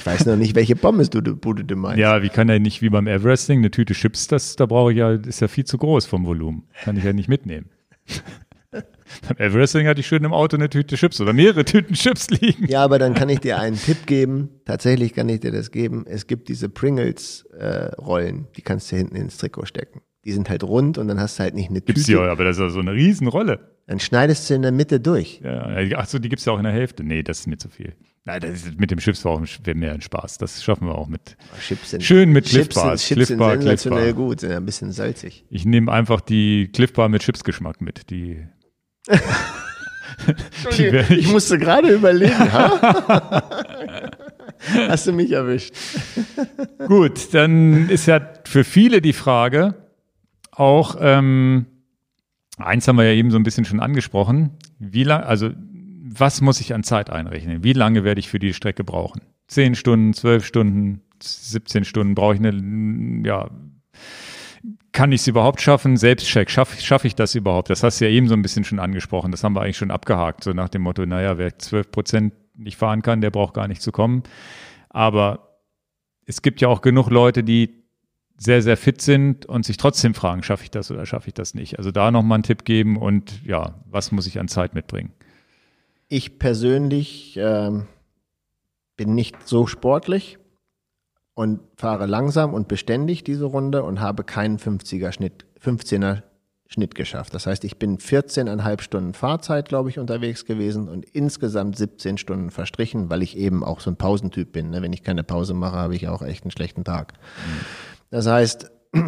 Ich 0.00 0.06
weiß 0.06 0.26
noch 0.26 0.36
nicht, 0.36 0.56
welche 0.56 0.74
Pommes 0.74 1.10
du, 1.10 1.20
du, 1.20 1.34
du 1.34 1.76
meinst. 1.76 1.98
Ja, 1.98 2.22
wie 2.22 2.28
kann 2.28 2.48
er 2.48 2.58
nicht 2.58 2.82
wie 2.82 2.90
beim 2.90 3.06
Everesting 3.06 3.60
eine 3.60 3.70
Tüte 3.70 3.94
Chips, 3.94 4.26
das 4.26 4.56
da 4.56 4.66
brauche 4.66 4.90
ich 4.90 4.98
ja, 4.98 5.12
ist 5.12 5.40
ja 5.40 5.46
viel 5.48 5.64
zu 5.64 5.78
groß 5.78 6.06
vom 6.06 6.26
Volumen. 6.26 6.64
Kann 6.82 6.96
ich 6.96 7.04
ja 7.04 7.12
nicht 7.12 7.28
mitnehmen. 7.28 7.70
Beim 8.72 9.36
Everesting 9.36 9.86
hatte 9.86 10.00
ich 10.00 10.06
schön 10.06 10.24
im 10.24 10.32
Auto 10.32 10.56
eine 10.56 10.68
Tüte 10.68 10.96
Chips 10.96 11.20
oder 11.20 11.32
mehrere 11.32 11.64
Tüten 11.64 11.94
Chips 11.94 12.30
liegen. 12.30 12.66
Ja, 12.66 12.82
aber 12.84 12.98
dann 12.98 13.14
kann 13.14 13.28
ich 13.28 13.40
dir 13.40 13.58
einen 13.58 13.76
Tipp 13.76 14.06
geben. 14.06 14.48
Tatsächlich 14.64 15.12
kann 15.12 15.28
ich 15.28 15.40
dir 15.40 15.52
das 15.52 15.70
geben. 15.70 16.04
Es 16.06 16.26
gibt 16.26 16.48
diese 16.48 16.68
Pringles-Rollen, 16.68 18.40
äh, 18.40 18.52
die 18.56 18.62
kannst 18.62 18.90
du 18.90 18.96
hinten 18.96 19.16
ins 19.16 19.36
Trikot 19.36 19.66
stecken. 19.66 20.00
Die 20.24 20.32
sind 20.32 20.48
halt 20.48 20.62
rund 20.64 20.98
und 20.98 21.08
dann 21.08 21.20
hast 21.20 21.38
du 21.38 21.42
halt 21.42 21.54
nicht 21.54 21.70
eine 21.70 21.80
Tüte. 21.80 21.94
Gibt's 21.94 22.08
ja, 22.08 22.20
aber 22.20 22.44
das 22.44 22.56
ist 22.56 22.62
ja 22.62 22.70
so 22.70 22.80
eine 22.80 22.92
Riesenrolle. 22.92 23.60
Dann 23.86 23.98
schneidest 23.98 24.48
du 24.48 24.54
in 24.54 24.62
der 24.62 24.72
Mitte 24.72 25.00
durch. 25.00 25.40
Ja, 25.42 25.64
achso, 25.98 26.18
die 26.18 26.28
gibt's 26.28 26.44
ja 26.44 26.52
auch 26.52 26.58
in 26.58 26.64
der 26.64 26.72
Hälfte. 26.72 27.02
Nee, 27.02 27.22
das 27.22 27.40
ist 27.40 27.46
mir 27.48 27.58
zu 27.58 27.68
viel. 27.68 27.94
Nein, 28.24 28.40
das 28.40 28.50
ist, 28.52 28.78
mit 28.78 28.92
dem 28.92 28.98
Chips 28.98 29.24
war 29.24 29.32
auch 29.32 29.42
mehr 29.74 29.92
ein 29.92 30.00
Spaß. 30.00 30.38
Das 30.38 30.62
schaffen 30.62 30.86
wir 30.86 30.94
auch 30.94 31.08
mit. 31.08 31.36
Chips 31.60 31.90
sind, 31.90 32.04
schön 32.04 32.30
mit 32.30 32.44
Chips 32.44 32.68
Cliff 32.68 33.00
sind, 33.00 33.16
Chips 33.18 33.28
sind 33.28 33.38
sensationell 33.38 34.14
gut, 34.14 34.40
sind 34.40 34.52
ein 34.52 34.64
bisschen 34.64 34.92
salzig. 34.92 35.44
Ich 35.50 35.64
nehme 35.64 35.90
einfach 35.90 36.20
die 36.20 36.70
Cliff 36.72 36.92
Bar 36.92 37.08
mit 37.08 37.22
Chipsgeschmack 37.22 37.80
mit. 37.80 38.10
Die, 38.10 38.46
ich, 41.10 41.28
musste 41.28 41.58
gerade 41.58 41.88
überlegen. 41.92 42.34
Hast 44.88 45.06
du 45.06 45.12
mich 45.12 45.32
erwischt? 45.32 45.74
Gut, 46.86 47.34
dann 47.34 47.88
ist 47.88 48.06
ja 48.06 48.20
für 48.44 48.62
viele 48.64 49.00
die 49.00 49.12
Frage 49.12 49.74
auch, 50.52 50.96
ähm, 51.00 51.66
eins 52.58 52.86
haben 52.86 52.96
wir 52.96 53.04
ja 53.04 53.12
eben 53.12 53.30
so 53.30 53.38
ein 53.38 53.42
bisschen 53.42 53.64
schon 53.64 53.80
angesprochen, 53.80 54.50
wie 54.78 55.04
lange, 55.04 55.26
also 55.26 55.50
was 56.14 56.40
muss 56.42 56.60
ich 56.60 56.74
an 56.74 56.84
Zeit 56.84 57.10
einrechnen? 57.10 57.64
Wie 57.64 57.72
lange 57.72 58.04
werde 58.04 58.20
ich 58.20 58.28
für 58.28 58.38
die 58.38 58.52
Strecke 58.52 58.84
brauchen? 58.84 59.22
Zehn 59.48 59.74
Stunden, 59.74 60.12
zwölf 60.12 60.44
Stunden, 60.46 61.00
17 61.22 61.84
Stunden 61.84 62.14
brauche 62.14 62.34
ich 62.34 62.40
eine, 62.40 63.26
ja, 63.26 63.50
kann 64.92 65.12
ich 65.12 65.22
es 65.22 65.26
überhaupt 65.26 65.60
schaffen? 65.60 65.96
Selbstcheck, 65.96 66.50
schaffe 66.50 66.80
schaff 66.80 67.04
ich 67.04 67.14
das 67.14 67.34
überhaupt? 67.34 67.70
Das 67.70 67.82
hast 67.82 68.00
du 68.00 68.04
ja 68.04 68.10
eben 68.10 68.28
so 68.28 68.34
ein 68.34 68.42
bisschen 68.42 68.64
schon 68.64 68.78
angesprochen. 68.78 69.30
Das 69.30 69.42
haben 69.42 69.54
wir 69.54 69.62
eigentlich 69.62 69.76
schon 69.76 69.90
abgehakt, 69.90 70.44
so 70.44 70.52
nach 70.52 70.68
dem 70.68 70.82
Motto, 70.82 71.04
naja, 71.06 71.38
wer 71.38 71.58
zwölf 71.58 71.90
Prozent 71.90 72.34
nicht 72.54 72.76
fahren 72.76 73.02
kann, 73.02 73.20
der 73.20 73.30
braucht 73.30 73.54
gar 73.54 73.68
nicht 73.68 73.82
zu 73.82 73.92
kommen. 73.92 74.22
Aber 74.88 75.58
es 76.26 76.42
gibt 76.42 76.60
ja 76.60 76.68
auch 76.68 76.82
genug 76.82 77.10
Leute, 77.10 77.42
die 77.42 77.82
sehr, 78.36 78.62
sehr 78.62 78.76
fit 78.76 79.00
sind 79.00 79.46
und 79.46 79.64
sich 79.64 79.76
trotzdem 79.76 80.14
fragen, 80.14 80.42
schaffe 80.42 80.64
ich 80.64 80.70
das 80.70 80.90
oder 80.90 81.06
schaffe 81.06 81.28
ich 81.28 81.34
das 81.34 81.54
nicht? 81.54 81.78
Also 81.78 81.90
da 81.90 82.10
nochmal 82.10 82.36
einen 82.36 82.42
Tipp 82.42 82.64
geben 82.64 82.96
und 82.96 83.44
ja, 83.44 83.82
was 83.86 84.12
muss 84.12 84.26
ich 84.26 84.38
an 84.38 84.48
Zeit 84.48 84.74
mitbringen? 84.74 85.12
Ich 86.08 86.38
persönlich 86.38 87.36
äh, 87.36 87.70
bin 88.96 89.14
nicht 89.14 89.48
so 89.48 89.66
sportlich 89.66 90.38
und 91.34 91.60
fahre 91.76 92.06
langsam 92.06 92.54
und 92.54 92.68
beständig 92.68 93.24
diese 93.24 93.44
Runde 93.44 93.82
und 93.82 94.00
habe 94.00 94.24
keinen 94.24 94.58
50er 94.58 95.12
Schnitt, 95.12 95.46
15er 95.62 96.22
Schnitt 96.72 96.94
geschafft. 96.94 97.34
Das 97.34 97.46
heißt, 97.46 97.64
ich 97.64 97.78
bin 97.78 97.98
14,5 97.98 98.80
Stunden 98.80 99.14
Fahrzeit, 99.14 99.68
glaube 99.68 99.90
ich, 99.90 99.98
unterwegs 99.98 100.44
gewesen 100.44 100.88
und 100.88 101.04
insgesamt 101.04 101.76
17 101.76 102.18
Stunden 102.18 102.50
verstrichen, 102.50 103.10
weil 103.10 103.22
ich 103.22 103.36
eben 103.36 103.62
auch 103.62 103.80
so 103.80 103.90
ein 103.90 103.96
Pausentyp 103.96 104.52
bin. 104.52 104.70
Ne? 104.70 104.82
Wenn 104.82 104.92
ich 104.92 105.02
keine 105.02 105.22
Pause 105.22 105.54
mache, 105.54 105.76
habe 105.76 105.94
ich 105.94 106.08
auch 106.08 106.22
echt 106.22 106.44
einen 106.44 106.50
schlechten 106.50 106.84
Tag. 106.84 107.12
Mhm. 107.12 107.64
Das 108.10 108.26
heißt, 108.26 108.70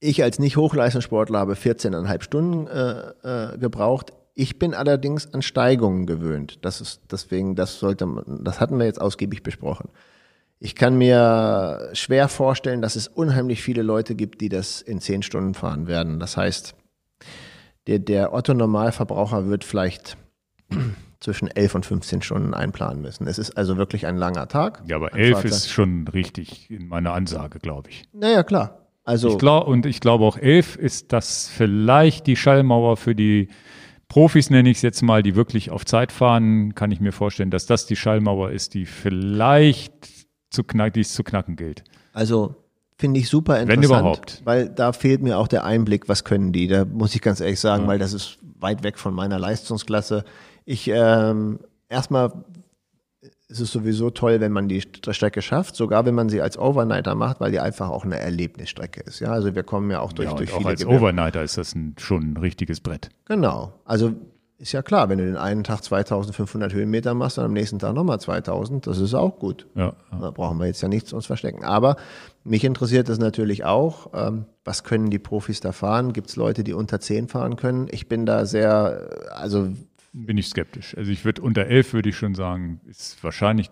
ich 0.00 0.22
als 0.22 0.38
Nicht-Hochleistungssportler 0.38 1.38
habe 1.38 1.54
14,5 1.54 2.22
Stunden 2.22 2.66
äh, 2.66 3.54
äh, 3.54 3.58
gebraucht. 3.58 4.12
Ich 4.34 4.58
bin 4.58 4.74
allerdings 4.74 5.32
an 5.32 5.42
Steigungen 5.42 6.06
gewöhnt. 6.06 6.58
Das 6.62 6.80
ist 6.80 7.02
deswegen, 7.10 7.54
das 7.54 7.78
sollte 7.78 8.06
man, 8.06 8.42
das 8.42 8.60
hatten 8.60 8.78
wir 8.78 8.86
jetzt 8.86 9.00
ausgiebig 9.00 9.44
besprochen. 9.44 9.90
Ich 10.64 10.74
kann 10.74 10.96
mir 10.96 11.90
schwer 11.92 12.26
vorstellen, 12.26 12.80
dass 12.80 12.96
es 12.96 13.06
unheimlich 13.06 13.62
viele 13.62 13.82
Leute 13.82 14.14
gibt, 14.14 14.40
die 14.40 14.48
das 14.48 14.80
in 14.80 14.98
zehn 14.98 15.22
Stunden 15.22 15.52
fahren 15.52 15.88
werden. 15.88 16.18
Das 16.18 16.38
heißt, 16.38 16.74
der, 17.86 17.98
der 17.98 18.32
Otto-Normalverbraucher 18.32 19.46
wird 19.46 19.62
vielleicht 19.62 20.16
zwischen 21.20 21.48
11 21.48 21.74
und 21.74 21.84
15 21.84 22.22
Stunden 22.22 22.54
einplanen 22.54 23.02
müssen. 23.02 23.26
Es 23.26 23.38
ist 23.38 23.58
also 23.58 23.76
wirklich 23.76 24.06
ein 24.06 24.16
langer 24.16 24.48
Tag. 24.48 24.82
Ja, 24.86 24.96
aber 24.96 25.12
11 25.12 25.44
ist 25.44 25.70
schon 25.70 26.08
richtig 26.08 26.70
in 26.70 26.88
meiner 26.88 27.12
Ansage, 27.12 27.58
glaube 27.58 27.90
ich. 27.90 28.04
Naja, 28.14 28.42
klar. 28.42 28.86
Also 29.04 29.32
ich 29.32 29.38
glaub, 29.38 29.66
und 29.66 29.84
ich 29.84 30.00
glaube 30.00 30.24
auch 30.24 30.38
11 30.38 30.76
ist 30.76 31.12
das 31.12 31.46
vielleicht 31.46 32.26
die 32.26 32.36
Schallmauer 32.36 32.96
für 32.96 33.14
die 33.14 33.50
Profis 34.08 34.48
nenne 34.48 34.70
ich 34.70 34.78
es 34.78 34.82
jetzt 34.82 35.02
mal, 35.02 35.22
die 35.22 35.34
wirklich 35.34 35.70
auf 35.70 35.84
Zeit 35.84 36.12
fahren, 36.12 36.74
kann 36.74 36.90
ich 36.90 37.00
mir 37.00 37.12
vorstellen, 37.12 37.50
dass 37.50 37.66
das 37.66 37.84
die 37.84 37.96
Schallmauer 37.96 38.50
ist, 38.50 38.72
die 38.74 38.86
vielleicht 38.86 40.13
zu 40.54 40.64
knacken, 40.64 40.94
die 40.94 41.00
es 41.00 41.12
zu 41.12 41.22
knacken 41.22 41.56
gilt. 41.56 41.84
Also 42.12 42.54
finde 42.96 43.20
ich 43.20 43.28
super 43.28 43.60
interessant. 43.60 43.82
Wenn 43.82 43.88
überhaupt. 43.88 44.42
Weil 44.44 44.68
da 44.68 44.92
fehlt 44.92 45.22
mir 45.22 45.38
auch 45.38 45.48
der 45.48 45.64
Einblick, 45.64 46.08
was 46.08 46.24
können 46.24 46.52
die. 46.52 46.68
Da 46.68 46.84
muss 46.84 47.14
ich 47.14 47.20
ganz 47.20 47.40
ehrlich 47.40 47.60
sagen, 47.60 47.82
ja. 47.82 47.88
weil 47.88 47.98
das 47.98 48.12
ist 48.12 48.38
weit 48.60 48.82
weg 48.82 48.98
von 48.98 49.14
meiner 49.14 49.38
Leistungsklasse. 49.38 50.24
Ich 50.64 50.88
ähm, 50.88 51.58
erstmal 51.88 52.32
ist 53.48 53.60
es 53.60 53.70
sowieso 53.70 54.10
toll, 54.10 54.40
wenn 54.40 54.52
man 54.52 54.68
die 54.68 54.80
Strecke 54.80 55.42
schafft, 55.42 55.76
sogar 55.76 56.06
wenn 56.06 56.14
man 56.14 56.28
sie 56.28 56.40
als 56.40 56.58
Overnighter 56.58 57.14
macht, 57.14 57.40
weil 57.40 57.52
die 57.52 57.60
einfach 57.60 57.90
auch 57.90 58.04
eine 58.04 58.18
Erlebnisstrecke 58.18 59.00
ist. 59.02 59.20
Ja, 59.20 59.32
also 59.32 59.54
wir 59.54 59.62
kommen 59.62 59.90
ja 59.90 60.00
auch 60.00 60.12
durch, 60.12 60.30
ja, 60.30 60.34
durch 60.34 60.52
auch 60.52 60.58
viele 60.58 60.70
als 60.70 60.80
Gewerbe. 60.80 61.04
Overnighter 61.04 61.42
ist 61.42 61.58
das 61.58 61.74
ein, 61.74 61.94
schon 61.98 62.32
ein 62.32 62.36
richtiges 62.36 62.80
Brett. 62.80 63.10
Genau. 63.26 63.74
Also 63.84 64.14
ist 64.58 64.72
ja 64.72 64.82
klar, 64.82 65.08
wenn 65.08 65.18
du 65.18 65.24
den 65.24 65.36
einen 65.36 65.64
Tag 65.64 65.82
2500 65.82 66.72
Höhenmeter 66.72 67.14
machst 67.14 67.38
und 67.38 67.44
am 67.44 67.52
nächsten 67.52 67.78
Tag 67.78 67.94
nochmal 67.94 68.20
2000, 68.20 68.86
das 68.86 68.98
ist 68.98 69.14
auch 69.14 69.38
gut. 69.38 69.66
Ja, 69.74 69.94
ja. 70.12 70.18
Da 70.20 70.30
brauchen 70.30 70.58
wir 70.58 70.66
jetzt 70.66 70.80
ja 70.80 70.88
nichts 70.88 71.12
uns 71.12 71.26
verstecken. 71.26 71.64
Aber 71.64 71.96
mich 72.44 72.64
interessiert 72.64 73.08
das 73.08 73.18
natürlich 73.18 73.64
auch. 73.64 74.10
Ähm, 74.14 74.46
was 74.64 74.84
können 74.84 75.10
die 75.10 75.18
Profis 75.18 75.60
da 75.60 75.72
fahren? 75.72 76.12
Gibt 76.12 76.30
es 76.30 76.36
Leute, 76.36 76.64
die 76.64 76.72
unter 76.72 77.00
10 77.00 77.28
fahren 77.28 77.56
können? 77.56 77.88
Ich 77.90 78.08
bin 78.08 78.26
da 78.26 78.46
sehr, 78.46 79.08
also 79.34 79.68
bin 80.12 80.38
ich 80.38 80.48
skeptisch. 80.48 80.96
Also 80.96 81.10
ich 81.10 81.24
würde 81.24 81.42
unter 81.42 81.66
elf 81.66 81.92
würde 81.92 82.08
ich 82.08 82.16
schon 82.16 82.36
sagen, 82.36 82.80
ist 82.86 83.22
wahrscheinlich 83.24 83.70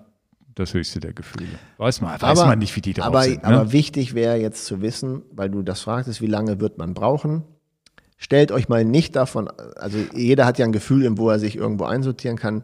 das 0.55 0.75
höchste 0.75 1.01
der 1.01 1.13
Gefühle. 1.13 1.47
Weiß 1.79 2.01
man, 2.01 2.21
weiß 2.21 2.41
aber, 2.41 2.49
man 2.49 2.59
nicht, 2.59 2.75
wie 2.77 2.81
die 2.81 2.95
drauf 2.95 3.07
aber, 3.07 3.23
sind. 3.23 3.43
Ne? 3.43 3.49
Aber 3.49 3.73
wichtig 3.73 4.15
wäre 4.15 4.37
jetzt 4.37 4.67
zu 4.67 4.83
wissen, 4.83 5.23
weil 5.33 5.49
du 5.49 5.63
das 5.63 5.81
fragtest, 5.83 6.21
wie 6.21 6.27
lange 6.27 6.61
wird 6.61 6.79
man 6.79 6.95
brauchen? 6.95 7.45
Stellt 8.23 8.53
euch 8.53 8.69
mal 8.69 8.85
nicht 8.85 9.17
davon, 9.17 9.51
also 9.75 9.99
jeder 10.15 10.47
hat 10.47 10.57
ja 10.57 10.65
ein 10.65 10.71
Gefühl, 10.71 11.11
wo 11.19 11.29
er 11.29 11.41
sich 11.41 11.57
irgendwo 11.57 11.87
einsortieren 11.87 12.37
kann. 12.39 12.63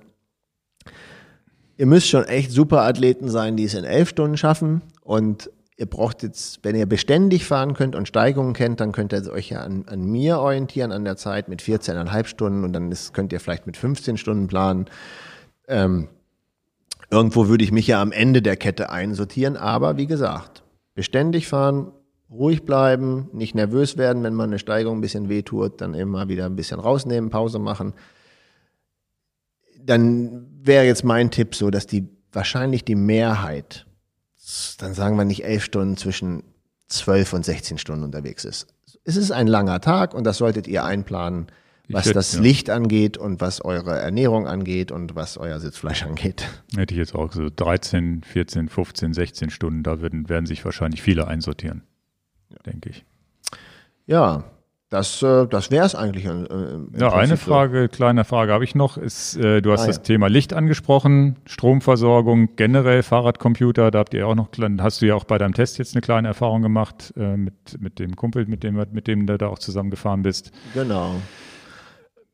Ihr 1.76 1.86
müsst 1.86 2.08
schon 2.08 2.22
echt 2.22 2.52
super 2.52 2.82
Athleten 2.82 3.28
sein, 3.28 3.56
die 3.56 3.64
es 3.64 3.74
in 3.74 3.82
elf 3.82 4.10
Stunden 4.10 4.36
schaffen. 4.36 4.82
Und 5.02 5.50
ihr 5.76 5.86
braucht 5.86 6.22
jetzt, 6.22 6.60
wenn 6.62 6.76
ihr 6.76 6.86
beständig 6.86 7.44
fahren 7.44 7.74
könnt 7.74 7.96
und 7.96 8.06
Steigungen 8.06 8.52
kennt, 8.52 8.78
dann 8.78 8.92
könnt 8.92 9.12
ihr 9.12 9.28
euch 9.32 9.50
ja 9.50 9.62
an, 9.62 9.84
an 9.88 10.04
mir 10.04 10.38
orientieren 10.38 10.92
an 10.92 11.04
der 11.04 11.16
Zeit 11.16 11.48
mit 11.48 11.60
14,5 11.60 12.26
Stunden 12.26 12.62
und 12.62 12.72
dann 12.72 12.92
ist, 12.92 13.12
könnt 13.12 13.32
ihr 13.32 13.40
vielleicht 13.40 13.66
mit 13.66 13.76
15 13.76 14.16
Stunden 14.16 14.46
planen. 14.46 14.86
Ähm, 15.66 16.06
irgendwo 17.10 17.48
würde 17.48 17.64
ich 17.64 17.72
mich 17.72 17.88
ja 17.88 18.00
am 18.00 18.12
Ende 18.12 18.42
der 18.42 18.56
Kette 18.56 18.90
einsortieren, 18.90 19.56
aber 19.56 19.96
wie 19.96 20.06
gesagt, 20.06 20.62
beständig 20.94 21.48
fahren, 21.48 21.90
ruhig 22.30 22.64
bleiben, 22.64 23.28
nicht 23.32 23.54
nervös 23.54 23.96
werden, 23.96 24.22
wenn 24.22 24.34
man 24.34 24.50
eine 24.50 24.58
Steigung 24.58 24.98
ein 24.98 25.00
bisschen 25.00 25.28
wehtut, 25.28 25.80
dann 25.80 25.94
immer 25.94 26.28
wieder 26.28 26.46
ein 26.46 26.56
bisschen 26.56 26.78
rausnehmen, 26.80 27.30
Pause 27.30 27.58
machen. 27.58 27.94
Dann 29.80 30.46
wäre 30.62 30.84
jetzt 30.84 31.04
mein 31.04 31.30
Tipp 31.30 31.54
so, 31.54 31.70
dass 31.70 31.86
die 31.86 32.08
wahrscheinlich 32.32 32.84
die 32.84 32.94
Mehrheit, 32.96 33.86
dann 34.78 34.94
sagen 34.94 35.16
wir 35.16 35.24
nicht 35.24 35.44
elf 35.44 35.64
Stunden, 35.64 35.96
zwischen 35.96 36.42
zwölf 36.88 37.32
und 37.32 37.44
16 37.44 37.78
Stunden 37.78 38.04
unterwegs 38.04 38.44
ist. 38.44 38.66
Es 39.04 39.16
ist 39.16 39.30
ein 39.30 39.46
langer 39.46 39.80
Tag 39.80 40.14
und 40.14 40.24
das 40.24 40.38
solltet 40.38 40.66
ihr 40.66 40.84
einplanen, 40.84 41.46
was 41.88 42.04
hätte- 42.04 42.14
das 42.14 42.34
ja. 42.34 42.40
Licht 42.40 42.68
angeht 42.68 43.16
und 43.16 43.40
was 43.40 43.64
eure 43.64 43.98
Ernährung 43.98 44.46
angeht 44.46 44.92
und 44.92 45.14
was 45.14 45.38
euer 45.38 45.58
Sitzfleisch 45.60 46.02
angeht. 46.02 46.46
Hätte 46.76 46.92
ich 46.94 46.98
jetzt 46.98 47.14
auch 47.14 47.32
so 47.32 47.48
13, 47.54 48.22
14, 48.22 48.68
15, 48.68 49.14
16 49.14 49.50
Stunden, 49.50 49.82
da 49.82 50.02
werden, 50.02 50.28
werden 50.28 50.44
sich 50.46 50.62
wahrscheinlich 50.64 51.00
viele 51.00 51.26
einsortieren, 51.28 51.82
denke 52.66 52.90
ich. 52.90 53.04
Ja, 54.06 54.44
das, 54.90 55.22
äh, 55.22 55.46
das 55.46 55.70
wäre 55.70 55.84
es 55.84 55.94
eigentlich. 55.94 56.24
äh, 56.24 56.28
Ja, 56.98 57.12
eine 57.12 57.28
Prinzip 57.28 57.38
so. 57.40 57.50
Frage, 57.52 57.88
kleine 57.90 58.24
Frage 58.24 58.52
habe 58.54 58.64
ich 58.64 58.74
noch. 58.74 58.96
Ist, 58.96 59.36
äh, 59.36 59.60
du 59.60 59.70
hast 59.72 59.82
Ah, 59.82 59.86
das 59.88 59.96
ja. 59.96 60.02
Thema 60.02 60.28
Licht 60.28 60.54
angesprochen, 60.54 61.36
Stromversorgung, 61.44 62.56
generell 62.56 63.02
Fahrradcomputer, 63.02 63.90
da 63.90 63.98
habt 63.98 64.14
ihr 64.14 64.26
auch 64.26 64.34
noch, 64.34 64.48
hast 64.80 65.02
du 65.02 65.06
ja 65.06 65.14
auch 65.14 65.24
bei 65.24 65.36
deinem 65.36 65.52
Test 65.52 65.76
jetzt 65.78 65.94
eine 65.94 66.00
kleine 66.00 66.28
Erfahrung 66.28 66.62
gemacht 66.62 67.12
äh, 67.18 67.36
mit, 67.36 67.80
mit 67.80 67.98
dem 67.98 68.16
Kumpel, 68.16 68.46
mit 68.46 68.62
dem, 68.62 68.76
mit 68.92 69.06
dem 69.06 69.26
du 69.26 69.36
da 69.36 69.48
auch 69.48 69.58
zusammengefahren 69.58 70.22
bist. 70.22 70.52
Genau. 70.72 71.16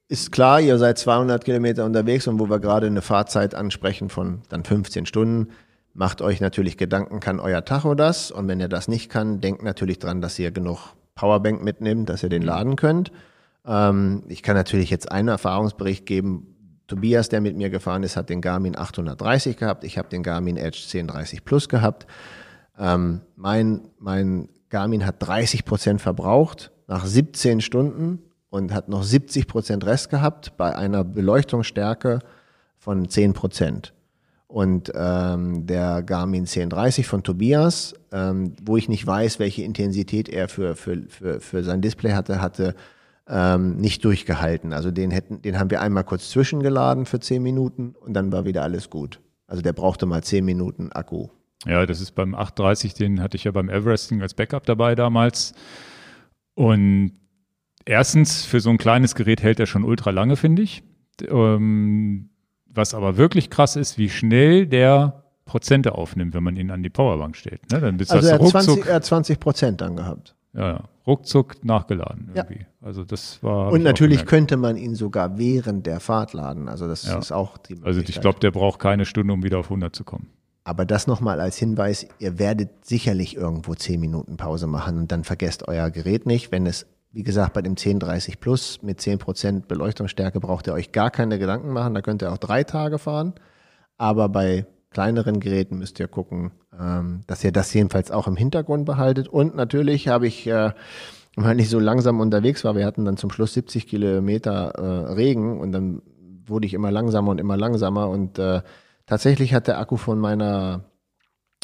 Ist 0.06 0.30
klar, 0.30 0.60
ihr 0.60 0.78
seid 0.78 0.98
200 0.98 1.44
Kilometer 1.44 1.84
unterwegs 1.84 2.28
und 2.28 2.38
wo 2.38 2.48
wir 2.48 2.60
gerade 2.60 2.86
eine 2.86 3.02
Fahrzeit 3.02 3.54
ansprechen 3.54 4.10
von 4.10 4.42
dann 4.50 4.62
15 4.62 5.06
Stunden, 5.06 5.48
macht 5.94 6.20
euch 6.20 6.40
natürlich 6.40 6.76
Gedanken, 6.76 7.20
kann 7.20 7.40
euer 7.40 7.64
Tacho 7.64 7.94
das? 7.94 8.30
Und 8.30 8.48
wenn 8.48 8.60
ihr 8.60 8.68
das 8.68 8.88
nicht 8.88 9.08
kann, 9.08 9.40
denkt 9.40 9.62
natürlich 9.62 9.98
dran, 9.98 10.20
dass 10.20 10.38
ihr 10.38 10.50
genug 10.50 10.94
Powerbank 11.14 11.62
mitnimmt, 11.62 12.08
dass 12.08 12.22
ihr 12.22 12.28
den 12.28 12.42
laden 12.42 12.76
könnt. 12.76 13.12
Ähm, 13.64 14.24
ich 14.28 14.42
kann 14.42 14.56
natürlich 14.56 14.90
jetzt 14.90 15.10
einen 15.10 15.28
Erfahrungsbericht 15.28 16.04
geben. 16.04 16.48
Tobias, 16.86 17.28
der 17.30 17.40
mit 17.40 17.56
mir 17.56 17.70
gefahren 17.70 18.02
ist, 18.02 18.16
hat 18.16 18.28
den 18.28 18.42
Garmin 18.42 18.76
830 18.76 19.56
gehabt. 19.56 19.84
Ich 19.84 19.96
habe 19.96 20.08
den 20.08 20.22
Garmin 20.22 20.56
Edge 20.56 20.82
1030 20.84 21.44
Plus 21.44 21.68
gehabt. 21.68 22.06
Ähm, 22.78 23.20
mein, 23.36 23.88
mein 23.98 24.48
Garmin 24.68 25.06
hat 25.06 25.16
30 25.20 25.64
Prozent 25.64 26.02
verbraucht 26.02 26.72
nach 26.88 27.06
17 27.06 27.60
Stunden 27.60 28.18
und 28.50 28.74
hat 28.74 28.88
noch 28.88 29.02
70 29.02 29.46
Prozent 29.46 29.86
Rest 29.86 30.10
gehabt 30.10 30.56
bei 30.56 30.76
einer 30.76 31.04
Beleuchtungsstärke 31.04 32.18
von 32.76 33.08
10 33.08 33.32
Prozent. 33.32 33.94
Und 34.54 34.92
ähm, 34.94 35.66
der 35.66 36.04
Garmin 36.04 36.42
1030 36.42 37.08
von 37.08 37.24
Tobias, 37.24 37.92
ähm, 38.12 38.52
wo 38.64 38.76
ich 38.76 38.88
nicht 38.88 39.04
weiß, 39.04 39.40
welche 39.40 39.64
Intensität 39.64 40.28
er 40.28 40.48
für, 40.48 40.76
für, 40.76 41.02
für, 41.08 41.40
für 41.40 41.64
sein 41.64 41.80
Display 41.80 42.12
hatte, 42.12 42.40
hatte 42.40 42.76
ähm, 43.28 43.78
nicht 43.78 44.04
durchgehalten. 44.04 44.72
Also 44.72 44.92
den 44.92 45.10
hätten, 45.10 45.42
den 45.42 45.58
haben 45.58 45.70
wir 45.70 45.80
einmal 45.80 46.04
kurz 46.04 46.30
zwischengeladen 46.30 47.04
für 47.04 47.18
10 47.18 47.42
Minuten 47.42 47.96
und 47.98 48.14
dann 48.14 48.30
war 48.30 48.44
wieder 48.44 48.62
alles 48.62 48.90
gut. 48.90 49.18
Also 49.48 49.60
der 49.60 49.72
brauchte 49.72 50.06
mal 50.06 50.22
10 50.22 50.44
Minuten 50.44 50.92
Akku. 50.92 51.30
Ja, 51.66 51.84
das 51.84 52.00
ist 52.00 52.12
beim 52.12 52.36
830, 52.36 52.94
den 52.94 53.20
hatte 53.20 53.36
ich 53.36 53.42
ja 53.42 53.50
beim 53.50 53.68
Everesting 53.68 54.22
als 54.22 54.34
Backup 54.34 54.66
dabei 54.66 54.94
damals. 54.94 55.52
Und 56.54 57.10
erstens, 57.84 58.44
für 58.44 58.60
so 58.60 58.70
ein 58.70 58.78
kleines 58.78 59.16
Gerät 59.16 59.42
hält 59.42 59.58
er 59.58 59.66
schon 59.66 59.82
ultra 59.82 60.10
lange, 60.10 60.36
finde 60.36 60.62
ich. 60.62 60.84
Ähm, 61.28 62.30
was 62.74 62.94
aber 62.94 63.16
wirklich 63.16 63.50
krass 63.50 63.76
ist, 63.76 63.98
wie 63.98 64.08
schnell 64.08 64.66
der 64.66 65.22
Prozente 65.44 65.94
aufnimmt, 65.94 66.34
wenn 66.34 66.42
man 66.42 66.56
ihn 66.56 66.70
an 66.70 66.82
die 66.82 66.90
Powerbank 66.90 67.36
stellt. 67.36 67.60
Ne? 67.70 67.80
Dann 67.80 67.96
bist 67.96 68.10
Also 68.12 68.28
er 68.28 68.34
hat 68.34 68.40
ruckzuck, 68.40 68.62
20, 68.64 68.86
er 68.86 68.94
hat 68.94 69.04
20 69.04 69.40
Prozent 69.40 69.80
dann 69.80 69.96
gehabt. 69.96 70.34
ja, 70.54 70.68
ja, 70.72 70.80
ruckzuck 71.06 71.62
nachgeladen 71.64 72.30
Ja. 72.34 72.44
irgendwie. 72.44 72.64
Also 72.80 73.04
das 73.04 73.42
war. 73.42 73.70
Und 73.72 73.82
natürlich 73.82 74.24
könnte 74.26 74.56
man 74.56 74.76
ihn 74.76 74.94
sogar 74.94 75.36
während 75.38 75.86
der 75.86 76.00
Fahrt 76.00 76.32
laden. 76.32 76.68
Also 76.68 76.86
das 76.88 77.04
Ja. 77.06 77.18
ist 77.18 77.32
auch 77.32 77.58
die 77.58 77.76
Also 77.82 78.00
ich 78.00 78.20
glaube, 78.20 78.40
der 78.40 78.50
braucht 78.52 78.78
keine 78.80 79.04
Stunde, 79.04 79.32
um 79.34 79.42
wieder 79.42 79.58
auf 79.58 79.68
100 79.70 79.94
zu 79.94 80.04
kommen. 80.04 80.28
Aber 80.66 80.86
das 80.86 81.06
nochmal 81.06 81.40
als 81.40 81.58
Hinweis, 81.58 82.06
ihr 82.18 82.38
werdet 82.38 82.86
sicherlich 82.86 83.36
irgendwo 83.36 83.74
10 83.74 84.00
Minuten 84.00 84.38
Pause 84.38 84.66
machen 84.66 84.96
und 84.96 85.12
dann 85.12 85.22
vergesst 85.24 85.68
euer 85.68 85.90
Gerät 85.90 86.24
nicht. 86.24 86.52
Wenn 86.52 86.64
es, 86.64 86.86
wie 87.14 87.22
gesagt, 87.22 87.52
bei 87.52 87.62
dem 87.62 87.72
1030 87.72 88.40
Plus 88.40 88.82
mit 88.82 88.98
10% 88.98 89.66
Beleuchtungsstärke 89.68 90.40
braucht 90.40 90.66
ihr 90.66 90.74
euch 90.74 90.90
gar 90.90 91.10
keine 91.12 91.38
Gedanken 91.38 91.70
machen. 91.70 91.94
Da 91.94 92.02
könnt 92.02 92.22
ihr 92.22 92.32
auch 92.32 92.38
drei 92.38 92.64
Tage 92.64 92.98
fahren. 92.98 93.34
Aber 93.96 94.28
bei 94.28 94.66
kleineren 94.90 95.38
Geräten 95.38 95.78
müsst 95.78 96.00
ihr 96.00 96.08
gucken, 96.08 96.50
ähm, 96.78 97.20
dass 97.28 97.44
ihr 97.44 97.52
das 97.52 97.72
jedenfalls 97.72 98.10
auch 98.10 98.26
im 98.26 98.36
Hintergrund 98.36 98.84
behaltet. 98.84 99.28
Und 99.28 99.54
natürlich 99.54 100.08
habe 100.08 100.26
ich, 100.26 100.48
äh, 100.48 100.72
weil 101.36 101.60
ich 101.60 101.70
so 101.70 101.78
langsam 101.78 102.18
unterwegs 102.18 102.64
war, 102.64 102.74
wir 102.74 102.84
hatten 102.84 103.04
dann 103.04 103.16
zum 103.16 103.30
Schluss 103.30 103.54
70 103.54 103.86
Kilometer 103.86 104.72
äh, 104.76 105.12
Regen 105.12 105.60
und 105.60 105.70
dann 105.70 106.02
wurde 106.46 106.66
ich 106.66 106.74
immer 106.74 106.90
langsamer 106.90 107.30
und 107.30 107.38
immer 107.38 107.56
langsamer 107.56 108.08
und 108.08 108.40
äh, 108.40 108.60
tatsächlich 109.06 109.54
hat 109.54 109.68
der 109.68 109.78
Akku 109.78 109.96
von 109.96 110.18
meiner 110.18 110.84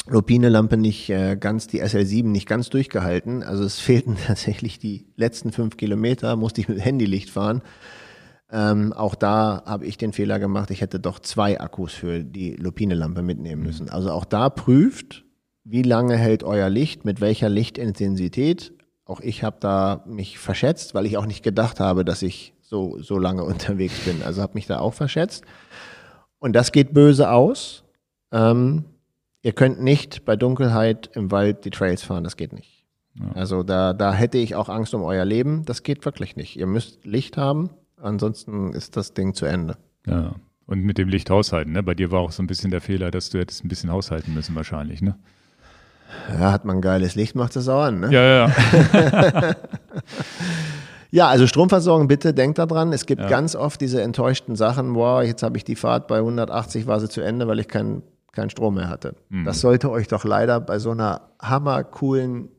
Lupine-Lampe 0.07 0.77
nicht 0.77 1.09
äh, 1.09 1.35
ganz, 1.35 1.67
die 1.67 1.83
SL7 1.83 2.25
nicht 2.25 2.47
ganz 2.47 2.69
durchgehalten. 2.69 3.43
Also 3.43 3.63
es 3.63 3.79
fehlten 3.79 4.17
tatsächlich 4.25 4.79
die 4.79 5.07
letzten 5.15 5.51
fünf 5.51 5.77
Kilometer, 5.77 6.35
musste 6.35 6.61
ich 6.61 6.69
mit 6.69 6.83
Handylicht 6.83 7.29
fahren. 7.29 7.61
Ähm, 8.51 8.91
auch 8.91 9.15
da 9.15 9.63
habe 9.65 9.85
ich 9.85 9.97
den 9.97 10.11
Fehler 10.11 10.37
gemacht, 10.37 10.71
ich 10.71 10.81
hätte 10.81 10.99
doch 10.99 11.19
zwei 11.19 11.61
Akkus 11.61 11.93
für 11.93 12.21
die 12.21 12.55
Lupine-Lampe 12.55 13.21
mitnehmen 13.21 13.63
müssen. 13.63 13.89
Also 13.89 14.11
auch 14.11 14.25
da 14.25 14.49
prüft, 14.49 15.23
wie 15.63 15.83
lange 15.83 16.17
hält 16.17 16.43
euer 16.43 16.69
Licht, 16.69 17.05
mit 17.05 17.21
welcher 17.21 17.47
Lichtintensität. 17.47 18.73
Auch 19.05 19.21
ich 19.21 19.43
habe 19.43 19.57
da 19.59 20.03
mich 20.05 20.37
verschätzt, 20.37 20.93
weil 20.93 21.05
ich 21.05 21.17
auch 21.17 21.25
nicht 21.25 21.43
gedacht 21.43 21.79
habe, 21.79 22.03
dass 22.03 22.21
ich 22.23 22.53
so, 22.61 22.97
so 22.99 23.17
lange 23.17 23.43
unterwegs 23.45 23.99
bin. 23.99 24.21
Also 24.23 24.41
habe 24.41 24.55
mich 24.55 24.67
da 24.67 24.79
auch 24.79 24.93
verschätzt. 24.93 25.45
Und 26.39 26.53
das 26.53 26.71
geht 26.73 26.93
böse 26.93 27.29
aus. 27.29 27.83
Ähm, 28.33 28.85
ihr 29.41 29.53
könnt 29.53 29.81
nicht 29.81 30.25
bei 30.25 30.35
Dunkelheit 30.35 31.09
im 31.13 31.31
Wald 31.31 31.65
die 31.65 31.69
Trails 31.69 32.03
fahren, 32.03 32.23
das 32.23 32.37
geht 32.37 32.53
nicht. 32.53 32.81
Also 33.33 33.63
da, 33.63 33.93
da 33.93 34.13
hätte 34.13 34.37
ich 34.37 34.55
auch 34.55 34.69
Angst 34.69 34.93
um 34.93 35.03
euer 35.03 35.25
Leben. 35.25 35.65
Das 35.65 35.83
geht 35.83 36.05
wirklich 36.05 36.35
nicht. 36.35 36.57
Ihr 36.57 36.65
müsst 36.67 37.05
Licht 37.05 37.37
haben, 37.37 37.69
ansonsten 37.97 38.73
ist 38.73 38.95
das 38.95 39.13
Ding 39.13 39.33
zu 39.33 39.45
Ende. 39.45 39.77
Ja. 40.07 40.35
Und 40.65 40.83
mit 40.83 40.97
dem 40.97 41.09
Licht 41.09 41.29
haushalten, 41.29 41.73
ne? 41.73 41.83
Bei 41.83 41.93
dir 41.93 42.11
war 42.11 42.21
auch 42.21 42.31
so 42.31 42.41
ein 42.41 42.47
bisschen 42.47 42.71
der 42.71 42.79
Fehler, 42.79 43.11
dass 43.11 43.29
du 43.29 43.39
hättest 43.39 43.65
ein 43.65 43.67
bisschen 43.67 43.91
haushalten 43.91 44.33
müssen 44.33 44.55
wahrscheinlich, 44.55 45.01
ne? 45.01 45.17
Ja, 46.29 46.51
hat 46.51 46.65
man 46.65 46.81
geiles 46.81 47.15
Licht, 47.15 47.35
macht 47.35 47.55
es 47.55 47.67
auch 47.67 47.83
an. 47.83 48.01
Ne? 48.01 48.11
Ja, 48.11 48.23
ja, 48.23 48.47
ja. 48.47 49.55
Ja, 51.13 51.27
also 51.27 51.45
Stromversorgung, 51.45 52.07
bitte 52.07 52.33
denkt 52.33 52.57
daran. 52.57 52.93
Es 52.93 53.05
gibt 53.05 53.27
ganz 53.27 53.53
oft 53.53 53.81
diese 53.81 54.01
enttäuschten 54.01 54.55
Sachen, 54.55 54.93
boah, 54.93 55.21
jetzt 55.23 55.43
habe 55.43 55.57
ich 55.57 55.65
die 55.65 55.75
Fahrt 55.75 56.07
bei 56.07 56.19
180 56.19 56.87
war 56.87 57.01
sie 57.01 57.09
zu 57.09 57.19
Ende, 57.19 57.49
weil 57.49 57.59
ich 57.59 57.67
keinen 57.67 58.01
keinen 58.31 58.49
Strom 58.49 58.75
mehr 58.75 58.89
hatte. 58.89 59.15
Das 59.43 59.61
sollte 59.61 59.91
euch 59.91 60.07
doch 60.07 60.23
leider 60.23 60.59
bei 60.59 60.79
so 60.79 60.91
einer 60.91 61.29
hammercoolen 61.41 62.49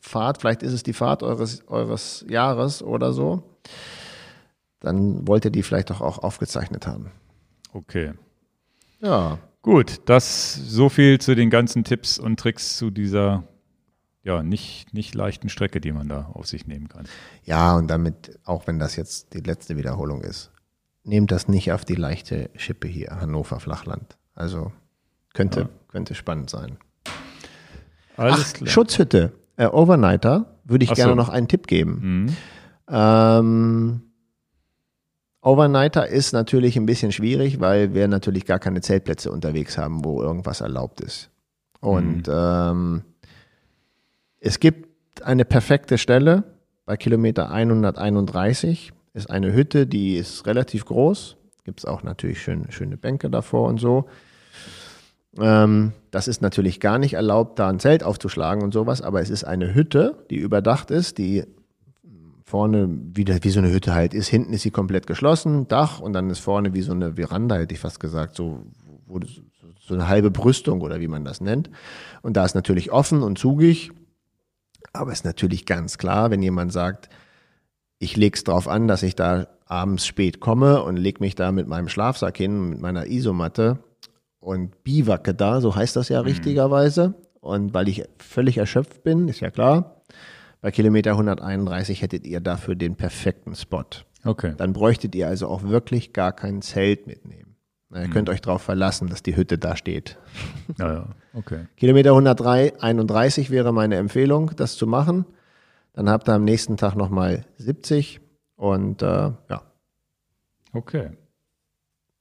Fahrt, 0.00 0.40
vielleicht 0.40 0.62
ist 0.62 0.72
es 0.72 0.82
die 0.82 0.92
Fahrt 0.92 1.22
eures, 1.22 1.66
eures 1.68 2.24
Jahres 2.28 2.82
oder 2.82 3.12
so, 3.12 3.42
dann 4.80 5.28
wollt 5.28 5.44
ihr 5.44 5.50
die 5.50 5.62
vielleicht 5.62 5.90
doch 5.90 6.00
auch 6.00 6.18
aufgezeichnet 6.18 6.86
haben. 6.86 7.10
Okay. 7.72 8.14
Ja, 9.00 9.38
Gut, 9.62 10.00
das 10.06 10.54
so 10.54 10.88
viel 10.88 11.20
zu 11.20 11.34
den 11.34 11.50
ganzen 11.50 11.84
Tipps 11.84 12.18
und 12.18 12.40
Tricks 12.40 12.78
zu 12.78 12.90
dieser 12.90 13.44
ja 14.22 14.42
nicht, 14.42 14.94
nicht 14.94 15.14
leichten 15.14 15.48
Strecke, 15.48 15.80
die 15.80 15.92
man 15.92 16.08
da 16.08 16.30
auf 16.32 16.46
sich 16.46 16.66
nehmen 16.66 16.88
kann. 16.88 17.06
ja, 17.44 17.76
und 17.76 17.88
damit, 17.88 18.38
auch 18.44 18.66
wenn 18.66 18.78
das 18.78 18.96
jetzt 18.96 19.34
die 19.34 19.40
letzte 19.40 19.76
Wiederholung 19.76 20.22
ist, 20.22 20.50
nehmt 21.04 21.30
das 21.30 21.48
nicht 21.48 21.72
auf 21.72 21.84
die 21.84 21.94
leichte 21.94 22.50
Schippe 22.56 22.88
hier, 22.88 23.18
Hannover 23.20 23.60
Flachland. 23.60 24.18
Also 24.34 24.72
könnte, 25.34 25.68
könnte 25.88 26.14
spannend 26.14 26.50
sein. 26.50 26.78
Alles 28.16 28.54
Ach, 28.60 28.66
Schutzhütte, 28.66 29.32
äh, 29.56 29.66
Overnighter, 29.66 30.58
würde 30.64 30.84
ich 30.84 30.90
Ach 30.90 30.96
gerne 30.96 31.12
so. 31.12 31.16
noch 31.16 31.28
einen 31.28 31.48
Tipp 31.48 31.66
geben. 31.66 32.26
Mhm. 32.26 32.36
Ähm, 32.88 34.02
Overnighter 35.42 36.06
ist 36.08 36.32
natürlich 36.32 36.76
ein 36.76 36.86
bisschen 36.86 37.12
schwierig, 37.12 37.60
weil 37.60 37.94
wir 37.94 38.08
natürlich 38.08 38.44
gar 38.44 38.58
keine 38.58 38.82
Zeltplätze 38.82 39.32
unterwegs 39.32 39.78
haben, 39.78 40.04
wo 40.04 40.22
irgendwas 40.22 40.60
erlaubt 40.60 41.00
ist. 41.00 41.30
Und 41.80 42.24
ähm, 42.30 43.02
es 44.38 44.60
gibt 44.60 45.22
eine 45.22 45.46
perfekte 45.46 45.96
Stelle 45.96 46.44
bei 46.90 46.96
Kilometer 46.96 47.52
131 47.52 48.92
ist 49.14 49.30
eine 49.30 49.52
Hütte, 49.52 49.86
die 49.86 50.16
ist 50.16 50.44
relativ 50.46 50.84
groß. 50.86 51.36
Gibt 51.62 51.78
es 51.78 51.84
auch 51.84 52.02
natürlich 52.02 52.42
schön, 52.42 52.66
schöne 52.70 52.96
Bänke 52.96 53.30
davor 53.30 53.68
und 53.68 53.78
so. 53.78 54.06
Ähm, 55.38 55.92
das 56.10 56.28
ist 56.28 56.42
natürlich 56.42 56.80
gar 56.80 56.98
nicht 56.98 57.14
erlaubt, 57.14 57.58
da 57.58 57.68
ein 57.68 57.78
Zelt 57.78 58.02
aufzuschlagen 58.02 58.62
und 58.62 58.72
sowas, 58.72 59.00
aber 59.02 59.20
es 59.20 59.30
ist 59.30 59.44
eine 59.44 59.74
Hütte, 59.74 60.24
die 60.30 60.36
überdacht 60.36 60.90
ist, 60.90 61.18
die 61.18 61.44
vorne 62.44 62.88
wie, 63.14 63.26
wie 63.26 63.50
so 63.50 63.60
eine 63.60 63.70
Hütte 63.70 63.94
halt 63.94 64.12
ist. 64.12 64.28
Hinten 64.28 64.52
ist 64.52 64.62
sie 64.62 64.72
komplett 64.72 65.06
geschlossen, 65.06 65.68
Dach 65.68 66.00
und 66.00 66.12
dann 66.12 66.28
ist 66.30 66.40
vorne 66.40 66.74
wie 66.74 66.82
so 66.82 66.92
eine 66.92 67.14
Veranda, 67.14 67.56
hätte 67.56 67.74
ich 67.74 67.80
fast 67.80 68.00
gesagt, 68.00 68.34
so, 68.34 68.64
wo, 69.06 69.20
so 69.80 69.94
eine 69.94 70.08
halbe 70.08 70.32
Brüstung 70.32 70.80
oder 70.80 71.00
wie 71.00 71.08
man 71.08 71.24
das 71.24 71.40
nennt. 71.40 71.70
Und 72.22 72.36
da 72.36 72.44
ist 72.44 72.54
natürlich 72.54 72.90
offen 72.90 73.22
und 73.22 73.38
zugig, 73.38 73.92
aber 74.92 75.12
ist 75.12 75.24
natürlich 75.24 75.64
ganz 75.64 75.96
klar, 75.96 76.32
wenn 76.32 76.42
jemand 76.42 76.72
sagt, 76.72 77.08
ich 78.00 78.16
lege 78.16 78.34
es 78.34 78.42
darauf 78.42 78.66
an, 78.66 78.88
dass 78.88 79.04
ich 79.04 79.14
da 79.14 79.46
abends 79.66 80.04
spät 80.04 80.40
komme 80.40 80.82
und 80.82 80.96
lege 80.96 81.20
mich 81.20 81.36
da 81.36 81.52
mit 81.52 81.68
meinem 81.68 81.88
Schlafsack 81.88 82.36
hin, 82.36 82.70
mit 82.70 82.80
meiner 82.80 83.06
Isomatte 83.06 83.78
und 84.40 84.82
biwacke 84.82 85.34
da, 85.34 85.60
so 85.60 85.76
heißt 85.76 85.96
das 85.96 86.08
ja 86.08 86.20
mhm. 86.20 86.28
richtigerweise. 86.28 87.14
Und 87.40 87.72
weil 87.72 87.88
ich 87.88 88.04
völlig 88.18 88.58
erschöpft 88.58 89.02
bin, 89.02 89.28
ist 89.28 89.40
ja 89.40 89.50
klar, 89.50 90.02
bei 90.60 90.70
Kilometer 90.70 91.12
131 91.12 92.02
hättet 92.02 92.26
ihr 92.26 92.40
dafür 92.40 92.74
den 92.74 92.96
perfekten 92.96 93.54
Spot. 93.54 93.84
Okay. 94.24 94.54
Dann 94.56 94.74
bräuchtet 94.74 95.14
ihr 95.14 95.26
also 95.26 95.48
auch 95.48 95.62
wirklich 95.62 96.12
gar 96.12 96.32
kein 96.32 96.60
Zelt 96.60 97.06
mitnehmen. 97.06 97.56
Ihr 97.92 98.06
mhm. 98.06 98.10
könnt 98.10 98.28
euch 98.28 98.40
darauf 98.40 98.62
verlassen, 98.62 99.08
dass 99.08 99.22
die 99.22 99.36
Hütte 99.36 99.58
da 99.58 99.76
steht. 99.76 100.18
Ja, 100.78 100.92
ja, 100.92 101.06
okay. 101.34 101.66
Kilometer 101.76 102.10
103, 102.10 102.80
31 102.80 103.50
wäre 103.50 103.72
meine 103.72 103.96
Empfehlung, 103.96 104.52
das 104.54 104.76
zu 104.76 104.86
machen. 104.86 105.24
Dann 105.94 106.08
habt 106.08 106.28
ihr 106.28 106.34
am 106.34 106.44
nächsten 106.44 106.76
Tag 106.76 106.94
nochmal 106.94 107.46
70 107.56 108.20
und 108.54 109.02
äh, 109.02 109.06
ja. 109.06 109.62
Okay. 110.72 111.10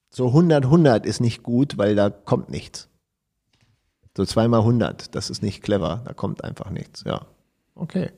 So 0.10 0.28
100, 0.28 0.66
100 0.66 1.06
ist 1.06 1.20
nicht 1.20 1.44
gut, 1.44 1.78
weil 1.78 1.96
da 1.96 2.10
kommt 2.10 2.50
nichts. 2.50 2.90
So 4.18 4.26
zweimal 4.26 4.62
100, 4.62 5.16
das 5.16 5.30
ist 5.30 5.44
nicht 5.44 5.62
clever, 5.62 6.02
da 6.06 6.14
kommt 6.14 6.44
einfach 6.44 6.72
nichts. 6.72 7.04
Ja. 7.06 7.26
Okay. 7.76 8.12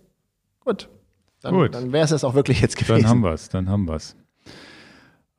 Gut. 0.61 0.89
Dann, 1.41 1.55
Gut. 1.55 1.73
dann 1.75 1.91
wäre 1.91 2.03
es 2.03 2.11
das 2.11 2.23
auch 2.23 2.33
wirklich 2.33 2.61
jetzt 2.61 2.77
gewesen. 2.77 3.01
Dann 3.01 3.09
haben 3.09 3.21
wir 3.21 3.31
es, 3.31 3.49
dann 3.49 3.69
haben 3.69 3.87
wir 3.87 3.95
es. 3.95 4.15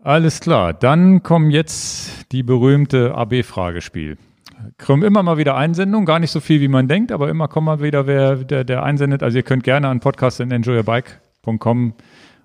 Alles 0.00 0.40
klar, 0.40 0.72
dann 0.72 1.22
kommen 1.22 1.50
jetzt 1.50 2.32
die 2.32 2.42
berühmte 2.42 3.14
AB-Fragespiel. 3.14 4.18
Kommen 4.84 5.04
immer 5.04 5.22
mal 5.22 5.38
wieder 5.38 5.56
Einsendungen, 5.56 6.06
gar 6.06 6.18
nicht 6.18 6.32
so 6.32 6.40
viel, 6.40 6.60
wie 6.60 6.68
man 6.68 6.88
denkt, 6.88 7.12
aber 7.12 7.28
immer 7.28 7.46
kommt 7.48 7.66
mal 7.66 7.80
wieder 7.80 8.06
wer, 8.06 8.36
der, 8.36 8.64
der 8.64 8.82
einsendet. 8.82 9.22
Also 9.22 9.38
ihr 9.38 9.42
könnt 9.44 9.62
gerne 9.64 9.88
an 9.88 10.00
podcast.enjoyyourbike.com 10.00 11.94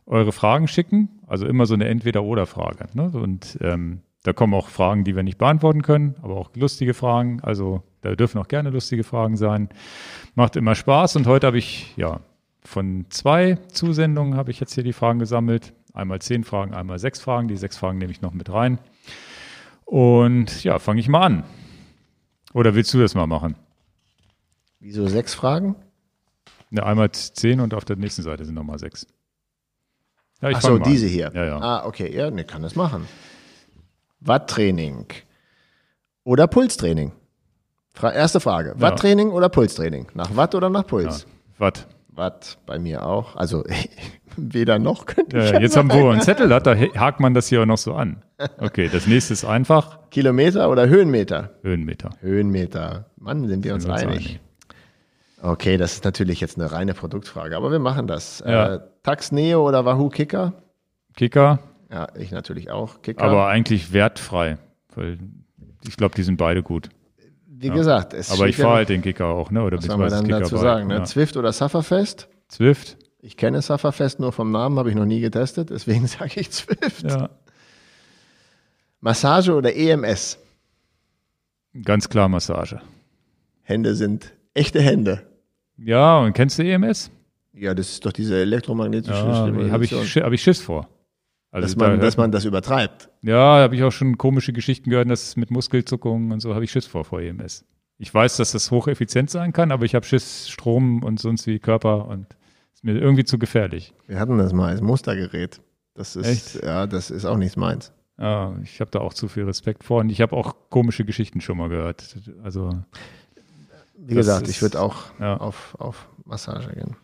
eure 0.05 0.31
Fragen 0.31 0.67
schicken. 0.67 1.09
Also 1.27 1.45
immer 1.45 1.65
so 1.65 1.75
eine 1.75 1.87
Entweder-Oder-Frage. 1.87 2.87
Ne? 2.93 3.11
Und 3.13 3.57
ähm, 3.61 4.01
da 4.23 4.33
kommen 4.33 4.53
auch 4.53 4.69
Fragen, 4.69 5.03
die 5.03 5.15
wir 5.15 5.23
nicht 5.23 5.37
beantworten 5.37 5.83
können, 5.83 6.15
aber 6.21 6.35
auch 6.35 6.49
lustige 6.55 6.93
Fragen. 6.93 7.41
Also 7.41 7.83
da 8.01 8.15
dürfen 8.15 8.39
auch 8.39 8.47
gerne 8.47 8.69
lustige 8.71 9.03
Fragen 9.03 9.37
sein. 9.37 9.69
Macht 10.35 10.55
immer 10.55 10.73
Spaß. 10.73 11.17
Und 11.17 11.27
heute 11.27 11.47
habe 11.47 11.57
ich 11.57 11.95
ja 11.97 12.21
von 12.63 13.05
zwei 13.09 13.55
Zusendungen 13.71 14.35
habe 14.35 14.51
ich 14.51 14.59
jetzt 14.59 14.73
hier 14.73 14.83
die 14.83 14.93
Fragen 14.93 15.19
gesammelt. 15.19 15.73
Einmal 15.93 16.19
zehn 16.19 16.43
Fragen, 16.43 16.73
einmal 16.73 16.99
sechs 16.99 17.19
Fragen. 17.19 17.47
Die 17.47 17.57
sechs 17.57 17.77
Fragen 17.77 17.97
nehme 17.97 18.11
ich 18.11 18.21
noch 18.21 18.33
mit 18.33 18.51
rein. 18.51 18.79
Und 19.85 20.63
ja, 20.63 20.79
fange 20.79 20.99
ich 20.99 21.07
mal 21.07 21.21
an. 21.21 21.43
Oder 22.53 22.75
willst 22.75 22.93
du 22.93 22.99
das 22.99 23.15
mal 23.15 23.27
machen? 23.27 23.55
Wieso 24.79 25.07
sechs 25.07 25.33
Fragen? 25.33 25.75
Ja, 26.69 26.83
einmal 26.83 27.11
zehn 27.11 27.61
und 27.61 27.73
auf 27.73 27.85
der 27.85 27.95
nächsten 27.95 28.23
Seite 28.23 28.43
sind 28.43 28.55
nochmal 28.55 28.79
sechs. 28.79 29.07
Ja, 30.41 30.49
Ach 30.53 30.61
so, 30.61 30.77
diese 30.77 31.07
hier. 31.07 31.31
Ja, 31.33 31.45
ja. 31.45 31.59
Ah, 31.59 31.85
okay, 31.85 32.15
ja, 32.15 32.29
ne, 32.29 32.43
kann 32.43 32.61
das 32.61 32.75
machen. 32.75 33.07
Watttraining 34.19 35.07
oder 36.23 36.47
Pulstraining? 36.47 37.11
Fra 37.93 38.11
erste 38.11 38.39
Frage. 38.39 38.75
Watttraining 38.77 39.31
oder 39.31 39.49
Pulstraining? 39.49 40.07
Nach 40.13 40.35
Watt 40.35 40.53
oder 40.53 40.69
nach 40.69 40.85
Puls? 40.85 41.25
Watt. 41.57 41.87
Watt 42.09 42.57
bei 42.65 42.77
mir 42.77 43.05
auch. 43.05 43.35
Also 43.35 43.63
weder 44.37 44.77
noch 44.77 45.05
könnte 45.07 45.37
ich. 45.39 45.51
Ja, 45.51 45.59
jetzt 45.59 45.75
haben 45.77 45.91
wir 45.91 46.11
einen 46.11 46.21
Zettel, 46.21 46.53
hat, 46.53 46.67
da 46.67 46.75
hakt 46.95 47.19
man 47.19 47.33
das 47.33 47.47
hier 47.47 47.61
auch 47.61 47.65
noch 47.65 47.77
so 47.77 47.93
an. 47.93 48.23
Okay, 48.59 48.89
das 48.91 49.07
nächste 49.07 49.33
ist 49.33 49.45
einfach. 49.45 50.09
Kilometer 50.11 50.69
oder 50.69 50.87
Höhenmeter? 50.87 51.51
Höhenmeter. 51.61 52.11
Höhenmeter. 52.21 53.05
Mann, 53.17 53.47
sind 53.47 53.63
wir 53.63 53.73
uns, 53.73 53.83
sind 53.83 53.91
uns 53.91 54.01
einig. 54.03 54.15
einig. 54.15 54.39
Okay, 55.41 55.77
das 55.77 55.93
ist 55.93 56.03
natürlich 56.03 56.39
jetzt 56.41 56.57
eine 56.57 56.71
reine 56.71 56.93
Produktfrage, 56.93 57.55
aber 57.55 57.71
wir 57.71 57.79
machen 57.79 58.07
das. 58.07 58.43
Ja. 58.45 58.75
Äh, 58.75 58.79
Tax 59.03 59.31
Neo 59.31 59.67
oder 59.67 59.85
Wahoo 59.85 60.09
Kicker? 60.09 60.53
Kicker. 61.15 61.59
Ja, 61.91 62.07
ich 62.15 62.31
natürlich 62.31 62.71
auch. 62.71 63.01
Kicker. 63.01 63.23
Aber 63.23 63.47
eigentlich 63.47 63.93
wertfrei, 63.93 64.57
weil 64.95 65.19
ich 65.87 65.95
glaube, 65.95 66.15
die 66.15 66.23
sind 66.23 66.37
beide 66.37 66.63
gut. 66.63 66.89
Wie 67.45 67.67
ja. 67.67 67.73
gesagt, 67.73 68.13
es 68.13 68.31
Aber 68.31 68.47
ich 68.47 68.57
fahre 68.57 68.75
halt 68.75 68.89
den 68.89 69.01
Kicker 69.01 69.27
auch, 69.27 69.51
ne? 69.51 69.63
Oder 69.63 69.77
was 69.77 69.85
soll 69.85 69.97
man 69.97 70.09
dann 70.09 70.27
dazu 70.27 70.57
sagen? 70.57 70.87
Ne? 70.87 70.95
Ja. 70.95 71.03
Zwift 71.05 71.37
oder 71.37 71.51
Sufferfest? 71.51 72.27
Zwift. 72.47 72.97
Ich 73.19 73.35
kenne 73.35 73.61
Sufferfest 73.61 74.19
nur 74.19 74.31
vom 74.31 74.51
Namen, 74.51 74.77
habe 74.77 74.89
ich 74.89 74.95
noch 74.95 75.05
nie 75.05 75.21
getestet, 75.21 75.69
deswegen 75.69 76.07
sage 76.07 76.39
ich 76.39 76.51
Zwift. 76.51 77.03
Ja. 77.03 77.29
Massage 78.99 79.53
oder 79.53 79.75
EMS? 79.75 80.39
Ganz 81.83 82.09
klar 82.09 82.27
Massage. 82.27 82.81
Hände 83.61 83.95
sind 83.95 84.33
echte 84.57 84.81
Hände. 84.81 85.23
Ja, 85.77 86.19
und 86.19 86.33
kennst 86.33 86.57
du 86.59 86.63
EMS? 86.63 87.11
Ja, 87.53 87.73
das 87.73 87.89
ist 87.89 88.05
doch 88.05 88.11
diese 88.11 88.39
elektromagnetische 88.39 89.13
ja, 89.13 89.71
Habe 89.71 89.85
ich, 89.85 89.91
hab 89.93 90.31
ich 90.31 90.41
Schiss 90.41 90.59
vor. 90.59 90.87
Also 91.51 91.65
dass, 91.65 91.75
man, 91.75 91.99
da 91.99 92.05
dass 92.05 92.17
man 92.17 92.31
das 92.31 92.45
übertreibt. 92.45 93.09
Ja, 93.21 93.59
habe 93.59 93.75
ich 93.75 93.83
auch 93.83 93.91
schon 93.91 94.17
komische 94.17 94.53
Geschichten 94.53 94.89
gehört, 94.89 95.09
dass 95.09 95.37
mit 95.37 95.49
Muskelzuckungen 95.49 96.31
und 96.31 96.39
so 96.39 96.53
habe 96.53 96.65
ich 96.65 96.71
Schiss 96.71 96.85
vor 96.85 97.05
vor 97.05 97.21
EMS. 97.21 97.65
Ich 97.97 98.13
weiß, 98.13 98.37
dass 98.37 98.51
das 98.51 98.69
hocheffizient 98.69 99.29
sein 99.29 99.53
kann, 99.53 99.71
aber 99.71 99.85
ich 99.85 99.95
habe 99.95 100.05
Schiss, 100.05 100.49
Strom 100.49 101.03
und 101.03 101.19
sonst 101.19 101.47
wie 101.47 101.57
Körper 101.57 102.07
und 102.07 102.27
ist 102.73 102.83
mir 102.83 102.95
irgendwie 102.95 103.23
zu 103.23 103.39
gefährlich. 103.39 103.93
Wir 104.07 104.19
hatten 104.19 104.37
das 104.37 104.53
mal 104.53 104.69
als 104.69 104.81
Mustergerät. 104.81 105.61
Das 105.95 106.15
ist, 106.15 106.27
Echt? 106.27 106.63
ja, 106.63 106.85
das 106.85 107.09
ist 107.09 107.25
auch 107.25 107.37
nichts 107.37 107.55
meins. 107.55 107.91
Ja, 108.19 108.55
ich 108.61 108.81
habe 108.81 108.91
da 108.91 108.99
auch 108.99 109.13
zu 109.13 109.27
viel 109.27 109.45
Respekt 109.45 109.83
vor 109.83 110.01
und 110.01 110.09
ich 110.09 110.21
habe 110.21 110.35
auch 110.35 110.69
komische 110.69 111.05
Geschichten 111.05 111.41
schon 111.41 111.57
mal 111.57 111.69
gehört. 111.69 112.17
Also 112.43 112.71
wie 113.97 114.15
gesagt, 114.15 114.43
ist, 114.43 114.55
ich 114.55 114.61
würde 114.61 114.79
auch 114.79 115.05
ja. 115.19 115.37
auf, 115.37 115.75
auf 115.79 116.07
Massage 116.23 116.69
gehen. 116.69 116.95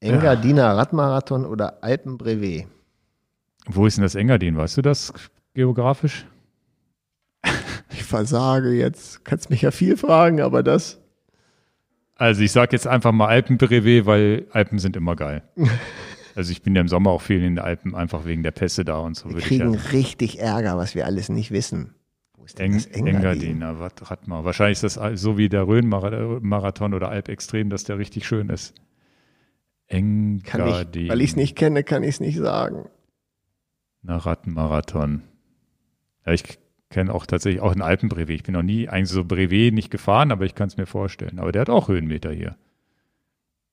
Engadiner 0.00 0.62
ja. 0.62 0.72
Radmarathon 0.74 1.44
oder 1.44 1.82
Alpenbrevet? 1.82 2.66
Wo 3.66 3.86
ist 3.86 3.96
denn 3.96 4.02
das 4.02 4.14
Engadin? 4.14 4.56
Weißt 4.56 4.76
du 4.76 4.82
das 4.82 5.12
geografisch? 5.54 6.26
Ich 7.90 8.04
versage 8.04 8.70
jetzt. 8.70 9.24
Kannst 9.24 9.50
mich 9.50 9.62
ja 9.62 9.70
viel 9.70 9.96
fragen, 9.96 10.40
aber 10.40 10.62
das. 10.62 10.98
Also 12.16 12.42
ich 12.42 12.52
sage 12.52 12.72
jetzt 12.72 12.86
einfach 12.86 13.12
mal 13.12 13.26
Alpenbrevet, 13.26 14.04
weil 14.04 14.46
Alpen 14.52 14.78
sind 14.78 14.96
immer 14.96 15.16
geil. 15.16 15.42
Also 16.34 16.52
ich 16.52 16.62
bin 16.62 16.72
ja 16.76 16.80
im 16.80 16.86
Sommer 16.86 17.10
auch 17.10 17.20
viel 17.20 17.38
in 17.38 17.56
den 17.56 17.58
Alpen, 17.58 17.96
einfach 17.96 18.24
wegen 18.24 18.44
der 18.44 18.52
Pässe 18.52 18.84
da 18.84 18.98
und 18.98 19.16
so. 19.16 19.28
Wir 19.28 19.40
kriegen 19.40 19.74
ja. 19.74 19.80
richtig 19.90 20.38
Ärger, 20.38 20.76
was 20.76 20.94
wir 20.94 21.04
alles 21.04 21.28
nicht 21.30 21.50
wissen. 21.50 21.96
Wo 22.38 22.44
ist 22.44 22.58
denn 22.58 22.66
Eng, 22.66 22.74
das 22.74 22.86
Engadin? 22.86 23.62
Engadin, 23.62 24.26
mal. 24.26 24.44
Wahrscheinlich 24.44 24.82
ist 24.82 24.96
das 24.96 25.20
so 25.20 25.36
wie 25.36 25.48
der 25.48 25.66
Rhön-Marathon 25.66 26.94
oder 26.94 27.10
Alpextrem, 27.10 27.68
dass 27.68 27.84
der 27.84 27.98
richtig 27.98 28.26
schön 28.26 28.48
ist. 28.48 28.74
Engadin. 29.86 31.04
Ich, 31.04 31.10
weil 31.10 31.20
ich 31.20 31.30
es 31.30 31.36
nicht 31.36 31.56
kenne, 31.56 31.82
kann 31.82 32.02
ich 32.02 32.10
es 32.10 32.20
nicht 32.20 32.38
sagen. 32.38 32.88
Na, 34.02 34.16
Radmarathon. 34.16 35.22
Ja, 36.24 36.32
ich 36.32 36.58
kenne 36.90 37.12
auch 37.12 37.26
tatsächlich 37.26 37.60
auch 37.60 37.72
einen 37.72 37.82
Alpenbrevet. 37.82 38.36
Ich 38.36 38.42
bin 38.42 38.54
noch 38.54 38.62
nie 38.62 38.88
eigentlich 38.88 39.08
so 39.08 39.24
Brevet 39.24 39.74
nicht 39.74 39.90
gefahren, 39.90 40.30
aber 40.30 40.44
ich 40.44 40.54
kann 40.54 40.68
es 40.68 40.76
mir 40.76 40.86
vorstellen. 40.86 41.38
Aber 41.38 41.52
der 41.52 41.62
hat 41.62 41.70
auch 41.70 41.88
Höhenmeter 41.88 42.32
hier. 42.32 42.56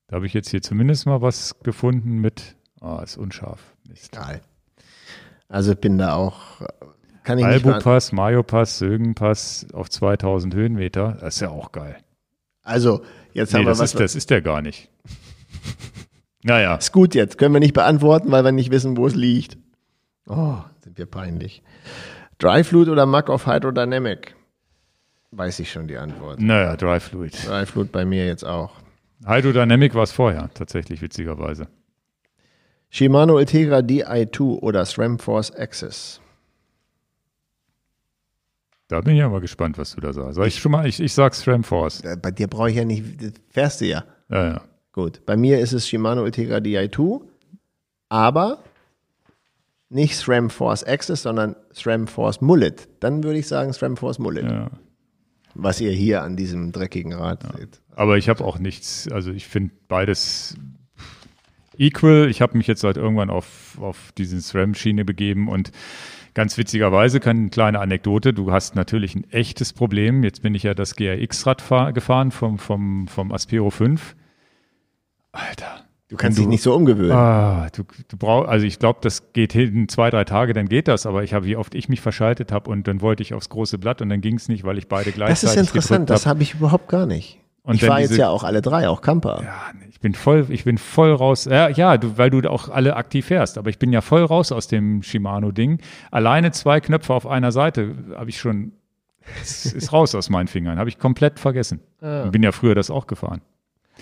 Da 0.07 0.17
habe 0.17 0.25
ich 0.25 0.33
jetzt 0.33 0.49
hier 0.49 0.61
zumindest 0.61 1.05
mal 1.05 1.21
was 1.21 1.59
gefunden 1.59 2.19
mit, 2.19 2.55
ah, 2.79 2.99
oh, 2.99 3.03
ist 3.03 3.17
unscharf. 3.17 3.75
Mist. 3.87 4.11
Geil. 4.11 4.41
Also 5.47 5.73
ich 5.73 5.79
bin 5.79 5.97
da 5.97 6.15
auch, 6.15 6.61
kann 7.25 7.39
ich 7.39 7.45
Albu-Pass, 7.45 8.11
Mayo-Pass, 8.11 8.77
Sögen-Pass 8.77 9.67
auf 9.73 9.89
2000 9.89 10.53
Höhenmeter, 10.53 11.17
das 11.19 11.35
ist 11.35 11.41
ja 11.41 11.49
auch 11.49 11.71
geil. 11.71 11.97
Also, 12.61 13.03
jetzt 13.33 13.51
nee, 13.51 13.59
haben 13.59 13.65
wir 13.65 13.71
das 13.71 13.79
was. 13.79 13.93
Ist, 13.93 13.99
das 13.99 14.15
ist 14.15 14.29
der 14.29 14.41
gar 14.41 14.61
nicht. 14.61 14.89
naja. 16.43 16.75
Ist 16.75 16.91
gut 16.91 17.15
jetzt, 17.15 17.37
können 17.37 17.53
wir 17.53 17.59
nicht 17.59 17.73
beantworten, 17.73 18.31
weil 18.31 18.43
wir 18.43 18.51
nicht 18.51 18.71
wissen, 18.71 18.95
wo 18.95 19.05
es 19.07 19.15
liegt. 19.15 19.57
Oh, 20.27 20.57
sind 20.79 20.97
wir 20.97 21.05
peinlich. 21.05 21.61
Dry 22.39 22.63
Fluid 22.63 22.89
oder 22.89 23.05
Mac 23.05 23.29
of 23.29 23.45
Hydrodynamic? 23.47 24.35
Weiß 25.31 25.59
ich 25.59 25.71
schon 25.71 25.87
die 25.87 25.97
Antwort. 25.97 26.39
Naja, 26.39 26.75
Dry 26.77 26.99
Fluid. 26.99 27.47
Dry 27.47 27.65
Fluid 27.65 27.91
bei 27.91 28.05
mir 28.05 28.25
jetzt 28.25 28.45
auch. 28.45 28.71
Hydrodynamic 29.25 29.93
war 29.95 30.03
es 30.03 30.11
vorher, 30.11 30.49
tatsächlich, 30.53 31.01
witzigerweise. 31.01 31.67
Shimano 32.89 33.35
Ultegra 33.35 33.79
Di2 33.79 34.59
oder 34.59 34.85
SRAM 34.85 35.19
Force 35.19 35.51
Access? 35.51 36.21
Da 38.95 39.01
bin 39.01 39.15
ich 39.15 39.19
ja 39.19 39.27
mal 39.27 39.41
gespannt, 39.41 39.77
was 39.77 39.93
du 39.93 39.99
da 39.99 40.13
sagst. 40.13 40.35
Sag 40.35 40.47
ich 40.47 40.57
schon 40.57 40.71
mal, 40.71 40.87
ich, 40.87 41.01
ich 41.01 41.13
sag 41.13 41.35
SRAM 41.35 41.65
Force. 41.65 41.99
Äh, 41.99 42.15
Bei 42.15 42.31
dir 42.31 42.47
brauche 42.47 42.69
ich 42.69 42.77
ja 42.77 42.85
nicht, 42.85 43.21
das 43.21 43.33
fährst 43.49 43.81
du 43.81 43.87
ja. 43.87 44.05
Ja, 44.29 44.45
ja. 44.45 44.61
Gut, 44.93 45.25
bei 45.25 45.35
mir 45.35 45.59
ist 45.59 45.73
es 45.73 45.85
Shimano 45.85 46.23
Ultegra 46.23 46.59
Di2, 46.59 47.19
aber 48.07 48.63
nicht 49.89 50.15
SRAM 50.15 50.49
Force 50.49 50.85
Access, 50.85 51.23
sondern 51.23 51.57
SRAM 51.73 52.07
Force 52.07 52.39
Mullet. 52.39 52.87
Dann 53.01 53.21
würde 53.21 53.37
ich 53.37 53.49
sagen 53.49 53.73
SRAM 53.73 53.97
Force 53.97 54.17
Mullet, 54.17 54.45
ja. 54.45 54.71
was 55.55 55.81
ihr 55.81 55.91
hier 55.91 56.23
an 56.23 56.37
diesem 56.37 56.71
dreckigen 56.71 57.11
Rad 57.11 57.43
seht. 57.57 57.81
Aber 57.97 58.17
ich 58.17 58.29
habe 58.29 58.45
auch 58.45 58.59
nichts, 58.59 59.09
also 59.11 59.31
ich 59.31 59.45
finde 59.45 59.73
beides 59.89 60.55
equal. 61.77 62.29
Ich 62.29 62.41
habe 62.41 62.57
mich 62.57 62.67
jetzt 62.67 62.85
halt 62.85 62.95
irgendwann 62.95 63.29
auf, 63.29 63.77
auf 63.81 64.13
diese 64.17 64.39
SRAM-Schiene 64.39 65.03
begeben 65.03 65.49
und 65.49 65.71
ganz 66.35 66.57
witzigerweise, 66.59 67.19
keine 67.19 67.49
kleine 67.49 67.79
Anekdote, 67.79 68.33
du 68.33 68.51
hast 68.51 68.75
natürlich 68.75 69.15
ein 69.15 69.23
echtes 69.31 69.73
Problem. 69.73 70.23
Jetzt 70.23 70.43
bin 70.43 70.53
ich 70.53 70.61
ja 70.63 70.75
das 70.75 70.95
GRX-Rad 70.95 71.61
fahr- 71.61 71.93
gefahren 71.93 72.29
vom, 72.29 72.59
vom, 72.59 73.07
vom 73.07 73.31
Aspero 73.31 73.71
5. 73.71 74.15
Alter. 75.31 75.81
Du 76.07 76.17
kannst 76.17 76.37
Wenn 76.37 76.43
dich 76.43 76.49
nicht 76.49 76.61
so 76.61 76.75
umgewöhnen. 76.75 77.11
Ah, 77.13 77.67
du, 77.75 77.83
du 78.07 78.17
brauchst, 78.17 78.47
also 78.47 78.65
ich 78.65 78.77
glaube, 78.77 78.99
das 79.01 79.33
geht 79.33 79.53
hin 79.53 79.89
zwei, 79.89 80.11
drei 80.11 80.23
Tage, 80.23 80.53
dann 80.53 80.69
geht 80.69 80.87
das, 80.87 81.07
aber 81.07 81.23
ich 81.23 81.33
habe, 81.33 81.45
wie 81.47 81.55
oft 81.55 81.73
ich 81.73 81.89
mich 81.89 81.99
verschaltet 81.99 82.51
habe 82.51 82.69
und 82.69 82.87
dann 82.87 83.01
wollte 83.01 83.23
ich 83.23 83.33
aufs 83.33 83.49
große 83.49 83.79
Blatt 83.79 84.01
und 84.03 84.09
dann 84.09 84.21
ging 84.21 84.35
es 84.35 84.47
nicht, 84.47 84.63
weil 84.63 84.77
ich 84.77 84.87
beide 84.87 85.05
das 85.05 85.15
gleichzeitig 85.15 85.55
ist 85.61 85.67
interessant, 85.67 86.09
das 86.11 86.25
habe. 86.27 86.35
habe 86.35 86.43
ich 86.43 86.53
überhaupt 86.53 86.89
gar 86.89 87.07
nicht. 87.07 87.39
Und 87.65 87.75
ich 87.75 87.87
war 87.87 87.99
jetzt 87.99 88.15
ja 88.15 88.29
auch 88.29 88.43
alle 88.43 88.61
drei, 88.61 88.87
auch 88.87 89.01
Camper. 89.01 89.41
Ja, 89.43 89.71
ich 89.89 89.99
bin 89.99 90.13
voll, 90.13 90.45
ich 90.49 90.63
bin 90.65 90.77
voll 90.77 91.13
raus. 91.13 91.45
Ja, 91.45 91.67
ja 91.69 91.97
du, 91.97 92.17
weil 92.17 92.29
du 92.29 92.47
auch 92.49 92.69
alle 92.69 92.95
aktiv 92.95 93.25
fährst, 93.25 93.57
aber 93.57 93.69
ich 93.69 93.79
bin 93.79 93.91
ja 93.91 94.01
voll 94.01 94.23
raus 94.23 94.51
aus 94.51 94.67
dem 94.67 95.01
Shimano-Ding. 95.01 95.81
Alleine 96.11 96.51
zwei 96.51 96.79
Knöpfe 96.79 97.13
auf 97.13 97.25
einer 97.25 97.51
Seite 97.51 97.95
habe 98.15 98.29
ich 98.29 98.39
schon, 98.39 98.73
es 99.41 99.65
ist 99.65 99.91
raus 99.91 100.13
aus 100.13 100.29
meinen 100.29 100.47
Fingern, 100.47 100.77
habe 100.77 100.89
ich 100.89 100.99
komplett 100.99 101.39
vergessen. 101.39 101.79
Bin 101.99 102.43
ja 102.43 102.51
früher 102.51 102.75
das 102.75 102.91
auch 102.91 103.07
gefahren. 103.07 103.41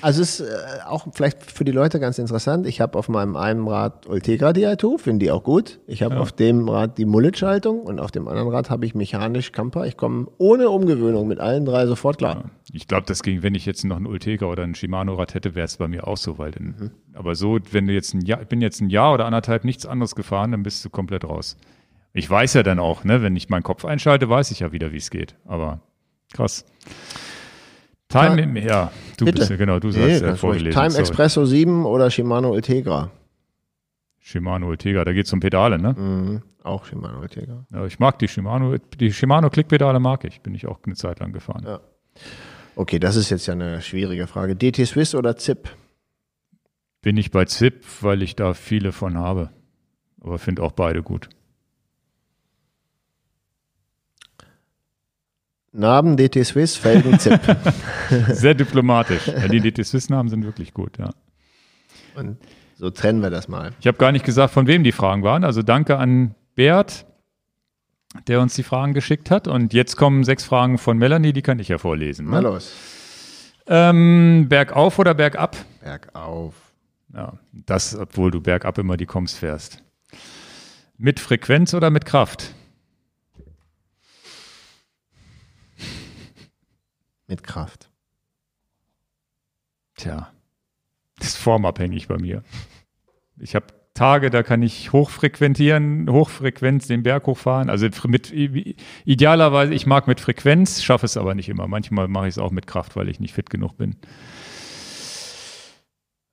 Also 0.01 0.21
es 0.21 0.39
ist 0.39 0.49
äh, 0.49 0.83
auch 0.85 1.07
vielleicht 1.13 1.51
für 1.51 1.63
die 1.63 1.71
Leute 1.71 1.99
ganz 1.99 2.17
interessant. 2.17 2.67
Ich 2.67 2.81
habe 2.81 2.97
auf 2.97 3.09
meinem 3.09 3.35
einen 3.35 3.67
Rad 3.67 4.07
Ultegra 4.07 4.49
Di2, 4.49 4.97
finde 4.97 5.25
die 5.25 5.31
auch 5.31 5.43
gut. 5.43 5.79
Ich 5.87 6.03
habe 6.03 6.19
auf 6.19 6.31
dem 6.31 6.67
Rad 6.67 6.97
die 6.97 7.05
Mullet-Schaltung 7.05 7.81
und 7.81 7.99
auf 7.99 8.11
dem 8.11 8.27
anderen 8.27 8.49
Rad 8.49 8.69
habe 8.69 8.85
ich 8.85 8.95
mechanisch 8.95 9.51
Camper. 9.51 9.85
Ich 9.85 9.95
komme 9.95 10.27
ohne 10.37 10.69
Umgewöhnung 10.69 11.27
mit 11.27 11.39
allen 11.39 11.65
drei 11.65 11.85
sofort 11.85 12.17
klar. 12.17 12.51
Ich 12.71 12.87
glaube, 12.87 13.05
das 13.05 13.23
ging, 13.23 13.43
wenn 13.43 13.55
ich 13.55 13.65
jetzt 13.65 13.85
noch 13.85 13.97
ein 13.97 14.07
Ultegra 14.07 14.47
oder 14.47 14.63
ein 14.63 14.75
Shimano-Rad 14.75 15.35
hätte, 15.35 15.55
wäre 15.55 15.65
es 15.65 15.77
bei 15.77 15.87
mir 15.87 16.07
auch 16.07 16.17
so, 16.17 16.37
weil 16.37 16.51
dann, 16.51 16.91
aber 17.13 17.35
so, 17.35 17.59
wenn 17.71 17.87
du 17.87 17.93
jetzt 17.93 18.13
ein 18.13 18.21
Jahr, 18.21 18.41
ich 18.41 18.47
bin 18.47 18.61
jetzt 18.61 18.81
ein 18.81 18.89
Jahr 18.89 19.13
oder 19.13 19.25
anderthalb 19.25 19.63
nichts 19.63 19.85
anderes 19.85 20.15
gefahren, 20.15 20.51
dann 20.51 20.63
bist 20.63 20.83
du 20.83 20.89
komplett 20.89 21.23
raus. 21.23 21.55
Ich 22.13 22.29
weiß 22.29 22.53
ja 22.55 22.63
dann 22.63 22.79
auch, 22.79 23.03
ne, 23.03 23.21
wenn 23.21 23.35
ich 23.35 23.49
meinen 23.49 23.63
Kopf 23.63 23.85
einschalte, 23.85 24.29
weiß 24.29 24.51
ich 24.51 24.59
ja 24.59 24.71
wieder, 24.71 24.91
wie 24.91 24.97
es 24.97 25.09
geht. 25.09 25.35
Aber 25.45 25.79
krass. 26.33 26.65
Time, 28.13 28.59
ja, 28.61 28.91
du 29.17 29.25
Bitte. 29.25 29.39
bist 29.39 29.49
ja, 29.51 29.57
genau, 29.57 29.79
du 29.79 29.89
Nee, 29.89 29.99
ja 29.99 30.07
ganz 30.07 30.23
ruhig. 30.23 30.39
vorgelesen. 30.39 30.79
Time 30.79 30.91
sorry. 30.91 31.01
Expresso 31.01 31.45
7 31.45 31.85
oder 31.85 32.09
Shimano 32.09 32.51
Ultegra? 32.51 33.11
Shimano 34.19 34.67
Ultegra, 34.67 35.03
da 35.03 35.11
geht 35.13 35.25
es 35.25 35.33
um 35.33 35.39
Pedale, 35.39 35.77
ne? 35.77 35.93
Mhm. 35.93 36.41
Auch 36.63 36.85
Shimano 36.85 37.19
Ultegra. 37.19 37.65
Ja, 37.71 37.85
ich 37.85 37.99
mag 37.99 38.19
die 38.19 38.27
Shimano, 38.27 38.77
die 38.99 39.11
Shimano 39.11 39.49
Klickpedale 39.49 39.99
mag 39.99 40.23
ich, 40.23 40.41
bin 40.41 40.55
ich 40.55 40.65
auch 40.67 40.79
eine 40.85 40.95
Zeit 40.95 41.19
lang 41.19 41.33
gefahren. 41.33 41.63
Ja. 41.65 41.79
Okay, 42.75 42.99
das 42.99 43.15
ist 43.15 43.29
jetzt 43.29 43.45
ja 43.47 43.53
eine 43.53 43.81
schwierige 43.81 44.27
Frage. 44.27 44.55
DT 44.55 44.85
Swiss 44.87 45.13
oder 45.13 45.35
ZIP? 45.35 45.69
Bin 47.01 47.17
ich 47.17 47.31
bei 47.31 47.45
ZIP, 47.45 47.83
weil 48.01 48.23
ich 48.23 48.35
da 48.35 48.53
viele 48.53 48.91
von 48.93 49.17
habe. 49.17 49.49
Aber 50.21 50.39
finde 50.39 50.63
auch 50.63 50.71
beide 50.71 51.03
gut. 51.03 51.27
Narben 55.73 56.17
DT 56.17 56.45
Swiss, 56.45 56.75
Felgen 56.75 57.19
ZIP. 57.19 57.41
Sehr 58.29 58.53
diplomatisch. 58.53 59.27
Ja, 59.27 59.47
die 59.47 59.59
DT 59.59 59.83
Swiss-Namen 59.85 60.29
sind 60.29 60.45
wirklich 60.45 60.73
gut, 60.73 60.97
ja. 60.99 61.09
Und 62.15 62.37
so 62.77 62.91
trennen 62.91 63.21
wir 63.21 63.31
das 63.31 63.47
mal. 63.47 63.71
Ich 63.79 63.87
habe 63.87 63.97
gar 63.97 64.11
nicht 64.11 64.23
gesagt, 64.25 64.53
von 64.53 64.67
wem 64.67 64.83
die 64.83 64.91
Fragen 64.91 65.23
waren. 65.23 65.43
Also 65.43 65.63
danke 65.63 65.97
an 65.97 66.35
Bert, 66.55 67.05
der 68.27 68.39
uns 68.41 68.53
die 68.53 68.61
Fragen 68.63 68.93
geschickt 68.93 69.31
hat. 69.31 69.47
Und 69.47 69.73
jetzt 69.73 69.95
kommen 69.95 70.23
sechs 70.23 70.43
Fragen 70.43 70.77
von 70.77 70.97
Melanie, 70.97 71.33
die 71.33 71.41
kann 71.41 71.57
ich 71.57 71.69
ja 71.69 71.79
vorlesen. 71.79 72.27
Mal 72.27 72.41
Ne? 72.41 72.49
los. 72.49 72.71
Ähm, 73.65 74.45
bergauf 74.49 74.99
oder 74.99 75.13
bergab? 75.15 75.55
Bergauf. 75.81 76.53
Ja, 77.15 77.33
das, 77.51 77.95
obwohl 77.97 78.29
du 78.29 78.41
bergab 78.41 78.77
immer 78.77 78.97
die 78.97 79.05
Koms 79.05 79.33
fährst. 79.33 79.81
Mit 80.97 81.19
Frequenz 81.19 81.73
oder 81.73 81.89
mit 81.89 82.05
Kraft? 82.05 82.53
Mit 87.33 87.41
Kraft. 87.41 87.89
Tja, 89.95 90.31
das 91.17 91.29
ist 91.29 91.37
formabhängig 91.37 92.07
bei 92.07 92.19
mir. 92.19 92.43
Ich 93.39 93.55
habe 93.55 93.65
Tage, 93.95 94.29
da 94.29 94.43
kann 94.43 94.61
ich 94.61 94.93
hochfrequentieren, 94.93 96.11
hochfrequenz 96.11 96.85
den 96.85 97.01
Berg 97.01 97.25
hochfahren. 97.25 97.71
Also 97.71 97.87
mit 98.05 98.31
idealerweise, 98.31 99.73
ich 99.73 99.87
mag 99.87 100.05
mit 100.05 100.19
Frequenz, 100.19 100.83
schaffe 100.83 101.07
es 101.07 101.17
aber 101.17 101.33
nicht 101.33 101.49
immer. 101.49 101.67
Manchmal 101.67 102.07
mache 102.07 102.27
ich 102.27 102.35
es 102.35 102.37
auch 102.37 102.51
mit 102.51 102.67
Kraft, 102.67 102.95
weil 102.95 103.09
ich 103.09 103.19
nicht 103.19 103.33
fit 103.33 103.49
genug 103.49 103.77
bin. 103.77 103.95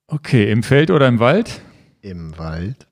Okay, 0.07 0.53
im 0.53 0.63
Feld 0.63 0.91
oder 0.91 1.09
im 1.09 1.19
Wald? 1.19 1.63
Im 2.03 2.37
Wald. 2.37 2.89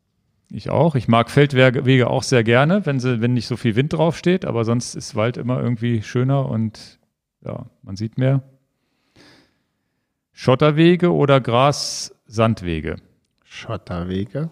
Ich 0.48 0.70
auch. 0.70 0.94
Ich 0.94 1.08
mag 1.08 1.30
Feldwege 1.30 2.08
auch 2.08 2.22
sehr 2.22 2.42
gerne, 2.42 2.86
wenn 2.86 3.00
sie, 3.00 3.20
wenn 3.20 3.34
nicht 3.34 3.48
so 3.48 3.58
viel 3.58 3.76
Wind 3.76 3.92
draufsteht, 3.92 4.46
aber 4.46 4.64
sonst 4.64 4.94
ist 4.94 5.14
Wald 5.14 5.36
immer 5.36 5.60
irgendwie 5.60 6.02
schöner 6.02 6.48
und 6.48 6.97
ja, 7.44 7.66
man 7.82 7.96
sieht 7.96 8.18
mehr. 8.18 8.42
Schotterwege 10.32 11.12
oder 11.12 11.40
Gras-Sandwege? 11.40 12.96
Schotterwege. 13.44 14.50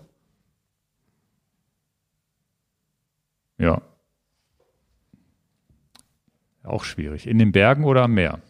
Ja. 3.59 3.83
Auch 6.65 6.85
schwierig. 6.85 7.27
In 7.27 7.39
den 7.39 7.53
Bergen 7.53 7.85
oder 7.85 8.03
am 8.03 8.15
Meer? 8.15 8.41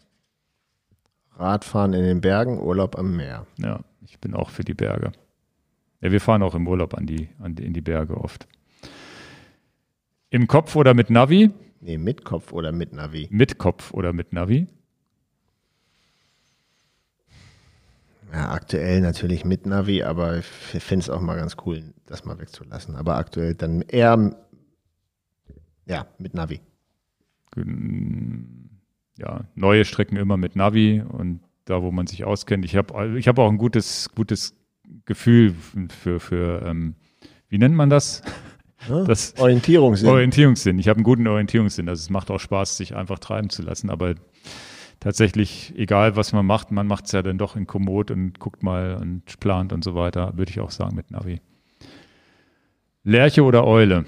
Radfahren 1.36 1.92
in 1.92 2.04
den 2.04 2.20
Bergen, 2.22 2.58
Urlaub 2.58 2.98
am 2.98 3.16
Meer. 3.16 3.46
Ja, 3.58 3.80
ich 4.00 4.18
bin 4.18 4.34
auch 4.34 4.48
für 4.48 4.64
die 4.64 4.74
Berge. 4.74 5.12
Ja, 6.00 6.10
wir 6.10 6.20
fahren 6.20 6.42
auch 6.42 6.54
im 6.54 6.66
Urlaub 6.66 6.94
an 6.94 7.06
die, 7.06 7.28
an 7.40 7.54
die, 7.54 7.64
in 7.64 7.74
die 7.74 7.82
Berge 7.82 8.16
oft. 8.16 8.48
Im 10.30 10.46
Kopf 10.46 10.76
oder 10.76 10.94
mit 10.94 11.10
Navi? 11.10 11.50
Nee, 11.86 11.98
mit 11.98 12.24
Kopf 12.24 12.52
oder 12.52 12.72
mit 12.72 12.92
Navi. 12.92 13.28
Mit 13.30 13.58
Kopf 13.58 13.94
oder 13.94 14.12
mit 14.12 14.32
Navi? 14.32 14.66
Ja, 18.32 18.50
aktuell 18.50 19.00
natürlich 19.00 19.44
mit 19.44 19.66
Navi, 19.66 20.02
aber 20.02 20.38
ich 20.38 20.46
finde 20.46 21.04
es 21.04 21.10
auch 21.10 21.20
mal 21.20 21.36
ganz 21.36 21.56
cool, 21.64 21.94
das 22.04 22.24
mal 22.24 22.40
wegzulassen. 22.40 22.96
Aber 22.96 23.14
aktuell 23.14 23.54
dann 23.54 23.82
eher 23.82 24.36
ja, 25.86 26.08
mit 26.18 26.34
Navi. 26.34 26.60
Ja, 29.16 29.44
neue 29.54 29.84
Strecken 29.84 30.16
immer 30.16 30.36
mit 30.36 30.56
Navi 30.56 31.04
und 31.08 31.38
da, 31.66 31.82
wo 31.82 31.92
man 31.92 32.08
sich 32.08 32.24
auskennt. 32.24 32.64
Ich 32.64 32.74
habe 32.74 33.16
ich 33.16 33.28
hab 33.28 33.38
auch 33.38 33.48
ein 33.48 33.58
gutes, 33.58 34.10
gutes 34.12 34.56
Gefühl 35.04 35.54
für, 35.90 36.18
für 36.18 36.62
ähm, 36.66 36.96
wie 37.48 37.58
nennt 37.58 37.76
man 37.76 37.90
das? 37.90 38.22
Ja, 38.88 39.04
Das 39.04 39.34
Orientierungssinn. 39.38 40.08
Orientierungssinn. 40.08 40.78
Ich 40.78 40.88
habe 40.88 40.98
einen 40.98 41.04
guten 41.04 41.26
Orientierungssinn. 41.26 41.88
Also 41.88 42.00
es 42.00 42.10
macht 42.10 42.30
auch 42.30 42.40
Spaß, 42.40 42.76
sich 42.76 42.94
einfach 42.94 43.18
treiben 43.18 43.50
zu 43.50 43.62
lassen. 43.62 43.90
Aber 43.90 44.14
tatsächlich, 45.00 45.74
egal 45.76 46.16
was 46.16 46.32
man 46.32 46.46
macht, 46.46 46.70
man 46.70 46.86
macht 46.86 47.06
es 47.06 47.12
ja 47.12 47.22
dann 47.22 47.38
doch 47.38 47.56
in 47.56 47.66
Komoot 47.66 48.10
und 48.10 48.38
guckt 48.38 48.62
mal 48.62 48.96
und 48.96 49.40
plant 49.40 49.72
und 49.72 49.84
so 49.84 49.94
weiter, 49.94 50.36
würde 50.36 50.50
ich 50.50 50.60
auch 50.60 50.70
sagen 50.70 50.96
mit 50.96 51.10
Navi. 51.10 51.40
Lerche 53.02 53.44
oder 53.44 53.64
Eule? 53.64 54.04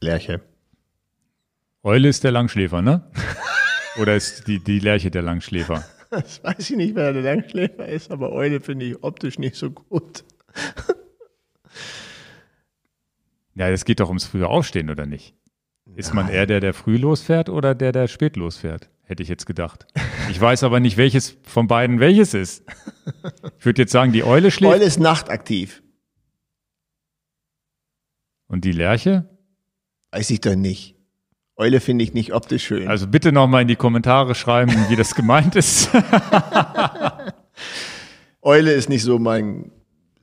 Lerche. 0.00 0.40
Eule 1.82 2.08
ist 2.08 2.24
der 2.24 2.32
Langschläfer, 2.32 2.82
ne? 2.82 3.10
Oder 4.00 4.14
ist 4.16 4.46
die, 4.46 4.58
die 4.58 4.78
Lerche 4.78 5.10
der 5.10 5.22
Langschläfer? 5.22 5.84
Das 6.08 6.42
weiß 6.44 6.70
ich 6.70 6.76
nicht, 6.76 6.94
wer 6.94 7.12
der 7.12 7.22
Langschläfer 7.22 7.88
ist, 7.88 8.12
aber 8.12 8.30
Eule 8.30 8.60
finde 8.60 8.86
ich 8.86 9.02
optisch 9.02 9.40
nicht 9.40 9.56
so 9.56 9.70
gut. 9.72 10.24
Ja, 13.56 13.70
es 13.70 13.86
geht 13.86 14.00
doch 14.00 14.08
ums 14.08 14.26
frühe 14.26 14.46
Aufstehen, 14.46 14.90
oder 14.90 15.06
nicht? 15.06 15.34
Ist 15.94 16.12
man 16.12 16.28
eher 16.28 16.46
der, 16.46 16.60
der 16.60 16.74
früh 16.74 16.98
losfährt 16.98 17.48
oder 17.48 17.74
der, 17.74 17.90
der 17.90 18.06
spät 18.06 18.36
losfährt? 18.36 18.90
Hätte 19.02 19.22
ich 19.22 19.30
jetzt 19.30 19.46
gedacht. 19.46 19.86
Ich 20.30 20.38
weiß 20.40 20.62
aber 20.62 20.78
nicht, 20.78 20.98
welches 20.98 21.38
von 21.44 21.66
beiden 21.66 22.00
welches 22.00 22.34
ist. 22.34 22.64
Ich 23.58 23.64
würde 23.64 23.82
jetzt 23.82 23.92
sagen, 23.92 24.12
die 24.12 24.24
Eule 24.24 24.50
schläft 24.50 24.74
Eule 24.74 24.84
ist 24.84 24.98
nachtaktiv. 24.98 25.82
und 28.48 28.64
die 28.64 28.72
Lerche. 28.72 29.28
Weiß 30.10 30.28
ich 30.30 30.40
doch 30.40 30.56
nicht. 30.56 30.96
Eule 31.56 31.80
finde 31.80 32.04
ich 32.04 32.12
nicht 32.12 32.34
optisch 32.34 32.64
schön. 32.64 32.88
Also 32.88 33.06
bitte 33.06 33.32
nochmal 33.32 33.62
in 33.62 33.68
die 33.68 33.76
Kommentare 33.76 34.34
schreiben, 34.34 34.72
wie 34.90 34.96
das 34.96 35.14
gemeint 35.14 35.56
ist. 35.56 35.88
Eule 38.42 38.72
ist 38.72 38.90
nicht 38.90 39.02
so 39.02 39.18
mein 39.18 39.70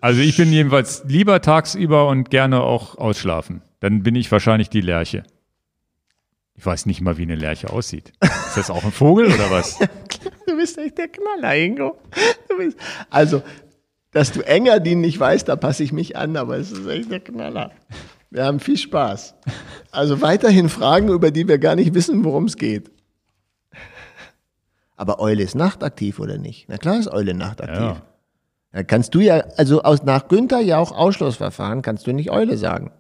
Also 0.04 0.20
ich 0.20 0.36
bin 0.36 0.52
jedenfalls 0.52 1.06
lieber 1.06 1.40
tagsüber 1.40 2.10
und 2.10 2.30
gerne 2.30 2.60
auch 2.60 2.98
ausschlafen. 2.98 3.62
Dann 3.80 4.04
bin 4.04 4.16
ich 4.16 4.30
wahrscheinlich 4.34 4.70
die 4.70 4.82
Lerche. 4.82 5.24
Ich 6.56 6.66
weiß 6.66 6.88
nicht 6.88 7.00
mal, 7.00 7.18
wie 7.18 7.22
eine 7.22 7.38
Lerche 7.38 7.70
aussieht. 7.70 8.12
Ist 8.22 8.58
das 8.58 8.70
auch 8.70 8.84
ein 8.84 8.92
Vogel 8.92 9.28
oder 9.28 9.50
was? 9.50 9.80
du 10.46 10.58
bist 10.58 10.78
echt 10.78 10.98
der 10.98 11.08
Knaller, 11.08 11.56
Ingo. 11.56 11.98
Du 12.50 12.58
bist, 12.58 12.78
also, 13.10 13.44
dass 14.12 14.34
du 14.34 14.42
Engadin 14.42 15.00
nicht 15.00 15.18
weißt, 15.18 15.48
da 15.48 15.56
passe 15.56 15.86
ich 15.86 15.94
mich 15.94 16.18
an, 16.18 16.36
aber 16.36 16.58
es 16.58 16.74
ist 16.74 16.86
echt 16.86 17.10
der 17.10 17.22
Knaller. 17.22 17.72
Wir 18.30 18.44
haben 18.44 18.60
viel 18.60 18.78
Spaß. 18.78 19.36
Also 19.92 20.22
weiterhin 20.22 20.68
Fragen, 20.68 21.08
über 21.08 21.32
die 21.32 21.48
wir 21.48 21.60
gar 21.60 21.78
nicht 21.78 21.94
wissen, 21.94 22.26
worum 22.26 22.44
es 22.44 22.58
geht. 22.58 22.92
Aber 24.98 25.22
Eule 25.22 25.44
ist 25.44 25.56
nachtaktiv 25.56 26.20
oder 26.20 26.38
nicht? 26.38 26.66
Na 26.68 26.78
klar 26.78 27.00
ist 27.00 27.08
Eule 27.08 27.34
nachtaktiv. 27.34 27.80
Ja. 27.80 28.13
Da 28.74 28.82
kannst 28.82 29.14
du 29.14 29.20
ja, 29.20 29.36
also 29.56 29.84
aus, 29.84 30.02
nach 30.02 30.28
Günther 30.28 30.60
ja 30.60 30.80
auch 30.80 30.92
Ausschlussverfahren, 30.92 31.84
kannst 31.84 32.08
du 32.08 32.12
nicht 32.12 32.32
Eule 32.32 32.58
sagen. 32.58 32.92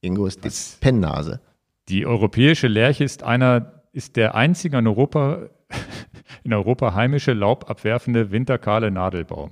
Ingo 0.00 0.24
ist 0.24 0.42
die 0.42 0.50
Pennnase. 0.80 1.42
Die 1.88 2.06
europäische 2.06 2.66
Lerche 2.66 3.04
ist 3.04 3.22
einer, 3.22 3.82
ist 3.92 4.16
der 4.16 4.34
einzige 4.34 4.78
in 4.78 4.86
Europa, 4.86 5.50
in 6.44 6.54
Europa 6.54 6.94
heimische 6.94 7.34
laubabwerfende 7.34 8.30
winterkahle 8.30 8.90
Nadelbaum. 8.90 9.50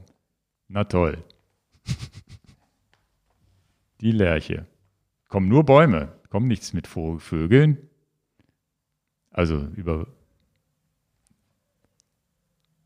Na 0.69 0.85
toll. 0.85 1.23
Die 4.01 4.13
Lerche. 4.13 4.67
Kommen 5.29 5.49
nur 5.49 5.65
Bäume, 5.65 6.15
kommen 6.31 6.49
nichts 6.49 6.73
mit 6.73 6.87
Vögeln. 6.87 7.91
Also 9.31 9.67
über 9.75 10.07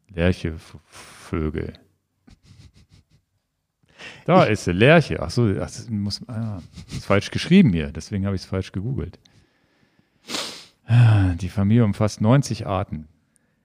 Lerche, 0.09 0.57
Vögel. 0.87 1.84
Da 4.25 4.45
ist 4.45 4.65
sie, 4.65 4.73
Lerche. 4.73 5.21
Ach 5.21 5.31
so, 5.31 5.53
das 5.53 5.89
muss, 5.91 6.27
ah, 6.29 6.61
ist 6.89 7.05
falsch 7.05 7.31
geschrieben 7.31 7.73
hier, 7.73 7.93
deswegen 7.93 8.25
habe 8.27 8.37
ich 8.37 8.43
es 8.43 8.47
falsch 8.49 8.73
gegoogelt. 8.73 9.19
Ah, 10.87 11.35
Die 11.35 11.49
Familie 11.49 11.85
umfasst 11.85 12.21
90 12.21 12.67
Arten. 12.67 13.09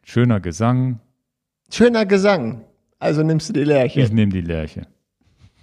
Schöner 0.04 0.40
Gesang. 0.40 1.00
Schöner 1.72 2.06
Gesang. 2.06 2.66
Also 2.98 3.24
nimmst 3.24 3.50
du 3.50 3.54
die 3.54 3.64
Lerche. 3.64 4.02
Ich 4.02 4.12
nehme 4.12 4.32
die 4.32 4.42
Lerche. 4.42 4.88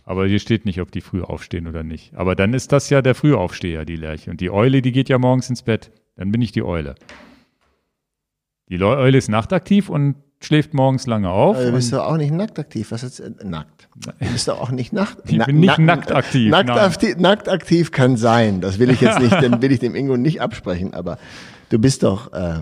Aber 0.04 0.26
hier 0.26 0.38
steht 0.38 0.64
nicht, 0.64 0.80
ob 0.80 0.92
die 0.92 1.00
früh 1.00 1.20
aufstehen 1.22 1.66
oder 1.66 1.82
nicht. 1.82 2.14
Aber 2.14 2.36
dann 2.36 2.54
ist 2.54 2.70
das 2.72 2.88
ja 2.90 3.02
der 3.02 3.14
Frühaufsteher, 3.16 3.84
die 3.84 3.96
Lerche. 3.96 4.30
Und 4.30 4.40
die 4.40 4.50
Eule, 4.50 4.80
die 4.80 4.92
geht 4.92 5.08
ja 5.08 5.18
morgens 5.18 5.50
ins 5.50 5.62
Bett. 5.62 5.90
Dann 6.14 6.30
bin 6.30 6.40
ich 6.40 6.52
die 6.52 6.62
Eule. 6.62 6.94
Die 8.68 8.80
Eule 8.80 9.18
ist 9.18 9.28
nachtaktiv 9.28 9.88
und 9.88 10.16
schläft 10.46 10.74
morgens 10.74 11.06
lange 11.06 11.28
auf. 11.30 11.56
Also, 11.56 11.70
du 11.70 11.76
bist 11.76 11.92
doch 11.92 12.06
auch 12.06 12.16
nicht 12.16 12.32
nackt 12.32 12.58
aktiv. 12.58 12.90
Was 12.90 13.02
ist 13.02 13.20
äh, 13.20 13.30
nackt? 13.44 13.88
Du 13.94 14.32
bist 14.32 14.48
doch 14.48 14.60
auch 14.60 14.70
nicht 14.70 14.92
nackt. 14.92 15.30
Ich 15.30 15.44
bin 15.44 15.60
nicht 15.60 15.78
nackt 15.78 16.12
aktiv, 16.12 16.50
Nackt, 16.50 16.70
aktiv, 16.70 17.16
nackt 17.18 17.48
aktiv 17.48 17.90
kann 17.90 18.16
sein. 18.16 18.60
Das 18.60 18.78
will 18.78 18.90
ich 18.90 19.00
jetzt 19.00 19.18
nicht, 19.20 19.32
dann 19.42 19.60
will 19.60 19.72
ich 19.72 19.80
dem 19.80 19.94
Ingo 19.94 20.16
nicht 20.16 20.40
absprechen. 20.40 20.94
Aber 20.94 21.18
du 21.70 21.78
bist 21.78 22.02
doch 22.02 22.32
äh, 22.32 22.60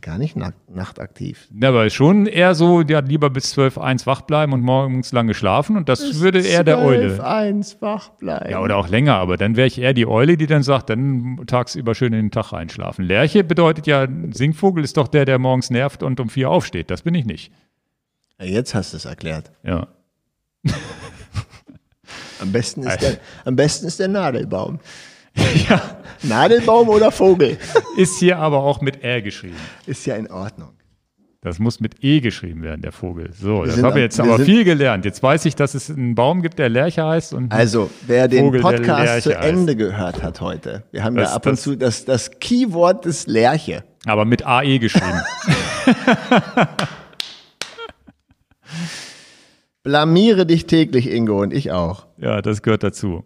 gar 0.00 0.18
nicht 0.18 0.36
nachtaktiv. 0.36 1.48
Ja, 1.60 1.70
aber 1.70 1.88
schon 1.90 2.26
eher 2.26 2.54
so, 2.54 2.82
ja, 2.82 3.00
lieber 3.00 3.30
bis 3.30 3.50
12, 3.50 3.78
1 3.78 4.06
wach 4.06 4.22
bleiben 4.22 4.52
und 4.52 4.60
morgens 4.60 5.12
lange 5.12 5.34
schlafen. 5.34 5.76
Und 5.76 5.88
das 5.88 6.20
würde 6.20 6.40
eher 6.40 6.64
der 6.64 6.78
Eule. 6.78 7.24
eins 7.24 7.80
wach 7.80 8.10
bleiben. 8.10 8.50
Ja, 8.50 8.60
oder 8.60 8.76
auch 8.76 8.88
länger, 8.88 9.16
aber 9.16 9.36
dann 9.36 9.56
wäre 9.56 9.66
ich 9.66 9.80
eher 9.80 9.94
die 9.94 10.06
Eule, 10.06 10.36
die 10.36 10.46
dann 10.46 10.62
sagt, 10.62 10.90
dann 10.90 11.40
tagsüber 11.46 11.94
schön 11.94 12.12
in 12.12 12.26
den 12.26 12.30
Tag 12.30 12.52
einschlafen. 12.52 13.04
Lerche 13.04 13.44
bedeutet 13.44 13.86
ja, 13.86 14.02
ein 14.02 14.32
Singvogel 14.32 14.84
ist 14.84 14.96
doch 14.96 15.08
der, 15.08 15.24
der 15.24 15.38
morgens 15.38 15.70
nervt 15.70 16.02
und 16.02 16.20
um 16.20 16.28
vier 16.28 16.50
aufsteht. 16.50 16.90
Das 16.90 17.02
bin 17.02 17.14
ich 17.14 17.24
nicht. 17.24 17.52
Jetzt 18.40 18.74
hast 18.74 18.92
du 18.92 18.98
es 18.98 19.04
erklärt. 19.04 19.50
Ja. 19.62 19.88
Am 22.40 22.52
besten 22.52 22.82
ist 22.82 23.00
der, 23.00 23.18
am 23.44 23.56
besten 23.56 23.86
ist 23.86 23.98
der 23.98 24.08
Nadelbaum. 24.08 24.78
ja. 25.68 25.80
Nadelbaum 26.22 26.88
oder 26.88 27.10
Vogel? 27.12 27.58
Ist 27.96 28.18
hier 28.18 28.38
aber 28.38 28.58
auch 28.62 28.80
mit 28.80 29.02
R 29.02 29.22
geschrieben. 29.22 29.56
Ist 29.86 30.06
ja 30.06 30.16
in 30.16 30.30
Ordnung. 30.30 30.70
Das 31.42 31.58
muss 31.60 31.78
mit 31.78 32.02
E 32.02 32.20
geschrieben 32.20 32.62
werden, 32.62 32.80
der 32.82 32.90
Vogel. 32.90 33.30
So, 33.32 33.64
das 33.64 33.76
sind 33.76 33.84
habe 33.84 34.00
ich 34.00 34.04
jetzt 34.04 34.18
wir 34.18 34.24
aber 34.24 34.40
viel 34.44 34.64
gelernt. 34.64 35.04
Jetzt 35.04 35.22
weiß 35.22 35.44
ich, 35.44 35.54
dass 35.54 35.74
es 35.74 35.88
einen 35.90 36.16
Baum 36.16 36.42
gibt, 36.42 36.58
der 36.58 36.68
Lerche 36.68 37.04
heißt. 37.06 37.34
Und 37.34 37.52
Also, 37.52 37.88
wer 38.06 38.26
den 38.26 38.46
Vogel, 38.46 38.62
Podcast 38.62 39.22
zu 39.22 39.30
heißt. 39.36 39.44
Ende 39.44 39.76
gehört 39.76 40.22
hat 40.24 40.40
heute, 40.40 40.82
wir 40.90 41.04
haben 41.04 41.14
Das- 41.14 41.30
ja 41.30 41.36
ab 41.36 41.46
und 41.46 41.52
das- 41.52 41.62
zu 41.62 41.76
das, 41.76 42.04
das 42.04 42.30
Keyword 42.40 43.04
des 43.04 43.26
Lerche. 43.28 43.84
aber 44.06 44.24
mit 44.24 44.44
AE 44.44 44.78
geschrieben. 44.80 45.20
Blamiere 49.84 50.46
dich 50.46 50.66
täglich, 50.66 51.08
Ingo, 51.10 51.40
und 51.40 51.52
ich 51.52 51.70
auch. 51.70 52.06
ja, 52.18 52.42
das 52.42 52.62
gehört 52.62 52.82
dazu. 52.82 53.22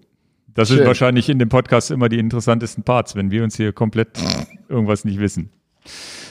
Das 0.55 0.68
Schön. 0.68 0.78
sind 0.78 0.86
wahrscheinlich 0.86 1.28
in 1.28 1.39
dem 1.39 1.48
Podcast 1.48 1.90
immer 1.90 2.09
die 2.09 2.18
interessantesten 2.18 2.82
Parts, 2.82 3.14
wenn 3.14 3.31
wir 3.31 3.44
uns 3.44 3.56
hier 3.56 3.72
komplett 3.72 4.18
irgendwas 4.68 5.05
nicht 5.05 5.20
wissen. 5.20 5.51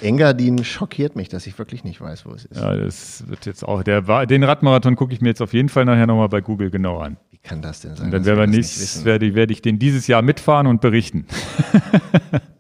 Engadin 0.02 0.64
schockiert 0.64 1.16
mich, 1.16 1.30
dass 1.30 1.48
ich 1.48 1.58
wirklich 1.58 1.84
nicht 1.84 2.00
weiß, 2.00 2.26
wo 2.26 2.32
es 2.32 2.46
ist. 2.46 2.60
Ja, 2.60 2.76
das 2.76 3.28
wird 3.28 3.46
jetzt 3.46 3.64
auch, 3.64 3.84
der, 3.84 4.26
den 4.26 4.44
Radmarathon 4.44 4.96
gucke 4.96 5.14
ich 5.14 5.22
mir 5.22 5.30
jetzt 5.30 5.42
auf 5.42 5.54
jeden 5.54 5.70
Fall 5.70 5.86
nachher 5.86 6.08
nochmal 6.08 6.30
bei 6.30 6.42
Google 6.42 6.70
genau 6.70 7.00
an. 7.00 7.18
Wie 7.32 7.38
kann 7.38 7.62
das 7.62 7.82
denn 7.82 7.96
sein? 7.96 8.06
Und 8.06 8.12
dann 8.12 8.26
werden 8.26 8.40
wir 8.40 8.48
nicht 8.48 9.06
werde 9.06 9.54
ich 9.54 9.62
den 9.62 9.80
dieses 9.80 10.08
Jahr 10.08 10.22
mitfahren 10.22 10.68
und 10.68 10.82
berichten. 10.82 11.26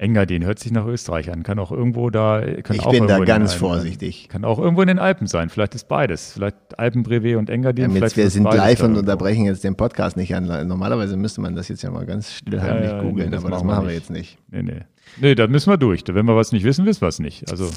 Engadin 0.00 0.44
hört 0.44 0.60
sich 0.60 0.70
nach 0.70 0.86
Österreich 0.86 1.32
an, 1.32 1.42
kann 1.42 1.58
auch 1.58 1.72
irgendwo 1.72 2.08
da, 2.08 2.40
kann 2.62 2.76
Ich 2.76 2.86
auch 2.86 2.92
bin 2.92 3.08
da 3.08 3.14
irgendwo 3.14 3.14
in 3.14 3.20
den 3.22 3.26
ganz 3.26 3.50
Alpen 3.52 3.60
vorsichtig. 3.60 4.28
Kann 4.28 4.44
auch 4.44 4.60
irgendwo 4.60 4.82
in 4.82 4.86
den 4.88 5.00
Alpen 5.00 5.26
sein. 5.26 5.48
Vielleicht 5.48 5.74
ist 5.74 5.88
beides. 5.88 6.34
Vielleicht 6.34 6.78
Alpenbrevet 6.78 7.36
und 7.36 7.50
Engadin. 7.50 7.90
Ja, 7.90 8.02
jetzt, 8.02 8.16
wir 8.16 8.30
sind 8.30 8.44
live 8.44 8.80
und 8.84 8.96
unterbrechen 8.96 9.44
jetzt 9.44 9.64
den 9.64 9.74
Podcast 9.74 10.16
nicht 10.16 10.36
an. 10.36 10.44
Normalerweise 10.68 11.16
müsste 11.16 11.40
man 11.40 11.56
das 11.56 11.66
jetzt 11.66 11.82
ja 11.82 11.90
mal 11.90 12.06
ganz 12.06 12.32
stillheimlich 12.32 12.90
Ja, 12.90 12.96
ja, 12.98 13.02
googeln, 13.02 13.30
nee, 13.30 13.36
aber 13.36 13.50
das 13.50 13.64
machen 13.64 13.82
wir 13.82 13.86
nicht. 13.88 13.94
jetzt 13.96 14.10
nicht. 14.10 14.38
Nee, 14.48 14.62
nee. 14.62 14.80
Nee, 15.20 15.34
da 15.34 15.48
müssen 15.48 15.68
wir 15.68 15.78
durch. 15.78 16.04
Wenn 16.06 16.26
wir 16.26 16.36
was 16.36 16.52
nicht 16.52 16.62
wissen, 16.64 16.86
wissen 16.86 17.00
wir 17.00 17.08
es 17.08 17.18
nicht. 17.18 17.50
Also 17.50 17.68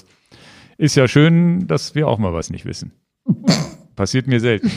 ist 0.78 0.96
ja 0.96 1.08
schön, 1.08 1.66
dass 1.66 1.96
wir 1.96 2.08
auch 2.08 2.20
mal 2.20 2.34
was 2.34 2.52
nicht 2.52 2.66
wissen. 2.66 2.92
Passiert 3.96 4.28
mir 4.28 4.40
selten. 4.40 4.70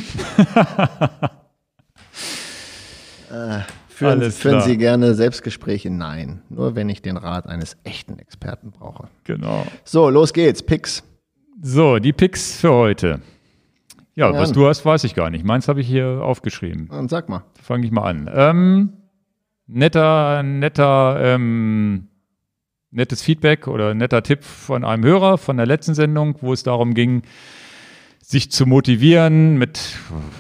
Führen, 3.95 4.21
Alles 4.21 4.39
führen 4.39 4.57
klar. 4.57 4.67
Sie 4.67 4.77
gerne 4.77 5.15
Selbstgespräche? 5.15 5.89
Nein. 5.89 6.43
Nur 6.49 6.75
wenn 6.75 6.89
ich 6.89 7.01
den 7.01 7.17
Rat 7.17 7.47
eines 7.47 7.77
echten 7.85 8.19
Experten 8.19 8.73
brauche. 8.73 9.07
Genau. 9.23 9.65
So, 9.85 10.11
los 10.11 10.33
geht's. 10.33 10.65
Picks. 10.65 11.05
So, 11.63 12.01
die 12.01 12.13
Picks 12.13 12.57
für 12.57 12.73
heute. 12.73 13.21
Ja, 14.17 14.31
Fang 14.31 14.41
was 14.41 14.49
an. 14.49 14.55
du 14.55 14.67
hast, 14.67 14.85
weiß 14.85 15.05
ich 15.05 15.15
gar 15.15 15.31
nicht. 15.31 15.45
Meins 15.45 15.69
habe 15.69 15.81
ich 15.81 15.87
hier 15.87 16.23
aufgeschrieben. 16.23 16.89
Und 16.89 17.09
sag 17.09 17.29
mal. 17.29 17.45
Fange 17.63 17.87
ich 17.87 17.93
mal 17.93 18.03
an. 18.03 18.29
Ähm, 18.35 18.93
netter, 19.69 20.43
netter, 20.43 21.17
ähm, 21.23 22.09
nettes 22.91 23.23
Feedback 23.23 23.69
oder 23.69 23.95
netter 23.95 24.25
Tipp 24.25 24.43
von 24.43 24.85
einem 24.85 25.05
Hörer 25.05 25.39
von 25.39 25.57
der 25.57 25.67
letzten 25.67 25.95
Sendung, 25.95 26.35
wo 26.41 26.53
es 26.53 26.65
darum 26.65 26.95
ging, 26.95 27.23
sich 28.27 28.51
zu 28.51 28.65
motivieren 28.65 29.59
mit, 29.59 29.97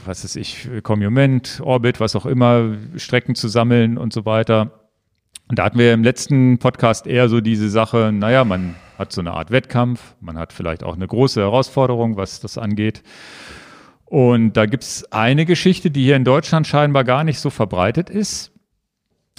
was 0.06 0.24
weiß 0.24 0.36
ich, 0.36 0.68
Commument, 0.82 1.60
Orbit, 1.62 2.00
was 2.00 2.16
auch 2.16 2.24
immer, 2.24 2.76
Strecken 2.96 3.34
zu 3.34 3.48
sammeln 3.48 3.98
und 3.98 4.12
so 4.12 4.24
weiter. 4.24 4.80
Und 5.48 5.58
da 5.58 5.64
hatten 5.64 5.78
wir 5.78 5.92
im 5.92 6.02
letzten 6.02 6.58
Podcast 6.58 7.06
eher 7.06 7.28
so 7.28 7.42
diese 7.42 7.68
Sache, 7.68 8.10
naja, 8.12 8.44
man 8.44 8.76
hat 8.96 9.12
so 9.12 9.20
eine 9.20 9.32
Art 9.32 9.50
Wettkampf, 9.50 10.14
man 10.20 10.38
hat 10.38 10.54
vielleicht 10.54 10.82
auch 10.82 10.94
eine 10.94 11.06
große 11.06 11.40
Herausforderung, 11.40 12.16
was 12.16 12.40
das 12.40 12.56
angeht. 12.56 13.02
Und 14.06 14.54
da 14.54 14.64
gibt's 14.64 15.04
eine 15.12 15.44
Geschichte, 15.44 15.90
die 15.90 16.04
hier 16.04 16.16
in 16.16 16.24
Deutschland 16.24 16.66
scheinbar 16.66 17.04
gar 17.04 17.22
nicht 17.22 17.38
so 17.38 17.50
verbreitet 17.50 18.08
ist, 18.08 18.52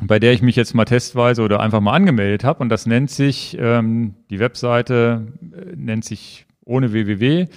bei 0.04 0.20
der 0.20 0.34
ich 0.34 0.44
mich 0.44 0.56
jetzt 0.56 0.76
mal 0.76 0.86
testweise 0.86 1.42
oder 1.42 1.62
einfach 1.62 1.82
mal 1.82 1.94
angemeldet 1.94 2.44
habe. 2.44 2.60
Und 2.60 2.70
das 2.70 2.86
nennt 2.86 3.10
sich, 3.10 3.58
ähm, 3.60 4.14
die 4.30 4.40
Webseite 4.40 5.34
äh, 5.42 5.76
nennt 5.76 6.06
sich 6.06 6.46
ohne 6.64 6.94
www 6.94 7.48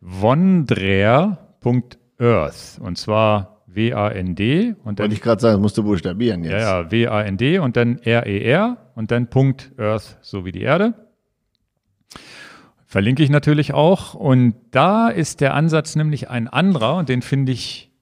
wondrer.earth. 0.00 2.78
Und 2.80 2.98
zwar 2.98 3.62
W-A-N-D 3.66 4.74
und 4.84 4.98
dann 4.98 5.04
Wollte 5.04 5.14
ich 5.14 5.20
gerade 5.20 5.40
sagen, 5.40 5.54
das 5.54 5.62
musst 5.62 5.78
du 5.78 5.84
buchstabieren 5.84 6.42
jetzt. 6.42 6.52
ja, 6.52 6.82
ja, 6.82 6.90
W-A-N-D 6.90 7.58
und 7.60 7.76
dann 7.76 7.98
R-E-R 7.98 8.76
und 8.94 9.10
dann 9.10 9.30
Punkt 9.30 9.72
Earth, 9.78 10.18
so 10.22 10.44
wie 10.44 10.52
die 10.52 10.62
Erde. 10.62 10.94
Verlinke 12.86 13.22
ich 13.22 13.30
natürlich 13.30 13.72
auch. 13.72 14.14
Und 14.14 14.56
da 14.72 15.08
ist 15.08 15.40
der 15.40 15.54
Ansatz 15.54 15.94
nämlich 15.94 16.28
ein 16.28 16.48
anderer 16.48 16.96
und 16.96 17.08
den 17.08 17.22
finde 17.22 17.52
ich 17.52 17.92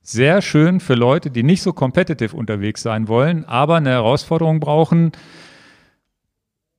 sehr 0.00 0.40
schön 0.40 0.80
für 0.80 0.94
Leute, 0.94 1.30
die 1.30 1.42
nicht 1.42 1.60
so 1.60 1.74
competitive 1.74 2.34
unterwegs 2.34 2.80
sein 2.80 3.08
wollen, 3.08 3.44
aber 3.44 3.76
eine 3.76 3.90
Herausforderung 3.90 4.60
brauchen, 4.60 5.12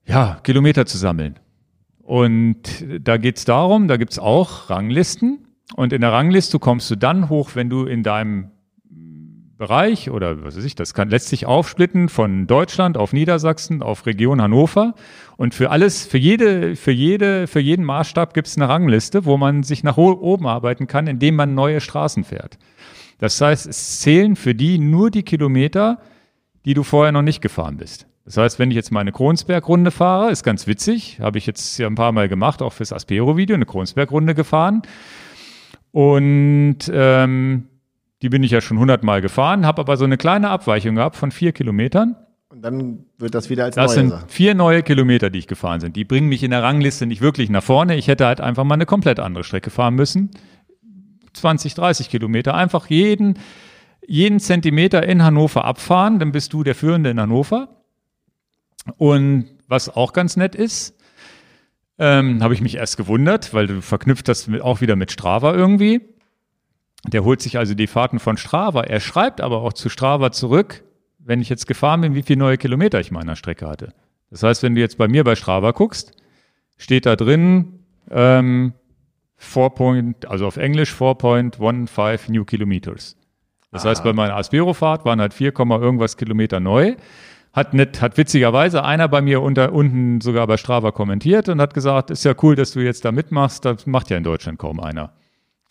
ja, 0.06 0.40
Kilometer 0.44 0.86
zu 0.86 0.98
sammeln. 0.98 1.38
Und 2.08 2.86
da 3.02 3.18
geht's 3.18 3.44
darum, 3.44 3.90
da 3.90 3.98
gibt's 3.98 4.18
auch 4.18 4.70
Ranglisten. 4.70 5.46
Und 5.76 5.92
in 5.92 6.00
der 6.00 6.14
Rangliste 6.14 6.58
kommst 6.58 6.90
du 6.90 6.96
dann 6.96 7.28
hoch, 7.28 7.50
wenn 7.56 7.70
du 7.70 7.84
in 7.84 8.02
deinem 8.02 8.52
Bereich 9.58 10.10
oder 10.10 10.42
was 10.42 10.56
weiß 10.56 10.64
ich, 10.64 10.76
das 10.76 10.94
kann, 10.94 11.10
lässt 11.10 11.28
sich 11.28 11.46
aufsplitten 11.46 12.08
von 12.08 12.48
Deutschland 12.48 12.96
auf 12.96 13.12
Niedersachsen 13.12 13.84
auf 13.84 14.06
Region 14.06 14.42
Hannover. 14.42 14.96
Und 15.36 15.54
für 15.54 15.70
alles, 15.70 16.06
für 16.06 16.18
jede, 16.18 16.78
für 16.78 16.92
jede, 16.92 17.46
für 17.46 17.60
jeden 17.60 17.84
Maßstab 17.84 18.34
gibt 18.34 18.48
es 18.48 18.56
eine 18.56 18.70
Rangliste, 18.70 19.26
wo 19.26 19.36
man 19.36 19.64
sich 19.64 19.84
nach 19.84 19.98
oben 19.98 20.48
arbeiten 20.48 20.88
kann, 20.88 21.08
indem 21.08 21.36
man 21.36 21.56
neue 21.56 21.82
Straßen 21.82 22.24
fährt. 22.24 22.58
Das 23.18 23.42
heißt, 23.42 23.68
es 23.68 24.00
zählen 24.00 24.38
für 24.38 24.56
die 24.56 24.80
nur 24.80 25.12
die 25.12 25.24
Kilometer, 25.24 26.00
die 26.64 26.74
du 26.74 26.84
vorher 26.84 27.12
noch 27.12 27.22
nicht 27.22 27.42
gefahren 27.42 27.76
bist. 27.76 28.07
Das 28.28 28.36
heißt, 28.36 28.60
wenn 28.60 28.72
ich 28.72 28.76
jetzt 28.76 28.92
meine 28.92 29.14
Kronsberg-Runde 29.14 29.90
fahre, 29.90 30.32
ist 30.32 30.44
ganz 30.44 30.68
witzig, 30.68 31.20
habe 31.22 31.38
ich 31.38 31.46
jetzt 31.46 31.78
ja 31.78 31.88
ein 31.88 31.96
paar 31.96 32.12
Mal 32.12 32.28
gemacht, 32.28 32.62
auch 32.62 32.74
fürs 32.74 32.92
Aspero-Video, 32.92 33.56
eine 33.56 33.66
Kronsberg-Runde 33.66 34.36
gefahren. 34.36 34.82
Und 35.92 36.80
ähm, 36.94 37.70
die 38.22 38.28
bin 38.28 38.44
ich 38.44 38.52
ja 38.52 38.60
schon 38.60 38.80
hundertmal 38.80 39.22
gefahren, 39.22 39.66
habe 39.66 39.80
aber 39.80 39.96
so 39.96 40.04
eine 40.04 40.18
kleine 40.18 40.50
Abweichung 40.50 40.96
gehabt 40.96 41.16
von 41.16 41.32
vier 41.32 41.54
Kilometern. 41.54 42.18
Und 42.50 42.64
dann 42.64 43.06
wird 43.18 43.34
das 43.34 43.50
wieder 43.50 43.64
als 43.64 43.76
Das 43.76 43.92
neue 43.92 43.96
sind 43.96 44.10
Sache. 44.10 44.26
vier 44.28 44.56
neue 44.56 44.84
Kilometer, 44.84 45.30
die 45.30 45.40
ich 45.40 45.48
gefahren 45.48 45.80
sind. 45.80 45.96
Die 45.96 46.04
bringen 46.04 46.28
mich 46.28 46.44
in 46.44 46.52
der 46.52 46.64
Rangliste 46.64 47.06
nicht 47.06 47.22
wirklich 47.22 47.50
nach 47.50 47.64
vorne. 47.64 47.96
Ich 47.96 48.10
hätte 48.10 48.26
halt 48.26 48.42
einfach 48.42 48.66
mal 48.66 48.74
eine 48.76 48.86
komplett 48.86 49.22
andere 49.22 49.46
Strecke 49.46 49.70
fahren 49.70 49.96
müssen. 49.96 50.32
20, 51.32 51.76
30 51.76 52.10
Kilometer. 52.10 52.56
Einfach 52.56 52.88
jeden, 52.88 53.40
jeden 54.06 54.42
Zentimeter 54.42 55.08
in 55.08 55.24
Hannover 55.24 55.64
abfahren, 55.64 56.20
dann 56.20 56.34
bist 56.34 56.52
du 56.52 56.64
der 56.64 56.76
Führende 56.76 57.10
in 57.12 57.22
Hannover. 57.22 57.70
Und 58.98 59.48
was 59.68 59.90
auch 59.90 60.14
ganz 60.14 60.38
nett 60.38 60.56
ist, 60.56 60.96
ähm, 62.00 62.42
habe 62.44 62.54
ich 62.54 62.62
mich 62.62 62.76
erst 62.76 62.98
gewundert, 62.98 63.54
weil 63.54 63.68
du 63.68 63.82
verknüpft 63.82 64.28
das 64.28 64.50
auch 64.62 64.82
wieder 64.82 64.96
mit 64.96 65.12
Strava 65.12 65.54
irgendwie. 65.54 66.02
Der 67.06 67.24
holt 67.24 67.42
sich 67.42 67.58
also 67.58 67.74
die 67.74 67.88
Fahrten 67.88 68.20
von 68.20 68.38
Strava. 68.38 68.84
Er 68.84 69.00
schreibt 69.00 69.42
aber 69.42 69.62
auch 69.62 69.74
zu 69.74 69.90
Strava 69.90 70.32
zurück, 70.32 70.84
wenn 71.20 71.42
ich 71.42 71.50
jetzt 71.50 71.68
gefahren 71.68 72.02
bin, 72.02 72.16
wie 72.16 72.24
viele 72.24 72.40
neue 72.40 72.58
Kilometer 72.58 73.00
ich 73.00 73.12
meiner 73.12 73.36
Strecke 73.36 73.68
hatte. 73.68 73.94
Das 74.30 74.44
heißt, 74.44 74.64
wenn 74.64 74.76
du 74.76 74.82
jetzt 74.82 74.98
bei 74.98 75.08
mir 75.08 75.24
bei 75.24 75.36
Strava 75.36 75.72
guckst, 75.72 76.12
steht 76.78 77.06
da 77.06 77.16
drin, 77.16 77.80
ähm, 78.12 78.74
4 79.38 79.70
point, 79.70 80.26
also 80.26 80.48
auf 80.48 80.58
Englisch 80.58 80.94
4.15 80.94 82.32
New 82.32 82.46
Kilometers. 82.46 83.16
Das 83.72 83.86
heißt, 83.86 84.04
bei 84.04 84.14
meiner 84.14 84.36
Aspero-Fahrt 84.36 85.06
waren 85.06 85.20
halt 85.20 85.34
4, 85.34 85.52
Komma 85.52 85.78
irgendwas 85.78 86.18
Kilometer 86.18 86.60
neu. 86.60 86.96
Hat 87.54 87.74
nicht, 87.74 88.02
hat 88.02 88.18
witzigerweise 88.18 88.84
einer 88.84 89.08
bei 89.08 89.22
mir 89.22 89.42
unter, 89.42 89.74
unten 89.74 90.22
sogar 90.22 90.46
bei 90.48 90.58
Strava 90.58 90.92
kommentiert 90.92 91.50
und 91.50 91.60
hat 91.60 91.74
gesagt, 91.74 92.12
ist 92.12 92.24
ja 92.24 92.34
cool, 92.44 92.56
dass 92.56 92.72
du 92.72 92.80
jetzt 92.82 93.04
da 93.04 93.12
mitmachst, 93.12 93.66
das 93.66 93.86
macht 93.88 94.10
ja 94.12 94.18
in 94.18 94.24
Deutschland 94.24 94.60
kaum 94.60 94.80
einer. 94.80 95.14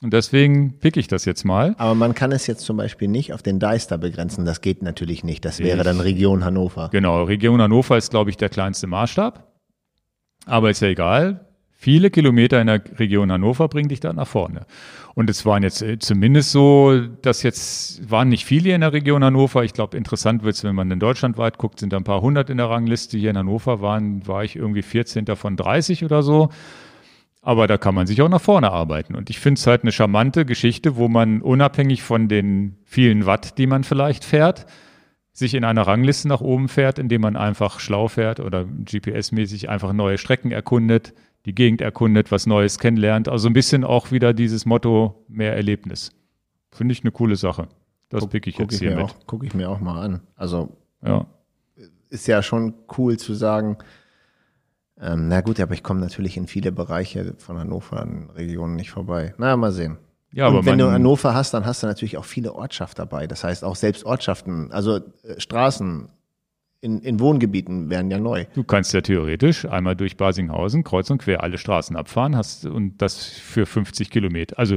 Und 0.02 0.12
deswegen 0.12 0.78
pick 0.78 0.96
ich 0.96 1.08
das 1.08 1.24
jetzt 1.24 1.44
mal. 1.44 1.74
Aber 1.78 1.94
man 1.94 2.14
kann 2.14 2.30
es 2.32 2.46
jetzt 2.46 2.64
zum 2.64 2.76
Beispiel 2.76 3.08
nicht 3.08 3.32
auf 3.32 3.42
den 3.42 3.58
Deister 3.58 3.96
begrenzen. 3.98 4.44
Das 4.44 4.60
geht 4.60 4.82
natürlich 4.82 5.24
nicht. 5.24 5.44
Das 5.44 5.58
wäre 5.58 5.78
Ich- 5.78 5.84
dann 5.84 6.00
Region 6.00 6.44
Hannover. 6.44 6.88
Genau, 6.92 7.22
Region 7.22 7.62
Hannover 7.62 7.96
ist, 7.96 8.10
glaube 8.10 8.28
ich, 8.30 8.36
der 8.36 8.48
kleinste 8.50 8.86
Maßstab. 8.88 9.46
Aber 10.44 10.70
ist 10.70 10.80
ja 10.82 10.88
egal. 10.88 11.45
Viele 11.78 12.10
Kilometer 12.10 12.60
in 12.60 12.68
der 12.68 12.82
Region 12.98 13.30
Hannover 13.30 13.68
bringen 13.68 13.90
dich 13.90 14.00
da 14.00 14.12
nach 14.12 14.26
vorne. 14.26 14.66
Und 15.14 15.28
es 15.28 15.44
waren 15.44 15.62
jetzt 15.62 15.82
äh, 15.82 15.98
zumindest 15.98 16.50
so, 16.50 16.98
dass 17.22 17.42
jetzt 17.42 18.10
waren 18.10 18.30
nicht 18.30 18.46
viele 18.46 18.74
in 18.74 18.80
der 18.80 18.94
Region 18.94 19.22
Hannover. 19.22 19.62
Ich 19.62 19.74
glaube, 19.74 19.96
interessant 19.96 20.42
wird 20.42 20.56
es, 20.56 20.64
wenn 20.64 20.74
man 20.74 20.90
in 20.90 20.98
Deutschland 20.98 21.36
weit 21.36 21.58
guckt, 21.58 21.80
sind 21.80 21.92
da 21.92 21.98
ein 21.98 22.04
paar 22.04 22.22
hundert 22.22 22.48
in 22.48 22.56
der 22.56 22.70
Rangliste. 22.70 23.18
Hier 23.18 23.30
in 23.30 23.38
Hannover 23.38 23.82
waren, 23.82 24.26
war 24.26 24.42
ich 24.42 24.56
irgendwie 24.56 24.82
14. 24.82 25.26
von 25.36 25.56
30 25.56 26.04
oder 26.04 26.22
so. 26.22 26.48
Aber 27.42 27.66
da 27.66 27.78
kann 27.78 27.94
man 27.94 28.06
sich 28.06 28.20
auch 28.22 28.28
nach 28.28 28.40
vorne 28.40 28.72
arbeiten. 28.72 29.14
Und 29.14 29.30
ich 29.30 29.38
finde 29.38 29.58
es 29.58 29.66
halt 29.66 29.82
eine 29.82 29.92
charmante 29.92 30.46
Geschichte, 30.46 30.96
wo 30.96 31.08
man 31.08 31.42
unabhängig 31.42 32.02
von 32.02 32.28
den 32.28 32.78
vielen 32.84 33.26
Watt, 33.26 33.58
die 33.58 33.66
man 33.66 33.84
vielleicht 33.84 34.24
fährt, 34.24 34.66
sich 35.32 35.52
in 35.52 35.64
einer 35.64 35.86
Rangliste 35.86 36.26
nach 36.28 36.40
oben 36.40 36.68
fährt, 36.68 36.98
indem 36.98 37.20
man 37.20 37.36
einfach 37.36 37.78
schlau 37.78 38.08
fährt 38.08 38.40
oder 38.40 38.64
GPS-mäßig 38.64 39.68
einfach 39.68 39.92
neue 39.92 40.16
Strecken 40.16 40.50
erkundet, 40.50 41.12
die 41.46 41.54
Gegend 41.54 41.80
erkundet, 41.80 42.30
was 42.32 42.46
Neues 42.46 42.78
kennenlernt. 42.78 43.28
Also 43.28 43.48
ein 43.48 43.52
bisschen 43.54 43.84
auch 43.84 44.10
wieder 44.10 44.34
dieses 44.34 44.66
Motto 44.66 45.24
mehr 45.28 45.54
Erlebnis. 45.56 46.10
Finde 46.72 46.92
ich 46.92 47.02
eine 47.02 47.12
coole 47.12 47.36
Sache. 47.36 47.68
Das 48.08 48.26
pick 48.26 48.46
ich 48.46 48.56
Gucke 48.56 48.64
jetzt 48.74 48.82
ich, 48.82 48.88
hier 48.88 48.96
mit. 48.96 49.04
auch- 49.06 49.14
guck 49.26 49.44
ich 49.44 49.54
mir 49.54 49.70
auch 49.70 49.80
mal 49.80 50.00
an. 50.00 50.20
Also 50.36 50.76
Ja. 51.04 51.26
ist 52.10 52.26
ja 52.26 52.42
schon 52.42 52.74
cool 52.98 53.16
zu 53.18 53.34
sagen, 53.34 53.78
ähm, 55.00 55.28
na 55.28 55.40
gut, 55.40 55.60
aber 55.60 55.74
ich 55.74 55.82
komme 55.82 56.00
natürlich 56.00 56.36
in 56.36 56.46
viele 56.46 56.72
Bereiche 56.72 57.34
von 57.38 57.58
Hannover, 57.58 58.02
in 58.02 58.30
Regionen 58.30 58.76
nicht 58.76 58.90
vorbei. 58.90 59.34
Na, 59.38 59.56
mal 59.56 59.72
sehen. 59.72 59.98
Ja, 60.32 60.46
aber 60.48 60.58
und 60.60 60.66
wenn 60.66 60.78
man- 60.78 60.86
du 60.88 60.92
Hannover 60.92 61.34
hast, 61.34 61.52
dann 61.54 61.64
hast 61.66 61.82
du 61.82 61.86
natürlich 61.86 62.16
auch 62.16 62.24
viele 62.24 62.54
Ortschaften 62.54 62.96
dabei. 62.98 63.26
Das 63.26 63.44
heißt 63.44 63.62
auch 63.64 63.76
selbst 63.76 64.04
Ortschaften, 64.04 64.70
also 64.72 64.96
äh, 64.96 65.38
Straßen 65.38 66.08
in, 66.86 67.00
in 67.00 67.18
Wohngebieten 67.20 67.90
wären 67.90 68.10
ja 68.10 68.18
neu. 68.18 68.44
Du 68.54 68.62
kannst 68.62 68.94
ja 68.94 69.00
theoretisch 69.00 69.64
einmal 69.66 69.96
durch 69.96 70.16
Basinghausen 70.16 70.84
kreuz 70.84 71.10
und 71.10 71.18
quer 71.18 71.42
alle 71.42 71.58
Straßen 71.58 71.96
abfahren 71.96 72.36
hast 72.36 72.64
und 72.64 73.02
das 73.02 73.26
für 73.26 73.66
50 73.66 74.08
Kilometer. 74.10 74.56
Also 74.58 74.76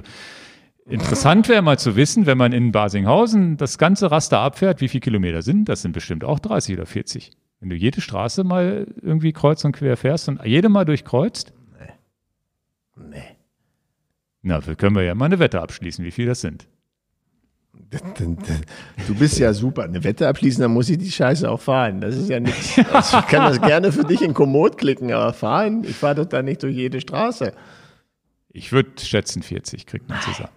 interessant 0.87 1.47
wäre 1.47 1.61
mal 1.61 1.77
zu 1.77 1.95
wissen, 1.95 2.25
wenn 2.25 2.37
man 2.39 2.51
in 2.51 2.71
Basinghausen 2.71 3.57
das 3.57 3.77
ganze 3.77 4.09
Raster 4.09 4.39
abfährt, 4.39 4.81
wie 4.81 4.87
viele 4.87 5.01
Kilometer 5.01 5.43
sind. 5.43 5.69
Das 5.69 5.83
sind 5.83 5.91
bestimmt 5.91 6.23
auch 6.23 6.39
30 6.39 6.75
oder 6.77 6.87
40. 6.87 7.31
Wenn 7.59 7.69
du 7.69 7.75
jede 7.75 8.01
Straße 8.01 8.43
mal 8.43 8.87
irgendwie 9.01 9.31
kreuz 9.33 9.63
und 9.65 9.73
quer 9.73 9.95
fährst 9.97 10.27
und 10.29 10.43
jede 10.45 10.67
mal 10.69 10.85
durchkreuzt, 10.85 11.53
Nee. 13.11 13.37
na, 14.41 14.65
wir 14.67 14.75
können 14.75 14.95
wir 14.95 15.03
ja 15.03 15.15
mal 15.15 15.25
eine 15.25 15.39
Wette 15.39 15.61
abschließen, 15.61 16.03
wie 16.03 16.11
viel 16.11 16.25
das 16.25 16.41
sind. 16.41 16.67
Du 19.07 19.15
bist 19.15 19.39
ja 19.39 19.53
super. 19.53 19.83
Eine 19.83 20.03
Wette 20.03 20.27
abschließen, 20.27 20.61
dann 20.61 20.71
muss 20.71 20.89
ich 20.89 20.97
die 20.97 21.11
Scheiße 21.11 21.49
auch 21.49 21.59
fahren. 21.59 22.01
Das 22.01 22.15
ist 22.15 22.29
ja 22.29 22.39
nichts. 22.39 22.77
Also 22.93 23.17
ich 23.19 23.27
kann 23.27 23.51
das 23.51 23.61
gerne 23.61 23.91
für 23.91 24.03
dich 24.03 24.21
in 24.21 24.33
Komoot 24.33 24.77
klicken, 24.77 25.11
aber 25.11 25.33
fahren, 25.33 25.83
ich 25.83 25.95
fahre 25.95 26.15
doch 26.15 26.25
da 26.25 26.41
nicht 26.41 26.61
durch 26.63 26.75
jede 26.75 27.01
Straße. 27.01 27.53
Ich 28.49 28.71
würde 28.71 28.89
schätzen 29.01 29.41
40 29.41 29.85
kriegt 29.85 30.09
man 30.09 30.19
zusammen. 30.21 30.49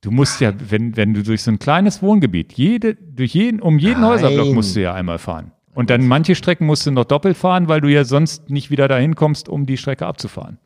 Du 0.00 0.10
musst 0.10 0.40
ja, 0.40 0.52
wenn, 0.70 0.96
wenn 0.96 1.14
du 1.14 1.22
durch 1.22 1.42
so 1.42 1.50
ein 1.50 1.58
kleines 1.58 2.02
Wohngebiet, 2.02 2.52
jede, 2.52 2.94
durch 2.94 3.34
jeden, 3.34 3.60
um 3.60 3.78
jeden 3.78 4.02
Nein. 4.02 4.10
Häuserblock 4.10 4.54
musst 4.54 4.76
du 4.76 4.80
ja 4.80 4.94
einmal 4.94 5.18
fahren. 5.18 5.52
Und 5.74 5.90
dann 5.90 6.06
manche 6.06 6.34
Strecken 6.34 6.64
musst 6.66 6.86
du 6.86 6.90
noch 6.90 7.04
doppelt 7.04 7.36
fahren, 7.36 7.68
weil 7.68 7.80
du 7.80 7.88
ja 7.88 8.04
sonst 8.04 8.48
nicht 8.48 8.70
wieder 8.70 8.88
dahin 8.88 9.14
kommst, 9.14 9.48
um 9.48 9.66
die 9.66 9.76
Strecke 9.76 10.06
abzufahren. 10.06 10.58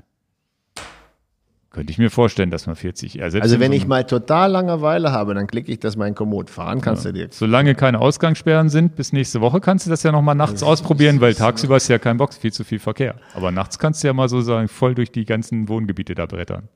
Könnte 1.71 1.93
ich 1.93 1.99
mir 1.99 2.11
vorstellen, 2.11 2.51
dass 2.51 2.67
man 2.67 2.75
40 2.75 3.21
ersetzt. 3.21 3.43
Also 3.45 3.61
wenn 3.61 3.71
so 3.71 3.77
ich 3.77 3.87
mal 3.87 4.05
total 4.05 4.51
Langeweile 4.51 5.13
habe, 5.13 5.35
dann 5.35 5.47
klicke 5.47 5.71
ich 5.71 5.79
das 5.79 5.97
mal 5.97 6.09
in 6.09 6.17
Komoot. 6.17 6.51
Fahren 6.51 6.81
kannst 6.81 7.05
du 7.05 7.13
dir. 7.13 7.29
Solange 7.31 7.77
keine 7.77 8.01
Ausgangssperren 8.01 8.69
sind, 8.69 8.97
bis 8.97 9.13
nächste 9.13 9.41
Woche 9.41 9.61
kannst 9.61 9.87
du 9.87 9.91
das 9.91 10.03
ja 10.03 10.11
nochmal 10.11 10.35
nachts 10.35 10.65
ausprobieren, 10.65 11.21
weil 11.21 11.35
tagsüber 11.35 11.77
ist 11.77 11.87
ja 11.87 12.01
kein 12.01 12.17
Box, 12.17 12.39
viel 12.39 12.53
zu 12.53 12.65
viel 12.65 12.81
Verkehr. 12.81 13.15
Aber 13.35 13.53
nachts 13.53 13.79
kannst 13.79 14.03
du 14.03 14.09
ja 14.09 14.13
mal 14.13 14.29
so 14.29 14.41
sagen, 14.41 14.67
voll 14.67 14.97
durch 14.97 15.13
die 15.13 15.25
ganzen 15.25 15.69
Wohngebiete 15.69 16.17
da 16.17 16.27
brettern. 16.27 16.69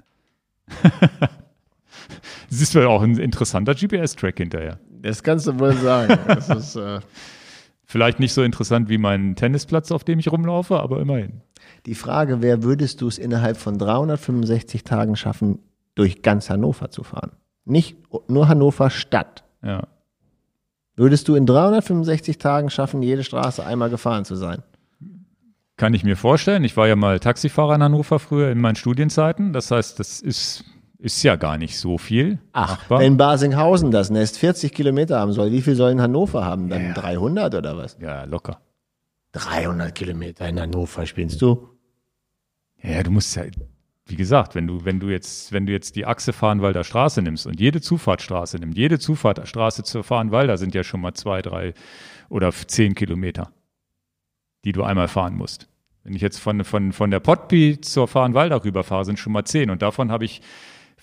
Das 2.51 2.61
ist 2.61 2.75
ja 2.75 2.87
auch 2.87 3.03
ein 3.03 3.17
interessanter 3.17 3.75
GPS-Track 3.75 4.37
hinterher. 4.37 4.79
Das 5.03 5.23
kannst 5.23 5.47
du 5.47 5.59
wohl 5.59 5.73
sagen. 5.75 6.17
Das 6.29 6.49
ist, 6.49 6.77
äh, 6.77 7.01
Vielleicht 7.95 8.19
nicht 8.19 8.33
so 8.33 8.43
interessant 8.43 8.89
wie 8.89 8.99
mein 8.99 9.37
Tennisplatz, 9.37 9.93
auf 9.93 10.03
dem 10.03 10.19
ich 10.19 10.33
rumlaufe, 10.33 10.81
aber 10.81 10.99
immerhin. 10.99 11.43
die 11.87 11.95
Frage 11.95 12.43
wäre, 12.43 12.65
würdest 12.65 13.01
du 13.01 13.07
es 13.07 13.19
innerhalb 13.19 13.57
von 13.57 13.79
365 13.79 14.83
Tagen 14.83 15.15
schaffen, 15.15 15.61
durch 15.95 16.21
ganz 16.21 16.51
Hannover 16.51 16.91
zu 16.91 17.05
fahren? 17.05 17.31
Nicht 17.65 17.97
nur 18.27 18.49
Hannover 18.49 18.91
Stadt. 18.91 19.45
Ja. 19.63 19.87
Würdest 20.97 21.29
du 21.29 21.37
in 21.37 21.47
365 21.47 22.39
Tagen 22.39 22.69
schaffen, 22.69 23.01
jede 23.01 23.23
Straße 23.23 23.65
einmal 23.65 23.91
gefahren 23.91 24.25
zu 24.25 24.35
sein? 24.35 24.65
Kann 25.77 25.95
ich 25.95 26.03
mir 26.03 26.17
vorstellen. 26.17 26.65
Ich 26.65 26.77
war 26.77 26.89
ja 26.89 26.97
mal 26.97 27.21
Taxifahrer 27.21 27.77
in 27.77 27.83
Hannover 27.85 28.19
früher 28.19 28.51
in 28.51 28.61
meinen 28.61 28.75
Studienzeiten. 28.75 29.53
Das 29.53 29.71
heißt, 29.71 30.01
das 30.01 30.21
ist, 30.21 30.65
ist 31.05 31.23
ja 31.23 31.37
gar 31.37 31.59
nicht 31.59 31.79
so 31.79 31.99
viel. 31.99 32.39
machbar. 32.55 33.01
wenn 33.01 33.19
Basinghausen 33.19 33.91
das 33.91 34.09
Nest 34.09 34.39
40 34.39 34.73
Kilometer 34.73 35.21
haben 35.21 35.33
soll, 35.33 35.53
wie 35.53 35.61
viel 35.61 35.75
soll 35.75 35.91
in 35.91 36.01
Hannover 36.01 36.47
haben? 36.47 36.71
Dann 36.71 36.95
300 36.95 37.55
oder 37.55 37.77
was? 37.77 37.99
ja, 38.01 38.25
locker. 38.25 38.61
300 39.33 39.95
Kilometer 39.95 40.49
in 40.49 40.59
Hannover 40.59 41.05
spielst 41.05 41.43
du? 41.43 41.69
Ja, 42.83 43.03
du 43.03 43.11
musst 43.11 43.37
ja, 43.37 43.45
wie 44.07 44.17
gesagt, 44.17 44.55
wenn 44.55 44.67
du, 44.67 44.85
wenn 44.87 44.99
du 44.99 45.11
jetzt, 45.11 45.53
wenn 45.53 45.67
du 45.67 45.73
jetzt 45.73 45.97
die 45.97 46.07
Achse 46.07 46.33
Fahrenwalder 46.33 46.85
Straße 46.85 47.21
nimmst 47.21 47.47
und 47.47 47.61
jede 47.61 47.83
Zufahrtsstraße 47.83 48.59
nimmst, 48.59 48.79
jede 48.79 48.99
Zufahrtsstraße 48.99 49.83
zur 49.83 50.05
Fahrenwalder 50.05 50.57
sind 50.57 50.75
ja 50.75 50.85
schon 50.85 51.03
mal 51.03 51.13
zwei, 51.13 51.43
drei 51.43 51.75
oder 52.31 52.51
zehn 52.53 52.95
Kilometer, 52.95 53.53
die 54.65 54.73
du 54.73 54.83
einmal 54.83 55.09
fahren 55.09 55.35
musst. 55.37 55.69
Wenn 56.03 56.15
ich 56.15 56.23
jetzt 56.23 56.39
von, 56.39 56.65
von, 56.65 56.93
von 56.93 57.11
der 57.11 57.21
Potby 57.21 57.81
zur 57.81 58.09
Fahrenwalder 58.09 58.65
rüberfahre, 58.65 59.05
sind 59.05 59.19
schon 59.19 59.33
mal 59.35 59.45
zehn 59.45 59.71
und 59.71 59.83
davon 59.83 60.11
habe 60.11 60.25
ich 60.25 60.41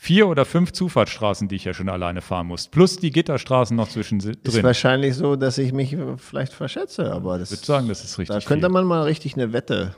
vier 0.01 0.27
oder 0.27 0.45
fünf 0.45 0.71
Zufahrtsstraßen, 0.71 1.47
die 1.47 1.57
ich 1.57 1.65
ja 1.65 1.75
schon 1.75 1.87
alleine 1.87 2.21
fahren 2.21 2.47
muss, 2.47 2.67
plus 2.67 2.97
die 2.97 3.11
Gitterstraßen 3.11 3.77
noch 3.77 3.87
zwischen 3.87 4.19
Ist 4.19 4.63
wahrscheinlich 4.63 5.13
so, 5.13 5.35
dass 5.35 5.59
ich 5.59 5.73
mich 5.73 5.93
äh, 5.93 6.17
vielleicht 6.17 6.53
verschätze, 6.53 7.11
aber 7.11 7.37
das 7.37 7.51
Ich 7.51 7.59
würde 7.59 7.67
sagen, 7.67 7.87
das 7.87 8.03
ist 8.03 8.17
richtig. 8.17 8.35
Da 8.35 8.43
könnte 8.43 8.65
viel. 8.65 8.73
man 8.73 8.85
mal 8.85 9.03
richtig 9.03 9.35
eine 9.35 9.53
Wette. 9.53 9.93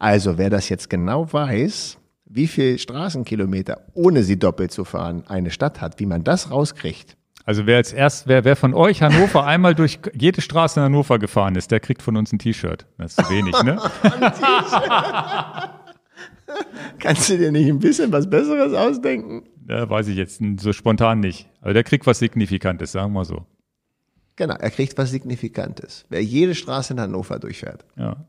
Also, 0.00 0.36
wer 0.36 0.50
das 0.50 0.68
jetzt 0.68 0.90
genau 0.90 1.32
weiß, 1.32 1.98
wie 2.24 2.48
viel 2.48 2.76
Straßenkilometer, 2.76 3.86
ohne 3.94 4.24
sie 4.24 4.36
doppelt 4.36 4.72
zu 4.72 4.84
fahren, 4.84 5.22
eine 5.28 5.52
Stadt 5.52 5.80
hat, 5.80 6.00
wie 6.00 6.06
man 6.06 6.24
das 6.24 6.50
rauskriegt. 6.50 7.16
Also 7.44 7.66
wer 7.66 7.76
jetzt 7.76 7.94
erst, 7.94 8.26
wer, 8.26 8.44
wer 8.44 8.56
von 8.56 8.74
euch 8.74 9.00
Hannover 9.00 9.46
einmal 9.46 9.76
durch 9.76 10.00
jede 10.12 10.40
Straße 10.40 10.80
in 10.80 10.84
Hannover 10.84 11.20
gefahren 11.20 11.54
ist, 11.54 11.70
der 11.70 11.78
kriegt 11.78 12.02
von 12.02 12.16
uns 12.16 12.32
ein 12.32 12.40
T-Shirt. 12.40 12.86
Das 12.98 13.16
ist 13.16 13.26
zu 13.26 13.32
wenig, 13.32 13.62
ne? 13.62 13.80
Kannst 16.98 17.28
du 17.30 17.38
dir 17.38 17.52
nicht 17.52 17.68
ein 17.68 17.78
bisschen 17.78 18.12
was 18.12 18.28
Besseres 18.28 18.74
ausdenken? 18.74 19.44
Ja, 19.68 19.88
weiß 19.88 20.08
ich 20.08 20.16
jetzt 20.16 20.42
so 20.58 20.72
spontan 20.72 21.20
nicht. 21.20 21.48
Aber 21.60 21.72
der 21.72 21.84
kriegt 21.84 22.06
was 22.06 22.18
Signifikantes, 22.18 22.92
sagen 22.92 23.12
wir 23.12 23.24
so. 23.24 23.46
Genau, 24.36 24.54
er 24.54 24.70
kriegt 24.70 24.98
was 24.98 25.10
Signifikantes. 25.10 26.04
Wer 26.08 26.22
jede 26.22 26.54
Straße 26.54 26.94
in 26.94 27.00
Hannover 27.00 27.38
durchfährt. 27.38 27.84
Ja. 27.96 28.24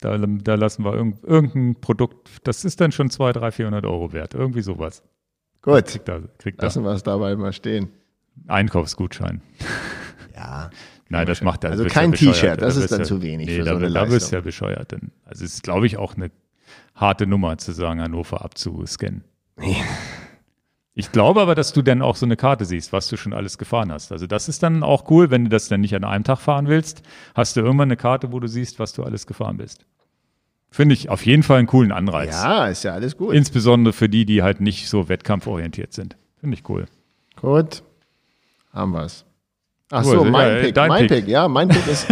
Da, 0.00 0.16
da 0.16 0.54
lassen 0.54 0.84
wir 0.84 0.94
irgend, 0.94 1.22
irgendein 1.24 1.80
Produkt, 1.80 2.28
das 2.44 2.64
ist 2.64 2.80
dann 2.80 2.92
schon 2.92 3.10
200, 3.10 3.36
300, 3.36 3.54
400 3.54 3.86
Euro 3.86 4.12
wert. 4.12 4.34
Irgendwie 4.34 4.62
sowas. 4.62 5.02
Gut, 5.62 5.86
Kriegt 5.86 6.08
da, 6.08 6.20
kriegt 6.38 6.62
lassen 6.62 6.84
wir 6.84 6.92
es 6.92 7.02
dabei 7.02 7.36
mal 7.36 7.52
stehen. 7.52 7.90
da 8.36 8.54
Einkaufsgutschein. 8.54 9.42
Ja. 10.34 10.70
Nein, 11.10 11.26
das 11.26 11.42
macht 11.42 11.64
er. 11.64 11.70
Also 11.70 11.84
kein. 11.84 12.12
T-Shirt, 12.12 12.62
das 12.62 12.76
Da 12.76 12.80
ist 12.82 12.92
dann 12.92 13.00
ja, 13.00 13.04
zu 13.04 13.20
wenig 13.20 13.46
Nee, 13.46 13.58
für 13.58 13.64
da, 13.64 13.72
so 13.72 13.76
eine 13.76 13.90
da 13.90 14.00
wirst 14.08 14.10
du 14.10 14.14
Leistung. 14.14 14.38
ja 14.38 14.40
bescheuert. 14.40 14.92
Denn, 14.92 15.10
also 15.26 15.44
es 15.44 15.52
ist, 15.54 15.62
glaube 15.62 15.84
ich, 15.84 15.98
auch 15.98 16.14
eine 16.16 16.30
harte 17.00 17.26
Nummer 17.26 17.56
zu 17.58 17.72
sagen, 17.72 18.00
Hannover 18.00 18.44
abzuscannen. 18.44 19.24
Ich 20.94 21.12
glaube 21.12 21.40
aber, 21.40 21.54
dass 21.54 21.72
du 21.72 21.82
dann 21.82 22.02
auch 22.02 22.16
so 22.16 22.26
eine 22.26 22.36
Karte 22.36 22.64
siehst, 22.64 22.92
was 22.92 23.08
du 23.08 23.16
schon 23.16 23.32
alles 23.32 23.56
gefahren 23.56 23.90
hast. 23.90 24.12
Also 24.12 24.26
das 24.26 24.48
ist 24.48 24.62
dann 24.62 24.82
auch 24.82 25.10
cool, 25.10 25.30
wenn 25.30 25.44
du 25.44 25.50
das 25.50 25.68
dann 25.68 25.80
nicht 25.80 25.94
an 25.94 26.04
einem 26.04 26.24
Tag 26.24 26.40
fahren 26.40 26.66
willst, 26.66 27.02
hast 27.34 27.56
du 27.56 27.60
irgendwann 27.60 27.88
eine 27.88 27.96
Karte, 27.96 28.32
wo 28.32 28.40
du 28.40 28.48
siehst, 28.48 28.78
was 28.78 28.92
du 28.92 29.02
alles 29.02 29.26
gefahren 29.26 29.56
bist. 29.56 29.86
Finde 30.70 30.94
ich 30.94 31.08
auf 31.08 31.24
jeden 31.26 31.42
Fall 31.42 31.58
einen 31.58 31.66
coolen 31.66 31.90
Anreiz. 31.90 32.30
Ja, 32.42 32.66
ist 32.66 32.84
ja 32.84 32.92
alles 32.92 33.16
gut. 33.16 33.34
Insbesondere 33.34 33.92
für 33.92 34.08
die, 34.08 34.24
die 34.24 34.42
halt 34.42 34.60
nicht 34.60 34.88
so 34.88 35.08
wettkampforientiert 35.08 35.92
sind. 35.92 36.16
Finde 36.38 36.54
ich 36.54 36.68
cool. 36.68 36.86
Gut, 37.40 37.82
haben 38.72 38.92
wir's. 38.92 39.24
Ach 39.90 40.04
Cool, 40.04 40.18
so, 40.18 40.24
mein 40.24 40.56
ja, 40.56 40.62
Pick, 40.62 40.74
dein 40.74 40.88
mein 40.88 41.06
Pick. 41.08 41.24
Pick, 41.24 41.28
ja, 41.28 41.48
mein 41.48 41.68
Pick 41.68 41.86
ist, 41.88 42.06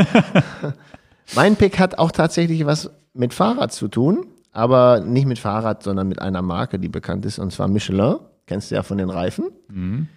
mein 1.36 1.55
Pick 1.55 1.78
hat 1.78 1.99
auch 1.99 2.10
tatsächlich 2.10 2.67
was 2.67 2.91
mit 3.15 3.33
Fahrrad 3.33 3.73
zu 3.73 3.86
tun, 3.86 4.26
aber 4.52 5.01
nicht 5.01 5.27
mit 5.27 5.39
Fahrrad, 5.39 5.83
sondern 5.83 6.09
mit 6.09 6.20
einer 6.20 6.43
Marke, 6.43 6.78
die 6.78 6.89
bekannt 6.89 7.25
ist, 7.27 7.39
und 7.39 7.52
zwar 7.52 7.68
Michelin. 7.68 8.17
Kennst 8.47 8.70
du 8.70 8.77
ja 8.77 8.83
von 8.83 8.97
den 8.99 9.10
Reifen. 9.10 9.51
Mhm. 9.68 10.09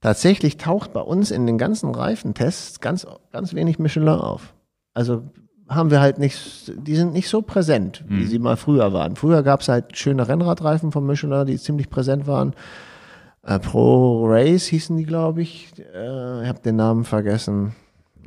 Tatsächlich 0.00 0.58
taucht 0.58 0.92
bei 0.92 1.00
uns 1.00 1.30
in 1.30 1.46
den 1.46 1.58
ganzen 1.58 1.94
Reifentests 1.94 2.80
ganz, 2.80 3.06
ganz 3.32 3.54
wenig 3.54 3.78
Michelin 3.78 4.08
auf. 4.10 4.52
Also 4.94 5.22
haben 5.68 5.90
wir 5.90 6.00
halt 6.00 6.18
nicht, 6.18 6.72
die 6.76 6.94
sind 6.94 7.12
nicht 7.12 7.28
so 7.28 7.42
präsent, 7.42 8.04
wie 8.06 8.22
Mhm. 8.22 8.26
sie 8.26 8.38
mal 8.38 8.56
früher 8.56 8.92
waren. 8.92 9.16
Früher 9.16 9.42
gab 9.42 9.62
es 9.62 9.68
halt 9.68 9.96
schöne 9.96 10.28
Rennradreifen 10.28 10.92
von 10.92 11.04
Michelin, 11.06 11.46
die 11.46 11.58
ziemlich 11.58 11.88
präsent 11.90 12.26
waren. 12.26 12.52
Äh, 13.42 13.58
Pro 13.58 14.26
Race 14.28 14.66
hießen 14.66 14.96
die, 14.96 15.04
glaube 15.04 15.42
ich. 15.42 15.72
Äh, 15.78 16.42
ich 16.42 16.48
habe 16.48 16.60
den 16.64 16.76
Namen 16.76 17.04
vergessen. 17.04 17.74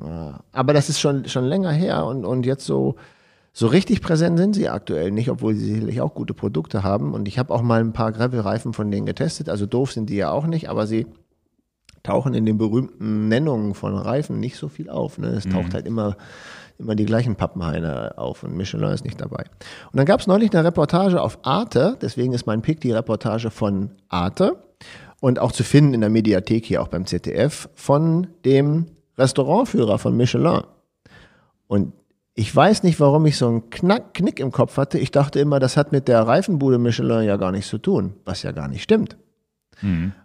Ja. 0.04 0.40
Aber 0.52 0.74
das 0.74 0.90
ist 0.90 1.00
schon, 1.00 1.28
schon 1.30 1.46
länger 1.46 1.72
her 1.72 2.06
und, 2.06 2.26
und 2.26 2.46
jetzt 2.46 2.66
so, 2.66 2.96
so 3.60 3.68
richtig 3.68 4.02
präsent 4.02 4.40
sind 4.40 4.54
sie 4.54 4.70
aktuell 4.70 5.12
nicht, 5.12 5.30
obwohl 5.30 5.54
sie 5.54 5.66
sicherlich 5.66 6.00
auch 6.00 6.14
gute 6.14 6.34
Produkte 6.34 6.82
haben. 6.82 7.14
Und 7.14 7.28
ich 7.28 7.38
habe 7.38 7.54
auch 7.54 7.62
mal 7.62 7.82
ein 7.82 7.92
paar 7.92 8.14
Gravel-Reifen 8.14 8.72
von 8.72 8.90
denen 8.90 9.06
getestet. 9.06 9.50
Also 9.50 9.66
doof 9.66 9.92
sind 9.92 10.10
die 10.10 10.16
ja 10.16 10.32
auch 10.32 10.48
nicht, 10.48 10.70
aber 10.70 10.88
sie 10.88 11.08
tauchen 12.02 12.34
in 12.34 12.46
den 12.46 12.58
berühmten 12.58 13.28
Nennungen 13.28 13.74
von 13.74 13.98
Reifen 13.98 14.40
nicht 14.40 14.56
so 14.56 14.70
viel 14.70 14.90
auf. 14.90 15.18
Ne? 15.18 15.28
Es 15.28 15.44
taucht 15.44 15.74
halt 15.74 15.88
immer, 15.88 16.16
immer 16.78 16.96
die 16.96 17.04
gleichen 17.04 17.36
Pappenhaine 17.36 18.18
auf 18.18 18.44
und 18.44 18.56
Michelin 18.56 18.94
ist 18.94 19.04
nicht 19.04 19.20
dabei. 19.20 19.44
Und 19.92 19.98
dann 19.98 20.06
gab 20.06 20.22
es 20.22 20.28
neulich 20.28 20.54
eine 20.54 20.64
Reportage 20.64 21.22
auf 21.22 21.40
Arte, 21.42 21.98
deswegen 22.02 22.32
ist 22.32 22.48
mein 22.48 22.62
Pick 22.62 22.80
die 22.80 22.94
Reportage 22.94 23.52
von 23.52 23.92
Arte 24.08 24.64
und 25.20 25.38
auch 25.38 25.52
zu 25.52 25.66
finden 25.66 25.96
in 25.96 26.00
der 26.00 26.10
Mediathek 26.10 26.64
hier 26.64 26.82
auch 26.82 26.88
beim 26.88 27.06
ZDF 27.06 27.68
von 27.76 28.28
dem 28.46 28.86
Restaurantführer 29.18 30.00
von 30.00 30.16
Michelin. 30.16 30.62
Und 31.68 31.92
ich 32.40 32.56
weiß 32.56 32.84
nicht, 32.84 33.02
warum 33.02 33.26
ich 33.26 33.36
so 33.36 33.50
einen 33.50 33.70
Knack, 33.70 34.14
Knick 34.14 34.40
im 34.40 34.54
Kopf 34.54 34.78
hatte. 34.78 34.98
Ich 34.98 35.12
dachte 35.12 35.42
immer, 35.42 35.60
das 35.60 35.76
hat 35.76 35.92
mit 35.92 36.08
der 36.08 36.22
Reifenbude 36.22 36.78
Michelin 36.78 37.24
ja 37.24 37.36
gar 37.36 37.52
nichts 37.52 37.70
zu 37.70 37.80
tun, 37.80 38.14
was 38.24 38.44
ja 38.44 38.54
gar 38.54 38.70
nicht 38.70 38.82
stimmt. 38.82 39.18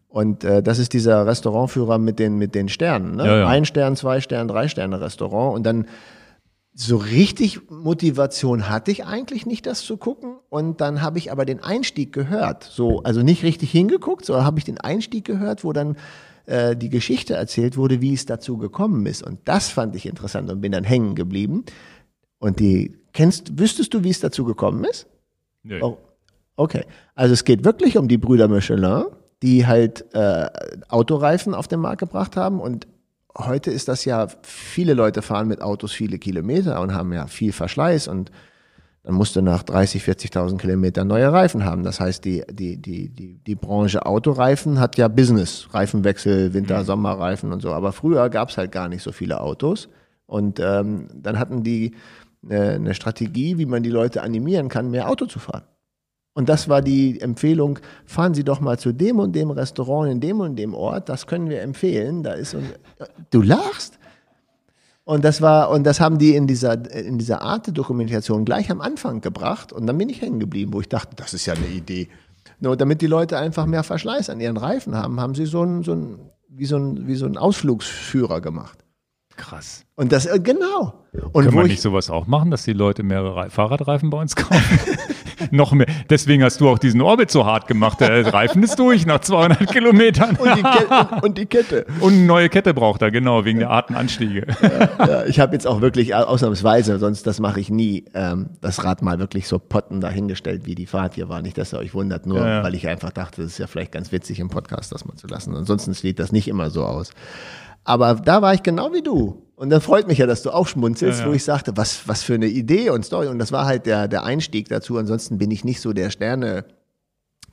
Und 0.06 0.44
äh, 0.44 0.62
das 0.62 0.78
ist 0.78 0.92
dieser 0.92 1.26
Restaurantführer 1.26 1.98
mit 1.98 2.20
den, 2.20 2.38
mit 2.38 2.54
den 2.54 2.68
Sternen. 2.68 3.16
Ne? 3.16 3.26
Ja, 3.26 3.36
ja. 3.38 3.46
Ein 3.48 3.64
Stern, 3.64 3.96
zwei 3.96 4.20
Stern, 4.20 4.46
drei 4.46 4.68
Sterne 4.68 5.00
Restaurant. 5.00 5.56
Und 5.56 5.64
dann 5.64 5.86
so 6.72 6.98
richtig 6.98 7.68
Motivation 7.68 8.68
hatte 8.68 8.92
ich 8.92 9.04
eigentlich 9.04 9.44
nicht, 9.44 9.66
das 9.66 9.82
zu 9.82 9.96
gucken. 9.96 10.36
Und 10.50 10.80
dann 10.80 11.02
habe 11.02 11.18
ich 11.18 11.32
aber 11.32 11.44
den 11.44 11.64
Einstieg 11.64 12.12
gehört. 12.12 12.62
So, 12.62 13.02
also 13.02 13.22
nicht 13.22 13.42
richtig 13.42 13.72
hingeguckt, 13.72 14.24
sondern 14.24 14.44
habe 14.44 14.60
ich 14.60 14.64
den 14.64 14.78
Einstieg 14.78 15.24
gehört, 15.24 15.64
wo 15.64 15.72
dann 15.72 15.96
äh, 16.46 16.76
die 16.76 16.90
Geschichte 16.90 17.34
erzählt 17.34 17.76
wurde, 17.76 18.00
wie 18.00 18.14
es 18.14 18.24
dazu 18.24 18.56
gekommen 18.56 19.04
ist. 19.06 19.22
Und 19.22 19.40
das 19.46 19.68
fand 19.70 19.96
ich 19.96 20.06
interessant 20.06 20.48
und 20.48 20.60
bin 20.60 20.70
dann 20.70 20.84
hängen 20.84 21.16
geblieben. 21.16 21.64
Und 22.44 22.60
die, 22.60 22.94
kennst, 23.14 23.58
wüsstest 23.58 23.94
du, 23.94 24.04
wie 24.04 24.10
es 24.10 24.20
dazu 24.20 24.44
gekommen 24.44 24.84
ist? 24.84 25.06
Nö. 25.62 25.78
Oh, 25.80 25.96
okay. 26.56 26.84
Also 27.14 27.32
es 27.32 27.44
geht 27.44 27.64
wirklich 27.64 27.96
um 27.96 28.06
die 28.06 28.18
Brüder 28.18 28.48
Michelin, 28.48 29.04
die 29.40 29.66
halt 29.66 30.04
äh, 30.12 30.50
Autoreifen 30.90 31.54
auf 31.54 31.68
den 31.68 31.80
Markt 31.80 32.00
gebracht 32.00 32.36
haben 32.36 32.60
und 32.60 32.86
heute 33.34 33.70
ist 33.70 33.88
das 33.88 34.04
ja, 34.04 34.26
viele 34.42 34.92
Leute 34.92 35.22
fahren 35.22 35.48
mit 35.48 35.62
Autos 35.62 35.92
viele 35.92 36.18
Kilometer 36.18 36.82
und 36.82 36.92
haben 36.92 37.14
ja 37.14 37.28
viel 37.28 37.50
Verschleiß 37.54 38.08
und 38.08 38.30
dann 39.04 39.14
musst 39.14 39.36
du 39.36 39.40
nach 39.40 39.62
30, 39.62 40.02
40.000 40.02 40.58
Kilometern 40.58 41.08
neue 41.08 41.32
Reifen 41.32 41.64
haben. 41.64 41.82
Das 41.82 41.98
heißt, 41.98 42.26
die, 42.26 42.42
die, 42.50 42.76
die, 42.76 43.08
die, 43.08 43.38
die 43.42 43.54
Branche 43.54 44.04
Autoreifen 44.04 44.80
hat 44.80 44.98
ja 44.98 45.08
Business, 45.08 45.68
Reifenwechsel, 45.72 46.52
Winter, 46.52 46.84
Sommerreifen 46.84 47.54
und 47.54 47.62
so. 47.62 47.72
Aber 47.72 47.92
früher 47.92 48.28
gab 48.28 48.50
es 48.50 48.58
halt 48.58 48.70
gar 48.70 48.90
nicht 48.90 49.02
so 49.02 49.12
viele 49.12 49.40
Autos. 49.40 49.88
Und 50.26 50.58
ähm, 50.58 51.08
dann 51.14 51.38
hatten 51.38 51.62
die 51.62 51.94
eine, 52.48 52.70
eine 52.72 52.94
Strategie, 52.94 53.58
wie 53.58 53.66
man 53.66 53.82
die 53.82 53.90
Leute 53.90 54.22
animieren 54.22 54.68
kann, 54.68 54.90
mehr 54.90 55.08
Auto 55.08 55.26
zu 55.26 55.38
fahren. 55.38 55.64
Und 56.34 56.48
das 56.48 56.68
war 56.68 56.82
die 56.82 57.20
Empfehlung, 57.20 57.78
fahren 58.04 58.34
Sie 58.34 58.42
doch 58.42 58.60
mal 58.60 58.78
zu 58.78 58.92
dem 58.92 59.20
und 59.20 59.36
dem 59.36 59.50
Restaurant 59.50 60.10
in 60.10 60.20
dem 60.20 60.40
und 60.40 60.56
dem 60.56 60.74
Ort, 60.74 61.08
das 61.08 61.28
können 61.28 61.48
wir 61.48 61.62
empfehlen. 61.62 62.24
Da 62.24 62.32
ist 62.32 62.54
und, 62.54 62.74
du 63.30 63.40
lachst. 63.40 63.98
Und 65.04 65.24
das 65.24 65.40
war, 65.42 65.70
und 65.70 65.84
das 65.84 66.00
haben 66.00 66.18
die 66.18 66.34
in 66.34 66.46
dieser, 66.46 66.90
in 66.92 67.18
dieser 67.18 67.42
Arte-Dokumentation 67.42 68.44
gleich 68.44 68.70
am 68.70 68.80
Anfang 68.80 69.20
gebracht. 69.20 69.72
Und 69.72 69.86
dann 69.86 69.96
bin 69.96 70.08
ich 70.08 70.22
hängen 70.22 70.40
geblieben, 70.40 70.72
wo 70.72 70.80
ich 70.80 70.88
dachte, 70.88 71.14
das 71.14 71.34
ist 71.34 71.46
ja 71.46 71.54
eine 71.54 71.66
Idee. 71.66 72.08
Nur 72.58 72.76
damit 72.76 73.00
die 73.00 73.06
Leute 73.06 73.38
einfach 73.38 73.66
mehr 73.66 73.84
Verschleiß 73.84 74.28
an 74.30 74.40
ihren 74.40 74.56
Reifen 74.56 74.96
haben, 74.96 75.20
haben 75.20 75.34
sie 75.34 75.46
so 75.46 75.62
einen, 75.62 75.82
so 75.84 75.92
einen, 75.92 76.30
wie 76.48 76.66
so 76.66 76.76
einen, 76.76 77.06
wie 77.06 77.14
so 77.14 77.26
einen 77.26 77.36
Ausflugsführer 77.36 78.40
gemacht. 78.40 78.83
Krass. 79.36 79.84
Und 79.96 80.12
das, 80.12 80.26
äh, 80.26 80.38
genau. 80.40 80.94
Und 81.32 81.44
Können 81.44 81.56
wir 81.56 81.62
ich, 81.64 81.70
nicht 81.72 81.82
sowas 81.82 82.10
auch 82.10 82.26
machen, 82.26 82.50
dass 82.50 82.64
die 82.64 82.72
Leute 82.72 83.02
mehrere 83.04 83.36
Rei- 83.36 83.50
Fahrradreifen 83.50 84.10
bei 84.10 84.20
uns 84.20 84.34
kaufen? 84.34 84.78
Noch 85.50 85.72
mehr. 85.72 85.86
Deswegen 86.10 86.42
hast 86.42 86.60
du 86.60 86.68
auch 86.68 86.78
diesen 86.78 87.00
Orbit 87.00 87.30
so 87.30 87.44
hart 87.44 87.66
gemacht. 87.68 88.00
Der 88.00 88.32
Reifen 88.32 88.62
ist 88.62 88.78
durch 88.78 89.06
nach 89.06 89.20
200 89.20 89.70
Kilometern. 89.70 90.36
und, 90.36 90.56
die 90.56 90.62
Kette, 90.62 91.08
und, 91.22 91.38
die 91.38 91.46
Kette. 91.46 91.86
Und 92.00 92.14
eine 92.14 92.22
neue 92.24 92.48
Kette 92.48 92.74
braucht 92.74 93.02
er, 93.02 93.10
genau, 93.10 93.44
wegen 93.44 93.58
der 93.60 93.70
Artenanstiege. 93.70 94.46
Ja, 94.98 95.24
ich 95.26 95.38
habe 95.40 95.52
jetzt 95.52 95.66
auch 95.66 95.80
wirklich 95.80 96.14
au- 96.14 96.24
ausnahmsweise, 96.24 96.98
sonst 96.98 97.26
das 97.26 97.38
mache 97.40 97.60
ich 97.60 97.70
nie, 97.70 98.04
ähm, 98.14 98.50
das 98.60 98.82
Rad 98.84 99.02
mal 99.02 99.18
wirklich 99.18 99.46
so 99.46 99.58
potten 99.58 100.00
dahingestellt, 100.00 100.66
wie 100.66 100.74
die 100.74 100.86
Fahrt 100.86 101.14
hier 101.14 101.28
war. 101.28 101.42
Nicht, 101.42 101.58
dass 101.58 101.72
ihr 101.72 101.78
euch 101.78 101.94
wundert, 101.94 102.26
nur 102.26 102.38
Ja, 102.38 102.48
ja. 102.48 102.62
weil 102.64 102.74
ich 102.74 102.88
einfach 102.88 103.10
dachte, 103.10 103.42
das 103.42 103.52
ist 103.52 103.58
ja 103.58 103.66
vielleicht 103.66 103.92
ganz 103.92 104.10
witzig 104.12 104.40
im 104.40 104.48
Podcast 104.48 104.92
das 104.92 105.04
mal 105.04 105.14
zu 105.16 105.26
lassen. 105.28 105.54
Ansonsten 105.54 105.92
sieht 105.94 106.18
das 106.18 106.32
nicht 106.32 106.48
immer 106.48 106.70
so 106.70 106.84
aus. 106.84 107.10
Aber 107.84 108.14
da 108.14 108.42
war 108.42 108.54
ich 108.54 108.62
genau 108.62 108.92
wie 108.92 109.02
du. 109.02 109.42
Und 109.56 109.70
dann 109.70 109.80
freut 109.80 110.08
mich 110.08 110.18
ja, 110.18 110.26
dass 110.26 110.42
du 110.42 110.50
auch 110.50 110.66
schmunzelst, 110.66 111.20
Ja, 111.20 111.26
ja. 111.26 111.30
wo 111.30 111.34
ich 111.34 111.44
sagte, 111.44 111.76
was, 111.76 112.08
was 112.08 112.22
für 112.22 112.34
eine 112.34 112.46
Idee 112.46 112.90
und 112.90 113.04
Story. 113.04 113.28
Und 113.28 113.38
das 113.38 113.52
war 113.52 113.66
halt 113.66 113.86
der, 113.86 114.08
der 114.08 114.24
Einstieg 114.24 114.68
dazu. 114.68 114.98
Ansonsten 114.98 115.38
bin 115.38 115.50
ich 115.50 115.64
nicht 115.64 115.80
so 115.80 115.92
der 115.92 116.10
Sterne, 116.10 116.64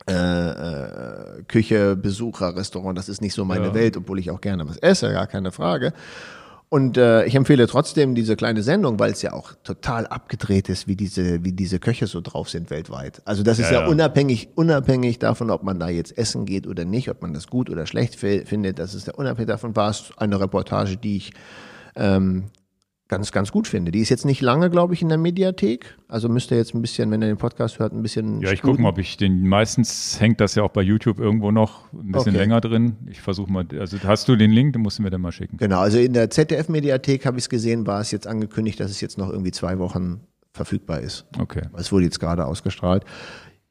äh, 0.10 0.14
äh, 0.14 1.44
Küche, 1.48 1.96
Besucher, 1.96 2.56
Restaurant. 2.56 2.98
Das 2.98 3.08
ist 3.08 3.22
nicht 3.22 3.36
so 3.36 3.46
meine 3.46 3.68
Ja. 3.68 3.74
Welt, 3.76 3.98
obwohl 3.98 4.18
ich 4.20 4.32
auch 4.32 4.42
gerne 4.42 4.68
was 4.68 4.78
esse, 4.78 5.12
gar 5.12 5.28
keine 5.28 5.52
Frage. 5.52 5.94
Und 6.74 6.96
äh, 6.98 7.26
ich 7.26 7.36
empfehle 7.36 7.68
trotzdem 7.68 8.16
diese 8.16 8.38
kleine 8.38 8.64
Sendung, 8.64 8.98
weil 8.98 9.12
es 9.12 9.22
ja 9.22 9.34
auch 9.34 9.52
total 9.62 10.08
abgedreht 10.08 10.70
ist, 10.70 10.88
wie 10.88 10.96
diese, 10.96 11.44
wie 11.44 11.52
diese 11.52 11.80
Köche 11.80 12.08
so 12.08 12.22
drauf 12.22 12.50
sind 12.50 12.70
weltweit. 12.70 13.22
Also 13.26 13.44
das 13.44 13.60
ist 13.60 13.72
Ja, 13.72 13.80
ja, 13.80 13.82
ja. 13.82 13.88
unabhängig, 13.90 14.48
unabhängig 14.56 15.20
davon, 15.20 15.50
ob 15.52 15.64
man 15.64 15.82
da 15.82 15.90
jetzt 15.90 16.18
essen 16.18 16.46
geht 16.46 16.68
oder 16.68 16.86
nicht, 16.86 17.10
ob 17.10 17.22
man 17.22 17.34
das 17.34 17.48
gut 17.48 17.70
oder 17.70 17.86
schlecht 17.86 18.16
fi- 18.16 18.46
findet. 18.46 18.80
Das 18.80 18.96
ist 18.96 19.08
ja 19.08 19.14
unabhängig 19.16 19.50
davon, 19.50 19.76
war 19.76 19.90
es 19.90 20.14
eine 20.16 20.40
Reportage, 20.40 20.96
die 20.96 21.18
ich 21.18 21.34
ähm, 21.98 22.46
ganz, 23.12 23.34
ganz 23.34 23.52
gut 23.52 23.68
finde. 23.68 23.92
Die 23.92 24.00
ist 24.00 24.08
jetzt 24.08 24.24
nicht 24.26 24.42
lange, 24.42 24.70
glaube 24.70 24.94
ich, 24.94 25.02
in 25.02 25.10
der 25.10 25.18
Mediathek. 25.18 25.98
Also 26.08 26.30
müsst 26.30 26.50
ihr 26.50 26.58
jetzt 26.58 26.74
ein 26.74 26.82
bisschen, 26.82 27.12
wenn 27.12 27.22
ihr 27.22 27.28
den 27.28 27.38
Podcast 27.38 27.78
hört, 27.78 27.92
ein 27.92 28.02
bisschen. 28.02 28.42
Ja, 28.42 28.52
ich 28.54 28.62
gucke 28.62 28.82
mal, 28.82 28.90
ob 28.90 28.98
ich 29.00 29.18
den, 29.18 29.48
meistens 29.48 30.20
hängt 30.22 30.40
das 30.40 30.56
ja 30.56 30.64
auch 30.64 30.72
bei 30.72 30.82
YouTube 30.82 31.20
irgendwo 31.20 31.52
noch 31.52 31.92
ein 31.92 32.14
bisschen 32.14 32.32
Okay. 32.34 32.38
länger 32.38 32.62
drin. 32.62 32.96
Ich 33.10 33.20
versuche 33.22 33.52
mal, 33.52 33.66
also 33.78 33.98
hast 34.06 34.30
du 34.30 34.38
den 34.38 34.52
Link, 34.52 34.74
den 34.74 34.82
musst 34.82 34.98
du 34.98 35.04
mir 35.04 35.10
dann 35.10 35.20
mal 35.20 35.34
schicken. 35.34 35.58
Genau, 35.58 35.82
also 35.82 36.00
in 36.00 36.14
der 36.14 36.30
ZDF-Mediathek 36.30 37.26
habe 37.26 37.38
ich 37.38 37.44
es 37.44 37.50
gesehen, 37.50 37.86
war 37.86 38.00
es 38.00 38.12
jetzt 38.12 38.28
angekündigt, 38.28 38.80
dass 38.80 38.90
es 38.90 39.02
jetzt 39.02 39.18
noch 39.18 39.30
irgendwie 39.30 39.52
zwei 39.52 39.78
Wochen 39.78 40.22
verfügbar 40.54 41.02
ist. 41.02 41.26
Okay. 41.38 41.64
Es 41.78 41.92
wurde 41.92 42.06
jetzt 42.06 42.22
gerade 42.22 42.46
ausgestrahlt. 42.46 43.04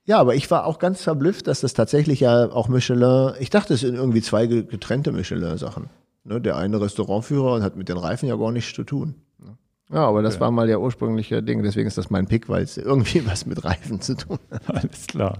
Ja, 0.04 0.18
aber 0.18 0.34
ich 0.34 0.50
war 0.50 0.66
auch 0.66 0.78
ganz 0.78 1.02
verblüfft, 1.02 1.46
dass 1.46 1.60
das 1.60 1.72
tatsächlich 1.72 2.20
ja 2.20 2.50
auch 2.50 2.68
Michelin, 2.68 3.32
ich 3.40 3.48
dachte, 3.48 3.72
es 3.72 3.80
sind 3.80 3.94
irgendwie 3.94 4.20
zwei 4.20 4.46
getrennte 4.46 5.12
Michelin-Sachen. 5.12 5.88
Ne, 6.22 6.38
der 6.38 6.58
eine 6.58 6.78
Restaurantführer 6.78 7.54
und 7.54 7.62
hat 7.62 7.76
mit 7.76 7.88
den 7.88 7.96
Reifen 7.96 8.28
ja 8.28 8.36
gar 8.36 8.52
nichts 8.52 8.74
zu 8.74 8.84
tun. 8.84 9.14
Ja, 9.92 10.06
aber 10.06 10.22
das 10.22 10.34
okay. 10.34 10.42
war 10.42 10.50
mal 10.50 10.66
der 10.66 10.80
ursprüngliche 10.80 11.42
Ding, 11.42 11.62
deswegen 11.62 11.88
ist 11.88 11.98
das 11.98 12.10
mein 12.10 12.26
Pick, 12.26 12.48
weil 12.48 12.62
es 12.62 12.76
irgendwie 12.76 13.26
was 13.30 13.46
mit 13.46 13.64
Reifen 13.64 14.00
zu 14.00 14.16
tun 14.16 14.38
hat. 14.50 14.62
Alles 14.68 15.06
klar. 15.06 15.38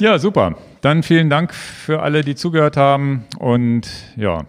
Ja, 0.00 0.18
super. 0.18 0.56
Dann 0.80 1.04
vielen 1.04 1.30
Dank 1.30 1.54
für 1.54 2.02
alle, 2.02 2.22
die 2.22 2.34
zugehört 2.34 2.76
haben 2.76 3.26
und 3.38 3.88
ja, 4.16 4.44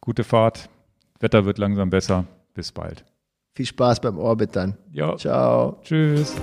gute 0.00 0.24
Fahrt. 0.24 0.70
Wetter 1.18 1.44
wird 1.44 1.58
langsam 1.58 1.90
besser. 1.90 2.24
Bis 2.54 2.72
bald. 2.72 3.04
Viel 3.54 3.66
Spaß 3.66 4.00
beim 4.00 4.18
Orbit 4.18 4.56
dann. 4.56 4.78
Ja. 4.90 5.16
Ciao. 5.16 5.78
Tschüss. 5.82 6.34